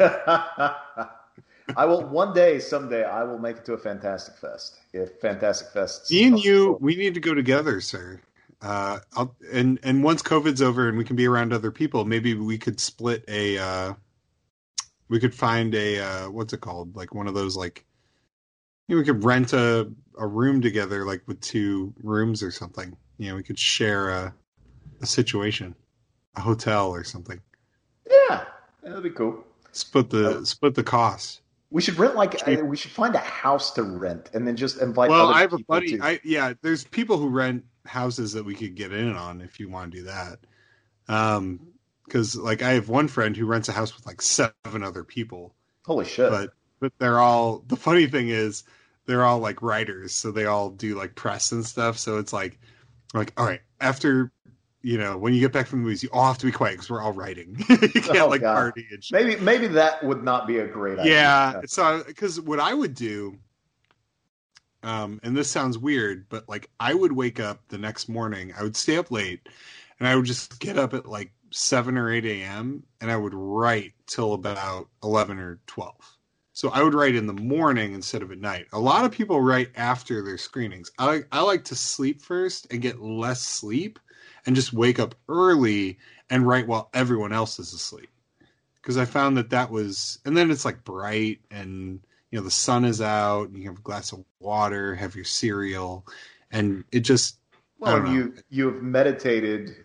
I 1.76 1.84
will 1.84 2.02
one 2.08 2.32
day, 2.32 2.58
someday, 2.60 3.04
I 3.04 3.22
will 3.24 3.38
make 3.38 3.58
it 3.58 3.64
to 3.66 3.74
a 3.74 3.78
Fantastic 3.78 4.36
Fest. 4.36 4.78
If 4.94 5.20
Fantastic 5.20 5.68
Fest, 5.68 6.10
Me 6.10 6.24
and 6.26 6.42
you, 6.42 6.78
we 6.80 6.96
need 6.96 7.14
to 7.14 7.20
go 7.20 7.34
together, 7.34 7.80
sir. 7.80 8.20
Uh, 8.62 8.98
I'll, 9.14 9.36
and 9.52 9.78
and 9.82 10.02
once 10.02 10.22
COVID's 10.22 10.62
over 10.62 10.88
and 10.88 10.96
we 10.98 11.04
can 11.04 11.14
be 11.14 11.28
around 11.28 11.52
other 11.52 11.70
people, 11.70 12.04
maybe 12.04 12.34
we 12.34 12.58
could 12.58 12.80
split 12.80 13.22
a. 13.28 13.58
Uh, 13.58 13.94
we 15.10 15.20
could 15.20 15.34
find 15.34 15.74
a 15.74 16.00
uh, 16.00 16.30
what's 16.30 16.52
it 16.52 16.60
called? 16.60 16.96
Like 16.96 17.14
one 17.14 17.28
of 17.28 17.34
those 17.34 17.56
like. 17.56 17.84
You 18.88 18.96
know, 18.96 19.00
we 19.00 19.04
could 19.04 19.24
rent 19.24 19.52
a 19.52 19.90
a 20.18 20.26
room 20.26 20.60
together, 20.60 21.04
like 21.04 21.22
with 21.26 21.40
two 21.40 21.94
rooms 22.02 22.42
or 22.42 22.50
something. 22.50 22.96
You 23.18 23.30
know, 23.30 23.36
we 23.36 23.42
could 23.42 23.58
share 23.58 24.10
a 24.10 24.34
a 25.00 25.06
situation, 25.06 25.74
a 26.34 26.40
hotel 26.40 26.90
or 26.90 27.04
something. 27.04 27.40
yeah, 28.10 28.44
that'd 28.82 29.02
be 29.02 29.10
cool. 29.10 29.44
Split 29.72 30.10
the 30.10 30.44
split 30.44 30.74
the 30.74 30.82
cost. 30.82 31.42
We 31.70 31.82
should 31.82 31.98
rent 31.98 32.16
like 32.16 32.44
Cheap. 32.44 32.60
uh, 32.60 32.64
we 32.64 32.78
should 32.78 32.90
find 32.90 33.14
a 33.14 33.18
house 33.18 33.72
to 33.74 33.82
rent 33.82 34.30
and 34.32 34.48
then 34.48 34.56
just 34.56 34.80
invite. 34.80 35.10
well, 35.10 35.28
I 35.28 35.42
have 35.42 35.52
a 35.52 35.58
buddy. 35.58 36.00
I 36.00 36.18
yeah, 36.24 36.54
there's 36.62 36.84
people 36.84 37.18
who 37.18 37.28
rent 37.28 37.64
houses 37.84 38.32
that 38.32 38.44
we 38.44 38.54
could 38.54 38.74
get 38.74 38.92
in 38.92 39.14
on 39.14 39.42
if 39.42 39.60
you 39.60 39.68
want 39.68 39.92
to 39.92 39.98
do 39.98 40.04
that. 40.04 40.38
Um, 41.08 41.60
because 42.04 42.36
like 42.36 42.62
I 42.62 42.70
have 42.70 42.88
one 42.88 43.06
friend 43.06 43.36
who 43.36 43.44
rents 43.44 43.68
a 43.68 43.72
house 43.72 43.94
with 43.94 44.06
like 44.06 44.22
seven 44.22 44.82
other 44.82 45.04
people, 45.04 45.54
Holy 45.84 46.06
shit! 46.06 46.30
but 46.30 46.50
but 46.80 46.92
they're 46.98 47.18
all. 47.18 47.64
The 47.66 47.76
funny 47.76 48.06
thing 48.06 48.30
is, 48.30 48.64
they're 49.08 49.24
all 49.24 49.40
like 49.40 49.62
writers, 49.62 50.12
so 50.12 50.30
they 50.30 50.44
all 50.44 50.70
do 50.70 50.94
like 50.94 51.16
press 51.16 51.50
and 51.50 51.64
stuff. 51.66 51.98
So 51.98 52.18
it's 52.18 52.32
like, 52.32 52.60
like 53.14 53.32
all 53.36 53.46
right, 53.46 53.62
after 53.80 54.30
you 54.82 54.98
know 54.98 55.16
when 55.18 55.32
you 55.34 55.40
get 55.40 55.50
back 55.52 55.66
from 55.66 55.80
the 55.80 55.84
movies, 55.84 56.02
you 56.04 56.10
all 56.12 56.26
have 56.28 56.38
to 56.38 56.46
be 56.46 56.52
quiet 56.52 56.74
because 56.74 56.90
we're 56.90 57.00
all 57.02 57.12
writing. 57.14 57.56
you 57.68 57.78
can't 57.78 58.18
Oh, 58.20 58.28
like 58.28 58.42
God. 58.42 58.54
party 58.54 58.86
and 58.92 59.02
shit. 59.02 59.20
maybe 59.26 59.40
maybe 59.42 59.66
that 59.68 60.04
would 60.04 60.22
not 60.22 60.46
be 60.46 60.58
a 60.58 60.66
great 60.68 60.98
idea. 60.98 61.12
Yeah. 61.12 61.60
So, 61.66 62.04
because 62.06 62.38
what 62.40 62.60
I 62.60 62.74
would 62.74 62.94
do, 62.94 63.38
um, 64.82 65.20
and 65.22 65.36
this 65.36 65.50
sounds 65.50 65.78
weird, 65.78 66.26
but 66.28 66.48
like 66.48 66.68
I 66.78 66.94
would 66.94 67.12
wake 67.12 67.40
up 67.40 67.60
the 67.68 67.78
next 67.78 68.08
morning, 68.08 68.52
I 68.56 68.62
would 68.62 68.76
stay 68.76 68.96
up 68.98 69.10
late, 69.10 69.40
and 69.98 70.06
I 70.06 70.14
would 70.14 70.26
just 70.26 70.60
get 70.60 70.78
up 70.78 70.94
at 70.94 71.06
like 71.06 71.32
seven 71.50 71.96
or 71.96 72.10
eight 72.12 72.26
a.m. 72.26 72.84
and 73.00 73.10
I 73.10 73.16
would 73.16 73.32
write 73.34 73.94
till 74.06 74.34
about 74.34 74.86
eleven 75.02 75.38
or 75.38 75.60
twelve. 75.66 76.17
So 76.58 76.70
I 76.70 76.82
would 76.82 76.92
write 76.92 77.14
in 77.14 77.28
the 77.28 77.32
morning 77.32 77.92
instead 77.92 78.20
of 78.20 78.32
at 78.32 78.40
night. 78.40 78.66
A 78.72 78.80
lot 78.80 79.04
of 79.04 79.12
people 79.12 79.40
write 79.40 79.70
after 79.76 80.24
their 80.24 80.36
screenings. 80.36 80.90
I 80.98 81.06
like 81.06 81.28
I 81.30 81.40
like 81.42 81.62
to 81.66 81.76
sleep 81.76 82.20
first 82.20 82.66
and 82.72 82.82
get 82.82 83.00
less 83.00 83.40
sleep, 83.40 84.00
and 84.44 84.56
just 84.56 84.72
wake 84.72 84.98
up 84.98 85.14
early 85.28 85.98
and 86.30 86.44
write 86.44 86.66
while 86.66 86.90
everyone 86.92 87.32
else 87.32 87.60
is 87.60 87.72
asleep. 87.72 88.10
because 88.82 88.96
I 88.96 89.04
found 89.04 89.36
that 89.36 89.50
that 89.50 89.70
was, 89.70 90.18
and 90.24 90.36
then 90.36 90.50
it's 90.50 90.64
like 90.64 90.82
bright 90.82 91.38
and 91.52 92.00
you 92.32 92.40
know 92.40 92.44
the 92.44 92.50
sun 92.50 92.84
is 92.84 93.00
out. 93.00 93.54
You 93.54 93.68
have 93.68 93.78
a 93.78 93.82
glass 93.82 94.10
of 94.10 94.24
water, 94.40 94.96
have 94.96 95.14
your 95.14 95.26
cereal, 95.26 96.08
and 96.50 96.82
it 96.90 97.00
just. 97.00 97.38
Well, 97.78 98.04
you 98.08 98.34
you 98.50 98.72
have 98.72 98.82
meditated 98.82 99.76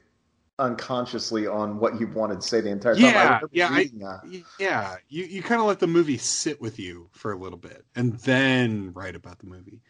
unconsciously 0.60 1.48
on 1.48 1.80
what 1.80 2.00
you 2.00 2.08
wanted 2.08 2.42
to 2.42 2.48
say 2.48 2.62
the 2.62 2.70
entire 2.70 2.96
time. 2.96 3.04
Yeah, 3.04 3.40
yeah, 3.52 3.70
I, 3.70 4.44
yeah. 4.60 4.96
You 5.10 5.24
you 5.26 5.42
kind 5.42 5.62
of 5.62 5.68
let 5.68 5.80
the 5.80 5.88
movie 5.88 6.18
sit 6.18 6.62
with 6.62 6.80
you 6.80 7.10
for 7.12 7.32
a 7.32 7.38
little 7.38 7.58
bit, 7.58 7.86
and 7.96 8.14
then 8.20 8.94
write 8.94 9.16
about 9.16 9.40
the 9.40 9.48
movie. 9.48 9.82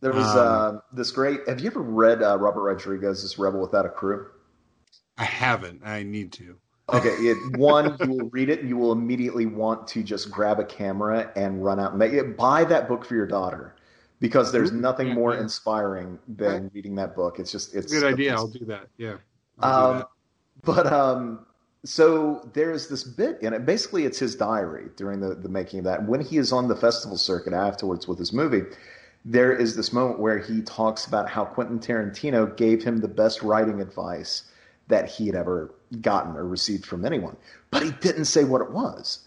There 0.00 0.12
was 0.12 0.26
um, 0.26 0.76
uh, 0.76 0.78
this 0.92 1.10
great. 1.10 1.40
Have 1.46 1.60
you 1.60 1.70
ever 1.70 1.82
read 1.82 2.22
uh, 2.22 2.38
Robert 2.38 2.62
Rodriguez's 2.62 3.38
"Rebel 3.38 3.60
Without 3.60 3.86
a 3.86 3.90
Crew"? 3.90 4.26
I 5.18 5.24
haven't. 5.24 5.82
I 5.84 6.02
need 6.02 6.32
to. 6.32 6.56
Okay, 6.92 7.10
it, 7.10 7.56
one 7.56 7.96
you 8.00 8.10
will 8.10 8.28
read 8.30 8.48
it, 8.48 8.60
and 8.60 8.68
you 8.68 8.76
will 8.76 8.92
immediately 8.92 9.46
want 9.46 9.86
to 9.88 10.02
just 10.02 10.30
grab 10.30 10.58
a 10.58 10.64
camera 10.64 11.30
and 11.36 11.64
run 11.64 11.78
out 11.78 11.90
and 11.90 11.98
make 11.98 12.12
it. 12.12 12.36
Buy 12.36 12.64
that 12.64 12.88
book 12.88 13.04
for 13.04 13.14
your 13.14 13.26
daughter 13.26 13.76
because 14.18 14.50
there's 14.52 14.72
nothing 14.72 15.14
more 15.14 15.34
inspiring 15.34 16.18
than 16.28 16.70
reading 16.74 16.96
that 16.96 17.14
book. 17.14 17.38
It's 17.38 17.52
just 17.52 17.74
it's 17.74 17.92
a 17.92 18.00
good 18.00 18.12
idea. 18.12 18.34
I'll 18.34 18.48
do 18.48 18.64
that. 18.66 18.88
Yeah. 18.96 19.16
Um. 19.62 20.04
But 20.62 20.92
um, 20.92 21.46
so 21.84 22.48
there's 22.52 22.88
this 22.88 23.04
bit 23.04 23.40
in 23.40 23.54
it. 23.54 23.64
Basically, 23.64 24.04
it's 24.04 24.18
his 24.18 24.34
diary 24.34 24.88
during 24.96 25.20
the 25.20 25.34
the 25.34 25.48
making 25.48 25.80
of 25.80 25.84
that. 25.86 26.06
When 26.06 26.20
he 26.20 26.36
is 26.36 26.52
on 26.52 26.68
the 26.68 26.76
festival 26.76 27.16
circuit 27.16 27.52
afterwards 27.52 28.06
with 28.06 28.18
his 28.18 28.32
movie, 28.32 28.62
there 29.24 29.54
is 29.54 29.76
this 29.76 29.92
moment 29.92 30.18
where 30.18 30.38
he 30.38 30.62
talks 30.62 31.06
about 31.06 31.28
how 31.30 31.44
Quentin 31.44 31.78
Tarantino 31.78 32.54
gave 32.56 32.82
him 32.82 32.98
the 32.98 33.08
best 33.08 33.42
writing 33.42 33.80
advice 33.80 34.44
that 34.88 35.08
he 35.08 35.26
had 35.26 35.36
ever 35.36 35.72
gotten 36.00 36.36
or 36.36 36.46
received 36.46 36.84
from 36.84 37.04
anyone, 37.04 37.36
but 37.70 37.82
he 37.82 37.92
didn't 38.00 38.24
say 38.26 38.44
what 38.44 38.60
it 38.60 38.70
was. 38.72 39.20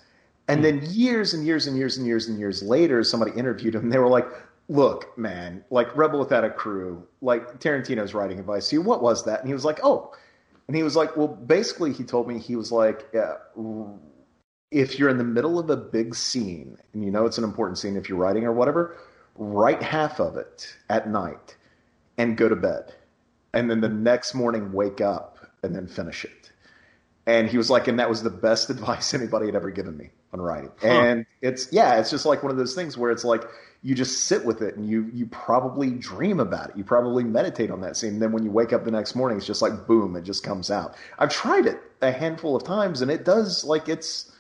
And 0.48 0.64
then 0.64 0.82
years 0.84 1.34
and 1.34 1.46
years 1.46 1.68
and 1.68 1.78
years 1.78 1.98
and 1.98 2.06
years 2.06 2.28
and 2.28 2.38
years 2.38 2.62
later, 2.62 3.04
somebody 3.04 3.32
interviewed 3.32 3.76
him. 3.76 3.84
And 3.84 3.92
they 3.92 3.98
were 3.98 4.10
like, 4.10 4.28
"Look, 4.68 5.18
man, 5.18 5.64
like 5.72 5.96
Rebel 5.96 6.20
Without 6.20 6.44
a 6.44 6.50
Crew, 6.50 7.08
like 7.22 7.60
Tarantino's 7.60 8.14
writing 8.14 8.40
advice 8.40 8.70
to 8.70 8.76
you. 8.76 8.82
What 8.82 9.02
was 9.02 9.24
that?" 9.26 9.40
And 9.40 9.48
he 9.48 9.54
was 9.54 9.66
like, 9.66 9.80
"Oh." 9.84 10.14
And 10.68 10.78
he 10.78 10.84
was 10.84 10.96
like, 10.96 11.18
"Well, 11.18 11.28
basically, 11.28 11.94
he 11.94 12.04
told 12.04 12.28
me 12.28 12.40
he 12.40 12.56
was 12.56 12.72
like." 12.72 13.08
Yeah, 13.14 13.36
if 14.72 14.98
you're 14.98 15.10
in 15.10 15.20
the 15.20 15.24
middle 15.24 15.60
of 15.60 15.70
a 15.70 15.78
big 15.78 16.16
scene 16.16 16.78
and 16.94 17.06
you 17.06 17.12
know 17.12 17.28
it's 17.28 17.38
an 17.38 17.44
important 17.44 17.78
scene 17.78 17.96
if 17.96 18.10
you're 18.10 18.18
writing 18.18 18.44
or 18.44 18.52
whatever, 18.52 18.98
write 19.36 19.84
half 19.84 20.20
of 20.20 20.36
it 20.36 20.76
at 20.90 21.08
night 21.08 21.56
and 22.18 22.38
go 22.38 22.50
to 22.50 22.56
bed. 22.56 22.94
And 23.54 23.70
then 23.70 23.82
the 23.82 23.90
next 23.90 24.34
morning, 24.34 24.72
wake 24.74 25.00
up 25.00 25.38
and 25.62 25.76
then 25.76 25.88
finish 25.88 26.26
it. 26.26 26.52
And 27.28 27.48
he 27.48 27.58
was 27.58 27.70
like, 27.70 27.88
and 27.88 28.00
that 28.00 28.10
was 28.10 28.24
the 28.24 28.32
best 28.32 28.70
advice 28.72 29.14
anybody 29.14 29.46
had 29.46 29.56
ever 29.56 29.70
given 29.70 29.96
me 29.96 30.10
on 30.34 30.42
writing. 30.42 30.72
Huh. 30.82 30.88
And 30.88 31.26
it's, 31.42 31.72
yeah, 31.72 32.00
it's 32.00 32.10
just 32.10 32.26
like 32.26 32.44
one 32.44 32.52
of 32.52 32.58
those 32.58 32.76
things 32.76 32.98
where 32.98 33.12
it's 33.12 33.24
like, 33.24 33.44
you 33.82 33.94
just 33.96 34.26
sit 34.26 34.46
with 34.46 34.62
it 34.62 34.78
and 34.78 34.88
you, 34.88 35.10
you 35.14 35.26
probably 35.28 35.92
dream 35.92 36.40
about 36.40 36.70
it. 36.70 36.78
You 36.78 36.84
probably 36.84 37.24
meditate 37.24 37.70
on 37.70 37.82
that 37.82 37.98
scene. 37.98 38.14
And 38.14 38.22
then 38.22 38.32
when 38.32 38.44
you 38.44 38.52
wake 38.52 38.72
up 38.72 38.86
the 38.86 38.92
next 38.92 39.14
morning, 39.14 39.38
it's 39.38 39.46
just 39.46 39.62
like, 39.62 39.86
boom, 39.86 40.16
it 40.16 40.24
just 40.24 40.44
comes 40.44 40.72
out. 40.72 40.96
I've 41.20 41.30
tried 41.30 41.66
it 41.66 41.80
a 42.02 42.12
handful 42.12 42.56
of 42.56 42.64
times 42.64 43.02
and 43.02 43.12
it 43.12 43.26
does 43.26 43.64
like 43.64 43.90
it's, 43.90 44.32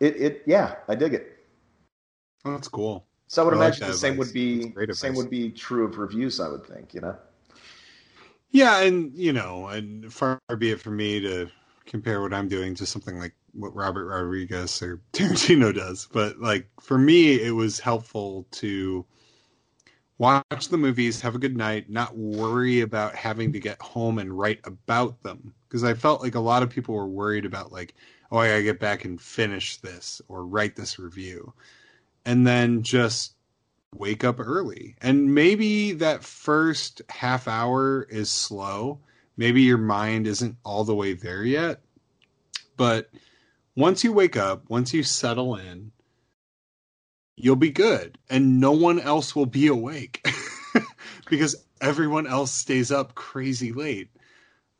it, 0.00 0.16
it, 0.16 0.42
yeah, 0.46 0.76
I 0.88 0.94
dig 0.94 1.14
it. 1.14 1.38
Oh, 2.44 2.52
that's 2.52 2.68
cool. 2.68 3.06
So 3.26 3.42
I 3.42 3.44
would 3.46 3.54
I 3.54 3.56
imagine 3.56 3.82
like 3.82 3.92
the 3.92 3.98
same 3.98 4.16
would 4.16 4.32
be 4.32 4.74
same 4.92 5.14
would 5.14 5.30
be 5.30 5.50
true 5.50 5.86
of 5.86 5.98
reviews. 5.98 6.38
I 6.40 6.48
would 6.48 6.66
think, 6.66 6.94
you 6.94 7.00
know. 7.00 7.16
Yeah, 8.50 8.82
and 8.82 9.12
you 9.16 9.32
know, 9.32 9.66
and 9.66 10.12
far 10.12 10.40
be 10.56 10.70
it 10.70 10.80
from 10.80 10.96
me 10.96 11.20
to 11.20 11.48
compare 11.86 12.20
what 12.20 12.32
I'm 12.32 12.48
doing 12.48 12.74
to 12.76 12.86
something 12.86 13.18
like 13.18 13.34
what 13.54 13.74
Robert 13.74 14.06
Rodriguez 14.06 14.82
or 14.82 15.00
Tarantino 15.12 15.74
does, 15.74 16.08
but 16.12 16.40
like 16.40 16.68
for 16.80 16.98
me, 16.98 17.40
it 17.40 17.52
was 17.52 17.80
helpful 17.80 18.46
to 18.52 19.04
watch 20.18 20.68
the 20.68 20.78
movies, 20.78 21.20
have 21.20 21.34
a 21.34 21.40
good 21.40 21.56
night, 21.56 21.90
not 21.90 22.16
worry 22.16 22.80
about 22.80 23.14
having 23.14 23.52
to 23.52 23.60
get 23.60 23.80
home 23.80 24.18
and 24.18 24.36
write 24.36 24.60
about 24.64 25.22
them 25.22 25.54
because 25.68 25.84
I 25.84 25.94
felt 25.94 26.22
like 26.22 26.36
a 26.36 26.40
lot 26.40 26.62
of 26.62 26.70
people 26.70 26.94
were 26.94 27.08
worried 27.08 27.44
about 27.44 27.72
like, 27.72 27.94
oh, 28.30 28.38
I 28.38 28.48
gotta 28.48 28.62
get 28.62 28.80
back 28.80 29.04
and 29.04 29.20
finish 29.20 29.78
this 29.78 30.22
or 30.28 30.46
write 30.46 30.76
this 30.76 30.98
review, 30.98 31.52
and 32.24 32.46
then 32.46 32.82
just 32.82 33.34
wake 33.94 34.24
up 34.24 34.40
early. 34.40 34.96
And 35.00 35.34
maybe 35.34 35.92
that 35.92 36.24
first 36.24 37.02
half 37.08 37.48
hour 37.48 38.06
is 38.10 38.30
slow. 38.30 39.00
Maybe 39.36 39.62
your 39.62 39.78
mind 39.78 40.26
isn't 40.26 40.56
all 40.64 40.84
the 40.84 40.94
way 40.94 41.14
there 41.14 41.44
yet. 41.44 41.80
But 42.76 43.10
once 43.76 44.04
you 44.04 44.12
wake 44.12 44.36
up, 44.36 44.68
once 44.68 44.94
you 44.94 45.02
settle 45.02 45.56
in, 45.56 45.92
you'll 47.36 47.56
be 47.56 47.70
good. 47.70 48.18
And 48.30 48.60
no 48.60 48.72
one 48.72 49.00
else 49.00 49.34
will 49.34 49.46
be 49.46 49.66
awake 49.66 50.26
because 51.28 51.56
everyone 51.80 52.26
else 52.26 52.52
stays 52.52 52.90
up 52.90 53.14
crazy 53.14 53.72
late. 53.72 54.10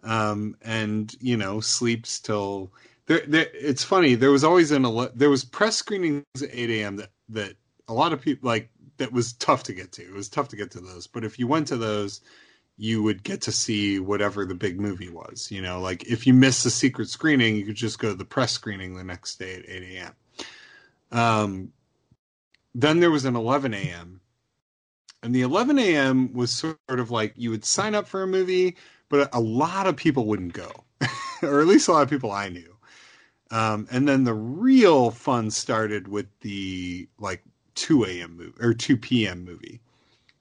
Um, 0.03 0.57
and, 0.63 1.15
you 1.21 1.37
know, 1.37 1.61
sleeps 1.61 2.21
till. 2.21 2.73
There, 3.07 3.23
there, 3.27 3.49
it's 3.53 3.85
funny. 3.85 4.15
There 4.15 4.31
was 4.31 4.45
always 4.45 4.71
an 4.71 4.83
there 5.15 5.31
was 5.31 5.45
press 5.45 5.77
screenings 5.77 6.25
at 6.43 6.49
eight 6.53 6.71
a.m. 6.71 6.97
that 6.97 7.11
that 7.31 7.55
a 7.87 7.93
lot 7.93 8.13
of 8.13 8.21
people 8.21 8.47
like 8.49 8.71
that 8.97 9.13
was 9.13 9.35
tough 9.35 9.63
to 9.65 9.75
get 9.75 9.93
to. 9.93 10.03
It 10.03 10.13
was 10.13 10.29
tough 10.29 10.49
to 10.49 10.57
get 10.57 10.71
to 10.73 10.81
those. 10.81 11.07
But 11.07 11.25
if 11.25 11.39
you 11.39 11.47
went 11.47 11.67
to 11.69 11.77
those, 11.77 12.23
you 12.77 13.03
would 13.03 13.23
get 13.23 13.41
to 13.43 13.53
see 13.53 13.99
whatever 14.01 14.45
the 14.45 14.55
big 14.55 14.81
movie 14.81 15.09
was. 15.11 15.51
You 15.51 15.63
know, 15.63 15.81
like 15.81 16.05
if 16.05 16.27
you 16.27 16.35
missed 16.35 16.65
the 16.65 16.71
secret 16.71 17.09
screening, 17.09 17.57
you 17.57 17.65
could 17.65 17.77
just 17.77 17.99
go 17.99 18.11
to 18.11 18.15
the 18.15 18.25
press 18.25 18.53
screening 18.53 18.97
the 18.97 19.05
next 19.05 19.39
day 19.39 19.55
at 19.55 19.69
8 19.69 19.83
a.m. 19.83 20.15
Um, 21.13 21.73
then 22.75 23.01
there 23.01 23.11
was 23.11 23.25
an 23.25 23.37
11 23.37 23.73
a.m. 23.75 24.21
And 25.23 25.35
the 25.35 25.43
11 25.43 25.79
a.m. 25.79 26.33
was 26.35 26.53
sort 26.53 26.77
of 26.89 27.11
like 27.11 27.33
you 27.37 27.51
would 27.51 27.65
sign 27.65 27.95
up 27.95 28.07
for 28.07 28.23
a 28.23 28.27
movie, 28.27 28.77
but 29.09 29.29
a 29.33 29.41
lot 29.41 29.87
of 29.87 29.97
people 29.97 30.27
wouldn't 30.27 30.53
go, 30.53 30.71
or 31.43 31.61
at 31.61 31.67
least 31.67 31.89
a 31.89 31.93
lot 31.93 32.03
of 32.03 32.11
people 32.11 32.33
I 32.33 32.49
knew. 32.49 32.77
Um, 33.51 33.87
and 33.91 34.09
then 34.09 34.25
the 34.25 34.35
real 34.35 35.11
fun 35.11 35.51
started 35.51 36.09
with 36.09 36.27
the 36.41 37.09
like 37.19 37.43
2 37.77 38.05
a.m. 38.05 38.37
movie 38.37 38.55
or 38.61 38.75
2 38.75 38.97
p.m. 38.97 39.45
movie. 39.45 39.81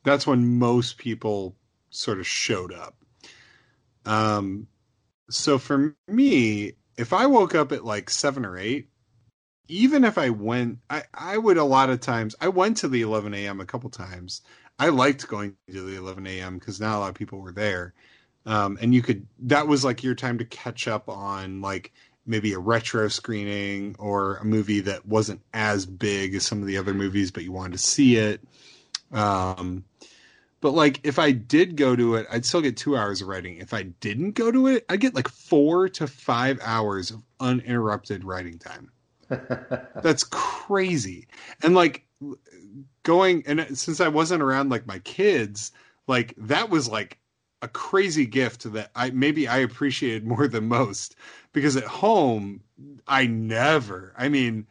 That's 0.04 0.28
when 0.28 0.58
most 0.58 0.98
people 0.98 1.56
sort 1.94 2.20
of 2.20 2.28
showed 2.28 2.74
up. 2.74 2.96
Um, 4.06 4.68
so 5.30 5.58
for 5.58 5.96
me, 6.08 6.74
if 6.98 7.14
I 7.14 7.26
woke 7.26 7.56
up 7.56 7.72
at 7.72 7.86
like 7.86 8.10
seven 8.10 8.46
or 8.46 8.58
eight, 8.58 8.90
even 9.68 10.04
if 10.04 10.18
I 10.18 10.30
went, 10.30 10.80
I, 10.90 11.04
I 11.14 11.38
would 11.38 11.58
a 11.58 11.64
lot 11.64 11.90
of 11.90 12.02
times, 12.02 12.36
I 12.42 12.50
went 12.50 12.78
to 12.78 12.88
the 12.88 13.02
11 13.02 13.34
a.m. 13.34 13.62
a 13.62 13.66
couple 13.66 13.90
times. 13.90 14.42
I 14.78 14.90
liked 14.90 15.28
going 15.28 15.56
to 15.72 15.82
the 15.82 15.96
11 15.96 16.28
a.m. 16.28 16.58
because 16.58 16.80
not 16.80 16.98
a 16.98 17.00
lot 17.00 17.10
of 17.10 17.16
people 17.16 17.40
were 17.40 17.54
there. 17.54 17.94
Um, 18.46 18.78
and 18.82 18.94
you 18.94 19.02
could, 19.02 19.26
that 19.40 19.68
was 19.68 19.86
like 19.86 20.04
your 20.04 20.16
time 20.16 20.40
to 20.40 20.46
catch 20.46 20.88
up 20.88 21.08
on 21.08 21.62
like 21.62 21.94
maybe 22.26 22.54
a 22.54 22.60
retro 22.60 23.08
screening 23.08 23.96
or 24.00 24.38
a 24.38 24.46
movie 24.46 24.82
that 24.82 25.06
wasn't 25.06 25.42
as 25.54 25.86
big 25.86 26.36
as 26.36 26.46
some 26.46 26.62
of 26.62 26.68
the 26.68 26.78
other 26.78 26.94
movies, 26.94 27.32
but 27.32 27.44
you 27.44 27.52
wanted 27.52 27.74
to 27.74 27.78
see 27.78 28.18
it. 28.18 28.42
Um, 29.12 29.86
but 30.64 30.74
like 30.74 31.02
if 31.04 31.20
I 31.20 31.32
did 31.32 31.76
go 31.76 31.94
to 31.94 32.16
it, 32.16 32.26
I'd 32.32 32.46
still 32.46 32.62
get 32.62 32.78
two 32.78 32.96
hours 32.96 33.22
of 33.22 33.28
writing. 33.28 33.58
If 33.58 33.74
I 33.74 33.84
didn't 33.84 34.32
go 34.32 34.50
to 34.50 34.68
it, 34.68 34.86
I'd 34.88 35.02
get 35.02 35.14
like 35.14 35.28
four 35.28 35.90
to 35.90 36.08
five 36.08 36.58
hours 36.64 37.12
of 37.12 37.22
uninterrupted 37.42 38.24
writing 38.24 38.60
time. 38.60 38.90
That's 39.28 40.24
crazy. 40.24 41.28
And 41.64 41.76
like 41.76 42.08
going 43.04 43.44
and 43.46 43.60
uh, 43.60 43.76
since 43.76 44.00
I 44.00 44.08
wasn't 44.08 44.42
around 44.42 44.70
like 44.70 44.88
my 44.88 45.00
kids, 45.00 45.74
like 46.08 46.34
that 46.38 46.70
was 46.70 46.88
like 46.88 47.20
a 47.62 47.68
crazy 47.68 48.26
gift 48.26 48.72
that 48.72 48.90
I 48.96 49.10
maybe 49.10 49.50
I 49.50 49.58
appreciated 49.58 50.26
more 50.26 50.48
than 50.48 50.70
most 50.70 51.18
because 51.52 51.76
at 51.76 51.84
home 51.84 52.62
I 53.06 53.28
never 53.28 54.14
I 54.18 54.30
mean 54.30 54.66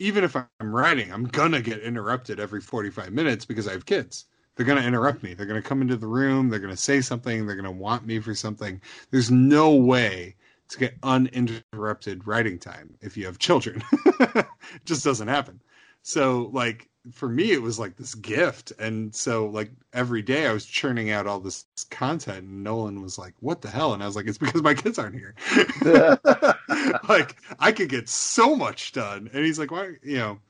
even 0.00 0.24
if 0.24 0.34
I'm 0.34 0.48
writing 0.74 1.12
I'm 1.12 1.26
gonna 1.26 1.62
get 1.62 1.78
interrupted 1.78 2.40
every 2.40 2.60
45 2.60 3.12
minutes 3.12 3.44
because 3.44 3.68
I 3.68 3.72
have 3.72 3.86
kids 3.86 4.24
they're 4.58 4.66
gonna 4.66 4.82
interrupt 4.82 5.22
me. 5.22 5.34
They're 5.34 5.46
gonna 5.46 5.62
come 5.62 5.80
into 5.82 5.96
the 5.96 6.08
room. 6.08 6.48
They're 6.50 6.58
gonna 6.58 6.76
say 6.76 7.00
something. 7.00 7.46
They're 7.46 7.54
gonna 7.54 7.70
want 7.70 8.04
me 8.04 8.18
for 8.18 8.34
something. 8.34 8.80
There's 9.12 9.30
no 9.30 9.72
way 9.76 10.34
to 10.70 10.78
get 10.78 10.96
uninterrupted 11.04 12.26
writing 12.26 12.58
time 12.58 12.96
if 13.00 13.16
you 13.16 13.24
have 13.26 13.38
children. 13.38 13.82
It 14.74 14.84
just 14.84 15.04
doesn't 15.04 15.28
happen. 15.28 15.62
So 16.02 16.50
like 16.52 16.88
for 17.12 17.28
me 17.28 17.52
it 17.52 17.62
was 17.62 17.78
like 17.78 17.96
this 17.96 18.16
gift. 18.16 18.72
And 18.80 19.14
so 19.14 19.46
like 19.46 19.70
every 19.92 20.22
day 20.22 20.46
i 20.48 20.52
was 20.52 20.66
churning 20.66 21.10
out 21.10 21.26
all 21.28 21.40
this 21.40 21.64
content 21.90 22.40
and 22.40 22.64
nolan 22.64 23.00
was 23.00 23.16
like 23.16 23.34
what 23.40 23.62
the 23.62 23.70
hell? 23.70 23.94
And 23.94 24.02
i 24.02 24.06
was 24.06 24.16
like 24.16 24.26
it's 24.26 24.38
because 24.38 24.60
my 24.62 24.74
kids 24.74 24.98
aren't 24.98 25.14
here. 25.14 25.36
Like 27.08 27.36
i 27.60 27.70
could 27.72 27.88
get 27.88 28.08
so 28.08 28.56
much 28.56 28.92
done. 28.92 29.30
And 29.32 29.44
he's 29.44 29.58
like 29.58 29.70
why 29.70 29.94
you 30.02 30.18
know 30.18 30.40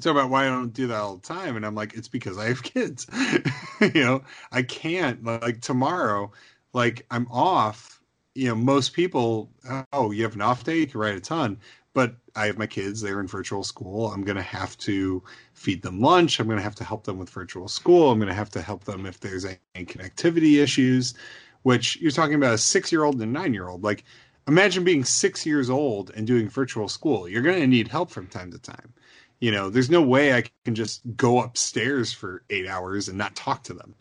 talk 0.00 0.12
about 0.12 0.30
why 0.30 0.46
i 0.46 0.48
don't 0.48 0.72
do 0.72 0.86
that 0.86 1.00
all 1.00 1.16
the 1.16 1.22
time 1.26 1.56
and 1.56 1.66
i'm 1.66 1.74
like 1.74 1.94
it's 1.94 2.08
because 2.08 2.38
i 2.38 2.46
have 2.46 2.62
kids 2.62 3.06
you 3.80 4.02
know 4.02 4.22
i 4.50 4.62
can't 4.62 5.22
like 5.24 5.60
tomorrow 5.60 6.30
like 6.72 7.04
i'm 7.10 7.26
off 7.30 8.00
you 8.34 8.48
know 8.48 8.54
most 8.54 8.94
people 8.94 9.50
oh 9.92 10.10
you 10.10 10.22
have 10.22 10.34
an 10.34 10.40
off 10.40 10.64
day 10.64 10.78
you 10.78 10.86
can 10.86 11.00
write 11.00 11.16
a 11.16 11.20
ton 11.20 11.58
but 11.94 12.14
I 12.34 12.46
have 12.46 12.58
my 12.58 12.66
kids, 12.66 13.00
they're 13.00 13.20
in 13.20 13.26
virtual 13.26 13.64
school. 13.64 14.10
I'm 14.10 14.22
going 14.22 14.36
to 14.36 14.42
have 14.42 14.76
to 14.78 15.22
feed 15.52 15.82
them 15.82 16.00
lunch. 16.00 16.40
I'm 16.40 16.46
going 16.46 16.58
to 16.58 16.62
have 16.62 16.74
to 16.76 16.84
help 16.84 17.04
them 17.04 17.18
with 17.18 17.28
virtual 17.30 17.68
school. 17.68 18.10
I'm 18.10 18.18
going 18.18 18.28
to 18.28 18.34
have 18.34 18.50
to 18.50 18.62
help 18.62 18.84
them 18.84 19.04
if 19.04 19.20
there's 19.20 19.44
any 19.44 19.84
connectivity 19.84 20.62
issues, 20.62 21.14
which 21.62 22.00
you're 22.00 22.10
talking 22.10 22.34
about 22.34 22.54
a 22.54 22.58
six 22.58 22.90
year 22.90 23.04
old 23.04 23.20
and 23.20 23.24
a 23.24 23.26
nine 23.26 23.52
year 23.52 23.68
old. 23.68 23.84
Like, 23.84 24.04
imagine 24.48 24.84
being 24.84 25.04
six 25.04 25.44
years 25.44 25.68
old 25.68 26.10
and 26.14 26.26
doing 26.26 26.48
virtual 26.48 26.88
school. 26.88 27.28
You're 27.28 27.42
going 27.42 27.60
to 27.60 27.66
need 27.66 27.88
help 27.88 28.10
from 28.10 28.26
time 28.26 28.50
to 28.52 28.58
time. 28.58 28.94
You 29.42 29.50
know, 29.50 29.70
there's 29.70 29.90
no 29.90 30.02
way 30.02 30.34
I 30.34 30.44
can 30.64 30.76
just 30.76 31.02
go 31.16 31.42
upstairs 31.42 32.12
for 32.12 32.44
eight 32.48 32.68
hours 32.68 33.08
and 33.08 33.18
not 33.18 33.34
talk 33.34 33.64
to 33.64 33.74
them. 33.74 33.96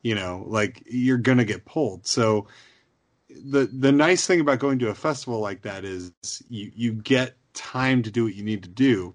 You 0.00 0.14
know, 0.14 0.42
like 0.46 0.82
you're 0.86 1.18
going 1.18 1.36
to 1.36 1.44
get 1.44 1.66
pulled. 1.66 2.06
So, 2.06 2.46
the 3.28 3.66
the 3.66 3.92
nice 3.92 4.26
thing 4.26 4.40
about 4.40 4.58
going 4.58 4.78
to 4.78 4.88
a 4.88 4.94
festival 4.94 5.38
like 5.40 5.60
that 5.62 5.84
is 5.84 6.12
you 6.48 6.72
you 6.74 6.92
get 6.94 7.36
time 7.52 8.02
to 8.04 8.10
do 8.10 8.24
what 8.24 8.34
you 8.34 8.42
need 8.42 8.62
to 8.62 8.70
do 8.70 9.14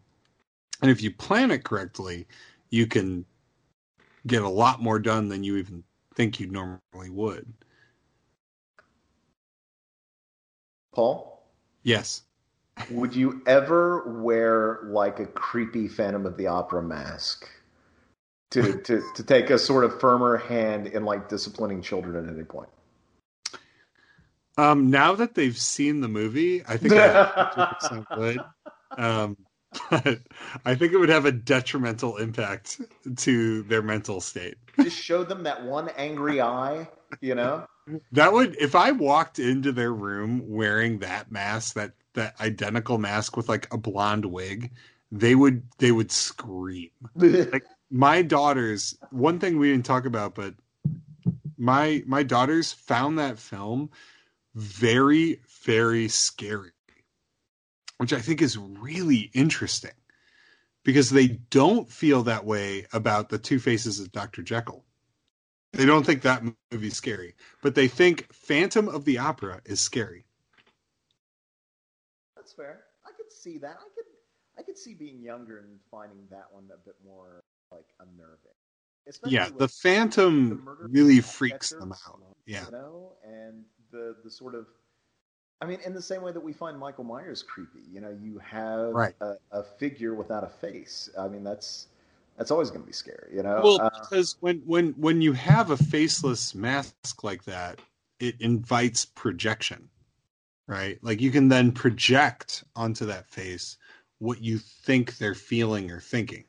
and 0.84 0.92
if 0.92 1.02
you 1.02 1.10
plan 1.10 1.50
it 1.50 1.64
correctly 1.64 2.28
you 2.70 2.86
can 2.86 3.26
get 4.28 4.44
a 4.44 4.50
lot 4.50 4.82
more 4.82 5.00
done 5.00 5.30
than 5.30 5.44
you 5.44 5.58
even 5.58 5.84
think 6.14 6.40
you 6.40 6.46
normally 6.46 7.10
would 7.10 7.52
paul 10.94 11.48
yes 11.84 12.22
would 12.90 13.16
you 13.16 13.42
ever 13.46 14.22
wear 14.22 14.80
like 14.84 15.20
a 15.20 15.26
creepy 15.26 15.88
phantom 15.88 16.26
of 16.26 16.38
the 16.38 16.48
opera 16.48 16.82
mask 16.82 17.48
to 18.52 18.82
to 18.82 19.02
to 19.16 19.24
take 19.24 19.50
a 19.50 19.58
sort 19.58 19.84
of 19.84 20.00
firmer 20.00 20.38
hand 20.38 20.88
in 20.88 21.06
like 21.06 21.30
disciplining 21.30 21.82
children 21.82 22.28
at 22.28 22.34
any 22.34 22.44
point 22.44 22.70
um, 24.58 24.90
now 24.90 25.16
that 25.16 25.34
they've 25.34 25.58
seen 25.58 26.02
the 26.02 26.08
movie, 26.08 26.64
I 26.68 26.78
think 26.78 26.94
I 26.94 28.04
would. 28.18 28.40
Um, 28.98 29.38
but 29.90 30.20
I 30.66 30.76
think 30.76 30.92
it 30.92 30.98
would 30.98 31.10
have 31.10 31.26
a 31.26 31.32
detrimental 31.32 32.18
impact 32.18 32.82
to 33.18 33.64
their 33.64 33.82
mental 33.82 34.20
state. 34.20 34.56
Just 34.82 35.02
show 35.02 35.24
them 35.24 35.44
that 35.44 35.64
one 35.64 35.90
angry 35.98 36.42
eye, 36.42 36.90
you 37.22 37.36
know. 37.36 37.66
That 38.12 38.34
would 38.34 38.56
if 38.58 38.76
I 38.76 38.92
walked 38.92 39.40
into 39.40 39.72
their 39.72 39.94
room 39.94 40.44
wearing 40.50 41.00
that 41.00 41.32
mask, 41.32 41.76
that 41.76 41.94
that 42.14 42.40
identical 42.40 42.98
mask 42.98 43.38
with 43.38 43.50
like 43.50 43.72
a 43.74 43.78
blonde 43.78 44.26
wig, 44.26 44.72
they 45.12 45.36
would 45.36 45.64
they 45.78 45.92
would 45.92 46.12
scream. 46.12 46.92
like 47.16 47.66
my 47.90 48.22
daughters, 48.22 48.98
one 49.12 49.40
thing 49.40 49.58
we 49.58 49.72
didn't 49.72 49.86
talk 49.86 50.06
about, 50.06 50.36
but 50.36 50.56
my 51.58 52.04
my 52.06 52.24
daughters 52.24 52.72
found 52.72 53.20
that 53.20 53.38
film 53.40 53.90
very, 54.56 55.42
very 55.64 56.08
scary, 56.08 56.72
which 57.98 58.14
I 58.14 58.20
think 58.20 58.42
is 58.42 58.58
really 58.58 59.30
interesting 59.34 59.92
because 60.84 61.10
they 61.10 61.28
don't 61.28 61.90
feel 61.92 62.24
that 62.24 62.46
way 62.46 62.88
about 62.92 63.30
the 63.30 63.38
Two 63.38 63.60
Faces 63.60 64.00
of 64.00 64.12
Dr. 64.12 64.42
Jekyll. 64.42 64.84
They 65.74 65.86
don't 65.86 66.06
think 66.06 66.24
that 66.24 66.44
movie's 66.72 66.98
scary, 66.98 67.36
but 67.62 67.76
they 67.76 67.88
think 67.88 68.32
Phantom 68.34 68.90
of 68.90 69.06
the 69.06 69.20
Opera 69.20 69.62
is 69.66 69.80
scary. 69.80 70.26
That's 72.36 72.52
fair. 72.52 72.82
I 73.06 73.12
could 73.12 73.31
see 73.42 73.58
that. 73.60 73.78
I 73.80 73.90
could 73.96 74.06
I 74.58 74.64
could 74.64 74.78
see 74.78 74.94
being 74.94 75.22
younger 75.22 75.60
and 75.60 75.80
finding 75.90 76.20
that 76.30 76.46
one 76.52 76.66
a 76.74 76.78
bit 76.86 76.96
more 77.06 77.44
like 77.72 77.86
unnerving. 78.00 78.38
Especially 79.08 79.36
yeah, 79.36 79.50
the 79.58 79.68
Phantom 79.68 80.50
the 80.50 80.88
really 80.90 81.22
freaks 81.22 81.70
them 81.70 81.92
out. 81.92 82.22
Yeah. 82.46 82.66
You 82.66 82.72
know, 82.72 83.14
and 83.24 83.64
the 83.92 84.16
the 84.24 84.30
sort 84.30 84.56
of 84.56 84.68
I 85.62 85.66
mean, 85.66 85.80
in 85.86 85.94
the 85.94 86.02
same 86.02 86.24
way 86.24 86.32
that 86.32 86.44
we 86.44 86.54
find 86.54 86.78
Michael 86.78 87.04
Myers 87.04 87.44
creepy, 87.44 87.84
you 87.92 88.02
know, 88.02 88.18
you 88.20 88.40
have 88.40 88.94
right. 88.94 89.14
a, 89.22 89.36
a, 89.52 89.64
figure 89.64 90.16
without 90.16 90.44
a 90.44 90.48
face. 90.48 91.08
I 91.18 91.28
mean, 91.28 91.44
that's 91.44 91.88
that's 92.36 92.50
always 92.50 92.72
going 92.72 92.82
to 92.82 92.88
be 92.88 92.94
scary, 92.94 93.30
you 93.36 93.44
know. 93.44 93.62
Well, 93.64 93.82
uh, 93.82 93.90
because 94.02 94.38
when 94.40 94.64
when 94.66 94.94
when 94.94 95.22
you 95.22 95.34
have 95.34 95.70
a 95.70 95.78
faceless 95.78 96.56
mask 96.56 97.24
like 97.24 97.44
that, 97.44 97.80
it 98.20 98.42
invites 98.42 99.06
projection, 99.06 99.90
right? 100.72 100.98
Like 101.04 101.20
you 101.20 101.32
can 101.32 101.50
then 101.50 101.74
project 101.74 102.64
onto 102.78 103.06
that 103.08 103.28
face 103.28 103.78
what 104.20 104.42
you 104.42 104.58
think 104.58 105.18
they're 105.18 105.36
feeling 105.36 105.92
or 105.92 106.00
thinking. 106.00 106.46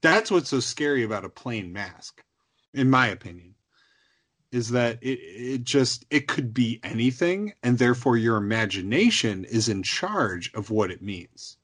That's 0.00 0.30
what's 0.30 0.50
so 0.50 0.60
scary 0.60 1.02
about 1.02 1.24
a 1.24 1.28
plain 1.28 1.72
mask, 1.72 2.22
in 2.72 2.88
my 2.88 3.08
opinion 3.08 3.54
is 4.52 4.70
that 4.70 4.98
it 5.02 5.18
it 5.18 5.64
just 5.64 6.06
it 6.10 6.28
could 6.28 6.54
be 6.54 6.78
anything 6.84 7.52
and 7.64 7.76
therefore 7.76 8.16
your 8.16 8.36
imagination 8.36 9.44
is 9.44 9.68
in 9.68 9.82
charge 9.82 10.52
of 10.54 10.70
what 10.70 10.92
it 10.92 11.02
means 11.02 11.56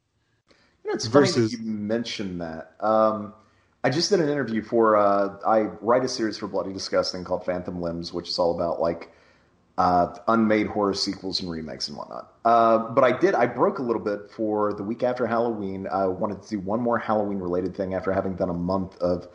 you 0.83 0.91
know 0.91 0.95
it's 0.95 1.07
Versus... 1.07 1.53
funny 1.53 1.65
you 1.65 1.71
mentioned 1.71 2.41
that 2.41 2.75
um, 2.81 3.33
i 3.85 3.91
just 3.91 4.11
did 4.11 4.19
an 4.19 4.29
interview 4.29 4.61
for 4.61 4.97
uh, 4.97 5.37
i 5.47 5.61
write 5.81 6.05
a 6.05 6.09
series 6.09 6.37
for 6.37 6.49
bloody 6.49 6.73
disgusting 6.73 7.23
called 7.23 7.45
phantom 7.47 7.81
limbs 7.81 8.13
which 8.13 8.29
is 8.29 8.41
all 8.41 8.57
about 8.57 8.81
like 8.81 9.13
uh, 9.81 10.19
unmade 10.29 10.67
horror 10.67 10.95
sequels 10.95 11.41
and 11.41 11.51
remakes 11.51 11.89
and 11.89 11.97
whatnot 11.97 12.33
uh, 12.45 12.79
but 12.79 13.05
i 13.05 13.17
did 13.17 13.35
i 13.35 13.47
broke 13.47 13.79
a 13.79 13.83
little 13.83 14.03
bit 14.03 14.31
for 14.31 14.73
the 14.75 14.83
week 14.83 15.03
after 15.03 15.27
halloween 15.27 15.87
i 15.89 16.07
wanted 16.07 16.43
to 16.43 16.49
do 16.49 16.61
one 16.61 16.81
more 16.81 16.99
halloween 16.99 17.39
related 17.39 17.77
thing 17.77 17.95
after 17.95 18.13
having 18.13 18.35
done 18.35 18.51
a 18.51 18.55
month 18.55 18.97
of 18.99 19.29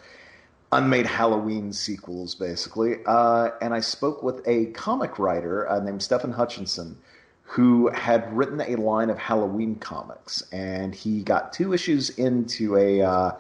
unmade 0.72 1.06
Halloween 1.06 1.72
sequels, 1.72 2.36
basically. 2.36 2.98
Uh, 3.06 3.52
and 3.62 3.74
I 3.74 3.80
spoke 3.80 4.24
with 4.24 4.46
a 4.46 4.68
comic 4.72 5.20
writer 5.20 5.70
uh, 5.70 5.80
named 5.80 6.04
Stefan 6.04 6.32
Hutchinson 6.32 6.98
who 7.44 7.90
had 7.90 8.36
written 8.36 8.60
a 8.62 8.76
line 8.76 9.10
of 9.10 9.18
Halloween 9.18 9.76
comics. 9.76 10.42
And 10.52 10.94
he 10.94 11.22
got 11.24 11.54
two 11.54 11.74
issues 11.74 12.10
into 12.10 12.76
a 12.76 13.02
uh, 13.02 13.32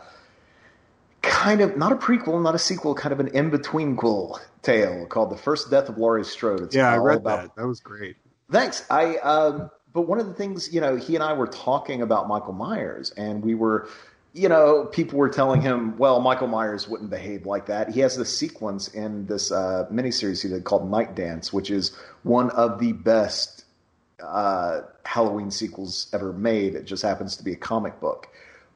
kind 1.25 1.61
of, 1.61 1.77
not 1.77 1.91
a 1.91 1.95
prequel, 1.95 2.41
not 2.41 2.55
a 2.55 2.59
sequel, 2.59 2.95
kind 2.95 3.13
of 3.13 3.19
an 3.19 3.27
in 3.29 3.49
between 3.49 3.95
quill 3.95 4.39
tale 4.61 5.05
called 5.05 5.31
The 5.31 5.37
First 5.37 5.69
Death 5.69 5.89
of 5.89 5.97
Laurie 5.97 6.25
Strode. 6.25 6.61
It's 6.61 6.75
yeah, 6.75 6.91
I 6.91 6.97
read 6.97 7.17
about... 7.17 7.41
that. 7.41 7.55
That 7.55 7.67
was 7.67 7.79
great. 7.79 8.15
Thanks. 8.51 8.85
I. 8.89 9.17
Um, 9.17 9.69
but 9.93 10.01
one 10.03 10.19
of 10.19 10.27
the 10.27 10.33
things, 10.33 10.73
you 10.73 10.81
know, 10.81 10.97
he 10.97 11.15
and 11.15 11.23
I 11.23 11.33
were 11.33 11.47
talking 11.47 12.01
about 12.01 12.27
Michael 12.27 12.51
Myers, 12.51 13.11
and 13.11 13.41
we 13.41 13.55
were 13.55 13.87
you 14.35 14.49
know, 14.49 14.83
people 14.83 15.17
were 15.17 15.29
telling 15.29 15.61
him, 15.61 15.97
well, 15.97 16.19
Michael 16.19 16.47
Myers 16.47 16.89
wouldn't 16.89 17.09
behave 17.09 17.45
like 17.45 17.67
that. 17.67 17.89
He 17.89 18.01
has 18.01 18.17
this 18.17 18.37
sequence 18.37 18.89
in 18.89 19.25
this 19.27 19.49
uh, 19.49 19.87
miniseries 19.89 20.43
he 20.43 20.49
did 20.49 20.65
called 20.65 20.91
Night 20.91 21.15
Dance, 21.15 21.53
which 21.53 21.71
is 21.71 21.95
one 22.23 22.49
of 22.49 22.79
the 22.79 22.91
best 22.91 23.63
uh, 24.21 24.81
Halloween 25.05 25.51
sequels 25.51 26.07
ever 26.11 26.33
made. 26.33 26.75
It 26.75 26.83
just 26.83 27.01
happens 27.01 27.37
to 27.37 27.45
be 27.45 27.53
a 27.53 27.57
comic 27.57 28.01
book. 28.01 28.27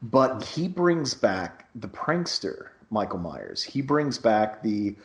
But 0.02 0.46
he 0.46 0.70
brings 0.70 1.14
back 1.14 1.59
the 1.76 1.88
prankster, 1.88 2.68
Michael 2.90 3.20
Myers. 3.20 3.64
He 3.64 3.82
brings 3.82 4.18
back 4.18 4.64
the 4.64 4.96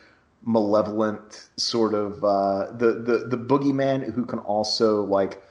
malevolent 0.45 1.49
sort 1.57 1.93
of 1.93 2.23
uh, 2.23 2.71
the 2.71 2.93
the 2.93 3.27
the 3.29 3.37
boogeyman 3.37 4.13
who 4.13 4.25
can 4.25 4.39
also 4.39 5.03
like 5.03 5.41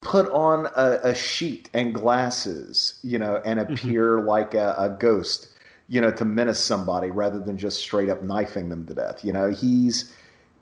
put 0.00 0.30
on 0.30 0.66
a, 0.76 1.10
a, 1.10 1.14
sheet 1.14 1.68
and 1.74 1.94
glasses, 1.94 3.00
you 3.02 3.18
know, 3.18 3.40
and 3.44 3.58
mm-hmm. 3.58 3.72
appear 3.72 4.18
mm-hmm. 4.18 4.28
like 4.28 4.54
a, 4.54 4.74
a, 4.78 4.88
ghost, 4.88 5.48
you 5.88 6.00
know, 6.00 6.12
to 6.12 6.24
menace 6.24 6.62
somebody 6.62 7.10
rather 7.10 7.40
than 7.40 7.58
just 7.58 7.80
straight 7.80 8.08
up 8.08 8.22
knifing 8.22 8.68
them 8.68 8.86
to 8.86 8.94
death. 8.94 9.24
You 9.24 9.32
know, 9.32 9.50
he's 9.50 10.12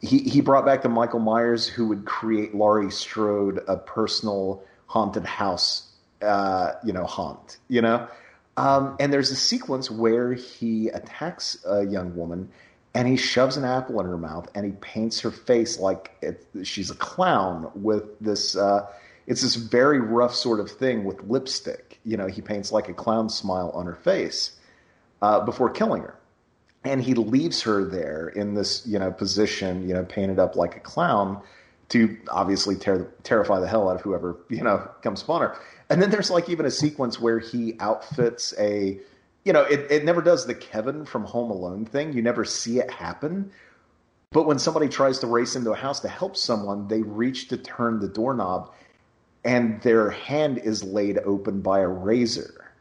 he 0.00 0.18
he 0.20 0.40
brought 0.40 0.64
back 0.64 0.82
the 0.82 0.88
Michael 0.88 1.20
Myers 1.20 1.66
who 1.66 1.86
would 1.88 2.04
create 2.04 2.54
Laurie 2.54 2.90
Strode 2.90 3.62
a 3.68 3.76
personal 3.76 4.62
haunted 4.86 5.24
house, 5.24 5.90
uh, 6.22 6.72
you 6.84 6.92
know, 6.92 7.04
haunt. 7.04 7.58
You 7.68 7.82
know, 7.82 8.08
um, 8.56 8.96
and 9.00 9.12
there's 9.12 9.30
a 9.30 9.36
sequence 9.36 9.90
where 9.90 10.32
he 10.32 10.88
attacks 10.88 11.58
a 11.66 11.84
young 11.84 12.14
woman. 12.16 12.50
And 12.96 13.08
he 13.08 13.16
shoves 13.16 13.56
an 13.56 13.64
apple 13.64 13.98
in 13.98 14.06
her 14.06 14.16
mouth, 14.16 14.48
and 14.54 14.64
he 14.64 14.70
paints 14.80 15.18
her 15.22 15.32
face 15.32 15.80
like 15.80 16.12
it, 16.22 16.46
she's 16.62 16.92
a 16.92 16.94
clown 16.94 17.68
with 17.74 18.16
this 18.20 18.54
uh, 18.54 18.86
it's 19.26 19.42
this 19.42 19.54
very 19.54 20.00
rough 20.00 20.34
sort 20.34 20.60
of 20.60 20.70
thing 20.70 21.04
with 21.04 21.22
lipstick. 21.24 21.98
You 22.04 22.16
know, 22.16 22.26
he 22.26 22.42
paints 22.42 22.72
like 22.72 22.88
a 22.88 22.94
clown 22.94 23.28
smile 23.28 23.70
on 23.70 23.86
her 23.86 23.94
face 23.94 24.52
uh, 25.22 25.40
before 25.40 25.70
killing 25.70 26.02
her. 26.02 26.18
And 26.84 27.02
he 27.02 27.14
leaves 27.14 27.62
her 27.62 27.84
there 27.84 28.28
in 28.28 28.54
this, 28.54 28.86
you 28.86 28.98
know, 28.98 29.10
position, 29.10 29.88
you 29.88 29.94
know, 29.94 30.04
painted 30.04 30.38
up 30.38 30.54
like 30.54 30.76
a 30.76 30.80
clown 30.80 31.40
to 31.88 32.16
obviously 32.28 32.76
ter- 32.76 33.10
terrify 33.22 33.58
the 33.60 33.66
hell 33.66 33.88
out 33.88 33.96
of 33.96 34.02
whoever, 34.02 34.36
you 34.50 34.62
know, 34.62 34.88
comes 35.02 35.22
upon 35.22 35.40
her. 35.40 35.56
And 35.90 36.00
then 36.00 36.10
there's 36.10 36.30
like 36.30 36.48
even 36.48 36.66
a 36.66 36.70
sequence 36.70 37.20
where 37.20 37.38
he 37.38 37.76
outfits 37.80 38.54
a, 38.58 38.98
you 39.44 39.52
know, 39.52 39.62
it, 39.62 39.90
it 39.90 40.04
never 40.04 40.22
does 40.22 40.46
the 40.46 40.54
Kevin 40.54 41.04
from 41.04 41.24
Home 41.24 41.50
Alone 41.50 41.84
thing. 41.84 42.12
You 42.12 42.22
never 42.22 42.44
see 42.44 42.78
it 42.78 42.90
happen. 42.90 43.50
But 44.32 44.46
when 44.46 44.58
somebody 44.58 44.88
tries 44.88 45.18
to 45.20 45.26
race 45.26 45.54
into 45.54 45.70
a 45.70 45.76
house 45.76 46.00
to 46.00 46.08
help 46.08 46.36
someone, 46.36 46.88
they 46.88 47.02
reach 47.02 47.48
to 47.48 47.56
turn 47.56 48.00
the 48.00 48.08
doorknob 48.08 48.72
and 49.44 49.80
their 49.82 50.10
hand 50.10 50.58
is 50.58 50.82
laid 50.82 51.18
open 51.18 51.60
by 51.60 51.80
a 51.80 51.88
razor 51.88 52.72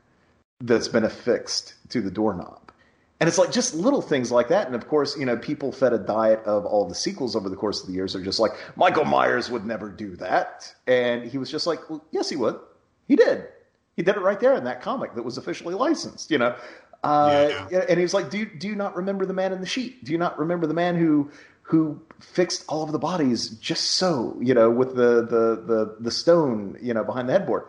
that's 0.61 0.87
been 0.87 1.03
affixed 1.03 1.75
to 1.89 2.01
the 2.01 2.09
doorknob. 2.09 2.71
And 3.19 3.27
it's 3.27 3.37
like 3.37 3.51
just 3.51 3.73
little 3.73 4.01
things 4.01 4.31
like 4.31 4.47
that. 4.49 4.65
And 4.65 4.75
of 4.75 4.87
course, 4.87 5.17
you 5.17 5.25
know, 5.25 5.37
people 5.37 5.71
fed 5.71 5.93
a 5.93 5.97
diet 5.97 6.39
of 6.45 6.65
all 6.65 6.87
the 6.87 6.95
sequels 6.95 7.35
over 7.35 7.49
the 7.49 7.55
course 7.55 7.81
of 7.81 7.87
the 7.87 7.93
years 7.93 8.15
are 8.15 8.23
just 8.23 8.39
like, 8.39 8.51
Michael 8.75 9.05
Myers 9.05 9.49
would 9.49 9.65
never 9.65 9.89
do 9.89 10.15
that. 10.17 10.73
And 10.87 11.23
he 11.23 11.37
was 11.37 11.51
just 11.51 11.67
like, 11.67 11.89
well, 11.89 12.03
yes, 12.11 12.29
he 12.29 12.35
would. 12.35 12.59
He 13.07 13.15
did. 13.15 13.47
He 13.95 14.01
did 14.01 14.15
it 14.15 14.21
right 14.21 14.39
there 14.39 14.55
in 14.55 14.63
that 14.63 14.81
comic 14.81 15.13
that 15.15 15.23
was 15.23 15.37
officially 15.37 15.75
licensed. 15.75 16.31
You 16.31 16.39
know, 16.39 16.55
uh, 17.03 17.65
yeah. 17.71 17.85
and 17.89 17.99
he's 17.99 18.13
like, 18.13 18.29
"Do 18.29 18.39
you, 18.39 18.45
do 18.45 18.67
you 18.67 18.75
not 18.75 18.95
remember 18.95 19.25
the 19.25 19.33
man 19.33 19.51
in 19.51 19.59
the 19.59 19.67
sheet? 19.67 20.03
Do 20.03 20.11
you 20.11 20.17
not 20.17 20.37
remember 20.39 20.67
the 20.67 20.73
man 20.73 20.95
who 20.95 21.29
who 21.61 22.01
fixed 22.19 22.65
all 22.67 22.83
of 22.83 22.91
the 22.91 22.99
bodies 22.99 23.49
just 23.49 23.91
so 23.91 24.37
you 24.41 24.53
know 24.53 24.69
with 24.69 24.95
the 24.95 25.21
the 25.21 25.63
the, 25.65 25.95
the 25.99 26.11
stone 26.11 26.77
you 26.81 26.93
know 26.93 27.03
behind 27.03 27.29
the 27.29 27.33
headboard, 27.33 27.65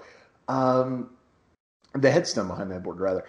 um, 0.49 1.11
the 1.95 2.11
headstone 2.11 2.49
behind 2.49 2.71
the 2.71 2.75
headboard 2.75 3.01
rather." 3.01 3.25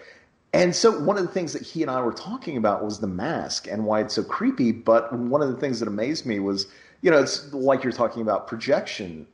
And 0.52 0.74
so 0.74 0.98
one 1.00 1.18
of 1.18 1.26
the 1.26 1.32
things 1.32 1.52
that 1.52 1.60
he 1.60 1.82
and 1.82 1.90
I 1.90 2.00
were 2.00 2.12
talking 2.12 2.56
about 2.56 2.82
was 2.82 3.00
the 3.00 3.06
mask 3.06 3.66
and 3.68 3.84
why 3.84 4.00
it's 4.00 4.14
so 4.14 4.22
creepy. 4.22 4.72
But 4.72 5.12
one 5.12 5.42
of 5.42 5.48
the 5.48 5.56
things 5.56 5.80
that 5.80 5.88
amazed 5.88 6.24
me 6.24 6.38
was, 6.38 6.66
you 7.02 7.10
know, 7.10 7.18
it's 7.18 7.52
like 7.52 7.84
you're 7.84 7.92
talking 7.92 8.22
about 8.22 8.46
projection. 8.46 9.26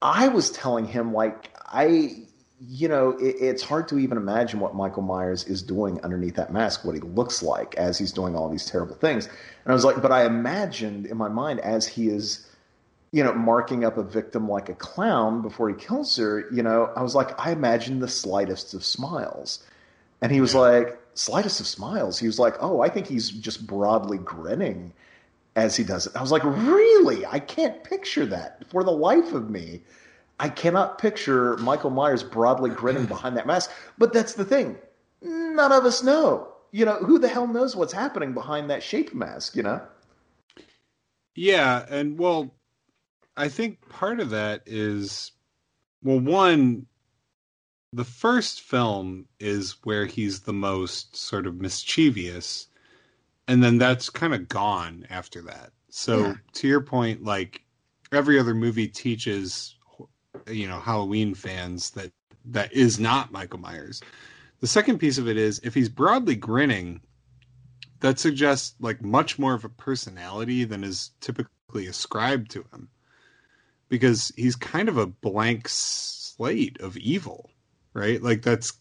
I 0.00 0.28
was 0.28 0.50
telling 0.50 0.86
him 0.86 1.12
like 1.12 1.50
I 1.66 2.28
you 2.60 2.88
know, 2.88 3.10
it, 3.10 3.36
it's 3.40 3.62
hard 3.62 3.88
to 3.88 3.98
even 3.98 4.16
imagine 4.16 4.60
what 4.60 4.74
Michael 4.74 5.02
Myers 5.02 5.44
is 5.44 5.62
doing 5.62 6.00
underneath 6.02 6.34
that 6.36 6.52
mask, 6.52 6.84
what 6.84 6.94
he 6.94 7.00
looks 7.00 7.42
like 7.42 7.74
as 7.76 7.98
he's 7.98 8.12
doing 8.12 8.34
all 8.34 8.48
these 8.48 8.66
terrible 8.66 8.96
things. 8.96 9.26
And 9.26 9.68
I 9.68 9.72
was 9.72 9.84
like, 9.84 10.02
but 10.02 10.10
I 10.10 10.24
imagined 10.24 11.06
in 11.06 11.16
my 11.16 11.28
mind 11.28 11.60
as 11.60 11.86
he 11.86 12.08
is, 12.08 12.46
you 13.12 13.22
know, 13.22 13.32
marking 13.32 13.84
up 13.84 13.96
a 13.96 14.02
victim 14.02 14.48
like 14.48 14.68
a 14.68 14.74
clown 14.74 15.40
before 15.40 15.68
he 15.68 15.74
kills 15.76 16.16
her, 16.16 16.46
you 16.52 16.62
know, 16.62 16.92
I 16.96 17.02
was 17.02 17.14
like, 17.14 17.38
I 17.38 17.52
imagine 17.52 18.00
the 18.00 18.08
slightest 18.08 18.74
of 18.74 18.84
smiles. 18.84 19.64
And 20.20 20.32
he 20.32 20.40
was 20.40 20.54
like, 20.54 20.98
slightest 21.14 21.60
of 21.60 21.66
smiles. 21.66 22.18
He 22.18 22.26
was 22.26 22.40
like, 22.40 22.56
oh, 22.60 22.80
I 22.80 22.88
think 22.88 23.06
he's 23.06 23.30
just 23.30 23.66
broadly 23.66 24.18
grinning 24.18 24.92
as 25.58 25.76
he 25.76 25.84
does 25.84 26.06
it. 26.06 26.16
I 26.16 26.20
was 26.20 26.30
like, 26.32 26.44
really? 26.44 27.26
I 27.26 27.40
can't 27.40 27.82
picture 27.82 28.24
that 28.26 28.64
for 28.70 28.84
the 28.84 28.92
life 28.92 29.32
of 29.32 29.50
me. 29.50 29.82
I 30.40 30.48
cannot 30.48 30.98
picture 30.98 31.56
Michael 31.56 31.90
Myers 31.90 32.22
broadly 32.22 32.70
grinning 32.70 33.06
behind 33.14 33.36
that 33.36 33.46
mask. 33.46 33.70
But 33.98 34.12
that's 34.12 34.34
the 34.34 34.44
thing. 34.44 34.78
None 35.20 35.72
of 35.72 35.84
us 35.84 36.02
know. 36.02 36.52
You 36.70 36.84
know, 36.84 36.96
who 36.96 37.18
the 37.18 37.28
hell 37.28 37.46
knows 37.46 37.74
what's 37.74 37.92
happening 37.92 38.34
behind 38.34 38.70
that 38.70 38.82
shape 38.82 39.14
mask, 39.14 39.56
you 39.56 39.62
know? 39.62 39.80
Yeah, 41.34 41.84
and 41.88 42.18
well, 42.18 42.54
I 43.36 43.48
think 43.48 43.88
part 43.88 44.20
of 44.20 44.30
that 44.30 44.62
is 44.66 45.32
well, 46.02 46.20
one, 46.20 46.86
the 47.92 48.04
first 48.04 48.60
film 48.60 49.26
is 49.40 49.76
where 49.82 50.06
he's 50.06 50.40
the 50.40 50.52
most 50.52 51.16
sort 51.16 51.46
of 51.46 51.60
mischievous, 51.60 52.68
and 53.48 53.64
then 53.64 53.78
that's 53.78 54.10
kind 54.10 54.34
of 54.34 54.48
gone 54.48 55.06
after 55.10 55.42
that. 55.42 55.72
So 55.88 56.18
yeah. 56.18 56.34
to 56.52 56.68
your 56.68 56.82
point, 56.82 57.24
like 57.24 57.62
every 58.12 58.38
other 58.38 58.54
movie 58.54 58.86
teaches 58.86 59.74
you 60.46 60.68
know 60.68 60.78
Halloween 60.78 61.34
fans 61.34 61.90
that 61.92 62.12
that 62.44 62.72
is 62.72 63.00
not 63.00 63.32
Michael 63.32 63.58
Myers. 63.58 64.00
The 64.60 64.66
second 64.66 64.98
piece 64.98 65.18
of 65.18 65.28
it 65.28 65.36
is 65.36 65.60
if 65.64 65.74
he's 65.74 65.88
broadly 65.88 66.36
grinning, 66.36 67.00
that 68.00 68.18
suggests 68.18 68.74
like 68.80 69.02
much 69.02 69.38
more 69.38 69.54
of 69.54 69.64
a 69.64 69.68
personality 69.68 70.64
than 70.64 70.84
is 70.84 71.10
typically 71.20 71.86
ascribed 71.86 72.50
to 72.52 72.64
him. 72.72 72.88
Because 73.88 74.30
he's 74.36 74.54
kind 74.54 74.90
of 74.90 74.98
a 74.98 75.06
blank 75.06 75.66
slate 75.68 76.78
of 76.80 76.98
evil, 76.98 77.50
right? 77.94 78.22
Like 78.22 78.42
that's 78.42 78.74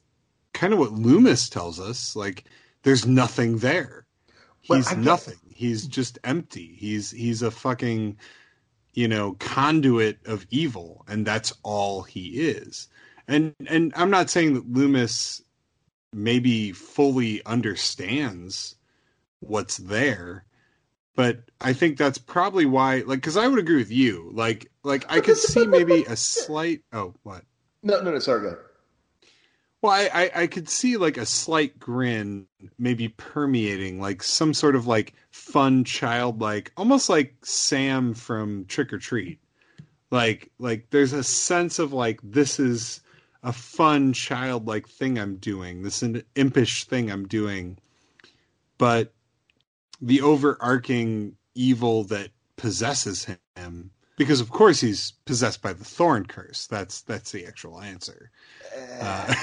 kind 0.54 0.74
of 0.74 0.80
what 0.80 0.92
Loomis 0.92 1.48
tells 1.48 1.80
us. 1.80 2.14
Like 2.14 2.44
there's 2.84 3.06
nothing 3.06 3.60
there. 3.60 4.07
He's 4.68 4.96
nothing. 4.96 5.40
He's 5.54 5.88
just 5.88 6.20
empty. 6.24 6.76
He's 6.78 7.12
he's 7.12 7.42
a 7.42 7.52
fucking 7.52 8.18
you 8.98 9.08
know, 9.08 9.34
conduit 9.34 10.18
of 10.26 10.48
evil, 10.50 11.06
and 11.08 11.24
that's 11.24 11.54
all 11.62 12.02
he 12.02 12.30
is. 12.30 12.88
And 13.28 13.54
and 13.68 13.94
I'm 13.96 14.10
not 14.10 14.32
saying 14.32 14.56
that 14.56 14.68
Loomis 14.68 15.44
maybe 16.12 16.72
fully 16.72 17.46
understands 17.46 18.76
what's 19.40 19.78
there, 19.78 20.46
but 21.16 21.42
I 21.62 21.74
think 21.74 22.00
that's 22.00 22.18
probably 22.18 22.66
why 22.66 23.04
like 23.06 23.22
cuz 23.22 23.38
I 23.38 23.48
would 23.48 23.60
agree 23.60 23.76
with 23.76 23.92
you. 23.92 24.32
Like 24.34 24.72
like 24.82 25.06
I 25.10 25.20
could 25.20 25.38
see 25.38 25.68
maybe 25.68 26.04
a 26.06 26.16
slight 26.16 26.82
oh, 26.92 27.14
what? 27.22 27.44
No, 27.84 28.02
no, 28.02 28.10
no, 28.10 28.18
sorry, 28.18 28.42
go 28.42 28.48
ahead. 28.48 28.60
Well, 29.82 29.92
I, 29.92 30.10
I, 30.14 30.42
I 30.44 30.48
could 30.48 30.70
see 30.70 30.98
like 30.98 31.18
a 31.18 31.26
slight 31.26 31.80
grin 31.80 32.48
maybe 32.80 33.10
permeating, 33.10 34.02
like 34.02 34.24
some 34.24 34.54
sort 34.54 34.76
of 34.76 34.88
like 34.88 35.14
fun 35.30 35.84
childlike, 35.84 36.72
almost 36.76 37.10
like 37.10 37.36
Sam 37.44 38.14
from 38.14 38.66
Trick 38.66 38.92
or 38.92 38.98
Treat. 38.98 39.40
Like 40.10 40.52
like 40.58 40.90
there's 40.90 41.14
a 41.14 41.24
sense 41.24 41.80
of 41.80 41.94
like 41.94 42.20
this 42.24 42.60
is 42.60 43.02
a 43.44 43.54
fun 43.54 44.14
childlike 44.14 44.88
thing 44.88 45.20
I'm 45.20 45.36
doing, 45.36 45.84
this 45.84 46.02
an 46.02 46.24
impish 46.36 46.86
thing 46.86 47.12
I'm 47.12 47.28
doing, 47.28 47.78
but 48.78 49.14
the 50.02 50.22
overarching 50.22 51.36
evil 51.56 52.04
that 52.06 52.30
possesses 52.56 53.28
him 53.56 53.92
because 54.18 54.42
of 54.42 54.50
course 54.50 54.82
he's 54.82 55.12
possessed 55.26 55.62
by 55.62 55.72
the 55.72 55.86
thorn 55.86 56.26
curse 56.26 56.68
that's 56.68 57.02
that's 57.02 57.32
the 57.32 57.46
actual 57.46 57.80
answer 57.80 58.30
uh, 59.02 59.34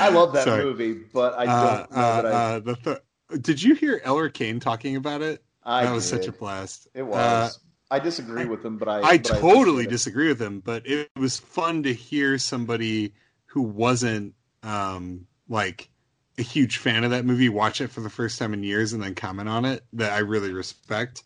I 0.00 0.08
love 0.08 0.32
that 0.32 0.44
Sorry. 0.44 0.64
movie, 0.64 0.94
but 1.12 1.34
I 1.34 1.44
don't 1.44 1.54
uh, 1.54 1.86
know 1.90 2.22
that 2.22 2.26
I. 2.26 2.30
Uh, 2.30 2.58
the 2.60 2.74
th- 2.76 3.42
did 3.42 3.62
you 3.62 3.74
hear 3.74 4.00
Eller 4.04 4.28
Kane 4.28 4.60
talking 4.60 4.96
about 4.96 5.22
it? 5.22 5.42
I 5.64 5.84
that 5.84 5.90
did. 5.90 5.94
was 5.94 6.08
such 6.08 6.26
a 6.26 6.32
blast. 6.32 6.88
It 6.94 7.02
was. 7.02 7.16
Uh, 7.16 7.50
I 7.90 7.98
disagree 7.98 8.46
with 8.46 8.64
him, 8.64 8.78
but 8.78 8.88
I. 8.88 9.00
I 9.00 9.18
but 9.18 9.40
totally 9.40 9.86
I 9.86 9.90
disagree 9.90 10.28
with 10.28 10.40
him, 10.40 10.60
but 10.60 10.86
it 10.86 11.10
was 11.16 11.38
fun 11.38 11.82
to 11.84 11.92
hear 11.92 12.38
somebody 12.38 13.14
who 13.46 13.62
wasn't 13.62 14.34
um, 14.62 15.26
like 15.48 15.90
a 16.38 16.42
huge 16.42 16.78
fan 16.78 17.04
of 17.04 17.10
that 17.10 17.26
movie 17.26 17.50
watch 17.50 17.80
it 17.80 17.88
for 17.90 18.00
the 18.00 18.08
first 18.10 18.38
time 18.38 18.54
in 18.54 18.62
years 18.62 18.94
and 18.94 19.02
then 19.02 19.14
comment 19.14 19.48
on 19.48 19.64
it. 19.64 19.84
That 19.92 20.12
I 20.12 20.18
really 20.18 20.52
respect. 20.52 21.22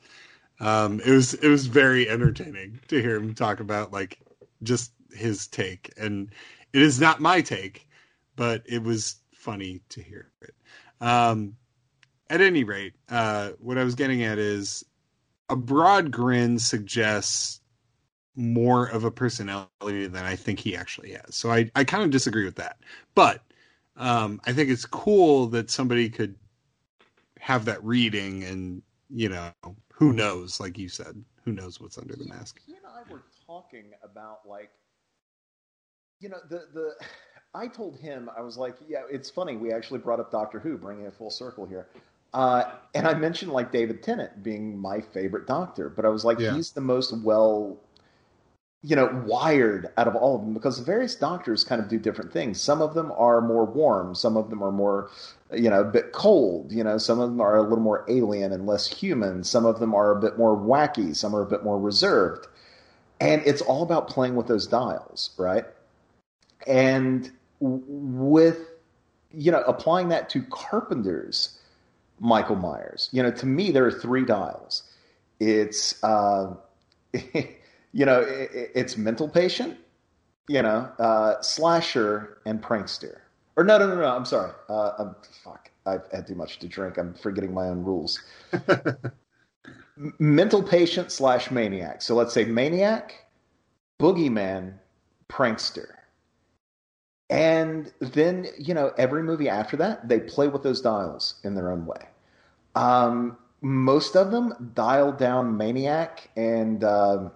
Um, 0.60 1.01
it 1.05 1.10
was 1.10 1.35
it 1.35 1.49
was 1.49 1.67
very 1.67 2.09
entertaining 2.09 2.81
to 2.89 3.01
hear 3.02 3.17
him 3.17 3.35
talk 3.35 3.60
about 3.60 3.93
like 3.93 4.18
just 4.62 4.93
his 5.12 5.47
take, 5.47 5.93
and 5.99 6.31
it 6.73 6.83
is 6.83 7.01
not 7.01 7.20
my 7.20 7.41
take, 7.41 7.89
but 8.36 8.62
it 8.67 8.83
was 8.83 9.17
funny 9.35 9.81
to 9.91 10.02
hear 10.02 10.31
it. 10.41 10.55
Um, 11.01 11.57
at 12.31 12.41
any 12.41 12.65
rate, 12.65 12.94
uh, 13.09 13.51
what 13.60 13.78
I 13.78 13.85
was 13.85 13.94
getting 13.94 14.23
at 14.23 14.39
is 14.39 14.85
a 15.49 15.57
broad 15.57 16.10
grin 16.10 16.59
suggests 16.59 17.60
more 18.35 18.86
of 18.86 19.05
a 19.05 19.10
personality 19.10 20.07
than 20.07 20.25
I 20.25 20.36
think 20.36 20.60
he 20.60 20.76
actually 20.76 21.12
has. 21.12 21.35
So 21.35 21.51
I, 21.51 21.70
I 21.75 21.85
kind 21.85 22.02
of 22.05 22.10
disagree 22.10 22.44
with 22.44 22.57
that. 22.57 22.78
But 23.15 23.43
um, 23.97 24.41
I 24.44 24.52
think 24.52 24.68
it's 24.68 24.85
cool 24.85 25.47
that 25.49 25.70
somebody 25.70 26.10
could 26.10 26.35
have 27.39 27.65
that 27.67 27.83
reading 27.83 28.44
and, 28.44 28.83
you 29.09 29.28
know, 29.28 29.52
who 29.97 30.12
knows, 30.12 30.60
like 30.60 30.76
you 30.76 30.91
said, 30.91 31.25
who 31.44 31.52
knows 31.52 31.81
what's 31.81 31.97
under 31.97 32.15
the 32.15 32.26
mask. 32.26 32.60
He 32.66 32.75
and 32.75 32.84
I 32.86 33.10
were 33.10 33.23
talking 33.47 33.92
about 34.02 34.41
like 34.47 34.70
you 36.20 36.28
know 36.28 36.39
the 36.49 36.66
the 36.73 36.94
I 37.55 37.68
told 37.68 37.97
him 37.97 38.28
I 38.36 38.42
was 38.42 38.58
like, 38.58 38.76
yeah, 38.86 39.02
it's 39.10 39.31
funny. 39.31 39.57
We 39.57 39.73
actually 39.73 40.00
brought 40.00 40.20
up 40.20 40.31
Doctor 40.31 40.60
Who, 40.60 40.76
bringing 40.76 41.07
it 41.07 41.15
full 41.15 41.31
circle 41.31 41.65
here. 41.65 41.86
Uh, 42.34 42.73
and 42.94 43.08
I 43.08 43.15
mentioned 43.15 43.50
like 43.50 43.73
David 43.73 44.02
Tennant 44.02 44.42
being 44.42 44.76
my 44.78 45.00
favorite 45.00 45.47
Doctor, 45.47 45.89
but 45.89 46.05
I 46.05 46.08
was 46.10 46.23
like, 46.23 46.39
yeah. 46.39 46.55
he's 46.55 46.73
the 46.73 46.83
most 46.83 47.16
well, 47.23 47.78
you 48.83 48.95
know, 48.95 49.25
wired 49.27 49.91
out 49.97 50.07
of 50.07 50.15
all 50.15 50.37
of 50.37 50.43
them 50.43 50.55
because 50.55 50.79
various 50.79 51.17
Doctors 51.17 51.65
kind 51.65 51.81
of 51.81 51.89
do 51.89 51.99
different 51.99 52.33
things. 52.33 52.61
Some 52.61 52.81
of 52.81 52.95
them 52.95 53.13
are 53.17 53.41
more 53.41 53.65
warm, 53.65 54.15
some 54.15 54.37
of 54.37 54.51
them 54.51 54.63
are 54.63 54.71
more, 54.71 55.11
you 55.53 55.71
know, 55.71 55.81
a 55.81 55.85
bit 55.85 56.13
cold. 56.13 56.71
You 56.73 56.85
know, 56.85 56.99
some 56.99 57.19
of 57.19 57.31
them 57.31 57.41
are 57.41 57.57
a 57.57 57.63
little 57.63 57.81
more 57.81 58.05
alien 58.09 58.53
and 58.53 58.67
less 58.67 58.87
human. 58.87 59.45
Some 59.45 59.67
of 59.67 59.81
them 59.81 59.95
are 59.95 60.17
a 60.17 60.21
bit 60.21 60.39
more 60.39 60.57
wacky. 60.57 61.17
Some 61.17 61.35
are 61.35 61.43
a 61.43 61.47
bit 61.47 61.65
more 61.65 61.81
reserved. 61.81 62.47
And 63.21 63.43
it's 63.47 63.63
all 63.63 63.83
about 63.83 64.09
playing 64.09 64.37
with 64.37 64.47
those 64.47 64.67
dials, 64.67 65.31
right? 65.39 65.65
And 66.67 67.31
with, 67.61 68.59
you 69.33 69.51
know, 69.51 69.63
applying 69.63 70.09
that 70.11 70.29
to 70.31 70.43
Carpenter's 70.43 71.59
Michael 72.21 72.57
Myers, 72.57 73.09
you 73.13 73.23
know, 73.23 73.31
to 73.31 73.47
me, 73.47 73.71
there 73.71 73.87
are 73.87 73.93
three 73.93 74.25
dials. 74.25 74.83
It's, 75.41 76.03
uh, 76.05 76.55
you 77.97 78.05
know, 78.05 78.20
it, 78.20 78.50
it's 78.75 78.99
mental 78.99 79.26
patient, 79.26 79.78
you 80.49 80.60
know, 80.60 80.92
uh, 80.99 81.41
slasher, 81.41 82.39
and 82.44 82.62
prankster. 82.62 83.20
Or 83.57 83.65
no, 83.65 83.78
no, 83.78 83.89
no, 83.89 83.97
no. 83.97 84.15
I'm 84.15 84.26
sorry. 84.26 84.52
Uh, 84.68 84.91
I'm, 84.99 85.16
fuck. 85.42 85.70
I've 85.86 86.02
had 86.12 86.26
too 86.26 86.34
much 86.34 86.58
to 86.58 86.68
drink. 86.68 86.99
I'm 86.99 87.15
forgetting 87.15 87.55
my 87.55 87.68
own 87.68 87.83
rules. 87.83 88.20
mental 90.18 90.62
patient 90.62 91.10
slash 91.10 91.50
maniac. 91.50 92.02
So 92.02 92.15
let's 92.15 92.34
say 92.34 92.44
maniac, 92.44 93.15
boogeyman, 93.99 94.75
prankster. 95.31 95.94
And 97.31 97.94
then, 98.00 98.47
you 98.58 98.75
know, 98.75 98.92
every 98.99 99.23
movie 99.23 99.49
after 99.49 99.78
that, 99.78 100.07
they 100.07 100.20
play 100.20 100.49
with 100.49 100.62
those 100.62 100.83
dials 100.83 101.36
in 101.44 101.55
their 101.55 101.73
own 101.73 101.86
way. 101.86 102.08
Um, 102.75 103.39
most 103.62 104.16
of 104.16 104.31
them 104.31 104.73
dial 104.75 105.12
down 105.12 105.57
Maniac 105.57 106.28
and 106.36 106.84
uh, 106.84 107.31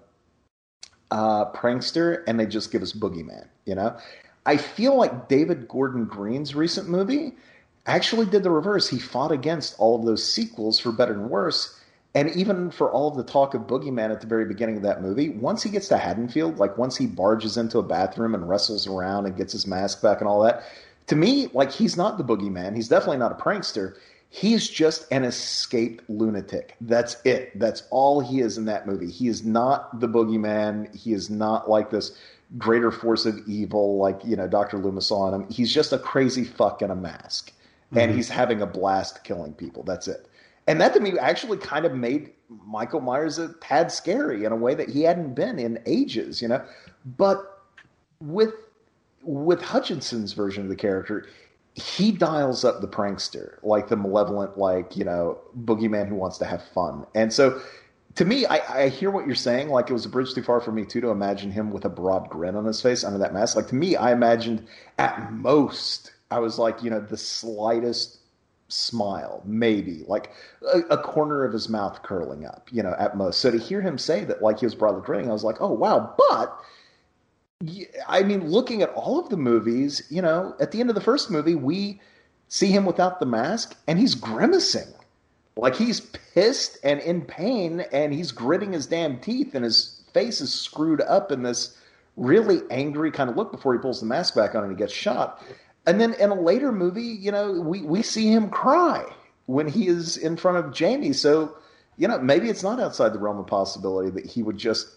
uh, 1.10 1.50
prankster 1.52 2.22
and 2.26 2.38
they 2.38 2.46
just 2.46 2.72
give 2.72 2.82
us 2.82 2.92
Boogeyman. 2.92 3.46
You 3.64 3.74
know, 3.74 3.96
I 4.46 4.56
feel 4.56 4.96
like 4.96 5.28
David 5.28 5.68
Gordon 5.68 6.04
Green's 6.04 6.54
recent 6.54 6.88
movie 6.88 7.34
actually 7.86 8.26
did 8.26 8.42
the 8.42 8.50
reverse. 8.50 8.88
He 8.88 8.98
fought 8.98 9.32
against 9.32 9.74
all 9.78 9.98
of 9.98 10.04
those 10.04 10.24
sequels 10.24 10.78
for 10.78 10.92
better 10.92 11.12
and 11.12 11.30
worse. 11.30 11.76
And 12.14 12.28
even 12.30 12.70
for 12.70 12.90
all 12.90 13.08
of 13.08 13.16
the 13.16 13.22
talk 13.22 13.54
of 13.54 13.62
Boogeyman 13.62 14.10
at 14.10 14.20
the 14.20 14.26
very 14.26 14.44
beginning 14.44 14.76
of 14.76 14.82
that 14.82 15.00
movie, 15.00 15.28
once 15.28 15.62
he 15.62 15.70
gets 15.70 15.86
to 15.88 15.96
Haddonfield, 15.96 16.58
like 16.58 16.76
once 16.76 16.96
he 16.96 17.06
barges 17.06 17.56
into 17.56 17.78
a 17.78 17.84
bathroom 17.84 18.34
and 18.34 18.48
wrestles 18.48 18.88
around 18.88 19.26
and 19.26 19.36
gets 19.36 19.52
his 19.52 19.66
mask 19.66 20.02
back 20.02 20.20
and 20.20 20.28
all 20.28 20.42
that, 20.42 20.64
to 21.06 21.16
me, 21.16 21.48
like 21.52 21.70
he's 21.70 21.96
not 21.96 22.18
the 22.18 22.24
Boogeyman. 22.24 22.74
He's 22.74 22.88
definitely 22.88 23.18
not 23.18 23.32
a 23.32 23.42
prankster. 23.42 23.94
He's 24.32 24.68
just 24.68 25.10
an 25.10 25.24
escaped 25.24 26.08
lunatic. 26.08 26.76
That's 26.80 27.16
it. 27.24 27.58
That's 27.58 27.82
all 27.90 28.20
he 28.20 28.40
is 28.40 28.58
in 28.58 28.64
that 28.66 28.86
movie. 28.86 29.10
He 29.10 29.26
is 29.26 29.44
not 29.44 29.98
the 29.98 30.08
Boogeyman. 30.08 30.94
He 30.94 31.12
is 31.12 31.28
not 31.28 31.68
like 31.68 31.90
this 31.90 32.16
greater 32.56 32.92
force 32.92 33.26
of 33.26 33.36
evil 33.48 33.98
like, 33.98 34.20
you 34.24 34.36
know, 34.36 34.46
Dr. 34.46 34.78
Loomis 34.78 35.08
saw 35.08 35.26
in 35.28 35.34
him. 35.34 35.50
He's 35.50 35.74
just 35.74 35.92
a 35.92 35.98
crazy 35.98 36.44
fuck 36.44 36.80
in 36.80 36.92
a 36.92 36.96
mask. 36.96 37.50
Mm-hmm. 37.50 37.98
And 37.98 38.14
he's 38.14 38.28
having 38.28 38.62
a 38.62 38.66
blast 38.66 39.24
killing 39.24 39.52
people. 39.52 39.82
That's 39.82 40.06
it. 40.06 40.28
And 40.68 40.80
that 40.80 40.94
to 40.94 41.00
me 41.00 41.18
actually 41.18 41.58
kind 41.58 41.84
of 41.84 41.94
made 41.94 42.30
Michael 42.64 43.00
Myers 43.00 43.38
a 43.38 43.52
tad 43.54 43.90
scary 43.90 44.44
in 44.44 44.52
a 44.52 44.56
way 44.56 44.74
that 44.74 44.88
he 44.88 45.02
hadn't 45.02 45.34
been 45.34 45.58
in 45.58 45.80
ages, 45.86 46.40
you 46.40 46.46
know. 46.46 46.64
But 47.16 47.62
with 48.20 48.54
with 49.22 49.60
Hutchinson's 49.60 50.32
version 50.32 50.62
of 50.62 50.68
the 50.68 50.76
character, 50.76 51.26
he 51.74 52.12
dials 52.12 52.64
up 52.64 52.80
the 52.80 52.88
prankster, 52.88 53.54
like 53.62 53.88
the 53.88 53.96
malevolent, 53.96 54.58
like, 54.58 54.96
you 54.96 55.04
know, 55.04 55.38
boogeyman 55.58 56.08
who 56.08 56.14
wants 56.14 56.38
to 56.38 56.44
have 56.44 56.62
fun. 56.74 57.06
And 57.14 57.32
so 57.32 57.60
to 58.16 58.24
me, 58.24 58.44
I, 58.46 58.84
I, 58.84 58.88
hear 58.88 59.10
what 59.10 59.26
you're 59.26 59.36
saying. 59.36 59.68
Like 59.68 59.88
it 59.88 59.92
was 59.92 60.04
a 60.04 60.08
bridge 60.08 60.34
too 60.34 60.42
far 60.42 60.60
for 60.60 60.72
me 60.72 60.84
too 60.84 61.00
to 61.00 61.10
imagine 61.10 61.52
him 61.52 61.70
with 61.70 61.84
a 61.84 61.88
broad 61.88 62.28
grin 62.28 62.56
on 62.56 62.64
his 62.64 62.82
face 62.82 63.04
under 63.04 63.18
that 63.18 63.32
mask. 63.32 63.56
Like 63.56 63.68
to 63.68 63.76
me, 63.76 63.94
I 63.94 64.12
imagined 64.12 64.66
at 64.98 65.32
most 65.32 66.12
I 66.30 66.38
was 66.38 66.58
like, 66.58 66.82
you 66.82 66.90
know, 66.90 67.00
the 67.00 67.16
slightest 67.16 68.18
smile, 68.68 69.42
maybe 69.44 70.04
like 70.06 70.30
a, 70.72 70.78
a, 70.90 70.98
corner 70.98 71.44
of 71.44 71.52
his 71.52 71.68
mouth 71.68 72.02
curling 72.04 72.46
up, 72.46 72.68
you 72.70 72.82
know, 72.82 72.94
at 72.98 73.16
most. 73.16 73.40
So 73.40 73.50
to 73.50 73.58
hear 73.58 73.80
him 73.80 73.98
say 73.98 74.24
that, 74.24 74.42
like 74.42 74.60
he 74.60 74.66
was 74.66 74.76
broadly 74.76 75.02
grinning, 75.04 75.28
I 75.28 75.32
was 75.32 75.42
like, 75.42 75.60
oh 75.60 75.72
wow. 75.72 76.14
But 76.16 76.56
I 78.08 78.22
mean, 78.22 78.48
looking 78.48 78.80
at 78.82 78.90
all 78.90 79.18
of 79.18 79.28
the 79.28 79.36
movies, 79.36 80.02
you 80.08 80.22
know, 80.22 80.54
at 80.60 80.72
the 80.72 80.80
end 80.80 80.88
of 80.88 80.94
the 80.94 81.02
first 81.02 81.30
movie, 81.30 81.54
we 81.54 82.00
see 82.48 82.68
him 82.68 82.86
without 82.86 83.20
the 83.20 83.26
mask, 83.26 83.76
and 83.86 83.98
he's 83.98 84.14
grimacing. 84.14 84.88
Like 85.56 85.76
he's 85.76 86.00
pissed 86.00 86.78
and 86.82 87.00
in 87.00 87.22
pain, 87.22 87.80
and 87.92 88.14
he's 88.14 88.32
gritting 88.32 88.72
his 88.72 88.86
damn 88.86 89.20
teeth, 89.20 89.54
and 89.54 89.64
his 89.64 90.02
face 90.14 90.40
is 90.40 90.52
screwed 90.52 91.02
up 91.02 91.30
in 91.30 91.42
this 91.42 91.76
really 92.16 92.60
angry 92.70 93.10
kind 93.10 93.30
of 93.30 93.36
look 93.36 93.52
before 93.52 93.74
he 93.74 93.78
pulls 93.78 94.00
the 94.00 94.06
mask 94.06 94.34
back 94.34 94.54
on 94.54 94.62
and 94.62 94.72
he 94.72 94.76
gets 94.76 94.92
shot. 94.92 95.42
And 95.86 96.00
then 96.00 96.14
in 96.14 96.30
a 96.30 96.40
later 96.40 96.72
movie, 96.72 97.02
you 97.02 97.30
know, 97.30 97.52
we, 97.52 97.82
we 97.82 98.02
see 98.02 98.28
him 98.28 98.50
cry 98.50 99.04
when 99.46 99.68
he 99.68 99.86
is 99.86 100.16
in 100.16 100.36
front 100.36 100.58
of 100.58 100.72
Jamie. 100.72 101.12
So, 101.12 101.56
you 101.96 102.08
know, 102.08 102.18
maybe 102.18 102.48
it's 102.48 102.62
not 102.62 102.80
outside 102.80 103.12
the 103.12 103.18
realm 103.18 103.38
of 103.38 103.46
possibility 103.46 104.10
that 104.10 104.26
he 104.26 104.42
would 104.42 104.58
just 104.58 104.88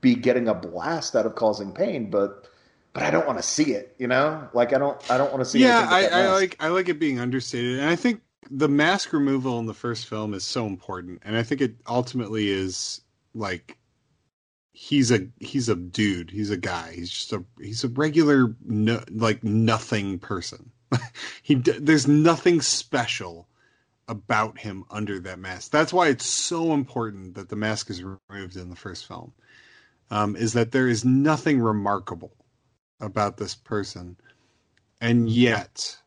be 0.00 0.14
getting 0.14 0.48
a 0.48 0.54
blast 0.54 1.16
out 1.16 1.26
of 1.26 1.34
causing 1.34 1.72
pain, 1.72 2.10
but 2.10 2.48
but 2.92 3.02
I 3.02 3.10
don't 3.10 3.26
want 3.26 3.38
to 3.38 3.42
see 3.42 3.72
it, 3.72 3.94
you 3.98 4.06
know? 4.06 4.48
Like 4.52 4.72
I 4.72 4.78
don't 4.78 5.10
I 5.10 5.18
don't 5.18 5.32
want 5.32 5.42
to 5.42 5.50
see 5.50 5.60
Yeah, 5.60 5.86
I, 5.88 6.06
I 6.06 6.32
like 6.32 6.56
I 6.60 6.68
like 6.68 6.88
it 6.88 6.98
being 6.98 7.18
understated. 7.18 7.80
And 7.80 7.88
I 7.88 7.96
think 7.96 8.22
the 8.50 8.68
mask 8.68 9.12
removal 9.12 9.58
in 9.58 9.66
the 9.66 9.74
first 9.74 10.06
film 10.06 10.34
is 10.34 10.44
so 10.44 10.66
important. 10.66 11.22
And 11.24 11.36
I 11.36 11.42
think 11.42 11.60
it 11.60 11.74
ultimately 11.86 12.48
is 12.48 13.00
like 13.34 13.78
he's 14.74 15.12
a 15.12 15.28
he's 15.38 15.68
a 15.68 15.76
dude 15.76 16.30
he's 16.30 16.50
a 16.50 16.56
guy 16.56 16.92
he's 16.92 17.08
just 17.08 17.32
a 17.32 17.42
he's 17.60 17.84
a 17.84 17.88
regular 17.88 18.54
no, 18.64 19.00
like 19.12 19.42
nothing 19.44 20.18
person 20.18 20.72
he 21.42 21.54
there's 21.54 22.08
nothing 22.08 22.60
special 22.60 23.48
about 24.08 24.58
him 24.58 24.84
under 24.90 25.20
that 25.20 25.38
mask 25.38 25.70
that's 25.70 25.92
why 25.92 26.08
it's 26.08 26.26
so 26.26 26.74
important 26.74 27.36
that 27.36 27.48
the 27.48 27.56
mask 27.56 27.88
is 27.88 28.02
removed 28.02 28.56
in 28.56 28.68
the 28.68 28.76
first 28.76 29.06
film 29.06 29.32
um, 30.14 30.36
is 30.36 30.52
that 30.52 30.70
there 30.70 30.86
is 30.86 31.04
nothing 31.04 31.60
remarkable 31.60 32.32
about 33.00 33.36
this 33.36 33.54
person. 33.54 34.16
And 35.00 35.28
yet 35.28 35.98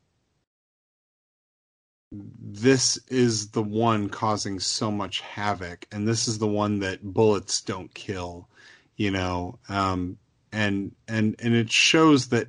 this 2.11 2.97
is 3.09 3.51
the 3.51 3.61
one 3.61 4.07
causing 4.07 4.59
so 4.61 4.89
much 4.89 5.19
havoc 5.19 5.85
and 5.91 6.07
this 6.07 6.29
is 6.29 6.39
the 6.39 6.47
one 6.47 6.79
that 6.79 7.03
bullets 7.03 7.61
don't 7.61 7.93
kill 7.93 8.47
you 8.95 9.11
know? 9.11 9.59
Um, 9.69 10.17
and 10.51 10.95
and 11.07 11.35
and 11.39 11.53
it 11.53 11.69
shows 11.69 12.29
that 12.29 12.47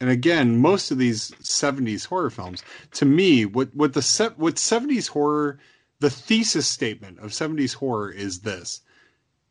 and 0.00 0.08
again 0.08 0.56
most 0.56 0.90
of 0.90 0.96
these 0.96 1.30
70s 1.42 2.06
horror 2.06 2.30
films 2.30 2.62
to 2.92 3.04
me 3.04 3.44
what 3.44 3.68
what 3.74 3.92
the 3.92 4.32
what 4.38 4.54
70s 4.54 5.08
horror 5.08 5.58
the 6.00 6.08
thesis 6.08 6.66
statement 6.66 7.18
of 7.18 7.30
70s 7.30 7.74
horror 7.74 8.10
is 8.10 8.40
this 8.40 8.80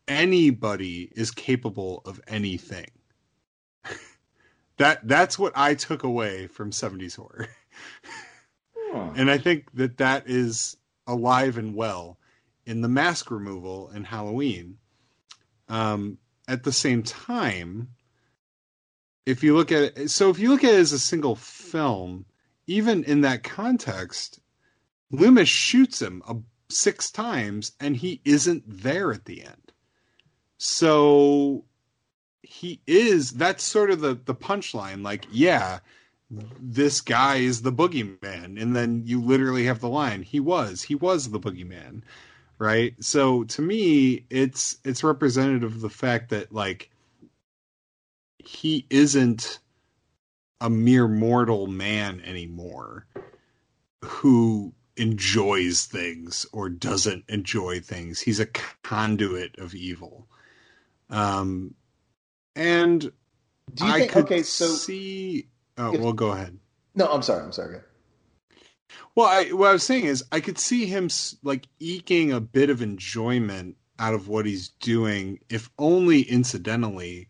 anybody 0.08 1.12
is 1.16 1.32
capable 1.32 2.02
of 2.06 2.20
anything 2.28 2.90
that 4.78 5.00
that's 5.08 5.38
what 5.38 5.54
i 5.56 5.74
took 5.74 6.04
away 6.04 6.48
from 6.48 6.72
70s 6.72 7.16
horror 7.16 7.48
and 9.16 9.30
I 9.32 9.38
think 9.38 9.72
that 9.74 9.98
that 9.98 10.24
is 10.28 10.78
alive 11.08 11.58
and 11.58 11.76
well 11.76 12.18
in 12.66 12.82
the 12.82 12.88
mask 12.88 13.32
removal 13.32 13.90
in 13.92 14.04
Halloween. 14.04 14.78
Um, 15.70 16.18
at 16.48 16.64
the 16.64 16.72
same 16.72 17.04
time, 17.04 17.90
if 19.26 19.44
you 19.44 19.56
look 19.56 19.72
at 19.72 19.98
it, 19.98 20.10
so 20.10 20.30
if 20.30 20.40
you 20.40 20.50
look 20.50 20.64
at 20.64 20.74
it 20.74 20.80
as 20.80 20.92
a 20.92 21.00
single 21.00 21.36
film, 21.36 22.26
even 22.68 23.04
in 23.04 23.22
that 23.22 23.44
context, 23.44 24.40
Loomis 25.12 25.50
shoots 25.50 26.02
him 26.02 26.22
a, 26.28 26.36
six 26.70 27.12
times 27.12 27.74
and 27.80 27.96
he 27.96 28.22
isn't 28.26 28.64
there 28.68 29.12
at 29.12 29.26
the 29.26 29.44
end. 29.44 29.70
So 30.64 31.65
he 32.43 32.81
is 32.85 33.31
that's 33.31 33.64
sort 33.64 33.90
of 33.90 34.01
the 34.01 34.14
the 34.14 34.35
punchline 34.35 35.03
like 35.03 35.25
yeah 35.31 35.80
this 36.30 37.01
guy 37.01 37.38
is 37.38 37.64
the 37.64 37.72
boogeyman. 37.72 38.61
And 38.61 38.75
then 38.75 39.01
you 39.03 39.23
literally 39.23 39.65
have 39.65 39.80
the 39.80 39.90
line 39.90 40.22
he 40.22 40.40
was 40.40 40.83
he 40.83 40.93
was 40.93 41.31
the 41.31 41.40
boogeyman 41.40 42.03
right? 42.59 42.93
So 43.03 43.43
to 43.45 43.61
me 43.64 44.25
it's 44.30 44.77
it's 44.85 45.03
representative 45.03 45.73
of 45.73 45.81
the 45.81 45.90
fact 45.90 46.30
that 46.30 46.53
like 46.53 46.91
he 48.38 48.85
isn't 48.91 49.57
a 50.59 50.69
mere 50.69 51.07
mortal 51.07 51.65
man 51.65 52.22
anymore 52.23 53.07
who 54.06 54.73
enjoys 54.95 55.85
things 55.85 56.45
or 56.53 56.69
doesn't 56.69 57.23
enjoy 57.30 57.80
things. 57.80 58.19
He's 58.22 58.40
a 58.40 58.48
conduit 58.83 59.57
of 59.57 59.73
evil 59.73 60.27
um 61.11 61.75
and 62.56 63.11
do 63.73 63.85
you 63.85 63.93
think, 63.93 64.15
okay 64.15 64.43
so 64.43 64.65
see 64.65 65.48
Oh, 65.77 65.93
if, 65.93 66.01
well, 66.01 66.14
go 66.14 66.31
ahead. 66.31 66.57
No, 66.95 67.07
I'm 67.07 67.22
sorry. 67.22 67.43
I'm 67.43 67.51
sorry. 67.51 67.80
Well, 69.15 69.27
I, 69.27 69.45
what 69.51 69.69
I 69.69 69.73
was 69.73 69.83
saying 69.83 70.06
is, 70.06 70.23
I 70.31 70.40
could 70.40 70.59
see 70.59 70.85
him 70.85 71.09
like 71.43 71.67
eking 71.80 72.31
a 72.31 72.41
bit 72.41 72.69
of 72.69 72.81
enjoyment 72.81 73.77
out 73.99 74.14
of 74.14 74.27
what 74.27 74.45
he's 74.45 74.69
doing, 74.69 75.40
if 75.49 75.69
only 75.80 76.22
incidentally, 76.22 77.30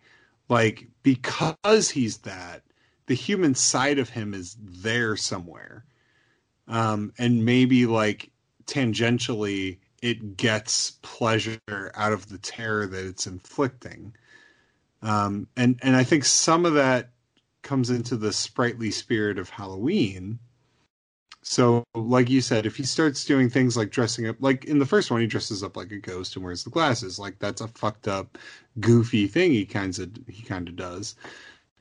like 0.49 0.87
because 1.03 1.89
he's 1.89 2.17
that, 2.19 2.63
the 3.05 3.13
human 3.13 3.55
side 3.55 3.99
of 3.99 4.09
him 4.09 4.33
is 4.33 4.57
there 4.59 5.15
somewhere, 5.15 5.85
um, 6.67 7.13
and 7.17 7.45
maybe 7.45 7.85
like 7.85 8.31
tangentially, 8.65 9.77
it 10.01 10.37
gets 10.37 10.91
pleasure 11.01 11.59
out 11.69 12.13
of 12.13 12.29
the 12.29 12.37
terror 12.37 12.87
that 12.87 13.05
it's 13.05 13.27
inflicting. 13.27 14.13
Um, 15.01 15.47
and 15.57 15.79
and 15.81 15.95
I 15.95 16.03
think 16.03 16.25
some 16.25 16.65
of 16.65 16.73
that 16.75 17.11
comes 17.63 17.89
into 17.89 18.17
the 18.17 18.33
sprightly 18.33 18.91
spirit 18.91 19.37
of 19.37 19.49
Halloween. 19.49 20.39
So, 21.43 21.83
like 21.95 22.29
you 22.29 22.41
said, 22.41 22.65
if 22.65 22.75
he 22.77 22.83
starts 22.83 23.25
doing 23.25 23.49
things 23.49 23.75
like 23.75 23.89
dressing 23.89 24.27
up, 24.27 24.37
like 24.39 24.65
in 24.65 24.77
the 24.79 24.85
first 24.85 25.09
one, 25.09 25.21
he 25.21 25.27
dresses 25.27 25.63
up 25.63 25.75
like 25.75 25.91
a 25.91 25.97
ghost 25.97 26.35
and 26.35 26.45
wears 26.45 26.63
the 26.63 26.69
glasses. 26.69 27.17
Like 27.17 27.39
that's 27.39 27.61
a 27.61 27.67
fucked 27.67 28.07
up, 28.07 28.37
goofy 28.79 29.27
thing 29.27 29.51
he 29.51 29.65
kinds 29.65 29.97
of 29.99 30.11
he 30.27 30.43
kind 30.43 30.67
of 30.67 30.75
does. 30.75 31.15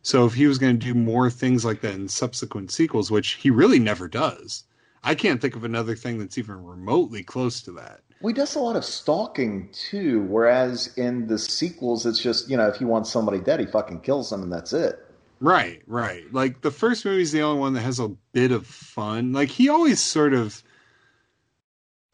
So, 0.03 0.25
if 0.27 0.35
he 0.35 0.47
was 0.47 0.59
going 0.59 0.79
to 0.79 0.87
do 0.87 0.95
more 0.95 1.31
things 1.31 1.65
like 1.65 1.83
that 1.83 1.95
in 1.95 2.09
subsequent 2.09 2.71
sequels, 2.71 3.11
which 3.11 3.33
he 3.33 3.51
really 3.51 3.79
never 3.79 4.09
does, 4.09 4.65
I 5.03 5.15
can't 5.15 5.41
think 5.41 5.57
of 5.57 5.65
another 5.65 5.95
thing 5.97 6.19
that's 6.19 6.39
even 6.39 6.65
remotely 6.65 7.23
close 7.23 7.61
to 7.63 7.73
that. 7.73 8.01
He 8.23 8.35
does 8.35 8.55
a 8.55 8.61
lot 8.61 8.77
of 8.77 8.85
stalking 8.85 9.71
too, 9.73 10.23
whereas 10.23 10.93
in 10.97 11.27
the 11.27 11.39
sequels, 11.39 12.05
it's 12.05 12.21
just 12.21 12.51
you 12.51 12.57
know 12.57 12.69
if 12.69 12.77
he 12.77 12.85
wants 12.85 13.11
somebody 13.11 13.39
dead, 13.39 13.61
he 13.61 13.67
fucking 13.67 14.01
kills 14.01 14.31
them 14.31 14.43
and 14.43 14.53
that's 14.53 14.73
it. 14.73 14.99
Right, 15.41 15.83
right. 15.87 16.31
Like 16.33 16.61
the 16.61 16.71
first 16.71 17.05
movie 17.05 17.23
is 17.23 17.33
the 17.33 17.43
only 17.43 17.59
one 17.59 17.73
that 17.73 17.81
has 17.81 17.99
a 17.99 18.15
bit 18.33 18.53
of 18.53 18.67
fun. 18.67 19.33
Like 19.33 19.49
he 19.49 19.71
always 19.71 20.01
sort 20.01 20.35
of 20.35 20.63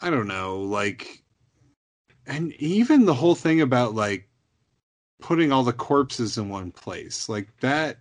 I 0.01 0.11
don't 0.11 0.29
know, 0.29 0.61
like 0.61 1.25
and 2.27 2.53
even 2.55 3.07
the 3.07 3.15
whole 3.15 3.35
thing 3.35 3.61
about 3.61 3.95
like 3.95 4.29
putting 5.21 5.51
all 5.51 5.65
the 5.65 5.73
corpses 5.73 6.39
in 6.39 6.49
one 6.49 6.71
place. 6.71 7.29
Like 7.29 7.49
that 7.61 7.99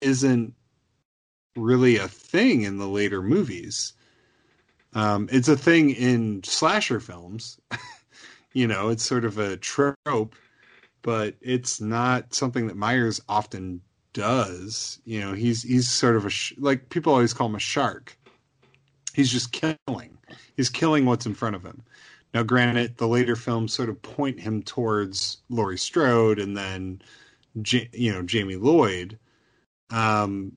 isn't 0.00 0.54
really 1.56 1.96
a 1.96 2.08
thing 2.08 2.62
in 2.62 2.78
the 2.78 2.88
later 2.88 3.22
movies. 3.22 3.94
Um, 4.98 5.28
it's 5.30 5.46
a 5.46 5.56
thing 5.56 5.90
in 5.90 6.42
slasher 6.42 6.98
films. 6.98 7.60
you 8.52 8.66
know, 8.66 8.88
it's 8.88 9.04
sort 9.04 9.24
of 9.24 9.38
a 9.38 9.56
trope, 9.56 10.34
but 11.02 11.36
it's 11.40 11.80
not 11.80 12.34
something 12.34 12.66
that 12.66 12.76
Myers 12.76 13.20
often 13.28 13.80
does. 14.12 14.98
You 15.04 15.20
know, 15.20 15.34
he's 15.34 15.62
he's 15.62 15.88
sort 15.88 16.16
of 16.16 16.26
a 16.26 16.30
sh- 16.30 16.54
like 16.58 16.88
people 16.88 17.12
always 17.12 17.32
call 17.32 17.46
him 17.46 17.54
a 17.54 17.60
shark. 17.60 18.18
He's 19.14 19.30
just 19.30 19.52
killing. 19.52 20.18
He's 20.56 20.68
killing 20.68 21.06
what's 21.06 21.26
in 21.26 21.34
front 21.34 21.54
of 21.54 21.62
him. 21.62 21.80
Now, 22.34 22.42
granted, 22.42 22.96
the 22.96 23.06
later 23.06 23.36
films 23.36 23.72
sort 23.72 23.90
of 23.90 24.02
point 24.02 24.40
him 24.40 24.64
towards 24.64 25.38
Laurie 25.48 25.78
Strode 25.78 26.40
and 26.40 26.56
then, 26.56 27.02
you 27.54 28.12
know, 28.12 28.22
Jamie 28.22 28.56
Lloyd. 28.56 29.16
Um, 29.90 30.54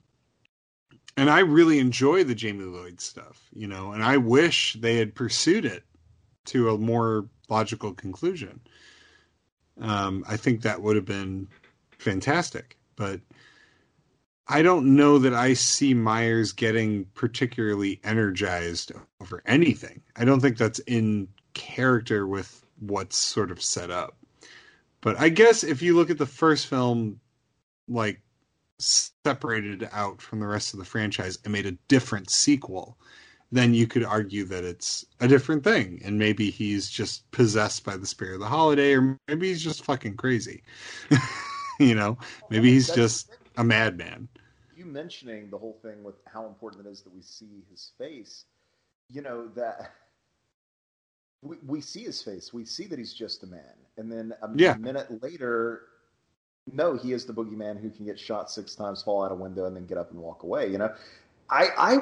and 1.18 1.30
I 1.30 1.40
really 1.40 1.80
enjoy 1.80 2.24
the 2.24 2.36
Jamie 2.36 2.66
Lloyd 2.66 3.02
stuff, 3.02 3.48
you 3.54 3.68
know, 3.68 3.92
and 3.92 4.04
I 4.04 4.18
wish 4.18 4.74
they 4.80 4.98
had 4.98 5.16
pursued 5.16 5.66
it 5.66 5.84
to 6.46 6.70
a 6.70 6.78
more 6.78 7.28
logical 7.50 7.94
conclusion. 7.94 8.62
Um, 9.80 10.24
I 10.28 10.38
think 10.38 10.62
that 10.62 10.82
would 10.82 10.96
have 10.96 11.06
been 11.06 11.48
fantastic, 11.98 12.78
but 12.96 13.20
I 14.48 14.62
don't 14.62 14.96
know 14.96 15.20
that 15.20 15.34
I 15.34 15.54
see 15.54 15.94
Myers 15.94 16.52
getting 16.52 17.06
particularly 17.14 18.00
energized 18.04 18.92
over 19.22 19.42
anything. 19.46 20.02
I 20.16 20.26
don't 20.26 20.40
think 20.40 20.58
that's 20.58 20.80
in 20.80 21.28
character 21.54 22.28
with 22.28 22.66
what's 22.80 23.18
sort 23.18 23.52
of 23.52 23.62
set 23.62 23.92
up. 23.92 24.18
But 25.02 25.20
I 25.20 25.30
guess 25.30 25.64
if 25.64 25.82
you 25.82 25.96
look 25.96 26.10
at 26.10 26.18
the 26.18 26.26
first 26.26 26.68
film, 26.68 27.20
like 27.88 28.22
separated 28.82 29.88
out 29.92 30.22
from 30.22 30.40
the 30.40 30.48
rest 30.48 30.74
of 30.74 30.80
the 30.80 30.86
franchise 30.86 31.40
and 31.44 31.54
made 31.54 31.66
a 31.66 31.78
different 31.88 32.30
sequel, 32.30 32.98
then 33.52 33.74
you 33.74 33.88
could 33.88 34.04
argue 34.04 34.46
that 34.46 34.64
it's 34.64 35.06
a 35.20 35.28
different 35.28 35.64
thing. 35.64 36.02
And 36.04 36.18
maybe 36.18 36.50
he's 36.50 36.90
just 36.90 37.30
possessed 37.32 37.84
by 37.84 37.98
the 37.98 38.08
spirit 38.08 38.36
of 38.36 38.40
the 38.42 38.48
holiday, 38.48 38.94
or 38.96 39.18
maybe 39.28 39.50
he's 39.50 39.64
just 39.64 39.84
fucking 39.86 40.16
crazy. 40.18 40.64
you 41.80 41.96
know, 41.96 42.18
maybe 42.50 42.72
he's 42.72 42.92
just 42.92 43.30
a 43.58 43.64
madman. 43.64 44.30
You 44.76 44.86
mentioning 44.86 45.50
the 45.50 45.58
whole 45.58 45.78
thing 45.82 46.04
with 46.04 46.16
how 46.26 46.48
important 46.48 46.86
it 46.88 46.90
is 46.90 47.02
that 47.04 47.14
we 47.14 47.22
see 47.22 47.64
his 47.70 47.92
face, 47.98 48.46
you 49.10 49.22
know, 49.22 49.48
that 49.56 49.92
we, 51.42 51.58
we 51.66 51.82
see 51.82 52.04
his 52.04 52.22
face. 52.22 52.54
We 52.54 52.66
see 52.66 52.86
that 52.88 53.00
he's 53.00 53.14
just 53.14 53.44
a 53.44 53.48
man. 53.48 53.76
And 53.98 54.12
then 54.12 54.34
a 54.42 54.48
Yeah. 54.56 54.78
minute 54.82 55.22
later, 55.22 55.82
no, 56.72 56.96
he 56.96 57.14
is 57.14 57.26
the 57.26 57.34
boogeyman 57.34 57.80
who 57.80 57.90
can 57.90 58.06
get 58.06 58.20
shot 58.20 58.52
six 58.52 58.76
times, 58.76 59.02
fall 59.02 59.24
out 59.24 59.32
a 59.32 59.36
window, 59.36 59.66
and 59.66 59.76
then 59.76 59.86
get 59.86 59.98
up 59.98 60.12
and 60.12 60.20
walk 60.20 60.44
away. 60.44 60.68
You 60.68 60.78
know, 60.78 60.94
I 61.50 61.70
I 61.78 62.00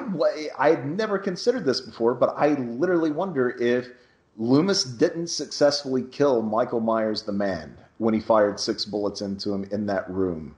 I 0.58 0.70
had 0.70 0.86
never 0.86 1.18
considered 1.18 1.64
this 1.64 1.80
before, 1.80 2.14
but 2.14 2.34
I 2.36 2.48
literally 2.54 3.10
wonder 3.10 3.50
if 3.50 3.88
Loomis 4.36 4.84
didn't 4.84 5.28
successfully 5.28 6.02
kill 6.02 6.42
Michael 6.42 6.80
Myers, 6.80 7.22
the 7.22 7.32
man, 7.32 7.76
when 7.98 8.14
he 8.14 8.20
fired 8.20 8.60
six 8.60 8.84
bullets 8.84 9.20
into 9.20 9.52
him 9.52 9.64
in 9.70 9.86
that 9.86 10.08
room, 10.10 10.54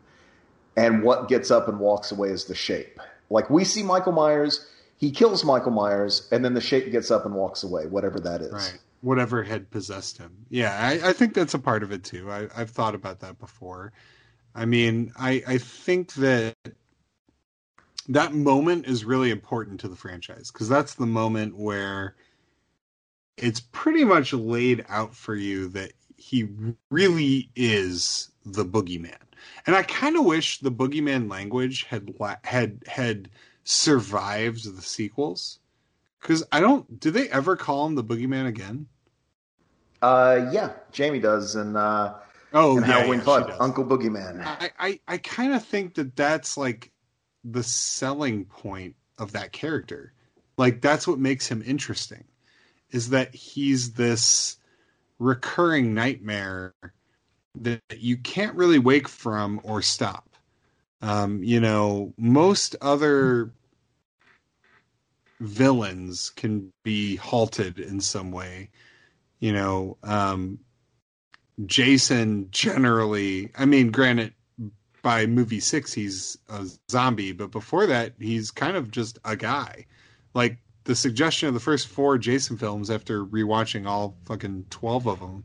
and 0.77 1.03
what 1.03 1.29
gets 1.29 1.51
up 1.51 1.69
and 1.69 1.79
walks 1.79 2.13
away 2.13 2.29
is 2.29 2.45
the 2.45 2.55
shape. 2.55 3.01
Like 3.31 3.49
we 3.51 3.65
see 3.65 3.83
Michael 3.83 4.13
Myers, 4.13 4.69
he 4.99 5.11
kills 5.11 5.45
Michael 5.45 5.73
Myers, 5.73 6.29
and 6.33 6.45
then 6.45 6.55
the 6.55 6.61
shape 6.61 6.91
gets 6.93 7.11
up 7.11 7.25
and 7.25 7.35
walks 7.35 7.63
away, 7.63 7.87
whatever 7.87 8.21
that 8.21 8.43
is. 8.43 8.53
Right. 8.53 8.79
Whatever 9.03 9.43
had 9.43 9.71
possessed 9.71 10.17
him. 10.17 10.47
Yeah, 10.49 10.77
I, 10.81 11.11
I 11.11 11.13
think 11.13 11.35
that's 11.35 11.55
a 11.55 11.59
part 11.59 11.83
of 11.83 11.93
it 11.93 12.05
too. 12.05 12.31
I, 12.31 12.49
I've 12.57 12.71
thought 12.71 12.95
about 12.95 13.21
that 13.21 13.39
before. 13.39 13.93
I 14.55 14.65
mean, 14.65 15.13
I, 15.19 15.43
I 15.47 15.59
think 15.59 16.15
that 16.15 16.57
that 18.09 18.33
moment 18.33 18.87
is 18.87 19.05
really 19.05 19.31
important 19.31 19.81
to 19.81 19.89
the 19.89 19.97
franchise 19.97 20.51
because 20.51 20.69
that's 20.69 20.95
the 20.95 21.07
moment 21.07 21.57
where 21.57 22.17
it's 23.37 23.61
pretty 23.61 24.05
much 24.05 24.33
laid 24.33 24.85
out 24.89 25.15
for 25.15 25.35
you 25.35 25.69
that 25.69 25.93
he 26.17 26.49
really 26.91 27.51
is 27.57 28.31
the 28.45 28.65
boogeyman. 28.65 29.17
And 29.67 29.75
I 29.75 29.83
kind 29.83 30.17
of 30.17 30.25
wish 30.25 30.61
the 30.61 30.71
boogeyman 30.71 31.31
language 31.31 31.85
had 31.85 32.15
had 32.45 32.83
had 32.87 33.31
survived 33.65 34.77
the 34.77 34.83
sequels 34.83 35.59
because 36.23 36.43
I 36.51 36.61
don't. 36.61 36.99
Do 36.99 37.11
they 37.11 37.29
ever 37.29 37.57
call 37.57 37.85
him 37.85 37.95
the 37.95 38.05
boogeyman 38.05 38.47
again? 38.47 38.87
Uh, 40.01 40.49
yeah, 40.51 40.73
Jamie 40.91 41.21
does, 41.21 41.55
and 41.55 41.77
uh, 41.77 42.15
Oh, 42.55 42.77
and 42.77 42.87
yeah, 42.87 42.99
Halloween 42.99 43.23
yeah. 43.27 43.57
Uncle 43.61 43.85
Boogeyman. 43.85 44.45
I, 44.45 44.71
I, 44.79 45.01
I 45.09 45.19
kind 45.19 45.55
of 45.55 45.65
think 45.65 45.95
that 45.95 46.17
that's 46.17 46.57
like 46.57 46.91
the 47.45 47.63
selling 47.63 48.45
point 48.45 48.95
of 49.19 49.33
that 49.33 49.53
character. 49.53 50.13
Like 50.59 50.81
that's 50.81 51.09
what 51.09 51.19
makes 51.19 51.49
him 51.49 51.63
interesting, 51.65 52.25
is 52.91 53.11
that 53.11 53.35
he's 53.35 53.93
this 53.95 54.59
recurring 55.19 55.95
nightmare 55.95 56.75
that 57.61 57.81
you 57.97 58.19
can't 58.19 58.55
really 58.55 58.79
wake 58.79 59.09
from 59.09 59.61
or 59.63 59.81
stop. 59.81 60.29
Um, 61.01 61.43
you 61.43 61.59
know, 61.59 62.13
most 62.19 62.77
other 62.83 63.53
villains 65.43 66.31
can 66.31 66.73
be 66.83 67.17
halted 67.17 67.79
in 67.79 68.01
some 68.01 68.31
way. 68.31 68.71
You 69.41 69.53
know, 69.53 69.99
um, 70.03 70.61
Jason 71.67 72.49
generally, 72.51 73.51
I 73.57 73.65
mean, 73.65 73.91
granted, 73.91 74.35
by 75.03 75.27
movie 75.27 75.61
six, 75.61 75.93
he's 75.93 76.39
a 76.49 76.67
zombie, 76.91 77.33
but 77.33 77.51
before 77.51 77.87
that, 77.87 78.15
he's 78.21 78.51
kind 78.51 78.77
of 78.77 78.91
just 78.91 79.19
a 79.25 79.37
guy. 79.37 79.87
Like 80.33 80.59
the 80.85 80.95
suggestion 80.95 81.49
of 81.49 81.55
the 81.55 81.61
first 81.61 81.89
four 81.89 82.19
Jason 82.19 82.57
films 82.57 82.91
after 82.91 83.25
rewatching 83.25 83.87
all 83.87 84.17
fucking 84.27 84.67
12 84.71 85.07
of 85.07 85.21
them, 85.21 85.45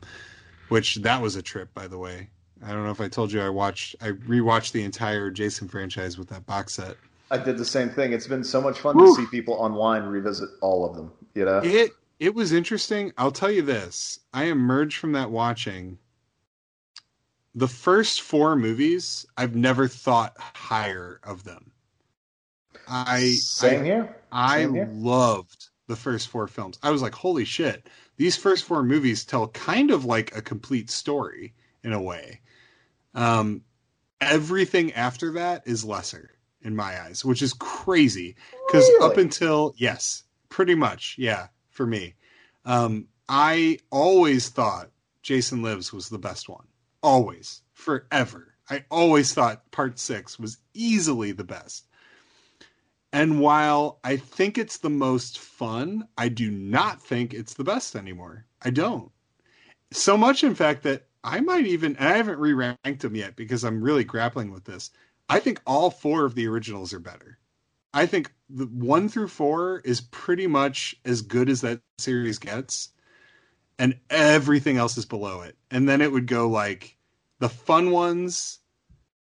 which 0.69 0.95
that 0.97 1.21
was 1.21 1.35
a 1.35 1.41
trip, 1.41 1.73
by 1.73 1.87
the 1.87 1.97
way. 1.97 2.29
I 2.63 2.71
don't 2.71 2.85
know 2.85 2.91
if 2.91 3.01
I 3.01 3.07
told 3.07 3.31
you 3.31 3.41
I 3.41 3.49
watched, 3.49 3.95
I 4.01 4.11
rewatched 4.11 4.71
the 4.71 4.83
entire 4.83 5.29
Jason 5.31 5.67
franchise 5.67 6.17
with 6.17 6.29
that 6.29 6.45
box 6.45 6.75
set. 6.75 6.97
I 7.29 7.37
did 7.37 7.57
the 7.57 7.65
same 7.65 7.89
thing. 7.89 8.13
It's 8.13 8.27
been 8.27 8.43
so 8.43 8.61
much 8.61 8.79
fun 8.79 8.95
Woo. 8.95 9.15
to 9.15 9.21
see 9.21 9.27
people 9.27 9.55
online 9.55 10.03
revisit 10.03 10.49
all 10.61 10.85
of 10.89 10.95
them. 10.95 11.11
You 11.33 11.45
know, 11.45 11.61
It, 11.63 11.91
it 12.19 12.33
was 12.33 12.53
interesting. 12.53 13.11
I'll 13.17 13.31
tell 13.31 13.51
you 13.51 13.61
this. 13.61 14.19
I 14.33 14.45
emerged 14.45 14.97
from 14.97 15.11
that 15.11 15.29
watching 15.29 15.97
the 17.53 17.67
first 17.67 18.21
four 18.21 18.55
movies. 18.55 19.25
I've 19.35 19.55
never 19.55 19.87
thought 19.87 20.35
higher 20.37 21.19
of 21.23 21.43
them. 21.43 21.71
I 22.87 23.35
same 23.41 23.81
I, 23.81 23.83
here. 23.83 24.15
I 24.31 24.59
here. 24.61 24.89
loved 24.93 25.69
the 25.87 25.95
first 25.95 26.29
four 26.29 26.47
films. 26.47 26.79
I 26.83 26.91
was 26.91 27.01
like, 27.01 27.13
holy 27.13 27.43
shit! 27.43 27.87
These 28.15 28.37
first 28.37 28.63
four 28.63 28.83
movies 28.83 29.25
tell 29.25 29.49
kind 29.49 29.91
of 29.91 30.05
like 30.05 30.35
a 30.35 30.41
complete 30.41 30.89
story 30.89 31.53
in 31.83 31.91
a 31.91 32.01
way. 32.01 32.41
Um, 33.13 33.63
everything 34.21 34.93
after 34.93 35.33
that 35.33 35.63
is 35.65 35.83
lesser 35.83 36.36
in 36.61 36.75
my 36.75 37.01
eyes, 37.01 37.23
which 37.23 37.41
is 37.41 37.53
crazy 37.53 38.35
because 38.67 38.87
Really? 38.99 39.11
up 39.11 39.17
until 39.17 39.73
yes, 39.77 40.23
pretty 40.49 40.75
much, 40.75 41.15
yeah, 41.17 41.47
for 41.69 41.85
me, 41.85 42.15
um, 42.65 43.07
I 43.29 43.79
always 43.91 44.49
thought 44.49 44.91
Jason 45.21 45.61
Lives 45.61 45.91
was 45.93 46.09
the 46.09 46.17
best 46.17 46.49
one, 46.49 46.67
always, 47.03 47.61
forever. 47.73 48.55
I 48.69 48.85
always 48.89 49.33
thought 49.33 49.71
Part 49.71 49.99
Six 49.99 50.37
was 50.39 50.57
easily 50.73 51.31
the 51.31 51.43
best. 51.43 51.87
And 53.13 53.39
while 53.39 53.99
I 54.03 54.17
think 54.17 54.57
it's 54.57 54.77
the 54.77 54.89
most 54.89 55.39
fun, 55.39 56.07
I 56.17 56.27
do 56.27 56.51
not 56.51 57.01
think 57.01 57.33
it's 57.33 57.53
the 57.53 57.63
best 57.63 57.95
anymore. 57.95 58.45
I 58.61 58.69
don't. 58.69 59.11
So 59.91 60.17
much, 60.17 60.43
in 60.43 60.55
fact, 60.55 60.83
that 60.83 61.07
I 61.23 61.39
might 61.39 61.65
even, 61.65 61.95
and 61.95 62.07
I 62.07 62.17
haven't 62.17 62.39
re 62.39 62.53
ranked 62.53 63.01
them 63.01 63.15
yet 63.15 63.35
because 63.35 63.63
I'm 63.63 63.81
really 63.81 64.03
grappling 64.03 64.51
with 64.51 64.65
this. 64.65 64.91
I 65.29 65.39
think 65.39 65.61
all 65.65 65.89
four 65.89 66.25
of 66.25 66.35
the 66.35 66.47
originals 66.47 66.93
are 66.93 66.99
better. 66.99 67.37
I 67.93 68.05
think 68.05 68.31
the 68.49 68.65
one 68.65 69.09
through 69.09 69.29
four 69.29 69.79
is 69.79 70.01
pretty 70.01 70.47
much 70.47 70.95
as 71.03 71.21
good 71.21 71.49
as 71.49 71.61
that 71.61 71.81
series 71.97 72.37
gets, 72.37 72.89
and 73.79 73.99
everything 74.09 74.77
else 74.77 74.97
is 74.97 75.05
below 75.05 75.41
it. 75.41 75.57
And 75.71 75.87
then 75.87 76.01
it 76.01 76.11
would 76.11 76.27
go 76.27 76.47
like 76.47 76.97
the 77.39 77.49
fun 77.49 77.91
ones 77.91 78.59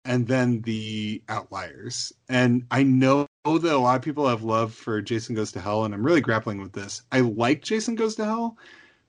and 0.04 0.26
then 0.26 0.60
the 0.62 1.22
outliers. 1.28 2.12
And 2.28 2.66
I 2.70 2.82
know 2.82 3.26
that 3.44 3.64
a 3.64 3.78
lot 3.78 3.96
of 3.96 4.02
people 4.02 4.28
have 4.28 4.42
love 4.42 4.74
for 4.74 5.00
Jason 5.00 5.34
Goes 5.34 5.52
to 5.52 5.60
Hell, 5.60 5.84
and 5.84 5.94
I'm 5.94 6.04
really 6.04 6.20
grappling 6.20 6.60
with 6.60 6.72
this. 6.72 7.02
I 7.12 7.20
like 7.20 7.62
Jason 7.62 7.94
Goes 7.94 8.14
to 8.16 8.24
Hell, 8.24 8.58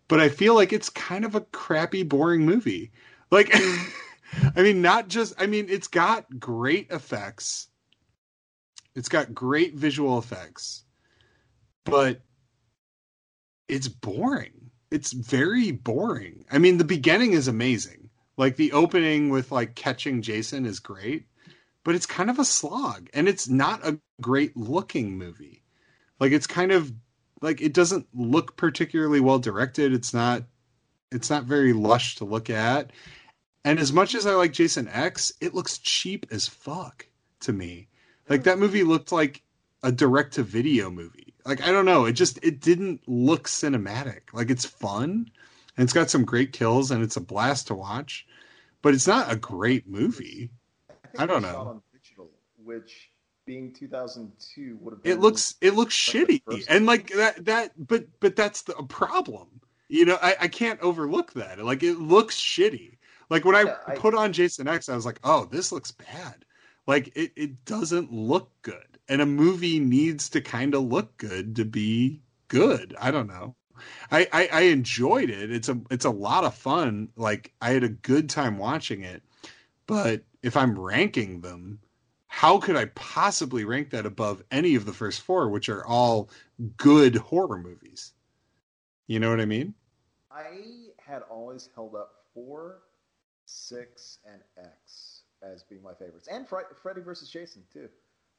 but 0.07 0.19
I 0.19 0.29
feel 0.29 0.55
like 0.55 0.71
it's 0.71 0.89
kind 0.89 1.25
of 1.25 1.35
a 1.35 1.41
crappy, 1.41 2.03
boring 2.03 2.45
movie. 2.45 2.91
Like, 3.31 3.53
I 4.55 4.61
mean, 4.61 4.81
not 4.81 5.07
just, 5.07 5.33
I 5.39 5.45
mean, 5.45 5.67
it's 5.69 5.87
got 5.87 6.39
great 6.39 6.91
effects, 6.91 7.67
it's 8.95 9.09
got 9.09 9.33
great 9.33 9.75
visual 9.75 10.17
effects, 10.17 10.83
but 11.83 12.21
it's 13.67 13.87
boring. 13.87 14.71
It's 14.91 15.11
very 15.11 15.71
boring. 15.71 16.45
I 16.51 16.59
mean, 16.59 16.77
the 16.77 16.83
beginning 16.83 17.33
is 17.33 17.47
amazing. 17.47 18.09
Like 18.37 18.55
the 18.55 18.71
opening 18.73 19.29
with 19.29 19.51
like 19.51 19.75
catching 19.75 20.21
Jason 20.21 20.65
is 20.65 20.79
great, 20.79 21.25
but 21.83 21.95
it's 21.95 22.05
kind 22.05 22.29
of 22.29 22.39
a 22.39 22.45
slog 22.45 23.09
and 23.13 23.27
it's 23.27 23.47
not 23.47 23.85
a 23.85 23.99
great 24.21 24.55
looking 24.57 25.17
movie. 25.17 25.63
Like 26.19 26.31
it's 26.31 26.47
kind 26.47 26.71
of 26.71 26.93
like 27.41 27.61
it 27.61 27.73
doesn't 27.73 28.07
look 28.13 28.57
particularly 28.57 29.19
well 29.19 29.39
directed. 29.39 29.93
It's 29.93 30.13
not 30.13 30.43
it's 31.11 31.29
not 31.29 31.45
very 31.45 31.73
lush 31.73 32.15
to 32.17 32.25
look 32.25 32.49
at. 32.49 32.91
And 33.65 33.79
as 33.79 33.91
much 33.91 34.13
as 34.13 34.27
I 34.27 34.35
like 34.35 34.53
Jason 34.53 34.87
X, 34.87 35.33
it 35.41 35.55
looks 35.55 35.79
cheap 35.79 36.27
as 36.29 36.47
fuck 36.47 37.07
to 37.41 37.51
me. 37.51 37.87
Like 38.29 38.43
that 38.43 38.59
movie 38.59 38.83
looked 38.83 39.11
like 39.11 39.41
a 39.81 39.91
direct 39.91 40.35
to 40.35 40.43
video 40.43 40.91
movie. 40.91 41.33
Like 41.45 41.63
I 41.63 41.71
don't 41.71 41.85
know, 41.85 42.05
it 42.05 42.13
just 42.13 42.37
it 42.43 42.61
didn't 42.61 43.01
look 43.07 43.47
cinematic. 43.47 44.21
Like 44.33 44.51
it's 44.51 44.65
fun 44.65 45.31
and 45.75 45.83
it's 45.83 45.93
got 45.93 46.11
some 46.11 46.25
great 46.25 46.53
kills 46.53 46.91
and 46.91 47.03
it's 47.03 47.17
a 47.17 47.21
blast 47.21 47.67
to 47.67 47.75
watch, 47.75 48.27
but 48.83 48.93
it's 48.93 49.07
not 49.07 49.31
a 49.31 49.35
great 49.35 49.87
movie. 49.87 50.51
I, 51.17 51.23
I 51.23 51.25
don't 51.25 51.41
know. 51.41 51.57
On 51.57 51.81
digital, 51.91 52.29
which 52.63 53.09
being 53.47 53.73
2002 53.73 54.77
would 54.79 54.93
have 54.93 55.03
been 55.03 55.11
It 55.11 55.19
looks 55.19 55.55
it 55.59 55.73
looks 55.73 55.95
shitty. 55.95 56.41
And 56.69 56.85
like 56.85 57.09
that 57.13 57.45
that 57.45 57.71
but 57.77 58.05
but 58.19 58.35
that's 58.35 58.61
the 58.61 58.73
problem. 58.73 59.47
You 59.87 60.05
know, 60.05 60.19
I, 60.21 60.35
I 60.41 60.47
can't 60.49 60.79
overlook 60.81 61.33
that. 61.33 61.63
Like 61.63 61.81
it 61.81 61.99
looks 61.99 62.39
shitty. 62.39 62.97
Like 63.29 63.45
when 63.45 63.55
I, 63.55 63.63
yeah, 63.63 63.75
I 63.87 63.95
put 63.95 64.13
on 64.13 64.33
Jason 64.33 64.67
X, 64.67 64.89
I 64.89 64.95
was 64.95 65.05
like, 65.05 65.19
oh, 65.23 65.45
this 65.45 65.71
looks 65.71 65.91
bad. 65.91 66.45
Like 66.87 67.15
it, 67.15 67.31
it 67.35 67.65
doesn't 67.65 68.11
look 68.11 68.51
good. 68.61 68.99
And 69.07 69.21
a 69.21 69.25
movie 69.25 69.79
needs 69.79 70.29
to 70.29 70.41
kind 70.41 70.73
of 70.75 70.83
look 70.83 71.17
good 71.17 71.55
to 71.57 71.65
be 71.65 72.21
good. 72.47 72.95
I 72.99 73.11
don't 73.11 73.27
know. 73.27 73.55
I, 74.11 74.27
I, 74.31 74.49
I 74.51 74.61
enjoyed 74.61 75.29
it. 75.29 75.51
It's 75.51 75.69
a 75.69 75.79
it's 75.91 76.05
a 76.05 76.09
lot 76.09 76.43
of 76.45 76.55
fun. 76.55 77.09
Like 77.15 77.53
I 77.61 77.71
had 77.71 77.83
a 77.83 77.89
good 77.89 78.29
time 78.29 78.57
watching 78.57 79.03
it. 79.03 79.21
But 79.87 80.23
if 80.41 80.57
I'm 80.57 80.79
ranking 80.79 81.41
them, 81.41 81.79
how 82.27 82.57
could 82.57 82.75
I 82.75 82.85
possibly 82.85 83.65
rank 83.65 83.91
that 83.91 84.05
above 84.05 84.43
any 84.51 84.75
of 84.75 84.85
the 84.85 84.93
first 84.93 85.21
four, 85.21 85.49
which 85.49 85.69
are 85.69 85.85
all 85.85 86.29
good 86.77 87.15
horror 87.15 87.57
movies? 87.57 88.13
You 89.07 89.19
know 89.19 89.29
what 89.29 89.39
I 89.39 89.45
mean? 89.45 89.73
I 90.31 90.89
had 90.97 91.21
always 91.29 91.69
held 91.75 91.95
up 91.95 92.25
four, 92.33 92.79
six, 93.55 94.19
and 94.25 94.41
X 94.57 95.21
as 95.41 95.63
being 95.63 95.81
my 95.83 95.93
favorites, 95.93 96.27
and 96.31 96.47
Fre- 96.47 96.73
Freddy 96.81 97.01
versus 97.01 97.29
Jason 97.29 97.63
too. 97.71 97.89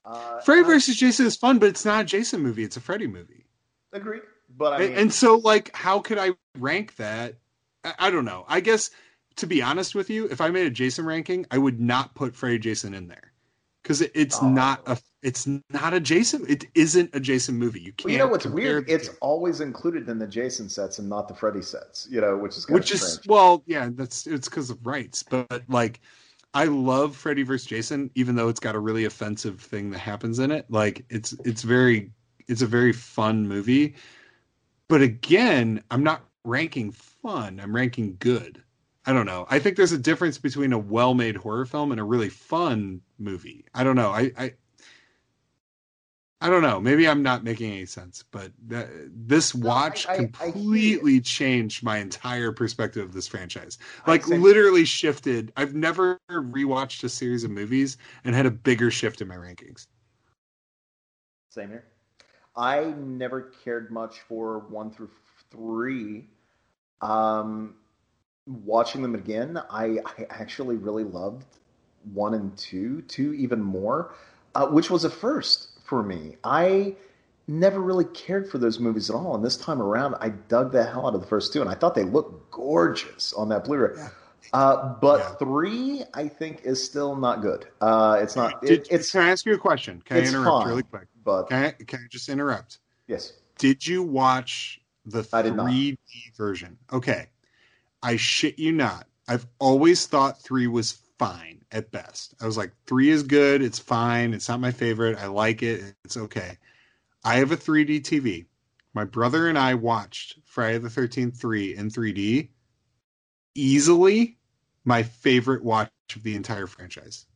Uh, 0.05 0.41
Freddy 0.41 0.63
versus 0.63 0.97
Jason 0.97 1.27
is 1.27 1.37
fun, 1.37 1.59
but 1.59 1.69
it's 1.69 1.85
not 1.85 2.03
a 2.03 2.05
Jason 2.05 2.41
movie; 2.41 2.65
it's 2.65 2.77
a 2.77 2.81
Freddy 2.81 3.07
movie. 3.07 3.47
Agreed, 3.93 4.23
but 4.57 4.75
I 4.75 4.79
mean... 4.79 4.89
and, 4.89 4.99
and, 4.99 5.13
so 5.13 5.37
like, 5.37 5.75
how 5.75 6.01
could 6.01 6.19
I 6.19 6.31
rank 6.59 6.97
that? 6.97 7.37
I, 7.85 7.95
I, 7.99 8.11
don't 8.11 8.25
know. 8.25 8.45
I 8.49 8.61
guess 8.61 8.91
to 9.37 9.47
be 9.47 9.63
honest 9.63 9.95
with 9.95 10.11
you, 10.11 10.27
if 10.27 10.41
I 10.41 10.51
made 10.51 10.67
a 10.67 10.71
Jason 10.71 11.05
ranking, 11.05 11.47
I 11.51 11.59
would 11.59 11.81
not 11.81 12.15
put 12.15 12.35
Freddy 12.35 12.59
Jason 12.59 12.95
in 12.95 13.09
there 13.09 13.33
because 13.83 14.01
it, 14.01 14.13
it's 14.15 14.39
oh. 14.43 14.49
not 14.49 14.83
a 14.87 14.97
it's 15.23 15.47
not 15.47 15.95
a 15.95 16.01
Jason. 16.01 16.45
It 16.49 16.67
isn't 16.75 17.11
a 17.15 17.21
Jason 17.21 17.57
movie. 17.57 17.81
You 17.81 17.93
can't. 17.93 18.05
Well, 18.05 18.13
you 18.13 18.19
know 18.19 18.27
what's 18.29 18.47
weird? 18.47 18.89
It's 18.89 19.11
always 19.21 19.61
included 19.61 20.09
in 20.09 20.19
the 20.19 20.27
Jason 20.27 20.69
sets 20.69 20.99
and 20.99 21.09
not 21.09 21.29
the 21.29 21.35
Freddy 21.35 21.63
sets. 21.63 22.07
You 22.11 22.21
know, 22.21 22.37
which 22.37 22.57
is 22.57 22.69
which 22.69 22.93
is 22.93 23.21
well, 23.27 23.63
yeah, 23.67 23.89
that's 23.93 24.27
it's 24.27 24.49
because 24.49 24.71
of 24.71 24.87
rights. 24.87 25.23
But 25.23 25.63
like, 25.69 26.01
I 26.55 26.65
love 26.65 27.17
Freddy 27.17 27.43
vs. 27.43 27.67
Jason, 27.67 28.11
even 28.15 28.37
though 28.37 28.49
it's 28.49 28.61
got 28.61 28.75
a 28.75 28.79
really 28.79 29.05
offensive 29.05 29.61
thing 29.61 29.91
that 29.91 29.99
happens 29.99 30.39
in 30.39 30.51
it. 30.51 30.67
Like, 30.69 31.05
it's 31.09 31.35
it's 31.45 31.63
very 31.63 32.11
it's 32.47 32.63
a 32.63 32.67
very 32.67 32.93
fun 32.93 33.49
movie. 33.49 33.97
But 34.89 35.03
again, 35.03 35.83
I'm 35.91 36.05
not 36.05 36.25
ranking 36.45 36.93
fun. 36.93 37.59
I'm 37.61 37.75
ranking 37.75 38.17
good. 38.21 38.63
I 39.05 39.13
don't 39.13 39.27
know. 39.27 39.47
I 39.51 39.59
think 39.59 39.77
there's 39.77 39.93
a 39.93 39.99
difference 39.99 40.39
between 40.39 40.73
a 40.73 40.79
well-made 40.79 41.37
horror 41.37 41.65
film 41.65 41.93
and 41.93 42.01
a 42.01 42.05
really 42.05 42.29
fun 42.29 43.01
movie. 43.19 43.65
I 43.75 43.85
don't 43.85 43.97
know. 43.97 44.11
I 44.11 44.33
I, 44.37 44.53
I 46.47 46.49
don't 46.49 46.63
know. 46.63 46.79
Maybe 46.79 47.09
I'm 47.09 47.25
not 47.25 47.43
making 47.43 47.73
any 47.73 47.87
sense, 47.87 48.23
but 48.31 48.53
that, 48.69 48.87
this 49.11 49.53
watch 49.53 50.07
no, 50.07 50.13
I, 50.15 50.17
completely 50.19 51.17
I, 51.17 51.21
changed 51.25 51.83
my 51.83 51.99
entire 51.99 52.53
perspective 52.53 53.03
of 53.03 53.13
this 53.13 53.27
franchise. 53.27 53.79
Like 54.07 54.29
literally 54.29 54.85
shifted. 54.85 55.53
I've 55.57 55.75
never 55.75 56.21
rewatched 56.31 57.03
a 57.03 57.09
series 57.09 57.43
of 57.43 57.51
movies 57.51 57.99
and 58.23 58.33
had 58.33 58.47
a 58.47 58.53
bigger 58.53 58.93
shift 58.93 59.21
in 59.21 59.27
my 59.27 59.35
rankings. 59.35 59.89
Same 61.51 61.69
here. 61.69 61.87
I 62.55 62.95
never 62.97 63.51
cared 63.65 63.91
much 63.91 64.21
for 64.21 64.61
one 64.69 64.93
through 64.93 65.11
three. 65.51 66.29
Um, 67.01 67.75
watching 68.47 69.03
them 69.03 69.17
again, 69.17 69.61
I, 69.69 69.99
I 70.07 70.27
actually 70.31 70.77
really 70.77 71.03
loved 71.03 71.59
one 72.15 72.35
and 72.35 72.57
two, 72.57 73.03
two 73.03 73.35
even 73.35 73.61
more, 73.61 74.15
uh, 74.55 74.69
which 74.69 74.91
was 74.91 75.03
a 75.03 75.11
first 75.11 75.71
for 75.87 76.03
me. 76.03 76.37
I 76.45 76.97
never 77.49 77.81
really 77.81 78.05
cared 78.07 78.51
for 78.51 78.59
those 78.59 78.79
movies 78.81 79.09
at 79.09 79.17
all, 79.17 79.35
and 79.35 79.45
this 79.45 79.57
time 79.57 79.81
around, 79.81 80.17
I 80.21 80.31
dug 80.31 80.73
the 80.73 80.85
hell 80.85 81.07
out 81.07 81.15
of 81.15 81.21
the 81.21 81.27
first 81.27 81.53
two, 81.53 81.61
and 81.61 81.71
I 81.71 81.75
thought 81.75 81.95
they 81.95 82.05
looked 82.05 82.51
gorgeous 82.51 83.33
on 83.33 83.49
that 83.51 83.65
Blu-ray. 83.65 83.95
Yeah. 83.97 84.09
Uh, 84.53 84.95
but 85.01 85.21
yeah. 85.21 85.35
three, 85.37 86.05
I 86.15 86.29
think, 86.29 86.63
is 86.65 86.83
still 86.83 87.17
not 87.17 87.43
good. 87.43 87.67
Uh, 87.81 88.19
it's 88.21 88.37
not. 88.37 88.63
Did, 88.63 88.81
it, 88.83 88.89
it's. 88.91 89.11
Can 89.11 89.23
I 89.23 89.31
ask 89.31 89.45
you 89.45 89.55
a 89.55 89.59
question? 89.59 90.03
Can 90.05 90.19
I 90.19 90.21
interrupt 90.21 90.47
fine, 90.47 90.69
really 90.69 90.83
quick? 90.83 91.09
But 91.25 91.49
can 91.49 91.65
I, 91.65 91.71
can 91.73 92.01
I 92.01 92.07
just 92.09 92.29
interrupt? 92.29 92.79
Yes. 93.09 93.33
Did 93.59 93.87
you 93.87 94.03
watch 94.03 94.81
the 95.05 95.23
3D 95.23 95.97
version? 96.37 96.79
Okay. 96.93 97.27
I 98.03 98.17
shit 98.17 98.59
you 98.59 98.73
not. 98.73 99.07
I've 99.27 99.47
always 99.59 100.07
thought 100.07 100.41
three 100.41 100.69
was 100.69 101.01
fine 101.19 101.65
at 101.73 101.91
best. 101.91 102.35
I 102.41 102.47
was 102.47 102.57
like, 102.57 102.73
three 102.87 103.11
is 103.11 103.23
good. 103.23 103.63
It's 103.63 103.79
fine. 103.79 104.35
It's 104.35 104.49
not 104.49 104.61
my 104.61 104.71
favorite. 104.71 105.19
I 105.19 105.27
like 105.27 105.63
it. 105.63 105.95
It's 106.05 106.17
okay. 106.17 106.59
I 107.25 107.37
have 107.37 107.53
a 107.53 107.57
3D 107.57 108.03
TV. 108.03 108.47
My 108.95 109.05
brother 109.05 109.49
and 109.49 109.59
I 109.59 109.75
watched 109.75 110.39
Friday 110.45 110.79
the 110.79 110.89
13th 110.89 111.37
3 111.37 111.77
in 111.77 111.91
3D. 111.91 112.49
Easily 113.55 114.39
my 114.85 115.03
favorite 115.03 115.65
watch 115.65 115.91
of 116.15 116.23
the 116.23 116.37
entire 116.37 116.67
franchise. 116.67 117.27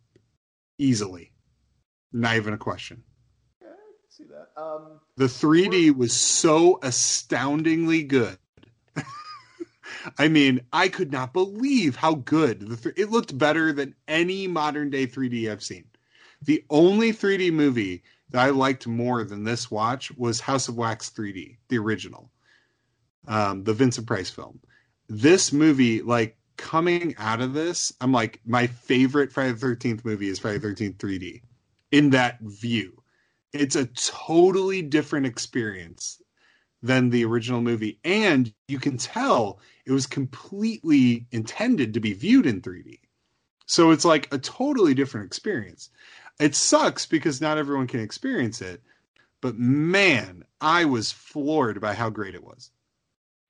Easily. 0.78 1.32
Not 2.12 2.36
even 2.36 2.54
a 2.54 2.58
question. 2.58 3.02
Yeah, 3.60 3.68
I 3.68 3.72
can 3.72 4.10
see 4.10 4.24
that. 4.24 4.60
Um, 4.60 5.00
the 5.16 5.26
3D 5.26 5.94
was 5.94 6.12
so 6.12 6.78
astoundingly 6.82 8.04
good 8.04 8.38
I 10.18 10.28
mean, 10.28 10.60
I 10.72 10.88
could 10.88 11.12
not 11.12 11.32
believe 11.32 11.96
how 11.96 12.14
good 12.14 12.60
the 12.60 12.76
th- 12.76 12.94
it 12.98 13.10
looked 13.10 13.36
better 13.36 13.72
than 13.72 13.94
any 14.08 14.46
modern 14.46 14.90
day 14.90 15.06
3D 15.06 15.50
I've 15.50 15.62
seen. 15.62 15.84
The 16.42 16.64
only 16.70 17.12
3D 17.12 17.52
movie 17.52 18.02
that 18.30 18.44
I 18.46 18.50
liked 18.50 18.86
more 18.86 19.24
than 19.24 19.44
this 19.44 19.70
watch 19.70 20.10
was 20.16 20.40
House 20.40 20.68
of 20.68 20.76
Wax 20.76 21.10
3D, 21.10 21.56
the 21.68 21.78
original, 21.78 22.30
um, 23.26 23.64
the 23.64 23.74
Vincent 23.74 24.06
Price 24.06 24.30
film. 24.30 24.60
This 25.08 25.52
movie, 25.52 26.00
like 26.02 26.36
coming 26.56 27.14
out 27.18 27.40
of 27.40 27.52
this, 27.52 27.92
I'm 28.00 28.12
like, 28.12 28.40
my 28.44 28.66
favorite 28.66 29.32
Friday 29.32 29.52
the 29.52 29.66
13th 29.66 30.04
movie 30.04 30.28
is 30.28 30.38
Friday 30.38 30.58
the 30.58 30.68
13th 30.68 30.96
3D 30.96 31.42
in 31.90 32.10
that 32.10 32.38
view. 32.40 33.02
It's 33.52 33.76
a 33.76 33.86
totally 33.86 34.80
different 34.82 35.26
experience 35.26 36.22
than 36.82 37.10
the 37.10 37.24
original 37.24 37.60
movie. 37.60 37.98
And 38.04 38.52
you 38.68 38.78
can 38.78 38.96
tell 38.96 39.60
it 39.90 39.92
was 39.92 40.06
completely 40.06 41.26
intended 41.32 41.94
to 41.94 42.00
be 42.00 42.12
viewed 42.12 42.46
in 42.46 42.62
3D. 42.62 43.00
So 43.66 43.90
it's 43.90 44.04
like 44.04 44.32
a 44.32 44.38
totally 44.38 44.94
different 44.94 45.26
experience. 45.26 45.90
It 46.38 46.54
sucks 46.54 47.06
because 47.06 47.40
not 47.40 47.58
everyone 47.58 47.88
can 47.88 47.98
experience 47.98 48.62
it, 48.62 48.82
but 49.40 49.56
man, 49.58 50.44
I 50.60 50.84
was 50.84 51.10
floored 51.10 51.80
by 51.80 51.94
how 51.94 52.08
great 52.08 52.36
it 52.36 52.44
was. 52.44 52.70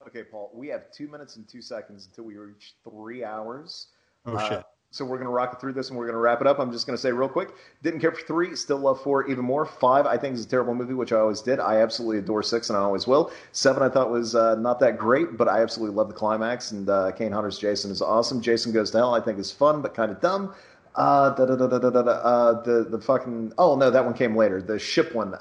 Okay, 0.07 0.25
Paul, 0.25 0.51
we 0.55 0.69
have 0.69 0.91
two 0.91 1.09
minutes 1.09 1.36
and 1.36 1.47
two 1.47 1.60
seconds 1.60 2.07
until 2.07 2.25
we 2.25 2.39
reach 2.39 2.75
three 2.85 3.23
hours. 3.23 3.89
Oh, 4.25 4.36
uh, 4.36 4.49
shit. 4.49 4.65
So 4.93 5.05
we're 5.05 5.19
going 5.19 5.28
to 5.28 5.33
rock 5.33 5.52
it 5.52 5.60
through 5.60 5.75
this 5.75 5.89
and 5.89 5.97
we're 5.97 6.07
going 6.07 6.15
to 6.15 6.20
wrap 6.20 6.41
it 6.41 6.49
up. 6.49 6.59
I'm 6.59 6.73
just 6.73 6.85
going 6.85 6.97
to 6.97 7.01
say 7.01 7.12
real 7.12 7.28
quick 7.28 7.51
didn't 7.83 8.01
care 8.01 8.10
for 8.10 8.27
three, 8.27 8.57
still 8.57 8.78
love 8.78 9.01
four 9.01 9.28
even 9.31 9.44
more. 9.44 9.65
Five, 9.65 10.05
I 10.05 10.17
think 10.17 10.35
is 10.35 10.44
a 10.44 10.49
terrible 10.49 10.75
movie, 10.75 10.94
which 10.94 11.12
I 11.12 11.19
always 11.19 11.41
did. 11.41 11.60
I 11.60 11.77
absolutely 11.77 12.19
adore 12.19 12.43
six 12.43 12.70
and 12.70 12.77
I 12.77 12.81
always 12.81 13.07
will. 13.07 13.31
Seven, 13.52 13.85
I 13.85 13.89
thought 13.89 14.10
was 14.10 14.35
uh, 14.35 14.57
not 14.57 14.81
that 14.81 14.99
great, 14.99 15.36
but 15.36 15.49
I 15.49 15.62
absolutely 15.62 15.94
love 15.94 16.09
the 16.09 16.15
climax. 16.15 16.73
And 16.73 16.89
uh, 16.89 17.12
Kane 17.12 17.31
Hodder's 17.31 17.59
Jason 17.59 17.93
is 17.93 18.02
awesome. 18.02 18.41
Jason 18.41 18.73
Goes 18.73 18.91
to 18.91 18.99
Hell, 18.99 19.15
I 19.15 19.20
think 19.20 19.39
is 19.39 19.52
fun, 19.52 19.81
but 19.81 19.94
kind 19.94 20.10
of 20.10 20.20
dumb. 20.20 20.55
Uh, 20.97 21.31
da, 21.36 21.47
da, 21.47 21.55
da, 21.55 21.69
da, 21.69 21.78
da, 21.78 21.91
da, 21.91 22.10
uh, 22.10 22.62
the 22.62 22.83
the 22.83 23.01
fucking 23.01 23.52
oh 23.59 23.77
no 23.77 23.93
that 23.93 24.05
one 24.05 24.12
came 24.12 24.35
later 24.35 24.60
the 24.60 24.77
ship 24.77 25.15
one 25.15 25.35
uh, 25.35 25.36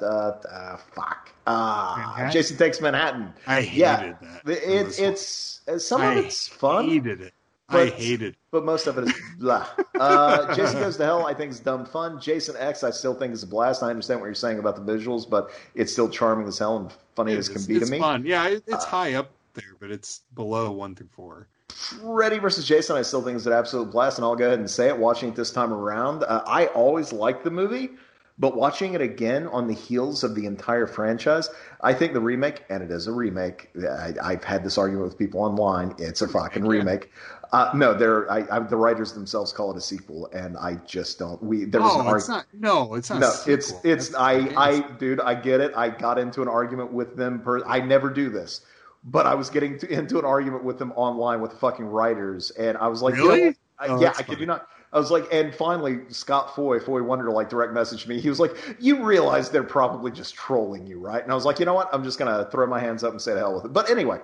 uh, 0.00 0.40
uh 0.48 0.76
fuck 0.94 1.32
uh, 1.48 2.30
Jason 2.30 2.56
takes 2.56 2.80
Manhattan 2.80 3.34
I 3.48 3.62
hated 3.62 3.78
yeah, 3.78 4.14
that 4.44 4.62
it, 4.62 5.00
it's 5.00 5.60
some 5.78 6.02
of 6.02 6.16
it's 6.18 6.46
fun 6.46 6.84
I 6.84 6.88
hated 6.88 7.20
it 7.20 7.34
but, 7.72 7.88
I 7.88 7.90
hated. 7.90 8.36
But 8.50 8.64
most 8.64 8.86
of 8.86 8.98
it 8.98 9.08
is 9.08 9.14
blah. 9.38 9.66
Uh, 9.98 10.54
Jason 10.54 10.80
Goes 10.80 10.96
to 10.96 11.04
Hell, 11.04 11.26
I 11.26 11.34
think 11.34 11.52
is 11.52 11.60
dumb 11.60 11.86
fun. 11.86 12.20
Jason 12.20 12.56
X, 12.58 12.84
I 12.84 12.90
still 12.90 13.14
think 13.14 13.32
is 13.32 13.42
a 13.42 13.46
blast. 13.46 13.82
I 13.82 13.90
understand 13.90 14.20
what 14.20 14.26
you're 14.26 14.34
saying 14.34 14.58
about 14.58 14.76
the 14.76 14.92
visuals, 14.92 15.28
but 15.28 15.50
it's 15.74 15.92
still 15.92 16.08
charming 16.08 16.46
as 16.48 16.58
hell 16.58 16.76
and 16.76 16.92
funny 17.14 17.32
it 17.32 17.38
as 17.38 17.48
can 17.48 17.64
be 17.64 17.78
to 17.78 17.86
me. 17.86 17.98
Fun, 17.98 18.24
yeah, 18.26 18.48
it's 18.48 18.72
uh, 18.72 18.78
high 18.78 19.14
up 19.14 19.30
there, 19.54 19.76
but 19.80 19.90
it's 19.90 20.20
below 20.34 20.70
one 20.72 20.94
through 20.94 21.08
four. 21.12 21.48
Freddy 21.68 22.38
versus 22.38 22.66
Jason, 22.66 22.96
I 22.96 23.02
still 23.02 23.22
think 23.22 23.36
is 23.36 23.46
an 23.46 23.52
absolute 23.52 23.90
blast, 23.90 24.18
and 24.18 24.24
I'll 24.24 24.36
go 24.36 24.46
ahead 24.46 24.58
and 24.58 24.70
say 24.70 24.88
it. 24.88 24.96
Watching 24.96 25.30
it 25.30 25.36
this 25.36 25.50
time 25.50 25.72
around, 25.72 26.22
uh, 26.24 26.42
I 26.46 26.66
always 26.66 27.12
liked 27.12 27.44
the 27.44 27.50
movie, 27.50 27.90
but 28.38 28.56
watching 28.56 28.94
it 28.94 29.00
again 29.00 29.46
on 29.48 29.66
the 29.66 29.74
heels 29.74 30.22
of 30.22 30.34
the 30.34 30.46
entire 30.46 30.86
franchise, 30.86 31.50
I 31.80 31.92
think 31.92 32.12
the 32.12 32.20
remake, 32.20 32.64
and 32.70 32.82
it 32.82 32.90
is 32.90 33.06
a 33.06 33.12
remake. 33.12 33.70
I, 33.76 34.32
have 34.32 34.44
had 34.44 34.64
this 34.64 34.78
argument 34.78 35.06
with 35.06 35.18
people 35.18 35.40
online. 35.40 35.94
It's 35.98 36.22
a 36.22 36.28
fucking 36.28 36.64
remake. 36.64 37.10
Uh, 37.52 37.70
no, 37.74 37.92
they're 37.92 38.30
I, 38.32 38.46
I, 38.50 38.58
the 38.60 38.76
writers 38.76 39.12
themselves 39.12 39.52
call 39.52 39.70
it 39.72 39.76
a 39.76 39.80
sequel, 39.80 40.26
and 40.32 40.56
I 40.56 40.76
just 40.86 41.18
don't. 41.18 41.42
We 41.42 41.66
there 41.66 41.82
was 41.82 41.92
oh, 41.92 42.00
an 42.00 42.06
argument. 42.06 42.18
It's 42.18 42.28
not, 42.28 42.46
no, 42.54 42.94
it's 42.94 43.10
not. 43.10 43.20
No, 43.20 43.32
it's 43.46 43.72
it's 43.84 44.08
That's 44.08 44.14
I 44.14 44.48
I 44.56 44.80
dude, 44.98 45.20
I 45.20 45.34
get 45.34 45.60
it. 45.60 45.72
I 45.76 45.90
got 45.90 46.18
into 46.18 46.40
an 46.40 46.48
argument 46.48 46.94
with 46.94 47.14
them. 47.14 47.40
Per, 47.40 47.62
I 47.66 47.80
never 47.80 48.08
do 48.08 48.30
this, 48.30 48.62
but 49.04 49.26
I 49.26 49.34
was 49.34 49.50
getting 49.50 49.78
to, 49.80 49.92
into 49.92 50.18
an 50.18 50.24
argument 50.24 50.64
with 50.64 50.78
them 50.78 50.92
online 50.96 51.42
with 51.42 51.50
the 51.50 51.58
fucking 51.58 51.84
writers, 51.84 52.52
and 52.52 52.78
I 52.78 52.88
was 52.88 53.02
like, 53.02 53.14
really? 53.14 53.40
You 53.40 53.46
know, 53.46 53.54
I, 53.78 53.86
oh, 53.88 54.00
yeah, 54.00 54.14
I 54.16 54.22
kid 54.22 54.40
you 54.40 54.46
not. 54.46 54.68
I 54.94 54.98
was 54.98 55.10
like, 55.10 55.26
and 55.32 55.54
finally, 55.54 56.00
Scott 56.08 56.54
Foy, 56.54 56.78
Foy 56.78 57.02
Wonder, 57.02 57.30
like 57.30 57.48
direct 57.48 57.72
messaged 57.72 58.06
me. 58.06 58.20
He 58.20 58.28
was 58.28 58.38
like, 58.40 58.56
"You 58.78 59.04
realize 59.04 59.50
they're 59.50 59.62
probably 59.62 60.10
just 60.10 60.34
trolling 60.34 60.86
you, 60.86 60.98
right?" 60.98 61.22
And 61.22 61.32
I 61.32 61.34
was 61.34 61.44
like, 61.44 61.58
"You 61.58 61.66
know 61.66 61.74
what? 61.74 61.88
I'm 61.92 62.04
just 62.04 62.18
gonna 62.18 62.48
throw 62.50 62.66
my 62.66 62.78
hands 62.78 63.02
up 63.02 63.10
and 63.10 63.20
say 63.20 63.32
the 63.34 63.40
hell 63.40 63.54
with 63.54 63.64
it." 63.66 63.72
But 63.72 63.90
anyway, 63.90 64.20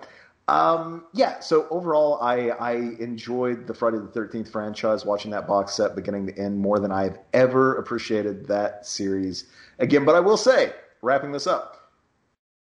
um, 0.48 1.04
yeah, 1.12 1.40
so 1.40 1.68
overall, 1.68 2.18
I, 2.22 2.48
I 2.48 2.72
enjoyed 2.98 3.66
the 3.66 3.74
Friday 3.74 3.98
the 3.98 4.04
13th 4.04 4.48
franchise, 4.50 5.04
watching 5.04 5.30
that 5.32 5.46
box 5.46 5.74
set 5.74 5.94
beginning 5.94 6.26
to 6.28 6.38
end 6.38 6.58
more 6.58 6.78
than 6.78 6.90
I've 6.90 7.18
ever 7.34 7.76
appreciated 7.76 8.46
that 8.48 8.86
series 8.86 9.44
again. 9.78 10.06
But 10.06 10.14
I 10.14 10.20
will 10.20 10.38
say, 10.38 10.72
wrapping 11.02 11.32
this 11.32 11.46
up, 11.46 11.92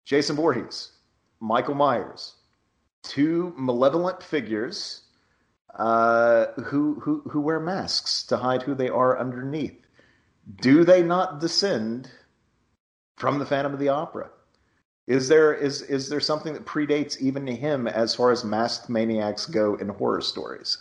Jason 0.07 0.37
Voorhees, 0.37 0.93
Michael 1.39 1.75
Myers, 1.75 2.37
two 3.03 3.53
malevolent 3.59 4.23
figures 4.23 5.03
uh, 5.75 6.47
who, 6.65 6.99
who, 7.01 7.21
who 7.29 7.43
wear 7.43 7.61
masks 7.61 8.23
to 8.25 8.39
hide 8.39 8.63
who 8.63 8.75
they 8.75 8.89
are 8.89 9.19
underneath. 9.19 9.87
Do 10.63 10.83
they 10.83 11.03
not 11.03 11.41
descend 11.41 12.11
from 13.17 13.39
the 13.39 13.45
Phantom 13.45 13.75
of 13.75 13.79
the 13.81 13.91
Opera? 13.91 14.31
Is 15.07 15.29
there 15.29 15.55
is 15.55 15.83
is 15.83 16.09
there 16.09 16.21
something 16.21 16.53
that 16.55 16.67
predates 16.67 17.21
even 17.21 17.47
him 17.47 17.87
as 17.87 18.15
far 18.15 18.33
as 18.33 18.45
masked 18.45 18.89
maniacs 18.89 19.47
go 19.47 19.77
in 19.77 19.89
horror 19.89 20.21
stories? 20.21 20.79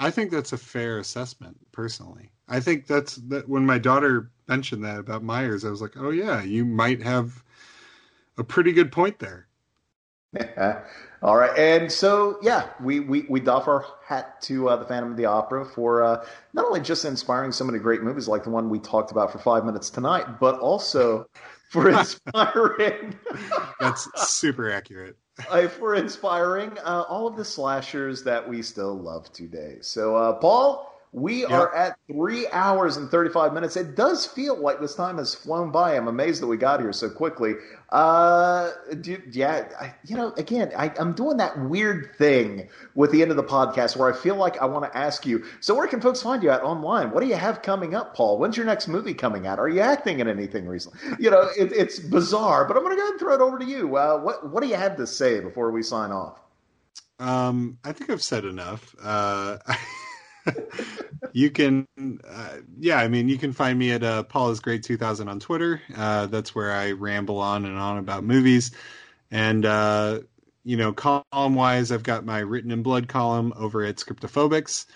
I 0.00 0.10
think 0.10 0.32
that's 0.32 0.52
a 0.52 0.58
fair 0.58 0.98
assessment, 0.98 1.56
personally. 1.70 2.30
I 2.48 2.58
think 2.58 2.88
that's 2.88 3.16
that 3.28 3.48
when 3.48 3.64
my 3.64 3.78
daughter 3.78 4.32
mentioned 4.48 4.84
that 4.84 4.98
about 4.98 5.22
Myers, 5.22 5.64
I 5.64 5.70
was 5.70 5.80
like, 5.80 5.96
"Oh 5.96 6.10
yeah, 6.10 6.42
you 6.42 6.64
might 6.64 7.00
have 7.02 7.44
a 8.36 8.42
pretty 8.42 8.72
good 8.72 8.90
point 8.90 9.20
there." 9.20 9.46
All 11.22 11.36
right, 11.36 11.56
and 11.56 11.92
so 11.92 12.38
yeah, 12.42 12.70
we 12.80 12.98
we, 12.98 13.26
we 13.28 13.38
doff 13.38 13.68
our 13.68 13.84
hat 14.04 14.40
to 14.42 14.68
uh, 14.68 14.76
the 14.76 14.84
Phantom 14.84 15.12
of 15.12 15.16
the 15.16 15.26
Opera 15.26 15.64
for 15.64 16.02
uh, 16.02 16.24
not 16.52 16.64
only 16.64 16.80
just 16.80 17.04
inspiring 17.04 17.52
so 17.52 17.64
many 17.64 17.78
great 17.78 18.02
movies 18.02 18.26
like 18.26 18.42
the 18.42 18.50
one 18.50 18.68
we 18.68 18.80
talked 18.80 19.12
about 19.12 19.30
for 19.30 19.38
five 19.38 19.64
minutes 19.64 19.88
tonight, 19.90 20.40
but 20.40 20.58
also 20.58 21.26
for 21.72 21.88
inspiring. 21.98 23.18
That's 23.80 24.06
super 24.30 24.70
accurate. 24.70 25.16
uh, 25.50 25.66
for 25.68 25.94
inspiring 25.94 26.76
uh, 26.84 27.04
all 27.08 27.26
of 27.26 27.36
the 27.36 27.44
slashers 27.44 28.22
that 28.24 28.46
we 28.46 28.60
still 28.60 28.94
love 28.94 29.32
today. 29.32 29.78
So, 29.80 30.14
uh, 30.14 30.34
Paul, 30.34 30.91
we 31.14 31.42
yep. 31.42 31.50
are 31.50 31.74
at 31.74 31.98
three 32.10 32.48
hours 32.52 32.96
and 32.96 33.10
35 33.10 33.52
minutes. 33.52 33.76
It 33.76 33.96
does 33.96 34.24
feel 34.24 34.56
like 34.56 34.80
this 34.80 34.94
time 34.94 35.18
has 35.18 35.34
flown 35.34 35.70
by. 35.70 35.94
I'm 35.94 36.08
amazed 36.08 36.40
that 36.40 36.46
we 36.46 36.56
got 36.56 36.80
here 36.80 36.92
so 36.92 37.10
quickly. 37.10 37.52
Uh, 37.90 38.70
do, 39.02 39.20
yeah, 39.30 39.68
I, 39.78 39.94
you 40.06 40.16
know, 40.16 40.32
again, 40.38 40.72
I, 40.74 40.90
am 40.98 41.12
doing 41.12 41.36
that 41.36 41.60
weird 41.68 42.16
thing 42.16 42.70
with 42.94 43.12
the 43.12 43.20
end 43.20 43.30
of 43.30 43.36
the 43.36 43.44
podcast 43.44 43.94
where 43.94 44.10
I 44.10 44.16
feel 44.16 44.36
like 44.36 44.56
I 44.62 44.64
want 44.64 44.90
to 44.90 44.96
ask 44.96 45.26
you. 45.26 45.44
So, 45.60 45.74
where 45.74 45.86
can 45.86 46.00
folks 46.00 46.22
find 46.22 46.42
you 46.42 46.48
at 46.48 46.62
online? 46.62 47.10
What 47.10 47.20
do 47.20 47.26
you 47.26 47.34
have 47.34 47.60
coming 47.60 47.94
up, 47.94 48.16
Paul? 48.16 48.38
When's 48.38 48.56
your 48.56 48.64
next 48.64 48.88
movie 48.88 49.12
coming 49.12 49.46
out? 49.46 49.58
Are 49.58 49.68
you 49.68 49.80
acting 49.80 50.20
in 50.20 50.28
anything 50.28 50.66
recently? 50.66 50.98
You 51.18 51.30
know, 51.30 51.42
it, 51.58 51.72
it's 51.72 51.98
bizarre, 51.98 52.64
but 52.64 52.78
I'm 52.78 52.82
going 52.82 52.96
to 52.96 53.00
go 53.00 53.02
ahead 53.02 53.12
and 53.12 53.20
throw 53.20 53.34
it 53.34 53.40
over 53.42 53.58
to 53.58 53.66
you. 53.66 53.96
Uh, 53.96 54.18
what 54.18 54.50
What 54.50 54.62
do 54.62 54.68
you 54.70 54.76
have 54.76 54.96
to 54.96 55.06
say 55.06 55.40
before 55.40 55.70
we 55.70 55.82
sign 55.82 56.10
off? 56.10 56.40
Um, 57.18 57.78
I 57.84 57.92
think 57.92 58.08
I've 58.08 58.22
said 58.22 58.46
enough. 58.46 58.96
Uh, 59.00 59.58
you 61.32 61.50
can, 61.50 61.86
uh, 61.98 62.56
yeah, 62.78 62.96
I 62.96 63.08
mean, 63.08 63.28
you 63.28 63.38
can 63.38 63.52
find 63.52 63.78
me 63.78 63.92
at 63.92 64.02
uh, 64.02 64.22
Paul 64.24 64.50
is 64.50 64.60
Great 64.60 64.82
2000 64.82 65.28
on 65.28 65.40
Twitter. 65.40 65.80
Uh, 65.96 66.26
that's 66.26 66.54
where 66.54 66.72
I 66.72 66.92
ramble 66.92 67.38
on 67.38 67.64
and 67.64 67.78
on 67.78 67.98
about 67.98 68.24
movies. 68.24 68.72
And, 69.30 69.64
uh, 69.64 70.20
you 70.64 70.76
know, 70.76 70.92
column 70.92 71.54
wise, 71.54 71.90
I've 71.90 72.02
got 72.02 72.24
my 72.24 72.40
Written 72.40 72.70
in 72.70 72.82
Blood 72.82 73.08
column 73.08 73.52
over 73.56 73.82
at 73.84 73.96
Scriptophobics. 73.96 74.86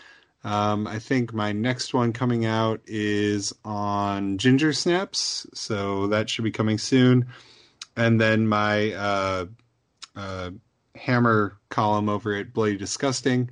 Um, 0.45 0.87
I 0.87 1.01
think 1.01 1.33
my 1.33 1.53
next 1.53 1.93
one 1.93 2.13
coming 2.13 2.47
out 2.47 2.81
is 2.87 3.53
on 3.65 4.39
Ginger 4.39 4.73
Snaps, 4.73 5.47
so 5.55 6.07
that 6.09 6.31
should 6.31 6.45
be 6.45 6.53
coming 6.53 6.79
soon. 6.79 7.27
And 7.97 8.21
then 8.21 8.47
my 8.47 8.93
uh, 8.93 9.47
uh, 10.15 10.51
Hammer 10.95 11.59
column 11.69 12.09
over 12.09 12.35
at 12.35 12.53
Bloody 12.53 12.77
Disgusting 12.77 13.51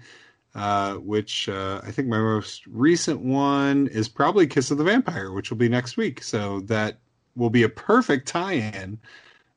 uh, 0.55 0.95
which 0.95 1.49
uh, 1.49 1.81
I 1.85 1.91
think 1.91 2.09
my 2.09 2.19
most 2.19 2.67
recent 2.67 3.21
one 3.21 3.89
is 3.89 4.09
probably 4.09 4.47
Kiss 4.47 4.71
of 4.71 4.79
the 4.79 4.85
Vampire, 4.85 5.33
which 5.33 5.51
will 5.51 5.57
be 5.57 5.69
next 5.69 5.97
week. 5.97 6.23
So 6.23 6.61
that 6.61 6.99
will 7.37 7.51
be 7.51 7.65
a 7.65 7.69
perfect 7.69 8.29
tie-in 8.29 8.99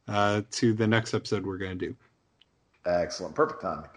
uh, 0.07 0.41
to 0.51 0.73
the 0.73 0.87
next 0.87 1.13
episode 1.13 1.45
we're 1.45 1.57
going 1.57 1.77
to 1.77 1.87
do. 1.87 1.95
Excellent, 2.85 3.35
perfect 3.35 3.61
timing. 3.61 3.89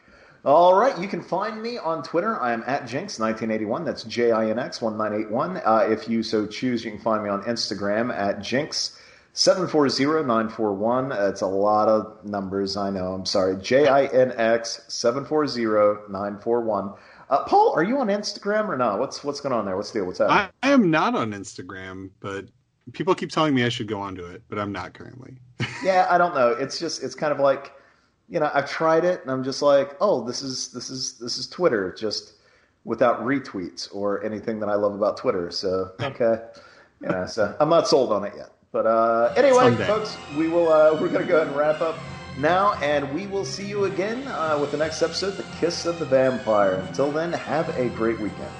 All 0.44 0.74
right, 0.74 0.98
you 0.98 1.06
can 1.06 1.22
find 1.22 1.62
me 1.62 1.76
on 1.76 2.02
Twitter. 2.02 2.40
I 2.40 2.52
am 2.52 2.64
at 2.66 2.84
Jinx1981. 2.84 3.84
That's 3.84 4.04
J 4.04 4.32
I 4.32 4.48
N 4.48 4.58
X 4.58 4.80
1981. 4.80 5.58
Uh, 5.58 5.86
if 5.90 6.08
you 6.08 6.22
so 6.22 6.46
choose, 6.46 6.82
you 6.82 6.90
can 6.92 7.00
find 7.00 7.22
me 7.22 7.28
on 7.28 7.42
Instagram 7.42 8.10
at 8.14 8.40
Jinx. 8.40 8.98
740941. 9.34 11.30
It's 11.30 11.40
a 11.40 11.46
lot 11.46 11.88
of 11.88 12.24
numbers, 12.24 12.76
I 12.76 12.90
know. 12.90 13.12
I'm 13.12 13.26
sorry. 13.26 13.56
J 13.56 13.86
I 13.86 14.06
N 14.06 14.32
X 14.36 14.82
740941. 14.88 16.94
Uh, 17.30 17.44
Paul, 17.44 17.72
are 17.76 17.84
you 17.84 17.98
on 17.98 18.08
Instagram 18.08 18.68
or 18.68 18.76
not? 18.76 18.98
What's 18.98 19.22
what's 19.22 19.40
going 19.40 19.54
on 19.54 19.64
there? 19.64 19.76
What's 19.76 19.92
the 19.92 20.00
deal? 20.00 20.06
What's 20.06 20.18
happening? 20.18 20.50
I, 20.62 20.68
I 20.68 20.72
am 20.72 20.90
not 20.90 21.14
on 21.14 21.30
Instagram, 21.30 22.10
but 22.18 22.46
people 22.92 23.14
keep 23.14 23.30
telling 23.30 23.54
me 23.54 23.64
I 23.64 23.68
should 23.68 23.86
go 23.86 24.00
onto 24.00 24.24
it, 24.24 24.42
but 24.48 24.58
I'm 24.58 24.72
not 24.72 24.94
currently. 24.94 25.36
yeah, 25.84 26.08
I 26.10 26.18
don't 26.18 26.34
know. 26.34 26.48
It's 26.48 26.80
just 26.80 27.04
it's 27.04 27.14
kind 27.14 27.32
of 27.32 27.38
like, 27.38 27.72
you 28.28 28.40
know, 28.40 28.50
I've 28.52 28.68
tried 28.68 29.04
it 29.04 29.22
and 29.22 29.30
I'm 29.30 29.44
just 29.44 29.62
like, 29.62 29.96
oh, 30.00 30.24
this 30.24 30.42
is 30.42 30.72
this 30.72 30.90
is 30.90 31.18
this 31.18 31.38
is 31.38 31.46
Twitter, 31.46 31.94
just 31.96 32.34
without 32.84 33.20
retweets 33.20 33.94
or 33.94 34.24
anything 34.24 34.58
that 34.58 34.68
I 34.68 34.74
love 34.74 34.94
about 34.94 35.16
Twitter. 35.16 35.52
So 35.52 35.92
okay, 36.00 36.42
you 37.00 37.08
know, 37.08 37.26
so 37.26 37.54
I'm 37.60 37.68
not 37.68 37.86
sold 37.86 38.12
on 38.12 38.24
it 38.24 38.32
yet. 38.36 38.50
But 38.72 38.86
uh, 38.86 39.32
anyway, 39.36 39.64
Someday. 39.64 39.86
folks, 39.86 40.16
we 40.36 40.48
will 40.48 40.72
uh, 40.72 40.92
we're 41.00 41.08
going 41.08 41.22
to 41.22 41.28
go 41.28 41.36
ahead 41.36 41.48
and 41.48 41.56
wrap 41.56 41.80
up 41.80 41.98
now, 42.38 42.74
and 42.74 43.12
we 43.12 43.26
will 43.26 43.44
see 43.44 43.66
you 43.66 43.84
again 43.84 44.26
uh, 44.28 44.58
with 44.60 44.70
the 44.70 44.76
next 44.76 45.02
episode, 45.02 45.32
The 45.32 45.42
Kiss 45.58 45.86
of 45.86 45.98
the 45.98 46.04
Vampire. 46.04 46.74
Until 46.74 47.10
then, 47.10 47.32
have 47.32 47.68
a 47.76 47.88
great 47.90 48.20
weekend. 48.20 48.50